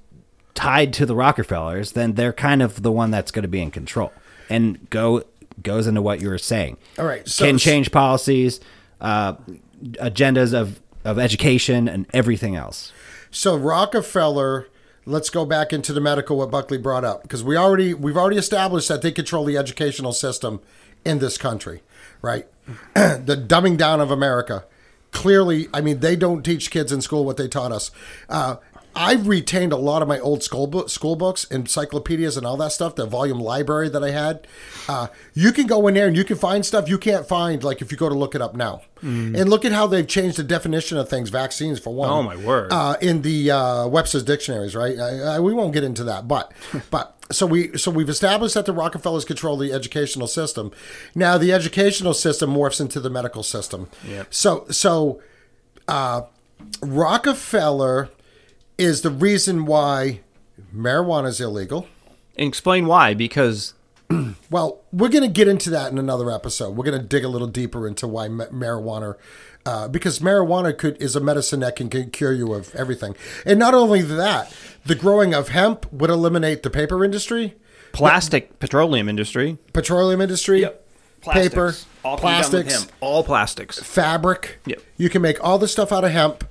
tied 0.54 0.92
to 0.94 1.06
the 1.06 1.14
Rockefellers, 1.14 1.92
then 1.92 2.14
they're 2.14 2.32
kind 2.32 2.60
of 2.60 2.82
the 2.82 2.90
one 2.90 3.12
that's 3.12 3.30
going 3.30 3.44
to 3.44 3.48
be 3.48 3.62
in 3.62 3.70
control. 3.70 4.12
And 4.50 4.90
go 4.90 5.22
goes 5.62 5.86
into 5.86 6.02
what 6.02 6.20
you 6.20 6.28
were 6.28 6.38
saying. 6.38 6.76
All 6.98 7.06
right, 7.06 7.26
so- 7.28 7.46
can 7.46 7.56
change 7.58 7.92
policies, 7.92 8.60
uh, 9.00 9.34
agendas 9.82 10.52
of 10.52 10.80
of 11.04 11.20
education, 11.20 11.86
and 11.88 12.06
everything 12.12 12.56
else. 12.56 12.92
So 13.30 13.56
Rockefeller, 13.56 14.66
let's 15.06 15.30
go 15.30 15.46
back 15.46 15.72
into 15.72 15.92
the 15.92 16.00
medical 16.00 16.36
what 16.36 16.50
Buckley 16.50 16.78
brought 16.78 17.04
up 17.04 17.22
because 17.22 17.44
we 17.44 17.56
already 17.56 17.94
we've 17.94 18.16
already 18.16 18.38
established 18.38 18.88
that 18.88 19.02
they 19.02 19.12
control 19.12 19.44
the 19.44 19.56
educational 19.56 20.12
system 20.12 20.60
in 21.04 21.20
this 21.20 21.38
country, 21.38 21.82
right? 22.22 22.48
the 22.94 23.40
dumbing 23.46 23.76
down 23.76 24.00
of 24.00 24.10
America. 24.10 24.64
Clearly, 25.14 25.68
I 25.72 25.80
mean, 25.80 26.00
they 26.00 26.16
don't 26.16 26.42
teach 26.42 26.70
kids 26.70 26.92
in 26.92 27.00
school 27.00 27.24
what 27.24 27.38
they 27.38 27.48
taught 27.48 27.72
us. 27.72 27.90
Uh, 28.28 28.56
I've 28.96 29.26
retained 29.26 29.72
a 29.72 29.76
lot 29.76 30.02
of 30.02 30.08
my 30.08 30.20
old 30.20 30.42
school 30.42 30.66
book, 30.66 30.88
school 30.88 31.16
books, 31.16 31.44
encyclopedias, 31.44 32.36
and 32.36 32.46
all 32.46 32.56
that 32.58 32.72
stuff. 32.72 32.94
The 32.94 33.06
volume 33.06 33.40
library 33.40 33.88
that 33.88 34.04
I 34.04 34.10
had. 34.10 34.46
Uh, 34.88 35.08
you 35.32 35.50
can 35.52 35.66
go 35.66 35.86
in 35.88 35.94
there 35.94 36.06
and 36.06 36.16
you 36.16 36.24
can 36.24 36.36
find 36.36 36.64
stuff 36.64 36.88
you 36.88 36.98
can't 36.98 37.26
find, 37.26 37.64
like 37.64 37.80
if 37.80 37.90
you 37.90 37.98
go 37.98 38.08
to 38.08 38.14
look 38.14 38.34
it 38.34 38.42
up 38.42 38.54
now. 38.54 38.82
And 39.04 39.50
look 39.50 39.66
at 39.66 39.72
how 39.72 39.86
they've 39.86 40.06
changed 40.06 40.38
the 40.38 40.42
definition 40.42 40.96
of 40.96 41.10
things. 41.10 41.28
Vaccines, 41.28 41.78
for 41.78 41.92
one. 41.92 42.08
Oh, 42.08 42.22
my 42.22 42.36
word. 42.36 42.72
Uh, 42.72 42.96
in 43.02 43.20
the 43.20 43.50
uh, 43.50 43.86
Webster's 43.86 44.22
dictionaries, 44.22 44.74
right? 44.74 44.98
I, 44.98 45.34
I, 45.34 45.40
we 45.40 45.52
won't 45.52 45.74
get 45.74 45.84
into 45.84 46.04
that, 46.04 46.26
but 46.26 46.52
but 46.90 47.13
so 47.30 47.46
we 47.46 47.76
so 47.78 47.90
we've 47.90 48.08
established 48.08 48.54
that 48.54 48.66
the 48.66 48.72
Rockefellers 48.72 49.24
control 49.24 49.56
the 49.56 49.72
educational 49.72 50.26
system. 50.26 50.72
Now 51.14 51.38
the 51.38 51.52
educational 51.52 52.14
system 52.14 52.50
morphs 52.50 52.80
into 52.80 53.00
the 53.00 53.10
medical 53.10 53.42
system. 53.42 53.88
Yep. 54.06 54.34
So 54.34 54.66
so 54.70 55.22
uh, 55.88 56.22
Rockefeller 56.82 58.10
is 58.78 59.02
the 59.02 59.10
reason 59.10 59.64
why 59.66 60.20
marijuana 60.74 61.28
is 61.28 61.40
illegal. 61.40 61.86
And 62.36 62.48
explain 62.48 62.86
why, 62.86 63.14
because 63.14 63.74
Well, 64.50 64.82
we're 64.92 65.08
going 65.08 65.22
to 65.22 65.28
get 65.28 65.48
into 65.48 65.70
that 65.70 65.90
in 65.90 65.98
another 65.98 66.30
episode. 66.30 66.76
We're 66.76 66.84
going 66.84 67.00
to 67.00 67.06
dig 67.06 67.24
a 67.24 67.28
little 67.28 67.48
deeper 67.48 67.86
into 67.86 68.06
why 68.06 68.28
ma- 68.28 68.46
marijuana, 68.46 69.16
uh, 69.66 69.88
because 69.88 70.18
marijuana 70.18 70.76
could 70.76 71.00
is 71.00 71.16
a 71.16 71.20
medicine 71.20 71.60
that 71.60 71.76
can, 71.76 71.88
can 71.88 72.10
cure 72.10 72.32
you 72.32 72.52
of 72.52 72.74
everything. 72.74 73.16
And 73.46 73.58
not 73.58 73.74
only 73.74 74.02
that, 74.02 74.54
the 74.84 74.94
growing 74.94 75.34
of 75.34 75.48
hemp 75.48 75.90
would 75.92 76.10
eliminate 76.10 76.62
the 76.62 76.70
paper 76.70 77.04
industry, 77.04 77.54
plastic 77.92 78.58
petroleum 78.58 79.08
industry, 79.08 79.58
petroleum 79.72 80.20
industry, 80.20 80.66
paper, 81.22 81.74
all 82.04 82.18
can 82.18 82.26
be 82.26 82.42
done 82.42 82.52
with 82.52 82.64
plastics, 82.66 82.74
hemp. 82.80 82.92
all 83.00 83.24
plastics. 83.24 83.78
fabric. 83.80 84.58
Yep. 84.66 84.82
You 84.96 85.08
can 85.08 85.22
make 85.22 85.42
all 85.42 85.58
the 85.58 85.68
stuff 85.68 85.92
out 85.92 86.04
of 86.04 86.10
hemp, 86.10 86.44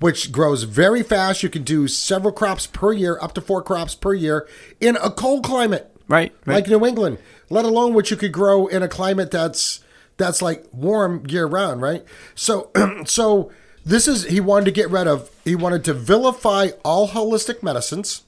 which 0.00 0.30
grows 0.30 0.64
very 0.64 1.02
fast. 1.02 1.42
You 1.42 1.48
can 1.48 1.62
do 1.62 1.88
several 1.88 2.32
crops 2.32 2.66
per 2.66 2.92
year, 2.92 3.18
up 3.20 3.32
to 3.34 3.40
four 3.40 3.62
crops 3.62 3.94
per 3.94 4.14
year 4.14 4.46
in 4.80 4.96
a 4.96 5.10
cold 5.10 5.44
climate. 5.44 5.94
Right, 6.08 6.32
right. 6.46 6.54
like 6.54 6.68
New 6.68 6.86
England, 6.86 7.18
let 7.50 7.66
alone 7.66 7.92
what 7.92 8.10
you 8.10 8.16
could 8.16 8.32
grow 8.32 8.66
in 8.66 8.82
a 8.82 8.88
climate 8.88 9.30
that's 9.30 9.80
that's 10.18 10.42
like 10.42 10.66
warm 10.72 11.24
year 11.26 11.46
round, 11.46 11.80
right? 11.80 12.04
So, 12.34 12.70
so 13.06 13.50
this 13.86 14.06
is 14.06 14.24
he 14.24 14.40
wanted 14.40 14.66
to 14.66 14.70
get 14.72 14.90
rid 14.90 15.06
of. 15.06 15.30
He 15.44 15.54
wanted 15.54 15.84
to 15.84 15.94
vilify 15.94 16.70
all 16.84 17.08
holistic 17.08 17.62
medicines, 17.62 18.24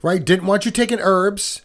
right? 0.00 0.24
Didn't 0.24 0.46
want 0.46 0.64
you 0.64 0.70
taking 0.70 1.00
herbs. 1.00 1.62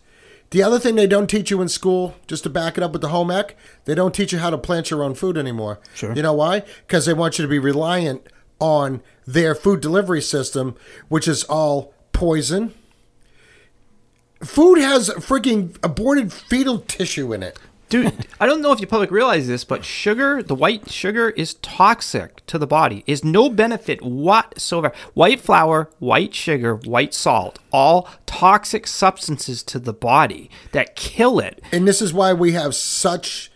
The 0.52 0.62
other 0.62 0.80
thing 0.80 0.96
they 0.96 1.08
don't 1.08 1.30
teach 1.30 1.50
you 1.50 1.62
in 1.62 1.70
school, 1.70 2.16
just 2.28 2.44
to 2.44 2.50
back 2.50 2.78
it 2.78 2.84
up 2.84 2.92
with 2.92 3.02
the 3.02 3.10
home 3.10 3.32
ec, 3.32 3.58
they 3.86 3.96
don't 3.96 4.14
teach 4.14 4.32
you 4.32 4.40
how 4.40 4.50
to 4.50 4.58
plant 4.58 4.92
your 4.92 5.04
own 5.04 5.16
food 5.16 5.38
anymore. 5.38 5.80
Sure. 5.96 6.14
You 6.14 6.22
know 6.22 6.34
why? 6.34 6.62
Because 6.86 7.06
they 7.06 7.14
want 7.14 7.38
you 7.38 7.44
to 7.44 7.50
be 7.50 7.60
reliant 7.60 8.28
on 8.60 9.02
their 9.26 9.56
food 9.56 9.82
delivery 9.82 10.22
system, 10.22 10.76
which 11.10 11.28
is 11.28 11.44
all 11.46 11.94
poison. 12.14 12.74
Food 14.44 14.80
has 14.80 15.10
freaking 15.10 15.76
aborted 15.84 16.32
fetal 16.32 16.80
tissue 16.80 17.34
in 17.34 17.42
it. 17.44 17.58
Dude, 17.90 18.28
I 18.40 18.46
don't 18.46 18.62
know 18.62 18.72
if 18.72 18.80
you 18.80 18.88
public 18.88 19.12
realize 19.12 19.48
this, 19.48 19.64
but 19.64 19.86
sugar, 19.86 20.42
the 20.42 20.56
white 20.56 20.90
sugar 20.90 21.30
is 21.32 21.54
toxic 21.56 22.46
to 22.48 22.58
the 22.58 22.68
body. 22.68 23.04
Is 23.06 23.24
no 23.24 23.50
benefit 23.50 24.02
whatsoever. 24.02 24.92
White 25.14 25.40
flour, 25.40 25.90
white 26.00 26.34
sugar, 26.34 26.76
white 26.76 27.14
salt, 27.14 27.60
all 27.72 28.10
toxic 28.26 28.88
substances 28.88 29.62
to 29.64 29.80
the 29.80 29.94
body 29.94 30.50
that 30.72 30.96
kill 30.96 31.40
it. 31.40 31.62
And 31.72 31.88
this 31.88 32.02
is 32.02 32.14
why 32.14 32.34
we 32.34 32.54
have 32.54 32.76
such 32.76 33.52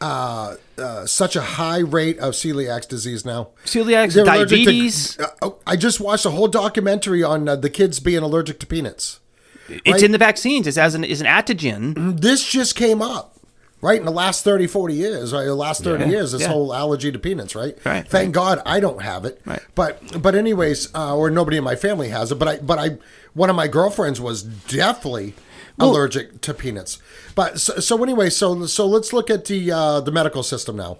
uh, 0.00 0.56
uh, 0.78 1.04
such 1.06 1.36
a 1.36 1.42
high 1.42 1.80
rate 1.80 2.18
of 2.18 2.32
celiac 2.34 2.88
disease 2.88 3.24
now. 3.24 3.48
Celiac, 3.64 4.12
They're 4.14 4.24
to- 4.24 4.30
diabetes. 4.30 5.18
uh, 5.20 5.26
oh, 5.42 5.58
I 5.66 5.76
just 5.76 6.00
watched 6.00 6.24
a 6.24 6.30
whole 6.30 6.48
documentary 6.48 7.22
on 7.22 7.48
uh, 7.48 7.56
the 7.56 7.70
kids 7.70 8.00
being 8.00 8.22
allergic 8.22 8.58
to 8.60 8.66
peanuts. 8.66 9.20
It's 9.68 9.88
right. 9.88 10.02
in 10.02 10.12
the 10.12 10.18
vaccines. 10.18 10.66
It's 10.66 10.78
as 10.78 10.94
an 10.94 11.04
is 11.04 11.20
an 11.20 11.26
antigen. 11.26 12.20
This 12.20 12.48
just 12.48 12.74
came 12.74 13.00
up, 13.00 13.38
right, 13.80 13.98
in 13.98 14.04
the 14.04 14.12
last 14.12 14.44
30, 14.44 14.66
40 14.66 14.94
years, 14.94 15.32
right? 15.32 15.44
The 15.44 15.54
last 15.54 15.82
30 15.84 16.04
Yeah, 16.04 16.10
years, 16.10 16.32
this 16.32 16.42
yeah. 16.42 16.48
whole 16.48 16.74
allergy 16.74 17.10
to 17.12 17.18
peanuts, 17.18 17.54
right? 17.54 17.76
Right, 17.84 18.06
Thank 18.06 18.34
God 18.34 18.60
I 18.66 18.80
don't 18.80 19.02
have 19.02 19.24
it. 19.24 19.40
Right. 19.44 19.62
But 19.74 20.22
but 20.22 20.34
anyways, 20.34 20.94
uh, 20.94 21.16
or 21.16 21.30
nobody 21.30 21.56
in 21.56 21.64
my 21.64 21.76
family 21.76 22.08
has 22.08 22.32
it. 22.32 22.36
But 22.38 22.48
I 22.48 22.56
but 22.58 22.78
I 22.78 22.98
one 23.34 23.50
of 23.50 23.56
my 23.56 23.68
girlfriends 23.68 24.20
was 24.20 24.42
definitely 24.42 25.34
allergic 25.78 26.40
to 26.42 26.52
peanuts. 26.52 26.98
But 27.34 27.58
so, 27.58 27.78
so 27.80 28.02
anyway, 28.02 28.28
so 28.30 28.66
so 28.66 28.86
let's 28.86 29.12
look 29.12 29.30
at 29.30 29.46
the 29.46 29.72
uh, 29.72 30.00
the 30.00 30.12
medical 30.12 30.42
system 30.42 30.76
now. 30.76 30.98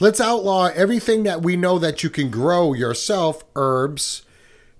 Let's 0.00 0.20
outlaw 0.20 0.66
everything 0.74 1.24
that 1.24 1.42
we 1.42 1.56
know 1.56 1.78
that 1.80 2.04
you 2.04 2.10
can 2.10 2.30
grow 2.30 2.72
yourself, 2.72 3.42
herbs, 3.56 4.22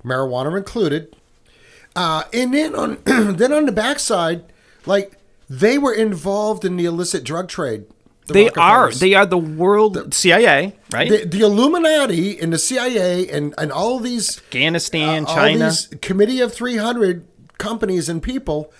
marijuana 0.04 0.56
included. 0.56 1.16
Uh, 1.96 2.22
and 2.32 2.54
then 2.54 2.74
on 2.76 2.98
then 3.04 3.52
on 3.52 3.66
the 3.66 3.72
backside, 3.72 4.44
like 4.86 5.17
they 5.48 5.78
were 5.78 5.92
involved 5.92 6.64
in 6.64 6.76
the 6.76 6.84
illicit 6.84 7.24
drug 7.24 7.48
trade. 7.48 7.86
the 8.26 8.34
They 8.34 8.50
are. 8.50 8.92
They 8.92 9.14
are 9.14 9.26
the 9.26 9.38
world 9.38 10.12
CIA, 10.14 10.76
right? 10.90 11.08
the, 11.08 11.24
the 11.24 11.40
Illuminati 11.40 12.38
and 12.38 12.52
the 12.52 12.58
CIA 12.58 13.28
and, 13.28 13.54
and 13.56 13.72
all 13.72 13.98
these 13.98 14.38
Afghanistan, 14.38 15.24
uh, 15.24 15.28
all 15.28 15.36
China. 15.36 15.64
these 15.64 15.86
committee 16.02 16.40
of 16.40 16.52
300 16.52 17.26
companies 17.56 18.08
and 18.08 18.22
people, 18.22 18.72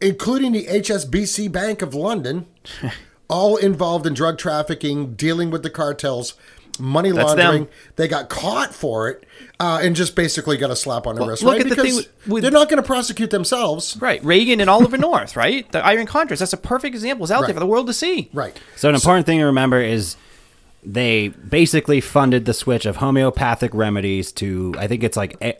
including 0.00 0.52
the 0.52 0.66
HSBC 0.66 1.52
Bank 1.52 1.82
of 1.82 1.94
London, 1.94 2.46
all 3.28 3.56
involved 3.56 4.06
in 4.06 4.14
drug 4.14 4.38
trafficking, 4.38 5.14
dealing 5.14 5.50
with 5.50 5.62
the 5.62 5.70
cartels, 5.70 6.34
money 6.78 7.10
That's 7.12 7.28
laundering. 7.28 7.64
them. 7.64 7.72
They 7.96 8.08
got 8.08 8.28
caught 8.28 8.74
for 8.74 9.08
it 9.08 9.24
uh, 9.60 9.80
and 9.82 9.94
just 9.94 10.16
basically 10.16 10.56
got 10.56 10.70
a 10.70 10.76
slap 10.76 11.06
on 11.06 11.14
the 11.14 11.26
wrist. 11.26 11.42
look 11.42 11.52
right? 11.52 11.60
at 11.60 11.68
the 11.68 11.74
thing 11.76 11.84
because 11.84 11.96
with- 12.24 12.28
with- 12.28 12.42
they're 12.42 12.50
not 12.52 12.68
going 12.68 12.82
to 12.82 12.86
prosecute 12.86 13.30
themselves. 13.30 13.96
Right, 14.00 14.24
Reagan 14.24 14.60
and 14.60 14.68
Oliver 14.70 14.96
North, 14.98 15.36
right? 15.36 15.70
The 15.72 15.84
Iran 15.86 16.06
Contras. 16.06 16.38
That's 16.38 16.52
a 16.52 16.56
perfect 16.56 16.94
example. 16.94 17.24
It's 17.24 17.30
out 17.30 17.40
Right. 17.42 17.46
there 17.48 17.54
for 17.54 17.60
the 17.60 17.66
world 17.66 17.86
to 17.88 17.92
see. 17.92 18.30
Right. 18.32 18.56
So 18.76 18.88
an 18.88 18.94
important 18.94 19.26
thing 19.26 19.38
to 19.38 19.44
remember 19.46 19.80
is 19.80 20.16
they 20.84 21.28
basically 21.28 22.00
funded 22.00 22.44
the 22.44 22.54
switch 22.54 22.86
of 22.86 22.96
homeopathic 22.96 23.72
remedies 23.74 24.32
to 24.32 24.74
I 24.78 24.88
think 24.88 25.04
it's 25.04 25.16
like 25.16 25.36
a- 25.40 25.50
a- 25.50 25.56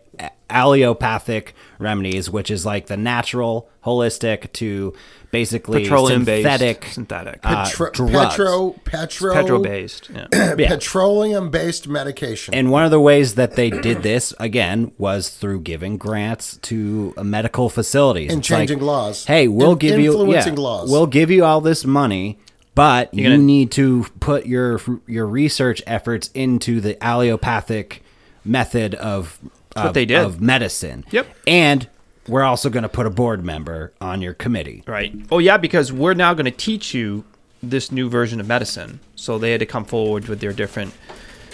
allopathic 0.53 1.55
remedies, 1.79 2.31
which 2.31 2.51
is 2.51 2.65
like 2.67 2.87
the 2.87 2.97
natural, 2.97 3.69
holistic 3.85 4.53
to 4.53 4.93
basically 5.31 5.83
Petroleum-based, 5.83 6.43
synthetic, 6.47 6.85
synthetic. 6.93 7.41
uh, 7.43 7.65
Petro, 7.65 7.91
drugs. 7.91 8.13
petro, 8.13 8.71
petro, 8.85 9.33
Petro 9.35 9.63
based. 9.63 10.11
Yeah. 10.15 10.27
Yeah. 10.59 10.69
petroleum 10.69 11.51
based 11.51 11.89
medication. 11.89 12.53
And 12.55 12.71
one 12.71 12.85
of 12.85 12.91
the 12.91 13.01
ways 13.01 13.35
that 13.37 13.57
they 13.57 13.71
did 13.71 14.03
this 14.03 14.35
again 14.39 14.93
was 14.99 15.31
through 15.31 15.61
giving 15.61 15.97
grants 15.97 16.59
to 16.59 17.15
uh, 17.17 17.25
medical 17.25 17.71
facilities 17.71 18.31
And 18.31 18.41
It's 18.41 18.51
like, 18.51 18.69
changing 18.69 18.81
laws. 18.81 19.25
Hey, 19.25 19.49
we'll 19.49 19.73
In- 19.73 19.79
give 19.79 19.99
you 19.99 20.13
influencing 20.13 20.55
yeah, 20.57 20.61
laws. 20.61 20.91
We'll 20.91 21.07
give 21.07 21.31
you 21.31 21.45
all 21.47 21.63
this 21.63 21.87
money, 21.87 22.39
but 22.75 23.13
you 23.15 23.23
gonna- 23.25 23.39
need 23.39 23.71
to 23.73 24.05
put 24.21 24.45
your 24.47 24.81
your 25.07 25.27
research 25.27 25.83
efforts 25.87 26.29
into 26.35 26.81
the 26.83 27.03
allopathic 27.03 28.03
method 28.45 28.95
of 28.97 29.39
what 29.75 29.87
of, 29.87 29.95
they 29.95 30.07
did. 30.07 30.19
of 30.19 30.41
medicine. 30.41 31.05
Yep. 31.11 31.27
And 31.47 31.89
we're 32.29 32.43
also 32.43 32.71
going 32.71 32.85
to 32.85 32.89
put 32.89 33.07
a 33.07 33.11
board 33.11 33.45
member 33.45 33.93
on 34.01 34.21
your 34.21 34.35
committee. 34.35 34.83
Right. 34.87 35.13
Oh 35.31 35.39
yeah, 35.39 35.57
because 35.57 35.93
we're 35.93 36.15
now 36.15 36.35
going 36.35 36.45
to 36.45 36.51
teach 36.51 36.95
you 36.95 37.25
this 37.63 37.93
new 37.93 38.09
version 38.09 38.41
of 38.41 38.47
medicine. 38.47 39.01
So 39.15 39.39
they 39.39 39.53
had 39.53 39.61
to 39.61 39.67
come 39.67 39.85
forward 39.85 40.29
with 40.29 40.41
their 40.41 40.53
different 40.53 40.95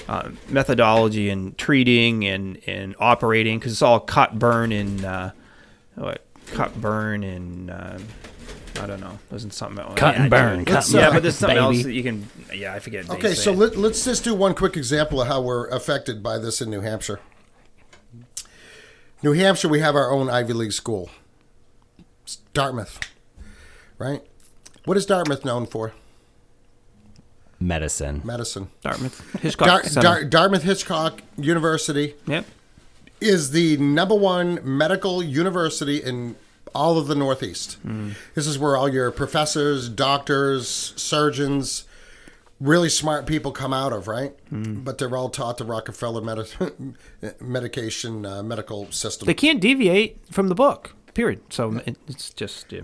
uh, 0.08 0.30
methodology 0.48 1.28
and 1.28 1.56
treating 1.58 2.24
and 2.26 2.60
and 2.66 2.94
operating 2.98 3.58
because 3.58 3.72
it's 3.72 3.82
all 3.82 4.00
cut, 4.00 4.38
burn, 4.38 4.72
and 4.72 5.04
uh, 5.04 5.30
what 5.94 6.24
cut, 6.46 6.80
burn, 6.80 7.22
and 7.22 7.70
uh, 7.70 7.98
I 8.80 8.86
don't 8.86 9.00
know. 9.00 9.18
Wasn't 9.30 9.52
something 9.52 9.84
else. 9.84 9.98
Cut 9.98 10.14
and 10.14 10.24
Yeah, 10.24 10.28
burn, 10.28 10.58
yeah, 10.60 10.64
cut 10.64 10.84
and 10.86 10.94
yeah, 10.94 11.00
burn, 11.06 11.12
but 11.14 11.22
there's 11.22 11.36
something 11.36 11.58
else 11.58 11.82
that 11.82 11.92
you 11.92 12.02
can. 12.02 12.28
Yeah, 12.54 12.74
I 12.74 12.78
forget. 12.78 13.08
Okay, 13.10 13.34
so 13.34 13.52
let, 13.52 13.76
let's 13.76 14.04
just 14.04 14.24
do 14.24 14.34
one 14.34 14.54
quick 14.54 14.76
example 14.76 15.20
of 15.20 15.28
how 15.28 15.42
we're 15.42 15.68
affected 15.68 16.22
by 16.22 16.38
this 16.38 16.60
in 16.60 16.70
New 16.70 16.80
Hampshire. 16.80 17.20
New 19.22 19.32
Hampshire, 19.32 19.68
we 19.68 19.80
have 19.80 19.96
our 19.96 20.10
own 20.12 20.30
Ivy 20.30 20.52
League 20.52 20.72
school. 20.72 21.10
It's 22.22 22.36
Dartmouth, 22.54 23.00
right? 23.98 24.22
What 24.84 24.96
is 24.96 25.06
Dartmouth 25.06 25.44
known 25.44 25.66
for? 25.66 25.92
Medicine. 27.60 28.22
Medicine. 28.24 28.68
Dartmouth 28.82 29.20
Hitchcock 29.42 29.82
Dar- 29.82 30.02
Dar- 30.02 30.24
Dartmouth 30.24 30.62
Hitchcock 30.62 31.22
University 31.36 32.14
Yep. 32.26 32.46
is 33.20 33.50
the 33.50 33.76
number 33.78 34.14
one 34.14 34.60
medical 34.62 35.22
university 35.22 35.96
in 36.02 36.36
all 36.74 36.98
of 36.98 37.08
the 37.08 37.16
Northeast. 37.16 37.74
Hmm. 37.82 38.10
This 38.36 38.46
is 38.46 38.58
where 38.58 38.76
all 38.76 38.88
your 38.88 39.10
professors, 39.10 39.88
doctors, 39.88 40.92
surgeons, 40.96 41.84
really 42.60 42.88
smart 42.88 43.26
people 43.26 43.52
come 43.52 43.72
out 43.72 43.92
of, 43.92 44.08
right? 44.08 44.32
Hmm. 44.48 44.80
But 44.80 44.98
they're 44.98 45.16
all 45.16 45.28
taught 45.30 45.58
the 45.58 45.64
Rockefeller 45.64 46.20
medi- 46.22 46.92
medication 47.40 48.26
uh, 48.26 48.42
medical 48.42 48.90
system. 48.90 49.26
They 49.26 49.34
can't 49.34 49.60
deviate 49.60 50.18
from 50.32 50.48
the 50.48 50.54
book. 50.54 50.94
Period. 51.14 51.40
So 51.50 51.80
it, 51.86 51.96
it's 52.06 52.30
just 52.30 52.72
yeah. 52.72 52.82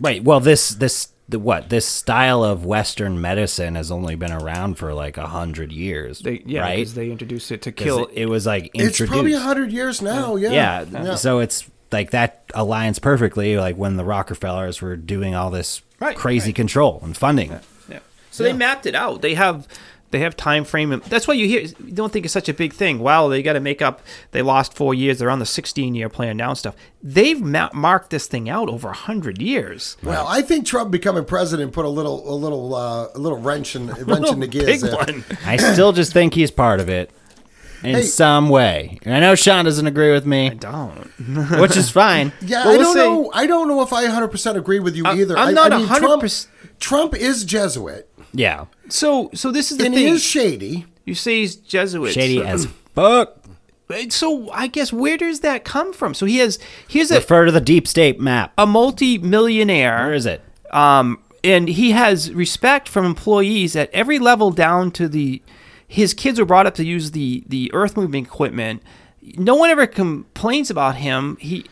Wait, 0.00 0.22
well 0.24 0.40
this 0.40 0.70
this 0.70 1.08
the 1.28 1.38
what? 1.38 1.70
This 1.70 1.86
style 1.86 2.44
of 2.44 2.64
western 2.64 3.20
medicine 3.20 3.74
has 3.74 3.90
only 3.90 4.14
been 4.14 4.32
around 4.32 4.78
for 4.78 4.94
like 4.94 5.16
a 5.16 5.26
hundred 5.26 5.72
years. 5.72 6.20
They 6.20 6.42
yeah, 6.46 6.60
right? 6.60 6.76
because 6.76 6.94
they 6.94 7.10
introduced 7.10 7.50
it 7.50 7.62
to 7.62 7.72
kill. 7.72 8.06
it, 8.06 8.12
it 8.14 8.26
was 8.26 8.46
like 8.46 8.66
it's 8.74 8.84
introduced. 8.84 9.12
probably 9.12 9.32
hundred 9.34 9.72
years 9.72 10.00
now. 10.00 10.36
Yeah. 10.36 10.84
yeah, 10.84 11.14
So 11.16 11.40
it's 11.40 11.68
like 11.90 12.10
that 12.10 12.46
aligns 12.48 13.00
perfectly 13.00 13.56
like 13.56 13.76
when 13.76 13.96
the 13.96 14.04
Rockefellers 14.04 14.80
were 14.80 14.96
doing 14.96 15.34
all 15.34 15.50
this 15.50 15.82
Right, 15.98 16.16
crazy 16.16 16.48
right. 16.50 16.54
control 16.56 17.00
and 17.02 17.16
funding. 17.16 17.58
Yeah. 18.36 18.46
So 18.46 18.52
they 18.52 18.52
mapped 18.52 18.86
it 18.86 18.94
out. 18.94 19.22
They 19.22 19.34
have 19.34 19.66
they 20.12 20.20
have 20.20 20.36
time 20.36 20.64
frame. 20.64 20.92
and- 20.92 21.02
That's 21.02 21.26
why 21.26 21.34
you 21.34 21.48
hear 21.48 21.62
you 21.62 21.92
don't 21.92 22.12
think 22.12 22.24
it's 22.24 22.32
such 22.32 22.48
a 22.48 22.54
big 22.54 22.72
thing. 22.72 23.00
Wow, 23.00 23.26
they 23.26 23.42
got 23.42 23.54
to 23.54 23.60
make 23.60 23.82
up. 23.82 24.02
They 24.30 24.40
lost 24.40 24.72
four 24.72 24.94
years. 24.94 25.18
They're 25.18 25.30
on 25.30 25.40
the 25.40 25.46
16 25.46 25.96
year 25.96 26.08
plan 26.08 26.36
now 26.36 26.50
and 26.50 26.58
stuff. 26.58 26.76
They've 27.02 27.40
ma- 27.40 27.70
marked 27.74 28.10
this 28.10 28.28
thing 28.28 28.48
out 28.48 28.68
over 28.68 28.92
hundred 28.92 29.42
years. 29.42 29.96
Well, 30.04 30.24
I 30.28 30.42
think 30.42 30.64
Trump 30.64 30.92
becoming 30.92 31.24
president 31.24 31.72
put 31.72 31.84
a 31.84 31.88
little, 31.88 32.32
a 32.32 32.36
little, 32.36 32.74
uh, 32.74 33.08
a 33.14 33.18
little 33.18 33.38
wrench 33.38 33.74
in, 33.74 33.88
wrench 34.06 34.28
in 34.30 34.38
the 34.40 34.46
gears. 34.46 34.66
Big 34.66 34.80
there. 34.82 34.94
one. 34.96 35.24
I 35.44 35.56
still 35.56 35.92
just 35.92 36.12
think 36.12 36.34
he's 36.34 36.52
part 36.52 36.78
of 36.78 36.88
it 36.88 37.10
in 37.82 37.96
Hey. 37.96 38.02
some 38.02 38.48
way. 38.48 38.98
And 39.02 39.12
I 39.12 39.18
know 39.20 39.34
Sean 39.34 39.64
doesn't 39.64 39.86
agree 39.88 40.12
with 40.12 40.24
me, 40.24 40.50
I 40.52 40.54
Don't. 40.54 41.10
which 41.60 41.76
is 41.76 41.90
fine. 41.90 42.32
Yeah, 42.42 42.64
Well, 42.64 42.74
I 42.74 42.76
we'll 42.76 42.82
don't 42.84 42.94
see. 42.94 43.00
know. 43.00 43.30
I 43.34 43.46
don't 43.48 43.66
know 43.68 43.82
if 43.82 43.92
I 43.92 44.04
100 44.04 44.28
percent 44.28 44.56
agree 44.56 44.78
with 44.78 44.94
you 44.94 45.04
either. 45.04 45.36
I'm 45.36 45.48
I- 45.48 45.52
not 45.52 45.72
I 45.72 45.78
mean, 45.78 45.88
100 45.88 46.06
Trump, 46.06 46.32
Trump 46.78 47.14
is 47.16 47.44
Jesuit, 47.44 48.08
Yeah, 48.36 48.66
So 48.88 49.30
so 49.34 49.50
this 49.50 49.70
is 49.72 49.78
the 49.78 49.86
and 49.86 49.94
thing. 49.94 50.06
he 50.06 50.12
is 50.12 50.22
shady. 50.22 50.84
you 51.04 51.14
say 51.14 51.40
he's 51.40 51.56
Jesuit. 51.56 52.12
shady 52.12 52.36
so, 52.38 52.44
as 52.44 52.66
fuck. 52.94 53.38
So 54.10 54.50
I 54.50 54.66
guess 54.66 54.92
where 54.92 55.16
does 55.16 55.40
that 55.40 55.64
come 55.64 55.92
from? 55.92 56.12
So 56.14 56.26
he 56.26 56.38
has 56.38 56.58
here's 56.88 57.10
a 57.12 57.16
Refer 57.16 57.44
to 57.46 57.52
the 57.52 57.60
deep 57.60 57.86
state 57.86 58.18
map. 58.20 58.52
a 58.58 58.66
multi-millionaire. 58.66 59.98
Where 60.06 60.14
is 60.14 60.26
it? 60.26 60.42
um, 60.72 61.20
and 61.44 61.68
he 61.68 61.92
has 61.92 62.32
respect 62.32 62.88
from 62.88 63.04
employees 63.06 63.76
at 63.76 63.88
every 63.92 64.18
level 64.18 64.50
down 64.50 64.90
to 64.92 65.08
the 65.08 65.40
his 65.86 66.12
kids 66.12 66.40
were 66.40 66.44
brought 66.44 66.66
up 66.66 66.74
to 66.74 66.84
use 66.84 67.12
the 67.12 67.44
the 67.46 67.70
earth 67.72 67.96
moving 67.96 68.24
equipment 68.24 68.82
no 69.38 69.54
one 69.54 69.70
ever 69.70 69.86
complains 69.86 70.70
about 70.70 70.96
him 70.96 71.36
he 71.40 71.64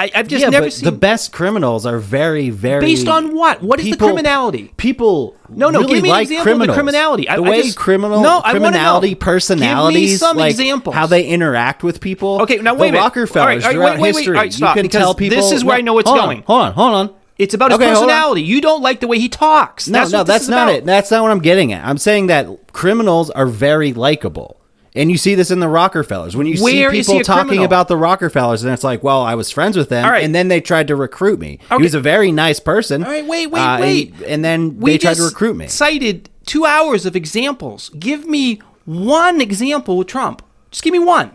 I, 0.00 0.10
i've 0.14 0.28
just 0.28 0.42
yeah, 0.42 0.50
never 0.50 0.66
but 0.66 0.72
seen 0.72 0.84
the 0.84 0.92
best 0.92 1.32
criminals 1.32 1.84
are 1.84 1.98
very, 1.98 2.50
very 2.50 2.80
Based 2.80 3.08
on 3.08 3.34
what? 3.34 3.60
What 3.62 3.80
is 3.80 3.90
the 3.90 3.96
criminality? 3.96 4.72
People 4.76 5.34
No, 5.48 5.70
no, 5.70 5.80
really 5.80 5.94
give 5.94 6.02
me 6.04 6.08
an 6.10 6.12
like 6.12 6.22
example 6.22 6.52
of 6.52 6.58
the 6.58 6.64
criminals. 6.66 6.76
criminality. 6.76 7.22
The 7.24 7.30
I 7.32 7.38
way 7.40 7.62
just- 7.62 7.76
criminal 7.76 8.20
No, 8.22 8.40
I 8.44 8.52
criminality 8.52 9.14
personalities, 9.16 10.00
Give 10.00 10.10
me 10.12 10.16
some 10.16 10.36
like 10.36 10.50
examples. 10.52 10.94
how 10.94 11.06
they 11.06 11.26
interact 11.26 11.82
with 11.82 12.00
people. 12.00 12.40
Okay, 12.42 12.58
now 12.58 12.74
the 12.74 12.80
wait 12.80 12.88
a 12.90 12.92
minute. 12.92 13.02
Rockefellers 13.04 13.36
All 13.36 13.46
right, 13.46 13.56
all 13.64 13.68
right, 13.68 13.72
throughout 13.74 13.92
wait, 13.94 14.00
wait, 14.00 14.14
wait. 14.14 14.16
history, 14.20 14.36
All 14.36 14.42
right, 14.42 14.52
stop, 14.52 14.76
you 14.76 14.82
can 14.82 14.90
tell 14.90 15.14
people. 15.16 15.36
this 15.36 15.50
is 15.50 15.64
where 15.64 15.76
I 15.76 15.80
know 15.80 15.98
it's 15.98 16.08
hold 16.08 16.20
on, 16.20 16.26
going. 16.26 16.42
hold 16.46 16.62
on, 16.62 16.72
hold 16.74 16.94
on. 16.94 17.14
it's 17.36 17.54
about 17.54 17.72
his 17.72 17.80
Okay, 17.80 17.88
personality 17.90 18.42
you 18.42 18.60
don't 18.60 18.82
like 18.82 19.00
the 19.00 19.08
way 19.08 19.18
he 19.18 19.28
talks 19.28 19.88
No, 19.88 19.98
that's 19.98 20.12
no, 20.12 20.22
that's 20.22 20.46
not 20.48 20.68
about. 20.68 20.74
it. 20.76 20.84
That's 20.84 21.10
not 21.10 21.22
what 21.24 21.32
I'm 21.32 21.40
getting 21.40 21.72
at. 21.72 21.84
I'm 21.84 21.98
saying 21.98 22.28
that 22.28 22.72
criminals 22.72 23.30
are 23.30 23.46
very 23.46 23.92
likable. 23.94 24.57
And 24.98 25.10
you 25.10 25.16
see 25.16 25.34
this 25.34 25.50
in 25.50 25.60
the 25.60 25.68
Rockefellers. 25.68 26.36
When 26.36 26.46
you 26.46 26.62
Where 26.62 26.90
see 26.90 26.98
people 26.98 27.20
talking 27.20 27.46
criminal? 27.48 27.64
about 27.64 27.88
the 27.88 27.96
Rockefellers, 27.96 28.64
and 28.64 28.72
it's 28.72 28.82
like, 28.82 29.02
well, 29.02 29.22
I 29.22 29.36
was 29.36 29.48
friends 29.50 29.76
with 29.76 29.88
them, 29.88 30.04
right. 30.04 30.24
and 30.24 30.34
then 30.34 30.48
they 30.48 30.60
tried 30.60 30.88
to 30.88 30.96
recruit 30.96 31.38
me. 31.38 31.60
Okay. 31.70 31.76
He 31.76 31.82
was 31.84 31.94
a 31.94 32.00
very 32.00 32.32
nice 32.32 32.58
person. 32.58 33.04
All 33.04 33.10
right, 33.10 33.24
wait, 33.24 33.46
wait, 33.46 33.60
uh, 33.60 33.78
wait. 33.80 34.14
And, 34.26 34.44
then 34.44 34.78
we 34.80 34.90
they 34.92 34.98
tried 34.98 35.16
to 35.18 35.22
recruit 35.22 35.54
me. 35.56 35.68
cited 35.68 36.28
two 36.48 36.64
hours 36.64 37.04
of 37.06 37.14
examples 37.14 37.90
give 37.90 38.26
me 38.26 38.58
one 38.86 39.40
example 39.40 39.98
with 39.98 40.06
trump 40.06 40.42
just 40.70 40.82
give 40.82 40.92
me 40.92 40.98
one 40.98 41.30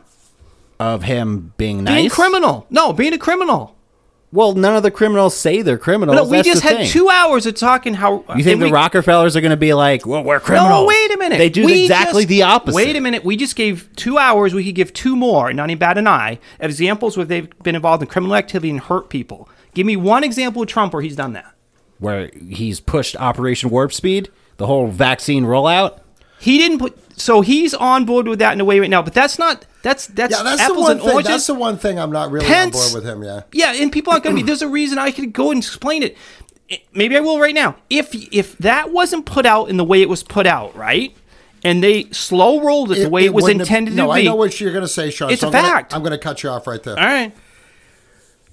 Of 0.79 1.03
him 1.03 1.53
being 1.57 1.83
nice. 1.83 1.95
being 1.95 2.09
criminal 2.09 2.65
no 2.71 2.91
being 2.93 3.13
a 3.13 3.19
criminal 3.19 3.75
Well, 4.33 4.55
none 4.55 4.75
of 4.75 4.81
the 4.81 4.89
criminals 4.89 5.37
say 5.37 5.61
they're 5.61 5.77
criminals. 5.77 6.15
no, 6.15 6.23
we 6.23 6.37
That's 6.37 6.47
just 6.47 6.63
had 6.63 6.77
thing. 6.77 6.87
two 6.89 7.07
hours 7.07 7.45
of 7.45 7.53
talking 7.53 7.93
how 7.93 8.25
You 8.35 8.43
think 8.43 8.59
the 8.59 8.65
we- 8.65 8.71
Rockefellers 8.71 9.35
are 9.37 9.41
going 9.41 9.51
to 9.51 9.57
be 9.57 9.75
like, 9.75 10.07
well, 10.07 10.23
we're 10.23 10.39
criminals? 10.39 10.69
No, 10.71 10.85
wait 10.85 11.13
a 11.13 11.17
minute. 11.17 11.37
They 11.37 11.49
do 11.51 11.63
We 11.65 11.83
exactly 11.83 12.23
just- 12.23 12.29
the 12.29 12.41
opposite. 12.41 12.75
Wait 12.75 12.95
a 12.95 12.99
minute. 12.99 13.23
We 13.23 13.37
just 13.37 13.55
gave 13.55 13.87
two 13.95 14.17
hours. 14.17 14.55
We 14.55 14.63
could 14.65 14.73
give 14.73 14.91
two 14.91 15.15
more. 15.15 15.53
Not 15.53 15.69
even 15.69 15.77
bat 15.77 15.99
an 15.99 16.07
eye. 16.07 16.39
Examples 16.59 17.15
where 17.15 17.27
they've 17.27 17.47
been 17.61 17.75
involved 17.75 18.01
in 18.01 18.09
criminal 18.09 18.35
activity 18.35 18.71
and 18.71 18.79
hurt 18.79 19.09
people. 19.09 19.47
Give 19.75 19.85
me 19.85 19.95
one 19.97 20.23
example 20.23 20.63
of 20.63 20.67
Trump 20.67 20.93
where 20.93 21.03
he's 21.03 21.15
done 21.15 21.33
that. 21.33 21.53
Where 21.99 22.31
he's 22.49 22.79
pushed 22.79 23.15
Operation 23.17 23.69
Warp 23.69 23.93
Speed, 23.93 24.29
the 24.57 24.65
whole 24.65 24.87
vaccine 24.87 25.45
rollout. 25.45 25.99
He 26.43 26.57
didn't 26.57 26.79
put. 26.79 26.97
So 27.19 27.39
he's 27.41 27.73
on 27.73 28.05
board 28.05 28.27
with 28.27 28.39
that 28.39 28.51
in 28.53 28.59
a 28.59 28.65
way 28.65 28.79
right 28.79 28.89
now. 28.89 29.01
But 29.01 29.13
that's 29.13 29.39
not. 29.39 29.65
That's 29.81 30.07
that's, 30.07 30.35
Yeah, 30.35 30.43
that's 30.43 30.57
the 30.57 30.63
apples 30.63 30.81
one 30.81 30.91
and 30.93 31.01
thing. 31.01 31.09
oranges. 31.11 31.31
That's 31.31 31.47
the 31.47 31.53
one 31.53 31.77
thing 31.77 31.97
I'm 31.99 32.11
not 32.11 32.31
really 32.31 32.45
Pence- 32.45 32.75
on 32.75 32.81
board 32.91 33.03
with 33.03 33.09
him. 33.11 33.23
Yeah. 33.23 33.41
Yeah, 33.53 33.81
and 33.81 33.91
people 33.91 34.11
aren't 34.11 34.23
going 34.25 34.35
to 34.35 34.41
be. 34.41 34.45
There's 34.47 34.61
a 34.61 34.67
reason 34.67 34.97
I 34.97 35.11
could 35.11 35.31
go 35.31 35.51
and 35.51 35.59
explain 35.59 36.03
it. 36.03 36.17
Maybe 36.93 37.15
I 37.15 37.19
will 37.21 37.39
right 37.39 37.53
now. 37.55 37.75
If 37.89 38.13
if 38.33 38.57
that 38.57 38.91
wasn't 38.91 39.25
put 39.25 39.45
out 39.45 39.69
in 39.69 39.77
the 39.77 39.83
way 39.85 40.01
it 40.01 40.09
was 40.09 40.23
put 40.23 40.45
out, 40.47 40.75
right, 40.75 41.15
and 41.63 41.83
they 41.83 42.05
slow 42.11 42.61
rolled 42.61 42.91
it, 42.91 42.99
the 43.03 43.09
way 43.09 43.25
it, 43.25 43.33
was 43.33 43.43
wouldn't 43.43 43.61
have- 43.61 43.67
intended 43.69 43.95
no, 43.95 44.07
to 44.07 44.11
I 44.11 44.21
be. 44.21 44.27
I 44.27 44.31
know 44.31 44.35
what 44.35 44.59
you're 44.59 44.71
going 44.73 44.83
to 44.83 44.87
say, 44.87 45.11
Sean. 45.11 45.29
It's 45.31 45.41
so 45.41 45.47
a 45.47 45.49
I'm 45.49 45.53
gonna- 45.53 45.67
fact. 45.67 45.93
I'm 45.95 46.01
going 46.01 46.11
to 46.11 46.17
cut 46.17 46.43
you 46.43 46.49
off 46.49 46.67
right 46.67 46.81
there. 46.83 46.97
all 46.99 47.05
right. 47.05 47.31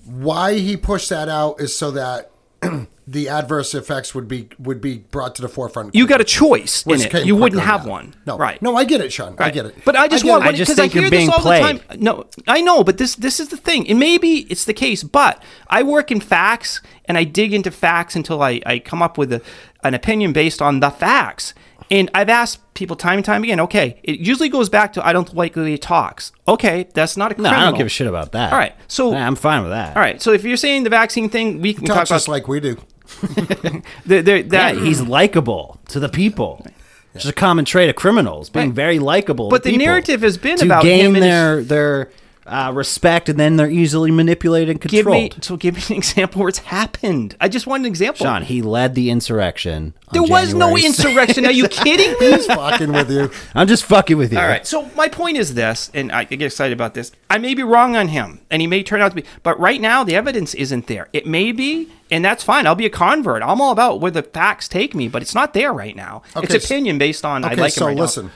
Why 0.04 0.54
he 0.58 0.76
pushed 0.76 1.08
that 1.10 1.28
out 1.28 1.60
is 1.60 1.76
so 1.76 1.90
that 1.92 2.30
the 3.10 3.28
adverse 3.28 3.74
effects 3.74 4.14
would 4.14 4.28
be 4.28 4.48
would 4.58 4.80
be 4.80 4.98
brought 4.98 5.34
to 5.34 5.42
the 5.42 5.48
forefront. 5.48 5.94
You 5.94 6.06
got 6.06 6.20
a 6.20 6.24
choice 6.24 6.84
in 6.86 7.00
it. 7.00 7.26
You 7.26 7.34
wouldn't 7.34 7.60
have 7.60 7.84
yeah. 7.84 7.90
one. 7.90 8.14
No, 8.24 8.38
right? 8.38 8.62
No, 8.62 8.76
I 8.76 8.84
get 8.84 9.00
it, 9.00 9.12
Sean. 9.12 9.34
I 9.38 9.50
get 9.50 9.66
it. 9.66 9.84
But 9.84 9.96
I 9.96 10.06
just 10.06 10.22
get 10.24 10.30
want 10.30 10.44
it. 10.44 10.48
I 10.48 10.52
just 10.52 10.70
because 10.70 10.78
I, 10.78 10.84
you're 10.84 11.02
hear 11.02 11.10
this 11.10 11.18
being 11.18 11.30
all 11.30 11.40
played. 11.40 11.80
the 11.80 11.88
time. 11.88 12.00
No, 12.00 12.26
I 12.46 12.60
know, 12.60 12.84
but 12.84 12.98
this 12.98 13.16
this 13.16 13.40
is 13.40 13.48
the 13.48 13.56
thing, 13.56 13.88
and 13.88 13.98
maybe 13.98 14.46
it's 14.50 14.64
the 14.64 14.74
case. 14.74 15.02
But 15.02 15.42
I 15.66 15.82
work 15.82 16.12
in 16.12 16.20
facts, 16.20 16.80
and 17.06 17.18
I 17.18 17.24
dig 17.24 17.52
into 17.52 17.72
facts 17.72 18.14
until 18.14 18.42
I, 18.42 18.60
I 18.64 18.78
come 18.78 19.02
up 19.02 19.18
with 19.18 19.32
a, 19.32 19.42
an 19.82 19.94
opinion 19.94 20.32
based 20.32 20.62
on 20.62 20.78
the 20.78 20.90
facts. 20.90 21.52
And 21.92 22.08
I've 22.14 22.28
asked 22.28 22.72
people 22.74 22.94
time 22.94 23.16
and 23.18 23.24
time 23.24 23.42
again. 23.42 23.58
Okay, 23.58 23.98
it 24.04 24.20
usually 24.20 24.48
goes 24.48 24.68
back 24.68 24.92
to 24.92 25.04
I 25.04 25.12
don't 25.12 25.34
like 25.34 25.54
the 25.54 25.62
way 25.62 25.72
he 25.72 25.78
talks. 25.78 26.30
Okay, 26.46 26.86
that's 26.94 27.16
not 27.16 27.36
a 27.36 27.42
No. 27.42 27.50
I 27.50 27.64
don't 27.64 27.76
give 27.76 27.86
a 27.86 27.90
shit 27.90 28.06
about 28.06 28.30
that. 28.32 28.52
All 28.52 28.58
right, 28.58 28.76
so- 28.86 29.10
Nah, 29.10 29.26
I'm 29.26 29.34
fine 29.34 29.62
with 29.62 29.72
that. 29.72 29.96
All 29.96 30.02
right, 30.02 30.22
so 30.22 30.32
if 30.32 30.44
you're 30.44 30.56
saying 30.56 30.84
the 30.84 30.90
vaccine 30.90 31.28
thing, 31.28 31.60
we 31.60 31.74
can 31.74 31.86
Talk 31.86 31.96
talk 31.96 32.06
just 32.06 32.28
like 32.28 32.46
we 32.46 32.60
do. 32.60 32.76
The, 33.20 33.82
the, 34.20 34.36
Yeah, 34.36 34.42
that. 34.42 34.76
he's 34.76 35.00
likable 35.02 35.80
to 35.88 36.00
the 36.00 36.08
people. 36.08 36.66
It's 37.14 37.24
a 37.26 37.32
common 37.32 37.64
trait 37.64 37.90
of 37.90 37.96
criminals, 37.96 38.50
being 38.50 38.72
very 38.72 38.98
likable. 39.00 39.48
But 39.48 39.58
to 39.58 39.64
the 39.64 39.70
people 39.72 39.86
narrative 39.86 40.22
has 40.22 40.38
been 40.38 40.58
to 40.58 40.64
about 40.66 40.82
gain 40.84 41.06
him 41.06 41.16
and 41.16 41.24
his- 41.24 41.32
their 41.32 41.62
their 41.64 42.10
uh, 42.50 42.72
respect, 42.72 43.28
and 43.28 43.38
then 43.38 43.56
they're 43.56 43.70
easily 43.70 44.10
manipulated 44.10 44.70
and 44.70 44.80
Give 44.80 45.04
controlled. 45.04 45.36
me 45.36 45.38
so 45.40 45.56
give 45.56 45.76
me 45.76 45.82
an 45.90 45.96
example 45.96 46.40
where 46.40 46.48
it's 46.48 46.58
happened. 46.58 47.36
I 47.40 47.48
just 47.48 47.66
want 47.66 47.82
an 47.82 47.86
example. 47.86 48.26
Sean, 48.26 48.42
he 48.42 48.60
led 48.60 48.94
the 48.96 49.08
insurrection. 49.08 49.94
on 50.08 50.12
there 50.12 50.22
was 50.24 50.52
no 50.52 50.74
6th. 50.74 50.84
insurrection. 50.84 51.46
Are 51.46 51.52
you 51.52 51.68
kidding 51.68 52.12
me? 52.18 52.32
He's 52.32 52.46
fucking 52.46 52.92
with 52.92 53.10
you. 53.10 53.30
I'm 53.54 53.68
just 53.68 53.84
fucking 53.84 54.16
with 54.18 54.32
you. 54.32 54.38
All 54.40 54.46
right. 54.48 54.66
So 54.66 54.90
my 54.96 55.08
point 55.08 55.36
is 55.36 55.54
this, 55.54 55.90
and 55.94 56.10
I 56.10 56.24
get 56.24 56.42
excited 56.42 56.72
about 56.72 56.94
this. 56.94 57.12
I 57.30 57.38
may 57.38 57.54
be 57.54 57.62
wrong 57.62 57.94
on 57.94 58.08
him, 58.08 58.40
and 58.50 58.60
he 58.60 58.66
may 58.66 58.82
turn 58.82 59.00
out 59.00 59.10
to 59.10 59.14
be, 59.14 59.24
but 59.44 59.58
right 59.60 59.80
now 59.80 60.02
the 60.02 60.16
evidence 60.16 60.52
isn't 60.54 60.88
there. 60.88 61.08
It 61.12 61.26
may 61.26 61.52
be, 61.52 61.88
and 62.10 62.24
that's 62.24 62.42
fine. 62.42 62.66
I'll 62.66 62.74
be 62.74 62.86
a 62.86 62.90
convert. 62.90 63.42
I'm 63.42 63.60
all 63.60 63.70
about 63.70 64.00
where 64.00 64.10
the 64.10 64.22
facts 64.24 64.66
take 64.66 64.94
me, 64.94 65.06
but 65.06 65.22
it's 65.22 65.34
not 65.34 65.54
there 65.54 65.72
right 65.72 65.94
now. 65.94 66.22
Okay, 66.36 66.54
it's 66.56 66.64
opinion 66.64 66.98
based 66.98 67.24
on 67.24 67.44
I 67.44 67.52
Okay, 67.52 67.60
like 67.60 67.72
so 67.72 67.86
him 67.86 67.94
right 67.94 67.96
listen. 68.02 68.30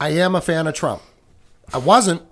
I 0.00 0.10
am 0.10 0.34
a 0.34 0.40
fan 0.40 0.66
of 0.66 0.74
Trump. 0.74 1.02
I 1.74 1.78
wasn't. 1.78 2.22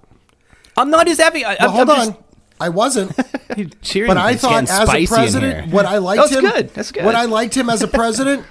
I'm 0.76 0.90
not 0.90 1.08
as 1.08 1.18
heavy. 1.18 1.44
I, 1.44 1.56
Well, 1.60 1.68
I'm, 1.70 1.70
hold 1.70 1.90
I'm 1.90 2.00
on. 2.00 2.06
just- 2.08 2.20
I 2.58 2.68
wasn't. 2.70 3.12
Cheering. 3.82 4.08
But 4.08 4.16
I 4.16 4.34
thought 4.36 4.68
as 4.70 4.88
a 4.88 5.06
president, 5.06 5.72
what 5.72 5.84
I 5.84 5.98
liked 5.98 6.22
That's 6.22 6.34
him. 6.36 6.50
good. 6.50 6.70
That's 6.74 6.90
good. 6.90 7.04
What 7.04 7.14
I 7.14 7.26
liked 7.26 7.54
him 7.54 7.68
as 7.68 7.82
a 7.82 7.88
president, 7.88 8.44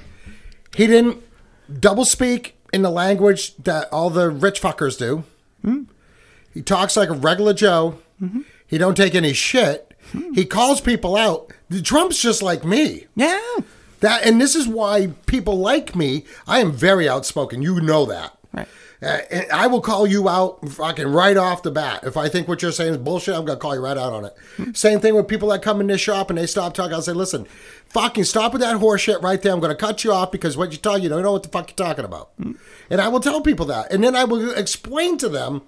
he 0.76 0.86
didn't 0.86 1.24
double 1.80 2.06
speak 2.06 2.56
in 2.72 2.84
the 2.84 2.92
language 2.92 3.56
that 3.58 3.92
all 3.92 4.10
the 4.12 4.30
rich 4.30 4.62
fuckers 4.62 4.98
do. 4.98 5.24
Hmm. 5.64 5.84
He 6.54 6.62
talks 6.62 6.96
like 6.96 7.10
a 7.10 7.14
regular 7.14 7.54
Joe. 7.54 7.98
Mm-hmm. 8.22 8.42
He 8.68 8.78
don't 8.78 8.96
take 8.96 9.16
any 9.16 9.34
shit. 9.34 9.92
He 10.36 10.46
calls 10.46 10.82
people 10.82 11.16
out. 11.18 11.52
Trump's 11.84 12.22
just 12.22 12.44
like 12.44 12.64
me. 12.64 13.08
yeah. 13.16 13.40
That 14.02 14.26
and 14.26 14.40
this 14.40 14.56
is 14.56 14.68
why 14.68 15.08
people 15.26 15.58
like 15.58 15.96
me. 15.96 16.26
I 16.48 16.60
am 16.60 16.72
very 16.72 17.10
outspoken. 17.10 17.62
You 17.64 17.82
know 17.82 18.06
that. 18.06 18.38
Right. 18.56 18.68
Uh, 19.02 19.20
I 19.54 19.68
will 19.68 19.82
call 19.82 20.08
you 20.08 20.30
out 20.30 20.68
fucking 20.70 21.08
right 21.08 21.36
off 21.36 21.64
the 21.64 21.72
bat. 21.72 22.04
If 22.04 22.16
I 22.16 22.30
think 22.30 22.48
what 22.48 22.62
you're 22.62 22.72
saying 22.72 22.94
is 22.94 22.98
bullshit, 22.98 23.36
I'm 23.36 23.46
gonna 23.46 23.60
call 23.60 23.76
you 23.76 23.82
right 23.82 23.98
out 23.98 24.14
on 24.14 24.26
it. 24.26 24.36
Hmm. 24.58 24.72
Same 24.74 25.00
thing 25.00 25.16
with 25.16 25.28
people 25.28 25.50
that 25.50 25.62
come 25.62 25.82
in 25.82 25.88
this 25.88 26.00
shop 26.02 26.30
and 26.30 26.40
they 26.40 26.48
stop 26.48 26.74
talking. 26.74 26.94
I'll 26.94 27.02
say, 27.02 27.12
listen, 27.12 27.46
fucking 27.90 28.24
stop 28.24 28.54
with 28.54 28.62
that 28.62 28.78
horse 28.78 29.02
shit 29.02 29.22
right 29.22 29.42
there. 29.42 29.52
I'm 29.52 29.60
gonna 29.60 29.76
cut 29.76 30.04
you 30.04 30.14
off 30.14 30.32
because 30.32 30.56
what 30.56 30.72
you 30.72 30.78
talk, 30.78 31.02
you 31.02 31.10
don't 31.10 31.24
know 31.24 31.34
what 31.34 31.44
the 31.44 31.50
fuck 31.50 31.70
you're 31.70 31.88
talking 31.88 32.06
about. 32.06 32.30
Hmm. 32.42 32.54
And 32.90 33.02
I 33.02 33.10
will 33.10 33.20
tell 33.20 33.42
people 33.42 33.66
that, 33.68 33.92
and 33.92 34.04
then 34.04 34.16
I 34.16 34.24
will 34.24 34.52
explain 34.52 35.18
to 35.18 35.30
them 35.30 35.62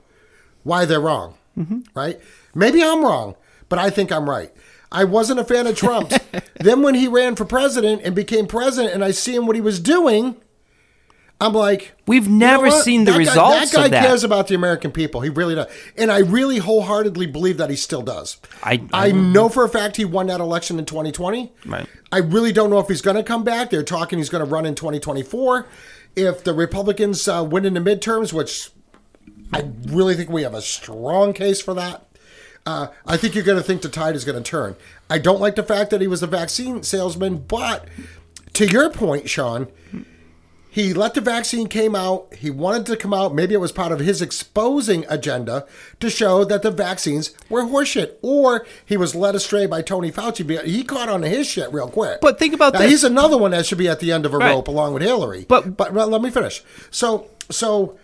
why 0.64 0.86
they're 0.86 1.02
wrong. 1.02 1.36
Mm-hmm. 1.58 1.80
Right? 1.94 2.20
Maybe 2.54 2.84
I'm 2.84 3.04
wrong, 3.04 3.36
but 3.68 3.80
I 3.80 3.90
think 3.90 4.12
I'm 4.12 4.30
right. 4.30 4.52
I 4.92 5.04
wasn't 5.04 5.40
a 5.40 5.44
fan 5.44 5.68
of 5.68 5.76
Trump. 5.76 6.14
then 6.60 6.82
when 6.82 6.96
he 6.96 7.08
ran 7.08 7.36
for 7.36 7.46
president 7.46 8.04
and 8.04 8.16
became 8.16 8.48
president, 8.48 8.94
and 8.94 9.04
I 9.04 9.12
see 9.12 9.36
him 9.36 9.48
what 9.48 9.56
he 9.56 9.62
was 9.62 9.80
doing, 9.80 10.36
I'm 11.40 11.54
like, 11.54 11.94
We've 12.08 12.26
you 12.26 12.32
know 12.34 12.38
never 12.62 12.72
seen 12.72 13.04
the 13.06 13.12
That 13.12 13.18
guy- 13.18 13.18
results 13.20 13.72
That 13.72 13.78
guy 13.78 13.86
of 13.86 13.92
that. 13.92 14.06
cares 14.06 14.24
about 14.24 14.48
the 14.48 14.56
American 14.56 14.92
people. 14.92 15.22
He 15.22 15.30
really 15.30 15.54
does, 15.56 15.68
and 15.96 16.12
I 16.12 16.20
really 16.20 16.58
wholeheartedly 16.58 17.28
believe 17.28 17.58
that 17.58 17.70
he 17.70 17.76
still 17.76 18.02
does. 18.02 18.38
I- 18.64 18.82
I 18.92 19.12
know 19.12 19.48
for 19.48 19.64
a 19.64 19.70
fact 19.70 19.98
he 19.98 20.06
won 20.06 20.28
that 20.28 20.40
election 20.40 20.80
in 20.80 20.86
2020. 20.86 21.52
Right. 21.66 21.86
I 22.12 22.18
really 22.20 22.52
don't 22.52 22.70
know 22.72 22.80
if 22.80 22.88
he's 22.88 23.02
going 23.02 23.18
to 23.18 23.24
come 23.24 23.44
back. 23.44 23.70
They're 23.70 23.84
talking 23.84 24.18
he's 24.18 24.30
going 24.30 24.44
to 24.44 24.50
run 24.50 24.66
in 24.66 24.74
2024. 24.74 25.68
If 26.16 26.44
the 26.44 26.54
Republicans 26.54 27.28
uh, 27.28 27.46
win 27.48 27.66
in 27.66 27.76
the 27.76 27.80
midterms, 27.82 28.34
which 28.34 28.72
I 29.54 29.70
really 29.86 30.16
think 30.16 30.30
we 30.30 30.42
have 30.42 30.56
a 30.56 30.62
strong 30.62 31.34
case 31.34 31.62
for 31.62 31.74
that. 31.76 32.04
Uh, 32.66 32.88
I 33.06 33.16
think 33.16 33.34
you're 33.36 33.44
going 33.46 33.58
to 33.60 33.64
think 33.64 33.82
the 33.84 33.88
tide 33.90 34.16
is 34.16 34.26
going 34.26 34.42
to 34.42 34.50
turn. 34.50 34.76
I 35.10 35.20
don't 35.20 35.40
like 35.40 35.56
the 35.56 35.64
fact 35.64 35.90
that 35.92 36.02
he 36.02 36.08
was 36.08 36.22
a 36.24 36.28
vaccine 36.28 36.82
salesman, 36.84 37.38
but 37.38 37.88
to 38.54 38.66
your 38.68 38.90
point, 38.90 39.30
Sean, 39.30 39.68
he 40.70 40.94
let 40.94 41.14
the 41.16 41.22
vaccine 41.22 41.68
came 41.68 41.96
out. 41.96 42.34
He 42.36 42.50
wanted 42.50 42.86
to 42.88 42.98
come 42.98 43.14
out. 43.14 43.34
Maybe 43.34 43.54
it 43.56 43.60
was 43.60 43.72
part 43.72 43.92
of 43.92 44.00
his 44.00 44.22
exposing 44.22 45.06
agenda 45.10 45.66
to 46.00 46.10
show 46.10 46.44
that 46.44 46.62
the 46.62 46.70
vaccines 46.72 47.32
were 47.50 47.64
horseshit, 47.64 48.16
or 48.22 48.66
he 48.86 48.96
was 48.98 49.16
led 49.16 49.34
astray 49.34 49.66
by 49.66 49.82
Tony 49.82 50.12
Fauci. 50.12 50.64
He 50.66 50.84
caught 50.84 51.10
on 51.10 51.22
to 51.22 51.28
his 51.30 51.48
shit 51.48 51.72
real 51.74 51.90
quick. 51.90 52.22
But 52.22 52.38
think 52.38 52.54
about 52.54 52.74
now, 52.74 52.80
this. 52.80 52.92
He's 52.92 53.04
another 53.04 53.38
one 53.38 53.52
that 53.52 53.66
should 53.66 53.78
be 53.80 53.88
at 53.88 54.00
the 54.00 54.12
end 54.12 54.26
of 54.26 54.34
a 54.34 54.38
Right. 54.38 54.52
rope 54.52 54.68
along 54.68 54.94
with 54.94 55.02
Hillary. 55.04 55.46
But- 55.48 55.78
but 55.78 55.94
well, 55.94 56.08
let 56.10 56.22
me 56.22 56.30
finish. 56.30 56.64
So 56.92 57.28
so 57.50 57.98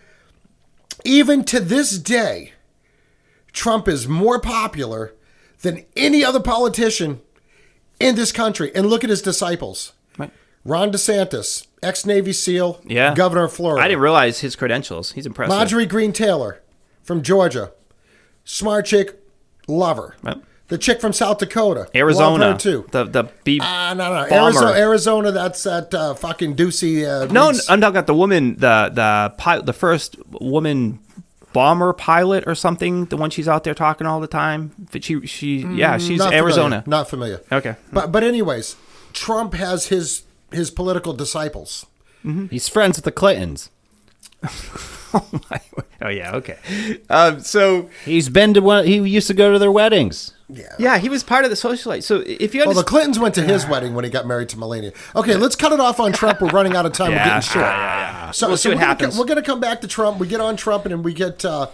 even 1.05 1.43
to 1.45 1.59
this 1.59 1.97
day, 1.97 2.53
Trump 3.51 3.87
is 3.87 4.07
more 4.07 4.39
popular 4.39 5.13
than 5.61 5.85
any 5.95 6.23
other 6.25 6.39
politician 6.39 7.21
in 7.99 8.15
this 8.15 8.31
country. 8.31 8.71
And 8.73 8.87
look 8.87 9.03
at 9.03 9.09
his 9.09 9.21
disciples. 9.21 9.91
Ron 10.65 10.91
DeSantis, 10.91 11.67
ex 11.81 12.05
Navy 12.05 12.31
SEAL, 12.33 12.79
Yeah. 12.85 13.13
governor 13.15 13.43
of 13.45 13.53
Florida. 13.53 13.83
I 13.83 13.87
didn't 13.87 14.01
realize 14.01 14.39
his 14.39 14.55
credentials. 14.55 15.11
He's 15.11 15.25
impressive. 15.25 15.55
Marjorie 15.55 15.85
Greene 15.85 16.13
Taylor 16.13 16.61
from 17.03 17.21
Georgia, 17.21 17.71
smart 18.45 18.85
chick, 18.85 19.19
lover. 19.67 20.15
Right. 20.23 20.37
The 20.69 20.77
chick 20.77 21.01
from 21.01 21.11
South 21.13 21.37
Dakota, 21.39 21.87
Arizona 21.93 22.57
too. 22.57 22.85
The 22.91 23.03
the 23.03 23.25
B. 23.43 23.59
Ah, 23.61 23.93
no, 23.95 24.05
no, 24.05 24.29
bomber. 24.29 24.33
Arizona, 24.45 24.71
Arizona. 24.71 25.31
That's 25.31 25.61
that 25.63 25.93
uh, 25.93 26.13
fucking 26.15 26.55
Ducey. 26.55 27.03
Uh, 27.05 27.25
no, 27.31 27.49
I'm 27.49 27.81
talking 27.81 27.83
about 27.83 28.07
the 28.07 28.13
woman, 28.15 28.55
the 28.55 28.89
the 28.91 29.33
pilot, 29.37 29.65
the 29.65 29.73
first 29.73 30.15
woman 30.31 30.99
bomber 31.51 31.91
pilot 31.93 32.45
or 32.47 32.55
something. 32.55 33.05
The 33.05 33.17
one 33.17 33.29
she's 33.29 33.47
out 33.47 33.65
there 33.65 33.75
talking 33.75 34.07
all 34.07 34.19
the 34.21 34.25
time. 34.27 34.71
But 34.91 35.03
she 35.03 35.27
she 35.27 35.57
yeah 35.57 35.97
she's 35.97 36.11
Mm, 36.11 36.17
Not 36.19 36.23
familiar, 36.29 36.43
Arizona. 36.43 36.83
Not 36.87 37.09
familiar. 37.09 37.41
Okay. 37.51 37.75
But 37.91 38.11
but 38.13 38.23
anyways, 38.23 38.75
Trump 39.11 39.53
has 39.55 39.87
his 39.87 40.23
his 40.53 40.71
political 40.71 41.13
disciples. 41.13 41.85
He's 42.49 42.69
friends 42.69 42.97
with 42.97 43.03
the 43.03 43.11
Clintons. 43.11 43.69
oh 46.01 46.09
yeah, 46.09 46.35
okay. 46.35 46.57
Um, 47.09 47.41
so 47.41 47.89
He's 48.05 48.29
been 48.29 48.53
to 48.53 48.61
one. 48.61 48.85
He 48.85 48.97
used 48.97 49.27
to 49.27 49.33
go 49.33 49.51
to 49.51 49.59
their 49.59 49.71
weddings. 49.71 50.31
Yeah, 50.53 50.75
Yeah, 50.79 50.97
he 50.97 51.09
was 51.09 51.23
part 51.23 51.43
of 51.45 51.49
the 51.51 51.55
socialite. 51.57 52.03
So 52.03 52.23
if 52.25 52.53
you 52.55 52.63
Well, 52.65 52.73
the 52.73 52.83
Clintons 52.83 53.19
went 53.19 53.35
to 53.35 53.41
his 53.43 53.65
wedding 53.65 53.93
when 53.93 54.03
he 54.05 54.09
got 54.11 54.25
married 54.27 54.49
to 54.49 54.59
Melania. 54.59 54.91
Okay, 55.15 55.35
let's 55.35 55.55
cut 55.55 55.71
it 55.71 55.79
off 55.79 55.99
on 55.99 56.11
Trump. 56.13 56.41
We're 56.41 56.49
running 56.49 56.75
out 56.75 56.85
of 56.85 56.93
time. 56.93 57.11
Yeah, 57.11 57.17
We're 57.19 57.25
getting 57.25 57.41
short. 57.41 57.65
yeah, 57.65 57.77
yeah, 57.77 58.25
yeah. 58.25 58.31
So, 58.31 58.47
We'll 58.47 58.57
so 58.57 58.61
see 58.61 58.69
what 58.69 58.75
we're 58.75 58.79
gonna 58.81 58.87
happens. 58.87 59.17
we're 59.17 59.25
going 59.25 59.35
to 59.37 59.43
come 59.43 59.59
back 59.59 59.81
to 59.81 59.87
Trump. 59.87 60.19
We 60.19 60.27
get 60.27 60.41
on 60.41 60.55
Trump, 60.55 60.85
and 60.85 60.91
then 60.93 61.03
we 61.03 61.13
get 61.13 61.43
uh, 61.45 61.67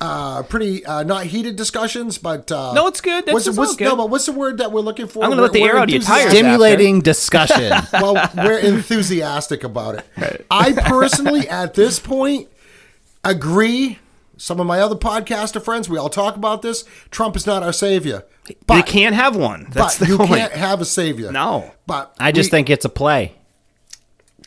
uh, 0.00 0.42
pretty 0.44 0.84
uh, 0.84 1.02
not 1.04 1.26
heated 1.26 1.56
discussions, 1.56 2.18
but 2.18 2.50
uh, 2.52 2.72
No, 2.74 2.86
it's 2.86 3.00
good. 3.00 3.24
That's- 3.26 3.32
what's, 3.34 3.46
it's 3.46 3.56
what's, 3.58 3.76
good. 3.76 3.84
No, 3.84 3.96
but 3.96 4.10
what's 4.10 4.26
the 4.26 4.32
word 4.32 4.58
that 4.58 4.72
we're 4.72 4.80
looking 4.80 5.06
for? 5.06 5.24
I'm 5.24 5.30
gonna 5.30 5.42
let 5.42 5.52
the 5.52 5.60
We're- 5.60 5.68
air 5.70 5.74
we're 5.76 5.80
out 5.80 5.84
of 5.84 5.90
your 5.90 5.96
enthusiastic- 6.00 6.30
tires. 6.30 6.38
Stimulating 6.38 7.00
discussion. 7.12 7.72
well, 7.92 8.30
we're 8.36 8.58
enthusiastic 8.58 9.64
about 9.64 9.96
it. 10.16 10.46
I 10.50 10.72
personally, 10.72 11.48
at 11.48 11.74
this 11.74 11.98
point, 11.98 12.48
agree. 13.24 13.98
Some 14.42 14.58
of 14.58 14.66
my 14.66 14.80
other 14.80 14.96
podcaster 14.96 15.62
friends, 15.62 15.88
we 15.88 15.96
all 15.98 16.08
talk 16.10 16.34
about 16.34 16.62
this. 16.62 16.84
Trump 17.12 17.36
is 17.36 17.46
not 17.46 17.62
our 17.62 17.72
savior, 17.72 18.24
but, 18.66 18.74
you 18.76 18.82
can't 18.82 19.14
have 19.14 19.36
one. 19.36 19.68
That's 19.70 20.00
but 20.00 20.04
the 20.04 20.12
you 20.12 20.18
point. 20.18 20.30
can't 20.30 20.52
have 20.54 20.80
a 20.80 20.84
savior. 20.84 21.30
No. 21.30 21.70
but 21.86 22.12
I 22.18 22.32
just 22.32 22.48
we- 22.48 22.56
think 22.56 22.68
it's 22.68 22.84
a 22.84 22.88
play. 22.88 23.34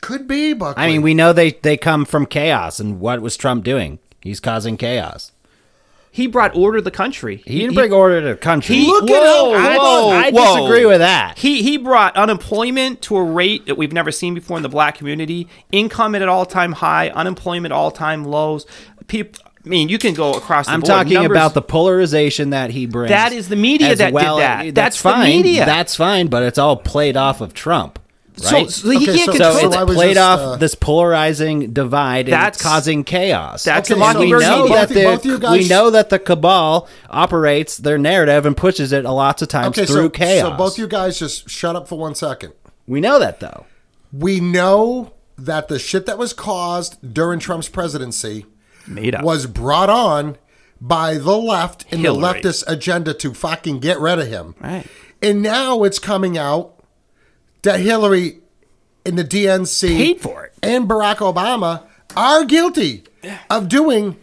could 0.02 0.28
be. 0.28 0.52
Buckley. 0.52 0.84
I 0.84 0.88
mean, 0.88 1.02
we 1.02 1.14
know 1.14 1.32
they 1.32 1.52
they 1.52 1.78
come 1.78 2.04
from 2.04 2.26
chaos, 2.26 2.82
and 2.82 3.00
what 3.00 3.22
was 3.22 3.38
Trump 3.38 3.64
doing? 3.64 4.00
He's 4.20 4.42
causing 4.42 4.76
chaos. 4.76 5.32
He 6.12 6.28
brought 6.28 6.54
order 6.58 6.80
to 6.80 6.82
the 6.82 6.92
country. 6.92 7.42
He 7.46 7.60
didn't 7.60 7.76
bring 7.76 7.94
order 7.94 8.20
to 8.20 8.28
the 8.28 8.36
country. 8.36 8.76
He- 8.76 8.88
Look 8.88 9.10
at 9.10 9.22
whoa, 9.22 9.54
I, 9.54 9.78
whoa, 9.78 10.10
I 10.10 10.32
whoa. 10.32 10.56
disagree 10.58 10.86
with 10.86 11.00
that. 11.00 11.38
He 11.38 11.64
he 11.64 11.78
brought 11.78 12.18
unemployment 12.18 13.02
to 13.04 13.16
a 13.16 13.24
rate 13.24 13.66
that 13.68 13.76
we've 13.78 13.94
never 13.94 14.12
seen 14.12 14.34
before 14.34 14.58
in 14.58 14.64
the 14.64 14.68
black 14.68 14.98
community. 14.98 15.48
Income 15.72 16.16
at 16.16 16.22
an 16.22 16.28
all 16.28 16.46
time 16.46 16.74
high, 16.74 17.10
unemployment 17.12 17.74
all 17.74 17.92
time 17.92 18.26
lows. 18.26 18.66
People, 19.08 19.42
I 19.66 19.70
mean, 19.70 19.90
you 19.90 19.98
can 19.98 20.14
go 20.14 20.34
across 20.34 20.68
the 20.68 20.74
I'm 20.74 20.82
board. 20.82 20.88
talking 20.90 21.14
Numbers- 21.16 21.32
about 21.36 21.54
the 21.56 21.62
polarization 21.62 22.52
that 22.52 22.70
he 22.70 22.86
brings. 22.86 23.10
That 23.10 23.34
is 23.34 23.50
the 23.50 23.56
media 23.56 23.90
as 23.90 23.98
that 23.98 24.14
did 24.14 24.22
that. 24.24 24.64
That's, 24.64 24.74
That's 24.76 24.98
the 24.98 25.10
fine. 25.10 25.26
media. 25.30 25.66
That's 25.66 25.96
fine, 25.96 26.28
but 26.28 26.44
it's 26.44 26.58
all 26.60 26.78
played 26.78 27.18
off 27.18 27.42
of 27.42 27.54
Trump. 27.54 28.00
Right? 28.52 28.70
so 28.70 28.90
he 28.90 28.98
Okay, 28.98 29.06
can't 29.06 29.20
so- 29.20 29.32
control. 29.32 29.54
So 29.54 29.72
so 29.72 29.84
it's 29.84 29.94
played 29.94 30.14
just, 30.16 30.20
off 30.20 30.40
uh, 30.42 30.56
this 30.58 30.76
polarizing 30.76 31.72
divide, 31.72 32.26
and 32.26 32.34
That's- 32.34 32.56
it's 32.58 32.62
causing 32.64 33.06
chaos. 33.06 33.64
that's 33.64 33.90
Okay, 33.90 33.98
the 33.98 34.12
so 34.14 34.20
we 34.20 34.30
know 34.30 34.64
media. 34.64 34.76
that 34.76 34.90
Both- 34.94 35.04
both 35.04 35.24
the 35.24 35.38
guys- 35.40 35.52
we 35.58 35.68
know 35.70 35.90
that 35.92 36.10
the 36.10 36.20
cabal 36.20 36.88
operates 37.10 37.78
their 37.78 37.98
narrative 37.98 38.46
and 38.46 38.58
pushes 38.58 38.92
it 38.92 39.06
a 39.06 39.12
lots 39.12 39.42
of 39.42 39.48
times 39.48 39.68
okay, 39.78 39.86
through 39.86 39.96
so, 40.08 40.10
chaos. 40.10 40.50
so 40.52 40.58
both 40.58 40.78
you 40.78 40.86
guys 40.86 41.18
just 41.18 41.50
shut 41.50 41.78
up 41.78 41.88
for 41.88 41.98
one 41.98 42.14
second. 42.14 42.52
we 42.88 43.00
know 43.00 43.20
that 43.20 43.40
though. 43.40 43.66
We 44.12 44.42
know 44.42 45.14
that 45.38 45.70
the 45.70 45.80
shit 45.80 46.06
that 46.06 46.18
was 46.18 46.34
caused 46.34 47.14
during 47.14 47.40
Trump's 47.40 47.70
presidency 47.70 48.46
Made 48.88 49.16
up. 49.16 49.24
was 49.24 49.48
brought 49.48 49.90
on 49.90 50.38
by 50.82 51.16
the 51.18 51.38
left 51.38 51.86
and 51.91 52.02
Hillary. 52.02 52.41
the 52.41 52.49
leftist 52.49 52.64
agenda 52.68 53.14
to 53.16 53.34
fucking 53.34 53.80
get 53.80 53.99
rid 53.99 54.20
of 54.20 54.28
him. 54.28 54.56
Right. 54.60 54.86
And 55.22 55.41
now 55.41 55.84
it's 55.84 55.99
coming 55.99 56.38
out 56.38 56.84
that 57.64 57.80
Hillary 57.80 58.40
and 59.06 59.18
the 59.18 59.24
DNC 59.24 59.88
Paid 59.98 60.22
for 60.22 60.45
it. 60.45 60.53
and 60.62 60.88
Barack 60.88 61.18
Obama 61.18 61.84
are 62.16 62.44
guilty 62.45 63.03
of 63.49 63.70
doing 63.70 64.18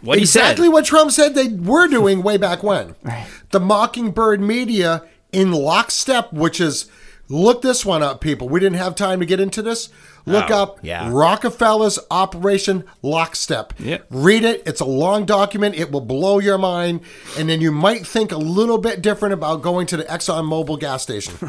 What 0.00 0.18
exactly 0.18 0.68
what 0.68 0.84
Trump 0.84 1.10
said 1.12 1.34
they 1.34 1.48
were 1.48 1.86
doing 1.88 2.22
way 2.22 2.36
back 2.36 2.62
when. 2.62 2.94
Right. 3.02 3.26
The 3.50 3.60
Mockingbird 3.60 4.40
media 4.40 5.04
in 5.32 5.52
lockstep, 5.52 6.32
which 6.32 6.60
is 6.60 6.86
Look 7.30 7.60
this 7.60 7.84
one 7.84 8.02
up, 8.02 8.22
people. 8.22 8.48
We 8.48 8.58
didn't 8.58 8.78
have 8.78 8.94
time 8.94 9.20
to 9.20 9.26
get 9.26 9.38
into 9.38 9.60
this. 9.60 9.90
Look 10.28 10.50
Oh, 10.50 10.62
up 10.62 10.78
yeah. 10.82 11.08
Rockefeller's 11.12 11.98
Operation 12.10 12.84
Lockstep. 13.02 13.72
Yep. 13.78 14.06
Read 14.10 14.44
it. 14.44 14.62
It's 14.66 14.80
a 14.80 14.84
long 14.84 15.24
document. 15.24 15.74
It 15.76 15.90
will 15.90 16.00
blow 16.00 16.38
your 16.38 16.58
mind. 16.58 17.00
And 17.38 17.48
then 17.48 17.60
you 17.60 17.72
might 17.72 18.06
think 18.06 18.32
a 18.32 18.36
little 18.38 18.78
bit 18.78 19.02
different 19.02 19.32
about 19.34 19.62
going 19.62 19.86
to 19.88 19.96
the 19.96 20.04
Exxon 20.04 20.44
Mobil 20.48 20.78
gas 20.78 21.02
station. 21.02 21.34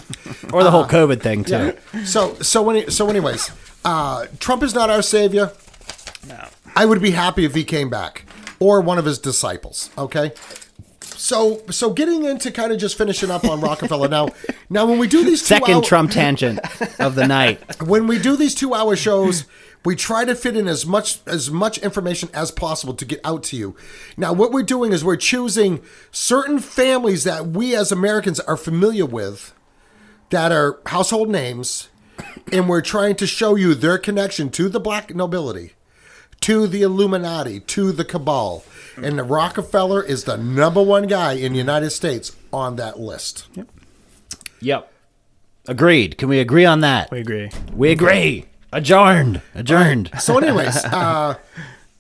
Or 0.52 0.64
the 0.64 0.72
whole 0.72 0.86
COVID 0.86 1.22
thing 1.22 1.44
too. 1.44 1.78
so 2.06 2.34
so 2.42 2.68
any, 2.72 2.90
so 2.90 3.08
anyways, 3.10 3.52
uh, 3.86 4.26
Trump 4.40 4.64
is 4.64 4.74
not 4.74 4.90
our 4.90 5.04
savior. 5.04 5.52
No. 6.28 6.48
I 6.76 6.86
would 6.86 7.02
be 7.02 7.12
happy 7.12 7.46
if 7.46 7.54
he 7.54 7.64
came 7.64 7.90
back 7.90 8.26
or 8.60 8.82
one 8.82 8.98
of 8.98 9.06
his 9.06 9.20
disciples. 9.20 9.92
Okay. 9.98 10.32
So 11.20 11.62
so 11.70 11.91
getting 11.91 12.24
into 12.24 12.50
kind 12.50 12.72
of 12.72 12.78
just 12.80 12.98
finishing 12.98 13.30
up 13.30 13.44
on 13.44 13.60
Rockefeller 13.60 14.08
now. 14.08 14.30
Now 14.70 14.86
when 14.86 15.00
we 15.00 15.08
do 15.08 15.24
these 15.26 15.41
two 15.41 15.48
Second 15.56 15.74
hour- 15.76 15.84
Trump 15.84 16.12
tangent 16.12 16.60
of 17.00 17.16
the 17.16 17.28
night. 17.28 17.60
when 17.84 18.08
we 18.08 18.18
do 18.20 18.38
these 18.38 18.56
two 18.56 18.74
hour 18.74 18.96
shows 18.96 19.46
we 19.86 19.96
try 19.96 20.24
to 20.26 20.36
fit 20.36 20.56
in 20.58 20.68
as 20.68 20.86
much 20.86 21.20
as 21.26 21.50
much 21.52 21.78
information 21.80 22.30
as 22.34 22.52
possible 22.52 22.94
to 22.94 23.06
get 23.06 23.20
out 23.24 23.44
to 23.44 23.56
you 23.58 23.76
now 24.18 24.32
what 24.34 24.52
we're 24.52 24.62
doing 24.64 24.91
is 24.94 25.04
we're 25.06 25.16
choosing 25.16 25.82
certain 26.12 26.60
families 26.60 27.24
that 27.24 27.48
we 27.48 27.74
as 27.76 27.90
americans 27.91 28.41
are 28.41 28.58
familiar 28.58 29.06
with 29.06 29.54
that 30.32 30.52
are 30.52 30.80
household 30.88 31.30
names 31.30 31.88
and 32.52 32.68
we're 32.68 32.82
trying 32.82 33.16
to 33.16 33.26
show 33.26 33.56
you 33.56 33.74
their 33.74 33.98
connection 33.98 34.50
to 34.50 34.68
the 34.68 34.82
black 34.82 35.16
nobility 35.16 35.74
to 36.41 36.68
the 36.68 36.82
illuminati 36.82 37.60
to 37.61 37.91
the 37.91 38.06
cabal 38.06 38.64
and 38.98 39.18
the 39.18 39.24
rockefeller 39.24 40.02
is 40.03 40.24
the 40.26 40.38
number 40.38 40.82
one 40.82 41.07
guy 41.07 41.34
in 41.34 41.52
the 41.53 41.57
united 41.57 41.90
states 41.90 42.36
on 42.52 42.76
that 42.76 42.99
list 42.99 43.48
Yep. 43.56 43.68
Yep. 44.61 44.91
Agreed. 45.68 46.18
Can 46.18 46.30
we 46.30 46.40
agree 46.40 46.66
on 46.66 46.80
that? 46.82 47.11
We 47.11 47.20
agree. 47.20 47.49
We 47.74 47.91
agree. 47.91 48.45
Adjourned. 48.74 49.41
Adjourned. 49.53 50.10
So, 50.20 50.38
anyways, 50.38 50.84
uh, 50.86 51.36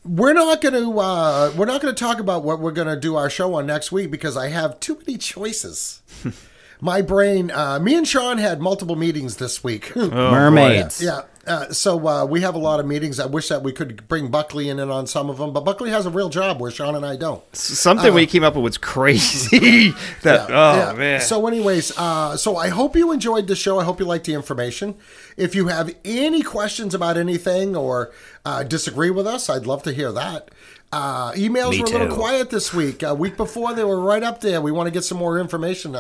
we're 0.03 0.33
not 0.33 0.59
going 0.61 0.73
to 0.73 0.99
uh, 0.99 1.51
we're 1.55 1.65
not 1.67 1.81
going 1.81 1.93
to 1.93 1.99
talk 1.99 2.19
about 2.19 2.43
what 2.43 2.59
we're 2.59 2.71
going 2.71 2.87
to 2.87 2.99
do 2.99 3.15
our 3.15 3.29
show 3.29 3.53
on 3.53 3.65
next 3.67 3.91
week 3.91 4.09
because 4.11 4.35
I 4.35 4.47
have 4.49 4.79
too 4.79 4.95
many 4.97 5.17
choices. 5.17 6.01
My 6.81 7.01
brain, 7.01 7.51
uh, 7.51 7.79
me 7.79 7.95
and 7.95 8.07
Sean 8.07 8.37
had 8.39 8.59
multiple 8.59 8.95
meetings 8.95 9.37
this 9.37 9.63
week. 9.63 9.95
Mermaids. 9.95 11.01
Yeah. 11.01 11.21
Uh, 11.47 11.71
so 11.71 12.07
uh, 12.07 12.25
we 12.25 12.41
have 12.41 12.53
a 12.55 12.59
lot 12.59 12.79
of 12.79 12.85
meetings. 12.85 13.19
I 13.19 13.25
wish 13.25 13.47
that 13.49 13.63
we 13.63 13.71
could 13.71 14.07
bring 14.07 14.29
Buckley 14.29 14.69
in 14.69 14.79
and 14.79 14.91
on 14.91 15.07
some 15.07 15.29
of 15.29 15.37
them, 15.37 15.51
but 15.53 15.61
Buckley 15.61 15.89
has 15.89 16.05
a 16.05 16.09
real 16.09 16.29
job 16.29 16.59
where 16.59 16.69
Sean 16.69 16.95
and 16.95 17.05
I 17.05 17.15
don't. 17.15 17.41
Something 17.55 18.13
we 18.13 18.27
came 18.27 18.43
up 18.43 18.55
with 18.55 18.63
was 18.63 18.77
crazy. 18.77 19.91
that 20.23 20.49
oh 20.49 20.75
Yeah. 20.75 20.93
man. 20.93 21.21
So, 21.21 21.47
anyways, 21.47 21.97
uh, 21.97 22.37
so 22.37 22.57
I 22.57 22.67
hope 22.69 22.95
you 22.95 23.11
enjoyed 23.11 23.47
the 23.47 23.55
show. 23.55 23.79
I 23.79 23.83
hope 23.83 23.99
you 23.99 24.05
liked 24.05 24.25
the 24.25 24.33
information. 24.33 24.95
If 25.37 25.55
you 25.55 25.67
have 25.69 25.95
any 26.05 26.41
questions 26.41 26.93
about 26.93 27.17
anything 27.17 27.75
or 27.75 28.11
uh, 28.45 28.63
disagree 28.63 29.11
with 29.11 29.25
us, 29.25 29.49
I'd 29.49 29.65
love 29.65 29.83
to 29.83 29.93
hear 29.93 30.11
that. 30.11 30.51
Uh, 30.91 31.31
emails 31.33 31.71
Me 31.71 31.81
were 31.81 31.87
a 31.87 31.89
little 31.89 32.15
quiet 32.15 32.49
this 32.49 32.73
week. 32.73 33.03
A 33.03 33.13
week 33.13 33.37
before, 33.37 33.73
they 33.73 33.83
were 33.83 33.99
right 33.99 34.23
up 34.23 34.41
there. 34.41 34.59
We 34.59 34.71
want 34.71 34.87
to 34.87 34.91
get 34.91 35.03
some 35.03 35.19
more 35.19 35.39
information. 35.39 35.95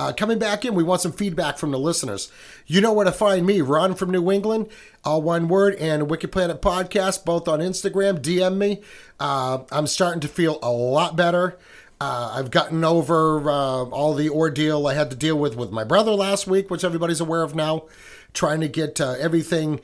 Uh, 0.00 0.14
coming 0.14 0.38
back 0.38 0.64
in, 0.64 0.74
we 0.74 0.82
want 0.82 1.02
some 1.02 1.12
feedback 1.12 1.58
from 1.58 1.72
the 1.72 1.78
listeners. 1.78 2.32
You 2.66 2.80
know 2.80 2.90
where 2.90 3.04
to 3.04 3.12
find 3.12 3.44
me, 3.44 3.60
Ron 3.60 3.94
from 3.94 4.08
New 4.08 4.32
England, 4.32 4.68
all 5.04 5.20
one 5.20 5.46
word, 5.46 5.74
and 5.74 6.08
Wicked 6.08 6.32
Planet 6.32 6.62
Podcast, 6.62 7.26
both 7.26 7.46
on 7.46 7.58
Instagram. 7.58 8.18
DM 8.18 8.56
me. 8.56 8.80
Uh, 9.20 9.58
I'm 9.70 9.86
starting 9.86 10.20
to 10.20 10.28
feel 10.28 10.58
a 10.62 10.70
lot 10.70 11.16
better. 11.16 11.58
Uh, 12.00 12.32
I've 12.34 12.50
gotten 12.50 12.82
over 12.82 13.50
uh, 13.50 13.84
all 13.90 14.14
the 14.14 14.30
ordeal 14.30 14.86
I 14.86 14.94
had 14.94 15.10
to 15.10 15.16
deal 15.16 15.38
with 15.38 15.54
with 15.54 15.70
my 15.70 15.84
brother 15.84 16.12
last 16.12 16.46
week, 16.46 16.70
which 16.70 16.82
everybody's 16.82 17.20
aware 17.20 17.42
of 17.42 17.54
now, 17.54 17.84
trying 18.32 18.60
to 18.62 18.68
get 18.68 19.02
uh, 19.02 19.16
everything 19.18 19.80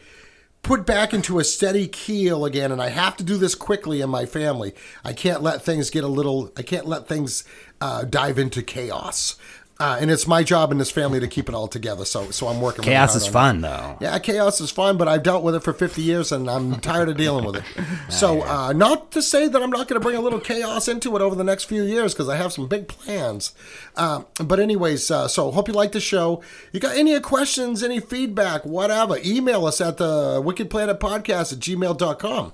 put 0.63 0.87
back 0.87 1.13
into 1.13 1.39
a 1.39 1.45
steady 1.45 1.87
keel 1.87 2.47
again. 2.47 2.73
And 2.73 2.81
I 2.81 2.89
have 2.89 3.19
to 3.19 3.23
do 3.23 3.37
this 3.37 3.55
quickly 3.55 4.01
in 4.01 4.09
my 4.09 4.25
family. 4.25 4.75
I 5.05 5.13
can't 5.13 5.43
let 5.43 5.61
things 5.61 5.91
get 5.91 6.05
a 6.05 6.09
little, 6.09 6.53
I 6.57 6.63
can't 6.63 6.87
let 6.87 7.07
things 7.07 7.45
uh, 7.83 8.05
dive 8.05 8.39
into 8.39 8.63
chaos. 8.63 9.37
Uh, 9.79 9.99
and 10.01 10.11
it's 10.11 10.27
my 10.27 10.43
job 10.43 10.73
in 10.73 10.79
this 10.79 10.91
family 10.91 11.21
to 11.21 11.29
keep 11.29 11.51
it 11.51 11.55
all 11.55 11.69
together. 11.69 12.07
So, 12.07 12.31
so 12.31 12.49
I'm 12.49 12.63
working. 12.63 12.81
really 12.83 12.93
Chaos 12.95 13.11
hard 13.11 13.23
is 13.23 13.29
fun 13.29 13.61
though. 13.61 13.99
yeah, 14.01 14.19
chaos 14.19 14.59
is 14.61 14.71
fun, 14.71 14.97
but 14.97 15.07
I've 15.07 15.23
dealt 15.23 15.43
with 15.45 15.55
it 15.55 15.61
for 15.63 15.75
50 15.75 16.01
years 16.01 16.33
and 16.33 16.49
I'm 16.49 16.81
tired 16.81 17.11
of 17.11 17.19
dealing 17.19 17.45
with 17.45 17.57
it. 17.57 17.65
So, 18.09 18.43
uh, 18.43 18.73
not 18.73 19.11
to 19.13 19.21
say 19.21 19.49
that 19.49 19.61
I'm 19.63 19.69
not 19.71 19.89
going 19.89 20.01
to 20.01 20.05
bring 20.05 20.17
a 20.17 20.21
little 20.21 20.39
chaos 20.41 20.87
into 20.89 21.15
it 21.17 21.21
over 21.21 21.35
the 21.35 21.45
next 21.45 21.65
few 21.65 21.83
years 21.83 22.15
because 22.15 22.29
I 22.29 22.37
have 22.37 22.53
some 22.53 22.69
big 22.69 22.87
plans. 22.89 23.53
Uh, 23.97 24.23
but, 24.43 24.61
anyways, 24.61 25.11
uh, 25.11 25.27
so 25.29 25.51
hope 25.51 25.67
you 25.69 25.75
like 25.75 25.91
the 25.93 26.01
show. 26.01 26.41
You 26.73 26.79
got 26.81 26.97
any 26.97 27.19
questions, 27.21 27.83
any 27.83 27.99
feedback, 28.01 28.65
whatever, 28.65 29.19
email 29.25 29.67
us 29.67 29.81
at 29.81 29.97
the 29.99 30.41
Wicked 30.43 30.71
Planet 30.71 31.01
Podcast 31.01 31.53
at 31.53 31.59
gmail.com. 31.59 32.53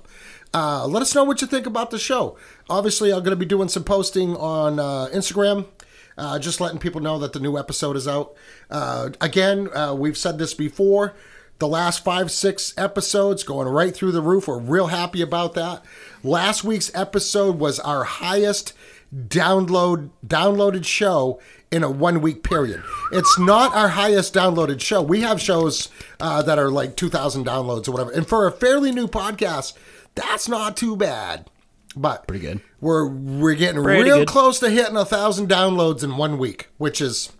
Uh, 0.55 0.87
let 0.87 1.01
us 1.01 1.15
know 1.15 1.23
what 1.23 1.39
you 1.41 1.47
think 1.47 1.65
about 1.67 1.91
the 1.91 1.99
show. 1.99 2.37
Obviously, 2.69 3.11
I'm 3.11 3.19
going 3.19 3.29
to 3.31 3.35
be 3.35 3.45
doing 3.45 3.69
some 3.69 3.83
posting 3.83 4.35
on 4.35 4.79
uh, 4.79 5.07
Instagram. 5.13 5.67
Uh, 6.17 6.39
just 6.39 6.61
letting 6.61 6.79
people 6.79 7.01
know 7.01 7.19
that 7.19 7.33
the 7.33 7.39
new 7.39 7.57
episode 7.57 7.95
is 7.95 8.07
out. 8.07 8.35
Uh, 8.69 9.09
again, 9.19 9.69
uh, 9.75 9.93
we've 9.93 10.17
said 10.17 10.37
this 10.37 10.53
before. 10.53 11.15
The 11.59 11.67
last 11.67 12.03
five, 12.03 12.31
six 12.31 12.73
episodes 12.77 13.43
going 13.43 13.67
right 13.67 13.95
through 13.95 14.11
the 14.11 14.21
roof. 14.21 14.47
We're 14.47 14.59
real 14.59 14.87
happy 14.87 15.21
about 15.21 15.53
that. 15.53 15.83
Last 16.23 16.63
week's 16.63 16.93
episode 16.95 17.59
was 17.59 17.79
our 17.79 18.03
highest 18.03 18.73
download 19.15 20.09
downloaded 20.25 20.85
show 20.85 21.39
in 21.71 21.83
a 21.83 21.89
one 21.89 22.21
week 22.21 22.43
period. 22.43 22.83
It's 23.11 23.39
not 23.39 23.73
our 23.75 23.89
highest 23.89 24.33
downloaded 24.33 24.81
show. 24.81 25.01
We 25.01 25.21
have 25.21 25.39
shows 25.39 25.89
uh, 26.19 26.41
that 26.41 26.57
are 26.59 26.71
like 26.71 26.95
two 26.95 27.09
thousand 27.09 27.45
downloads 27.45 27.87
or 27.87 27.91
whatever. 27.91 28.11
And 28.11 28.27
for 28.27 28.47
a 28.47 28.51
fairly 28.51 28.91
new 28.91 29.07
podcast, 29.07 29.73
that's 30.15 30.49
not 30.49 30.75
too 30.75 30.97
bad. 30.97 31.49
But 31.95 32.27
Pretty 32.27 32.45
good. 32.45 32.61
We're 32.81 33.07
we're 33.07 33.55
getting 33.55 33.83
Pretty 33.83 34.03
real 34.03 34.19
good. 34.19 34.27
close 34.27 34.59
to 34.59 34.69
hitting 34.69 34.95
a 34.97 35.05
thousand 35.05 35.47
downloads 35.49 36.03
in 36.03 36.17
one 36.17 36.37
week, 36.37 36.69
which 36.77 36.99
is, 37.01 37.31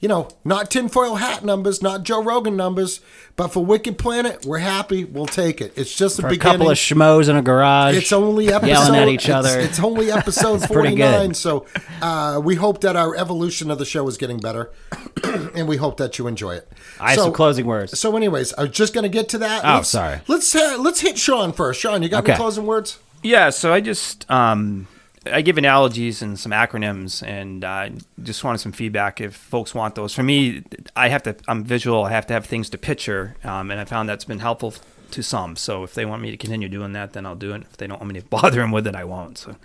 you 0.00 0.08
know, 0.08 0.28
not 0.44 0.70
tinfoil 0.70 1.14
hat 1.16 1.44
numbers, 1.44 1.80
not 1.80 2.02
Joe 2.02 2.22
Rogan 2.22 2.56
numbers, 2.56 3.00
but 3.36 3.48
for 3.48 3.64
Wicked 3.64 3.96
Planet, 3.96 4.44
we're 4.44 4.58
happy. 4.58 5.04
We'll 5.04 5.26
take 5.26 5.60
it. 5.60 5.72
It's 5.76 5.94
just 5.96 6.16
the 6.16 6.22
For 6.22 6.28
a 6.28 6.36
couple 6.36 6.68
of 6.70 6.76
schmoes 6.76 7.28
in 7.28 7.36
a 7.36 7.42
garage. 7.42 7.96
It's 7.96 8.12
only 8.12 8.48
episode 8.48 8.66
yelling 8.68 9.00
at 9.00 9.08
each 9.08 9.30
other. 9.30 9.58
It's, 9.60 9.80
only 9.82 10.10
episode 10.10 10.58
pretty 10.58 10.74
forty 10.74 10.94
good. 10.96 10.98
nine. 11.10 11.34
So 11.34 11.64
uh, 12.02 12.40
we 12.44 12.56
hope 12.56 12.80
that 12.82 12.96
our 12.96 13.14
evolution 13.16 13.70
of 13.70 13.78
the 13.78 13.86
show 13.86 14.06
is 14.08 14.18
getting 14.18 14.38
better, 14.40 14.70
and 15.54 15.66
we 15.68 15.76
hope 15.78 15.96
that 15.98 16.18
you 16.18 16.26
enjoy 16.26 16.56
it. 16.56 16.70
I 17.00 17.10
have 17.10 17.18
so, 17.18 17.24
some 17.26 17.32
closing 17.32 17.66
words. 17.66 17.98
So, 17.98 18.14
anyways, 18.16 18.52
I 18.54 18.62
was 18.62 18.72
just 18.72 18.92
going 18.94 19.04
to 19.04 19.08
get 19.08 19.28
to 19.30 19.38
that. 19.38 19.64
Oh, 19.64 19.76
Let's- 19.76 19.88
sorry. 19.88 20.20
Let's 20.28 20.54
uh, 20.54 20.76
let's 20.80 21.00
hit 21.00 21.16
Sean 21.16 21.52
first. 21.52 21.80
Sean, 21.80 22.02
you 22.02 22.08
got 22.08 22.28
any 22.28 22.36
closing 22.36 22.66
words? 22.66 22.98
Yeah, 23.24 23.50
so 23.50 23.72
I 23.72 23.80
just 23.80 24.30
um, 24.30 24.86
I 25.24 25.40
give 25.40 25.56
analogies 25.58 26.20
and 26.22 26.38
some 26.38 26.52
acronyms, 26.52 27.26
and 27.26 27.64
uh, 27.64 27.88
just 28.22 28.44
wanted 28.44 28.58
some 28.58 28.72
feedback 28.72 29.20
if 29.20 29.34
folks 29.34 29.74
want 29.74 29.94
those. 29.94 30.14
For 30.14 30.22
me, 30.22 30.62
I 30.94 31.08
have 31.08 31.22
to. 31.24 31.34
I'm 31.48 31.64
visual. 31.64 32.04
I 32.04 32.10
have 32.10 32.26
to 32.26 32.34
have 32.34 32.44
things 32.46 32.68
to 32.70 32.78
picture, 32.78 33.34
um, 33.42 33.70
and 33.70 33.80
I 33.80 33.86
found 33.86 34.08
that's 34.08 34.26
been 34.26 34.40
helpful 34.40 34.74
to 35.12 35.22
some. 35.22 35.56
So 35.56 35.84
if 35.84 35.94
they 35.94 36.04
want 36.04 36.20
me 36.22 36.30
to 36.32 36.36
continue 36.36 36.68
doing 36.68 36.92
that, 36.92 37.14
then 37.14 37.24
I'll 37.24 37.34
do 37.34 37.54
it. 37.54 37.62
If 37.62 37.78
they 37.78 37.86
don't 37.86 37.98
want 38.00 38.12
me 38.12 38.20
to 38.20 38.26
bother 38.36 38.60
them 38.60 38.70
with 38.72 38.86
it, 38.86 38.94
I 38.94 39.04
won't. 39.04 39.38
So, 39.38 39.56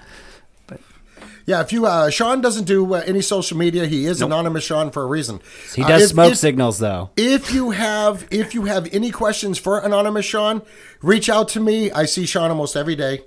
but 0.67 0.79
Yeah, 1.45 1.59
if 1.59 1.73
you 1.73 1.85
uh, 1.85 2.09
Sean 2.11 2.39
doesn't 2.39 2.63
do 2.65 2.93
uh, 2.93 3.03
any 3.05 3.21
social 3.21 3.57
media, 3.57 3.85
he 3.87 4.05
is 4.05 4.21
anonymous 4.21 4.63
Sean 4.63 4.89
for 4.89 5.03
a 5.03 5.07
reason. 5.07 5.41
He 5.75 5.83
Uh, 5.83 5.87
does 5.89 6.03
if- 6.03 6.09
smoke 6.11 6.31
if- 6.31 6.37
signals 6.37 6.79
though. 6.79 7.09
If 7.17 7.51
you 7.53 7.71
have 7.71 8.25
if 8.31 8.53
you 8.53 8.63
have 8.65 8.87
any 8.93 9.11
questions 9.11 9.59
for 9.59 9.79
anonymous 9.79 10.25
Sean, 10.25 10.61
reach 11.01 11.29
out 11.29 11.49
to 11.49 11.59
me. 11.59 11.91
I 11.91 12.05
see 12.05 12.25
Sean 12.25 12.49
almost 12.51 12.77
every 12.77 12.95
day, 12.95 13.23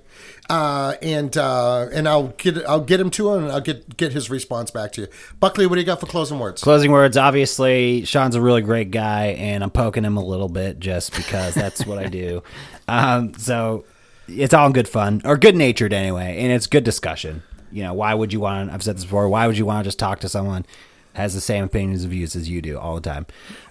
uh, 0.49 0.95
and 1.01 1.35
uh, 1.37 1.87
and 1.93 2.07
I'll 2.07 2.27
get 2.29 2.57
I'll 2.67 2.81
get 2.81 2.99
him 2.99 3.09
to 3.11 3.33
him 3.33 3.43
and 3.43 3.51
I'll 3.51 3.61
get 3.61 3.95
get 3.97 4.11
his 4.11 4.29
response 4.29 4.71
back 4.71 4.91
to 4.93 5.01
you. 5.01 5.07
Buckley, 5.39 5.65
what 5.67 5.75
do 5.75 5.81
you 5.81 5.85
got 5.85 5.99
for 5.99 6.05
closing 6.05 6.39
words? 6.39 6.61
Closing 6.61 6.91
words. 6.91 7.15
Obviously, 7.17 8.03
Sean's 8.05 8.35
a 8.35 8.41
really 8.41 8.61
great 8.61 8.91
guy, 8.91 9.27
and 9.27 9.63
I'm 9.63 9.71
poking 9.71 10.03
him 10.03 10.17
a 10.17 10.23
little 10.23 10.49
bit 10.49 10.79
just 10.79 11.15
because 11.15 11.53
that's 11.53 11.85
what 11.85 11.97
I 11.99 12.07
do. 12.07 12.43
Um, 12.85 13.33
so 13.35 13.85
it's 14.27 14.53
all 14.53 14.69
good 14.69 14.89
fun 14.89 15.21
or 15.23 15.37
good 15.37 15.55
natured 15.55 15.93
anyway, 15.93 16.35
and 16.39 16.51
it's 16.51 16.67
good 16.67 16.83
discussion. 16.83 17.43
You 17.71 17.83
know, 17.83 17.93
why 17.93 18.13
would 18.13 18.33
you 18.33 18.41
want? 18.41 18.71
I've 18.71 18.83
said 18.83 18.97
this 18.97 19.05
before. 19.05 19.29
Why 19.29 19.47
would 19.47 19.57
you 19.57 19.65
want 19.65 19.85
to 19.85 19.87
just 19.87 19.97
talk 19.97 20.19
to 20.19 20.27
someone 20.27 20.65
has 21.13 21.33
the 21.33 21.39
same 21.39 21.63
opinions 21.63 22.03
and 22.03 22.11
views 22.11 22.35
as 22.35 22.49
you 22.49 22.61
do 22.61 22.77
all 22.77 22.95
the 22.95 23.01
time? 23.01 23.25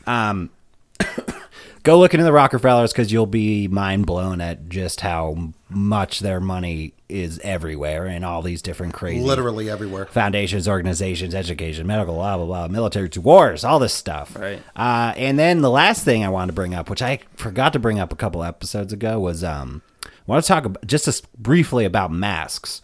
Um, 0.06 0.48
go 1.82 1.98
look 1.98 2.14
into 2.14 2.24
the 2.24 2.32
Rockefellers 2.32 2.92
because 2.92 3.12
you'll 3.12 3.26
be 3.26 3.68
mind 3.68 4.06
blown 4.06 4.40
at 4.40 4.68
just 4.68 5.00
how 5.00 5.52
much 5.68 6.20
their 6.20 6.40
money 6.40 6.94
is 7.08 7.38
everywhere 7.40 8.06
in 8.06 8.24
all 8.24 8.42
these 8.42 8.62
different 8.62 8.94
crazy 8.94 9.22
Literally 9.22 9.68
everywhere. 9.68 10.06
foundations, 10.06 10.68
organizations, 10.68 11.34
education, 11.34 11.86
medical, 11.86 12.14
blah 12.14 12.36
blah 12.36 12.46
blah, 12.46 12.68
military 12.68 13.10
wars, 13.16 13.64
all 13.64 13.78
this 13.78 13.94
stuff. 13.94 14.36
Right. 14.36 14.62
Uh, 14.76 15.12
and 15.16 15.38
then 15.38 15.60
the 15.60 15.70
last 15.70 16.04
thing 16.04 16.24
I 16.24 16.28
wanted 16.28 16.48
to 16.48 16.52
bring 16.54 16.74
up, 16.74 16.88
which 16.88 17.02
I 17.02 17.20
forgot 17.36 17.72
to 17.74 17.78
bring 17.78 17.98
up 17.98 18.12
a 18.12 18.16
couple 18.16 18.42
episodes 18.42 18.92
ago, 18.92 19.20
was 19.20 19.44
um, 19.44 19.82
I 20.04 20.08
want 20.26 20.44
to 20.44 20.48
talk 20.48 20.64
about, 20.64 20.86
just 20.86 21.08
as 21.08 21.20
briefly 21.36 21.84
about 21.84 22.12
masks 22.12 22.80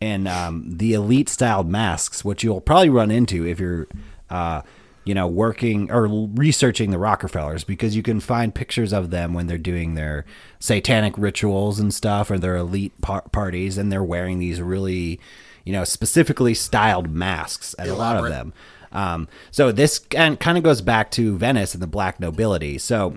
and 0.00 0.28
um, 0.28 0.76
the 0.76 0.92
elite 0.92 1.28
styled 1.28 1.68
masks, 1.68 2.24
which 2.24 2.44
you'll 2.44 2.60
probably 2.60 2.90
run 2.90 3.10
into 3.10 3.46
if 3.46 3.58
you're 3.58 3.86
uh, 4.30 4.62
you 5.06 5.14
know, 5.14 5.28
working 5.28 5.90
or 5.90 6.08
researching 6.08 6.90
the 6.90 6.98
Rockefellers 6.98 7.62
because 7.62 7.94
you 7.94 8.02
can 8.02 8.18
find 8.18 8.52
pictures 8.52 8.92
of 8.92 9.10
them 9.10 9.32
when 9.34 9.46
they're 9.46 9.56
doing 9.56 9.94
their 9.94 10.26
satanic 10.58 11.16
rituals 11.16 11.78
and 11.78 11.94
stuff 11.94 12.28
or 12.28 12.38
their 12.38 12.56
elite 12.56 13.00
par- 13.00 13.24
parties 13.30 13.78
and 13.78 13.90
they're 13.90 14.02
wearing 14.02 14.40
these 14.40 14.60
really, 14.60 15.20
you 15.64 15.72
know, 15.72 15.84
specifically 15.84 16.54
styled 16.54 17.08
masks 17.08 17.72
at 17.78 17.86
a 17.86 17.94
lot 17.94 18.16
of 18.16 18.28
them. 18.28 18.52
Um, 18.90 19.28
so 19.52 19.70
this 19.70 20.00
kind 20.00 20.36
of 20.44 20.62
goes 20.64 20.80
back 20.80 21.12
to 21.12 21.38
Venice 21.38 21.72
and 21.72 21.82
the 21.82 21.86
black 21.86 22.18
nobility. 22.18 22.76
So 22.76 23.16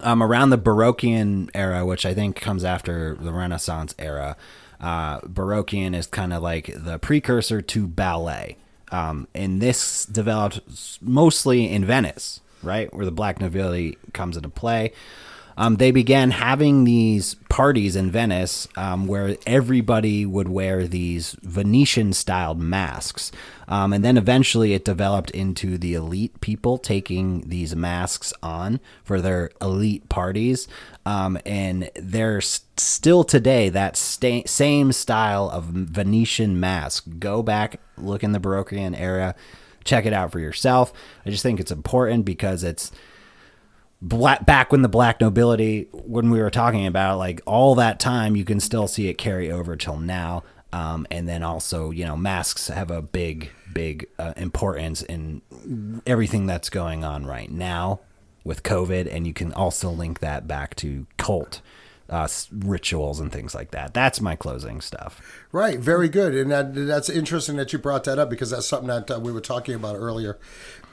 um, 0.00 0.22
around 0.22 0.48
the 0.48 0.58
Baroquean 0.58 1.50
era, 1.54 1.84
which 1.84 2.06
I 2.06 2.14
think 2.14 2.40
comes 2.40 2.64
after 2.64 3.16
the 3.16 3.32
Renaissance 3.32 3.94
era, 3.98 4.34
uh, 4.80 5.20
Baroquean 5.20 5.94
is 5.94 6.06
kind 6.06 6.32
of 6.32 6.42
like 6.42 6.72
the 6.74 6.98
precursor 6.98 7.60
to 7.60 7.86
ballet. 7.86 8.56
Um, 8.92 9.26
and 9.34 9.60
this 9.60 10.04
developed 10.04 10.60
mostly 11.00 11.68
in 11.68 11.84
Venice, 11.84 12.40
right, 12.62 12.92
where 12.94 13.06
the 13.06 13.10
black 13.10 13.40
nobility 13.40 13.96
comes 14.12 14.36
into 14.36 14.50
play. 14.50 14.92
Um, 15.56 15.76
they 15.76 15.90
began 15.90 16.30
having 16.30 16.84
these 16.84 17.34
parties 17.48 17.96
in 17.96 18.10
Venice 18.10 18.66
um, 18.76 19.06
where 19.06 19.36
everybody 19.46 20.24
would 20.24 20.48
wear 20.48 20.86
these 20.86 21.36
Venetian 21.42 22.12
styled 22.12 22.58
masks. 22.58 23.30
Um, 23.68 23.92
and 23.92 24.04
then 24.04 24.16
eventually 24.16 24.74
it 24.74 24.84
developed 24.84 25.30
into 25.30 25.78
the 25.78 25.94
elite 25.94 26.40
people 26.40 26.78
taking 26.78 27.48
these 27.48 27.76
masks 27.76 28.32
on 28.42 28.80
for 29.04 29.20
their 29.20 29.50
elite 29.60 30.08
parties. 30.08 30.68
Um, 31.04 31.38
and 31.44 31.90
there's 31.94 32.64
still 32.76 33.24
today 33.24 33.68
that 33.68 33.96
same 33.96 34.92
style 34.92 35.50
of 35.50 35.64
Venetian 35.64 36.58
mask. 36.58 37.04
Go 37.18 37.42
back, 37.42 37.80
look 37.96 38.22
in 38.22 38.32
the 38.32 38.40
Baroquean 38.40 38.98
era, 38.98 39.34
check 39.84 40.06
it 40.06 40.12
out 40.12 40.32
for 40.32 40.38
yourself. 40.38 40.92
I 41.26 41.30
just 41.30 41.42
think 41.42 41.60
it's 41.60 41.72
important 41.72 42.24
because 42.24 42.64
it's 42.64 42.92
black 44.02 44.44
back 44.44 44.72
when 44.72 44.82
the 44.82 44.88
black 44.88 45.20
nobility 45.20 45.88
when 45.92 46.30
we 46.30 46.40
were 46.40 46.50
talking 46.50 46.86
about 46.86 47.18
like 47.18 47.40
all 47.46 47.76
that 47.76 48.00
time 48.00 48.34
you 48.34 48.44
can 48.44 48.58
still 48.58 48.88
see 48.88 49.08
it 49.08 49.14
carry 49.14 49.50
over 49.50 49.76
till 49.76 49.98
now. 49.98 50.42
Um, 50.74 51.06
and 51.10 51.28
then 51.28 51.42
also 51.42 51.90
you 51.90 52.04
know 52.04 52.16
masks 52.16 52.68
have 52.68 52.90
a 52.90 53.00
big 53.00 53.50
big 53.72 54.08
uh, 54.18 54.32
importance 54.36 55.02
in 55.02 55.42
everything 56.06 56.46
that's 56.46 56.68
going 56.68 57.04
on 57.04 57.26
right 57.26 57.50
now 57.50 58.00
with 58.44 58.62
covid. 58.62 59.12
And 59.12 59.26
you 59.26 59.32
can 59.32 59.52
also 59.52 59.88
link 59.90 60.18
that 60.18 60.48
back 60.48 60.74
to 60.76 61.06
cult 61.16 61.60
uh, 62.08 62.28
rituals 62.50 63.20
and 63.20 63.30
things 63.30 63.54
like 63.54 63.70
that. 63.70 63.94
That's 63.94 64.20
my 64.20 64.34
closing 64.34 64.80
stuff 64.80 65.41
Right, 65.52 65.78
very 65.78 66.08
good, 66.08 66.34
and 66.34 66.50
that, 66.50 66.74
that's 66.74 67.10
interesting 67.10 67.56
that 67.56 67.74
you 67.74 67.78
brought 67.78 68.04
that 68.04 68.18
up 68.18 68.30
because 68.30 68.48
that's 68.48 68.66
something 68.66 68.88
that 68.88 69.10
uh, 69.10 69.20
we 69.20 69.30
were 69.32 69.42
talking 69.42 69.74
about 69.74 69.96
earlier. 69.96 70.38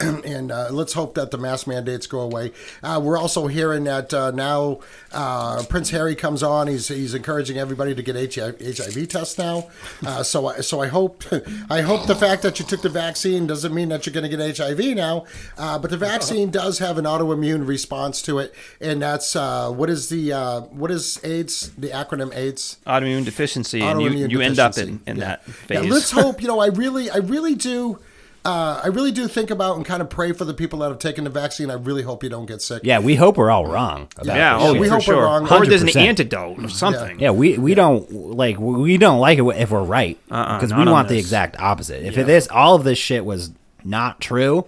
and 0.00 0.50
uh, 0.50 0.68
let's 0.70 0.94
hope 0.94 1.14
that 1.14 1.30
the 1.30 1.36
mask 1.36 1.66
mandates 1.66 2.06
go 2.06 2.20
away. 2.20 2.52
Uh, 2.82 3.00
we're 3.02 3.18
also 3.18 3.46
hearing 3.48 3.84
that 3.84 4.14
uh, 4.14 4.30
now 4.30 4.80
uh, 5.12 5.62
Prince 5.68 5.90
Harry 5.90 6.14
comes 6.14 6.42
on. 6.42 6.68
He's 6.68 6.88
he's 6.88 7.14
encouraging 7.14 7.58
everybody 7.58 7.94
to 7.94 8.02
get 8.02 8.16
HIV, 8.34 9.08
tests 9.08 9.38
now. 9.38 9.68
Uh, 10.04 10.22
so 10.22 10.46
I, 10.46 10.60
so 10.60 10.80
I 10.80 10.86
hope 10.86 11.24
I 11.70 11.82
hope 11.82 12.06
the 12.06 12.14
fact 12.14 12.42
that 12.42 12.58
you 12.58 12.64
took 12.64 12.80
the 12.80 12.88
vaccine 12.88 13.46
doesn't 13.46 13.74
mean 13.74 13.90
that 13.90 14.06
you're 14.06 14.14
going 14.14 14.30
to 14.30 14.34
get 14.34 14.56
HIV 14.56 14.96
now. 14.96 15.26
Uh, 15.58 15.78
but 15.78 15.90
the 15.90 15.98
vaccine 15.98 16.50
does 16.62 16.78
have 16.78 16.96
an 16.96 17.04
autoimmune 17.04 17.66
response 17.66 18.22
to 18.22 18.38
it, 18.38 18.54
and 18.80 19.02
that's 19.02 19.36
uh, 19.36 19.70
what 19.70 19.90
is 19.90 20.08
the 20.08 20.32
uh, 20.32 20.60
what 20.62 20.90
is 20.90 21.20
AIDS? 21.24 21.70
The 21.76 21.88
acronym 21.88 22.34
AIDS. 22.34 22.78
Autoimmune 22.86 23.26
deficiency, 23.26 23.82
and 23.82 24.00
you, 24.00 24.08
Autoimmune 24.08 24.30
you 24.30 24.40
end 24.50 24.58
up 24.58 24.78
in, 24.78 25.00
in 25.06 25.16
Yeah. 25.16 25.36
that 25.36 25.42
Yeah, 25.68 25.80
let's 25.90 26.10
hope. 26.10 26.42
You 26.42 26.48
know, 26.52 26.60
I 26.60 26.66
really, 26.66 27.10
I 27.10 27.18
really 27.18 27.54
do. 27.54 27.98
Uh, 28.42 28.80
I 28.82 28.86
really 28.86 29.12
do 29.12 29.28
think 29.28 29.50
about 29.50 29.76
and 29.76 29.84
kind 29.84 30.00
of 30.00 30.08
pray 30.08 30.32
for 30.32 30.46
the 30.46 30.54
people 30.54 30.78
that 30.78 30.88
have 30.88 30.98
taken 30.98 31.24
the 31.24 31.30
vaccine. 31.30 31.70
I 31.70 31.74
really 31.74 32.02
hope 32.02 32.24
you 32.24 32.30
don't 32.30 32.46
get 32.46 32.62
sick. 32.62 32.80
yeah 32.84 32.98
we 32.98 33.14
hope 33.14 33.36
we're 33.36 33.50
all 33.50 33.66
wrong 33.66 34.08
about 34.16 34.34
yeah, 34.34 34.56
this 34.56 34.66
oh, 34.66 34.72
we 34.80 34.88
for 34.88 34.94
hope 34.94 34.98
we're 35.08 35.14
sure. 35.14 35.22
wrong. 35.24 35.52
Or 35.52 35.66
there's 35.66 35.82
an 35.82 35.98
antidote 35.98 36.64
or 36.64 36.68
something. 36.70 37.20
Yeah, 37.20 37.32
we 37.32 37.58
we 37.58 37.74
don't 37.74 38.10
like 38.10 38.58
we 38.58 38.96
don't 38.96 39.20
like 39.20 39.38
it 39.38 39.42
if 39.44 39.70
we're 39.70 39.82
right 39.82 40.18
Uh-uh, 40.30 40.56
because 40.58 40.72
we 40.72 40.90
want 40.90 41.08
the 41.08 41.18
exact 41.18 41.60
opposite. 41.60 42.02
If 42.02 42.14
this 42.14 42.48
all 42.48 42.76
of 42.76 42.84
this 42.84 42.96
shit 42.96 43.26
was 43.26 43.50
not 43.84 44.22
true, 44.22 44.66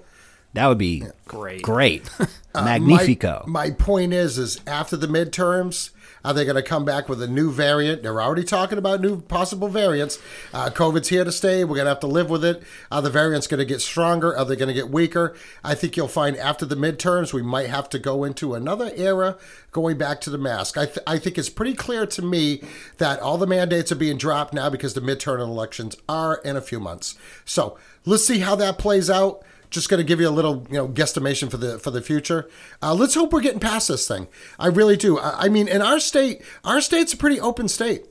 that 0.52 0.66
would 0.66 0.76
be 0.76 1.04
Great. 1.26 1.62
great, 1.62 2.10
My- 2.54 2.78
magnifico. 2.78 3.42
My, 3.46 3.70
point 3.70 4.12
is, 4.12 4.36
is 4.36 4.60
after 4.66 4.98
the 4.98 5.06
midterms, 5.06 5.91
are 6.24 6.34
they 6.34 6.44
going 6.44 6.56
to 6.56 6.62
come 6.62 6.84
back 6.84 7.08
with 7.08 7.22
a 7.22 7.26
new 7.26 7.50
variant? 7.50 8.02
They're 8.02 8.20
already 8.20 8.44
talking 8.44 8.78
about 8.78 9.00
new 9.00 9.20
possible 9.22 9.68
variants. 9.68 10.18
Uh, 10.52 10.70
COVID's 10.70 11.08
here 11.08 11.24
to 11.24 11.32
stay. 11.32 11.64
We're 11.64 11.76
going 11.76 11.86
to 11.86 11.90
have 11.90 12.00
to 12.00 12.06
live 12.06 12.30
with 12.30 12.44
it. 12.44 12.62
Are 12.90 13.02
the 13.02 13.10
variants 13.10 13.46
going 13.46 13.58
to 13.58 13.64
get 13.64 13.80
stronger? 13.80 14.36
Are 14.36 14.44
they 14.44 14.56
going 14.56 14.68
to 14.68 14.74
get 14.74 14.90
weaker? 14.90 15.34
I 15.64 15.74
think 15.74 15.96
you'll 15.96 16.08
find 16.08 16.36
after 16.36 16.64
the 16.64 16.76
midterms, 16.76 17.32
we 17.32 17.42
might 17.42 17.68
have 17.68 17.88
to 17.90 17.98
go 17.98 18.24
into 18.24 18.54
another 18.54 18.92
era 18.96 19.36
going 19.72 19.98
back 19.98 20.20
to 20.22 20.30
the 20.30 20.38
mask. 20.38 20.76
I, 20.78 20.86
th- 20.86 20.98
I 21.06 21.18
think 21.18 21.38
it's 21.38 21.48
pretty 21.48 21.74
clear 21.74 22.06
to 22.06 22.22
me 22.22 22.62
that 22.98 23.20
all 23.20 23.38
the 23.38 23.46
mandates 23.46 23.90
are 23.90 23.96
being 23.96 24.18
dropped 24.18 24.54
now 24.54 24.70
because 24.70 24.94
the 24.94 25.00
midterm 25.00 25.40
elections 25.40 25.96
are 26.08 26.36
in 26.44 26.56
a 26.56 26.60
few 26.60 26.78
months. 26.78 27.16
So 27.44 27.78
let's 28.04 28.26
see 28.26 28.40
how 28.40 28.54
that 28.56 28.78
plays 28.78 29.10
out 29.10 29.42
just 29.72 29.88
going 29.88 29.98
to 29.98 30.04
give 30.04 30.20
you 30.20 30.28
a 30.28 30.30
little 30.30 30.66
you 30.70 30.76
know 30.76 30.88
guesstimation 30.88 31.50
for 31.50 31.56
the 31.56 31.78
for 31.78 31.90
the 31.90 32.00
future. 32.00 32.48
Uh, 32.80 32.94
let's 32.94 33.14
hope 33.14 33.32
we're 33.32 33.40
getting 33.40 33.60
past 33.60 33.88
this 33.88 34.06
thing. 34.06 34.28
I 34.58 34.68
really 34.68 34.96
do. 34.96 35.18
I, 35.18 35.46
I 35.46 35.48
mean 35.48 35.66
in 35.66 35.82
our 35.82 35.98
state 35.98 36.42
our 36.64 36.80
state's 36.80 37.12
a 37.12 37.16
pretty 37.16 37.40
open 37.40 37.68
state 37.68 38.06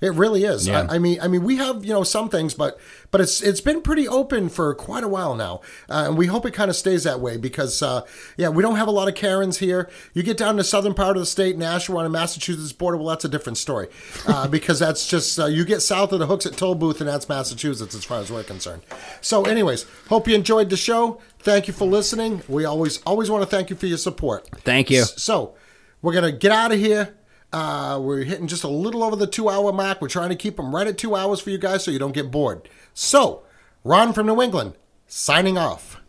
it 0.00 0.12
really 0.12 0.44
is. 0.44 0.66
Yeah. 0.66 0.86
I, 0.88 0.96
I 0.96 0.98
mean 0.98 1.18
i 1.20 1.28
mean 1.28 1.42
we 1.42 1.56
have 1.56 1.84
you 1.84 1.92
know 1.92 2.04
some 2.04 2.28
things 2.28 2.54
but 2.54 2.78
but 3.10 3.20
it's 3.20 3.40
it's 3.40 3.60
been 3.60 3.80
pretty 3.80 4.06
open 4.06 4.48
for 4.48 4.74
quite 4.74 5.04
a 5.04 5.08
while 5.08 5.34
now. 5.34 5.60
Uh, 5.88 6.04
and 6.08 6.18
we 6.18 6.26
hope 6.26 6.44
it 6.44 6.52
kind 6.52 6.70
of 6.70 6.76
stays 6.76 7.04
that 7.04 7.20
way 7.20 7.36
because 7.36 7.82
uh, 7.82 8.02
yeah 8.36 8.48
we 8.48 8.62
don't 8.62 8.76
have 8.76 8.88
a 8.88 8.90
lot 8.90 9.08
of 9.08 9.14
karens 9.14 9.58
here. 9.58 9.88
You 10.12 10.22
get 10.22 10.36
down 10.36 10.54
to 10.56 10.58
the 10.58 10.64
southern 10.64 10.94
part 10.94 11.16
of 11.16 11.22
the 11.22 11.26
state 11.26 11.56
nashua 11.56 11.98
on 11.98 12.04
the 12.04 12.10
massachusetts 12.10 12.72
border 12.72 12.96
well 12.96 13.08
that's 13.08 13.24
a 13.24 13.28
different 13.28 13.58
story. 13.58 13.88
Uh, 14.26 14.48
because 14.56 14.78
that's 14.78 15.08
just 15.08 15.38
uh, 15.38 15.46
you 15.46 15.64
get 15.64 15.80
south 15.80 16.12
of 16.12 16.18
the 16.18 16.26
Hooksett 16.26 16.56
toll 16.56 16.74
booth 16.74 17.00
and 17.00 17.08
that's 17.08 17.28
massachusetts 17.28 17.94
as 17.94 18.04
far 18.04 18.20
as 18.20 18.30
we're 18.30 18.42
concerned. 18.44 18.82
So 19.20 19.44
anyways 19.44 19.86
hope 20.08 20.28
you 20.28 20.34
enjoyed 20.34 20.70
the 20.70 20.76
show. 20.76 21.20
Thank 21.38 21.68
you 21.68 21.74
for 21.74 21.86
listening. 21.86 22.42
We 22.48 22.64
always 22.64 23.02
always 23.02 23.30
want 23.30 23.42
to 23.42 23.48
thank 23.48 23.70
you 23.70 23.76
for 23.76 23.86
your 23.86 23.98
support. 23.98 24.48
Thank 24.60 24.90
you. 24.90 25.04
so 25.04 25.54
we're 26.02 26.12
gonna 26.14 26.32
get 26.32 26.52
out 26.52 26.72
of 26.72 26.78
here. 26.78 27.14
Uh, 27.52 27.98
we're 28.02 28.24
hitting 28.24 28.48
just 28.48 28.64
a 28.64 28.68
little 28.68 29.02
over 29.02 29.16
the 29.16 29.26
two 29.26 29.48
hour 29.48 29.72
mark. 29.72 30.00
We're 30.00 30.08
trying 30.08 30.30
to 30.30 30.36
keep 30.36 30.56
them 30.56 30.74
right 30.74 30.86
at 30.86 30.98
two 30.98 31.14
hours 31.14 31.40
for 31.40 31.50
you 31.50 31.58
guys 31.58 31.84
so 31.84 31.90
you 31.90 31.98
don't 31.98 32.12
get 32.12 32.30
bored. 32.30 32.68
So, 32.92 33.42
Ron 33.84 34.12
from 34.12 34.26
New 34.26 34.42
England, 34.42 34.74
signing 35.06 35.56
off. 35.56 36.00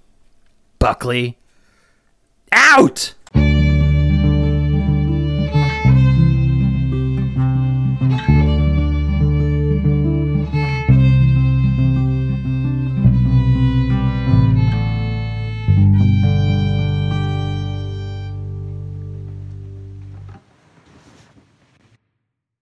Buckley, 0.79 1.37
out. 2.51 3.13